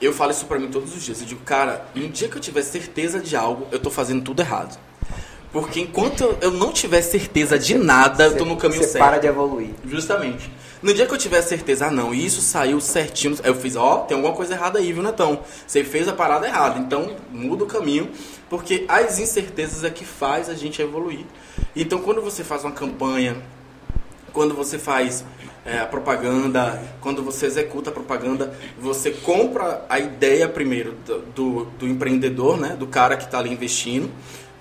eu 0.00 0.12
falo 0.12 0.30
isso 0.30 0.46
pra 0.46 0.58
mim 0.58 0.68
todos 0.68 0.94
os 0.94 1.02
dias, 1.02 1.20
eu 1.20 1.26
digo, 1.26 1.42
cara, 1.42 1.86
no 1.94 2.08
dia 2.08 2.28
que 2.28 2.36
eu 2.36 2.40
tiver 2.40 2.62
certeza 2.62 3.20
de 3.20 3.36
algo, 3.36 3.66
eu 3.70 3.78
tô 3.78 3.90
fazendo 3.90 4.22
tudo 4.22 4.40
errado. 4.40 4.78
Porque 5.52 5.80
enquanto 5.80 6.36
eu 6.40 6.52
não 6.52 6.72
tiver 6.72 7.02
certeza 7.02 7.58
de 7.58 7.76
nada, 7.76 8.24
eu 8.24 8.36
tô 8.36 8.44
no 8.44 8.56
caminho 8.56 8.82
você 8.82 8.90
certo. 8.90 9.04
para 9.04 9.18
de 9.18 9.26
evoluir. 9.26 9.70
Justamente. 9.84 10.50
No 10.80 10.94
dia 10.94 11.06
que 11.06 11.12
eu 11.12 11.18
tiver 11.18 11.42
certeza, 11.42 11.88
ah 11.88 11.90
não, 11.90 12.14
isso 12.14 12.40
saiu 12.40 12.80
certinho, 12.80 13.36
eu 13.44 13.54
fiz, 13.54 13.76
ó, 13.76 13.98
tem 13.98 14.16
alguma 14.16 14.34
coisa 14.34 14.54
errada 14.54 14.78
aí, 14.78 14.92
viu, 14.92 15.02
Netão? 15.02 15.40
Você 15.66 15.84
fez 15.84 16.08
a 16.08 16.12
parada 16.12 16.46
errada, 16.46 16.78
então 16.78 17.16
muda 17.30 17.64
o 17.64 17.66
caminho, 17.66 18.10
porque 18.48 18.86
as 18.88 19.18
incertezas 19.18 19.84
é 19.84 19.90
que 19.90 20.04
faz 20.04 20.48
a 20.48 20.54
gente 20.54 20.80
evoluir. 20.80 21.26
Então 21.76 21.98
quando 21.98 22.22
você 22.22 22.42
faz 22.42 22.64
uma 22.64 22.72
campanha, 22.72 23.36
quando 24.32 24.54
você 24.54 24.78
faz 24.78 25.24
é, 25.64 25.78
a 25.78 25.86
propaganda, 25.86 26.80
quando 27.00 27.22
você 27.22 27.46
executa 27.46 27.90
a 27.90 27.92
propaganda, 27.92 28.52
você 28.78 29.10
compra 29.10 29.84
a 29.88 29.98
ideia 29.98 30.48
primeiro 30.48 30.94
do, 31.06 31.18
do, 31.34 31.64
do 31.78 31.88
empreendedor, 31.88 32.56
né, 32.58 32.76
do 32.78 32.86
cara 32.86 33.16
que 33.16 33.24
está 33.24 33.38
ali 33.38 33.52
investindo. 33.52 34.10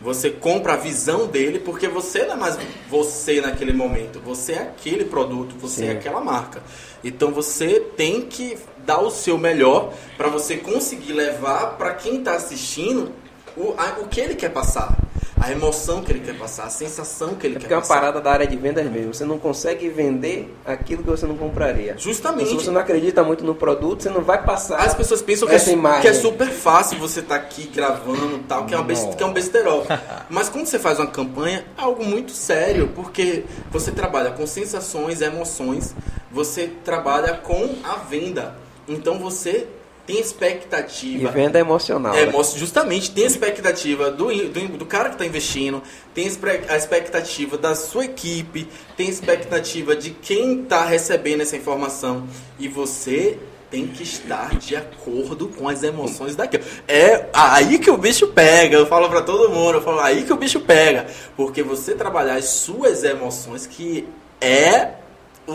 Você 0.02 0.30
compra 0.30 0.74
a 0.74 0.78
visão 0.78 1.28
dele, 1.28 1.60
porque 1.60 1.88
você 1.88 2.24
não 2.26 2.34
é 2.34 2.38
mais 2.38 2.58
você 2.90 3.42
naquele 3.42 3.74
momento. 3.74 4.22
Você 4.22 4.54
é 4.54 4.60
aquele 4.62 5.04
produto, 5.04 5.56
você 5.60 5.86
é 5.86 5.92
Sim. 5.92 5.98
aquela 5.98 6.22
marca. 6.22 6.64
Então 7.04 7.32
você 7.32 7.82
tem 7.98 8.22
que 8.22 8.58
dar 8.86 9.00
o 9.02 9.10
seu 9.10 9.38
melhor 9.38 9.94
para 10.18 10.30
você 10.30 10.56
conseguir 10.56 11.12
levar 11.12 11.78
para 11.78 11.94
quem 11.96 12.20
está 12.20 12.36
assistindo 12.36 13.12
o, 13.58 13.74
a- 13.78 13.98
o 14.02 14.08
que 14.08 14.22
ele 14.22 14.36
quer 14.36 14.50
passar. 14.52 14.96
A 15.40 15.52
emoção 15.52 16.02
que 16.04 16.12
ele 16.12 16.20
quer 16.20 16.38
passar, 16.38 16.66
a 16.66 16.70
sensação 16.70 17.36
que 17.36 17.48
ele 17.48 17.56
É 17.56 17.58
quer 17.58 17.62
porque 17.62 17.74
é 17.74 17.78
uma 17.78 17.82
passar. 17.82 17.94
parada 17.96 18.22
da 18.22 18.32
área 18.32 18.46
de 18.46 18.56
vendas 18.58 18.86
mesmo. 18.86 19.14
Você 19.14 19.24
não 19.24 19.40
consegue 19.40 19.88
vender 19.90 20.54
aquilo 20.66 21.02
que 21.04 21.10
você 21.10 21.26
não 21.26 21.38
compraria. 21.38 21.96
Justamente. 21.98 22.50
Se 22.50 22.56
você 22.56 22.72
não 22.72 22.82
acredita 22.82 23.24
muito 23.24 23.44
no 23.44 23.56
produto, 23.56 24.04
você 24.04 24.10
não 24.10 24.22
vai 24.22 24.44
passar. 24.44 24.78
As 24.80 24.94
pessoas 24.94 25.22
pensam 25.22 25.48
que 25.48 25.56
é, 25.56 25.60
que 26.02 26.08
é 26.08 26.14
super 26.14 26.50
fácil 26.50 27.00
você 27.00 27.22
estar 27.22 27.36
aqui 27.36 27.68
gravando 27.74 28.36
e 28.36 28.44
tal, 28.48 28.66
que 28.66 28.76
é, 28.76 28.82
best, 28.84 29.16
que 29.16 29.24
é 29.24 29.26
um 29.26 29.34
besterol. 29.34 29.86
Mas 30.30 30.50
quando 30.50 30.66
você 30.66 30.78
faz 30.78 31.00
uma 31.00 31.08
campanha, 31.08 31.66
é 31.78 31.82
algo 31.82 32.04
muito 32.04 32.32
sério, 32.32 32.90
porque 32.94 33.46
você 33.72 33.92
trabalha 33.92 34.32
com 34.32 34.46
sensações, 34.46 35.22
emoções, 35.22 35.96
você 36.32 36.68
trabalha 36.84 37.34
com 37.36 37.76
a 37.84 37.96
venda. 37.96 38.56
Então 38.88 39.18
você 39.20 39.68
tem 40.10 40.18
E 40.18 40.22
expectativa. 40.22 41.30
venda 41.30 41.60
emocional. 41.60 42.16
É, 42.16 42.26
né? 42.26 42.34
justamente 42.56 43.12
tem 43.12 43.26
expectativa 43.26 44.10
do, 44.10 44.26
do, 44.50 44.78
do 44.80 44.86
cara 44.86 45.10
que 45.10 45.16
está 45.16 45.26
investindo, 45.26 45.84
tem 46.16 46.28
a 46.68 46.76
expectativa 46.76 47.58
da 47.58 47.76
sua 47.76 48.06
equipe, 48.06 48.68
tem 48.98 49.08
expectativa 49.08 49.96
de 49.96 50.10
quem 50.10 50.64
está 50.64 50.84
recebendo 50.84 51.42
essa 51.42 51.56
informação. 51.56 52.28
E 52.58 52.68
você 52.68 53.38
tem 53.70 53.86
que 53.86 54.02
estar 54.02 54.58
de 54.58 54.76
acordo 54.76 55.48
com 55.50 55.70
as 55.70 55.84
emoções 55.84 56.36
daquilo. 56.36 56.64
É 56.88 57.28
aí 57.32 57.78
que 57.78 57.92
o 57.92 57.98
bicho 57.98 58.30
pega. 58.30 58.78
Eu 58.78 58.88
falo 58.88 59.08
para 59.10 59.22
todo 59.22 59.52
mundo, 59.52 59.76
eu 59.76 59.82
falo 59.84 60.00
aí 60.00 60.24
que 60.24 60.34
o 60.34 60.38
bicho 60.38 60.60
pega. 60.62 61.06
Porque 61.38 61.62
você 61.62 61.94
trabalhar 61.94 62.34
as 62.34 62.46
suas 62.46 63.04
emoções, 63.04 63.68
que 63.68 64.08
é 64.42 64.94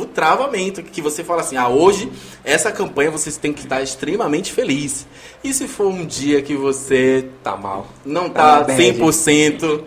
o 0.01 0.07
travamento, 0.07 0.83
que 0.83 1.01
você 1.01 1.23
fala 1.25 1.41
assim, 1.43 1.57
ah, 1.57 1.69
hoje, 1.69 2.11
essa 2.45 2.71
campanha 2.73 3.11
vocês 3.11 3.37
têm 3.37 3.53
que 3.53 3.63
estar 3.63 3.83
extremamente 3.83 4.53
feliz. 4.53 5.07
E 5.43 5.53
se 5.53 5.67
for 5.69 5.87
um 5.87 6.05
dia 6.05 6.43
que 6.43 6.55
você 6.57 7.29
Tá 7.43 7.57
mal. 7.57 7.87
não 8.05 8.29
tá 8.29 8.59
Tá 8.61 8.65
bem, 8.75 8.93
100%, 8.95 9.83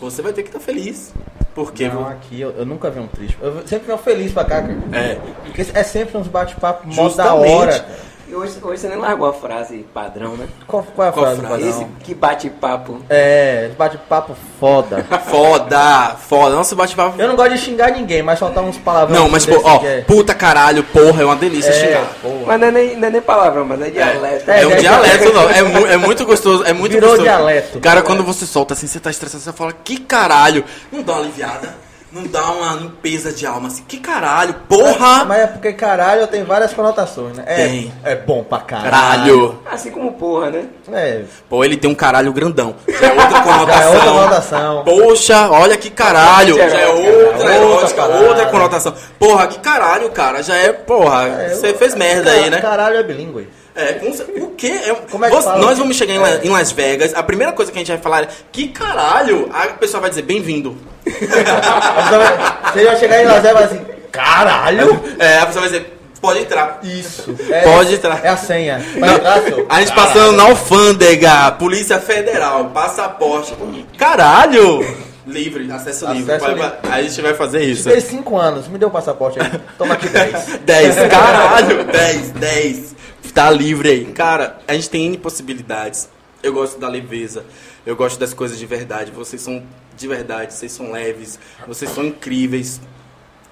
você 0.00 0.22
vai 0.22 0.32
ter 0.32 0.42
que 0.42 0.48
estar 0.48 0.60
feliz. 0.60 1.12
Porque 1.54 1.88
Não, 1.88 2.06
aqui 2.06 2.40
eu, 2.40 2.50
eu 2.52 2.64
nunca 2.64 2.90
vi 2.90 3.00
um 3.00 3.08
triste. 3.08 3.36
Eu 3.40 3.66
sempre 3.66 3.86
vi 3.88 3.92
um 3.92 3.98
feliz 3.98 4.32
pra 4.32 4.44
cá, 4.44 4.62
cara. 4.62 4.78
é, 4.92 5.14
Porque 5.44 5.66
é 5.74 5.82
sempre 5.82 6.16
uns 6.16 6.28
bate-papo 6.28 6.86
mó 6.86 7.08
da 7.08 7.34
hora. 7.34 7.80
cara. 7.80 7.98
E 8.30 8.34
hoje, 8.34 8.52
hoje 8.62 8.80
você 8.82 8.86
nem 8.88 8.96
largou 8.96 9.26
a 9.26 9.32
frase 9.32 9.78
padrão, 9.92 10.36
né? 10.36 10.46
Qual, 10.64 10.84
qual 10.94 11.06
é 11.06 11.08
a 11.08 11.12
Qual 11.12 11.24
frase, 11.26 11.40
frase? 11.40 11.52
padrão? 11.64 11.68
Esse 11.68 11.86
que 12.04 12.14
bate-papo. 12.14 13.00
É, 13.10 13.70
bate-papo 13.76 14.36
foda. 14.60 15.04
foda, 15.28 16.14
foda. 16.16 16.54
Nossa, 16.54 16.76
bate-papo. 16.76 17.20
Eu 17.20 17.26
não 17.26 17.34
gosto 17.34 17.50
de 17.54 17.58
xingar 17.58 17.90
ninguém, 17.90 18.22
mas 18.22 18.38
soltar 18.38 18.62
uns 18.62 18.78
palavrões. 18.78 19.18
Não, 19.20 19.28
mas, 19.28 19.44
pô, 19.44 19.60
ó, 19.64 19.84
é- 19.84 20.02
puta 20.02 20.32
caralho, 20.32 20.84
porra, 20.84 21.22
é 21.22 21.24
uma 21.24 21.34
delícia 21.34 21.70
é, 21.70 21.72
xingar. 21.72 22.06
porra. 22.22 22.44
Mas 22.46 22.60
não 22.60 22.68
é 22.68 22.70
nem, 22.70 22.96
não 22.96 23.08
é 23.08 23.10
nem 23.10 23.20
palavrão, 23.20 23.64
mas 23.64 23.82
é 23.82 23.90
dialeto. 23.90 24.48
É, 24.50 24.62
É, 24.62 24.66
um 24.66 24.70
é 24.70 24.76
dialeto, 24.76 25.32
não. 25.32 25.50
É, 25.50 25.62
mu- 25.64 25.86
é 25.88 25.96
muito 25.96 26.24
gostoso. 26.24 26.62
É 26.64 26.72
muito 26.72 26.92
Virou 26.92 27.08
gostoso. 27.10 27.28
dialeto. 27.28 27.80
Cara, 27.80 28.00
quando 28.00 28.22
você 28.22 28.46
solta 28.46 28.74
assim, 28.74 28.86
você 28.86 29.00
tá 29.00 29.10
estressado, 29.10 29.42
você 29.42 29.52
fala, 29.52 29.72
que 29.72 29.98
caralho. 29.98 30.64
Não 30.92 31.02
dá 31.02 31.14
uma 31.14 31.22
aliviada. 31.22 31.74
Não 32.12 32.24
dá 32.26 32.44
uma 32.50 32.74
limpeza 32.74 33.32
de 33.32 33.46
alma 33.46 33.68
assim. 33.68 33.84
Que 33.86 33.98
caralho, 33.98 34.54
porra. 34.68 35.24
Mas 35.24 35.38
é 35.42 35.46
porque 35.46 35.72
caralho 35.72 36.26
tem 36.26 36.42
várias 36.42 36.72
conotações, 36.72 37.36
né? 37.36 37.44
É, 37.46 37.54
Tem. 37.68 37.94
é 38.04 38.16
bom 38.16 38.42
pra 38.42 38.58
caralho. 38.58 38.90
Caralho. 38.90 39.58
Assim 39.70 39.90
como 39.92 40.12
porra, 40.14 40.50
né? 40.50 40.64
É, 40.92 41.22
Pô, 41.48 41.64
ele 41.64 41.76
tem 41.76 41.88
um 41.88 41.94
caralho 41.94 42.32
grandão. 42.32 42.74
Já 42.88 43.06
é 43.06 43.12
outra 43.12 43.40
conotação. 43.42 43.68
já 43.78 43.84
é 43.84 43.88
outra 43.94 44.10
conotação. 44.10 44.84
Poxa, 44.84 45.50
olha 45.50 45.76
que 45.76 45.88
caralho. 45.90 46.56
Já 46.56 46.64
é 46.64 46.88
outra 46.88 47.26
Outra 47.30 47.54
erótica, 47.54 48.02
parada. 48.02 48.24
outra 48.28 48.46
conotação. 48.46 48.94
Porra, 49.18 49.46
que 49.46 49.58
caralho, 49.60 50.10
cara. 50.10 50.42
Já 50.42 50.56
é, 50.56 50.72
porra. 50.72 51.28
É, 51.28 51.48
Você 51.50 51.70
eu- 51.70 51.78
fez 51.78 51.94
merda 51.94 52.30
aí, 52.32 52.50
né? 52.50 52.60
Caralho 52.60 52.96
é 52.96 53.02
bilíngue. 53.04 53.48
É, 53.80 53.92
com 53.94 54.44
o 54.44 54.50
quê? 54.56 54.66
É, 54.86 54.94
Como 55.10 55.24
é 55.24 55.28
que 55.30 55.34
Você- 55.36 55.44
fala? 55.48 55.58
nós 55.60 55.78
vamos 55.78 55.96
chegar 55.96 56.14
em, 56.14 56.18
La- 56.18 56.28
É. 56.30 56.40
em 56.44 56.48
Las 56.50 56.70
Vegas, 56.72 57.14
a 57.14 57.22
primeira 57.22 57.52
coisa 57.52 57.70
que 57.72 57.78
a 57.78 57.80
gente 57.80 57.88
vai 57.90 57.98
falar 58.00 58.22
é 58.24 58.28
que 58.52 58.68
caralho, 58.68 59.48
a 59.52 59.66
pessoa 59.68 60.00
vai 60.00 60.10
dizer 60.10 60.22
bem-vindo. 60.22 60.76
Você 61.04 62.84
vai 62.84 62.96
chegar 62.98 63.22
em 63.22 63.26
Las 63.26 63.42
Vegas 63.42 63.50
e 63.50 63.54
vai 63.54 63.64
assim, 63.64 63.80
caralho? 64.12 65.00
É, 65.18 65.38
a 65.38 65.46
pessoa 65.46 65.62
vai 65.68 65.70
dizer, 65.72 65.98
pode 66.20 66.40
entrar. 66.40 66.80
Isso. 66.82 67.34
Pode 67.64 67.94
entrar. 67.94 68.20
É 68.24 68.28
a 68.28 68.36
senha. 68.36 68.84
Não, 68.96 69.14
entrar, 69.14 69.40
a 69.68 69.80
gente 69.80 69.94
passando 69.94 70.32
na 70.32 70.44
alfândega, 70.44 71.50
Polícia 71.52 71.98
Federal, 71.98 72.66
passaporte. 72.66 73.54
Caralho! 73.96 75.08
Livre, 75.26 75.70
acesso, 75.70 76.06
livre. 76.12 76.32
Acesso 76.34 76.56
Vai- 76.56 76.70
vai- 76.82 76.98
A 76.98 77.02
gente 77.02 77.20
vai 77.22 77.34
fazer 77.34 77.62
isso. 77.62 77.88
Fez 77.88 78.04
5 78.04 78.36
anos, 78.36 78.66
me 78.68 78.78
deu 78.78 78.88
o 78.88 78.90
passaporte 78.90 79.38
aí. 79.40 79.48
Toma 79.78 79.94
aqui 79.94 80.08
10. 80.10 80.58
10, 80.64 80.94
caralho, 81.08 81.84
10, 81.84 82.30
10. 82.30 82.94
Tá 83.32 83.50
livre 83.50 83.88
aí. 83.88 84.04
Cara, 84.06 84.58
a 84.66 84.74
gente 84.74 84.90
tem 84.90 85.06
N 85.06 85.18
possibilidades. 85.18 86.08
Eu 86.42 86.52
gosto 86.52 86.78
da 86.78 86.88
leveza. 86.88 87.44
Eu 87.86 87.94
gosto 87.96 88.18
das 88.18 88.34
coisas 88.34 88.58
de 88.58 88.66
verdade. 88.66 89.10
Vocês 89.10 89.40
são 89.40 89.62
de 89.96 90.08
verdade, 90.08 90.54
vocês 90.54 90.72
são 90.72 90.92
leves, 90.92 91.38
vocês 91.66 91.90
são 91.90 92.04
incríveis. 92.04 92.80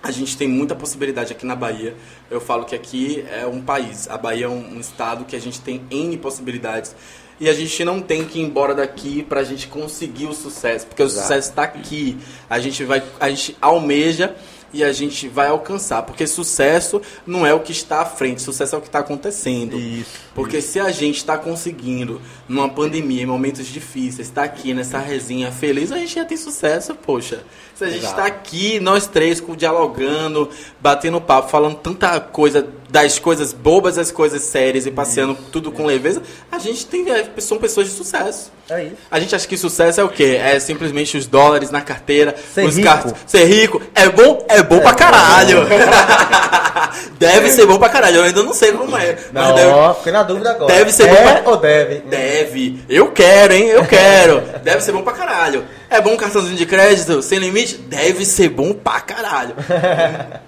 A 0.03 0.11
gente 0.11 0.37
tem 0.37 0.49
muita 0.49 0.75
possibilidade 0.75 1.33
aqui 1.33 1.45
na 1.45 1.55
Bahia. 1.55 1.95
Eu 2.31 2.41
falo 2.41 2.65
que 2.65 2.75
aqui 2.75 3.25
é 3.31 3.47
um 3.47 3.61
país. 3.61 4.09
A 4.09 4.17
Bahia 4.17 4.47
é 4.47 4.49
um, 4.49 4.77
um 4.77 4.81
estado 4.81 5.25
que 5.25 5.37
a 5.37 5.41
gente 5.41 5.61
tem 5.61 5.83
N 5.91 6.17
possibilidades. 6.17 6.95
E 7.41 7.49
a 7.49 7.53
gente 7.53 7.85
não 7.85 8.01
tem 8.01 8.25
que 8.25 8.41
ir 8.41 8.43
embora 8.43 8.75
daqui 8.75 9.23
pra 9.23 9.45
gente 9.45 9.69
conseguir 9.69 10.27
o 10.27 10.35
sucesso. 10.35 10.87
Porque 10.87 11.03
o 11.03 11.07
Exato. 11.07 11.23
sucesso 11.23 11.51
está 11.51 11.63
aqui. 11.63 12.17
A 12.49 12.59
gente 12.59 12.83
vai, 12.85 13.03
a 13.21 13.29
gente 13.31 13.57
almeja 13.61 14.35
e 14.73 14.85
a 14.85 14.93
gente 14.93 15.29
vai 15.29 15.49
alcançar. 15.49 16.03
Porque 16.03 16.27
sucesso 16.27 17.01
não 17.27 17.47
é 17.47 17.53
o 17.55 17.61
que 17.61 17.73
está 17.73 18.03
à 18.03 18.05
frente, 18.05 18.43
sucesso 18.43 18.75
é 18.75 18.79
o 18.79 18.81
que 18.81 18.89
está 18.89 19.01
acontecendo. 19.01 19.79
Isso. 19.79 20.11
Porque 20.35 20.61
se 20.61 20.79
a 20.79 20.91
gente 20.91 21.17
está 21.17 21.37
conseguindo, 21.37 22.21
numa 22.49 22.69
pandemia, 22.69 23.23
em 23.23 23.27
momentos 23.27 23.67
difíceis, 23.67 24.29
estar 24.29 24.45
aqui 24.45 24.73
nessa 24.75 24.99
resenha 24.99 25.51
feliz, 25.51 25.91
a 25.93 25.99
gente 25.99 26.15
já 26.15 26.25
tem 26.25 26.37
sucesso, 26.37 26.95
poxa. 26.95 27.43
Se 27.75 27.85
a 27.85 27.91
gente 27.91 28.05
está 28.05 28.27
aqui, 28.27 28.81
nós 28.81 29.07
três, 29.07 29.43
dialogando, 29.57 30.49
batendo 30.81 31.21
papo, 31.21 31.49
falando 31.49 31.77
tanta 31.77 32.21
coisa 32.21 32.67
das 32.89 33.19
coisas 33.19 33.53
bobas 33.53 33.99
às 33.99 34.11
coisas 34.11 34.43
sérias 34.43 34.87
e 34.87 34.91
passeando 34.91 35.37
tudo 35.53 35.71
com 35.71 35.85
leveza, 35.85 36.23
a 36.51 36.59
gente 36.59 36.87
tem 36.87 37.11
é, 37.11 37.29
são 37.39 37.59
pessoas 37.59 37.89
de 37.89 37.93
sucesso. 37.93 38.51
É 38.71 38.85
isso. 38.85 38.97
A 39.11 39.21
gente 39.21 39.35
acha 39.35 39.47
que 39.47 39.57
sucesso 39.57 40.01
é 40.01 40.05
o 40.05 40.09
quê? 40.09 40.39
É 40.43 40.59
simplesmente 40.59 41.17
os 41.17 41.27
dólares 41.27 41.71
na 41.71 41.81
carteira, 41.81 42.35
Ser 42.55 42.65
os 42.67 42.79
carros. 42.79 43.13
Ser 43.27 43.45
rico 43.45 43.81
é 43.95 44.09
bom? 44.09 44.45
É 44.49 44.63
bom 44.63 44.81
pra 44.81 44.95
caralho. 44.95 45.59
deve 47.19 47.51
ser 47.51 47.67
bom 47.67 47.79
pra 47.79 47.89
caralho. 47.89 48.17
Eu 48.17 48.23
ainda 48.25 48.43
não 48.43 48.55
sei 48.55 48.73
como 48.73 48.97
é. 48.97 49.17
Não, 49.33 49.55
deve, 49.55 49.71
ó, 49.71 49.95
fiquei 49.95 50.13
na 50.13 50.23
dúvida 50.23 50.51
agora. 50.51 50.73
deve 50.73 50.93
ser 50.93 51.09
é 51.09 51.15
bom 51.15 51.23
pra- 51.23 51.51
ou 51.51 51.57
deve? 51.57 51.95
Deve. 52.01 52.81
Eu 52.89 53.11
quero, 53.13 53.53
hein? 53.55 53.69
Eu 53.69 53.85
quero. 53.85 54.41
Deve 54.63 54.81
ser 54.83 54.93
bom 54.93 55.03
pra 55.03 55.13
caralho. 55.13 55.65
É 55.91 56.01
bom 56.01 56.13
um 56.13 56.17
cartãozinho 56.17 56.57
de 56.57 56.67
crédito 56.67 57.23
sem 57.23 57.39
limite? 57.39 57.77
Deve 57.77 58.25
ser 58.25 58.49
bom 58.49 58.73
pra 58.73 59.01
caralho. 59.01 59.55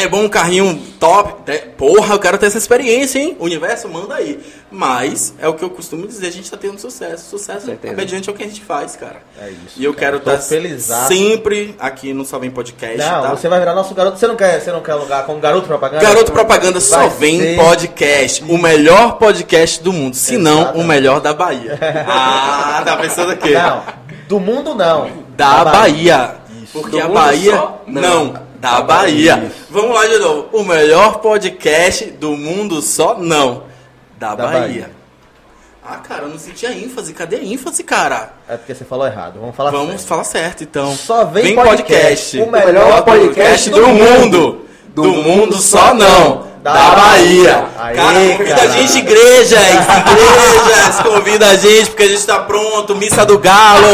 É 0.00 0.08
bom 0.08 0.22
um 0.24 0.28
carrinho 0.28 0.80
top? 1.00 1.34
Porra, 1.76 2.14
eu 2.14 2.18
quero 2.18 2.38
ter 2.38 2.46
essa 2.46 2.58
experiência, 2.58 3.18
hein? 3.18 3.36
O 3.38 3.44
universo 3.44 3.88
manda 3.88 4.14
aí. 4.14 4.38
Mas, 4.70 5.34
é 5.40 5.48
o 5.48 5.54
que 5.54 5.64
eu 5.64 5.70
costumo 5.70 6.06
dizer, 6.06 6.26
a 6.28 6.30
gente 6.32 6.50
tá 6.50 6.56
tendo 6.56 6.78
sucesso. 6.78 7.28
Sucesso 7.30 7.70
é 7.82 7.92
mediante 7.94 8.30
o 8.30 8.34
que 8.34 8.42
a 8.44 8.46
gente 8.46 8.60
faz, 8.62 8.94
cara. 8.96 9.16
É 9.40 9.48
isso, 9.50 9.74
E 9.76 9.84
eu 9.84 9.92
cara. 9.94 10.06
quero 10.12 10.16
estar 10.18 10.38
felizaço. 10.38 11.08
sempre 11.08 11.74
aqui 11.78 12.12
no 12.12 12.24
Salvem 12.24 12.50
Podcast, 12.50 12.98
Não, 12.98 13.22
tá? 13.22 13.30
você 13.30 13.48
vai 13.48 13.58
virar 13.58 13.74
nosso 13.74 13.94
garoto. 13.94 14.18
Você 14.18 14.26
não 14.26 14.36
quer, 14.36 14.60
você 14.60 14.70
não 14.70 14.82
quer 14.82 14.94
lugar 14.94 15.24
como 15.26 15.40
garoto 15.40 15.66
propaganda? 15.66 16.02
Garoto 16.04 16.30
Propaganda 16.32 16.80
só 16.80 17.08
vem 17.08 17.40
ser- 17.40 17.56
podcast. 17.56 18.44
O 18.48 18.58
melhor 18.58 19.18
podcast 19.18 19.82
do 19.82 19.92
mundo. 19.92 20.14
Se 20.14 20.36
não, 20.36 20.72
o 20.74 20.84
melhor 20.84 21.20
da 21.20 21.32
Bahia. 21.34 21.78
Ah, 22.06 22.82
tá 22.84 22.96
pensando 22.96 23.32
aqui? 23.32 23.50
Não, 23.52 23.82
do 24.28 24.38
mundo 24.38 24.74
não. 24.74 25.10
Da 25.36 25.64
Bahia. 25.64 26.36
Isso. 26.62 26.72
Porque 26.72 26.90
Do 27.00 27.02
a 27.04 27.08
Bahia. 27.08 27.52
só? 27.56 27.82
Não. 27.86 28.24
Não. 28.24 28.47
Da 28.58 28.80
Bahia. 28.80 29.52
Vamos 29.70 29.94
lá 29.94 30.06
de 30.06 30.18
novo. 30.18 30.48
O 30.52 30.64
melhor 30.64 31.18
podcast 31.20 32.06
do 32.06 32.30
mundo 32.36 32.82
só? 32.82 33.16
Não. 33.18 33.62
Da, 34.18 34.34
Da 34.34 34.44
Bahia. 34.44 34.60
Bahia. 34.60 34.90
Ah, 35.90 35.96
cara, 35.98 36.24
eu 36.24 36.28
não 36.28 36.38
senti 36.38 36.66
a 36.66 36.72
ênfase. 36.72 37.14
Cadê 37.14 37.36
a 37.36 37.42
ênfase, 37.44 37.82
cara? 37.84 38.32
É 38.48 38.56
porque 38.56 38.74
você 38.74 38.84
falou 38.84 39.06
errado. 39.06 39.38
Vamos 39.40 39.56
falar 39.56 39.70
Vamos 39.70 39.92
certo. 39.92 40.06
falar 40.06 40.24
certo, 40.24 40.64
então. 40.64 40.94
Só 40.94 41.24
vem 41.24 41.54
podcast. 41.54 42.40
O 42.40 42.44
O 42.44 42.50
melhor 42.52 43.02
podcast 43.04 43.34
podcast 43.34 43.70
do 43.70 43.80
do 43.80 43.88
mundo. 43.88 44.64
Do, 44.88 45.04
mundo 45.04 45.56
só 45.56 45.94
não. 45.94 46.48
Da, 46.62 46.72
Da 46.74 46.90
Bahia. 46.96 47.64
Aê, 47.78 47.94
cara, 47.94 48.18
convida 48.36 48.60
a 48.62 48.66
gente, 48.66 48.98
igrejas. 48.98 49.60
Igrejas, 49.62 51.00
convida 51.06 51.46
a 51.46 51.56
gente, 51.56 51.86
porque 51.90 52.02
a 52.02 52.08
gente 52.08 52.26
tá 52.26 52.40
pronto. 52.40 52.96
Missa 52.96 53.24
do 53.24 53.38
Galo. 53.38 53.86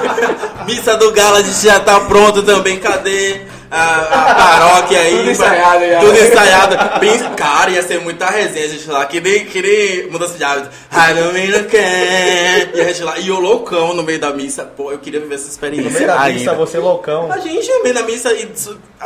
Missa 0.66 0.96
do 0.96 1.12
Galo, 1.12 1.36
a 1.36 1.42
gente 1.42 1.62
já 1.64 1.78
tá 1.78 2.00
pronto 2.00 2.42
também. 2.42 2.78
Cadê? 2.80 3.42
A, 3.70 4.00
a 4.30 4.34
paróquia 4.34 4.98
aí. 5.00 5.16
Tudo 5.18 5.30
ensaiado 5.30 5.86
já. 5.88 6.00
Tudo 6.00 6.18
ensaiado. 6.18 7.00
Bem, 7.00 7.18
cara, 7.36 7.70
ia 7.70 7.82
ser 7.82 8.00
muita 8.00 8.26
resenha, 8.26 8.64
a 8.66 8.68
gente 8.68 8.90
lá. 8.90 9.04
Que 9.06 9.20
nem, 9.20 9.44
que 9.44 9.62
nem 9.62 10.10
mudança 10.10 10.36
de 10.36 10.42
hábito. 10.44 10.68
I 10.92 11.14
don't 11.14 11.32
mean 11.32 11.52
to 11.52 11.68
care. 11.68 12.70
E 12.74 12.80
a 12.80 12.84
gente 12.84 13.02
lá. 13.02 13.18
E 13.18 13.30
o 13.30 13.38
loucão 13.38 13.94
no 13.94 14.02
meio 14.02 14.18
da 14.18 14.32
missa. 14.32 14.64
Pô, 14.64 14.90
eu 14.90 14.98
queria 14.98 15.20
viver 15.20 15.36
essa 15.36 15.48
experiência. 15.48 15.88
No 15.90 15.94
meio 15.94 16.06
da 16.06 16.14
missa, 16.28 16.50
ainda. 16.50 16.54
você 16.54 16.78
loucão. 16.78 17.30
A 17.30 17.38
gente, 17.38 17.68
no 17.70 17.82
meio 17.82 17.94
da 17.94 18.02
missa, 18.02 18.32
e 18.32 18.48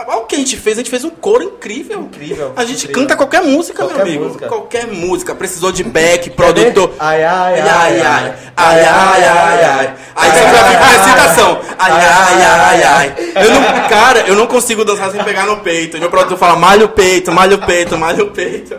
olha 0.06 0.16
o 0.18 0.24
que 0.26 0.34
a 0.34 0.38
gente 0.38 0.56
fez, 0.56 0.76
a 0.78 0.80
gente 0.80 0.90
fez 0.90 1.04
um 1.04 1.10
coro 1.10 1.42
incrível. 1.42 2.00
Incrível, 2.00 2.52
A 2.56 2.64
gente 2.64 2.84
incrível. 2.84 3.02
canta 3.02 3.16
qualquer 3.16 3.42
música, 3.42 3.78
Qualquer 3.84 3.96
meu 3.96 4.02
amigo. 4.06 4.24
música. 4.24 4.48
Qualquer 4.48 4.86
música. 4.86 5.34
Precisou 5.34 5.70
de 5.72 5.84
back, 5.84 6.30
produtor. 6.30 6.90
Ai, 6.98 7.22
ai, 7.22 7.60
Ai, 7.60 7.60
ai, 7.60 8.00
ai, 8.00 8.34
ai, 8.56 8.84
ai, 8.84 9.24
ai, 9.24 9.64
ai. 9.64 9.94
Aí 10.16 10.30
você 10.30 10.40
já 10.40 10.64
fica 10.64 10.78
com 10.78 10.94
excitação. 10.94 11.60
Ai, 11.78 11.92
ai, 11.92 12.42
ai, 12.44 12.82
ai. 12.82 13.14
Eu 13.44 13.50
não, 13.50 13.88
cara, 13.88 14.20
eu 14.26 14.34
não 14.34 14.46
consigo 14.54 14.84
dançar 14.84 15.10
sem 15.10 15.22
pegar 15.24 15.46
no 15.46 15.58
peito. 15.58 15.98
Meu 15.98 16.08
produtor 16.10 16.38
fala, 16.38 16.56
malha 16.56 16.84
o 16.84 16.88
peito, 16.88 17.32
malha 17.32 17.56
o 17.56 17.58
peito, 17.66 17.98
malha 17.98 18.22
o 18.22 18.30
peito. 18.30 18.76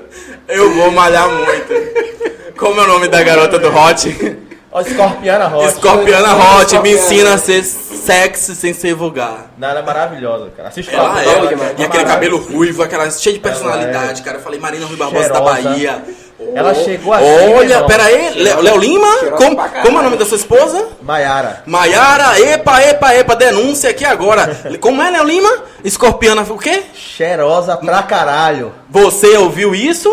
Eu 0.47 0.73
vou 0.73 0.91
malhar 0.91 1.27
muito. 1.29 2.55
Como 2.57 2.79
é 2.79 2.83
o 2.83 2.87
nome 2.87 3.07
da 3.09 3.21
garota 3.21 3.59
do 3.59 3.67
Hot? 3.67 4.37
Ó, 4.71 4.81
Escorpiana 4.81 5.47
Rocha. 5.47 5.67
Escorpiana 5.69 6.35
Hot, 6.35 6.79
me 6.79 6.93
ensina 6.93 7.33
a 7.33 7.37
ser 7.37 7.63
sexy 7.63 8.55
sem 8.55 8.73
ser 8.73 8.93
vulgar. 8.93 9.51
Não, 9.57 9.69
ela 9.69 9.79
é 9.79 9.83
maravilhosa, 9.83 10.49
cara. 10.55 10.69
Assiste 10.69 10.93
Ela 10.93 11.21
é, 11.21 11.23
Top 11.25 11.37
ela- 11.37 11.47
demais. 11.47 11.73
e 11.79 11.83
aquele 11.83 12.03
cabelo 12.05 12.37
ruivo, 12.37 12.83
aquela 12.83 13.09
cheia 13.11 13.33
de 13.33 13.39
personalidade, 13.39 14.21
cara. 14.21 14.37
Eu 14.37 14.41
falei 14.41 14.59
Marina 14.59 14.85
Rui 14.85 14.97
Barbosa 14.97 15.29
da 15.29 15.55
Cheirosa. 15.55 16.03
Bahia. 16.37 16.51
Ela 16.55 16.71
Oh, 16.71 16.83
chegou 16.83 17.13
aqui, 17.13 17.25
Olha, 17.57 17.83
pera 17.83 18.03
aí, 18.03 18.33
Léo 18.43 18.77
Lima? 18.77 19.07
Como, 19.37 19.55
como 19.55 19.97
é 19.97 19.99
o 19.99 20.03
nome 20.03 20.17
da 20.17 20.25
sua 20.25 20.37
esposa? 20.37 20.87
Maiara. 21.01 21.63
Maiara, 21.65 22.39
epa, 22.39 22.81
epa, 22.81 23.15
epa, 23.15 23.35
denúncia 23.35 23.89
aqui 23.89 24.03
agora. 24.05 24.55
Como 24.81 25.01
é, 25.01 25.09
Léo 25.11 25.23
Lima? 25.23 25.49
Escorpiana, 25.83 26.41
o 26.47 26.57
quê? 26.57 26.83
Cheirosa 26.93 27.77
pra 27.77 28.03
caralho. 28.03 28.73
Você 28.89 29.37
ouviu 29.37 29.73
isso? 29.73 30.09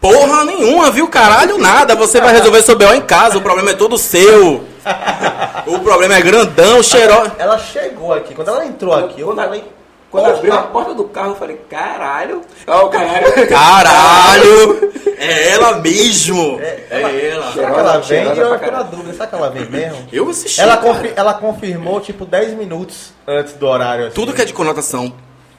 Porra 0.00 0.44
nenhuma, 0.44 0.90
viu? 0.90 1.08
Caralho, 1.08 1.58
nada. 1.58 1.94
Você 1.96 2.20
vai 2.20 2.32
resolver 2.32 2.62
seu 2.62 2.76
B.O. 2.76 2.94
em 2.94 3.00
casa, 3.00 3.36
o 3.36 3.42
problema 3.42 3.70
é 3.70 3.74
todo 3.74 3.98
seu. 3.98 4.64
O 5.66 5.80
problema 5.80 6.14
é 6.14 6.22
grandão, 6.22 6.82
cheirosa. 6.82 7.32
Ela 7.38 7.58
chegou 7.58 8.14
aqui. 8.14 8.34
Quando 8.34 8.48
ela 8.48 8.64
entrou 8.64 8.94
aqui, 8.94 9.20
eu 9.20 9.34
Quando, 9.34 9.42
falei. 9.44 9.64
Quando 10.10 10.24
porra. 10.24 10.36
abriu 10.36 10.52
a 10.54 10.62
porta 10.62 10.94
do 10.94 11.04
carro, 11.04 11.30
eu 11.32 11.36
falei, 11.36 11.56
caralho. 11.68 12.42
Ó, 12.66 12.86
o 12.86 12.88
caralho. 12.88 13.48
Caralho! 13.48 14.92
É 15.18 15.48
ela 15.50 15.78
mesmo! 15.78 16.58
É, 16.60 16.86
ela. 16.90 17.52
Será 17.52 17.70
que 17.72 17.78
ela 17.80 17.98
vem? 17.98 18.24
Eu 18.24 18.58
tô 18.58 18.70
na 18.70 18.82
dúvida. 18.82 19.12
Será 19.12 19.26
que 19.26 19.34
ela 19.34 19.50
vem 19.50 19.68
mesmo? 19.68 20.08
Eu 20.12 20.28
assisti. 20.30 20.60
Ela, 20.60 20.76
confi- 20.76 21.12
ela 21.16 21.34
confirmou, 21.34 22.00
tipo, 22.00 22.24
10 22.24 22.54
minutos 22.54 23.12
antes 23.26 23.54
do 23.54 23.66
horário. 23.66 24.06
assim. 24.06 24.14
Tudo 24.14 24.32
que 24.32 24.40
é 24.42 24.44
de 24.44 24.52
conotação 24.52 25.12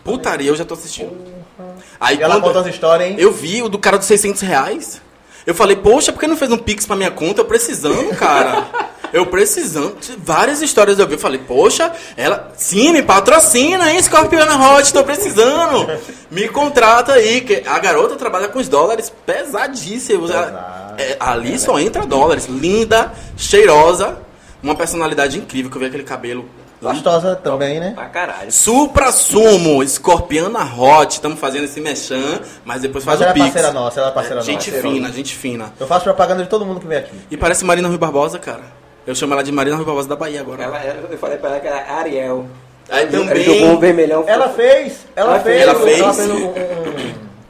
putaria 0.03 0.49
eu 0.49 0.55
já 0.55 0.65
tô 0.65 0.73
assistindo. 0.75 1.11
Aí 1.99 2.17
E 2.17 2.21
ela 2.23 2.35
quando 2.35 2.43
conta 2.45 2.59
as 2.61 2.67
histórias, 2.67 3.09
hein? 3.09 3.15
eu 3.19 3.31
vi 3.33 3.61
o 3.61 3.67
do 3.69 3.77
cara 3.77 3.97
dos 3.97 4.07
600 4.07 4.41
reais, 4.41 5.01
eu 5.45 5.53
falei, 5.53 5.75
poxa, 5.75 6.11
por 6.13 6.19
que 6.19 6.27
não 6.27 6.37
fez 6.37 6.49
um 6.51 6.57
pix 6.57 6.85
pra 6.85 6.95
minha 6.95 7.11
conta? 7.11 7.41
Eu 7.41 7.45
precisando, 7.45 8.15
cara. 8.15 8.65
Eu 9.11 9.25
precisando. 9.25 9.97
Várias 10.17 10.61
histórias 10.61 10.99
eu 10.99 11.07
vi. 11.07 11.13
Eu 11.13 11.19
falei, 11.19 11.39
poxa, 11.39 11.91
ela. 12.15 12.51
Sim, 12.55 12.91
me 12.91 13.01
patrocina, 13.01 13.91
hein, 13.91 14.01
Scorpiona 14.01 14.55
Hot, 14.77 14.93
tô 14.93 15.03
precisando. 15.03 15.87
Me 16.29 16.47
contrata 16.47 17.13
aí. 17.13 17.41
Que 17.41 17.63
a 17.65 17.79
garota 17.79 18.15
trabalha 18.15 18.47
com 18.47 18.59
os 18.59 18.67
dólares 18.67 19.11
pesadíssimos. 19.25 20.31
Pesado. 20.31 20.57
É, 20.97 21.15
ali 21.19 21.57
só 21.57 21.79
entra 21.79 22.05
dólares. 22.05 22.47
Linda, 22.47 23.13
cheirosa, 23.37 24.17
uma 24.61 24.75
personalidade 24.75 25.37
incrível, 25.37 25.71
que 25.71 25.77
eu 25.77 25.81
vi 25.81 25.87
aquele 25.87 26.03
cabelo. 26.03 26.45
Gostosa 26.81 27.35
também, 27.35 27.77
né? 27.77 27.91
Pra 27.93 28.05
caralho. 28.05 28.49
Supra 28.51 29.11
Sumo, 29.11 29.83
Escorpiana 29.83 30.63
Hot, 30.63 31.11
estamos 31.15 31.37
fazendo 31.37 31.65
esse 31.65 31.81
mechan, 31.81 32.39
mas 32.63 32.81
depois 32.81 33.03
faz 33.03 33.19
Mas 33.19 33.27
ela 33.27 33.31
o 33.31 33.31
é 33.31 33.33
pix. 33.33 33.53
parceira 33.53 33.73
nossa, 33.73 33.99
ela 33.99 34.09
é 34.09 34.13
parceira 34.13 34.41
gente 34.41 34.71
nossa. 34.71 34.81
fina, 34.81 35.11
gente 35.11 35.35
fina. 35.35 35.73
Eu 35.77 35.85
faço 35.87 36.05
propaganda 36.05 36.41
de 36.43 36.47
todo 36.49 36.65
mundo 36.65 36.79
que 36.79 36.87
vem 36.87 36.97
aqui. 36.99 37.11
E 37.29 37.35
parece 37.35 37.65
Marina 37.65 37.89
Rui 37.89 37.97
Barbosa, 37.97 38.39
cara. 38.39 38.61
Eu 39.09 39.15
chamo 39.15 39.33
ela 39.33 39.43
de 39.43 39.51
Marina 39.51 39.75
Rui 39.75 39.85
Barbosa 39.85 40.07
da 40.07 40.15
Bahia 40.15 40.39
agora. 40.39 40.63
Ela, 40.63 40.83
eu 41.09 41.17
falei 41.17 41.39
pra 41.39 41.49
ela 41.49 41.59
que 41.59 41.67
era 41.67 41.91
Ariel. 41.93 42.45
Aí 42.87 43.09
jogou 43.11 43.23
um 43.23 43.27
também. 43.27 43.79
vermelhão. 43.79 44.23
Ela 44.27 44.49
fez, 44.49 44.99
ela, 45.15 45.31
Ela 45.31 45.39
fez, 45.39 45.55
fez, 45.55 45.67
ela 45.67 45.79
fez. 45.79 45.99
ela 45.99 46.13
fez 46.13 46.29
um, 46.29 46.53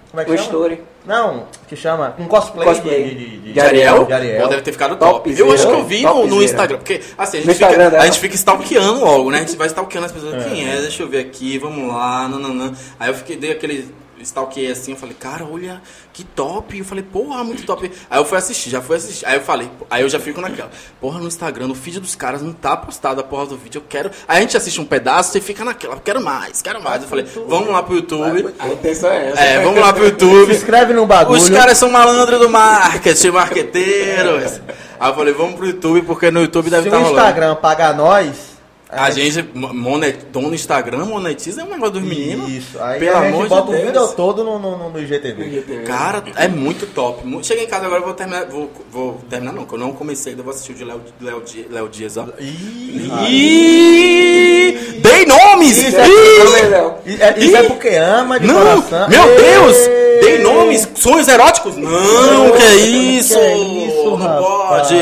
como 0.09 0.21
é 0.21 0.25
que 0.25 0.31
Um 0.31 0.35
chama? 0.37 0.45
story. 0.47 0.81
Não, 1.05 1.43
que 1.67 1.75
chama 1.75 2.15
um 2.17 2.25
cosplay, 2.27 2.65
Cosplay. 2.65 3.03
de, 3.09 3.15
de, 3.15 3.37
de, 3.39 3.53
De 3.53 3.59
Ariel? 3.59 4.05
de 4.05 4.13
Ariel. 4.13 4.41
Pô, 4.43 4.47
deve 4.47 4.61
ter 4.61 4.71
ficado 4.71 4.95
top. 4.95 5.29
Topzera. 5.29 5.49
eu 5.49 5.53
acho 5.53 5.67
que 5.67 5.73
eu 5.73 5.83
vi 5.83 6.01
no, 6.03 6.27
no. 6.27 6.43
Instagram. 6.43 6.77
Porque, 6.77 7.01
assim, 7.17 7.37
a 7.37 7.41
gente, 7.41 7.47
No 7.47 7.53
fica, 7.53 7.65
Instagram 7.71 7.97
a 7.99 8.05
gente 8.05 8.19
fica 8.19 8.35
stalkeando 8.35 8.99
logo, 9.03 9.29
né? 9.31 9.37
A 9.39 9.41
gente 9.41 9.57
vai 9.57 9.67
stalkeando 9.67 10.05
as 10.05 10.11
pessoas. 10.13 10.43
Quem 10.45 10.65
é? 10.69 10.79
Deixa 10.79 11.03
eu 11.03 11.09
ver 11.09 11.19
aqui, 11.19 11.57
vamos 11.57 11.87
lá, 11.93 12.27
nananã. 12.29 12.71
Aí 12.97 13.09
eu 13.09 13.13
fiquei, 13.15 13.35
dei 13.35 13.51
aquele 13.51 13.93
stalkeei 14.23 14.71
assim, 14.71 14.91
eu 14.91 14.97
falei, 14.97 15.15
cara, 15.19 15.45
olha, 15.45 15.81
que 16.13 16.23
top. 16.23 16.77
Eu 16.77 16.85
falei, 16.85 17.03
porra, 17.03 17.43
muito 17.43 17.63
top. 17.65 17.91
Aí 18.09 18.19
eu 18.19 18.25
fui 18.25 18.37
assistir, 18.37 18.69
já 18.69 18.81
fui 18.81 18.95
assistir. 18.97 19.25
Aí 19.25 19.35
eu 19.35 19.41
falei, 19.41 19.69
aí 19.89 20.01
eu 20.01 20.09
já 20.09 20.19
fico 20.19 20.41
naquela. 20.41 20.69
Porra, 20.99 21.19
no 21.19 21.27
Instagram, 21.27 21.67
no 21.67 21.75
feed 21.75 21.99
dos 21.99 22.15
caras 22.15 22.41
não 22.41 22.53
tá 22.53 22.75
postado 22.77 23.21
a 23.21 23.23
porra 23.23 23.45
do 23.47 23.57
vídeo. 23.57 23.79
Eu 23.79 23.85
quero. 23.87 24.11
Aí 24.27 24.37
a 24.37 24.41
gente 24.41 24.55
assiste 24.57 24.79
um 24.81 24.85
pedaço 24.85 25.37
e 25.37 25.41
fica 25.41 25.63
naquela, 25.63 25.97
quero 25.99 26.21
mais, 26.23 26.61
quero 26.61 26.81
mais. 26.81 27.01
Eu 27.03 27.07
falei, 27.09 27.25
vamos 27.47 27.69
lá 27.69 27.81
pro 27.83 27.95
YouTube. 27.95 28.53
A 28.59 28.67
intenção 28.67 29.09
é 29.09 29.29
essa. 29.29 29.41
É, 29.41 29.63
vamos 29.63 29.79
lá 29.79 29.93
pro 29.93 30.03
Se 30.03 30.09
YouTube. 30.11 30.53
inscreve 30.53 30.93
no 30.93 31.05
bagulho. 31.05 31.39
Os 31.41 31.49
caras 31.49 31.77
são 31.77 31.89
malandros 31.89 32.39
do 32.39 32.49
marketing, 32.49 33.29
marqueteiros. 33.31 34.61
Aí 34.99 35.09
eu 35.09 35.15
falei, 35.15 35.33
vamos 35.33 35.55
pro 35.55 35.65
YouTube, 35.65 36.01
porque 36.01 36.29
no 36.29 36.41
YouTube 36.41 36.69
deve 36.69 36.83
Se 36.83 36.87
estar 36.89 36.99
o 36.99 37.03
rolando. 37.03 37.19
Instagram 37.19 37.55
pagar 37.55 37.95
nós, 37.95 38.48
A 38.91 39.11
gente, 39.11 39.47
monet, 39.53 40.17
dono 40.31 40.49
do 40.49 40.55
Instagram, 40.55 41.05
monetiza 41.05 41.61
é 41.61 41.63
um 41.63 41.69
negócio 41.69 41.93
dos 41.93 42.01
meninos. 42.01 42.49
Isso, 42.49 42.81
aí 42.81 42.99
Pelo 42.99 43.17
a 43.17 43.21
gente 43.21 43.33
amor 43.33 43.43
de 43.43 43.49
bota 43.49 43.67
o 43.69 43.71
Deus. 43.73 43.85
vídeo 43.85 44.07
todo 44.15 44.43
no, 44.43 44.57
no, 44.57 44.77
no, 44.79 44.89
no 44.89 44.99
IGTV. 44.99 45.83
Cara, 45.85 46.23
é 46.35 46.47
muito 46.47 46.87
top. 46.87 47.21
Cheguei 47.43 47.65
em 47.65 47.67
casa 47.67 47.85
agora, 47.85 48.01
eu 48.01 48.05
vou 48.05 48.15
terminar. 48.15 48.45
Vou, 48.47 48.71
vou 48.91 49.21
terminar, 49.29 49.51
não, 49.53 49.65
que 49.65 49.73
eu 49.75 49.77
não 49.77 49.91
comecei 49.91 50.31
ainda, 50.31 50.41
vou 50.41 50.51
assistir 50.51 50.71
o 50.71 50.75
de 50.75 50.83
Léo 50.85 51.01
Léo 51.21 51.43
Léo 51.69 51.87
Dias, 51.87 52.17
ó. 52.17 52.25
Ih, 52.39 53.11
Ih, 53.29 54.99
Dei 55.01 55.25
nomes! 55.25 55.77
Isso 55.77 55.95
Ih! 55.97 57.11
E- 57.13 57.21
é- 57.21 57.35
Isso 57.37 57.55
é 57.57 57.63
porque 57.63 57.89
ama 57.89 58.39
de 58.39 58.47
Não, 58.47 58.55
coração. 58.55 59.07
meu 59.09 59.23
Ei! 59.23 59.37
Deus! 59.37 59.77
Dei 60.21 60.39
nomes, 60.39 60.87
sonhos 60.95 61.27
eróticos? 61.27 61.77
Não, 61.77 62.51
que 62.57 62.63
é 62.63 62.75
isso? 62.75 63.35
Que 63.35 63.39
é 63.39 63.57
isso, 63.57 64.17
não 64.17 64.37
pode. 64.37 64.95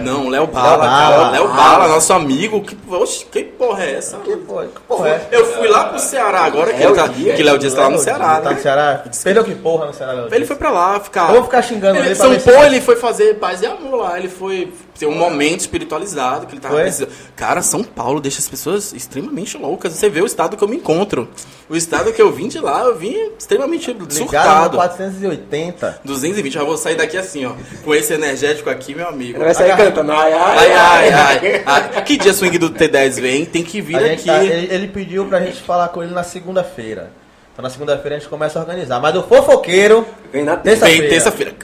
Não, 0.00 0.28
Léo 0.28 0.46
Bala, 0.46 0.78
Bala. 0.78 0.86
cara. 0.88 1.30
Léo 1.30 1.48
Bala, 1.48 1.88
nosso 1.88 2.12
amigo. 2.12 2.62
Que, 2.62 2.76
oxe, 2.90 3.24
que 3.26 3.44
porra 3.44 3.84
é 3.84 3.94
essa? 3.96 4.16
Que 4.18 4.36
foi? 4.36 4.66
Que 4.68 4.80
porra 4.88 5.08
é? 5.08 5.28
Eu 5.30 5.46
fui 5.46 5.68
lá 5.68 5.84
pro 5.84 5.98
Ceará 5.98 6.40
agora, 6.40 6.72
que, 6.72 6.80
É 6.82 6.84
ele 6.84 6.92
o 6.92 6.94
tá, 6.96 7.06
dia, 7.06 7.34
que 7.34 7.42
Léo 7.42 7.58
Dias 7.58 7.74
tá 7.74 7.82
lá 7.82 7.90
no 7.90 7.98
Ceará, 7.98 8.40
Tá 8.40 8.50
no 8.50 8.56
né? 8.56 8.62
Ceará? 8.62 9.04
Perdeu 9.24 9.44
que 9.44 9.54
porra 9.54 9.86
no 9.86 9.94
Ceará, 9.94 10.12
Léo 10.12 10.28
Ele 10.34 10.46
foi 10.46 10.56
pra 10.56 10.70
lá 10.70 11.00
ficar. 11.00 11.28
Eu 11.28 11.34
vou 11.34 11.44
ficar 11.44 11.62
xingando 11.62 11.98
ele 11.98 12.08
Ele, 12.08 12.16
pra 12.16 12.26
São 12.26 12.38
Paulo, 12.52 12.66
ele 12.66 12.80
foi 12.80 12.96
fazer 12.96 13.34
paz 13.38 13.62
e 13.62 13.66
amor 13.66 13.94
lá. 14.00 14.18
Ele 14.18 14.28
foi 14.28 14.72
ter 15.00 15.06
um 15.06 15.14
momento 15.16 15.60
espiritualizado 15.60 16.46
que 16.46 16.52
ele 16.52 16.60
tava 16.60 16.74
Foi? 16.74 16.82
precisando. 16.84 17.10
Cara, 17.34 17.62
São 17.62 17.82
Paulo 17.82 18.20
deixa 18.20 18.38
as 18.38 18.48
pessoas 18.48 18.92
extremamente 18.92 19.56
loucas. 19.56 19.94
Você 19.94 20.10
vê 20.10 20.20
o 20.20 20.26
estado 20.26 20.58
que 20.58 20.62
eu 20.62 20.68
me 20.68 20.76
encontro. 20.76 21.26
O 21.70 21.74
estado 21.74 22.12
que 22.12 22.20
eu 22.20 22.30
vim 22.30 22.48
de 22.48 22.58
lá, 22.60 22.82
eu 22.82 22.96
vim 22.98 23.16
extremamente 23.38 23.90
Ligado 23.92 24.12
surtado. 24.12 24.76
480. 24.76 26.00
220, 26.04 26.52
já 26.52 26.62
vou 26.64 26.76
sair 26.76 26.96
daqui 26.96 27.16
assim, 27.16 27.46
ó. 27.46 27.52
Com 27.82 27.94
esse 27.94 28.12
energético 28.12 28.68
aqui, 28.68 28.94
meu 28.94 29.08
amigo. 29.08 29.38
Ele 29.38 29.44
vai 29.44 29.54
sair 29.54 29.74
cantando. 29.76 30.12
Ai, 30.12 30.32
Ai, 30.34 30.72
ai, 30.72 31.12
ai, 31.12 31.62
ai. 31.64 32.02
Que 32.04 32.18
dia 32.18 32.34
swing 32.34 32.58
do 32.58 32.68
T10 32.70 33.20
vem? 33.20 33.46
Tem 33.46 33.62
que 33.64 33.80
vir 33.80 33.96
aqui. 33.96 34.26
tá- 34.26 34.44
ele, 34.44 34.72
ele 34.74 34.88
pediu 34.88 35.24
pra 35.26 35.40
gente 35.40 35.62
falar 35.62 35.88
com 35.88 36.02
ele 36.02 36.12
na 36.12 36.22
segunda-feira. 36.24 37.10
Então 37.52 37.62
na 37.62 37.70
segunda-feira 37.70 38.16
a 38.16 38.18
gente 38.18 38.28
começa 38.28 38.58
a 38.58 38.62
organizar. 38.62 39.00
Mas 39.00 39.16
o 39.16 39.22
fofoqueiro, 39.22 40.06
Vem 40.32 40.44
na 40.44 40.56
terça-feira. 40.56 41.00
Vem 41.02 41.10
terça-feira. 41.10 41.54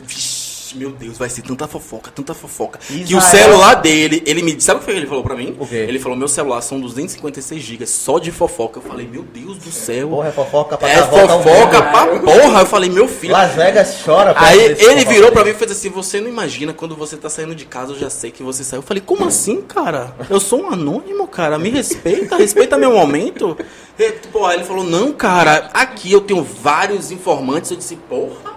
Meu 0.77 0.91
Deus, 0.91 1.17
vai 1.19 1.29
ser 1.29 1.43
tanta 1.43 1.67
fofoca, 1.67 2.11
tanta 2.15 2.35
fofoca. 2.35 2.79
Que 2.79 2.95
o 3.15 3.19
Israel- 3.19 3.23
celular 3.23 3.75
dele, 3.75 4.23
ele 4.27 4.43
me. 4.43 4.61
Sabe 4.61 4.81
o 4.81 4.85
que 4.85 4.91
ele 4.91 5.07
falou 5.07 5.23
pra 5.23 5.35
mim? 5.35 5.57
O 5.59 5.67
quê? 5.67 5.77
Ele 5.89 5.99
falou: 5.99 6.17
meu 6.17 6.29
celular 6.29 6.61
são 6.61 6.79
256 6.81 7.63
GB 7.63 7.87
só 7.87 8.19
de 8.19 8.31
fofoca. 8.31 8.79
Eu 8.79 8.83
falei: 8.83 9.07
meu 9.07 9.23
Deus 9.23 9.59
do 9.59 9.71
céu. 9.73 10.09
Porra, 10.11 10.29
é 10.29 10.33
fofoca 10.33 10.77
pra 10.77 10.89
é 10.89 11.03
fofoca 11.03 11.83
pra 11.83 12.07
porra. 12.19 12.61
Eu 12.61 12.67
falei: 12.67 12.91
meu 12.91 13.09
filho. 13.09 13.33
Las 13.33 13.55
Vegas 13.55 14.03
chora. 14.05 14.35
Aí 14.37 14.59
ele 14.79 15.05
virou 15.05 15.33
pra 15.33 15.45
mim 15.45 15.51
e 15.51 15.55
fez 15.55 15.71
assim: 15.71 15.89
Você 15.91 16.21
não 16.21 16.29
imagina 16.29 16.73
quando 16.73 16.95
você 16.95 17.17
tá 17.17 17.29
saindo 17.29 17.55
de 17.55 17.65
casa, 17.65 17.93
eu 17.93 17.99
já 17.99 18.11
sei 18.11 18.31
que 18.31 18.43
você 18.43 18.63
saiu. 18.63 18.79
Eu 18.81 18.87
falei: 18.87 19.03
Como 19.05 19.25
assim, 19.25 19.63
cara? 19.63 20.15
Eu 20.29 20.39
sou 20.41 20.63
um 20.63 20.71
anônimo, 20.73 21.27
cara. 21.27 21.59
Me 21.59 21.71
respeita, 21.71 22.37
respeita 22.37 22.77
meu 22.77 22.93
momento. 22.93 23.57
E, 23.99 24.13
Porra, 24.31 24.55
ele 24.55 24.65
falou: 24.65 24.85
Não, 24.85 25.13
cara, 25.13 25.71
aqui 25.73 26.13
eu 26.13 26.21
tenho 26.21 26.43
vários 26.43 27.11
informantes. 27.11 27.71
Eu 27.71 27.77
disse: 27.77 27.97
Porra. 27.97 28.56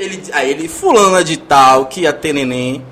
Ele, 0.00 0.22
aí 0.32 0.50
ele, 0.50 0.66
fulana 0.66 1.22
de 1.22 1.36
tal, 1.36 1.84
que 1.84 2.00
ia 2.00 2.12
ter 2.12 2.32
neném, 2.32 2.82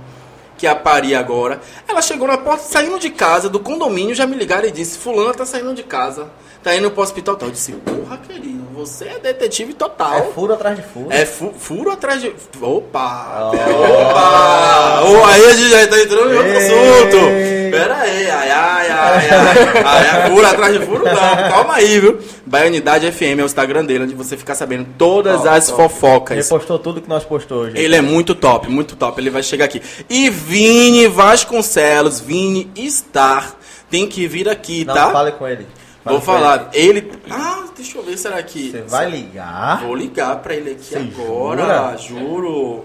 que 0.59 0.67
ia 0.67 0.77
parir 0.77 1.15
agora. 1.15 1.59
Ela 1.89 2.03
chegou 2.03 2.29
na 2.29 2.37
porta, 2.37 2.65
saindo 2.65 2.99
de 2.99 3.09
casa, 3.09 3.49
do 3.49 3.59
condomínio, 3.59 4.15
já 4.15 4.27
me 4.27 4.37
ligaram 4.37 4.69
e 4.69 4.71
disse: 4.71 4.99
Fulana 4.99 5.33
tá 5.33 5.47
saindo 5.47 5.73
de 5.73 5.83
casa. 5.83 6.31
Tá 6.63 6.75
indo 6.77 6.91
pro 6.91 7.03
hospital 7.03 7.37
tal. 7.37 7.49
Eu 7.49 7.53
disse: 7.53 7.73
Porra, 7.73 8.19
querido, 8.19 8.65
você 8.75 9.05
é 9.07 9.19
detetive 9.19 9.75
total. 9.75 10.19
É 10.19 10.23
furo 10.33 10.53
atrás 10.55 10.77
de 10.77 10.83
furo. 10.83 11.07
É 11.11 11.25
fu- 11.25 11.55
furo 11.57 11.91
atrás 11.91 12.21
de. 12.21 12.33
Opa! 12.61 13.51
Opa! 13.53 15.03
Oh, 15.05 15.25
aí 15.25 15.45
a 15.47 15.53
gente 15.55 15.69
já 15.71 15.87
tá 15.87 16.01
entrando 16.01 16.33
em 16.33 16.37
outro 16.37 16.51
Ei. 16.53 16.57
assunto. 16.57 17.71
Pera 17.71 17.97
aí, 17.97 18.31
ai, 18.31 18.51
ai, 18.51 18.91
ai, 18.91 19.29
ai. 19.31 19.83
ai 19.85 20.07
é 20.27 20.31
furo 20.31 20.47
atrás 20.47 20.73
de 20.79 20.85
furo, 20.87 21.05
não. 21.05 21.15
Calma 21.51 21.75
aí, 21.75 22.01
viu? 22.01 22.19
Baianidade 22.47 23.11
FM 23.13 23.39
é 23.41 23.43
o 23.43 23.47
Instagram 23.47 23.85
dele, 23.85 24.05
onde 24.05 24.15
você 24.15 24.37
fica 24.37 24.55
sabendo 24.55 24.87
todas 24.97 25.47
as 25.47 25.71
fofocas. 25.71 26.37
Repostou 26.37 26.79
tudo 26.79 27.01
que 27.01 27.09
nós 27.09 27.25
postou 27.25 27.59
hoje. 27.65 27.79
Ele 27.79 27.95
é 27.95 28.01
muito 28.01 28.35
top, 28.35 28.69
muito 28.71 28.97
top. 28.97 29.21
Ele 29.21 29.31
vai 29.31 29.43
chegar 29.43 29.67
aqui. 29.67 29.83
E 30.09 30.29
Vini 30.31 31.07
Vasconcelos, 31.09 32.21
Vini 32.21 32.71
Star, 32.91 33.55
tem 33.91 34.07
que 34.09 34.27
vir 34.27 34.49
aqui, 34.49 34.85
Não, 34.85 34.95
tá? 34.95 35.11
fale 35.13 35.33
com 35.33 35.47
ele. 35.47 35.67
Vou 36.09 36.21
falar. 36.21 36.71
Ele. 36.73 37.13
Ah, 37.31 37.65
deixa 37.77 37.99
eu 37.99 38.03
ver, 38.03 38.17
será 38.19 38.43
que. 38.43 38.71
Você 38.71 38.83
vai 38.83 39.11
ligar? 39.11 39.83
Vou 39.85 39.95
ligar 39.95 40.37
pra 40.41 40.55
ele 40.55 40.73
aqui 40.73 40.85
Você 40.85 40.97
agora, 40.97 41.97
juro. 41.97 42.85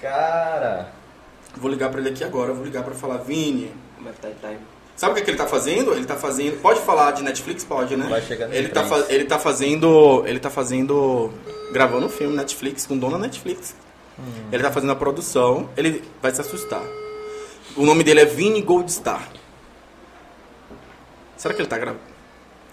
Cara. 0.00 0.92
Vou 1.56 1.70
ligar 1.70 1.88
pra 1.90 2.00
ele 2.00 2.10
aqui 2.10 2.24
agora, 2.24 2.52
vou 2.52 2.64
ligar 2.64 2.82
pra 2.82 2.94
falar, 2.94 3.18
Vini. 3.18 3.70
Mas 4.00 4.16
tá, 4.18 4.28
tá. 4.42 4.52
Sabe 4.96 5.12
o 5.12 5.16
que, 5.16 5.22
que 5.22 5.30
ele 5.30 5.38
tá 5.38 5.46
fazendo? 5.46 5.92
Ele 5.92 6.04
tá 6.04 6.16
fazendo. 6.16 6.60
Pode 6.60 6.80
falar 6.80 7.12
de 7.12 7.22
Netflix? 7.22 7.64
Pode, 7.64 7.96
né? 7.96 8.06
Vai 8.08 8.22
chegar 8.22 8.52
ele 8.54 8.68
tá, 8.68 8.84
fa- 8.84 9.04
ele 9.08 9.24
tá 9.24 9.38
fazendo. 9.38 10.22
Ele 10.26 10.38
tá 10.38 10.50
fazendo. 10.50 11.32
Gravando 11.72 12.06
um 12.06 12.08
filme 12.08 12.36
Netflix 12.36 12.86
com 12.86 12.96
dona 12.96 13.18
Netflix. 13.18 13.74
Hum. 14.18 14.22
Ele 14.52 14.62
tá 14.62 14.70
fazendo 14.70 14.92
a 14.92 14.96
produção. 14.96 15.68
Ele 15.76 16.02
vai 16.22 16.32
se 16.32 16.40
assustar. 16.40 16.82
O 17.76 17.84
nome 17.84 18.04
dele 18.04 18.20
é 18.20 18.24
Vini 18.24 18.62
Goldstar. 18.62 19.28
Será 21.44 21.52
que 21.52 21.60
ele 21.60 21.68
tá 21.68 21.76
gravando? 21.76 22.00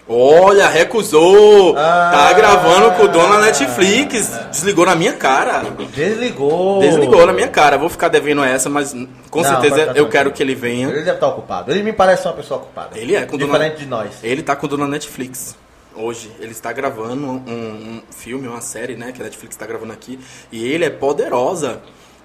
Olha, 0.07 0.69
recusou! 0.69 1.75
Ah. 1.77 2.09
tá 2.13 2.31
gravando 2.31 2.91
com 2.91 3.05
dona 3.07 3.37
Netflix. 3.41 4.31
Desligou 4.49 4.85
na 4.85 4.95
minha 4.95 5.11
cara. 5.11 5.61
Desligou. 5.93 6.79
Desligou 6.79 7.25
na 7.25 7.33
minha 7.33 7.49
cara. 7.49 7.77
Vou 7.77 7.89
ficar 7.89 8.07
devendo 8.07 8.41
essa, 8.41 8.69
mas 8.69 8.93
com 9.29 9.41
Não, 9.41 9.43
certeza 9.43 9.91
eu 9.93 10.07
quero 10.07 10.31
que 10.31 10.41
ele 10.41 10.55
venha. 10.55 10.87
Ele 10.87 10.99
deve 10.99 11.15
estar 11.15 11.27
ocupado. 11.27 11.69
Ele 11.69 11.83
me 11.83 11.91
parece 11.91 12.25
uma 12.25 12.33
pessoa 12.33 12.61
ocupada. 12.61 12.97
Ele 12.97 13.13
é, 13.13 13.25
com 13.25 13.37
Diferente 13.37 13.79
de 13.79 13.87
nós. 13.87 14.11
Ele 14.23 14.41
tá 14.41 14.55
com 14.55 14.69
dona 14.69 14.87
Netflix. 14.87 15.53
Hoje, 15.93 16.31
ele 16.39 16.53
está 16.53 16.71
gravando 16.71 17.27
um, 17.27 17.43
um 17.45 18.01
filme, 18.09 18.47
uma 18.47 18.61
série, 18.61 18.95
né? 18.95 19.11
Que 19.11 19.19
a 19.19 19.25
Netflix 19.25 19.53
está 19.53 19.67
gravando 19.67 19.91
aqui. 19.91 20.17
E 20.49 20.65
ele 20.65 20.85
é 20.85 20.89
poderosa. 20.89 21.81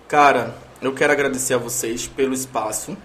Cara, 0.06 0.54
eu 0.80 0.92
quero 0.92 1.12
agradecer 1.12 1.54
a 1.54 1.58
vocês 1.58 2.06
pelo 2.06 2.32
espaço. 2.32 2.96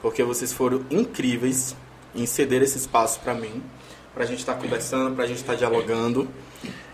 Porque 0.00 0.22
vocês 0.22 0.52
foram 0.52 0.86
incríveis 0.88 1.74
em 2.16 2.26
ceder 2.26 2.62
esse 2.62 2.78
espaço 2.78 3.20
pra 3.20 3.34
mim. 3.34 3.62
Pra 4.14 4.24
gente 4.24 4.38
estar 4.38 4.54
conversando, 4.54 5.14
pra 5.14 5.26
gente 5.26 5.38
estar 5.38 5.54
dialogando. 5.54 6.28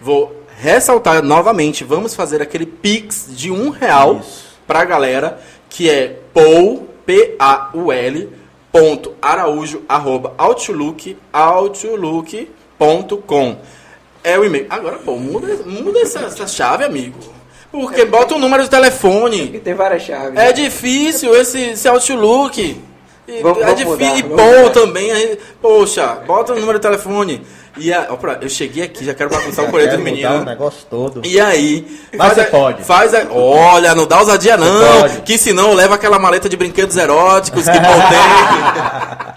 Vou 0.00 0.42
ressaltar 0.58 1.22
novamente, 1.22 1.84
vamos 1.84 2.14
fazer 2.14 2.42
aquele 2.42 2.66
pix 2.66 3.26
de 3.30 3.50
um 3.50 3.70
real 3.70 4.18
Isso. 4.20 4.46
pra 4.66 4.84
galera, 4.84 5.40
que 5.70 5.88
é 5.88 6.18
paul, 6.34 6.88
P-A-U-L, 7.06 8.28
ponto, 8.70 9.14
araújo, 9.22 9.82
arroba, 9.88 10.34
outlook, 10.36 11.16
outlook.com. 11.32 12.36
É 14.24 14.38
o 14.38 14.44
e-mail. 14.44 14.66
Agora, 14.70 14.98
pô, 14.98 15.16
muda, 15.16 15.48
muda 15.64 16.00
essa, 16.00 16.20
essa 16.20 16.46
chave, 16.46 16.84
amigo. 16.84 17.18
Porque 17.72 18.04
bota 18.04 18.34
o 18.34 18.38
número 18.38 18.62
de 18.62 18.70
telefone. 18.70 19.60
Tem 19.60 19.74
várias 19.74 20.02
chaves. 20.02 20.38
É 20.38 20.52
difícil 20.52 21.34
esse, 21.34 21.58
esse 21.70 21.88
Outlook. 21.88 22.78
E 23.28 23.40
Vamos- 23.40 23.62
é 23.62 23.74
difícil. 23.74 23.88
mudar, 23.90 24.18
e 24.18 24.22
mudar. 24.58 24.70
também. 24.70 25.12
Aí, 25.12 25.38
poxa, 25.60 26.06
bota 26.26 26.52
o 26.52 26.56
número 26.58 26.78
de 26.78 26.82
telefone. 26.82 27.42
E 27.78 27.90
a, 27.92 28.08
ó, 28.10 28.16
pra- 28.16 28.38
eu 28.42 28.48
cheguei 28.50 28.82
aqui, 28.84 29.02
já 29.04 29.14
quero 29.14 29.30
bagunçar 29.30 29.64
o 29.64 29.70
colete 29.70 29.96
do 29.96 29.98
mudar 29.98 30.10
o 30.10 30.14
menino. 30.14 30.44
negócio 30.44 30.80
todo. 30.90 31.22
E 31.24 31.40
aí. 31.40 31.86
Mas 32.12 32.18
faz 32.18 32.34
você 32.34 32.40
a- 32.40 32.44
pode. 32.50 32.84
Faz 32.84 33.14
a, 33.14 33.26
olha, 33.32 33.94
não 33.94 34.06
dá 34.06 34.18
ousadia 34.18 34.56
não. 34.56 35.08
Que 35.24 35.38
senão 35.38 35.72
leva 35.72 35.94
aquela 35.94 36.18
maleta 36.18 36.48
de 36.48 36.56
brinquedos 36.56 36.96
eróticos 36.96 37.64
que 37.64 37.70
tem. 37.72 37.80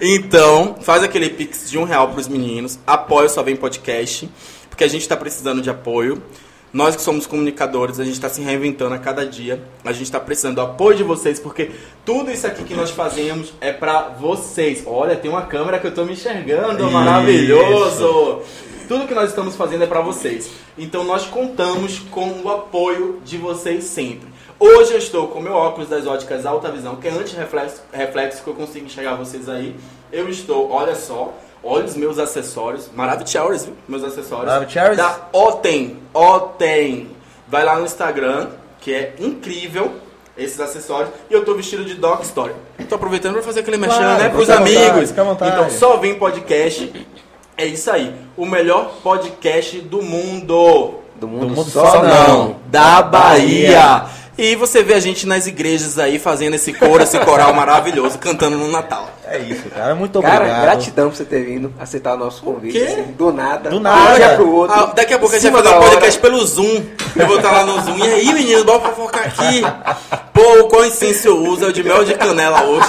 então, 0.00 0.76
faz 0.80 1.02
aquele 1.02 1.30
pix 1.30 1.70
de 1.70 1.78
um 1.78 1.84
real 1.84 2.08
pros 2.08 2.28
meninos. 2.28 2.78
Apoia 2.86 3.26
o 3.26 3.30
Só 3.30 3.42
Vem 3.42 3.56
Podcast. 3.56 4.28
Porque 4.68 4.84
a 4.84 4.88
gente 4.88 5.08
tá 5.08 5.16
precisando 5.16 5.62
de 5.62 5.70
apoio. 5.70 6.22
Nós 6.72 6.94
que 6.94 7.00
somos 7.00 7.26
comunicadores, 7.26 7.98
a 7.98 8.04
gente 8.04 8.14
está 8.14 8.28
se 8.28 8.42
reinventando 8.42 8.94
a 8.94 8.98
cada 8.98 9.24
dia. 9.24 9.62
A 9.84 9.92
gente 9.92 10.04
está 10.04 10.20
precisando 10.20 10.56
do 10.56 10.60
apoio 10.60 10.98
de 10.98 11.02
vocês, 11.02 11.40
porque 11.40 11.70
tudo 12.04 12.30
isso 12.30 12.46
aqui 12.46 12.62
que 12.62 12.74
nós 12.74 12.90
fazemos 12.90 13.54
é 13.60 13.72
para 13.72 14.02
vocês. 14.20 14.82
Olha, 14.86 15.16
tem 15.16 15.30
uma 15.30 15.42
câmera 15.42 15.78
que 15.78 15.86
eu 15.86 15.94
tô 15.94 16.04
me 16.04 16.12
enxergando, 16.12 16.84
Isso. 16.84 16.92
maravilhoso! 16.92 18.42
Tudo 18.86 19.06
que 19.06 19.14
nós 19.14 19.30
estamos 19.30 19.56
fazendo 19.56 19.84
é 19.84 19.86
para 19.86 20.00
vocês. 20.00 20.50
Então 20.76 21.04
nós 21.04 21.26
contamos 21.26 21.98
com 22.10 22.40
o 22.42 22.50
apoio 22.50 23.20
de 23.24 23.38
vocês 23.38 23.84
sempre. 23.84 24.28
Hoje 24.60 24.92
eu 24.92 24.98
estou 24.98 25.28
com 25.28 25.40
meu 25.40 25.54
óculos 25.54 25.88
das 25.88 26.06
óticas 26.06 26.44
Alta 26.44 26.70
Visão, 26.70 26.96
que 26.96 27.06
é 27.06 27.10
anti-reflexo, 27.10 27.80
reflexo, 27.92 28.42
que 28.42 28.48
eu 28.48 28.54
consigo 28.54 28.86
enxergar 28.86 29.14
vocês 29.14 29.48
aí. 29.48 29.74
Eu 30.10 30.28
estou, 30.28 30.70
olha 30.70 30.94
só, 30.94 31.32
olha 31.62 31.84
os 31.84 31.96
meus 31.96 32.18
acessórios, 32.18 32.88
Maravilhosos, 32.94 33.64
viu? 33.66 33.74
Meus 33.88 34.04
acessórios. 34.04 34.46
Maravilhosos. 34.46 34.96
Da 34.96 35.18
Otem, 35.32 35.96
Otem. 36.14 37.10
Vai 37.46 37.64
lá 37.64 37.76
no 37.78 37.84
Instagram, 37.84 38.48
que 38.80 38.92
é 38.94 39.14
incrível 39.18 39.92
esses 40.36 40.60
acessórios. 40.60 41.10
E 41.30 41.34
eu 41.34 41.44
tô 41.44 41.54
vestido 41.54 41.84
de 41.84 41.94
Dog 41.94 42.22
Story. 42.22 42.52
Tô 42.88 42.94
aproveitando 42.94 43.34
para 43.34 43.42
fazer 43.42 43.60
aquele 43.60 43.76
mexendo, 43.76 43.98
Claro, 43.98 44.22
né? 44.22 44.28
Pros 44.28 44.50
amigos. 44.50 45.08
fica 45.10 45.22
à 45.22 45.24
vontade. 45.24 45.52
Então 45.52 45.70
só 45.70 45.96
vem 45.96 46.14
podcast. 46.14 47.06
É 47.56 47.66
isso 47.66 47.90
aí. 47.90 48.14
O 48.36 48.46
melhor 48.46 48.92
podcast 49.02 49.80
do 49.80 50.00
mundo. 50.02 50.94
Do 51.16 51.26
mundo, 51.26 51.46
Do 51.48 51.54
mundo 51.56 51.70
só, 51.70 51.84
só 51.90 52.02
não. 52.04 52.56
Da 52.66 53.02
Bahia. 53.02 54.04
E 54.38 54.54
você 54.54 54.84
vê 54.84 54.94
a 54.94 55.00
gente 55.00 55.26
nas 55.26 55.48
igrejas 55.48 55.98
aí 55.98 56.16
fazendo 56.16 56.54
esse 56.54 56.72
coro, 56.72 57.02
esse 57.02 57.18
coral 57.18 57.52
maravilhoso, 57.52 58.18
cantando 58.18 58.56
no 58.56 58.68
Natal. 58.68 59.10
É 59.26 59.36
isso, 59.38 59.68
cara. 59.68 59.96
Muito 59.96 60.22
Cara, 60.22 60.36
obrigado. 60.36 60.62
gratidão 60.62 61.10
por 61.10 61.16
você 61.16 61.24
ter 61.24 61.44
vindo 61.44 61.74
aceitar 61.78 62.14
o 62.14 62.16
nosso 62.16 62.42
convite. 62.42 62.78
quê? 62.78 62.84
assim, 62.84 63.02
do 63.18 63.32
nada. 63.32 63.68
Do 63.68 63.80
nada. 63.80 64.12
um 64.12 64.16
dia 64.16 64.36
pro 64.36 64.54
outro. 64.54 64.76
Ah, 64.78 64.92
daqui 64.94 65.12
a 65.12 65.18
pouco 65.18 65.34
a 65.34 65.38
gente 65.40 65.50
vai 65.50 65.62
fazer 65.62 65.76
um 65.76 65.80
podcast 65.80 66.20
pelo 66.20 66.46
Zoom. 66.46 66.82
Eu 67.16 67.26
vou 67.26 67.36
estar 67.36 67.50
lá 67.50 67.64
no 67.64 67.80
Zoom. 67.82 67.98
E 67.98 68.02
aí, 68.12 68.32
menino, 68.32 68.64
bora 68.64 68.80
fofocar 68.80 69.26
aqui. 69.26 69.62
Pô, 70.32 70.68
qual 70.68 70.84
incenso 70.86 71.26
eu 71.28 71.36
uso? 71.42 71.64
É 71.64 71.68
o 71.68 71.72
de 71.72 71.82
mel 71.82 72.04
de 72.04 72.14
canela 72.14 72.62
hoje. 72.62 72.88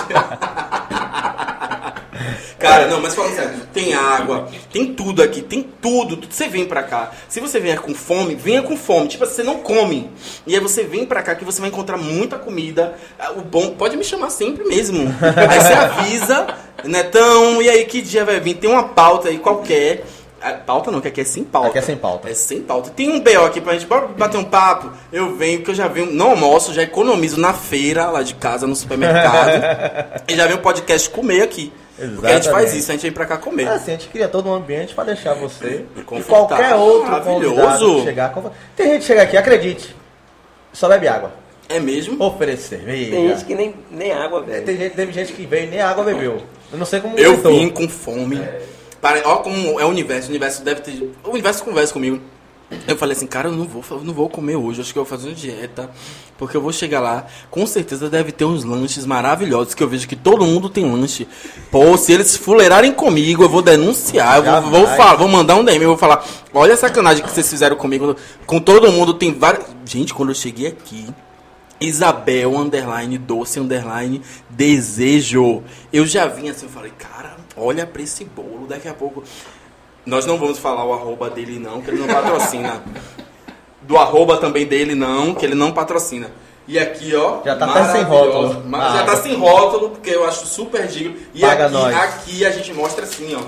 Cara, 2.59 2.87
não, 2.87 2.99
mas 3.01 3.15
falando 3.15 3.35
sério, 3.35 3.51
tem 3.73 3.93
água, 3.93 4.49
tem 4.71 4.93
tudo 4.93 5.23
aqui, 5.23 5.41
tem 5.41 5.63
tudo, 5.81 6.17
tudo. 6.17 6.33
Você 6.33 6.47
vem 6.47 6.65
pra 6.65 6.83
cá. 6.83 7.11
Se 7.29 7.39
você 7.39 7.59
vier 7.59 7.79
com 7.79 7.93
fome, 7.95 8.35
venha 8.35 8.61
com 8.61 8.75
fome. 8.75 9.07
Tipo, 9.07 9.25
você 9.25 9.43
não 9.43 9.59
come. 9.59 10.09
E 10.45 10.53
aí 10.53 10.59
você 10.59 10.83
vem 10.83 11.05
pra 11.05 11.21
cá 11.21 11.35
que 11.35 11.45
você 11.45 11.61
vai 11.61 11.69
encontrar 11.69 11.97
muita 11.97 12.37
comida. 12.37 12.95
Ah, 13.17 13.31
O 13.31 13.41
bom, 13.41 13.71
pode 13.71 13.95
me 13.95 14.03
chamar 14.03 14.29
sempre 14.29 14.65
mesmo. 14.65 15.07
Aí 15.35 15.59
você 15.61 15.73
avisa, 15.73 16.47
Netão, 16.83 17.61
e 17.61 17.69
aí 17.69 17.85
que 17.85 18.01
dia 18.01 18.25
vai 18.25 18.39
vir? 18.39 18.55
Tem 18.55 18.69
uma 18.69 18.83
pauta 18.83 19.29
aí 19.29 19.37
qualquer. 19.39 20.03
Ah, 20.41 20.53
Pauta 20.53 20.89
não, 20.89 21.01
que 21.01 21.07
aqui 21.09 21.19
é 21.19 21.25
sem 21.25 21.43
pauta. 21.43 21.67
Aqui 21.69 21.79
é 21.79 21.81
sem 21.81 21.97
pauta. 21.97 22.29
É 22.29 22.33
sem 22.33 22.61
pauta. 22.61 22.89
Tem 22.91 23.09
um 23.09 23.19
BO 23.19 23.45
aqui 23.45 23.59
pra 23.59 23.73
gente 23.73 23.85
bora 23.85 24.07
bater 24.07 24.37
um 24.37 24.43
papo. 24.43 24.89
Eu 25.11 25.35
venho, 25.35 25.61
que 25.61 25.69
eu 25.71 25.75
já 25.75 25.87
venho, 25.89 26.11
não 26.13 26.31
almoço, 26.31 26.73
já 26.73 26.81
economizo 26.81 27.39
na 27.39 27.53
feira 27.53 28.09
lá 28.09 28.23
de 28.23 28.35
casa, 28.35 28.65
no 28.65 28.73
supermercado. 28.75 30.23
e 30.29 30.35
já 30.35 30.47
venho 30.47 30.59
podcast 30.59 31.09
comer 31.09 31.41
aqui. 31.41 31.73
Porque 31.99 32.25
a 32.27 32.35
gente 32.35 32.43
faz 32.43 32.45
Exatamente. 32.47 32.77
isso, 32.77 32.91
a 32.91 32.93
gente 32.93 33.01
vem 33.03 33.11
pra 33.11 33.25
cá 33.25 33.37
comer. 33.37 33.63
É 33.63 33.69
assim, 33.69 33.91
a 33.91 33.95
gente 33.95 34.07
cria 34.09 34.27
todo 34.27 34.49
um 34.49 34.53
ambiente 34.53 34.93
pra 34.95 35.03
deixar 35.03 35.33
você 35.33 35.85
e 35.95 36.01
qualquer 36.23 36.75
outro 36.75 37.11
Maravilhoso. 37.11 37.55
convidado 37.55 38.03
chegar. 38.03 38.33
Tem 38.75 38.87
gente 38.91 38.99
que 39.01 39.05
chega 39.07 39.21
aqui, 39.23 39.37
acredite, 39.37 39.95
só 40.73 40.87
bebe 40.87 41.07
água. 41.07 41.31
É 41.67 41.79
mesmo? 41.79 42.23
Oferece 42.23 42.69
cerveja. 42.69 43.11
Tem 43.11 43.27
gente 43.29 43.45
que 43.45 43.53
nem, 43.53 43.75
nem 43.91 44.11
água, 44.11 44.41
velho. 44.41 44.65
Tem 44.65 44.75
gente, 44.75 44.95
teve 44.95 45.11
gente 45.11 45.33
que 45.33 45.45
veio 45.45 45.65
e 45.65 45.69
nem 45.69 45.81
água 45.81 46.03
bebeu. 46.03 46.41
Eu 46.71 46.77
não 46.79 46.85
sei 46.85 46.99
como 46.99 47.17
Eu 47.17 47.37
vim 47.37 47.69
com 47.69 47.87
fome. 47.87 48.41
Pare- 48.99 49.21
Ó 49.23 49.37
como 49.37 49.79
é 49.79 49.85
o 49.85 49.87
universo. 49.87 50.27
O 50.27 50.29
universo 50.31 50.63
deve 50.63 50.81
ter. 50.81 51.11
O 51.23 51.29
universo 51.29 51.63
conversa 51.63 51.93
comigo. 51.93 52.19
Eu 52.87 52.95
falei 52.95 53.15
assim, 53.15 53.25
cara, 53.25 53.49
eu 53.49 53.51
não 53.51 53.65
vou, 53.65 53.83
eu 53.89 54.03
não 54.03 54.13
vou 54.13 54.29
comer 54.29 54.55
hoje, 54.55 54.81
acho 54.81 54.93
que 54.93 54.99
eu 54.99 55.03
vou 55.03 55.09
fazer 55.09 55.29
uma 55.29 55.35
dieta. 55.35 55.89
Porque 56.37 56.55
eu 56.55 56.61
vou 56.61 56.71
chegar 56.71 56.99
lá, 56.99 57.25
com 57.49 57.65
certeza 57.65 58.09
deve 58.09 58.31
ter 58.31 58.45
uns 58.45 58.63
lanches 58.63 59.05
maravilhosos, 59.05 59.73
que 59.73 59.83
eu 59.83 59.87
vejo 59.87 60.07
que 60.07 60.15
todo 60.15 60.45
mundo 60.45 60.69
tem 60.69 60.89
lanche. 60.89 61.27
Pô, 61.71 61.97
se 61.97 62.13
eles 62.13 62.35
fuleirarem 62.37 62.93
comigo, 62.93 63.43
eu 63.43 63.49
vou 63.49 63.61
denunciar, 63.61 64.37
eu 64.37 64.61
vou, 64.61 64.71
vou, 64.71 64.87
falar, 64.87 65.15
vou 65.15 65.27
mandar 65.27 65.55
um 65.55 65.63
DM, 65.63 65.83
eu 65.83 65.89
vou 65.89 65.97
falar, 65.97 66.23
olha 66.53 66.75
a 66.75 66.77
sacanagem 66.77 67.23
que 67.23 67.31
vocês 67.31 67.49
fizeram 67.49 67.75
comigo. 67.75 68.15
Com 68.45 68.59
todo 68.59 68.91
mundo 68.91 69.13
tem 69.13 69.33
várias. 69.33 69.65
Gente, 69.85 70.13
quando 70.13 70.29
eu 70.29 70.35
cheguei 70.35 70.67
aqui, 70.67 71.07
Isabel, 71.81 72.57
underline, 72.57 73.17
doce, 73.17 73.59
underline, 73.59 74.21
desejo. 74.49 75.63
Eu 75.91 76.05
já 76.05 76.27
vim 76.27 76.49
assim, 76.49 76.65
eu 76.65 76.71
falei, 76.71 76.91
cara, 76.97 77.37
olha 77.57 77.85
pra 77.87 78.01
esse 78.01 78.25
bolo, 78.25 78.67
daqui 78.67 78.87
a 78.87 78.93
pouco. 78.93 79.23
Nós 80.09 80.25
não 80.25 80.37
vamos 80.37 80.57
falar 80.57 80.83
o 80.85 80.91
arroba 80.93 81.29
dele 81.29 81.59
não, 81.59 81.81
que 81.81 81.91
ele 81.91 81.99
não 81.99 82.07
patrocina. 82.07 82.81
Do 83.83 83.97
arroba 83.97 84.37
também 84.37 84.65
dele 84.65 84.95
não, 84.95 85.33
que 85.35 85.45
ele 85.45 85.55
não 85.55 85.71
patrocina. 85.71 86.31
E 86.67 86.77
aqui, 86.77 87.15
ó. 87.15 87.41
Já 87.43 87.55
tá 87.55 87.65
até 87.65 87.91
sem 87.93 88.03
rótulo. 88.03 88.63
Mas 88.65 88.93
já 88.93 89.01
Ah. 89.01 89.05
tá 89.05 89.15
sem 89.17 89.35
rótulo, 89.35 89.89
porque 89.91 90.09
eu 90.09 90.25
acho 90.27 90.45
super 90.45 90.87
digno. 90.87 91.15
E 91.33 91.41
Paga 91.41 91.65
aqui, 91.65 91.73
nós. 91.73 91.95
aqui 91.95 92.45
a 92.45 92.51
gente 92.51 92.73
mostra 92.73 93.05
assim, 93.05 93.35
ó. 93.35 93.41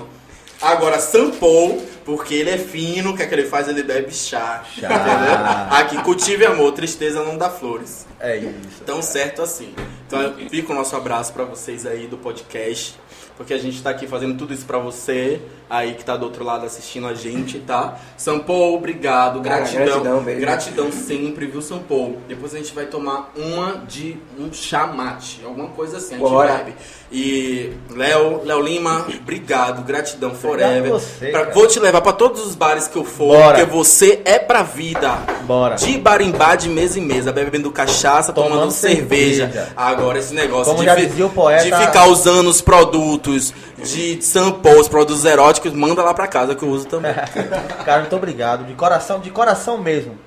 Agora, 0.63 0.99
Sampou, 0.99 1.81
porque 2.05 2.35
ele 2.35 2.51
é 2.51 2.57
fino, 2.57 3.11
o 3.11 3.17
que 3.17 3.23
é 3.23 3.25
que 3.27 3.33
ele 3.33 3.45
faz? 3.47 3.67
Ele 3.67 3.81
bebe 3.83 4.13
chá. 4.13 4.63
Chá. 4.79 4.87
Entendeu? 4.87 5.77
Aqui, 5.79 6.03
cultive 6.03 6.45
amor, 6.45 6.71
tristeza 6.73 7.23
não 7.23 7.37
dá 7.37 7.49
flores. 7.49 8.05
É 8.19 8.37
isso. 8.37 8.83
Tão 8.85 9.01
certo 9.01 9.41
assim. 9.41 9.73
Então 10.07 10.33
fica 10.49 10.71
o 10.71 10.75
nosso 10.75 10.95
abraço 10.95 11.33
pra 11.33 11.43
vocês 11.43 11.85
aí 11.87 12.05
do 12.05 12.17
podcast. 12.17 12.95
Porque 13.41 13.55
a 13.55 13.57
gente 13.57 13.81
tá 13.81 13.89
aqui 13.89 14.05
fazendo 14.05 14.37
tudo 14.37 14.53
isso 14.53 14.67
pra 14.67 14.77
você, 14.77 15.41
aí 15.67 15.95
que 15.95 16.05
tá 16.05 16.15
do 16.15 16.25
outro 16.25 16.43
lado 16.43 16.63
assistindo 16.63 17.07
a 17.07 17.15
gente, 17.15 17.57
tá? 17.57 17.97
Sampou, 18.15 18.75
obrigado, 18.75 19.41
gratidão. 19.41 19.85
gratidão, 19.85 20.23
beijo. 20.23 20.41
Gratidão 20.41 20.91
sempre, 20.91 21.47
viu, 21.47 21.59
Sampou? 21.59 22.21
Depois 22.27 22.53
a 22.53 22.59
gente 22.59 22.71
vai 22.75 22.85
tomar 22.85 23.31
uma 23.35 23.77
de 23.87 24.15
um 24.37 24.53
chá 24.53 24.85
mate, 24.85 25.41
alguma 25.43 25.69
coisa 25.69 25.97
assim, 25.97 26.15
a 26.15 26.17
gente 26.19 26.55
bebe. 26.55 26.75
E 27.13 27.73
Léo, 27.93 28.41
Léo 28.45 28.61
Lima, 28.61 29.05
obrigado, 29.21 29.83
gratidão 29.83 30.33
forever. 30.33 30.89
você, 30.91 31.27
Pra- 31.27 31.43
vou 31.51 31.67
te 31.67 31.77
levar 31.77 31.99
pra 31.99 32.13
todos 32.13 32.45
os 32.45 32.55
bares 32.55 32.87
que 32.87 32.95
eu 32.97 33.03
for, 33.03 33.35
Bora. 33.35 33.57
porque 33.59 33.65
você 33.69 34.21
é 34.23 34.39
pra 34.39 34.63
vida. 34.63 35.17
Bora. 35.43 35.75
De 35.75 35.97
barimbá, 35.97 36.55
de 36.55 36.69
mesa 36.69 36.99
em 36.99 37.01
mesa, 37.01 37.33
bebendo 37.33 37.69
cachaça, 37.69 38.31
tomando, 38.31 38.51
Tomando 38.53 38.71
cerveja. 38.71 39.43
cerveja. 39.51 39.73
Agora 39.75 40.19
esse 40.19 40.33
negócio 40.33 40.73
Como 40.73 40.85
de, 40.87 41.07
fi- 41.09 41.27
poeta- 41.35 41.63
de 41.63 41.85
ficar 41.85 42.05
usando 42.07 42.47
os 42.47 42.61
produtos 42.61 43.53
de 43.83 44.21
sample, 44.21 44.75
os 44.79 44.87
produtos 44.87 45.25
eróticos, 45.25 45.73
manda 45.73 46.01
lá 46.01 46.13
pra 46.13 46.27
casa 46.27 46.55
que 46.55 46.63
eu 46.63 46.69
uso 46.69 46.85
também. 46.87 47.13
Cara, 47.83 47.99
muito 48.01 48.15
obrigado. 48.15 48.63
De 48.65 48.73
coração, 48.73 49.19
de 49.19 49.29
coração 49.31 49.77
mesmo. 49.77 50.17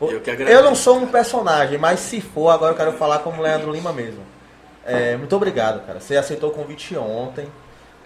Eu. 0.00 0.22
Eu 0.48 0.62
não 0.64 0.74
sou 0.74 0.96
um 0.96 1.06
personagem, 1.06 1.76
mas 1.76 2.00
se 2.00 2.22
for, 2.22 2.48
agora 2.48 2.72
eu 2.72 2.76
quero 2.78 2.92
falar 2.94 3.18
como 3.18 3.42
Leandro 3.42 3.70
Lima 3.70 3.92
mesmo. 3.92 4.20
É, 4.84 5.16
muito 5.16 5.34
obrigado, 5.36 5.84
cara. 5.86 6.00
Você 6.00 6.16
aceitou 6.16 6.50
o 6.50 6.52
convite 6.52 6.96
ontem. 6.96 7.46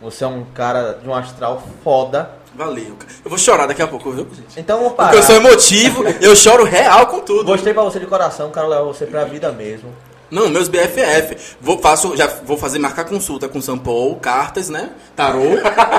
Você 0.01 0.25
é 0.25 0.27
um 0.27 0.44
cara 0.44 0.99
de 1.03 1.09
um 1.09 1.15
astral 1.15 1.62
foda. 1.83 2.31
Valeu. 2.55 2.94
cara. 2.97 3.12
Eu 3.25 3.31
vou 3.31 3.39
chorar 3.39 3.67
daqui 3.67 3.83
a 3.83 3.86
pouco, 3.86 4.11
viu, 4.12 4.27
gente? 4.35 4.61
Então 4.61 4.78
vou 4.81 4.91
Porque 4.91 5.03
parar. 5.03 5.17
eu 5.17 5.23
sou 5.23 5.35
emotivo, 5.36 6.05
eu 6.20 6.36
choro 6.36 6.65
real 6.65 7.07
com 7.07 7.20
tudo. 7.20 7.44
Gostei 7.44 7.73
pra 7.75 7.83
você 7.83 7.99
de 7.99 8.07
coração, 8.07 8.51
quero 8.51 8.69
levar 8.69 8.83
você 8.83 9.07
pra 9.07 9.25
vida 9.25 9.51
mesmo. 9.51 9.93
Não, 10.31 10.49
meus 10.49 10.69
BFF. 10.69 11.36
Vou, 11.61 11.78
faço, 11.78 12.17
já 12.17 12.27
vou 12.44 12.57
fazer 12.57 12.78
marcar 12.78 13.05
consulta 13.05 13.49
com 13.49 13.61
Sample, 13.61 14.17
cartas, 14.20 14.69
né? 14.69 14.91
Tarô 15.15 15.43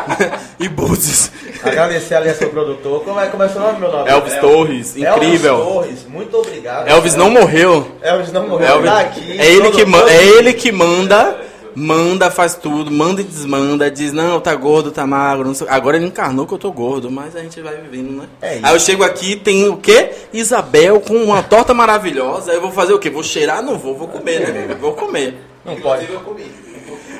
e 0.60 0.68
búzios. 0.68 1.32
Agradecer 1.64 2.16
ali 2.16 2.30
a 2.30 2.36
seu 2.36 2.50
produtor. 2.50 3.04
Como 3.04 3.20
é, 3.20 3.28
como 3.28 3.44
é 3.44 3.50
seu 3.50 3.62
nome, 3.62 3.80
meu 3.80 3.92
nome? 3.92 4.10
Elvis 4.10 4.34
El- 4.34 4.42
Torres, 4.42 4.98
incrível. 4.98 5.56
Elvis 5.56 5.74
Torres, 5.74 6.00
muito 6.10 6.38
obrigado. 6.38 6.88
Elvis 6.88 7.16
não 7.16 7.30
morreu. 7.30 7.88
Elvis 8.02 8.32
não 8.32 8.48
morreu. 8.48 8.68
Elvis- 8.68 8.92
Tá 8.92 9.00
aqui. 9.00 9.40
é, 9.40 9.45
ele 9.52 9.72
que, 9.72 9.82
é 9.82 10.24
ele 10.38 10.54
que 10.54 10.72
manda, 10.72 11.38
manda, 11.76 12.32
faz 12.32 12.56
tudo, 12.56 12.90
manda 12.90 13.22
e 13.22 13.24
desmanda, 13.24 13.92
diz, 13.92 14.14
não, 14.14 14.40
tá 14.40 14.56
gordo, 14.56 14.92
tá 14.92 15.06
magro, 15.06 15.45
não 15.45 15.54
sei. 15.54 15.68
Agora 15.70 15.98
ele 15.98 16.06
encarnou 16.06 16.48
que 16.48 16.54
eu 16.54 16.58
tô 16.58 16.72
gordo, 16.72 17.12
mas 17.12 17.36
a 17.36 17.42
gente 17.42 17.60
vai 17.62 17.76
vivendo, 17.76 18.22
né? 18.22 18.28
É. 18.42 18.60
Aí 18.64 18.74
eu 18.74 18.80
chego 18.80 19.04
aqui, 19.04 19.36
tem 19.36 19.68
o 19.68 19.78
quê? 19.78 20.12
Isabel 20.32 21.02
com 21.02 21.16
uma 21.16 21.44
torta 21.44 21.74
maravilhosa, 21.74 22.52
aí 22.52 22.58
eu 22.58 22.62
vou 22.62 22.72
fazer 22.72 22.94
o 22.94 23.00
quê? 23.00 23.10
Vou 23.10 23.24
cheirar? 23.24 23.62
Não 23.62 23.78
vou, 23.78 23.98
vou 23.98 24.08
comer, 24.08 24.54
né? 24.54 24.78
Vou 24.80 24.94
comer. 24.94 25.38
Não 25.66 25.76
pode. 25.78 26.08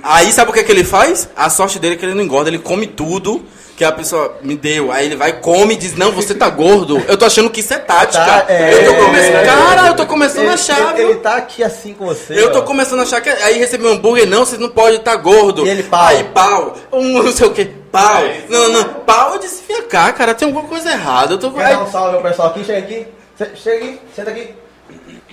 Aí 0.02 0.32
sabe 0.32 0.52
o 0.52 0.54
que, 0.54 0.60
é 0.60 0.64
que 0.64 0.72
ele 0.72 0.84
faz? 0.84 1.30
A 1.36 1.50
sorte 1.50 1.80
dele 1.80 1.96
é 1.96 1.98
que 1.98 2.06
ele 2.06 2.14
não 2.14 2.24
engorda, 2.24 2.50
ele 2.50 2.60
come 2.60 2.86
tudo 2.86 3.44
que 3.76 3.84
a 3.84 3.92
pessoa 3.92 4.38
me 4.42 4.56
deu. 4.56 4.92
Aí 4.92 5.06
ele 5.06 5.16
vai, 5.16 5.40
come 5.40 5.74
e 5.74 5.78
diz, 5.78 5.96
não, 5.96 6.12
você 6.12 6.34
tá 6.34 6.50
gordo. 6.50 7.04
Eu 7.08 7.18
tô 7.18 7.26
achando 7.26 7.50
que 7.50 7.60
isso 7.60 7.74
é 7.74 7.80
tática. 7.80 8.24
Tá, 8.24 8.46
é, 8.48 8.74
eu 8.74 8.94
tô 8.94 9.06
começando. 9.06 9.36
é, 9.36 9.46
cara, 9.46 9.88
eu 9.88 9.96
tô 9.96 10.06
começando 10.06 10.44
ele, 10.44 10.50
a 10.50 10.54
achar, 10.54 11.00
ele, 11.00 11.10
ele 11.10 11.20
tá 11.20 11.36
aqui 11.36 11.64
assim 11.64 11.94
com 11.94 12.06
você. 12.06 12.40
Eu 12.40 12.52
tô 12.52 12.60
ó. 12.60 12.62
começando 12.62 13.00
a 13.00 13.04
achar 13.04 13.22
que 13.22 13.30
aí 13.30 13.58
receber 13.58 13.88
um 13.88 13.92
hambúrguer, 13.92 14.28
não, 14.28 14.46
vocês 14.46 14.60
não 14.60 14.70
podem 14.70 14.98
estar 14.98 15.16
gordo. 15.18 15.66
E 15.66 15.70
ele, 15.70 15.84
pau. 15.84 16.06
Aí 16.06 16.24
pau, 16.24 16.78
um 16.92 17.24
não 17.24 17.32
sei 17.32 17.48
o 17.48 17.52
que, 17.52 17.66
pau. 17.66 18.24
Não, 18.50 18.70
não, 18.70 18.84
pau 19.06 19.36
é 19.36 19.40
de 19.40 19.48
se 19.48 19.64
ficar, 19.64 20.14
cara, 20.14 20.34
tem 20.34 20.48
alguma 20.48 20.68
coisa 20.68 20.92
errada. 20.92 21.34
Eu 21.34 21.38
tô 21.38 21.52
com. 21.52 21.60
Um 21.60 21.92
salve 21.92 22.18
ao 22.18 22.22
pessoal 22.22 22.50
aqui? 22.50 22.64
Chega 22.64 22.80
aqui. 22.80 23.08
Chega 23.56 23.78
aqui, 23.78 24.00
senta 24.16 24.32
aqui. 24.32 24.56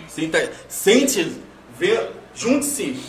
Sinta, 0.09 0.51
sente, 0.69 1.41
vê, 1.79 1.99
junte-se. 2.35 3.01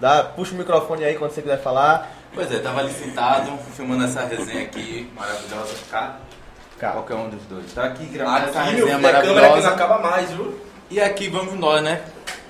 Dá, 0.00 0.22
puxa 0.22 0.54
o 0.54 0.56
microfone 0.56 1.04
aí 1.04 1.16
quando 1.16 1.32
você 1.32 1.42
quiser 1.42 1.60
falar. 1.60 2.17
Pois 2.34 2.52
é, 2.52 2.58
tava 2.58 2.80
ali 2.80 2.92
sentado, 2.92 3.58
filmando 3.76 4.04
essa 4.04 4.24
resenha 4.24 4.62
aqui, 4.64 5.10
maravilhosa. 5.14 5.74
Cá, 5.90 6.16
Cá. 6.78 6.90
qualquer 6.92 7.14
um 7.14 7.28
dos 7.30 7.42
dois. 7.44 7.72
Tá 7.72 7.84
aqui 7.84 8.04
gravando 8.06 8.48
essa 8.48 8.60
Aqui, 8.62 8.74
meu 8.76 8.86
resenha 8.86 8.96
filho, 8.98 9.08
a 9.08 9.12
câmera 9.12 9.20
que 9.22 9.26
não 9.26 9.34
maravilhosa. 9.34 9.68
acaba 9.70 9.98
mais, 9.98 10.30
viu? 10.30 10.60
E 10.90 11.00
aqui 11.00 11.28
vamos 11.28 11.54
nós, 11.54 11.82
né? 11.82 12.00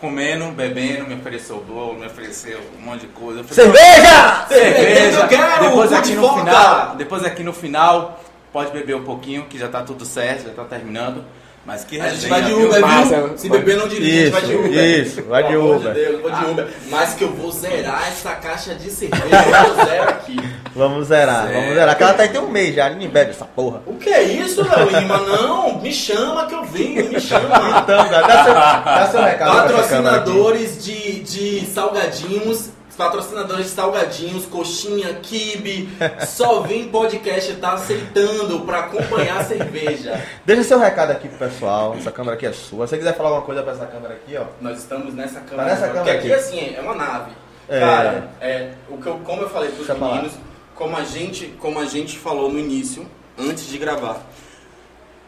Comendo, 0.00 0.46
bebendo, 0.52 1.06
me 1.08 1.14
ofereceu 1.14 1.60
bolo, 1.60 1.98
me 1.98 2.06
ofereceu 2.06 2.60
um 2.78 2.82
monte 2.82 3.00
de 3.00 3.06
coisa. 3.08 3.42
Cerveja! 3.52 4.46
cerveja. 4.48 5.20
Eu 5.20 5.28
quero, 5.28 5.60
depois 5.64 5.92
aqui 5.92 6.14
no 6.14 6.28
final, 6.34 6.96
depois 6.96 7.24
aqui 7.24 7.42
no 7.42 7.52
final, 7.52 8.20
pode 8.52 8.70
beber 8.70 8.94
um 8.94 9.04
pouquinho, 9.04 9.46
que 9.46 9.58
já 9.58 9.68
tá 9.68 9.82
tudo 9.82 10.04
certo, 10.04 10.46
já 10.46 10.52
tá 10.52 10.64
terminando. 10.64 11.24
Mas 11.68 11.84
que 11.84 12.00
A 12.00 12.08
gente 12.08 12.26
resenha, 12.26 12.30
vai 12.30 12.42
de? 12.44 12.52
Uber, 12.54 13.26
viu? 13.26 13.36
Se 13.38 13.48
beber 13.50 13.76
não 13.76 13.88
dirige, 13.88 14.10
a 14.10 14.22
gente 14.22 14.32
vai 14.32 14.40
de 14.40 14.52
Isso, 14.52 14.58
Uber. 14.58 15.00
isso, 15.02 15.22
vai 15.24 15.42
de 15.42 15.48
Pelo 15.50 15.62
amor 15.64 15.76
Uber. 15.76 15.92
Deus, 15.92 16.08
eu 16.14 16.22
vou 16.22 16.30
de 16.30 16.44
Uber. 16.46 16.68
Mas 16.88 17.12
que 17.14 17.24
eu 17.24 17.30
vou 17.34 17.52
zerar 17.52 18.08
essa 18.08 18.30
caixa 18.36 18.74
de 18.74 18.90
cerveja, 18.90 19.26
eu 19.68 19.84
zero 19.84 20.08
aqui. 20.08 20.36
Vamos 20.74 21.08
zerar, 21.08 21.46
vamos 21.52 21.74
zerar. 21.74 21.90
Aquela 21.90 22.14
tá 22.14 22.22
aí 22.22 22.30
tem 22.30 22.40
um 22.40 22.48
mês 22.48 22.74
já, 22.74 22.88
ninguém 22.88 23.10
bebe 23.10 23.32
essa 23.32 23.44
porra. 23.44 23.82
O 23.84 23.96
que 23.96 24.08
é 24.08 24.22
isso, 24.22 24.62
Léo 24.66 24.88
Lima? 24.98 25.18
Não, 25.18 25.78
me 25.78 25.92
chama 25.92 26.46
que 26.46 26.54
eu 26.54 26.64
venho, 26.64 27.10
me 27.10 27.20
chama. 27.20 27.80
Então, 27.82 28.08
cara, 28.08 28.26
dá 28.26 28.44
seu, 28.44 28.54
dá 28.54 29.08
seu 29.10 29.22
recado 29.22 29.68
pra 29.68 29.78
essa 29.80 29.88
câmera 29.90 30.16
aqui. 30.16 30.24
Patrocinadores 30.24 30.82
de, 30.82 31.20
de 31.20 31.66
salgadinhos, 31.66 32.70
patrocinadores 32.98 33.66
de 33.66 33.70
salgadinhos, 33.70 34.44
coxinha, 34.46 35.14
kibe, 35.22 35.88
só 36.26 36.60
vem 36.62 36.88
podcast, 36.88 37.54
tá 37.54 37.74
aceitando 37.74 38.60
pra 38.62 38.80
acompanhar 38.80 39.38
a 39.38 39.44
cerveja. 39.44 40.20
Deixa 40.44 40.64
seu 40.64 40.78
recado 40.80 41.12
aqui 41.12 41.28
pro 41.28 41.38
pessoal. 41.38 41.94
Essa 41.96 42.10
câmera 42.10 42.34
aqui 42.34 42.44
é 42.44 42.52
sua. 42.52 42.88
Se 42.88 42.90
você 42.90 42.98
quiser 42.98 43.16
falar 43.16 43.28
alguma 43.28 43.46
coisa 43.46 43.62
pra 43.62 43.72
essa 43.72 43.86
câmera 43.86 44.14
aqui, 44.14 44.36
ó. 44.36 44.46
Nós 44.60 44.78
estamos 44.78 45.14
nessa 45.14 45.40
câmera. 45.40 45.68
nessa 45.68 45.84
agora, 45.86 46.00
câmera 46.00 46.18
porque 46.18 46.32
aqui, 46.34 46.50
aqui. 46.50 46.58
assim, 46.58 46.74
é 46.76 46.80
uma 46.80 46.96
nave. 46.96 47.30
É. 47.68 47.80
Cara, 47.80 48.30
é, 48.40 48.72
o 48.88 48.98
que 48.98 49.06
eu, 49.06 49.18
como 49.20 49.42
eu 49.42 49.48
falei 49.48 49.68
pros 49.70 49.86
Deixa 49.86 49.94
falar. 49.94 50.16
meninos, 50.16 50.36
como 50.74 50.96
a, 50.96 51.04
gente, 51.04 51.46
como 51.60 51.78
a 51.78 51.84
gente 51.84 52.18
falou 52.18 52.50
no 52.50 52.58
início, 52.58 53.06
antes 53.38 53.68
de 53.68 53.78
gravar. 53.78 54.26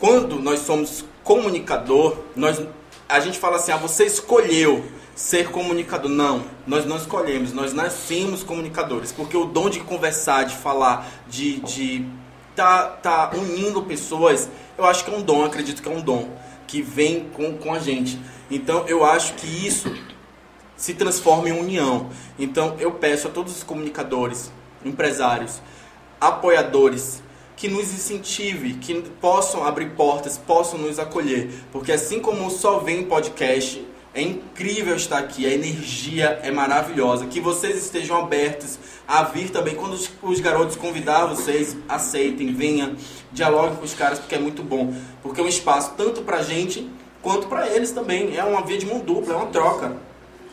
Quando 0.01 0.41
nós 0.41 0.61
somos 0.61 1.05
comunicador, 1.23 2.17
nós 2.35 2.61
a 3.09 3.21
gente 3.21 3.39
fala 3.39 3.57
assim, 3.57 3.73
ah, 3.73 3.77
você 3.77 4.05
escolheu 4.05 4.85
ser 5.21 5.51
comunicador. 5.51 6.11
Não, 6.11 6.43
nós 6.67 6.87
não 6.87 6.97
escolhemos, 6.97 7.53
nós 7.53 7.75
nascemos 7.75 8.43
comunicadores. 8.43 9.13
Porque 9.13 9.37
o 9.37 9.45
dom 9.45 9.69
de 9.69 9.81
conversar, 9.81 10.45
de 10.45 10.57
falar, 10.57 11.07
de, 11.29 11.61
de 11.61 12.07
tá, 12.57 12.87
tá 12.87 13.31
unindo 13.35 13.83
pessoas, 13.83 14.49
eu 14.79 14.87
acho 14.87 15.05
que 15.05 15.13
é 15.13 15.17
um 15.17 15.21
dom, 15.21 15.45
acredito 15.45 15.83
que 15.83 15.89
é 15.89 15.93
um 15.93 16.01
dom 16.01 16.31
que 16.67 16.81
vem 16.81 17.29
com, 17.35 17.53
com 17.59 17.75
a 17.75 17.79
gente. 17.79 18.19
Então 18.51 18.87
eu 18.89 19.05
acho 19.05 19.35
que 19.35 19.47
isso 19.47 19.95
se 20.75 20.95
transforma 20.95 21.51
em 21.51 21.53
união. 21.53 22.09
Então 22.39 22.77
eu 22.81 22.93
peço 22.93 23.29
a 23.29 23.31
todos 23.31 23.59
os 23.59 23.63
comunicadores, 23.63 24.51
empresários, 24.83 25.61
apoiadores, 26.19 27.23
que 27.57 27.69
nos 27.69 27.93
incentive, 27.93 28.73
que 28.75 29.03
possam 29.21 29.65
abrir 29.65 29.91
portas, 29.91 30.39
possam 30.39 30.79
nos 30.79 30.99
acolher. 30.99 31.51
Porque 31.71 31.93
assim 31.93 32.21
como 32.21 32.51
Só 32.51 32.79
Vem 32.79 33.05
Podcast, 33.05 33.87
é 34.13 34.23
incrível 34.23 34.97
estar 34.97 35.19
aqui, 35.19 35.47
a 35.47 35.51
energia 35.51 36.41
é 36.43 36.51
maravilhosa. 36.51 37.27
Que 37.27 37.41
vocês 37.41 37.77
estejam 37.77 38.19
abertos 38.19 38.79
a 39.07 39.23
vir 39.23 39.51
também. 39.51 39.77
Quando 39.77 39.93
os, 39.93 40.11
os 40.21 40.41
garotos 40.41 40.77
convidar 40.77 41.27
vocês, 41.27 41.77
aceitem, 41.89 42.53
venham, 42.53 42.97
dialoguem 43.33 43.77
com 43.77 43.85
os 43.85 43.95
caras, 43.95 44.19
porque 44.19 44.35
é 44.35 44.39
muito 44.39 44.63
bom. 44.63 44.93
Porque 45.23 45.41
é 45.41 45.45
um 45.45 45.49
espaço 45.49 45.95
tanto 45.97 46.23
pra 46.23 46.43
gente 46.43 46.91
quanto 47.23 47.47
pra 47.47 47.69
eles 47.69 47.93
também. 47.93 48.37
É 48.37 48.43
uma 48.43 48.63
via 48.63 48.79
de 48.79 48.87
mão 48.87 48.99
dupla, 48.99 49.35
é 49.35 49.37
uma 49.37 49.47
troca. 49.47 49.97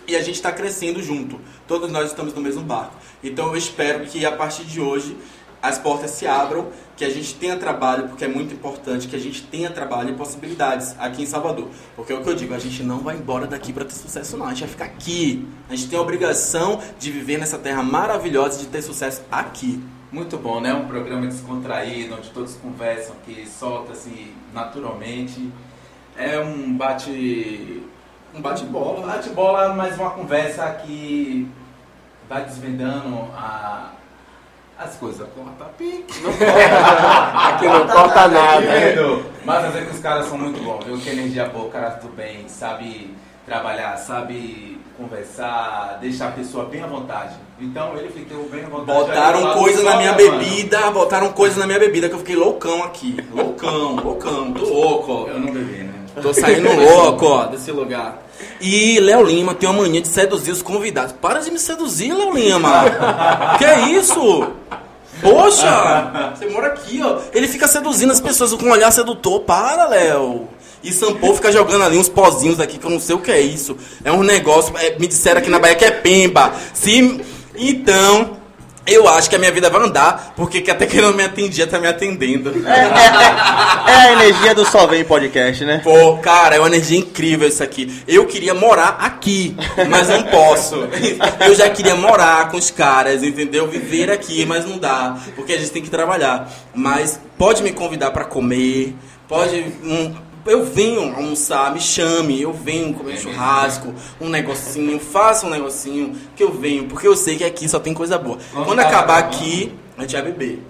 E 0.08 0.16
a 0.16 0.22
gente 0.22 0.36
está 0.36 0.52
crescendo 0.52 1.02
junto. 1.02 1.40
Todos 1.68 1.92
nós 1.92 2.12
estamos 2.12 2.34
no 2.34 2.42
mesmo 2.42 2.62
barco. 2.62 2.96
Então 3.24 3.48
eu 3.48 3.58
espero 3.58 4.06
que 4.06 4.24
a 4.24 4.32
partir 4.32 4.66
de 4.66 4.80
hoje 4.80 5.18
as 5.62 5.78
portas 5.78 6.12
se 6.12 6.28
abram, 6.28 6.68
que 6.96 7.04
a 7.06 7.10
gente 7.10 7.36
tenha 7.36 7.58
trabalho, 7.58 8.08
porque 8.10 8.26
é 8.26 8.28
muito 8.28 8.54
importante 8.54 9.08
que 9.08 9.16
a 9.16 9.20
gente 9.20 9.44
tenha 9.44 9.70
trabalho 9.70 10.12
e 10.12 10.14
possibilidades 10.14 10.96
aqui 11.00 11.24
em 11.24 11.26
Salvador. 11.26 11.68
Porque 11.96 12.12
é 12.14 12.16
o 12.16 12.24
que 12.24 12.30
eu 12.30 12.36
digo, 12.36 12.54
a 12.54 12.60
gente 12.60 12.84
não 12.84 13.00
vai 13.00 13.16
embora 13.16 13.46
daqui 13.48 13.72
para 13.74 13.86
ter 13.86 13.94
sucesso 13.94 14.38
não, 14.38 14.46
a 14.46 14.50
gente 14.50 14.62
vai 14.62 14.70
ficar 14.70 14.86
aqui. 14.86 15.48
A 15.70 15.76
gente 15.76 15.90
tem 15.90 15.98
a 16.00 16.02
obrigação 16.02 16.80
de 17.00 17.12
viver 17.12 17.38
nessa 17.38 17.58
terra 17.58 17.84
maravilhosa 17.84 18.60
e 18.60 18.66
de 18.66 18.68
ter 18.68 18.82
sucesso 18.82 19.24
aqui. 19.32 19.84
Muito 20.12 20.38
bom, 20.38 20.60
né? 20.62 20.74
Um 20.74 20.88
programa 20.88 21.28
descontraído, 21.28 22.16
onde 22.16 22.30
todos 22.30 22.56
conversam, 22.56 23.16
que 23.26 23.46
solta-se 23.48 24.34
naturalmente. 24.54 25.52
É 26.18 26.40
um 26.40 26.74
bate... 26.76 27.84
Um 28.34 28.42
bate-bola. 28.42 29.06
né? 29.06 29.14
Bate-bola, 29.14 29.74
mas 29.74 29.98
uma 29.98 30.12
conversa 30.12 30.66
que 30.86 31.48
vai 32.30 32.44
desvendando 32.46 33.16
a- 33.36 33.92
as 34.78 34.96
coisas. 34.96 35.28
Corta 35.36 35.66
pique. 35.78 36.14
Aqui 37.34 37.66
não 37.66 37.88
corta 37.88 38.28
nada. 38.28 38.62
Entendeu? 38.62 39.24
Mas 39.46 39.66
às 39.66 39.74
vezes 39.74 39.96
os 39.96 40.00
caras 40.00 40.26
são 40.28 40.38
muito 40.38 40.62
bons, 40.62 40.86
viu? 40.86 40.98
Que 40.98 41.10
energia 41.10 41.46
boa, 41.46 41.66
o 41.66 41.70
cara 41.70 41.90
do 41.90 42.10
bem, 42.10 42.48
sabe 42.48 43.16
trabalhar, 43.46 43.96
sabe 43.98 44.78
conversar, 44.98 45.98
deixar 46.02 46.30
a 46.30 46.32
pessoa 46.32 46.66
bem 46.66 46.82
à 46.82 46.88
vontade. 46.88 47.36
Então 47.60 47.96
ele 47.98 48.10
ficou 48.10 48.50
bem 48.50 48.66
à 48.66 48.68
vontade. 48.68 49.00
Botaram 49.00 49.48
eu 49.48 49.54
coisa 49.54 49.84
na 49.84 49.98
minha 49.98 50.14
gravando. 50.14 50.40
bebida, 50.40 50.92
botaram 50.92 51.34
coisa 51.34 51.60
na 51.60 51.68
minha 51.68 51.80
bebida 51.80 52.10
que 52.10 52.16
eu 52.16 52.20
fiquei 52.20 52.36
loucão 52.36 52.84
aqui. 52.84 53.18
Loucão, 53.34 53.96
loucão, 53.96 54.54
tô 54.54 54.66
louco, 54.66 55.12
ó. 55.12 55.28
Eu 55.28 55.40
não 55.40 55.54
bebi, 55.54 55.84
né? 55.84 55.94
Tô 56.22 56.34
saindo 56.34 56.68
louco, 56.74 57.26
ó, 57.26 57.46
desse 57.46 57.72
lugar. 57.72 58.27
E 58.60 59.00
Léo 59.00 59.24
Lima 59.24 59.54
tem 59.54 59.70
uma 59.70 59.82
mania 59.82 60.02
de 60.02 60.08
seduzir 60.08 60.52
os 60.52 60.62
convidados. 60.62 61.14
Para 61.14 61.40
de 61.40 61.52
me 61.52 61.60
seduzir, 61.60 62.14
Léo 62.14 62.34
Lima. 62.34 63.56
que 63.58 63.66
é 63.66 63.90
isso? 63.90 64.48
Poxa, 65.22 66.34
você 66.36 66.48
mora 66.48 66.68
aqui, 66.68 67.02
ó. 67.04 67.20
Ele 67.34 67.48
fica 67.48 67.68
seduzindo 67.68 68.12
as 68.12 68.22
pessoas 68.22 68.54
com 68.54 68.66
um 68.66 68.72
olhar 68.72 68.92
sedutor. 68.92 69.42
Para, 69.42 69.88
Léo. 69.88 70.48
E 70.84 70.94
Sampô 70.94 71.34
fica 71.34 71.52
jogando 71.52 71.84
ali 71.84 71.98
uns 71.98 72.08
pozinhos 72.08 72.60
aqui 72.60 72.78
que 72.78 72.86
eu 72.86 72.92
não 72.92 73.00
sei 73.00 73.16
o 73.16 73.20
que 73.20 73.32
é 73.32 73.42
isso. 73.42 73.76
É 74.04 74.12
um 74.12 74.24
negócio. 74.24 74.74
é, 74.78 74.98
me 74.98 75.08
disseram 75.08 75.40
aqui 75.40 75.50
na 75.50 75.60
Bahia 75.60 75.76
que 75.76 75.86
é 75.86 75.92
pemba. 75.92 76.54
Se, 76.74 77.20
então, 77.56 78.37
eu 78.88 79.08
acho 79.08 79.30
que 79.30 79.36
a 79.36 79.40
minha 79.40 79.52
vida 79.52 79.70
vai 79.70 79.82
andar, 79.82 80.34
porque 80.36 80.62
que 80.62 80.72
até 80.72 80.86
que 80.86 81.02
não 81.02 81.14
me 81.14 81.24
atendia, 81.24 81.68
tá 81.68 81.78
me 81.80 81.88
atendendo. 81.88 82.54
É 82.66 83.94
a 83.94 84.12
energia 84.14 84.56
do 84.56 84.66
Só 84.66 84.88
Vem 84.88 85.04
Podcast, 85.04 85.64
né? 85.66 85.82
Pô, 85.84 86.18
cara, 86.18 86.56
é 86.56 86.60
uma 86.60 86.68
energia 86.68 86.98
incrível 86.98 87.48
isso 87.48 87.64
aqui. 87.64 88.02
Eu 88.08 88.26
queria 88.26 88.54
morar 88.54 88.98
aqui, 89.00 89.56
mas 89.90 90.10
não 90.10 90.24
posso. 90.24 90.88
Eu 91.46 91.54
já 91.56 91.70
queria 91.70 91.96
morar 91.96 92.50
com 92.50 92.58
os 92.58 92.72
caras, 92.72 93.24
entendeu? 93.24 93.68
Viver 93.68 94.10
aqui, 94.12 94.46
mas 94.46 94.66
não 94.66 94.78
dá, 94.78 95.18
porque 95.36 95.54
a 95.54 95.58
gente 95.58 95.72
tem 95.72 95.82
que 95.82 95.90
trabalhar. 95.90 96.50
Mas 96.74 97.20
pode 97.38 97.64
me 97.64 97.72
convidar 97.72 98.12
pra 98.12 98.24
comer, 98.26 98.96
pode. 99.28 99.66
hum, 99.84 100.14
eu 100.50 100.66
venho 100.66 101.16
almoçar, 101.16 101.74
me 101.74 101.80
chame, 101.80 102.42
eu 102.42 102.52
venho 102.54 102.94
comer 102.94 103.14
um 103.14 103.18
churrasco, 103.18 103.94
um 104.22 104.30
negocinho, 104.30 105.00
faça 105.00 105.46
um 105.46 105.50
negocinho 105.50 106.16
que 106.36 106.44
eu 106.44 106.52
venho, 106.52 106.86
porque 106.86 107.08
eu 107.08 107.16
sei 107.16 107.36
que 107.38 107.44
aqui 107.44 107.68
só 107.68 107.80
tem 107.80 107.94
coisa 107.94 108.18
boa. 108.18 108.38
Quando 108.66 108.80
acabar 108.80 109.22
gravando. 109.22 109.36
aqui, 109.36 109.74
a 109.98 110.02
gente 110.02 110.14
vai 110.14 110.22
beber. 110.24 110.64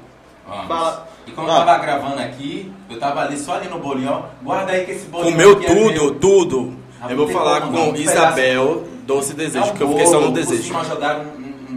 Vamos. 0.48 0.68
Fala. 0.68 1.10
E 1.26 1.32
quando 1.32 1.50
eu 1.50 1.56
tava 1.56 1.78
gravando 1.80 2.22
aqui, 2.22 2.72
eu 2.90 2.98
tava 3.00 3.22
ali 3.22 3.38
só 3.38 3.56
ali 3.56 3.68
no 3.68 3.80
bolinho, 3.80 4.12
ó. 4.12 4.22
Guarda 4.42 4.72
aí 4.72 4.86
que 4.86 4.92
esse 4.92 5.06
bolinho 5.08 5.32
Comeu 5.34 5.52
aqui 5.54 5.66
é 5.66 5.76
tudo, 5.76 5.92
meu. 6.04 6.16
tudo. 6.16 6.74
Ah, 7.02 7.12
Eu 7.12 7.18
vou 7.18 7.28
falar 7.28 7.62
como 7.62 7.74
com 7.74 7.78
não, 7.88 7.92
um 7.92 7.96
Isabel, 7.96 8.84
Doce 9.06 9.34
Desejo, 9.34 9.58
É 9.66 9.68
um 9.68 9.70
porque 9.70 9.84
eu 9.84 9.90
fiquei 9.90 10.06
só 10.08 10.20
no 10.22 10.28
Por 10.28 10.34
desejo. 10.36 10.64
cima 10.64 10.84
jogaram 10.86 11.22
um, 11.22 11.26
um- 11.74 11.76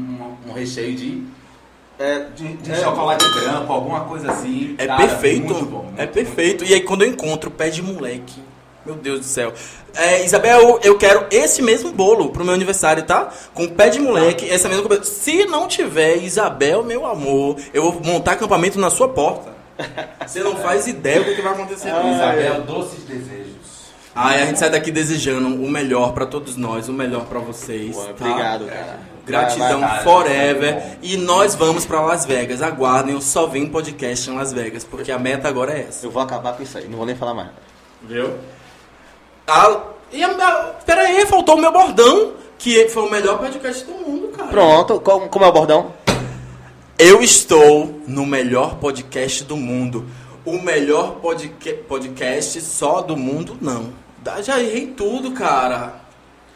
um- 0.49 0.51
um 0.51 0.53
recheio 0.55 0.95
de, 0.95 1.23
É, 2.01 2.25
de, 2.35 2.55
de 2.57 2.77
chocolate 2.77 3.23
branco, 3.29 3.71
alguma 3.71 4.01
coisa 4.07 4.33
assim. 4.33 4.75
É 4.79 4.87
Cara, 4.87 5.07
perfeito, 5.07 5.53
muito 5.53 5.67
bom, 5.67 5.83
muito 5.83 6.01
é 6.01 6.07
perfeito. 6.07 6.65
E 6.65 6.73
aí 6.73 6.81
quando 6.81 7.03
eu 7.03 7.09
encontro 7.09 7.51
o 7.51 7.53
pé 7.53 7.69
de 7.69 7.83
moleque, 7.83 8.43
meu 8.87 8.95
Deus 8.95 9.21
do 9.21 9.27
céu. 9.27 9.53
É, 9.95 10.25
Isabel, 10.25 10.81
eu 10.83 10.97
quero 10.97 11.27
esse 11.31 11.61
mesmo 11.61 11.93
bolo 11.93 12.31
pro 12.31 12.43
meu 12.43 12.55
aniversário, 12.55 13.03
tá? 13.03 13.31
Com 13.53 13.69
pé 13.69 13.91
de 13.91 14.01
moleque, 14.01 14.49
essa 14.49 14.67
mesma 14.67 14.89
coisa. 14.89 15.05
Se 15.05 15.45
não 15.45 15.69
tiver 15.69 16.17
Isabel, 16.17 16.83
meu 16.83 17.05
amor, 17.05 17.57
eu 17.75 17.93
vou 17.93 18.03
montar 18.03 18.33
acampamento 18.33 18.79
na 18.81 18.89
sua 18.89 19.11
porta. 19.11 19.51
Você 20.27 20.41
não 20.41 20.57
faz 20.57 20.87
ideia 20.87 21.23
do 21.23 21.35
que 21.35 21.43
vai 21.43 21.53
acontecer 21.53 21.91
com 21.91 22.15
Isabel. 22.15 22.41
Isabel, 22.41 22.63
doces 22.63 23.05
desejos. 23.05 23.51
Ai, 24.15 24.43
a 24.43 24.47
gente 24.47 24.59
sai 24.59 24.71
daqui 24.71 24.91
desejando 24.91 25.49
o 25.49 25.71
melhor 25.71 26.13
pra 26.13 26.27
todos 26.27 26.57
nós, 26.57 26.89
o 26.89 26.93
melhor 26.93 27.27
pra 27.27 27.41
vocês. 27.41 27.95
Pô, 27.95 28.05
tá? 28.05 28.27
Obrigado, 28.27 28.65
cara. 28.67 28.99
Gratidão 29.31 29.81
Vai, 29.81 29.89
vai, 29.91 30.03
forever. 30.05 30.75
vai. 30.75 30.99
E 31.03 31.17
nós 31.17 31.55
vamos 31.55 31.85
pra 31.87 32.01
Las 32.01 32.25
Vegas. 32.27 32.61
Aguardem 32.63 33.15
o 33.15 33.21
Só 33.23 33.47
Vem 33.47 33.67
Podcast 33.67 34.29
em 34.31 34.37
Las 34.37 34.53
Vegas, 34.53 34.85
porque 34.85 35.11
a 35.13 35.19
meta 35.19 35.49
agora 35.49 35.73
é 35.73 35.87
essa. 35.89 36.07
Eu 36.07 36.11
vou 36.11 36.23
acabar 36.23 36.55
com 36.57 36.63
isso 36.63 36.77
aí, 36.79 36.89
não 36.89 36.97
vou 36.97 37.07
nem 37.07 37.15
falar 37.17 37.35
mais. 37.35 37.51
Viu? 38.03 38.35
Ah, 39.47 39.81
e 40.13 40.23
a, 40.23 40.29
a, 40.31 40.63
pera 40.85 41.03
aí, 41.03 41.27
faltou 41.27 41.57
o 41.57 41.61
meu 41.61 41.73
bordão, 41.73 42.33
que 42.59 42.89
foi 42.89 43.05
o 43.05 43.11
melhor 43.11 43.39
podcast 43.39 43.85
do 43.85 43.93
mundo, 43.93 44.29
cara. 44.29 44.49
Pronto, 44.49 45.01
como, 45.01 45.29
como 45.29 45.45
é 45.45 45.49
o 45.49 45.53
bordão? 45.53 45.93
Eu 46.99 47.23
estou 47.23 48.01
no 48.07 48.27
melhor 48.27 48.77
podcast 48.77 49.45
do 49.45 49.57
mundo. 49.57 50.07
O 50.45 50.59
melhor 50.61 51.17
podca 51.17 51.73
podcast 51.89 52.61
só 52.61 53.01
do 53.03 53.17
mundo, 53.17 53.57
não. 53.61 53.93
Dá- 54.19 54.43
Já 54.43 54.61
errei 54.61 54.87
tudo, 54.89 55.31
cara. 55.33 56.00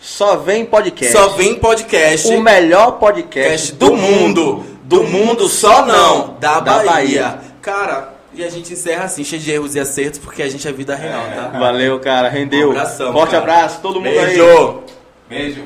Só 0.04 0.36
Vem 0.36 0.66
Podcast. 0.66 1.16
Só 1.16 1.28
vem 1.30 1.54
podcast. 1.54 2.28
o 2.28 2.38
melhor 2.42 2.98
podcast 2.98 3.72
podcast 3.72 3.72
do 3.72 3.96
mundo. 3.96 4.62
Do 4.84 5.02
mundo 5.02 5.48
só 5.48 5.86
não. 5.86 6.36
Da, 6.38 6.60
Da 6.60 6.84
Bahia. 6.84 6.90
Bahia. 6.92 7.40
Cara, 7.62 8.12
e 8.34 8.44
a 8.44 8.50
gente 8.50 8.74
encerra 8.74 9.04
assim, 9.04 9.24
cheio 9.24 9.40
de 9.40 9.50
erros 9.50 9.74
e 9.74 9.80
acertos, 9.80 10.18
porque 10.18 10.42
a 10.42 10.48
gente 10.48 10.68
é 10.68 10.72
vida 10.72 10.94
real, 10.94 11.22
tá? 11.34 11.58
Valeu, 11.58 11.98
cara, 12.00 12.28
rendeu. 12.28 12.68
Um 12.68 12.72
abração, 12.72 13.12
Forte 13.14 13.30
cara. 13.30 13.42
abraço, 13.42 13.80
todo 13.80 13.98
mundo 13.98 14.08
aí. 14.18 14.36
Beijo. 14.36 14.82
Beijo. 15.26 15.64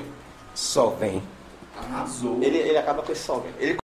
Só 0.55 0.87
vem. 0.91 1.21
Arrasou. 1.77 2.39
Ele, 2.41 2.59
ele 2.59 2.79
acaba 2.79 3.03
com 3.03 3.11
esse 3.11 3.23
sol, 3.25 3.41
velho. 3.41 3.55
Ele 3.59 3.79